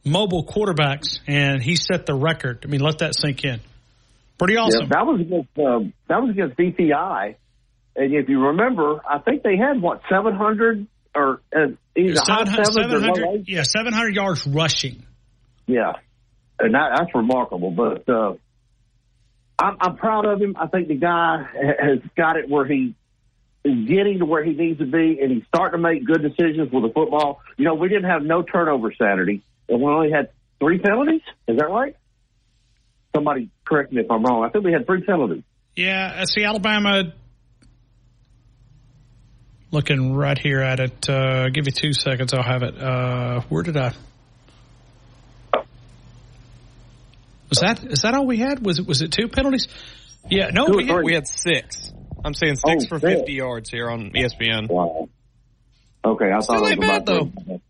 mobile 0.05 0.45
quarterbacks, 0.45 1.21
and 1.29 1.63
he 1.63 1.77
set 1.77 2.07
the 2.07 2.15
record. 2.15 2.63
I 2.65 2.67
mean, 2.67 2.81
let 2.81 2.99
that 2.99 3.15
sink 3.15 3.45
in. 3.45 3.61
Pretty 4.37 4.57
awesome. 4.57 4.81
Yeah, 4.83 4.89
that 4.91 5.07
was 5.07 5.21
against 5.21 5.57
um, 5.61 5.93
that 6.09 6.21
was 6.21 6.31
against 6.31 6.59
DTI, 6.59 7.37
and 7.95 8.15
if 8.15 8.29
you 8.29 8.47
remember, 8.47 9.01
I 9.09 9.21
think 9.21 9.45
they 9.45 9.57
had 9.57 9.81
what 9.81 10.01
seven 10.11 10.35
hundred 10.35 10.89
or 11.15 11.41
uh, 11.55 11.69
either 11.97 12.19
high 12.19 12.47
700, 12.47 12.67
sevens 12.67 12.95
or 12.95 13.01
700 13.01 13.49
yeah, 13.49 13.63
700 13.63 14.15
yards 14.17 14.45
rushing. 14.49 15.05
Yeah, 15.69 15.93
and 16.59 16.75
that, 16.75 16.97
that's 16.97 17.15
remarkable. 17.15 17.71
But 17.71 18.09
uh, 18.13 18.35
I'm, 19.57 19.77
I'm 19.81 19.97
proud 19.99 20.27
of 20.27 20.41
him. 20.41 20.57
I 20.59 20.67
think 20.67 20.89
the 20.89 20.97
guy 20.97 21.45
has 21.81 22.01
got 22.17 22.39
it 22.39 22.49
where 22.49 22.67
he 22.67 22.97
is 23.65 23.89
getting 23.89 24.21
to 24.21 24.25
where 24.25 24.45
he 24.45 24.53
needs 24.53 24.79
to 24.79 24.87
be, 24.87 25.19
and 25.21 25.33
he's 25.33 25.45
starting 25.49 25.79
to 25.79 25.83
make 25.83 26.05
good 26.05 26.23
decisions 26.23 26.71
with 26.73 26.83
the 26.83 26.93
football. 26.95 27.41
You 27.57 27.65
know, 27.65 27.75
we 27.75 27.89
didn't 27.89 28.11
have 28.11 28.23
no 28.23 28.43
turnover 28.43 28.93
Saturday, 28.93 29.43
and 29.69 29.81
we 29.81 29.87
only 29.87 30.11
had 30.11 30.31
three 30.61 30.79
penalties. 30.79 31.23
Is 31.47 31.57
that 31.59 31.71
right? 31.71 31.97
Somebody 33.15 33.51
correct 33.65 33.93
me 33.93 34.03
if 34.03 34.11
I'm 34.11 34.23
wrong. 34.23 34.45
I 34.45 34.51
think 34.51 34.65
we 34.65 34.73
had 34.73 34.87
three 34.87 35.03
penalties. 35.03 35.43
Yeah, 35.75 36.13
I 36.17 36.25
see 36.25 36.45
Alabama 36.45 37.13
looking 39.71 40.15
right 40.15 40.39
here 40.39 40.61
at 40.61 40.81
it. 40.81 41.09
Uh, 41.09 41.49
give 41.51 41.65
me 41.65 41.73
two 41.73 41.93
seconds. 41.93 42.33
I'll 42.35 42.43
have 42.43 42.63
it. 42.63 42.77
Uh, 42.79 43.41
where 43.49 43.63
did 43.63 43.77
I? 43.77 43.93
Was 47.49 47.61
that 47.61 47.83
is 47.85 48.03
that 48.03 48.15
all 48.15 48.27
we 48.27 48.37
had? 48.37 48.65
Was 48.65 48.79
it 48.79 48.87
was 48.87 49.01
it 49.01 49.11
two 49.11 49.29
penalties? 49.29 49.69
Yeah, 50.29 50.51
no, 50.53 50.67
we 50.67 50.87
had, 50.87 51.03
we 51.03 51.15
had 51.15 51.27
six. 51.27 51.93
I'm 52.25 52.35
saying 52.35 52.57
oh, 52.65 52.71
six 52.71 52.85
Oh, 52.85 52.89
for 52.89 53.01
shit. 53.01 53.19
50 53.19 53.33
yards 53.33 53.71
here 53.71 53.91
on 53.91 54.11
ESPN. 54.11 54.69
Wow. 54.69 55.09
Okay, 56.05 56.31
I 56.31 56.41
Still 56.41 56.57
thought 56.61 56.71
it 56.73 56.79
was 56.79 56.89
bad, 56.89 57.03
about 57.09 57.33
though. 57.47 57.61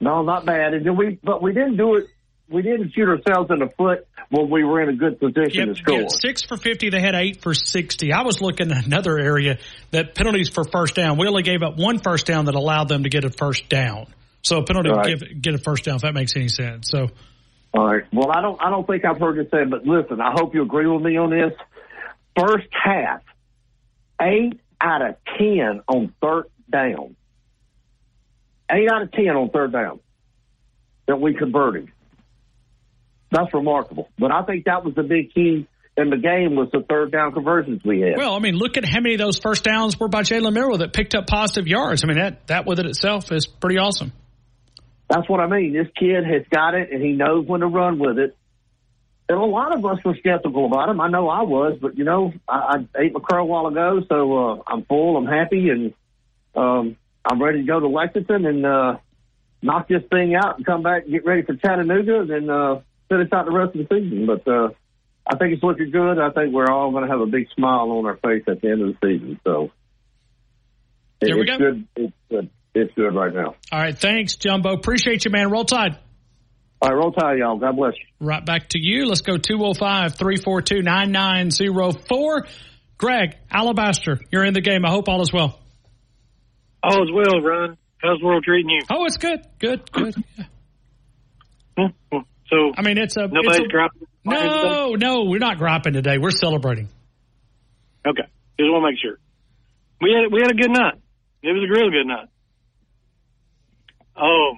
No, 0.00 0.22
not 0.22 0.44
bad. 0.46 0.74
And 0.74 0.84
then 0.86 0.96
we, 0.96 1.18
but 1.22 1.42
we 1.42 1.52
didn't 1.52 1.76
do 1.76 1.96
it. 1.96 2.06
We 2.48 2.62
didn't 2.62 2.92
shoot 2.92 3.08
ourselves 3.08 3.50
in 3.50 3.60
the 3.60 3.68
foot 3.78 4.06
when 4.30 4.50
we 4.50 4.64
were 4.64 4.80
in 4.82 4.88
a 4.90 4.92
good 4.96 5.18
position 5.20 5.68
to 5.68 5.74
score. 5.74 6.08
Six 6.08 6.42
for 6.42 6.56
50. 6.56 6.90
They 6.90 7.00
had 7.00 7.14
eight 7.14 7.40
for 7.40 7.54
60. 7.54 8.12
I 8.12 8.22
was 8.22 8.40
looking 8.40 8.70
at 8.72 8.84
another 8.84 9.18
area 9.18 9.58
that 9.90 10.14
penalties 10.14 10.48
for 10.50 10.64
first 10.64 10.94
down. 10.94 11.18
We 11.18 11.26
only 11.28 11.42
gave 11.44 11.62
up 11.62 11.78
one 11.78 11.98
first 11.98 12.26
down 12.26 12.46
that 12.46 12.54
allowed 12.54 12.88
them 12.88 13.04
to 13.04 13.08
get 13.08 13.24
a 13.24 13.30
first 13.30 13.68
down. 13.68 14.06
So 14.42 14.58
a 14.58 14.64
penalty 14.64 14.90
Right. 14.90 15.08
would 15.20 15.20
give, 15.30 15.42
get 15.42 15.54
a 15.54 15.58
first 15.58 15.84
down 15.84 15.96
if 15.96 16.02
that 16.02 16.14
makes 16.14 16.34
any 16.36 16.48
sense. 16.48 16.88
So 16.90 17.08
All 17.72 17.86
right. 17.86 18.02
Well, 18.12 18.30
I 18.30 18.42
don't. 18.42 18.60
I 18.60 18.70
don't 18.70 18.86
think 18.86 19.04
I've 19.04 19.18
heard 19.20 19.38
it 19.38 19.48
said, 19.50 19.70
but 19.70 19.86
listen. 19.86 20.20
I 20.20 20.32
hope 20.34 20.54
you 20.54 20.62
agree 20.62 20.86
with 20.86 21.02
me 21.02 21.16
on 21.16 21.30
this. 21.30 21.52
First 22.38 22.68
half, 22.72 23.22
eight 24.20 24.60
out 24.80 25.02
of 25.02 25.16
ten 25.38 25.82
on 25.88 26.14
third 26.20 26.46
down. 26.70 27.16
Eight 28.70 28.90
out 28.90 29.02
of 29.02 29.12
ten 29.12 29.28
on 29.28 29.50
third 29.50 29.72
down 29.72 30.00
that 31.06 31.20
we 31.20 31.34
converted. 31.34 31.90
That's 33.30 33.52
remarkable. 33.54 34.08
But 34.18 34.32
I 34.32 34.42
think 34.42 34.66
that 34.66 34.84
was 34.84 34.94
the 34.94 35.02
big 35.02 35.32
key 35.32 35.66
in 35.96 36.10
the 36.10 36.16
game 36.16 36.56
was 36.56 36.68
the 36.72 36.84
third 36.88 37.12
down 37.12 37.32
conversions 37.32 37.82
we 37.84 38.00
had. 38.00 38.16
Well, 38.16 38.34
I 38.34 38.38
mean, 38.38 38.54
look 38.54 38.76
at 38.76 38.84
how 38.84 39.00
many 39.00 39.14
of 39.14 39.20
those 39.20 39.38
first 39.38 39.64
downs 39.64 39.98
were 39.98 40.08
by 40.08 40.22
Jalen 40.22 40.52
Milroe 40.52 40.78
that 40.78 40.92
picked 40.92 41.14
up 41.14 41.26
positive 41.26 41.66
yards. 41.66 42.02
I 42.04 42.06
mean, 42.06 42.18
that 42.18 42.46
that 42.46 42.66
with 42.66 42.78
it 42.78 42.86
itself 42.86 43.30
is 43.30 43.46
pretty 43.46 43.78
awesome. 43.78 44.12
That's 45.08 45.28
what 45.28 45.40
I 45.40 45.46
mean. 45.46 45.74
This 45.74 45.88
kid 45.98 46.24
has 46.24 46.46
got 46.50 46.74
it, 46.74 46.90
and 46.90 47.02
he 47.02 47.12
knows 47.12 47.46
when 47.46 47.60
to 47.60 47.66
run 47.66 47.98
with 47.98 48.18
it. 48.18 48.36
And 49.28 49.38
a 49.38 49.44
lot 49.44 49.74
of 49.76 49.84
us 49.86 49.98
were 50.04 50.16
skeptical 50.16 50.66
about 50.66 50.88
him. 50.88 51.00
I 51.00 51.08
know 51.08 51.28
I 51.28 51.42
was, 51.42 51.78
but 51.80 51.96
you 51.96 52.04
know, 52.04 52.32
I, 52.48 52.84
I 52.96 53.02
ate 53.02 53.12
my 53.14 53.20
crow 53.20 53.42
a 53.42 53.44
while 53.44 53.66
ago, 53.66 54.00
so 54.08 54.36
uh, 54.38 54.62
I'm 54.66 54.84
full. 54.84 55.16
I'm 55.16 55.26
happy, 55.26 55.70
and 55.70 55.94
um, 56.54 56.96
I'm 57.24 57.42
ready 57.42 57.60
to 57.60 57.66
go 57.66 57.80
to 57.80 57.88
Lexington 57.88 58.44
and 58.44 58.66
uh, 58.66 58.96
knock 59.62 59.88
this 59.88 60.02
thing 60.10 60.34
out 60.34 60.56
and 60.56 60.66
come 60.66 60.82
back 60.82 61.04
and 61.04 61.12
get 61.12 61.24
ready 61.24 61.42
for 61.42 61.54
Chattanooga, 61.54 62.20
and 62.20 62.30
then 62.30 62.50
uh, 62.50 62.80
finish 63.08 63.28
out 63.32 63.46
the 63.46 63.52
rest 63.52 63.74
of 63.76 63.88
the 63.88 63.94
season. 63.94 64.26
But 64.26 64.46
uh, 64.46 64.68
I 65.26 65.36
think 65.36 65.54
it's 65.54 65.62
looking 65.62 65.90
good. 65.92 66.18
I 66.18 66.30
think 66.30 66.52
we're 66.52 66.70
all 66.70 66.90
going 66.90 67.04
to 67.04 67.10
have 67.10 67.20
a 67.20 67.26
big 67.26 67.46
smile 67.54 67.90
on 67.92 68.04
our 68.06 68.16
face 68.16 68.42
at 68.48 68.60
the 68.60 68.68
end 68.70 68.82
of 68.82 68.96
the 69.00 69.06
season. 69.06 69.40
So 69.44 69.70
it- 71.20 71.36
it's 71.36 71.50
go. 71.50 71.58
good. 71.58 71.86
It's 71.96 72.12
good. 72.28 72.50
It's 72.74 72.94
good 72.94 73.14
right 73.14 73.32
now. 73.34 73.54
All 73.70 73.78
right, 73.78 73.96
thanks, 73.96 74.36
Jumbo. 74.36 74.72
Appreciate 74.72 75.24
you, 75.24 75.30
man. 75.30 75.50
Roll 75.50 75.64
Tide. 75.64 75.96
All 76.82 76.88
right, 76.88 76.96
roll 76.96 77.12
tide, 77.12 77.38
y'all. 77.38 77.58
God 77.58 77.76
bless 77.76 77.92
you. 77.96 78.26
Right 78.26 78.44
back 78.44 78.70
to 78.70 78.78
you. 78.80 79.06
Let's 79.06 79.20
go 79.20 79.36
205 79.38 80.16
342 80.16 80.82
9904. 80.82 82.46
Greg, 82.98 83.36
Alabaster, 83.52 84.18
you're 84.32 84.44
in 84.44 84.52
the 84.52 84.60
game. 84.60 84.84
I 84.84 84.90
hope 84.90 85.08
all 85.08 85.22
is 85.22 85.32
well. 85.32 85.60
All 86.82 87.04
is 87.04 87.10
well, 87.14 87.40
Ron. 87.40 87.78
How's 87.98 88.18
the 88.18 88.26
world 88.26 88.42
treating 88.42 88.68
you? 88.70 88.80
Oh, 88.90 89.04
it's 89.04 89.16
good. 89.16 89.46
Good, 89.60 89.92
good. 89.92 90.14
Hmm, 91.78 91.86
hmm. 92.10 92.18
So, 92.48 92.72
I 92.76 92.82
mean, 92.82 92.98
it's 92.98 93.16
a. 93.16 93.28
nobody's 93.28 93.58
it's 93.58 93.66
a- 93.66 93.68
dropping. 93.68 94.08
No, 94.24 94.94
no, 94.94 95.24
we're 95.24 95.38
not 95.38 95.58
griping 95.58 95.92
today. 95.94 96.18
We're 96.18 96.30
celebrating. 96.30 96.88
Okay, 98.06 98.22
just 98.58 98.70
want 98.70 98.84
to 98.84 98.90
make 98.90 98.98
sure. 99.00 99.18
We 100.00 100.12
had 100.12 100.32
we 100.32 100.40
had 100.42 100.50
a 100.50 100.54
good 100.54 100.70
night. 100.70 100.94
It 101.42 101.52
was 101.52 101.64
a 101.68 101.72
real 101.72 101.90
good 101.90 102.06
night. 102.06 102.28
Oh, 104.16 104.54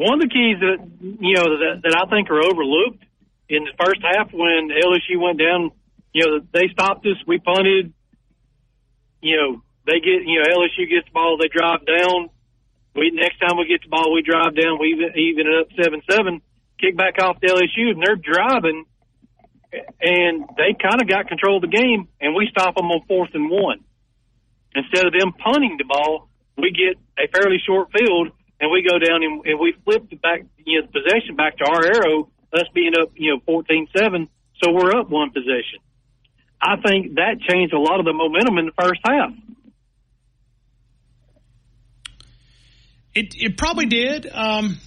one 0.00 0.16
of 0.16 0.24
the 0.24 0.32
keys 0.32 0.56
that 0.64 0.80
you 1.20 1.36
know 1.36 1.60
that, 1.60 1.84
that 1.84 1.92
I 1.92 2.08
think 2.08 2.32
are 2.32 2.40
overlooked 2.40 3.04
in 3.52 3.68
the 3.68 3.76
first 3.76 4.00
half 4.00 4.32
when 4.32 4.72
LSU 4.72 5.20
went 5.20 5.38
down, 5.38 5.72
you 6.14 6.24
know, 6.24 6.40
they 6.52 6.72
stopped 6.72 7.04
us. 7.04 7.20
We 7.26 7.38
punted. 7.38 7.92
You 9.20 9.36
know, 9.36 9.62
they 9.84 10.00
get 10.00 10.24
you 10.24 10.40
know 10.40 10.48
LSU 10.48 10.88
gets 10.88 11.04
the 11.04 11.12
ball, 11.12 11.36
they 11.36 11.52
drive 11.52 11.84
down. 11.84 12.30
We 12.96 13.12
next 13.12 13.38
time 13.44 13.58
we 13.58 13.68
get 13.68 13.82
the 13.82 13.92
ball, 13.92 14.14
we 14.14 14.22
drive 14.22 14.56
down. 14.56 14.80
We 14.80 14.96
even, 14.96 15.12
even 15.20 15.46
it 15.46 15.60
up 15.60 15.68
seven 15.76 16.00
seven. 16.08 16.40
Kick 16.80 16.96
back 16.96 17.20
off 17.20 17.38
to 17.40 17.46
LSU, 17.46 17.92
and 17.92 18.00
they're 18.00 18.16
driving, 18.16 18.86
and 20.00 20.48
they 20.56 20.72
kind 20.80 21.02
of 21.02 21.06
got 21.06 21.28
control 21.28 21.60
of 21.60 21.68
the 21.68 21.76
game, 21.76 22.08
and 22.22 22.34
we 22.34 22.48
stop 22.50 22.74
them 22.74 22.86
on 22.86 23.04
fourth 23.06 23.34
and 23.34 23.50
one. 23.50 23.84
Instead 24.74 25.04
of 25.04 25.12
them 25.12 25.32
punting 25.36 25.76
the 25.76 25.84
ball, 25.84 26.30
we 26.56 26.72
get 26.72 26.96
a 27.22 27.28
fairly 27.28 27.60
short 27.66 27.90
field, 27.92 28.32
and 28.60 28.70
we 28.70 28.86
go 28.88 28.98
down 28.98 29.22
and, 29.22 29.44
and 29.46 29.58
we 29.58 29.74
flip 29.84 30.08
the 30.10 30.16
back, 30.16 30.42
you 30.58 30.80
know, 30.80 30.86
the 30.86 30.92
possession 30.92 31.36
back 31.36 31.56
to 31.58 31.64
our 31.64 31.84
arrow, 31.84 32.28
us 32.52 32.68
being 32.74 32.92
up, 33.00 33.10
you 33.14 33.32
know, 33.32 33.40
fourteen 33.46 33.88
seven. 33.96 34.28
So 34.62 34.70
we're 34.72 34.94
up 34.98 35.08
one 35.10 35.30
possession. 35.30 35.80
I 36.60 36.76
think 36.86 37.14
that 37.14 37.40
changed 37.48 37.72
a 37.72 37.80
lot 37.80 38.00
of 38.00 38.04
the 38.04 38.12
momentum 38.12 38.58
in 38.58 38.66
the 38.66 38.72
first 38.78 39.00
half. 39.02 39.30
It 43.14 43.34
it 43.36 43.56
probably 43.56 43.86
did. 43.86 44.30
Um, 44.30 44.78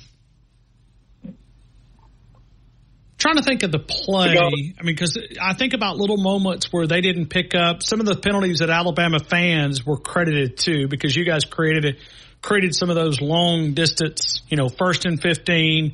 trying 3.18 3.38
to 3.38 3.44
think 3.44 3.64
of 3.64 3.72
the 3.72 3.80
play. 3.80 4.38
I 4.38 4.50
mean, 4.50 4.76
because 4.86 5.18
I 5.42 5.54
think 5.54 5.74
about 5.74 5.98
little 5.98 6.18
moments 6.18 6.72
where 6.72 6.88
they 6.88 7.02
didn't 7.02 7.28
pick 7.28 7.56
up 7.56 7.82
some 7.82 8.00
of 8.00 8.06
the 8.06 8.18
penalties 8.18 8.60
that 8.60 8.70
Alabama 8.70 9.20
fans 9.20 9.86
were 9.86 9.98
credited 9.98 10.58
to 10.60 10.88
because 10.88 11.16
you 11.16 11.26
guys 11.26 11.46
created 11.46 11.86
it, 11.86 11.98
created 12.44 12.76
some 12.76 12.92
of 12.92 12.96
those 12.96 13.22
long 13.22 13.74
distance, 13.74 14.44
you 14.50 14.58
know, 14.58 14.70
first 14.70 15.06
and 15.06 15.20
fifteen. 15.20 15.94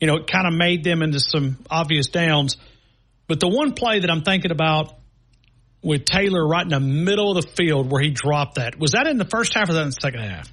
You 0.00 0.06
know, 0.06 0.16
it 0.16 0.26
kind 0.28 0.46
of 0.46 0.54
made 0.54 0.84
them 0.84 1.02
into 1.02 1.20
some 1.20 1.58
obvious 1.68 2.08
downs. 2.08 2.56
But 3.26 3.40
the 3.40 3.48
one 3.48 3.72
play 3.74 3.98
that 3.98 4.10
I'm 4.10 4.22
thinking 4.22 4.52
about 4.52 4.94
with 5.82 6.04
Taylor 6.04 6.46
right 6.46 6.62
in 6.62 6.70
the 6.70 6.80
middle 6.80 7.36
of 7.36 7.44
the 7.44 7.50
field 7.50 7.90
where 7.90 8.00
he 8.00 8.10
dropped 8.10 8.54
that 8.54 8.78
was 8.78 8.92
that 8.92 9.06
in 9.06 9.18
the 9.18 9.24
first 9.24 9.54
half 9.54 9.68
or 9.68 9.74
that 9.74 9.82
in 9.82 9.88
the 9.88 9.92
second 9.92 10.20
half? 10.20 10.50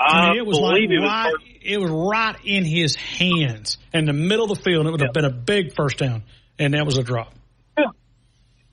I 0.00 0.30
mean, 0.30 0.38
it 0.38 0.46
was 0.46 0.58
like 0.58 0.80
it 0.80 0.88
was 0.88 1.02
right, 1.02 1.32
it 1.62 1.80
was 1.80 1.90
right 1.90 2.36
in 2.44 2.64
his 2.64 2.94
hands 2.94 3.78
in 3.92 4.04
the 4.04 4.12
middle 4.12 4.50
of 4.50 4.56
the 4.56 4.62
field. 4.62 4.86
It 4.86 4.90
would 4.90 5.00
have 5.00 5.12
been 5.12 5.24
a 5.24 5.30
big 5.30 5.74
first 5.74 5.98
down, 5.98 6.22
and 6.58 6.74
that 6.74 6.86
was 6.86 6.98
a 6.98 7.02
drop. 7.02 7.34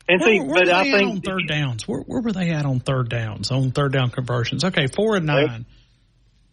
And 0.07 0.21
where, 0.21 0.29
see, 0.29 0.39
where 0.39 0.47
but 0.47 0.59
were 0.59 0.65
they 0.65 0.71
I 0.71 0.83
think 0.83 1.11
on 1.11 1.21
third 1.21 1.47
downs. 1.47 1.87
Where, 1.87 2.01
where 2.01 2.21
were 2.21 2.31
they 2.31 2.51
at 2.51 2.65
on 2.65 2.79
third 2.79 3.09
downs? 3.09 3.51
On 3.51 3.71
third 3.71 3.93
down 3.93 4.11
conversions. 4.11 4.63
Okay, 4.63 4.87
four 4.87 5.15
and 5.15 5.25
nine. 5.25 5.65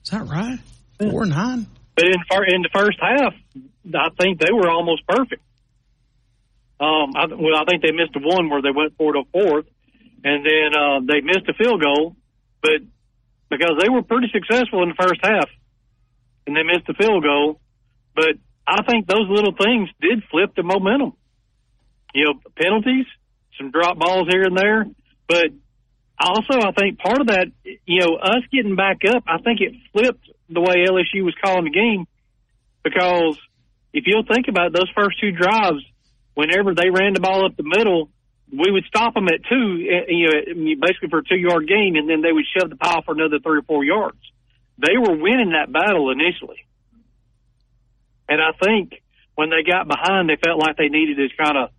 Is 0.05 0.11
that 0.11 0.27
right? 0.27 0.59
Four 0.99 1.23
and 1.23 1.33
nine. 1.33 1.67
But 1.95 2.07
in 2.07 2.15
in 2.15 2.63
the 2.63 2.71
first 2.73 2.99
half, 3.01 3.35
I 3.95 4.09
think 4.19 4.41
they 4.41 4.53
were 4.53 4.71
almost 4.71 5.07
perfect. 5.07 5.43
Um, 6.81 7.13
I, 7.15 7.27
well, 7.27 7.57
I 7.57 7.65
think 7.69 7.83
they 7.83 7.93
missed 7.93 8.13
the 8.13 8.21
one 8.21 8.49
where 8.51 8.63
they 8.63 8.73
went 8.75 8.97
for 8.97 9.13
the 9.13 9.25
fourth, 9.31 9.67
and 10.25 10.45
then 10.45 10.75
uh, 10.75 11.01
they 11.07 11.21
missed 11.21 11.49
a 11.49 11.55
field 11.55 11.81
goal, 11.81 12.17
but 12.61 12.81
because 13.51 13.77
they 13.81 13.89
were 13.89 14.03
pretty 14.03 14.29
successful 14.33 14.83
in 14.83 14.89
the 14.89 14.99
first 14.99 15.21
half, 15.23 15.49
and 16.47 16.57
they 16.57 16.63
missed 16.63 16.87
the 16.87 16.95
field 16.95 17.23
goal. 17.23 17.61
But 18.17 18.35
I 18.67 18.83
think 18.83 19.07
those 19.07 19.29
little 19.29 19.55
things 19.55 19.91
did 20.01 20.25
flip 20.31 20.55
the 20.57 20.63
momentum. 20.63 21.13
You 22.15 22.25
know, 22.25 22.35
penalties, 22.57 23.07
some 23.59 23.71
drop 23.71 23.99
balls 23.99 24.29
here 24.29 24.45
and 24.45 24.57
there, 24.57 24.87
but 25.29 25.47
also 26.19 26.55
I 26.61 26.73
think 26.73 26.99
part 26.99 27.21
of 27.21 27.27
that, 27.29 27.49
you 27.65 28.01
know, 28.01 28.17
us 28.17 28.43
getting 28.53 28.77
back 28.77 29.03
up, 29.09 29.25
I 29.27 29.39
think 29.39 29.61
it 29.61 29.75
flipped 29.93 30.29
the 30.49 30.61
way 30.61 30.85
LSU 30.87 31.25
was 31.25 31.35
calling 31.43 31.65
the 31.65 31.71
game 31.71 32.07
because 32.83 33.39
if 33.93 34.05
you'll 34.07 34.25
think 34.25 34.49
about 34.49 34.69
it, 34.69 34.73
those 34.75 34.91
first 34.95 35.21
two 35.21 35.33
drives, 35.33 35.85
whenever 36.35 36.75
they 36.75 36.91
ran 36.91 37.15
the 37.15 37.21
ball 37.21 37.47
up 37.47 37.57
the 37.57 37.63
middle, 37.63 38.09
we 38.51 38.71
would 38.71 38.85
stop 38.85 39.15
them 39.15 39.29
at 39.29 39.45
two, 39.49 39.89
eh, 39.89 40.05
you 40.09 40.27
know, 40.27 40.75
basically 40.81 41.09
for 41.09 41.19
a 41.19 41.25
two 41.25 41.37
yard 41.37 41.67
gain, 41.67 41.97
and 41.97 42.09
then 42.09 42.21
they 42.21 42.33
would 42.33 42.45
shove 42.57 42.71
the 42.71 42.77
pile 42.77 43.03
for 43.03 43.13
another 43.13 43.39
three 43.39 43.59
or 43.59 43.63
four 43.63 43.85
yards. 43.85 44.19
They 44.79 44.97
were 44.97 45.17
winning 45.17 45.53
that 45.53 45.73
battle 45.73 46.11
initially. 46.11 46.67
And 48.29 48.41
I 48.41 48.53
think 48.63 49.03
when 49.35 49.51
they 49.51 49.63
got 49.63 49.89
behind, 49.89 50.29
they 50.29 50.37
felt 50.37 50.59
like 50.59 50.77
they 50.77 50.89
needed 50.89 51.17
to 51.17 51.37
kind 51.37 51.57
of 51.57 51.71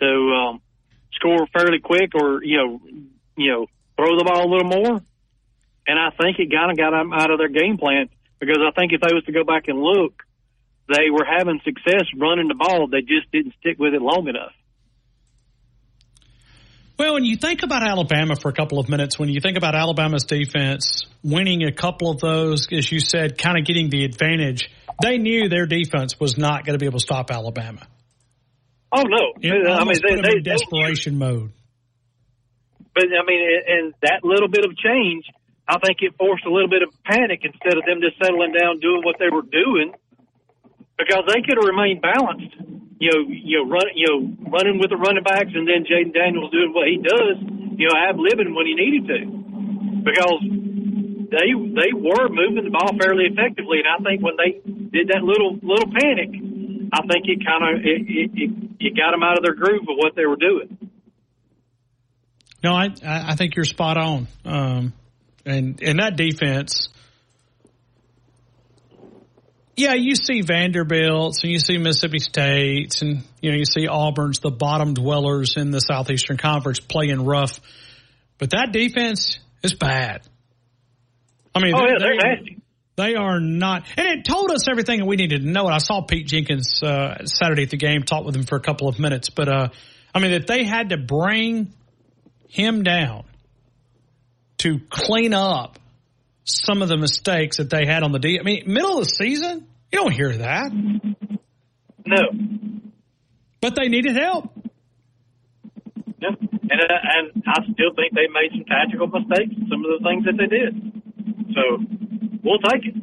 to 0.00 0.06
um, 0.06 0.62
score 1.12 1.46
fairly 1.52 1.80
quick, 1.80 2.14
or 2.14 2.42
you 2.42 2.56
know, 2.56 2.80
you 3.36 3.52
know, 3.52 3.66
throw 3.96 4.16
the 4.16 4.24
ball 4.24 4.44
a 4.44 4.50
little 4.50 4.68
more. 4.68 5.00
And 5.86 5.98
I 5.98 6.10
think 6.20 6.38
it 6.38 6.50
kind 6.52 6.70
of 6.70 6.76
got 6.76 6.90
them 6.90 7.12
out 7.12 7.30
of 7.30 7.38
their 7.38 7.48
game 7.48 7.78
plan 7.78 8.08
because 8.38 8.58
I 8.60 8.70
think 8.78 8.92
if 8.92 9.00
they 9.00 9.14
was 9.14 9.24
to 9.24 9.32
go 9.32 9.44
back 9.44 9.64
and 9.68 9.80
look, 9.80 10.22
they 10.88 11.10
were 11.10 11.24
having 11.24 11.60
success 11.64 12.04
running 12.16 12.48
the 12.48 12.54
ball. 12.54 12.88
They 12.88 13.00
just 13.00 13.30
didn't 13.32 13.54
stick 13.60 13.78
with 13.78 13.94
it 13.94 14.02
long 14.02 14.28
enough. 14.28 14.52
Well, 16.98 17.14
when 17.14 17.24
you 17.24 17.36
think 17.36 17.62
about 17.62 17.82
Alabama 17.82 18.36
for 18.36 18.50
a 18.50 18.52
couple 18.52 18.78
of 18.78 18.90
minutes, 18.90 19.18
when 19.18 19.30
you 19.30 19.40
think 19.40 19.56
about 19.56 19.74
Alabama's 19.74 20.24
defense 20.24 21.06
winning 21.22 21.62
a 21.64 21.72
couple 21.72 22.10
of 22.10 22.20
those, 22.20 22.68
as 22.72 22.92
you 22.92 23.00
said, 23.00 23.38
kind 23.38 23.58
of 23.58 23.64
getting 23.64 23.88
the 23.88 24.04
advantage, 24.04 24.70
they 25.00 25.16
knew 25.16 25.48
their 25.48 25.64
defense 25.64 26.20
was 26.20 26.36
not 26.36 26.66
going 26.66 26.74
to 26.74 26.78
be 26.78 26.86
able 26.86 26.98
to 26.98 27.04
stop 27.04 27.30
Alabama. 27.30 27.86
Oh 28.92 29.02
no! 29.02 29.32
It 29.40 29.66
uh, 29.66 29.74
I 29.74 29.84
mean, 29.84 30.00
they, 30.02 30.20
they, 30.20 30.36
in 30.38 30.42
desperation 30.42 31.18
mode. 31.18 31.52
But 32.94 33.06
I 33.06 33.22
mean, 33.26 33.40
and 33.66 33.94
that 34.02 34.24
little 34.24 34.48
bit 34.48 34.64
of 34.64 34.76
change, 34.76 35.24
I 35.68 35.78
think 35.78 36.02
it 36.02 36.18
forced 36.18 36.44
a 36.44 36.50
little 36.50 36.68
bit 36.68 36.82
of 36.82 36.90
panic 37.06 37.40
instead 37.46 37.78
of 37.78 37.86
them 37.86 38.02
just 38.02 38.18
settling 38.18 38.50
down, 38.50 38.80
doing 38.80 39.02
what 39.04 39.16
they 39.18 39.30
were 39.30 39.46
doing, 39.46 39.94
because 40.98 41.22
they 41.30 41.40
could 41.46 41.54
have 41.62 41.70
remained 41.70 42.02
balanced. 42.02 42.50
you 43.00 43.08
know, 43.08 43.20
you 43.32 43.56
know, 43.56 43.66
run, 43.70 43.88
you 43.96 44.06
know, 44.10 44.18
running 44.52 44.76
with 44.76 44.92
the 44.92 45.00
running 45.00 45.24
backs, 45.24 45.48
and 45.56 45.64
then 45.64 45.88
Jayden 45.88 46.12
Daniels 46.12 46.52
doing 46.52 46.76
what 46.76 46.84
he 46.84 47.00
does, 47.00 47.40
you 47.80 47.88
know, 47.88 47.96
have 47.96 48.20
living 48.20 48.52
when 48.52 48.68
he 48.68 48.76
needed 48.76 49.08
to, 49.08 49.18
because 50.04 50.40
they 51.32 51.48
they 51.56 51.90
were 51.96 52.28
moving 52.28 52.68
the 52.68 52.74
ball 52.74 52.92
fairly 53.00 53.24
effectively, 53.32 53.80
and 53.80 53.88
I 53.88 53.98
think 54.04 54.20
when 54.20 54.36
they 54.36 54.60
did 54.92 55.08
that 55.16 55.24
little 55.24 55.56
little 55.64 55.88
panic, 55.88 56.28
I 56.92 57.00
think 57.02 57.26
it 57.28 57.44
kind 57.44 57.78
of 57.78 57.84
it, 57.84 58.02
it, 58.08 58.30
it, 58.34 58.70
it 58.80 58.96
got 58.96 59.12
them 59.12 59.22
out 59.22 59.38
of 59.38 59.44
their 59.44 59.54
groove 59.54 59.82
of 59.82 59.96
what 59.96 60.14
they 60.16 60.26
were 60.26 60.36
doing. 60.36 60.90
No, 62.62 62.72
I 62.72 62.88
I 63.04 63.36
think 63.36 63.56
you're 63.56 63.64
spot 63.64 63.96
on. 63.96 64.28
Um, 64.44 64.92
and 65.46 65.82
and 65.82 65.98
that 65.98 66.16
defense, 66.16 66.88
yeah, 69.76 69.94
you 69.94 70.14
see 70.14 70.42
Vanderbilt's 70.42 71.42
and 71.42 71.52
you 71.52 71.58
see 71.58 71.78
Mississippi 71.78 72.18
State's 72.18 73.02
and 73.02 73.22
you 73.40 73.50
know 73.50 73.56
you 73.56 73.64
see 73.64 73.88
Auburn's, 73.88 74.40
the 74.40 74.50
bottom 74.50 74.94
dwellers 74.94 75.56
in 75.56 75.70
the 75.70 75.80
Southeastern 75.80 76.36
Conference 76.36 76.80
playing 76.80 77.24
rough, 77.24 77.60
but 78.38 78.50
that 78.50 78.72
defense 78.72 79.38
is 79.62 79.74
bad. 79.74 80.22
I 81.54 81.60
mean, 81.60 81.74
oh 81.74 81.78
they, 81.78 81.92
yeah, 81.92 81.98
they're 81.98 82.16
they- 82.18 82.42
nasty. 82.42 82.56
They 83.00 83.14
are 83.14 83.40
not, 83.40 83.84
and 83.96 84.06
it 84.06 84.26
told 84.26 84.50
us 84.50 84.68
everything 84.68 84.98
that 84.98 85.06
we 85.06 85.16
needed 85.16 85.40
to 85.40 85.48
know. 85.48 85.64
And 85.64 85.74
I 85.74 85.78
saw 85.78 86.02
Pete 86.02 86.26
Jenkins 86.26 86.82
uh, 86.82 87.24
Saturday 87.24 87.62
at 87.62 87.70
the 87.70 87.78
game, 87.78 88.02
talked 88.02 88.26
with 88.26 88.36
him 88.36 88.44
for 88.44 88.56
a 88.56 88.60
couple 88.60 88.88
of 88.88 88.98
minutes. 88.98 89.30
But 89.30 89.48
uh, 89.48 89.68
I 90.14 90.18
mean, 90.18 90.32
that 90.32 90.46
they 90.46 90.64
had 90.64 90.90
to 90.90 90.98
bring 90.98 91.72
him 92.46 92.82
down 92.82 93.24
to 94.58 94.80
clean 94.90 95.32
up 95.32 95.78
some 96.44 96.82
of 96.82 96.90
the 96.90 96.98
mistakes 96.98 97.56
that 97.56 97.70
they 97.70 97.86
had 97.86 98.02
on 98.02 98.12
the 98.12 98.18
D. 98.18 98.38
I 98.38 98.42
mean, 98.42 98.64
middle 98.66 98.98
of 98.98 99.04
the 99.04 99.10
season, 99.10 99.66
you 99.90 99.98
don't 99.98 100.12
hear 100.12 100.36
that. 100.36 100.70
No. 100.70 102.22
But 103.62 103.76
they 103.76 103.88
needed 103.88 104.14
help. 104.16 104.50
Yeah, 106.20 106.36
and 106.38 106.80
uh, 106.82 106.94
and 107.02 107.42
I 107.46 107.62
still 107.62 107.94
think 107.96 108.12
they 108.12 108.28
made 108.28 108.50
some 108.52 108.64
tactical 108.68 109.06
mistakes. 109.06 109.54
Some 109.70 109.86
of 109.86 109.90
the 109.96 110.00
things 110.04 110.24
that 110.26 110.36
they 110.36 110.48
did. 110.52 110.92
So 111.54 112.00
we'll 112.42 112.58
take 112.58 112.86
it. 112.86 112.94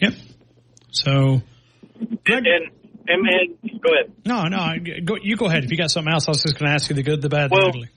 Yep. 0.00 0.12
So. 0.90 1.42
And, 2.26 2.46
and 2.46 2.70
and 3.06 3.26
and 3.26 3.80
go 3.80 3.90
ahead. 3.92 4.12
No, 4.24 4.44
no, 4.44 4.74
go, 5.04 5.16
you 5.20 5.36
go 5.36 5.46
ahead. 5.46 5.64
If 5.64 5.70
you 5.70 5.76
got 5.76 5.90
something 5.90 6.12
else, 6.12 6.28
I 6.28 6.30
was 6.30 6.42
just 6.42 6.58
going 6.58 6.68
to 6.68 6.74
ask 6.74 6.88
you 6.88 6.96
the 6.96 7.02
good, 7.02 7.20
the 7.20 7.28
bad, 7.28 7.50
Well, 7.50 7.62
the 7.62 7.68
ugly. 7.68 7.88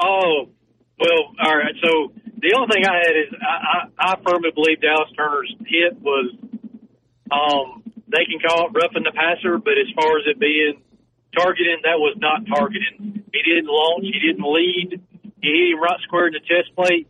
Oh, 0.00 0.48
well, 0.98 1.22
all 1.42 1.56
right. 1.56 1.74
So 1.82 2.12
the 2.40 2.54
only 2.56 2.68
thing 2.72 2.84
I 2.86 2.96
had 2.96 3.14
is 3.16 3.28
I, 3.40 3.56
I, 4.08 4.12
I 4.12 4.16
firmly 4.24 4.50
believe 4.54 4.80
Dallas 4.80 5.10
Turner's 5.16 5.54
hit 5.66 6.00
was 6.00 6.34
um, 7.30 7.82
they 8.08 8.24
can 8.24 8.40
call 8.40 8.68
it 8.68 8.72
roughing 8.74 9.04
the 9.04 9.12
passer, 9.12 9.58
but 9.58 9.74
as 9.74 9.88
far 9.94 10.18
as 10.18 10.24
it 10.26 10.38
being 10.38 10.80
targeting, 11.36 11.80
that 11.82 11.98
was 11.98 12.16
not 12.18 12.46
targeting. 12.46 13.24
He 13.32 13.40
didn't 13.42 13.68
launch. 13.68 14.04
He 14.04 14.18
didn't 14.20 14.44
lead. 14.44 15.02
He 15.44 15.52
hit 15.52 15.76
him 15.76 15.80
right 15.80 16.00
square 16.02 16.28
in 16.28 16.32
the 16.32 16.40
chest 16.40 16.74
plate. 16.74 17.08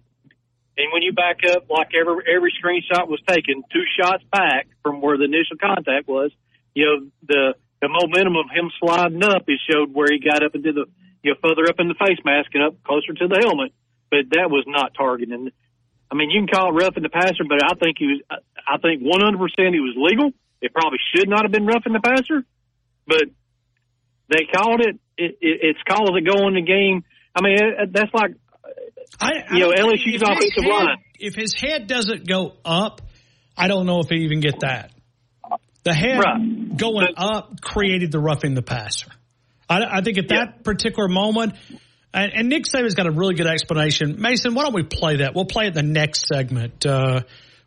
And 0.76 0.90
when 0.92 1.02
you 1.02 1.12
back 1.12 1.38
up, 1.46 1.70
like 1.70 1.94
every 1.94 2.26
every 2.26 2.52
screenshot 2.58 3.06
was 3.06 3.22
taken, 3.28 3.62
two 3.72 3.86
shots 3.94 4.24
back 4.32 4.66
from 4.82 5.00
where 5.00 5.16
the 5.16 5.24
initial 5.24 5.56
contact 5.56 6.08
was, 6.08 6.32
you 6.74 6.84
know 6.84 7.06
the 7.22 7.54
the 7.80 7.88
momentum 7.88 8.34
of 8.34 8.50
him 8.50 8.70
sliding 8.80 9.22
up 9.22 9.46
is 9.46 9.60
showed 9.70 9.94
where 9.94 10.08
he 10.10 10.18
got 10.18 10.42
up 10.42 10.54
into 10.54 10.72
the 10.72 10.86
you 11.22 11.30
know 11.30 11.38
further 11.38 11.70
up 11.70 11.78
in 11.78 11.86
the 11.86 11.94
face 11.94 12.18
mask 12.24 12.50
and 12.54 12.64
up 12.64 12.82
closer 12.82 13.14
to 13.14 13.28
the 13.28 13.38
helmet. 13.38 13.72
But 14.10 14.34
that 14.34 14.50
was 14.50 14.64
not 14.66 14.94
targeting. 14.98 15.50
I 16.10 16.14
mean, 16.14 16.30
you 16.30 16.40
can 16.42 16.48
call 16.48 16.70
it 16.70 16.82
roughing 16.82 17.02
the 17.02 17.08
passer, 17.08 17.46
but 17.48 17.62
I 17.62 17.74
think 17.78 17.98
he 17.98 18.06
was. 18.06 18.20
I 18.66 18.78
think 18.78 19.02
100 19.02 19.38
percent 19.38 19.74
he 19.74 19.80
was 19.80 19.94
legal. 19.94 20.32
It 20.60 20.74
probably 20.74 20.98
should 21.14 21.28
not 21.28 21.42
have 21.42 21.52
been 21.52 21.66
roughing 21.66 21.92
the 21.92 22.00
passer, 22.00 22.42
but 23.06 23.30
they 24.28 24.46
called 24.50 24.80
it. 24.80 24.98
it, 25.18 25.38
it 25.40 25.56
it's 25.62 25.82
calls 25.86 26.10
that 26.10 26.26
go 26.26 26.48
in 26.48 26.54
the 26.54 26.62
game. 26.62 27.04
I 27.34 27.42
mean, 27.42 27.58
that's 27.90 28.12
like 28.14 28.32
I, 29.20 29.30
you 29.52 29.60
know 29.60 29.70
LSU's 29.70 30.22
offensive 30.22 30.64
head- 30.64 30.70
line. 30.70 30.96
If 31.18 31.34
his 31.34 31.54
head 31.54 31.86
doesn't 31.86 32.26
go 32.26 32.54
up, 32.64 33.00
I 33.56 33.68
don't 33.68 33.86
know 33.86 34.00
if 34.00 34.08
he 34.08 34.24
even 34.24 34.40
get 34.40 34.60
that. 34.60 34.90
The 35.84 35.94
head 35.94 36.20
going 36.76 37.08
up 37.16 37.60
created 37.60 38.10
the 38.10 38.18
roughing 38.18 38.54
the 38.54 38.62
passer. 38.62 39.10
I, 39.68 39.98
I 39.98 40.00
think 40.02 40.18
at 40.18 40.28
that 40.28 40.64
particular 40.64 41.08
moment, 41.08 41.54
and, 42.12 42.32
and 42.34 42.48
Nick 42.48 42.64
Saban's 42.64 42.94
got 42.94 43.06
a 43.06 43.10
really 43.10 43.34
good 43.34 43.46
explanation. 43.46 44.20
Mason, 44.20 44.54
why 44.54 44.64
don't 44.64 44.74
we 44.74 44.82
play 44.82 45.16
that? 45.18 45.34
We'll 45.34 45.46
play 45.46 45.66
it 45.66 45.74
the 45.74 45.82
next 45.82 46.26
segment 46.26 46.84
uh, 46.86 47.22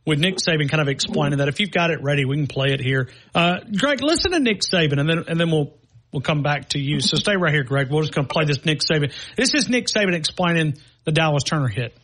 with 0.05 0.19
Nick 0.19 0.37
Saban 0.37 0.69
kind 0.69 0.81
of 0.81 0.87
explaining 0.87 1.39
that. 1.39 1.47
If 1.47 1.59
you've 1.59 1.71
got 1.71 1.91
it 1.91 2.01
ready, 2.01 2.25
we 2.25 2.35
can 2.37 2.47
play 2.47 2.67
it 2.69 2.79
here. 2.79 3.09
Uh, 3.35 3.59
Greg, 3.77 4.01
listen 4.01 4.31
to 4.31 4.39
Nick 4.39 4.61
Saban, 4.61 4.99
and 4.99 5.09
then 5.09 5.23
and 5.27 5.39
then 5.39 5.51
we'll 5.51 5.73
we'll 6.11 6.21
come 6.21 6.43
back 6.43 6.69
to 6.69 6.79
you. 6.79 6.99
So 7.01 7.17
stay 7.17 7.35
right 7.35 7.53
here, 7.53 7.63
Greg. 7.63 7.89
We're 7.89 8.01
just 8.01 8.13
going 8.13 8.27
to 8.27 8.33
play 8.33 8.45
this 8.45 8.63
Nick 8.65 8.79
Saban. 8.79 9.13
This 9.35 9.53
is 9.53 9.69
Nick 9.69 9.87
Saban 9.87 10.13
explaining 10.13 10.77
the 11.05 11.11
Dallas 11.11 11.43
Turner 11.43 11.67
hit. 11.67 11.95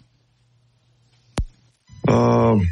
Um, 2.07 2.67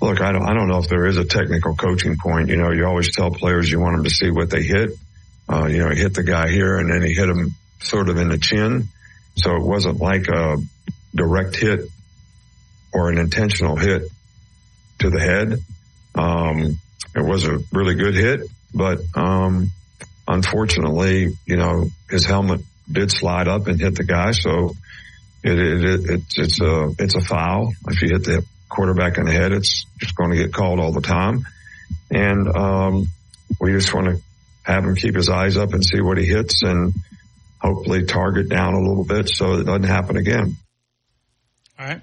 look, 0.00 0.20
I 0.20 0.32
don't, 0.32 0.42
I 0.42 0.54
don't 0.54 0.68
know 0.68 0.78
if 0.78 0.88
there 0.88 1.06
is 1.06 1.16
a 1.16 1.24
technical 1.24 1.74
coaching 1.74 2.16
point. 2.16 2.48
You 2.48 2.56
know, 2.56 2.70
you 2.70 2.86
always 2.86 3.14
tell 3.14 3.30
players 3.30 3.70
you 3.70 3.80
want 3.80 3.96
them 3.96 4.04
to 4.04 4.10
see 4.10 4.30
what 4.30 4.50
they 4.50 4.62
hit. 4.62 4.90
Uh, 5.48 5.66
you 5.66 5.78
know, 5.78 5.90
he 5.90 6.00
hit 6.00 6.14
the 6.14 6.22
guy 6.22 6.48
here 6.48 6.78
and 6.78 6.90
then 6.90 7.02
he 7.02 7.12
hit 7.12 7.28
him 7.28 7.54
sort 7.80 8.08
of 8.08 8.16
in 8.16 8.28
the 8.28 8.38
chin. 8.38 8.88
So 9.36 9.56
it 9.56 9.62
wasn't 9.62 10.00
like 10.00 10.28
a 10.28 10.56
direct 11.14 11.56
hit 11.56 11.88
or 12.92 13.10
an 13.10 13.18
intentional 13.18 13.76
hit 13.76 14.02
to 15.00 15.10
the 15.10 15.20
head. 15.20 15.58
Um, 16.14 16.78
it 17.16 17.24
was 17.24 17.44
a 17.44 17.58
really 17.72 17.94
good 17.96 18.14
hit, 18.14 18.40
but, 18.72 19.00
um, 19.14 19.70
unfortunately, 20.26 21.36
you 21.46 21.56
know, 21.56 21.90
his 22.10 22.24
helmet 22.24 22.60
did 22.90 23.10
slide 23.10 23.48
up 23.48 23.66
and 23.66 23.80
hit 23.80 23.94
the 23.96 24.04
guy. 24.04 24.32
So 24.32 24.74
it, 25.42 25.58
it, 25.58 25.84
it 25.84 26.10
it's, 26.10 26.38
it's 26.38 26.60
a, 26.60 26.90
it's 26.98 27.14
a 27.14 27.20
foul. 27.20 27.72
If 27.88 28.02
you 28.02 28.08
hit 28.12 28.24
the 28.24 28.44
quarterback 28.68 29.18
in 29.18 29.26
the 29.26 29.32
head, 29.32 29.52
it's 29.52 29.86
just 29.98 30.16
going 30.16 30.30
to 30.30 30.36
get 30.36 30.52
called 30.52 30.80
all 30.80 30.92
the 30.92 31.00
time. 31.00 31.46
And, 32.10 32.56
um, 32.56 33.06
we 33.60 33.72
just 33.72 33.92
want 33.94 34.06
to 34.06 34.22
have 34.62 34.84
him 34.84 34.94
keep 34.96 35.14
his 35.14 35.28
eyes 35.28 35.56
up 35.56 35.72
and 35.74 35.84
see 35.84 36.00
what 36.00 36.18
he 36.18 36.24
hits 36.24 36.62
and 36.62 36.92
hopefully 37.60 38.04
target 38.04 38.48
down 38.48 38.74
a 38.74 38.80
little 38.80 39.04
bit 39.04 39.28
so 39.28 39.54
it 39.54 39.64
doesn't 39.64 39.84
happen 39.84 40.16
again. 40.16 40.56
All 41.78 41.86
right. 41.86 42.00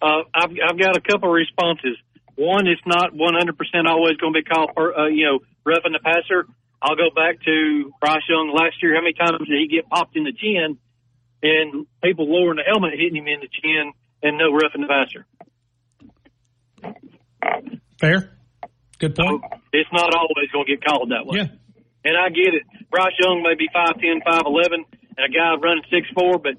Uh, 0.00 0.22
I've, 0.34 0.50
I've 0.50 0.78
got 0.78 0.96
a 0.96 1.00
couple 1.00 1.30
of 1.30 1.34
responses. 1.34 1.96
One, 2.38 2.68
it's 2.68 2.80
not 2.86 3.14
100% 3.14 3.90
always 3.90 4.16
going 4.16 4.32
to 4.32 4.40
be 4.40 4.44
called, 4.44 4.70
uh, 4.78 5.06
you 5.06 5.26
know, 5.26 5.38
roughing 5.66 5.90
the 5.90 5.98
passer. 5.98 6.46
I'll 6.80 6.94
go 6.94 7.10
back 7.10 7.42
to 7.42 7.92
Bryce 8.00 8.22
Young 8.28 8.54
last 8.54 8.80
year. 8.80 8.94
How 8.94 9.02
many 9.02 9.14
times 9.14 9.42
did 9.48 9.58
he 9.58 9.66
get 9.66 9.90
popped 9.90 10.16
in 10.16 10.22
the 10.22 10.32
chin 10.32 10.78
and 11.42 11.86
people 12.00 12.30
lowering 12.30 12.58
the 12.58 12.62
helmet 12.62 12.92
hitting 12.94 13.16
him 13.16 13.26
in 13.26 13.40
the 13.40 13.48
chin 13.50 13.92
and 14.22 14.38
no 14.38 14.54
roughing 14.54 14.82
the 14.82 14.86
passer? 14.86 15.26
Fair. 17.98 18.30
Good 19.00 19.16
point. 19.16 19.42
It's 19.72 19.90
not 19.92 20.14
always 20.14 20.50
going 20.52 20.66
to 20.66 20.76
get 20.76 20.84
called 20.84 21.10
that 21.10 21.26
way. 21.26 21.38
Yeah. 21.38 21.48
And 22.04 22.16
I 22.16 22.28
get 22.28 22.54
it. 22.54 22.62
Bryce 22.88 23.18
Young 23.18 23.42
may 23.42 23.56
be 23.58 23.68
5'10", 23.74 24.22
5'11", 24.22 24.86
and 25.18 25.26
a 25.26 25.28
guy 25.28 25.54
running 25.60 25.82
6'4", 25.90 26.40
but 26.40 26.54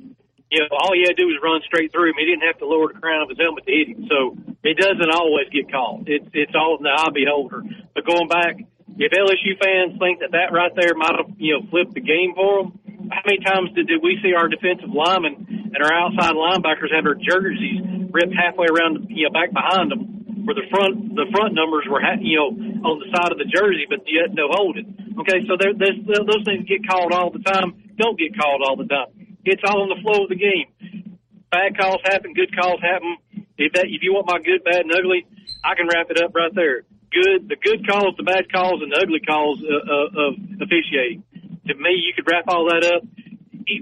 you 0.51 0.59
know, 0.59 0.67
all 0.73 0.93
he 0.93 1.05
had 1.05 1.13
to 1.13 1.21
do 1.21 1.29
was 1.29 1.37
run 1.41 1.61
straight 1.65 1.93
through 1.93 2.09
him. 2.09 2.17
He 2.17 2.25
didn't 2.25 2.45
have 2.45 2.57
to 2.59 2.67
lower 2.67 2.89
the 2.89 2.97
crown 2.97 3.21
of 3.21 3.29
his 3.29 3.37
helmet 3.37 3.65
to 3.65 3.71
hit 3.71 3.93
him. 3.93 4.09
So 4.09 4.33
it 4.65 4.77
doesn't 4.77 5.13
always 5.13 5.49
get 5.53 5.69
called. 5.71 6.09
It's 6.09 6.25
it's 6.33 6.57
all 6.57 6.77
in 6.77 6.83
the 6.83 6.93
eye 6.93 7.13
beholder. 7.13 7.61
But 7.93 8.05
going 8.05 8.27
back, 8.27 8.57
if 8.97 9.13
LSU 9.13 9.53
fans 9.61 10.01
think 10.01 10.25
that 10.25 10.33
that 10.33 10.49
right 10.49 10.73
there 10.73 10.97
might 10.97 11.15
have 11.15 11.29
you 11.37 11.53
know 11.53 11.61
flipped 11.69 11.93
the 11.93 12.01
game 12.01 12.33
for 12.33 12.65
them, 12.65 12.79
how 13.13 13.21
many 13.25 13.39
times 13.45 13.69
did, 13.77 13.87
did 13.87 14.01
we 14.01 14.17
see 14.21 14.33
our 14.33 14.49
defensive 14.49 14.89
linemen 14.89 15.71
and 15.73 15.79
our 15.79 15.93
outside 15.93 16.33
linebackers 16.33 16.89
have 16.93 17.05
their 17.05 17.17
jerseys 17.17 18.09
ripped 18.09 18.33
halfway 18.33 18.65
around, 18.69 19.05
you 19.09 19.29
know, 19.29 19.33
back 19.33 19.53
behind 19.53 19.93
them, 19.93 20.45
where 20.49 20.57
the 20.57 20.65
front 20.73 21.13
the 21.13 21.29
front 21.29 21.53
numbers 21.53 21.85
were 21.85 22.01
you 22.25 22.41
know 22.41 22.49
on 22.89 22.97
the 22.97 23.09
side 23.13 23.29
of 23.29 23.37
the 23.37 23.45
jersey, 23.45 23.85
but 23.85 24.01
yet 24.09 24.33
no 24.33 24.49
holding. 24.49 24.97
Okay, 25.19 25.45
so 25.45 25.59
there, 25.59 25.75
there's, 25.75 25.99
those 26.07 26.43
things 26.47 26.63
get 26.65 26.87
called 26.87 27.11
all 27.11 27.29
the 27.29 27.43
time. 27.43 27.75
Don't 27.99 28.17
get 28.17 28.31
called 28.39 28.63
all 28.63 28.77
the 28.79 28.87
time. 28.87 29.18
It's 29.45 29.61
all 29.65 29.83
in 29.83 29.89
the 29.89 30.01
flow 30.01 30.23
of 30.23 30.29
the 30.29 30.35
game. 30.35 31.17
Bad 31.51 31.77
calls 31.77 32.01
happen, 32.03 32.33
good 32.33 32.55
calls 32.55 32.79
happen. 32.81 33.17
If 33.57 33.73
that, 33.73 33.85
if 33.87 34.03
you 34.03 34.13
want 34.13 34.27
my 34.27 34.39
good, 34.39 34.63
bad, 34.63 34.85
and 34.85 34.91
ugly, 34.93 35.25
I 35.63 35.75
can 35.75 35.87
wrap 35.87 36.07
it 36.09 36.21
up 36.21 36.33
right 36.35 36.53
there. 36.53 36.83
Good, 37.11 37.49
the 37.49 37.57
good 37.57 37.87
calls, 37.89 38.13
the 38.17 38.23
bad 38.23 38.51
calls, 38.51 38.81
and 38.83 38.91
the 38.91 38.99
ugly 39.01 39.19
calls 39.19 39.59
uh, 39.63 39.73
uh, 39.73 40.27
of 40.29 40.33
officiating. 40.61 41.23
To 41.67 41.73
me, 41.75 41.97
you 41.97 42.13
could 42.15 42.29
wrap 42.29 42.45
all 42.47 42.69
that 42.69 42.85
up. 42.85 43.03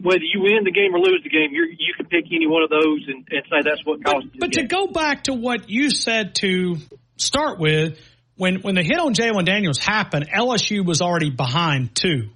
Whether 0.02 0.24
you 0.24 0.42
win 0.42 0.64
the 0.64 0.72
game 0.72 0.94
or 0.96 1.00
lose 1.00 1.22
the 1.24 1.30
game, 1.30 1.50
you're, 1.52 1.68
you 1.68 1.94
can 1.96 2.08
pick 2.08 2.26
any 2.32 2.48
one 2.48 2.64
of 2.64 2.70
those 2.70 3.04
and, 3.08 3.28
and 3.30 3.44
say 3.50 3.62
that's 3.64 3.86
what 3.86 4.04
caused 4.04 4.34
the 4.34 4.40
But 4.40 4.52
game. 4.52 4.68
to 4.68 4.76
go 4.76 4.88
back 4.88 5.26
to 5.26 5.34
what 5.34 5.70
you 5.70 5.90
said 5.92 6.36
to 6.36 6.78
start 7.18 7.60
with, 7.60 8.00
when 8.36 8.62
when 8.62 8.76
the 8.76 8.84
hit 8.84 8.98
on 9.00 9.14
Jalen 9.14 9.46
Daniels 9.46 9.80
happened, 9.80 10.30
LSU 10.30 10.86
was 10.86 11.02
already 11.02 11.30
behind 11.30 11.96
two, 11.96 12.30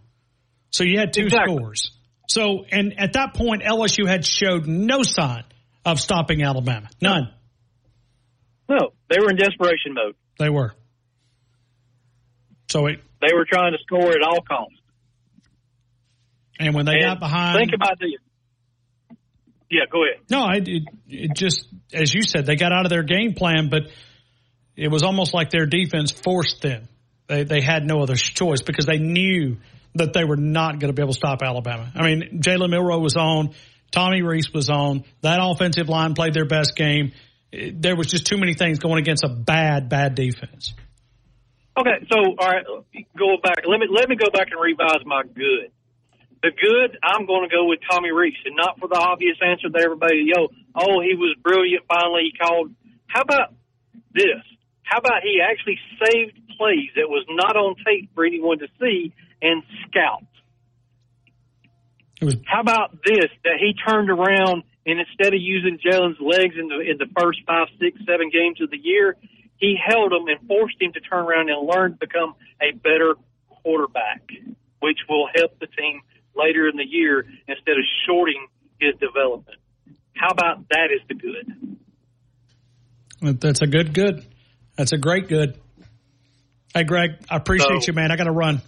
so 0.72 0.83
you 0.83 0.98
had 1.00 1.14
two 1.14 1.30
scores. 1.30 1.91
So, 2.31 2.63
and 2.71 2.97
at 2.97 3.13
that 3.13 3.33
point, 3.33 3.61
LSU 3.61 4.07
had 4.07 4.25
showed 4.25 4.65
no 4.65 5.03
sign 5.03 5.43
of 5.83 5.99
stopping 5.99 6.41
Alabama, 6.41 6.87
none. 7.01 7.33
No, 8.69 8.91
they 9.09 9.17
were 9.19 9.31
in 9.31 9.35
desperation 9.35 9.93
mode. 9.93 10.15
They 10.39 10.49
were. 10.49 10.73
So 12.69 12.87
it. 12.87 13.01
They 13.19 13.33
were 13.33 13.43
trying 13.43 13.73
to 13.73 13.79
score 13.85 14.11
at 14.11 14.21
all 14.23 14.41
costs. 14.47 14.77
And 16.57 16.73
when 16.73 16.85
they 16.85 16.93
And 16.93 17.01
got 17.01 17.19
behind, 17.19 17.57
think 17.57 17.73
about 17.75 17.99
this. 17.99 18.11
Yeah, 19.69 19.81
go 19.91 20.05
ahead. 20.05 20.23
No, 20.29 20.43
I, 20.43 20.61
it, 20.65 20.83
it 21.09 21.35
just 21.35 21.67
as 21.91 22.13
you 22.13 22.21
said, 22.21 22.45
they 22.45 22.55
got 22.55 22.71
out 22.71 22.85
of 22.85 22.91
their 22.91 23.03
game 23.03 23.33
plan, 23.33 23.67
but 23.69 23.89
it 24.77 24.87
was 24.87 25.03
almost 25.03 25.33
like 25.33 25.49
their 25.49 25.65
defense 25.65 26.13
forced 26.13 26.61
them. 26.61 26.87
They 27.27 27.43
they 27.43 27.59
had 27.59 27.85
no 27.85 28.01
other 28.01 28.15
choice 28.15 28.61
because 28.61 28.85
they 28.85 28.99
knew 28.99 29.57
that 29.95 30.13
they 30.13 30.23
were 30.23 30.37
not 30.37 30.79
going 30.79 30.87
to 30.87 30.93
be 30.93 31.01
able 31.01 31.13
to 31.13 31.17
stop 31.17 31.41
Alabama. 31.41 31.91
I 31.95 32.03
mean, 32.03 32.41
Jalen 32.41 32.69
Milroe 32.69 32.99
was 32.99 33.15
on, 33.15 33.53
Tommy 33.91 34.21
Rees 34.21 34.53
was 34.53 34.69
on. 34.69 35.03
That 35.21 35.39
offensive 35.41 35.89
line 35.89 36.13
played 36.13 36.33
their 36.33 36.45
best 36.45 36.75
game. 36.75 37.11
There 37.51 37.95
was 37.95 38.07
just 38.07 38.25
too 38.25 38.37
many 38.37 38.53
things 38.53 38.79
going 38.79 38.99
against 38.99 39.23
a 39.23 39.29
bad, 39.29 39.89
bad 39.89 40.15
defense. 40.15 40.73
Okay, 41.77 42.05
so 42.11 42.35
all 42.37 42.49
right, 42.49 42.65
go 43.17 43.37
back. 43.41 43.63
Let 43.67 43.79
me 43.79 43.87
let 43.89 44.09
me 44.09 44.15
go 44.15 44.29
back 44.31 44.47
and 44.51 44.59
revise 44.59 45.05
my 45.05 45.23
good. 45.23 45.71
The 46.43 46.51
good, 46.51 46.97
I'm 47.03 47.25
going 47.25 47.47
to 47.47 47.53
go 47.53 47.65
with 47.65 47.79
Tommy 47.89 48.11
Rees, 48.11 48.33
and 48.45 48.55
not 48.55 48.79
for 48.79 48.87
the 48.89 48.97
obvious 48.97 49.37
answer 49.45 49.69
that 49.69 49.81
everybody, 49.83 50.25
yo, 50.25 50.47
oh, 50.75 50.99
he 50.99 51.15
was 51.15 51.37
brilliant. 51.43 51.83
Finally, 51.87 52.31
he 52.31 52.37
called. 52.37 52.71
How 53.07 53.21
about 53.21 53.53
this? 54.13 54.43
How 54.83 54.99
about 54.99 55.23
he 55.23 55.39
actually 55.39 55.79
saved 56.03 56.35
plays 56.57 56.91
that 56.95 57.07
was 57.07 57.25
not 57.29 57.55
on 57.55 57.75
tape 57.85 58.09
for 58.15 58.25
anyone 58.25 58.59
to 58.59 58.67
see 58.79 59.13
and 59.41 59.63
scout? 59.87 60.23
How 62.45 62.61
about 62.61 62.91
this? 63.03 63.29
That 63.43 63.57
he 63.59 63.73
turned 63.73 64.09
around 64.11 64.63
and 64.85 64.99
instead 64.99 65.33
of 65.33 65.39
using 65.39 65.79
Jalen's 65.79 66.19
legs 66.19 66.55
in 66.57 66.67
the 66.67 66.79
in 66.79 66.97
the 66.97 67.07
first 67.19 67.39
five, 67.45 67.67
six, 67.79 67.99
seven 68.07 68.29
games 68.31 68.61
of 68.61 68.69
the 68.69 68.77
year, 68.77 69.15
he 69.57 69.75
held 69.77 70.11
him 70.11 70.27
and 70.27 70.47
forced 70.47 70.81
him 70.81 70.91
to 70.93 70.99
turn 70.99 71.25
around 71.25 71.49
and 71.49 71.67
learn 71.67 71.91
to 71.93 71.97
become 71.97 72.35
a 72.61 72.75
better 72.75 73.15
quarterback, 73.63 74.21
which 74.79 74.97
will 75.09 75.27
help 75.35 75.59
the 75.59 75.67
team 75.67 76.01
later 76.35 76.67
in 76.67 76.77
the 76.77 76.85
year 76.85 77.25
instead 77.47 77.77
of 77.77 77.83
shorting 78.07 78.47
his 78.79 78.95
development. 78.99 79.57
How 80.15 80.29
about 80.29 80.67
that 80.69 80.89
is 80.93 81.01
the 81.07 81.15
good? 81.15 81.77
That's 83.39 83.61
a 83.61 83.67
good, 83.67 83.93
good. 83.93 84.25
That's 84.77 84.93
a 84.93 84.97
great 84.97 85.27
good. 85.27 85.59
Hey, 86.73 86.85
Greg, 86.85 87.11
I 87.29 87.35
appreciate 87.35 87.83
So- 87.83 87.91
you, 87.91 87.93
man. 87.93 88.11
I 88.11 88.15
got 88.15 88.23
to 88.23 88.31
run. 88.31 88.61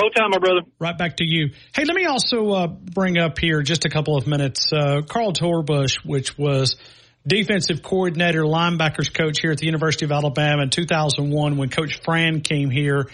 Roll 0.00 0.10
time, 0.10 0.30
my 0.30 0.38
brother. 0.38 0.60
Right 0.78 0.96
back 0.96 1.16
to 1.16 1.24
you. 1.24 1.50
Hey, 1.74 1.84
let 1.84 1.96
me 1.96 2.04
also 2.04 2.50
uh, 2.50 2.66
bring 2.68 3.18
up 3.18 3.36
here 3.36 3.62
just 3.62 3.84
a 3.84 3.88
couple 3.88 4.16
of 4.16 4.28
minutes. 4.28 4.72
Uh, 4.72 5.02
Carl 5.02 5.32
Torbush, 5.32 6.04
which 6.04 6.38
was 6.38 6.76
defensive 7.26 7.82
coordinator, 7.82 8.42
linebackers 8.42 9.12
coach 9.12 9.40
here 9.40 9.50
at 9.50 9.58
the 9.58 9.66
University 9.66 10.04
of 10.04 10.12
Alabama 10.12 10.62
in 10.62 10.70
2001 10.70 11.56
when 11.56 11.68
Coach 11.68 12.00
Fran 12.04 12.42
came 12.42 12.70
here. 12.70 13.08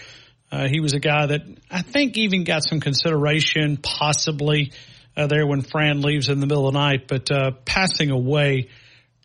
Uh, 0.51 0.67
he 0.67 0.79
was 0.79 0.93
a 0.93 0.99
guy 0.99 1.25
that 1.25 1.41
I 1.71 1.81
think 1.81 2.17
even 2.17 2.43
got 2.43 2.61
some 2.63 2.79
consideration 2.79 3.77
possibly 3.77 4.71
uh, 5.17 5.25
there 5.25 5.47
when 5.47 5.63
Fran 5.63 6.01
leaves 6.01 6.29
in 6.29 6.39
the 6.39 6.45
middle 6.45 6.67
of 6.67 6.73
the 6.73 6.79
night, 6.79 7.07
but 7.07 7.31
uh, 7.31 7.51
passing 7.65 8.11
away 8.11 8.69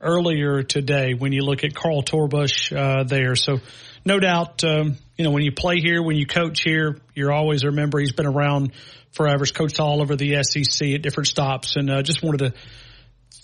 earlier 0.00 0.62
today 0.62 1.12
when 1.12 1.32
you 1.32 1.42
look 1.42 1.62
at 1.62 1.74
Carl 1.74 2.02
Torbush 2.02 2.74
uh, 2.74 3.04
there. 3.04 3.34
So 3.34 3.58
no 4.04 4.18
doubt, 4.18 4.64
um, 4.64 4.96
you 5.20 5.24
know, 5.24 5.32
when 5.32 5.42
you 5.42 5.52
play 5.52 5.80
here, 5.80 6.02
when 6.02 6.16
you 6.16 6.24
coach 6.24 6.62
here, 6.62 6.96
you're 7.14 7.30
always 7.30 7.62
a 7.62 7.70
member. 7.70 7.98
he's 7.98 8.12
been 8.12 8.24
around 8.24 8.72
forever. 9.12 9.44
He's 9.44 9.52
coached 9.52 9.78
all 9.78 10.00
over 10.00 10.16
the 10.16 10.42
SEC 10.42 10.92
at 10.94 11.02
different 11.02 11.26
stops 11.26 11.76
and 11.76 11.90
uh, 11.90 12.00
just 12.00 12.22
wanted 12.22 12.38
to 12.38 12.54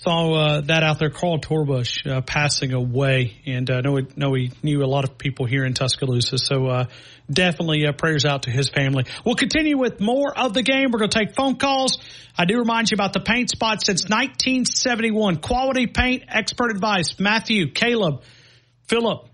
throw 0.02 0.32
uh, 0.32 0.60
that 0.62 0.82
out 0.82 0.98
there. 0.98 1.10
Carl 1.10 1.38
Torbush 1.38 2.10
uh, 2.10 2.22
passing 2.22 2.72
away 2.72 3.42
and 3.44 3.70
uh, 3.70 3.82
know, 3.82 4.00
know 4.16 4.32
he 4.32 4.52
knew 4.62 4.82
a 4.82 4.86
lot 4.86 5.04
of 5.04 5.18
people 5.18 5.44
here 5.44 5.66
in 5.66 5.74
Tuscaloosa. 5.74 6.38
So 6.38 6.66
uh, 6.66 6.84
definitely 7.30 7.86
uh, 7.86 7.92
prayers 7.92 8.24
out 8.24 8.44
to 8.44 8.50
his 8.50 8.70
family. 8.70 9.04
We'll 9.26 9.34
continue 9.34 9.76
with 9.76 10.00
more 10.00 10.32
of 10.34 10.54
the 10.54 10.62
game. 10.62 10.92
We're 10.92 11.00
going 11.00 11.10
to 11.10 11.18
take 11.18 11.34
phone 11.34 11.56
calls. 11.56 11.98
I 12.38 12.46
do 12.46 12.56
remind 12.56 12.90
you 12.90 12.94
about 12.94 13.12
the 13.12 13.20
paint 13.20 13.50
spot 13.50 13.84
since 13.84 14.04
1971. 14.04 15.42
Quality 15.42 15.88
paint, 15.88 16.22
expert 16.28 16.70
advice. 16.70 17.20
Matthew, 17.20 17.70
Caleb, 17.70 18.22
Philip, 18.86 19.28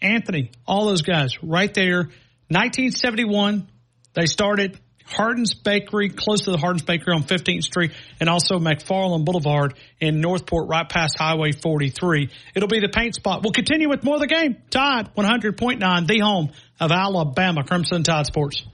Anthony, 0.00 0.50
all 0.66 0.86
those 0.86 1.02
guys 1.02 1.42
right 1.42 1.72
there. 1.72 2.10
1971, 2.48 3.68
they 4.14 4.26
started 4.26 4.78
Hardin's 5.06 5.54
Bakery, 5.54 6.10
close 6.10 6.42
to 6.42 6.50
the 6.50 6.58
Hardin's 6.58 6.82
Bakery 6.82 7.14
on 7.14 7.22
15th 7.22 7.62
Street, 7.62 7.92
and 8.18 8.28
also 8.28 8.58
McFarland 8.58 9.24
Boulevard 9.24 9.74
in 10.00 10.20
Northport, 10.20 10.68
right 10.68 10.88
past 10.88 11.16
Highway 11.18 11.52
43. 11.52 12.30
It'll 12.54 12.68
be 12.68 12.80
the 12.80 12.88
paint 12.88 13.14
spot. 13.14 13.42
We'll 13.42 13.52
continue 13.52 13.88
with 13.88 14.02
more 14.04 14.16
of 14.16 14.20
the 14.20 14.26
game. 14.26 14.56
Tide 14.70 15.14
100.9, 15.14 16.06
the 16.06 16.18
home 16.18 16.50
of 16.80 16.90
Alabama 16.90 17.64
Crimson 17.64 18.02
Tide 18.02 18.26
Sports. 18.26 18.64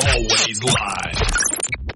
Always 0.00 0.62
live. 0.62 1.22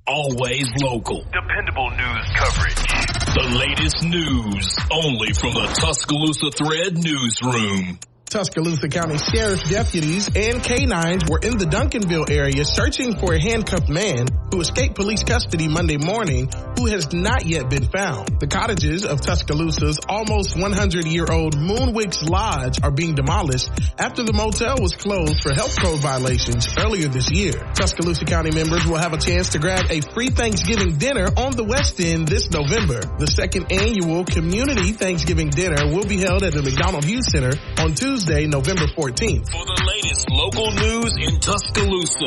Always 0.07 0.69
local. 0.83 1.25
Dependable 1.33 1.91
news 1.91 2.27
coverage. 2.35 3.12
The 3.35 3.41
latest 3.59 4.05
news 4.05 4.77
only 4.91 5.33
from 5.33 5.55
the 5.55 5.67
Tuscaloosa 5.81 6.51
Thread 6.51 6.99
newsroom. 7.03 7.99
Tuscaloosa 8.33 8.89
County 8.89 9.19
Sheriff's 9.19 9.69
deputies 9.69 10.31
and 10.35 10.65
canines 10.65 11.23
were 11.29 11.39
in 11.39 11.59
the 11.59 11.67
Duncanville 11.67 12.31
area 12.31 12.65
searching 12.65 13.15
for 13.19 13.35
a 13.35 13.39
handcuffed 13.39 13.91
man 13.91 14.27
who 14.51 14.63
escaped 14.63 14.95
police 14.95 15.23
custody 15.23 15.69
Monday 15.69 15.99
morning 15.99 16.49
who 16.79 16.87
has 16.87 17.13
not 17.13 17.45
yet 17.45 17.69
been 17.69 17.85
found. 17.85 18.41
The 18.41 18.47
cottages 18.47 19.05
of 19.05 19.21
Tuscaloosa's 19.21 20.01
almost 20.09 20.59
100 20.59 21.07
year 21.07 21.27
old 21.31 21.59
Moon 21.59 21.93
Winx 21.93 22.27
Lodge 22.27 22.81
are 22.83 22.91
being 22.91 23.15
demolished 23.15 23.69
after 23.99 24.23
the 24.23 24.33
motel 24.33 24.77
was 24.81 24.97
closed 24.97 25.43
for 25.43 25.53
health 25.53 25.77
code 25.79 26.01
violations 26.01 26.67
earlier 26.79 27.09
this 27.09 27.31
year. 27.31 27.53
Tuscaloosa 27.75 28.25
County 28.25 28.51
members 28.51 28.87
will 28.87 28.97
have 28.97 29.13
a 29.13 29.19
chance 29.19 29.51
to 29.51 29.59
grab 29.59 29.91
a 29.91 30.01
free 30.01 30.29
Thanksgiving 30.29 30.97
dinner 30.97 31.29
on 31.37 31.53
the 31.53 31.65
West 31.65 32.01
End 32.01 32.27
this 32.29 32.49
November. 32.51 33.01
The 33.19 33.27
second 33.27 33.71
annual 33.71 34.25
community 34.25 34.93
Thanksgiving 34.93 35.51
dinner 35.51 35.93
will 35.93 36.09
be 36.09 36.17
held 36.17 36.45
at 36.45 36.55
the 36.55 36.63
McDonald 36.63 37.05
Hughes 37.05 37.29
Center 37.31 37.53
on 37.77 37.93
Tuesday, 37.95 38.22
November 38.29 38.87
14th. 38.87 39.51
For 39.51 39.65
the 39.65 39.83
latest 39.85 40.31
local 40.31 40.71
news 40.71 41.13
in 41.19 41.41
Tuscaloosa. 41.41 42.27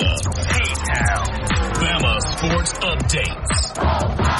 Bama 1.80 2.20
Sports 2.36 2.74
Updates. 2.80 4.36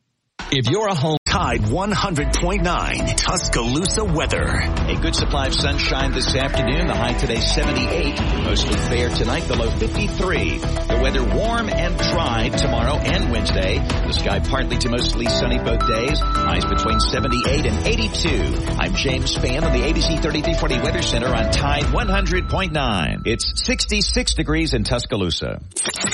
If 0.50 0.70
you're 0.70 0.88
a 0.88 0.94
home 0.94 1.17
Tide 1.38 1.60
100.9 1.60 3.16
Tuscaloosa 3.16 4.02
weather. 4.02 4.58
A 4.88 4.96
good 5.00 5.14
supply 5.14 5.46
of 5.46 5.54
sunshine 5.54 6.10
this 6.10 6.34
afternoon. 6.34 6.88
The 6.88 6.96
high 6.96 7.12
today 7.12 7.38
78. 7.38 8.42
Mostly 8.42 8.76
fair 8.76 9.08
tonight. 9.10 9.44
The 9.44 9.54
low 9.54 9.70
53. 9.70 10.58
The 10.58 10.98
weather 11.00 11.22
warm 11.22 11.68
and 11.68 11.96
dry 11.96 12.48
tomorrow 12.48 12.96
and 12.96 13.30
Wednesday. 13.30 13.78
The 13.78 14.12
sky 14.14 14.40
partly 14.40 14.78
to 14.78 14.88
mostly 14.88 15.26
sunny 15.26 15.58
both 15.58 15.86
days. 15.86 16.18
Highs 16.18 16.64
between 16.64 16.98
78 16.98 17.66
and 17.66 17.86
82. 17.86 18.74
I'm 18.76 18.94
James 18.96 19.36
Spann 19.36 19.62
on 19.62 19.72
the 19.72 19.86
ABC 19.86 20.20
3340 20.20 20.80
Weather 20.80 21.02
Center 21.02 21.28
on 21.28 21.52
Tide 21.52 21.84
100.9. 21.84 23.22
It's 23.26 23.64
66 23.64 24.34
degrees 24.34 24.74
in 24.74 24.82
Tuscaloosa. 24.82 25.60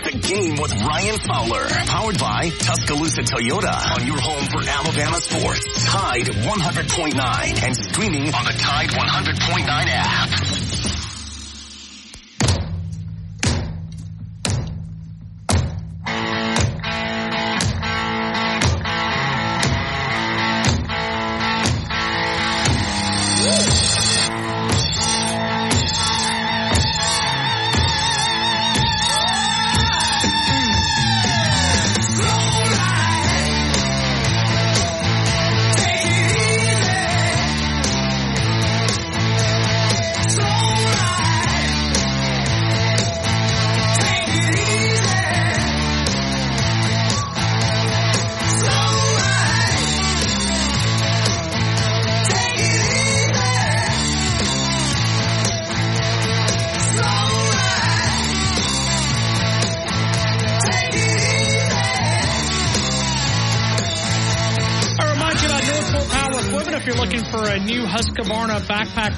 The 0.04 0.18
game 0.20 0.56
with 0.60 0.74
Ryan 0.82 1.18
Fowler. 1.20 1.64
Powered 1.86 2.18
by 2.18 2.50
Tuscaloosa 2.50 3.22
Toyota. 3.22 3.72
On 3.98 4.06
your 4.06 4.20
home 4.20 4.44
for 4.52 4.68
Alabama 4.68 5.13
Sports. 5.22 5.84
Tide 5.86 6.26
100.9 6.26 7.62
and 7.62 7.76
streaming 7.76 8.34
on 8.34 8.44
the 8.44 8.52
Tide 8.58 8.90
100.9 8.90 9.66
app. 9.68 10.73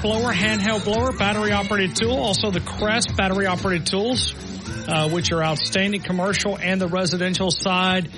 Blower, 0.01 0.33
handheld 0.33 0.83
blower, 0.83 1.11
battery 1.11 1.51
operated 1.51 1.95
tool. 1.95 2.17
Also 2.17 2.51
the 2.51 2.61
Crest 2.61 3.15
battery 3.15 3.45
operated 3.45 3.87
tools, 3.87 4.33
uh, 4.87 5.09
which 5.09 5.31
are 5.31 5.43
outstanding 5.43 6.01
commercial 6.01 6.57
and 6.57 6.79
the 6.79 6.87
residential 6.87 7.51
side. 7.51 8.11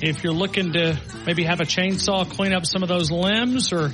If 0.00 0.24
you're 0.24 0.34
looking 0.34 0.72
to 0.72 0.98
maybe 1.24 1.44
have 1.44 1.60
a 1.60 1.64
chainsaw 1.64 2.28
clean 2.30 2.52
up 2.52 2.66
some 2.66 2.82
of 2.82 2.88
those 2.88 3.10
limbs 3.10 3.72
or 3.72 3.92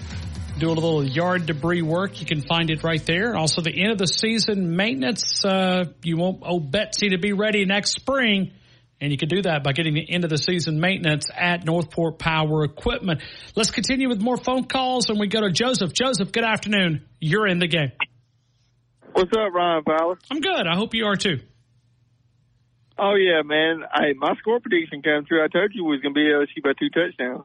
do 0.59 0.69
a 0.69 0.75
little 0.75 1.05
yard 1.05 1.47
debris 1.47 1.83
work, 1.83 2.21
you 2.21 2.27
can 2.27 2.43
find 2.43 2.71
it 2.71 2.83
right 2.83 3.05
there. 3.07 3.37
Also 3.37 3.63
the 3.63 3.83
end 3.83 3.93
of 3.93 3.99
the 3.99 4.07
season 4.07 4.77
maintenance, 4.77 5.45
uh, 5.45 5.85
you 6.03 6.17
want 6.17 6.41
old 6.43 6.71
Betsy 6.71 7.11
to 7.11 7.19
be 7.19 7.33
ready 7.33 7.65
next 7.65 7.95
spring. 7.95 8.53
And 9.03 9.11
you 9.11 9.19
can 9.19 9.29
do 9.29 9.43
that 9.43 9.65
by 9.65 9.73
getting 9.73 9.95
the 9.95 10.09
end 10.09 10.23
of 10.23 10.31
the 10.31 10.39
season 10.39 10.79
maintenance 10.79 11.27
at 11.37 11.65
Northport 11.65 12.21
Power 12.21 12.63
Equipment. 12.63 13.21
Let's 13.57 13.73
continue 13.73 14.09
with 14.09 14.21
more 14.21 14.37
phone 14.37 14.63
calls 14.63 15.11
and 15.11 15.19
we 15.19 15.27
go 15.27 15.41
to 15.41 15.51
Joseph. 15.51 15.93
Joseph, 15.93 16.31
good 16.31 16.45
afternoon. 16.45 17.05
You're 17.19 17.49
in 17.49 17.59
the 17.59 17.67
game. 17.67 17.91
What's 19.13 19.33
up, 19.33 19.53
Ryan 19.53 19.83
Fowler? 19.83 20.19
I'm 20.31 20.41
good. 20.41 20.69
I 20.69 20.77
hope 20.77 20.95
you 20.95 21.07
are 21.07 21.17
too. 21.17 21.41
Oh 22.97 23.17
yeah, 23.17 23.43
man. 23.45 23.83
Hey, 23.93 24.13
my 24.17 24.37
score 24.39 24.61
prediction 24.61 25.03
came 25.03 25.25
true. 25.27 25.43
I 25.43 25.49
told 25.49 25.73
you 25.75 25.85
we 25.85 25.97
was 25.97 26.01
gonna 26.01 26.15
be 26.15 26.21
LSU 26.21 26.63
by 26.63 26.71
two 26.79 26.89
touchdowns. 26.89 27.43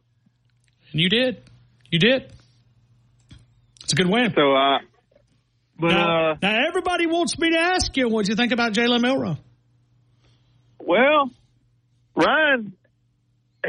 And 0.91 1.01
you 1.01 1.09
did. 1.09 1.41
You 1.89 1.97
did. 1.97 2.31
It's 3.81 3.93
a 3.93 3.95
good 3.95 4.07
win. 4.07 4.31
So 4.35 4.53
uh 4.53 4.77
but 5.79 5.87
now, 5.87 6.31
uh 6.33 6.35
now 6.39 6.67
everybody 6.67 7.07
wants 7.07 7.39
me 7.39 7.49
to 7.53 7.59
ask 7.59 7.97
you 7.97 8.09
what 8.09 8.27
you 8.27 8.35
think 8.35 8.51
about 8.51 8.73
Jalen 8.73 9.01
Milroe. 9.01 9.37
well 10.79 11.31
Ryan 12.17 12.73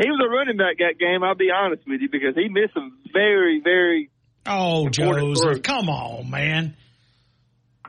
he 0.00 0.08
was 0.10 0.20
a 0.24 0.28
running 0.28 0.56
back 0.56 0.78
that 0.78 0.98
game, 0.98 1.24
I'll 1.24 1.34
be 1.34 1.50
honest 1.50 1.82
with 1.86 2.00
you, 2.00 2.08
because 2.10 2.34
he 2.36 2.48
missed 2.48 2.74
some 2.74 2.98
very, 3.12 3.60
very 3.62 4.10
Oh, 4.46 4.88
Joseph, 4.88 5.42
throws. 5.42 5.60
come 5.62 5.88
on, 5.88 6.30
man. 6.30 6.76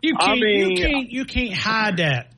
You 0.02 0.16
can't. 0.20 0.40
mean- 0.40 0.72
you 0.72 0.76
can't. 0.88 1.12
You 1.12 1.26
can't 1.26 1.54
hide 1.54 1.98
that. 1.98 2.32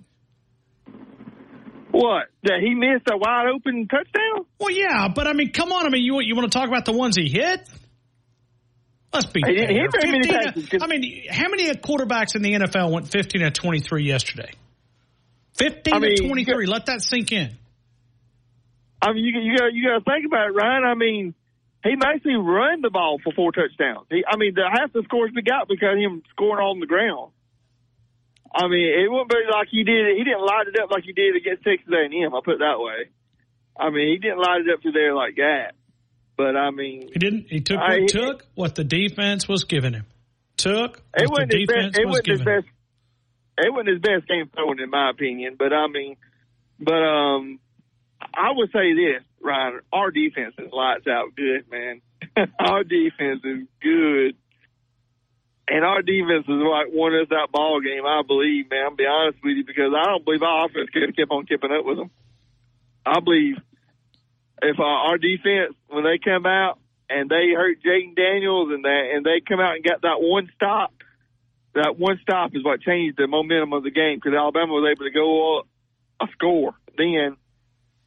What? 1.91 2.27
That 2.43 2.59
he 2.61 2.73
missed 2.73 3.07
a 3.11 3.17
wide 3.17 3.47
open 3.53 3.87
touchdown? 3.87 4.45
Well, 4.59 4.71
yeah, 4.71 5.07
but 5.09 5.27
I 5.27 5.33
mean, 5.33 5.51
come 5.51 5.71
on. 5.71 5.85
I 5.85 5.89
mean, 5.89 6.03
you 6.03 6.19
you 6.21 6.35
want 6.35 6.51
to 6.51 6.57
talk 6.57 6.67
about 6.67 6.85
the 6.85 6.93
ones 6.93 7.15
he 7.15 7.29
hit? 7.29 7.67
Let's 9.13 9.25
be 9.27 9.41
He 9.45 9.55
fair. 9.57 9.67
hit 9.67 9.91
very 9.91 10.11
many 10.11 10.27
15 10.27 10.53
passes, 10.53 10.81
I 10.81 10.87
mean, 10.87 11.23
how 11.29 11.49
many 11.49 11.69
quarterbacks 11.71 12.35
in 12.35 12.41
the 12.41 12.53
NFL 12.53 12.91
went 12.91 13.09
15 13.09 13.41
to 13.41 13.51
23 13.51 14.03
yesterday? 14.05 14.51
15 15.57 15.93
I 15.93 15.99
mean, 15.99 16.15
to 16.15 16.27
23. 16.27 16.65
Let 16.65 16.85
that 16.85 17.01
sink 17.01 17.31
in. 17.33 17.57
I 19.01 19.13
mean, 19.13 19.23
you 19.25 19.39
you 19.41 19.57
got 19.57 19.73
you 19.73 19.87
got 19.87 19.99
to 19.99 20.05
think 20.11 20.25
about 20.25 20.47
it, 20.47 20.53
Ryan. 20.53 20.83
I 20.85 20.93
mean, 20.95 21.33
he 21.83 21.95
basically 21.95 22.35
run 22.35 22.81
the 22.81 22.89
ball 22.91 23.19
for 23.23 23.33
four 23.33 23.51
touchdowns. 23.51 24.05
He, 24.11 24.23
I 24.27 24.37
mean, 24.37 24.53
the 24.53 24.63
half 24.71 24.93
the 24.93 25.01
scores 25.03 25.31
we 25.35 25.41
got 25.41 25.67
because 25.67 25.93
of 25.93 25.99
him 25.99 26.21
scoring 26.31 26.61
on 26.63 26.79
the 26.79 26.85
ground. 26.85 27.31
I 28.53 28.67
mean, 28.67 28.83
it 28.85 29.09
wouldn't 29.09 29.29
be 29.29 29.37
like 29.51 29.69
he 29.71 29.83
did. 29.83 30.17
He 30.17 30.23
didn't 30.23 30.45
light 30.45 30.67
it 30.67 30.79
up 30.79 30.91
like 30.91 31.03
he 31.05 31.13
did 31.13 31.35
against 31.35 31.63
Texas 31.63 31.87
A&M. 31.89 32.33
I'll 32.33 32.41
put 32.41 32.55
it 32.55 32.59
that 32.59 32.79
way. 32.79 33.09
I 33.79 33.89
mean, 33.89 34.09
he 34.11 34.17
didn't 34.17 34.39
light 34.39 34.61
it 34.61 34.69
up 34.73 34.81
through 34.81 34.91
there 34.91 35.15
like 35.15 35.35
that. 35.37 35.71
But 36.37 36.55
I 36.57 36.69
mean, 36.71 37.09
He 37.13 37.19
didn't. 37.19 37.45
He 37.49 37.61
took 37.61 37.79
I- 37.79 37.99
what 37.99 38.09
took 38.09 38.45
what 38.55 38.75
the 38.75 38.83
defense 38.83 39.47
was 39.47 39.63
giving 39.63 39.93
him. 39.93 40.05
Took 40.57 41.01
it 41.17 41.29
wasn't 41.29 41.51
the 41.51 41.59
his 41.59 41.67
defense 41.67 41.87
best. 41.95 41.99
It 41.99 42.05
was 42.05 42.11
wasn't 42.11 42.27
his 42.27 42.37
giving 42.39 42.53
him. 42.53 42.61
best. 42.61 42.73
It 43.65 43.71
wasn't 43.73 43.87
his 43.89 43.99
best 43.99 44.27
game 44.27 44.49
throwing, 44.53 44.79
in 44.79 44.89
my 44.89 45.09
opinion. 45.09 45.55
But 45.57 45.71
I 45.73 45.87
mean, 45.87 46.17
but 46.79 47.01
um, 47.01 47.59
I 48.33 48.51
would 48.53 48.71
say 48.71 48.93
this, 48.93 49.23
Ryan. 49.41 49.79
Our 49.91 50.11
defense 50.11 50.55
is 50.57 50.71
lights 50.71 51.07
out 51.07 51.35
good, 51.35 51.69
man. 51.69 52.01
our 52.59 52.83
defense 52.83 53.41
is 53.43 53.67
good, 53.81 54.35
and 55.67 55.85
our 55.85 56.01
defense 56.01 56.45
is 56.47 56.61
what 56.61 56.93
won 56.93 57.15
us 57.15 57.27
that 57.29 57.51
ball 57.51 57.81
game. 57.81 58.05
I 58.05 58.21
believe, 58.25 58.69
man. 58.69 58.85
I'll 58.85 58.95
be 58.95 59.05
honest 59.05 59.39
with 59.43 59.57
you 59.57 59.65
because 59.65 59.93
I 59.95 60.05
don't 60.05 60.23
believe 60.25 60.41
our 60.41 60.65
offense 60.65 60.89
could 60.93 61.03
have 61.03 61.15
kept 61.15 61.31
on 61.31 61.45
keeping 61.45 61.71
up 61.71 61.85
with 61.85 61.97
them. 61.97 62.11
I 63.05 63.19
believe 63.19 63.55
if 64.61 64.79
uh, 64.79 64.83
our 64.83 65.17
defense 65.17 65.75
when 65.89 66.03
they 66.03 66.19
come 66.23 66.45
out 66.45 66.77
and 67.09 67.29
they 67.29 67.51
hurt 67.55 67.81
Jayden 67.81 68.15
Daniels 68.15 68.69
and 68.71 68.85
they 68.85 69.11
and 69.15 69.25
they 69.25 69.41
come 69.41 69.59
out 69.59 69.75
and 69.75 69.83
got 69.83 70.03
that 70.03 70.21
one 70.21 70.51
stop 70.55 70.93
that 71.73 71.97
one 71.97 72.19
stop 72.21 72.51
is 72.53 72.63
what 72.63 72.81
changed 72.81 73.17
the 73.17 73.27
momentum 73.27 73.73
of 73.73 73.83
the 73.83 73.89
game 73.89 74.17
because 74.17 74.37
Alabama 74.37 74.73
was 74.73 74.91
able 74.91 75.05
to 75.05 75.11
go 75.11 75.59
up 75.59 75.67
a 76.21 76.27
score 76.33 76.75
then, 76.97 77.37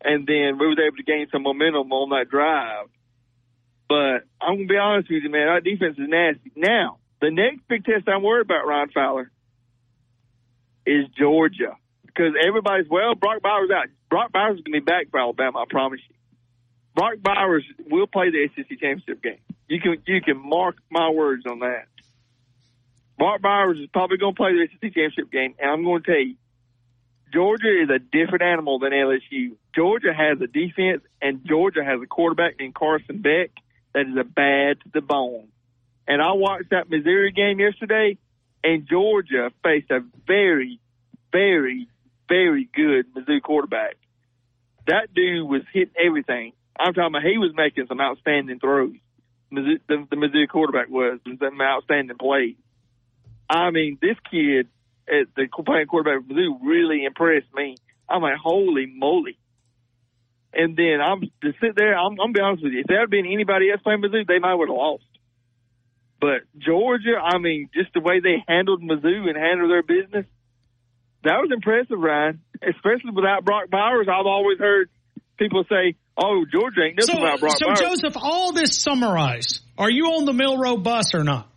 and 0.04 0.26
then 0.26 0.58
we 0.58 0.66
was 0.66 0.78
able 0.84 0.96
to 0.96 1.02
gain 1.02 1.26
some 1.32 1.42
momentum 1.42 1.90
on 1.92 2.10
that 2.10 2.30
drive. 2.30 2.86
But 3.88 4.24
I'm 4.40 4.56
gonna 4.56 4.66
be 4.66 4.76
honest 4.76 5.10
with 5.10 5.22
you, 5.22 5.30
man. 5.30 5.48
Our 5.48 5.60
defense 5.60 5.98
is 5.98 6.08
nasty. 6.08 6.52
Now, 6.56 6.98
the 7.20 7.30
next 7.30 7.66
big 7.68 7.84
test 7.84 8.08
I'm 8.08 8.22
worried 8.22 8.46
about, 8.46 8.66
Ron 8.66 8.90
Fowler, 8.90 9.30
is 10.86 11.06
Georgia 11.18 11.76
because 12.06 12.34
everybody's 12.46 12.88
well. 12.88 13.14
Brock 13.14 13.42
Bowers 13.42 13.70
out. 13.70 13.86
Brock 14.10 14.32
Bowers 14.32 14.58
is 14.58 14.64
gonna 14.64 14.80
be 14.80 14.84
back 14.84 15.10
for 15.10 15.20
Alabama. 15.20 15.60
I 15.60 15.64
promise 15.68 16.00
you. 16.08 16.14
Brock 16.94 17.14
Bowers 17.22 17.64
will 17.90 18.06
play 18.06 18.30
the 18.30 18.48
SEC 18.54 18.68
championship 18.68 19.22
game. 19.22 19.40
You 19.68 19.80
can 19.80 20.02
you 20.06 20.20
can 20.20 20.36
mark 20.38 20.76
my 20.90 21.10
words 21.10 21.44
on 21.46 21.60
that. 21.60 21.86
Bart 23.18 23.42
Bowers 23.42 23.78
is 23.78 23.88
probably 23.92 24.16
going 24.16 24.34
to 24.34 24.36
play 24.36 24.52
the 24.52 24.68
SEC 24.72 24.80
championship 24.92 25.30
game, 25.30 25.54
and 25.58 25.70
I'm 25.70 25.84
going 25.84 26.02
to 26.02 26.10
tell 26.10 26.20
you, 26.20 26.34
Georgia 27.34 27.82
is 27.82 27.90
a 27.90 27.98
different 27.98 28.42
animal 28.42 28.78
than 28.78 28.92
LSU. 28.92 29.56
Georgia 29.74 30.14
has 30.14 30.40
a 30.40 30.46
defense, 30.46 31.02
and 31.20 31.44
Georgia 31.44 31.84
has 31.84 32.00
a 32.00 32.06
quarterback 32.06 32.60
named 32.60 32.74
Carson 32.74 33.20
Beck 33.20 33.50
that 33.92 34.06
is 34.06 34.16
a 34.16 34.22
bad 34.22 34.80
to 34.82 34.88
the 34.94 35.00
bone. 35.00 35.48
And 36.06 36.22
I 36.22 36.32
watched 36.32 36.70
that 36.70 36.88
Missouri 36.88 37.32
game 37.32 37.58
yesterday, 37.58 38.18
and 38.62 38.86
Georgia 38.88 39.50
faced 39.64 39.90
a 39.90 40.00
very, 40.28 40.78
very, 41.32 41.88
very 42.28 42.68
good 42.72 43.12
Mizzou 43.14 43.42
quarterback. 43.42 43.96
that 44.86 45.12
dude 45.12 45.48
was 45.48 45.62
hitting 45.72 45.94
everything. 45.98 46.52
I'm 46.78 46.94
talking 46.94 47.16
about 47.16 47.22
he 47.22 47.38
was 47.38 47.52
making 47.54 47.86
some 47.88 48.00
outstanding 48.00 48.60
throws. 48.60 48.94
Mizzou, 49.52 49.80
the, 49.88 50.06
the 50.08 50.16
Mizzou 50.16 50.48
quarterback 50.48 50.88
was 50.88 51.18
some 51.26 51.60
outstanding 51.60 52.16
plays. 52.16 52.56
I 53.50 53.70
mean, 53.70 53.98
this 54.00 54.16
kid 54.30 54.68
at 55.08 55.28
the 55.36 55.46
playing 55.64 55.86
quarterback 55.86 56.26
for 56.26 56.34
Mizzou 56.34 56.58
really 56.62 57.04
impressed 57.04 57.52
me. 57.54 57.76
I'm 58.08 58.22
like, 58.22 58.36
holy 58.42 58.86
moly! 58.86 59.38
And 60.52 60.76
then 60.76 61.00
I'm 61.02 61.20
to 61.20 61.52
sit 61.60 61.74
there. 61.76 61.96
I'm, 61.96 62.12
I'm 62.12 62.16
gonna 62.16 62.32
be 62.32 62.40
honest 62.40 62.62
with 62.62 62.72
you. 62.72 62.80
If 62.80 62.86
there 62.86 63.00
had 63.00 63.10
been 63.10 63.26
anybody 63.26 63.70
else 63.70 63.80
playing 63.82 64.02
Mizzou, 64.02 64.26
they 64.26 64.38
might 64.38 64.54
would 64.54 64.68
have 64.68 64.76
lost. 64.76 65.04
But 66.20 66.42
Georgia, 66.56 67.16
I 67.22 67.38
mean, 67.38 67.68
just 67.74 67.92
the 67.92 68.00
way 68.00 68.20
they 68.20 68.42
handled 68.46 68.82
Mizzou 68.82 69.28
and 69.28 69.36
handled 69.36 69.70
their 69.70 69.82
business, 69.82 70.26
that 71.24 71.36
was 71.40 71.50
impressive, 71.52 71.98
Ryan. 71.98 72.40
Especially 72.62 73.10
without 73.14 73.44
Brock 73.44 73.68
Bowers, 73.70 74.06
I've 74.08 74.26
always 74.26 74.58
heard 74.58 74.88
people 75.38 75.64
say, 75.68 75.96
"Oh, 76.16 76.44
Georgia 76.50 76.82
ain't 76.84 76.96
nothing 76.96 77.16
So, 77.16 77.20
without 77.20 77.40
Brock 77.40 77.58
so 77.58 77.66
Bowers." 77.66 77.80
Joseph, 77.80 78.16
all 78.16 78.52
this 78.52 78.78
summarized, 78.78 79.60
are 79.76 79.90
you 79.90 80.06
on 80.16 80.24
the 80.24 80.32
Milroe 80.32 80.76
bus 80.76 81.14
or 81.14 81.24
not? 81.24 81.48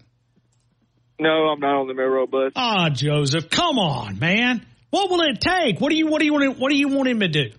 No, 1.19 1.47
I'm 1.49 1.59
not 1.59 1.81
on 1.81 1.87
the 1.87 1.93
Milroe 1.93 2.27
bus. 2.27 2.51
Ah, 2.55 2.89
Joseph, 2.89 3.49
come 3.49 3.79
on, 3.79 4.19
man. 4.19 4.65
What 4.91 5.09
will 5.09 5.21
it 5.21 5.41
take? 5.41 5.79
What 5.81 5.89
do 5.89 5.95
you 5.97 6.07
what 6.07 6.19
do 6.19 6.25
you 6.25 6.33
want? 6.33 6.59
What 6.59 6.69
do 6.69 6.77
you 6.77 6.87
want 6.89 7.07
him 7.09 7.19
to 7.21 7.27
do? 7.27 7.51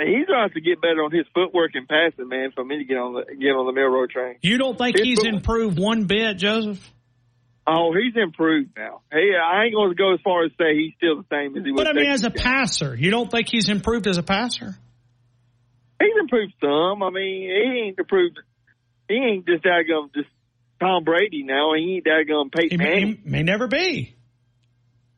He's 0.00 0.26
gonna 0.26 0.42
have 0.42 0.52
to 0.54 0.60
get 0.60 0.80
better 0.80 1.02
on 1.02 1.10
his 1.10 1.26
footwork 1.34 1.72
and 1.74 1.88
passing, 1.88 2.28
man, 2.28 2.52
for 2.54 2.64
me 2.64 2.78
to 2.78 2.84
get 2.84 2.96
on 2.96 3.14
the 3.14 3.34
get 3.34 3.48
on 3.50 3.66
the 3.66 3.72
Milroe 3.72 4.06
train. 4.06 4.36
You 4.42 4.56
don't 4.58 4.78
think 4.78 4.96
His 4.96 5.06
he's 5.06 5.18
footwork- 5.18 5.34
improved 5.34 5.78
one 5.78 6.04
bit, 6.04 6.36
Joseph? 6.38 6.92
Oh, 7.66 7.92
he's 7.92 8.14
improved 8.16 8.70
now. 8.78 9.00
Hey, 9.12 9.32
I 9.36 9.64
ain't 9.64 9.74
going 9.74 9.90
to 9.90 9.94
go 9.94 10.14
as 10.14 10.20
far 10.24 10.44
as 10.44 10.52
say 10.56 10.74
he's 10.74 10.94
still 10.96 11.16
the 11.16 11.24
same 11.30 11.54
as 11.54 11.64
he 11.64 11.70
was. 11.72 11.82
But 11.84 11.88
I 11.88 11.92
mean, 11.92 12.10
as 12.10 12.24
a 12.24 12.30
passer, 12.30 12.94
you 12.94 13.10
don't 13.10 13.30
think 13.30 13.48
he's 13.50 13.68
improved 13.68 14.06
as 14.06 14.16
a 14.16 14.22
passer? 14.22 14.74
he's 16.00 16.14
improved 16.18 16.54
some. 16.62 17.02
I 17.02 17.10
mean, 17.10 17.42
he 17.42 17.82
ain't 17.88 17.98
improved. 17.98 18.38
He 19.08 19.16
ain't 19.16 19.46
just 19.46 19.64
daggum 19.64 20.14
just 20.14 20.28
Tom 20.80 21.04
Brady 21.04 21.42
now. 21.42 21.74
He 21.74 21.96
ain't 21.96 22.04
daggum 22.06 22.44
He 22.54 22.60
Peyton 22.60 22.78
may, 22.78 22.84
Manning, 22.84 23.20
he 23.24 23.30
may 23.30 23.42
never 23.42 23.66
be. 23.66 24.14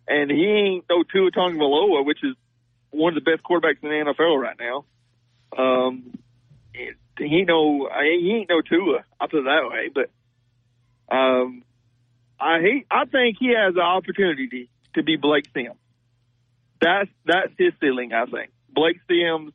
and 0.08 0.30
he 0.30 0.44
ain't 0.46 0.84
no 0.88 1.02
Tua 1.02 1.30
Tagovailoa, 1.30 2.04
which 2.04 2.22
is 2.22 2.34
one 2.90 3.16
of 3.16 3.22
the 3.24 3.30
best 3.30 3.42
quarterbacks 3.44 3.82
in 3.82 3.88
the 3.90 4.12
NFL 4.12 4.40
right 4.40 4.56
now. 4.58 4.84
Um, 5.56 6.12
he 7.18 7.44
no, 7.44 7.88
he 8.02 8.32
ain't 8.38 8.48
no 8.48 8.62
Tua. 8.62 9.04
I'll 9.20 9.28
put 9.28 9.40
it 9.40 9.44
that 9.44 9.68
way. 9.70 9.88
But 9.94 11.14
um, 11.14 11.62
I 12.38 12.60
he, 12.60 12.84
I 12.90 13.04
think 13.04 13.36
he 13.38 13.54
has 13.54 13.74
the 13.74 13.82
opportunity 13.82 14.70
to 14.94 15.02
be 15.02 15.16
Blake 15.16 15.44
Sims. 15.54 15.76
That's 16.80 17.10
that's 17.26 17.52
his 17.58 17.74
ceiling. 17.80 18.12
I 18.14 18.24
think 18.24 18.50
Blake 18.72 18.98
Sims 19.08 19.52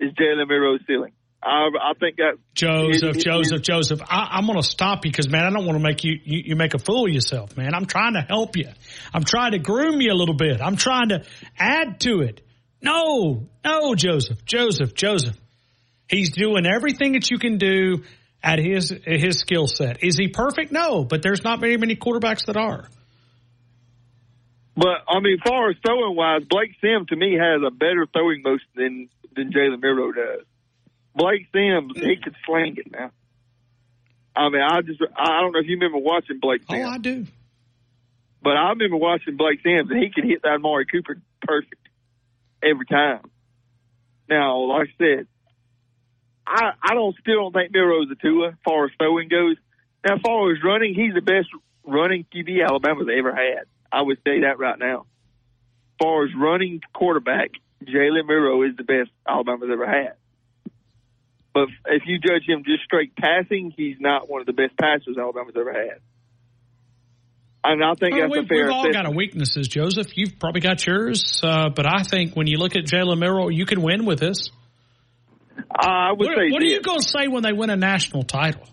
is 0.00 0.12
Jalen 0.14 0.48
Milroe's 0.48 0.80
ceiling. 0.88 1.12
I, 1.44 1.68
I 1.90 1.92
think 2.00 2.16
that 2.16 2.38
Joseph, 2.54 3.16
it- 3.16 3.16
it- 3.18 3.24
Joseph, 3.24 3.62
Joseph. 3.62 4.00
I, 4.08 4.28
I'm 4.32 4.46
going 4.46 4.58
to 4.60 4.66
stop 4.66 5.04
you 5.04 5.10
because, 5.10 5.28
man, 5.28 5.44
I 5.44 5.50
don't 5.50 5.66
want 5.66 5.76
to 5.78 5.82
make 5.82 6.02
you, 6.02 6.18
you 6.24 6.42
you 6.46 6.56
make 6.56 6.74
a 6.74 6.78
fool 6.78 7.06
of 7.06 7.12
yourself, 7.12 7.56
man. 7.56 7.74
I'm 7.74 7.84
trying 7.86 8.14
to 8.14 8.22
help 8.22 8.56
you. 8.56 8.68
I'm 9.12 9.24
trying 9.24 9.52
to 9.52 9.58
groom 9.58 10.00
you 10.00 10.10
a 10.12 10.14
little 10.14 10.36
bit. 10.36 10.60
I'm 10.62 10.76
trying 10.76 11.10
to 11.10 11.24
add 11.58 12.00
to 12.00 12.20
it. 12.20 12.40
No, 12.80 13.48
no, 13.64 13.94
Joseph, 13.94 14.44
Joseph, 14.44 14.94
Joseph. 14.94 15.36
He's 16.08 16.30
doing 16.32 16.66
everything 16.66 17.12
that 17.12 17.30
you 17.30 17.38
can 17.38 17.58
do 17.58 18.04
at 18.42 18.58
his 18.58 18.92
at 18.92 19.20
his 19.20 19.38
skill 19.40 19.66
set. 19.66 20.02
Is 20.02 20.16
he 20.16 20.28
perfect? 20.28 20.70
No, 20.72 21.04
but 21.04 21.22
there's 21.22 21.44
not 21.44 21.60
very 21.60 21.76
many 21.76 21.96
quarterbacks 21.96 22.46
that 22.46 22.56
are. 22.56 22.88
But 24.76 25.04
I 25.08 25.20
mean, 25.20 25.34
as 25.34 25.48
far 25.48 25.70
as 25.70 25.76
throwing 25.86 26.16
wise, 26.16 26.42
Blake 26.48 26.72
Sims 26.80 27.08
to 27.08 27.16
me 27.16 27.34
has 27.38 27.62
a 27.66 27.70
better 27.70 28.06
throwing 28.12 28.42
motion 28.42 28.66
than 28.74 29.08
than 29.36 29.52
Jalen 29.52 29.80
Milroe 29.82 30.12
does. 30.12 30.44
Blake 31.14 31.46
Sims, 31.52 31.92
he 31.96 32.16
could 32.16 32.34
sling 32.44 32.76
it 32.76 32.90
now. 32.90 33.10
I 34.36 34.48
mean, 34.48 34.62
I 34.62 34.80
just 34.82 35.00
I 35.16 35.40
don't 35.40 35.52
know 35.52 35.60
if 35.60 35.66
you 35.66 35.76
remember 35.76 35.98
watching 35.98 36.40
Blake 36.40 36.62
oh, 36.68 36.74
Sims. 36.74 36.86
Oh, 36.86 36.90
I 36.90 36.98
do. 36.98 37.26
But 38.42 38.56
I 38.56 38.70
remember 38.70 38.96
watching 38.96 39.36
Blake 39.36 39.60
Sims, 39.62 39.90
and 39.90 40.02
he 40.02 40.10
could 40.10 40.24
hit 40.24 40.42
that 40.42 40.56
Amari 40.56 40.86
Cooper 40.86 41.16
perfect 41.40 41.88
every 42.62 42.86
time. 42.86 43.30
Now, 44.28 44.58
like 44.58 44.88
I 44.88 44.92
said, 44.98 45.26
I 46.46 46.72
I 46.82 46.94
don't 46.94 47.16
still 47.20 47.36
don't 47.36 47.52
think 47.52 47.72
Milroe's 47.72 48.10
a 48.10 48.16
Tua 48.16 48.48
as 48.48 48.54
far 48.64 48.86
as 48.86 48.90
throwing 48.98 49.28
goes. 49.28 49.56
Now, 50.04 50.16
as 50.16 50.20
far 50.20 50.52
as 50.52 50.58
running, 50.62 50.94
he's 50.94 51.14
the 51.14 51.22
best 51.22 51.48
running 51.86 52.26
QB 52.34 52.66
Alabama's 52.66 53.08
ever 53.16 53.34
had. 53.34 53.64
I 53.90 54.02
would 54.02 54.18
say 54.26 54.40
that 54.40 54.58
right 54.58 54.78
now. 54.78 55.00
As 55.00 56.04
far 56.04 56.24
as 56.24 56.30
running 56.36 56.80
quarterback, 56.92 57.52
Jalen 57.84 58.26
Milroe 58.26 58.62
is 58.62 58.76
the 58.76 58.82
best 58.82 59.10
Alabama's 59.28 59.70
ever 59.72 59.86
had. 59.86 60.14
But 61.54 61.68
if 61.86 62.02
you 62.04 62.18
judge 62.18 62.42
him 62.46 62.64
just 62.66 62.82
straight 62.84 63.14
passing, 63.16 63.72
he's 63.76 63.96
not 64.00 64.28
one 64.28 64.40
of 64.40 64.46
the 64.46 64.52
best 64.52 64.76
passers 64.76 65.16
Alabama's 65.16 65.54
ever 65.56 65.72
had. 65.72 66.00
And 67.62 67.82
I 67.82 67.94
think 67.94 68.12
Well, 68.12 68.22
that's 68.28 68.36
a 68.36 68.40
we've, 68.40 68.48
fair 68.48 68.64
we've 68.64 68.72
all 68.72 68.80
assessment. 68.80 68.94
got 68.94 69.06
our 69.06 69.14
weaknesses, 69.14 69.68
Joseph. 69.68 70.08
You've 70.18 70.38
probably 70.38 70.60
got 70.60 70.84
yours, 70.84 71.40
uh, 71.42 71.70
but 71.70 71.86
I 71.86 72.02
think 72.02 72.34
when 72.34 72.46
you 72.46 72.58
look 72.58 72.76
at 72.76 72.84
Jalen 72.84 73.18
Milroe, 73.18 73.48
you 73.48 73.64
can 73.64 73.80
win 73.80 74.04
with 74.04 74.18
this. 74.18 74.50
I 75.70 76.10
would 76.10 76.26
what 76.26 76.36
say 76.36 76.50
what 76.50 76.62
are 76.62 76.66
you 76.66 76.80
going 76.82 76.98
to 76.98 77.04
say 77.08 77.28
when 77.28 77.42
they 77.42 77.52
win 77.52 77.70
a 77.70 77.76
national 77.76 78.24
title? 78.24 78.66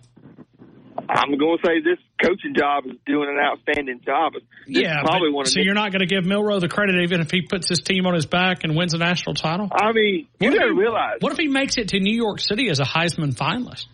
I'm 1.14 1.38
going 1.38 1.58
to 1.58 1.68
say 1.68 1.82
this 1.82 2.00
coaching 2.24 2.56
job 2.58 2.86
is 2.86 2.94
doing 3.06 3.28
an 3.28 3.38
outstanding 3.38 4.00
job. 4.06 4.34
This 4.34 4.44
yeah, 4.68 5.02
probably 5.02 5.30
but- 5.30 5.36
one 5.36 5.46
so 5.46 5.60
you're 5.60 5.74
not 5.74 5.92
going 5.92 6.00
to 6.00 6.06
give 6.06 6.26
Milroe 6.26 6.60
the 6.60 6.70
credit 6.70 7.02
even 7.04 7.20
if 7.20 7.30
he 7.30 7.42
puts 7.42 7.68
his 7.68 7.80
team 7.80 8.06
on 8.06 8.14
his 8.14 8.26
back 8.26 8.64
and 8.64 8.76
wins 8.76 8.94
a 8.94 8.98
national 8.98 9.36
title? 9.36 9.70
I 9.72 9.92
mean, 9.92 10.28
you 10.40 10.58
got 10.58 10.66
to 10.66 10.74
realize. 10.74 11.18
What 11.20 11.34
if 11.34 11.38
he 11.38 11.48
makes 11.48 11.78
it 11.78 11.90
to 11.90 12.00
New 12.00 12.16
York 12.16 12.40
City 12.40 12.70
as 12.70 12.80
a 12.80 12.86
Heisman 12.86 13.36
finalist? 13.36 13.88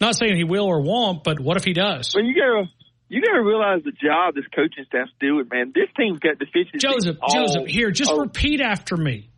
Not 0.00 0.16
saying 0.16 0.36
he 0.36 0.44
will 0.44 0.66
or 0.66 0.80
won't, 0.80 1.24
but 1.24 1.40
what 1.40 1.56
if 1.56 1.64
he 1.64 1.72
does? 1.72 2.12
Well, 2.14 2.24
you 2.24 2.34
got 2.34 2.62
to 2.62 2.68
you 3.08 3.22
got 3.22 3.34
to 3.34 3.42
realize 3.42 3.82
the 3.84 3.92
job 3.92 4.34
this 4.34 4.44
coaching 4.54 4.84
staff's 4.88 5.12
doing, 5.20 5.46
man. 5.50 5.72
This 5.74 5.88
team's 5.96 6.18
got 6.18 6.38
deficiencies. 6.38 6.82
Joseph, 6.82 7.18
Joseph, 7.32 7.66
here, 7.66 7.90
just 7.92 8.10
oh, 8.10 8.18
repeat 8.18 8.60
after 8.60 8.96
me. 8.96 9.30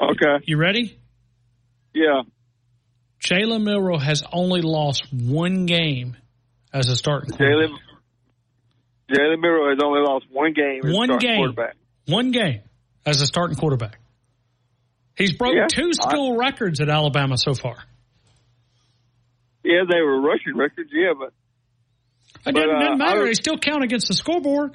Okay. 0.00 0.44
You 0.44 0.56
ready? 0.56 0.96
Yeah. 1.92 2.22
Jalen 3.28 3.62
Milroe 3.62 3.98
has 3.98 4.22
only 4.32 4.62
lost 4.62 5.04
one 5.12 5.66
game 5.66 6.16
as 6.72 6.88
a 6.88 6.96
starting 6.96 7.30
Jalen 7.36 7.74
Jalen 9.10 9.40
Milroe 9.40 9.70
has 9.70 9.78
only 9.84 10.00
lost 10.00 10.26
one 10.30 10.52
game. 10.52 10.80
as 10.84 10.94
One 10.94 11.08
starting 11.08 11.28
game. 11.28 11.38
Quarterback. 11.38 11.76
One 12.06 12.30
game 12.30 12.60
as 13.06 13.20
a 13.22 13.26
starting 13.26 13.56
quarterback. 13.56 13.98
He's 15.16 15.32
broke 15.34 15.54
Yeah. 15.54 15.66
two 15.70 15.92
school 15.92 16.36
records 16.36 16.80
at 16.80 16.88
Alabama 16.88 17.36
so 17.36 17.54
far. 17.54 17.76
Yeah, 19.64 19.82
they 19.90 20.00
were 20.00 20.20
rushing 20.20 20.56
records. 20.56 20.90
Yeah, 20.92 21.12
but 21.18 21.32
It 22.46 22.54
doesn't, 22.54 22.70
uh, 22.70 22.96
matter. 22.96 23.22
I- 23.22 23.24
They 23.26 23.34
still 23.34 23.58
count 23.58 23.82
against 23.82 24.08
the 24.08 24.14
scoreboard. 24.14 24.72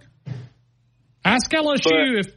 Ask 1.23 1.51
LSU 1.53 2.19
if 2.19 2.27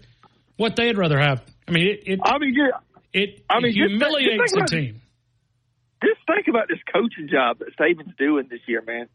what 0.56 0.76
they'd 0.76 0.96
rather 0.96 1.18
have. 1.18 1.42
I 1.66 1.72
mean, 1.72 1.88
it 1.88 2.02
it, 2.06 2.20
I 2.24 2.38
mean, 2.38 2.54
yeah, 2.54 2.78
it, 3.12 3.42
I 3.50 3.60
mean, 3.60 3.72
humiliates 3.72 4.52
just 4.52 4.54
the 4.54 4.60
think 4.60 4.68
about- 4.68 4.68
team. 4.68 5.02
Just 6.02 6.20
think 6.26 6.49
about 6.49 6.68
this 6.68 6.78
coaching 6.92 7.28
job 7.28 7.58
that 7.58 7.76
Saban's 7.76 8.15
doing 8.18 8.47
this 8.50 8.60
year, 8.66 8.83
man. 8.86 9.08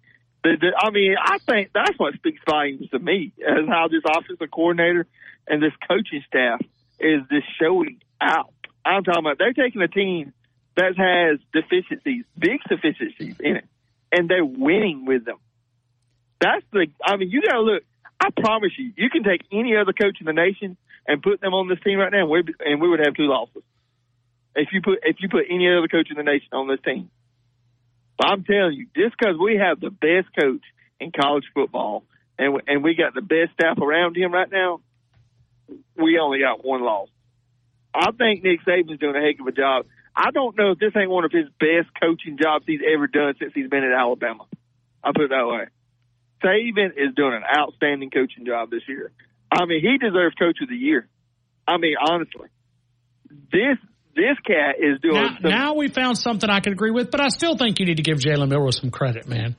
The, 0.44 0.58
the, 0.60 0.74
I 0.78 0.90
mean, 0.90 1.16
I 1.22 1.38
think 1.38 1.70
that's 1.74 1.98
what 1.98 2.16
speaks 2.16 2.42
volumes 2.50 2.90
to 2.90 3.00
me, 3.00 3.32
is 3.38 3.68
how 3.68 3.88
this 3.88 4.02
offensive 4.06 4.50
coordinator 4.52 5.06
and 5.48 5.62
this 5.62 5.74
coaching 5.88 6.24
staff 6.28 6.62
is 7.00 7.22
just 7.32 7.46
showing 7.60 8.02
out. 8.20 8.54
I'm 8.84 9.04
talking 9.04 9.24
about 9.24 9.38
they're 9.38 9.54
taking 9.54 9.82
a 9.82 9.88
team 9.88 10.34
that 10.76 10.98
has 10.98 11.40
deficiencies, 11.54 12.26
big 12.38 12.60
deficiencies 12.68 13.36
in 13.40 13.58
it, 13.58 13.66
and 14.12 14.28
they're 14.28 14.46
winning 14.46 15.06
with 15.06 15.26
them. 15.26 15.38
That's 16.40 16.66
the. 16.72 16.88
I 17.06 17.18
mean, 17.18 17.30
you 17.30 17.44
got 17.44 17.54
to 17.54 17.62
look. 17.62 17.84
I 18.20 18.30
promise 18.36 18.72
you, 18.78 18.94
you 18.96 19.10
can 19.12 19.24
take 19.24 19.42
any 19.52 19.76
other 19.76 19.94
coach 19.94 20.18
in 20.20 20.26
the 20.26 20.34
nation 20.34 20.78
and 21.08 21.22
put 21.22 21.42
them 21.42 21.54
on 21.54 21.68
this 21.68 21.80
team 21.84 22.00
right 22.00 22.12
now, 22.12 22.22
and 22.22 22.30
we 22.30 22.44
and 22.66 22.82
we 22.82 22.90
would 22.90 23.00
have 23.00 23.14
two 23.16 23.28
losses 23.28 23.62
if 24.56 24.70
you 24.72 24.82
put 24.82 25.00
if 25.04 25.18
you 25.20 25.30
put 25.30 25.46
any 25.50 25.68
other 25.70 25.88
coach 25.88 26.10
in 26.10 26.18
the 26.18 26.24
nation 26.24 26.50
on 26.52 26.68
this 26.68 26.80
team. 26.84 27.10
But 28.18 28.28
I'm 28.28 28.44
telling 28.44 28.74
you, 28.74 28.88
just 28.96 29.16
because 29.18 29.36
we 29.42 29.58
have 29.58 29.80
the 29.80 29.90
best 29.90 30.28
coach 30.38 30.64
in 31.00 31.12
college 31.12 31.46
football 31.54 32.04
and 32.38 32.62
and 32.68 32.84
we 32.84 32.96
got 32.96 33.14
the 33.14 33.22
best 33.22 33.54
staff 33.54 33.78
around 33.80 34.16
him 34.16 34.34
right 34.34 34.52
now, 34.52 34.82
we 35.96 36.20
only 36.20 36.40
got 36.40 36.64
one 36.64 36.84
loss. 36.84 37.10
I 37.94 38.12
think 38.12 38.44
Nick 38.44 38.64
Saban's 38.66 39.00
doing 39.00 39.16
a 39.16 39.22
heck 39.22 39.40
of 39.40 39.48
a 39.48 39.52
job. 39.52 39.86
I 40.16 40.32
don't 40.32 40.58
know 40.58 40.72
if 40.72 40.80
this 40.80 40.92
ain't 40.96 41.10
one 41.10 41.26
of 41.26 41.32
his 41.32 41.48
best 41.60 41.88
coaching 42.02 42.38
jobs 42.42 42.66
he's 42.68 42.82
ever 42.94 43.08
done 43.08 43.36
since 43.40 43.54
he's 43.54 43.70
been 43.70 43.84
at 43.84 43.92
Alabama. 43.92 44.46
I'll 45.04 45.14
put 45.14 45.24
it 45.24 45.30
that 45.30 45.48
way. 45.48 45.68
Saban 46.44 46.92
is 46.98 47.16
doing 47.16 47.34
an 47.34 47.44
outstanding 47.44 48.10
coaching 48.10 48.46
job 48.46 48.70
this 48.70 48.82
year. 48.88 49.12
I 49.52 49.66
mean, 49.66 49.82
he 49.82 49.98
deserves 49.98 50.36
Coach 50.36 50.58
of 50.62 50.70
the 50.70 50.76
Year. 50.76 51.08
I 51.68 51.78
mean, 51.78 51.96
honestly, 52.00 52.48
this 53.52 53.78
this 54.16 54.38
cat 54.46 54.76
is 54.80 55.00
doing. 55.02 55.16
Now, 55.16 55.38
some, 55.42 55.52
now 55.52 55.74
we 55.76 55.88
found 55.88 56.18
something 56.18 56.50
I 56.50 56.60
can 56.60 56.74
agree 56.74 56.92
with, 56.92 57.12
but 57.12 57.22
I 57.22 57.30
still 57.30 57.58
think 57.58 57.80
you 57.80 57.86
need 57.86 57.98
to 57.98 58.04
give 58.04 58.18
Jalen 58.18 58.50
Milroe 58.50 58.72
some 58.72 58.92
credit, 58.92 59.28
man. 59.28 59.56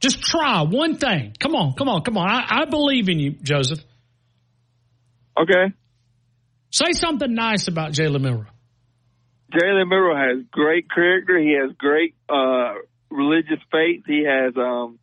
Just 0.00 0.22
try 0.22 0.62
one 0.62 0.96
thing. 0.96 1.34
Come 1.38 1.54
on, 1.54 1.74
come 1.74 1.88
on, 1.88 2.02
come 2.02 2.16
on. 2.16 2.28
I, 2.28 2.62
I 2.62 2.64
believe 2.64 3.08
in 3.08 3.18
you, 3.18 3.32
Joseph. 3.32 3.80
Okay. 5.38 5.74
Say 6.70 6.92
something 6.92 7.34
nice 7.34 7.68
about 7.68 7.92
Jalen 7.92 8.22
Milroe. 8.22 8.46
Jalen 9.52 9.88
Milroe 9.88 10.16
has 10.16 10.44
great 10.50 10.90
character. 10.90 11.38
He 11.38 11.56
has 11.60 11.76
great 11.76 12.14
uh, 12.28 12.74
religious 13.10 13.58
faith. 13.70 14.04
He 14.06 14.24
has 14.24 14.54
um, 14.56 14.98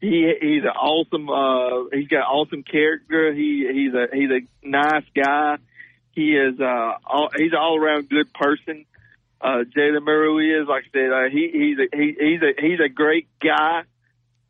he 0.00 0.32
he's 0.40 0.62
an 0.62 0.70
awesome. 0.70 1.28
Uh, 1.28 1.88
he's 1.96 2.08
got 2.08 2.22
awesome 2.22 2.62
character. 2.62 3.32
He 3.34 3.68
he's 3.72 3.94
a 3.94 4.06
he's 4.12 4.30
a 4.30 4.66
nice 4.66 5.04
guy. 5.14 5.56
He 6.12 6.32
is 6.36 6.60
uh, 6.60 6.92
all, 7.06 7.30
he's 7.36 7.52
an 7.52 7.58
all 7.58 7.78
around 7.78 8.08
good 8.08 8.32
person. 8.34 8.84
Uh, 9.40 9.64
Jalen 9.76 10.04
Milroe 10.04 10.38
is 10.38 10.68
like 10.68 10.84
I 10.84 10.90
said. 10.92 11.10
Uh, 11.10 11.30
he 11.32 11.50
he's 11.52 11.78
a 11.78 11.96
he, 11.96 12.14
he's 12.18 12.42
a 12.42 12.52
he's 12.60 12.80
a 12.84 12.88
great 12.88 13.28
guy, 13.42 13.80
as 13.80 13.86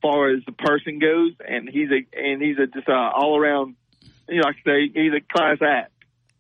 far 0.03 0.31
as 0.31 0.45
the 0.45 0.53
person 0.53 0.99
goes, 0.99 1.33
and 1.47 1.69
he's 1.69 1.89
a 1.91 2.19
and 2.19 2.43
he's 2.43 2.59
a 2.59 2.67
just 2.67 2.89
uh, 2.89 2.93
all 2.93 3.39
around. 3.39 3.77
You 4.29 4.37
know, 4.37 4.43
like 4.47 4.57
I 4.67 4.69
say, 4.69 4.91
he's 4.93 5.13
a 5.13 5.21
class 5.33 5.59
act. 5.63 5.93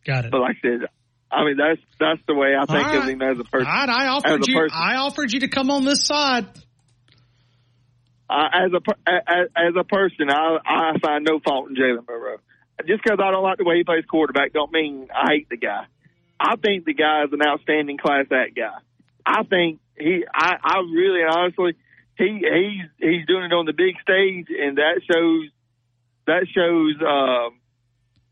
Got 0.05 0.25
it. 0.27 0.31
But 0.33 0.41
like 0.41 0.57
I 0.65 0.69
said, 0.69 0.89
I 1.31 1.45
mean 1.45 1.57
that's 1.57 1.81
that's 1.99 2.21
the 2.27 2.35
way 2.35 2.55
I 2.61 2.67
think 2.67 2.87
All 2.87 2.99
of 3.03 3.09
him 3.09 3.23
as 3.23 3.39
a 3.39 3.45
person. 3.45 3.67
Right, 3.67 3.89
I 3.89 4.09
offered 4.09 4.47
you. 4.47 4.57
person. 4.57 4.77
I 4.79 4.97
offered 4.97 5.33
you 5.33 5.41
to 5.41 5.49
come 5.49 5.71
on 5.71 5.85
this 5.85 6.05
side. 6.05 6.47
uh, 8.29 8.49
as 8.53 8.73
a 8.73 8.81
as, 9.09 9.49
as 9.57 9.75
a 9.79 9.85
person, 9.85 10.29
I 10.29 10.59
I 10.67 10.99
find 10.99 11.25
no 11.25 11.39
fault 11.41 11.71
in 11.71 11.77
Jalen 11.77 12.07
Monroe. 12.09 12.39
Just 12.87 13.03
because 13.03 13.19
I 13.23 13.31
don't 13.31 13.43
like 13.43 13.59
the 13.59 13.65
way 13.65 13.77
he 13.77 13.85
plays 13.85 14.05
quarterback, 14.05 14.53
don't 14.53 14.73
mean 14.73 15.09
I 15.15 15.33
hate 15.33 15.49
the 15.49 15.57
guy. 15.57 15.87
I 16.39 16.57
think 16.57 16.85
the 16.85 16.95
guy 16.95 17.25
is 17.25 17.33
an 17.33 17.41
outstanding 17.47 17.99
class 17.99 18.27
act 18.33 18.57
guy. 18.57 18.75
I 19.25 19.45
think 19.45 19.79
he, 19.97 20.25
I, 20.35 20.57
I 20.63 20.79
really 20.81 21.23
honestly, 21.23 21.75
he 22.17 22.43
he's 22.43 22.89
he's 22.99 23.27
doing 23.27 23.45
it 23.45 23.53
on 23.53 23.67
the 23.67 23.73
big 23.73 23.95
stage, 24.03 24.47
and 24.51 24.79
that 24.79 25.01
shows 25.09 25.49
that 26.27 26.47
shows 26.55 26.97
um, 27.01 27.59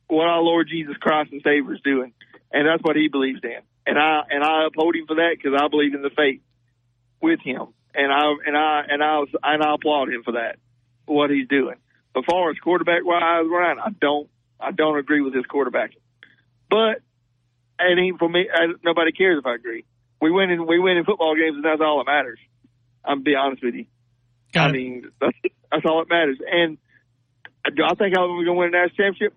what 0.08 0.26
our 0.26 0.40
Lord 0.40 0.68
Jesus 0.68 0.96
Christ 0.96 1.32
and 1.32 1.40
Savior 1.44 1.74
is 1.74 1.80
doing, 1.82 2.12
and 2.52 2.66
that's 2.66 2.82
what 2.82 2.96
he 2.96 3.08
believes 3.08 3.40
in. 3.42 3.60
And 3.86 3.98
I 3.98 4.22
and 4.28 4.42
I 4.42 4.66
uphold 4.66 4.96
him 4.96 5.06
for 5.06 5.16
that 5.16 5.36
because 5.36 5.58
I 5.60 5.68
believe 5.68 5.94
in 5.94 6.02
the 6.02 6.10
faith 6.10 6.40
with 7.22 7.40
him, 7.40 7.68
and 7.94 8.12
I 8.12 8.34
and 8.46 8.56
I 8.56 8.82
and 8.88 9.02
I 9.02 9.20
and 9.42 9.62
I 9.62 9.74
applaud 9.74 10.08
him 10.08 10.22
for 10.24 10.32
that, 10.32 10.56
what 11.06 11.30
he's 11.30 11.48
doing. 11.48 11.76
As 12.16 12.24
far 12.28 12.50
as 12.50 12.58
quarterback 12.58 13.04
wise, 13.04 13.46
Ryan, 13.48 13.78
I 13.78 13.90
don't 14.00 14.28
I 14.60 14.72
don't 14.72 14.98
agree 14.98 15.20
with 15.20 15.34
his 15.34 15.44
quarterbacking, 15.44 16.02
but 16.68 17.00
and 17.78 17.98
he, 17.98 18.12
for 18.18 18.28
me, 18.28 18.48
I, 18.52 18.66
nobody 18.84 19.12
cares 19.12 19.38
if 19.38 19.46
I 19.46 19.54
agree. 19.54 19.84
We 20.20 20.30
win 20.30 20.50
in 20.50 20.66
we 20.66 20.78
win 20.78 20.98
in 20.98 21.04
football 21.04 21.34
games, 21.34 21.56
and 21.56 21.64
that's 21.64 21.80
all 21.80 21.98
that 21.98 22.10
matters. 22.10 22.38
I'm 23.04 23.22
be 23.22 23.34
honest 23.34 23.62
with 23.64 23.74
you. 23.74 23.86
I 24.68 24.72
mean, 24.72 25.10
that's 25.20 25.36
that's 25.70 25.84
all 25.86 26.00
that 26.00 26.08
matters. 26.08 26.38
And 26.50 26.78
do 27.74 27.82
I 27.84 27.94
think 27.94 28.16
Alabama's 28.16 28.44
going 28.44 28.56
to 28.56 28.60
win 28.60 28.68
a 28.68 28.70
national 28.72 28.96
championship? 28.96 29.34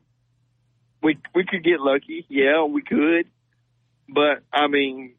We 1.01 1.17
we 1.33 1.45
could 1.45 1.63
get 1.63 1.79
lucky, 1.79 2.25
yeah, 2.29 2.63
we 2.63 2.81
could. 2.81 3.27
But 4.09 4.43
I 4.51 4.67
mean, 4.67 5.15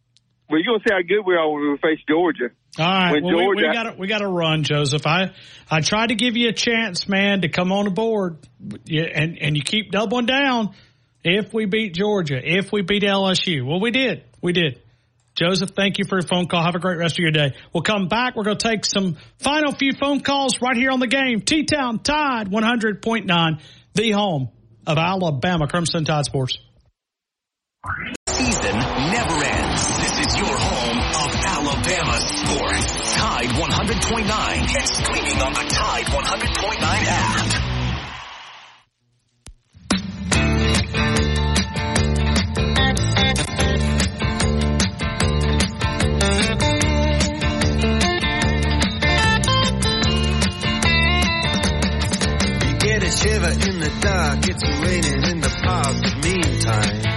we're 0.50 0.64
going 0.64 0.80
to 0.80 0.84
see 0.88 0.94
how 0.94 1.02
good 1.02 1.22
we 1.26 1.36
are 1.36 1.50
when 1.50 1.70
we 1.70 1.78
face 1.78 2.00
Georgia. 2.08 2.50
All 2.78 2.84
right, 2.86 3.12
When 3.12 3.24
well, 3.24 3.48
we- 3.50 3.56
we, 3.56 3.72
got 3.72 3.98
we 3.98 4.06
got 4.08 4.18
to 4.18 4.28
run, 4.28 4.64
Joseph. 4.64 5.06
I 5.06 5.30
I 5.70 5.80
tried 5.80 6.08
to 6.08 6.14
give 6.16 6.36
you 6.36 6.48
a 6.48 6.52
chance, 6.52 7.08
man, 7.08 7.42
to 7.42 7.48
come 7.48 7.70
on 7.72 7.84
the 7.84 7.90
board, 7.90 8.38
and 8.60 9.38
and 9.40 9.56
you 9.56 9.62
keep 9.62 9.90
doubling 9.92 10.26
down. 10.26 10.74
If 11.22 11.54
we 11.54 11.64
beat 11.66 11.94
Georgia, 11.94 12.38
if 12.42 12.70
we 12.72 12.82
beat 12.82 13.02
LSU, 13.02 13.64
well, 13.66 13.80
we 13.80 13.90
did, 13.90 14.24
we 14.42 14.52
did. 14.52 14.80
Joseph, 15.36 15.70
thank 15.70 15.98
you 15.98 16.04
for 16.04 16.16
your 16.16 16.26
phone 16.26 16.46
call. 16.46 16.62
Have 16.62 16.74
a 16.74 16.78
great 16.78 16.98
rest 16.98 17.14
of 17.18 17.22
your 17.22 17.30
day. 17.32 17.54
We'll 17.72 17.82
come 17.82 18.06
back. 18.08 18.36
We're 18.36 18.44
going 18.44 18.58
to 18.58 18.68
take 18.68 18.84
some 18.84 19.16
final 19.38 19.72
few 19.72 19.92
phone 19.92 20.20
calls 20.20 20.60
right 20.60 20.76
here 20.76 20.90
on 20.90 21.00
the 21.00 21.06
game. 21.08 21.40
T 21.40 21.64
Town 21.64 21.98
Tide 22.00 22.50
100.9, 22.50 23.60
the 23.94 24.10
home 24.12 24.50
of 24.86 24.96
Alabama 24.98 25.66
Crimson 25.66 26.04
Tide 26.04 26.24
Sports. 26.26 26.58
Season 28.28 28.76
never 28.76 29.44
ends. 29.44 29.86
This 29.98 30.26
is 30.26 30.36
your 30.38 30.46
home 30.46 30.72
of 30.72 30.73
Alabama 31.86 32.18
sports. 32.18 33.14
Tide 33.14 33.50
100.9 33.50 34.24
and 34.24 34.88
streaming 34.88 35.42
on 35.42 35.52
the 35.52 35.64
Tide 35.68 36.06
100.9 36.06 36.80
app. 36.80 37.60
Shiver 53.14 53.52
in 53.70 53.78
the 53.78 53.92
dark, 54.00 54.48
it's 54.48 54.64
raining 54.80 55.22
in 55.30 55.40
the 55.40 55.48
park. 55.62 55.94
Meantime, 56.24 57.13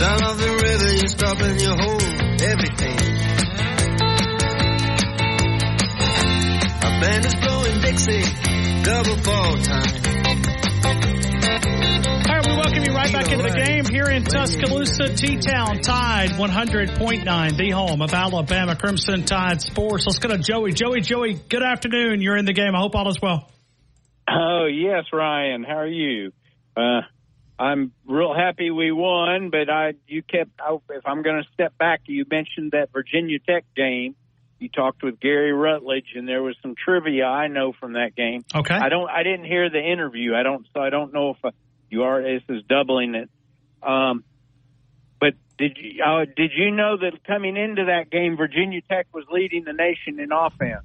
sound 0.00 0.22
of 0.24 0.38
the 0.38 0.48
river, 0.48 0.92
you 0.94 1.08
stop 1.08 1.38
and 1.40 1.60
you 1.60 1.68
hold 1.68 2.02
everything. 2.40 2.96
A 6.80 6.90
band 7.02 7.26
is 7.26 7.34
blowing 7.34 7.80
Dixie, 7.82 8.24
double 8.82 9.16
fall 9.20 9.56
time. 9.60 9.92
All 12.24 12.34
right, 12.34 12.46
we 12.46 12.52
welcome 12.56 12.82
you 12.82 12.94
right 12.94 13.12
back 13.12 13.30
into 13.30 13.42
the 13.42 13.62
game 13.62 13.84
here 13.92 14.06
in 14.06 14.24
Tuscaloosa, 14.24 15.14
T-Town 15.14 15.82
Tide 15.82 16.30
100.9, 16.30 17.56
the 17.58 17.70
home 17.70 18.00
of 18.00 18.14
Alabama 18.14 18.76
Crimson 18.76 19.24
Tide 19.26 19.60
Sports. 19.60 20.06
Let's 20.06 20.18
go 20.18 20.30
to 20.30 20.38
Joey. 20.38 20.72
Joey, 20.72 21.02
Joey, 21.02 21.34
good 21.34 21.62
afternoon. 21.62 22.22
You're 22.22 22.38
in 22.38 22.46
the 22.46 22.54
game. 22.54 22.74
I 22.74 22.78
hope 22.78 22.94
all 22.94 23.10
is 23.10 23.20
well. 23.20 23.50
Oh 24.26 24.64
yes, 24.64 25.04
Ryan. 25.12 25.62
How 25.62 25.76
are 25.80 25.86
you? 25.86 26.32
Uh, 26.74 27.02
I'm 27.60 27.92
real 28.06 28.32
happy 28.32 28.70
we 28.70 28.90
won, 28.90 29.50
but 29.50 29.68
I 29.68 29.92
you 30.06 30.22
kept. 30.22 30.50
I, 30.58 30.78
if 30.90 31.06
I'm 31.06 31.22
going 31.22 31.42
to 31.42 31.48
step 31.52 31.76
back, 31.76 32.00
you 32.06 32.24
mentioned 32.30 32.72
that 32.72 32.90
Virginia 32.90 33.38
Tech 33.38 33.64
game. 33.76 34.16
You 34.58 34.70
talked 34.70 35.02
with 35.02 35.20
Gary 35.20 35.52
Rutledge, 35.52 36.12
and 36.16 36.26
there 36.26 36.42
was 36.42 36.56
some 36.62 36.74
trivia 36.74 37.26
I 37.26 37.48
know 37.48 37.72
from 37.78 37.94
that 37.94 38.16
game. 38.16 38.44
Okay. 38.54 38.74
I 38.74 38.88
don't. 38.88 39.10
I 39.10 39.22
didn't 39.22 39.44
hear 39.44 39.68
the 39.68 39.80
interview. 39.80 40.34
I 40.34 40.42
don't. 40.42 40.66
So 40.72 40.80
I 40.80 40.88
don't 40.88 41.12
know 41.12 41.30
if 41.30 41.44
uh, 41.44 41.50
you 41.90 42.04
are. 42.04 42.22
This 42.22 42.42
is 42.48 42.62
doubling 42.64 43.14
it. 43.14 43.30
Um, 43.82 44.24
but 45.20 45.34
did 45.58 45.76
you 45.78 46.02
uh, 46.02 46.24
did 46.24 46.52
you 46.56 46.70
know 46.70 46.96
that 46.96 47.24
coming 47.26 47.58
into 47.58 47.86
that 47.86 48.10
game, 48.10 48.38
Virginia 48.38 48.80
Tech 48.88 49.06
was 49.12 49.26
leading 49.30 49.64
the 49.64 49.74
nation 49.74 50.18
in 50.18 50.32
offense? 50.32 50.84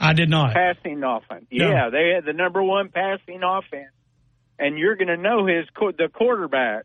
I 0.00 0.12
did 0.14 0.28
not. 0.28 0.52
passing 0.52 1.02
offense. 1.04 1.46
No. 1.52 1.70
Yeah, 1.70 1.90
they 1.90 2.10
had 2.14 2.24
the 2.24 2.32
number 2.32 2.62
one 2.62 2.88
passing 2.88 3.42
offense, 3.44 3.92
and 4.58 4.78
you're 4.78 4.96
going 4.96 5.08
to 5.08 5.16
know 5.16 5.46
his 5.46 5.66
the 5.98 6.08
quarterback. 6.12 6.84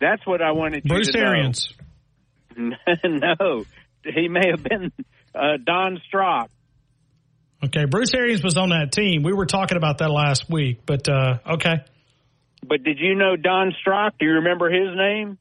That's 0.00 0.26
what 0.26 0.42
I 0.42 0.52
wanted 0.52 0.84
you 0.84 0.88
Bruce 0.90 1.08
to 1.08 1.18
know. 1.18 1.24
Bruce 1.24 1.34
Arians. 1.34 1.74
no, 3.04 3.64
he 4.04 4.28
may 4.28 4.48
have 4.50 4.62
been 4.62 4.92
uh, 5.34 5.56
Don 5.62 6.00
Strock. 6.06 6.50
Okay, 7.64 7.84
Bruce 7.86 8.12
Arians 8.14 8.42
was 8.42 8.56
on 8.56 8.68
that 8.70 8.92
team. 8.92 9.22
We 9.22 9.32
were 9.32 9.46
talking 9.46 9.76
about 9.76 9.98
that 9.98 10.10
last 10.10 10.50
week, 10.50 10.80
but 10.84 11.08
uh, 11.08 11.38
okay. 11.54 11.76
But 12.66 12.82
did 12.82 12.98
you 12.98 13.14
know 13.14 13.36
Don 13.36 13.72
Strock? 13.80 14.14
Do 14.18 14.26
you 14.26 14.32
remember 14.32 14.70
his 14.70 14.94
name? 14.96 15.38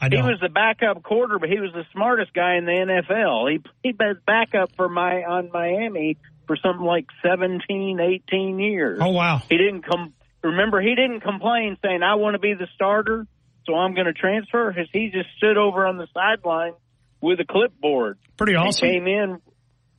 I 0.00 0.06
He 0.06 0.16
don't. 0.16 0.26
was 0.26 0.38
the 0.40 0.48
backup 0.48 1.02
quarter, 1.02 1.38
but 1.38 1.48
he 1.48 1.60
was 1.60 1.72
the 1.72 1.84
smartest 1.92 2.32
guy 2.32 2.56
in 2.56 2.64
the 2.64 2.72
NFL. 2.72 3.50
He 3.50 3.60
he 3.82 3.94
was 3.98 4.16
backup 4.26 4.72
for 4.76 4.88
my 4.88 5.22
on 5.22 5.50
Miami 5.52 6.16
for 6.46 6.56
something 6.56 6.84
like 6.84 7.06
17, 7.22 8.00
18 8.00 8.58
years. 8.58 8.98
Oh, 9.00 9.10
wow. 9.10 9.40
He 9.48 9.56
didn't 9.56 9.82
come. 9.82 10.12
Remember, 10.44 10.80
he 10.80 10.94
didn't 10.94 11.20
complain 11.20 11.76
saying, 11.84 12.02
"I 12.02 12.14
want 12.16 12.34
to 12.34 12.38
be 12.38 12.54
the 12.54 12.68
starter, 12.74 13.26
so 13.66 13.74
I'm 13.74 13.94
going 13.94 14.06
to 14.06 14.12
transfer." 14.12 14.72
His, 14.72 14.88
he 14.92 15.10
just 15.10 15.28
stood 15.36 15.56
over 15.56 15.86
on 15.86 15.96
the 15.96 16.06
sideline 16.14 16.74
with 17.20 17.40
a 17.40 17.44
clipboard. 17.44 18.18
Pretty 18.36 18.54
awesome. 18.54 18.88
came 18.88 19.06
in. 19.06 19.40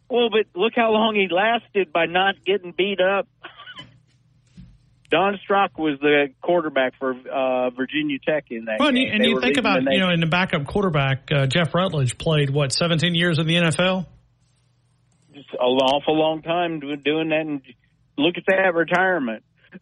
Well, 0.09 0.29
but 0.29 0.45
look 0.59 0.73
how 0.75 0.91
long 0.91 1.15
he 1.15 1.27
lasted 1.33 1.91
by 1.91 2.05
not 2.05 2.35
getting 2.45 2.71
beat 2.77 2.99
up. 3.01 3.27
Don 5.09 5.39
Strock 5.43 5.77
was 5.77 5.99
the 5.99 6.27
quarterback 6.41 6.93
for 6.99 7.11
uh, 7.11 7.69
Virginia 7.71 8.17
Tech 8.19 8.45
in 8.49 8.65
that 8.65 8.79
Well, 8.79 8.89
and 8.89 8.97
game. 8.97 9.07
you, 9.07 9.13
and 9.13 9.25
you 9.25 9.39
think 9.39 9.57
about, 9.57 9.83
you 9.83 9.99
know, 9.99 10.09
in 10.09 10.19
the 10.19 10.25
backup 10.25 10.65
quarterback, 10.65 11.31
uh, 11.31 11.45
Jeff 11.47 11.73
Rutledge 11.73 12.17
played, 12.17 12.49
what, 12.49 12.71
17 12.73 13.13
years 13.15 13.37
in 13.39 13.45
the 13.47 13.55
NFL? 13.55 14.07
Just 15.33 15.49
an 15.53 15.59
awful 15.59 16.17
long 16.17 16.41
time 16.41 16.79
doing 16.79 17.29
that, 17.29 17.41
and 17.41 17.61
look 18.17 18.35
at 18.37 18.43
that 18.47 18.73
retirement. 18.73 19.43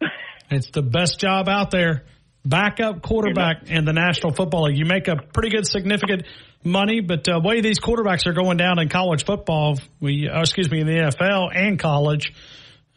It's 0.54 0.70
the 0.70 0.82
best 0.82 1.18
job 1.18 1.48
out 1.48 1.70
there. 1.70 2.04
Backup 2.44 3.02
quarterback 3.02 3.68
in 3.68 3.84
the 3.84 3.92
National 3.92 4.32
Football 4.32 4.64
League. 4.64 4.78
You 4.78 4.84
make 4.84 5.08
a 5.08 5.16
pretty 5.16 5.48
good, 5.48 5.66
significant 5.66 6.24
money, 6.62 7.00
but 7.00 7.26
uh, 7.28 7.40
way 7.42 7.60
these 7.60 7.80
quarterbacks 7.80 8.26
are 8.26 8.32
going 8.34 8.58
down 8.58 8.78
in 8.78 8.88
college 8.88 9.24
football, 9.24 9.78
we, 10.00 10.28
uh, 10.28 10.40
excuse 10.40 10.70
me, 10.70 10.80
in 10.80 10.86
the 10.86 10.92
NFL 10.92 11.50
and 11.54 11.78
college, 11.78 12.34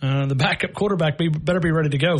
uh, 0.02 0.26
the 0.26 0.36
backup 0.36 0.74
quarterback 0.74 1.18
be, 1.18 1.30
better 1.30 1.60
be 1.60 1.72
ready 1.72 1.90
to 1.90 1.98
go. 1.98 2.19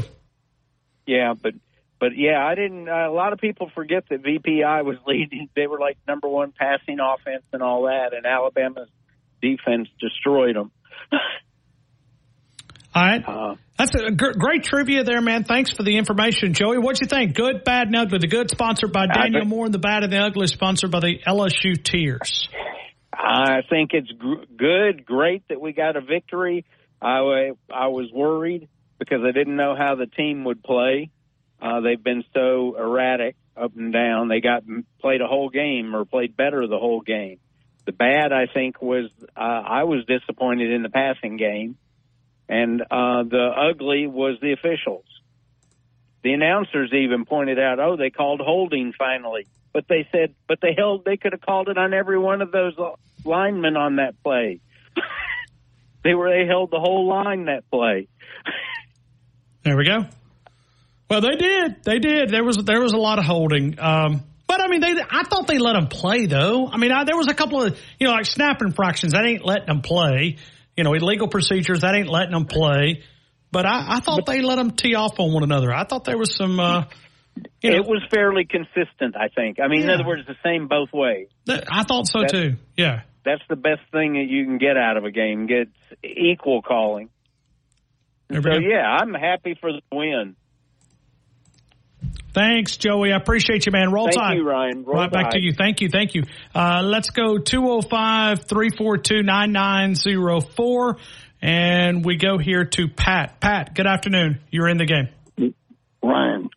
Yeah, 1.06 1.34
but 1.42 1.54
but 2.00 2.16
yeah, 2.16 2.46
I 2.46 2.56
didn't. 2.56 2.88
Uh, 2.88 3.10
a 3.10 3.14
lot 3.14 3.34
of 3.34 3.40
people 3.40 3.72
forget 3.74 4.04
that 4.10 4.22
VPI 4.24 4.84
was 4.84 4.98
leading. 5.08 5.50
They 5.56 5.68
were 5.68 5.80
like 5.80 5.98
number 6.08 6.28
one 6.28 6.52
passing 6.52 7.00
offense 7.00 7.44
and 7.54 7.62
all 7.62 7.84
that, 7.84 8.14
and 8.14 8.26
Alabama's 8.26 8.90
defense 9.42 9.88
destroyed 10.00 10.56
them. 10.56 10.72
All 12.98 13.04
right. 13.04 13.24
Uh, 13.28 13.56
That's 13.78 13.94
a 13.96 14.12
gr- 14.12 14.38
great 14.38 14.64
trivia 14.64 15.04
there, 15.04 15.22
man. 15.22 15.44
Thanks 15.44 15.72
for 15.72 15.84
the 15.84 15.98
information, 15.98 16.54
Joey. 16.54 16.78
What'd 16.80 17.00
you 17.02 17.08
think? 17.08 17.36
Good, 17.36 17.64
bad, 17.64 17.88
and 17.88 17.96
ugly. 17.96 18.18
The 18.20 18.28
good 18.28 18.50
sponsored 18.50 18.92
by 18.92 19.08
Daniel 19.08 19.42
think- 19.42 19.50
Moore, 19.50 19.66
and 19.66 19.74
the 19.74 19.80
bad 19.80 20.04
and 20.04 20.12
the 20.12 20.18
ugly 20.18 20.48
sponsored 20.48 20.92
by 20.92 21.00
the 21.02 21.20
LSU 21.28 21.82
Tears. 21.82 22.50
I 23.14 23.62
think 23.70 23.92
it's 23.94 24.12
gr- 24.12 24.46
good, 24.56 25.06
great 25.06 25.44
that 25.50 25.60
we 25.62 25.74
got 25.74 25.96
a 25.96 26.02
victory. 26.02 26.66
I 27.02 27.22
wa- 27.22 27.54
I 27.74 27.88
was 27.88 28.12
worried 28.12 28.68
because 29.00 29.22
I 29.24 29.32
didn't 29.32 29.56
know 29.56 29.76
how 29.76 29.96
the 29.96 30.08
team 30.08 30.44
would 30.46 30.64
play. 30.64 31.10
Uh, 31.62 31.82
they've 31.82 32.04
been 32.04 32.24
so 32.34 32.76
erratic 32.78 33.36
up 33.56 33.76
and 33.76 33.92
down. 33.92 34.28
They 34.28 34.40
got 34.42 34.64
played 35.02 35.22
a 35.22 35.28
whole 35.28 35.50
game 35.50 35.96
or 35.96 36.06
played 36.06 36.36
better 36.38 36.66
the 36.68 36.78
whole 36.80 37.02
game. 37.02 37.40
The 37.86 37.92
bad, 37.92 38.32
I 38.32 38.46
think, 38.48 38.82
was 38.82 39.10
uh, 39.36 39.40
I 39.40 39.84
was 39.84 40.06
disappointed 40.06 40.72
in 40.72 40.84
the 40.84 40.90
passing 40.90 41.38
game, 41.38 41.78
and 42.50 42.82
uh, 42.82 43.24
the 43.24 43.52
ugly 43.72 44.08
was 44.08 44.38
the 44.42 44.54
officials. 44.54 45.06
The 46.24 46.34
announcers 46.34 46.92
even 46.94 47.26
pointed 47.26 47.60
out, 47.60 47.80
oh, 47.80 47.96
they 47.96 48.10
called 48.10 48.42
holding 48.44 48.94
finally, 48.98 49.48
but 49.74 49.86
they 49.88 50.08
said, 50.12 50.34
but 50.48 50.60
they 50.62 50.74
held, 50.78 51.06
they 51.06 51.18
could 51.18 51.34
have 51.34 51.42
called 51.42 51.70
it 51.70 51.78
on 51.78 51.94
every 51.94 52.18
one 52.18 52.42
of 52.42 52.52
those 52.52 52.74
linemen 53.24 53.78
on 53.78 53.98
that 53.98 54.22
play. 54.24 54.60
they 56.04 56.14
were, 56.14 56.30
they 56.30 56.46
held 56.48 56.72
the 56.72 56.80
whole 56.80 57.08
line 57.08 57.46
that 57.46 57.70
play. 57.70 58.08
There 59.64 59.76
we 59.76 59.84
go. 59.84 60.06
Well, 61.10 61.20
they 61.20 61.36
did. 61.36 61.84
They 61.84 62.00
did. 62.00 62.30
There 62.30 62.44
was 62.44 62.56
there 62.58 62.80
was 62.80 62.94
a 62.94 62.98
lot 62.98 63.20
of 63.20 63.26
holding. 63.26 63.78
Um, 63.78 64.24
but 64.48 64.62
I 64.62 64.70
mean, 64.70 64.80
they 64.80 64.94
I 65.10 65.24
thought 65.24 65.46
they 65.46 65.58
let 65.58 65.74
them 65.74 65.88
play 65.88 66.26
though. 66.26 66.70
I 66.70 66.78
mean, 66.78 66.92
I, 66.92 67.04
there 67.04 67.18
was 67.18 67.28
a 67.28 67.34
couple 67.34 67.62
of 67.64 67.78
you 68.00 68.08
know 68.08 68.14
like 68.14 68.26
snap 68.26 68.62
infractions 68.62 69.12
that 69.12 69.26
ain't 69.26 69.44
letting 69.44 69.68
them 69.68 69.82
play. 69.82 70.38
You 70.78 70.84
know, 70.84 70.94
illegal 70.94 71.28
procedures 71.28 71.82
that 71.82 71.96
ain't 71.96 72.08
letting 72.08 72.32
them 72.32 72.46
play. 72.46 73.04
But 73.52 73.66
I, 73.66 73.96
I 73.96 74.00
thought 74.00 74.26
they 74.26 74.42
let 74.42 74.56
them 74.58 74.72
tee 74.72 74.96
off 74.96 75.20
on 75.20 75.34
one 75.34 75.44
another. 75.44 75.74
I 75.74 75.84
thought 75.84 76.06
there 76.06 76.18
was 76.18 76.36
some. 76.36 76.60
Uh, 76.60 76.86
you 77.62 77.72
know, 77.72 77.78
it 77.78 77.86
was 77.88 78.04
fairly 78.14 78.46
consistent, 78.46 79.16
I 79.16 79.30
think. 79.34 79.60
I 79.60 79.68
mean, 79.68 79.84
in 79.84 79.90
other 79.90 80.06
words, 80.06 80.24
the 80.28 80.36
same 80.44 80.68
both 80.68 80.90
ways. 80.94 81.28
I 81.48 81.84
thought 81.84 82.08
so 82.08 82.22
That- 82.22 82.30
too. 82.30 82.56
Yeah. 82.76 83.02
That's 83.26 83.42
the 83.50 83.58
best 83.58 83.82
thing 83.92 84.14
that 84.14 84.28
you 84.30 84.46
can 84.46 84.58
get 84.58 84.78
out 84.78 84.96
of 84.96 85.04
a 85.04 85.12
game. 85.12 85.48
Gets 85.48 85.76
equal 86.02 86.62
calling. 86.62 87.10
So 88.32 88.40
yeah, 88.40 88.86
I'm 88.86 89.14
happy 89.14 89.58
for 89.60 89.72
the 89.72 89.82
win. 89.92 90.36
Thanks, 92.38 92.78
Joey. 92.78 93.12
I 93.12 93.18
appreciate 93.18 93.66
you, 93.66 93.72
man. 93.72 93.92
Roll 93.92 94.06
time. 94.06 94.14
Thank 94.14 94.24
Tide. 94.24 94.38
you, 94.38 94.48
Ryan. 94.48 94.84
Roll 94.84 94.98
right 94.98 95.12
back 95.12 95.32
to 95.32 95.42
you. 95.42 95.54
Thank 95.54 95.82
you. 95.82 95.90
Thank 95.90 96.14
you. 96.14 96.24
Uh, 96.54 96.84
let's 96.84 97.10
go 97.10 97.40
205 97.40 98.44
342 98.44 99.24
9904. 99.24 100.98
And 101.42 102.06
we 102.06 102.18
go 102.18 102.38
here 102.38 102.66
to 102.66 102.88
Pat. 102.90 103.40
Pat, 103.40 103.74
good 103.74 103.88
afternoon. 103.88 104.40
You're 104.52 104.68
in 104.68 104.78
the 104.78 104.86
game. 104.86 105.08
Ryan, 106.04 106.50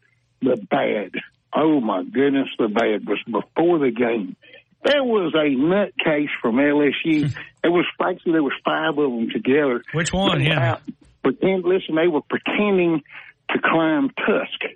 the 0.42 0.56
bad. 0.70 1.12
Oh 1.54 1.80
my 1.80 2.02
goodness, 2.02 2.48
the 2.58 2.68
bad 2.68 3.08
was 3.08 3.18
before 3.24 3.78
the 3.78 3.90
game. 3.90 4.36
There 4.84 5.02
was 5.02 5.32
a 5.34 5.48
nutcase 5.48 6.28
from 6.42 6.56
LSU. 6.56 7.34
it 7.64 7.68
was 7.68 7.86
actually 8.02 8.32
there 8.32 8.42
was 8.42 8.52
five 8.62 8.98
of 8.98 9.10
them 9.10 9.30
together. 9.30 9.82
Which 9.94 10.12
one? 10.12 10.42
Yeah. 10.42 10.72
out 10.72 10.82
Pretend. 11.22 11.64
Listen, 11.64 11.94
they 11.94 12.06
were 12.06 12.22
pretending 12.22 13.02
to 13.50 13.58
climb 13.62 14.10
Tusk. 14.10 14.74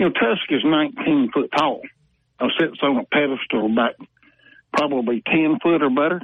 You 0.00 0.06
know, 0.06 0.12
Tusk 0.12 0.48
is 0.48 0.62
19 0.64 1.30
foot 1.30 1.50
tall. 1.54 1.82
Uh, 2.40 2.46
sits 2.58 2.78
on 2.82 2.96
a 2.96 3.04
pedestal 3.04 3.66
about 3.70 3.96
probably 4.72 5.22
10 5.26 5.58
foot 5.62 5.82
or 5.82 5.90
better. 5.90 6.22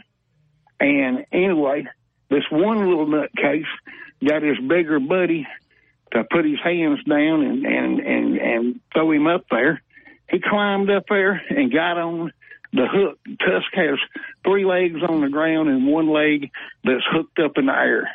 And 0.80 1.26
anyway, 1.30 1.86
this 2.30 2.44
one 2.50 2.88
little 2.88 3.06
nutcase 3.06 3.66
got 4.26 4.40
his 4.40 4.56
bigger 4.66 4.98
buddy 4.98 5.46
to 6.14 6.24
put 6.24 6.46
his 6.46 6.58
hands 6.64 7.04
down 7.04 7.42
and, 7.42 7.66
and, 7.66 8.00
and, 8.00 8.36
and 8.38 8.80
throw 8.94 9.12
him 9.12 9.26
up 9.26 9.44
there. 9.50 9.82
He 10.30 10.40
climbed 10.40 10.88
up 10.88 11.04
there 11.10 11.42
and 11.50 11.70
got 11.70 11.98
on 11.98 12.32
the 12.72 12.86
hook. 12.90 13.18
Tusk 13.40 13.74
has 13.74 13.98
three 14.42 14.64
legs 14.64 15.02
on 15.06 15.20
the 15.20 15.28
ground 15.28 15.68
and 15.68 15.86
one 15.86 16.08
leg 16.08 16.50
that's 16.82 17.04
hooked 17.12 17.38
up 17.40 17.58
in 17.58 17.66
the 17.66 17.72
air. 17.72 18.08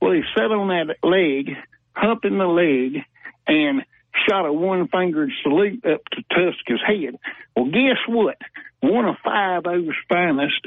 Well, 0.00 0.12
he 0.12 0.22
sat 0.34 0.50
on 0.50 0.68
that 0.68 0.96
leg, 1.06 1.54
humping 1.92 2.38
the 2.38 2.46
leg, 2.46 3.02
and 3.46 3.84
shot 4.28 4.46
a 4.46 4.52
one 4.52 4.88
fingered 4.88 5.30
salute 5.42 5.84
up 5.84 6.02
to 6.12 6.22
Tusk's 6.34 6.82
head. 6.86 7.18
Well, 7.54 7.66
guess 7.66 7.98
what? 8.08 8.38
One 8.80 9.06
of 9.06 9.16
five 9.24 9.66
O's 9.66 9.94
finest 10.08 10.66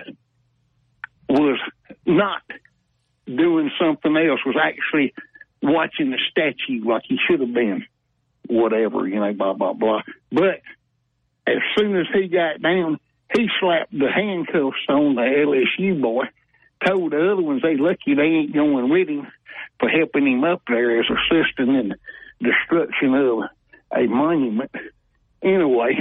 was 1.28 1.60
not 2.06 2.42
doing 3.26 3.72
something 3.80 4.16
else, 4.18 4.40
was 4.46 4.58
actually 4.62 5.14
watching 5.62 6.12
the 6.12 6.20
statue 6.32 6.84
like 6.86 7.04
he 7.08 7.18
should 7.28 7.42
have 7.42 7.54
been. 7.54 7.86
Whatever, 8.48 9.08
you 9.08 9.20
know, 9.20 9.32
blah, 9.34 9.54
blah, 9.54 9.74
blah. 9.74 10.02
But 10.32 10.62
as 11.46 11.58
soon 11.78 11.96
as 11.98 12.08
he 12.14 12.28
got 12.28 12.62
down, 12.62 13.00
he 13.36 13.48
slapped 13.60 13.92
the 13.92 14.10
handcuffs 14.14 14.78
on 14.88 15.16
the 15.16 15.22
LSU 15.22 16.02
boy, 16.02 16.24
told 16.86 17.12
the 17.12 17.32
other 17.32 17.44
ones 17.44 17.62
they 17.62 17.78
lucky 17.78 18.16
they 18.16 18.24
ain't 18.24 18.54
going 18.54 18.90
with 18.90 19.08
him 19.08 19.28
for 19.80 19.88
helping 19.88 20.26
him 20.26 20.44
up 20.44 20.64
there 20.68 21.00
as 21.00 21.06
assisting 21.06 21.76
in 21.76 21.90
the 21.90 21.96
destruction 22.42 23.14
of 23.14 23.44
a 23.96 24.08
monument. 24.08 24.72
Anyway, 25.42 25.98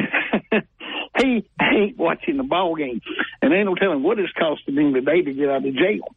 he 1.19 1.47
ain't 1.61 1.97
watching 1.97 2.37
the 2.37 2.43
ball 2.43 2.75
game, 2.75 3.01
and 3.41 3.53
ain't 3.53 3.67
no 3.67 3.75
telling 3.75 4.03
what 4.03 4.19
it's 4.19 4.33
costing 4.33 4.77
him 4.77 4.95
today 4.95 5.23
to 5.23 5.33
get 5.33 5.49
out 5.49 5.67
of 5.67 5.75
jail. 5.75 6.15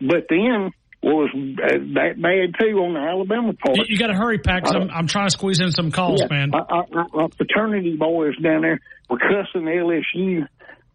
But 0.00 0.26
then 0.28 0.72
was 1.00 1.30
uh, 1.32 1.78
that 1.94 2.20
bad 2.20 2.58
too 2.58 2.78
on 2.78 2.94
the 2.94 3.00
Alabama 3.00 3.52
part. 3.52 3.76
You, 3.76 3.84
you 3.88 3.98
got 3.98 4.08
to 4.08 4.14
hurry, 4.14 4.38
'cause 4.38 4.74
I'm, 4.74 4.90
uh, 4.90 4.92
I'm 4.92 5.06
trying 5.06 5.28
to 5.28 5.30
squeeze 5.30 5.60
in 5.60 5.70
some 5.70 5.92
calls, 5.92 6.20
Yeah, 6.22 6.26
man. 6.28 6.50
Our, 6.52 6.66
our, 6.68 7.06
our 7.14 7.28
fraternity 7.36 7.96
boys 7.96 8.36
down 8.38 8.62
there 8.62 8.80
were 9.08 9.18
cussing 9.18 9.62
LSU 9.62 10.48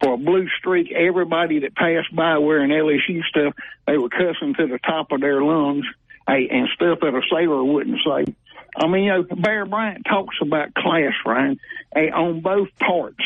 for 0.03 0.15
a 0.15 0.17
blue 0.17 0.47
streak. 0.59 0.91
Everybody 0.91 1.59
that 1.59 1.75
passed 1.75 2.13
by 2.13 2.37
wearing 2.37 2.71
LSU 2.71 3.23
stuff, 3.23 3.53
they 3.87 3.97
were 3.97 4.09
cussing 4.09 4.55
to 4.55 4.67
the 4.67 4.79
top 4.85 5.13
of 5.13 5.21
their 5.21 5.41
lungs 5.41 5.85
hey, 6.27 6.47
and 6.51 6.67
stuff 6.75 6.99
that 7.01 7.15
a 7.15 7.21
sailor 7.31 7.63
wouldn't 7.63 7.99
say. 8.05 8.33
I 8.75 8.87
mean, 8.87 9.03
you 9.05 9.11
know, 9.11 9.23
Bear 9.23 9.65
Bryant 9.65 10.03
talks 10.09 10.35
about 10.41 10.73
class, 10.73 11.13
Ryan, 11.25 11.59
hey, 11.95 12.09
on 12.11 12.41
both 12.41 12.69
parts. 12.79 13.19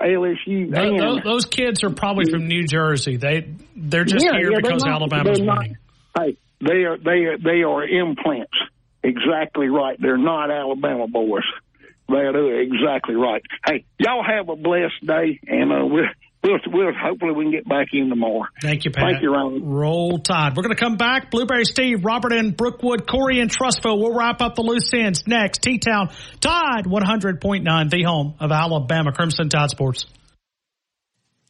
LSU 0.00 0.70
Tho- 0.70 0.80
and 0.82 0.98
tho- 0.98 1.20
those 1.24 1.46
kids 1.46 1.82
are 1.82 1.90
probably 1.90 2.30
from 2.30 2.46
New 2.48 2.64
Jersey. 2.66 3.16
They 3.16 3.48
they're 3.74 4.04
just 4.04 4.24
Yeah, 4.26 4.32
here 4.38 4.50
yeah, 4.52 4.58
because 4.62 4.84
not- 4.84 4.92
Alabama's 4.94 5.40
not- 5.40 5.58
winning. 5.58 5.76
Hey, 6.18 6.36
they 6.60 6.84
are 6.84 6.98
they 6.98 7.24
are 7.24 7.38
they 7.38 7.62
are 7.62 7.82
implants. 7.82 8.52
Exactly 9.02 9.68
right. 9.68 9.98
They're 10.00 10.18
not 10.18 10.50
Alabama 10.50 11.06
boys. 11.08 11.44
They're 12.08 12.60
exactly 12.60 13.14
right. 13.14 13.42
Hey, 13.66 13.84
y'all 13.98 14.22
have 14.22 14.48
a 14.48 14.56
blessed 14.56 15.04
day, 15.04 15.40
and 15.46 15.72
uh, 15.72 15.86
we'll, 15.86 16.04
we'll 16.46 16.58
we'll 16.72 16.92
hopefully 16.94 17.32
we 17.32 17.44
can 17.44 17.52
get 17.52 17.68
back 17.68 17.88
in 17.92 18.08
tomorrow. 18.08 18.44
Thank 18.60 18.84
you, 18.84 18.90
Pat. 18.90 19.04
Thank 19.04 19.22
you, 19.22 19.32
Ryan. 19.32 19.64
Roll 19.64 20.18
Tide. 20.18 20.56
We're 20.56 20.62
going 20.62 20.74
to 20.74 20.82
come 20.82 20.96
back. 20.96 21.30
Blueberry 21.30 21.64
Steve, 21.64 22.04
Robert 22.04 22.32
and 22.32 22.56
Brookwood, 22.56 23.06
Corey 23.06 23.40
and 23.40 23.50
Trussville. 23.50 23.98
We'll 23.98 24.16
wrap 24.16 24.40
up 24.40 24.54
the 24.54 24.62
loose 24.62 24.90
ends 24.94 25.26
next. 25.26 25.62
T-Town 25.62 26.10
Tide 26.40 26.84
100.9, 26.84 27.90
the 27.90 28.02
home 28.04 28.34
of 28.40 28.52
Alabama 28.52 29.12
Crimson 29.12 29.48
Tide 29.48 29.70
Sports. 29.70 30.06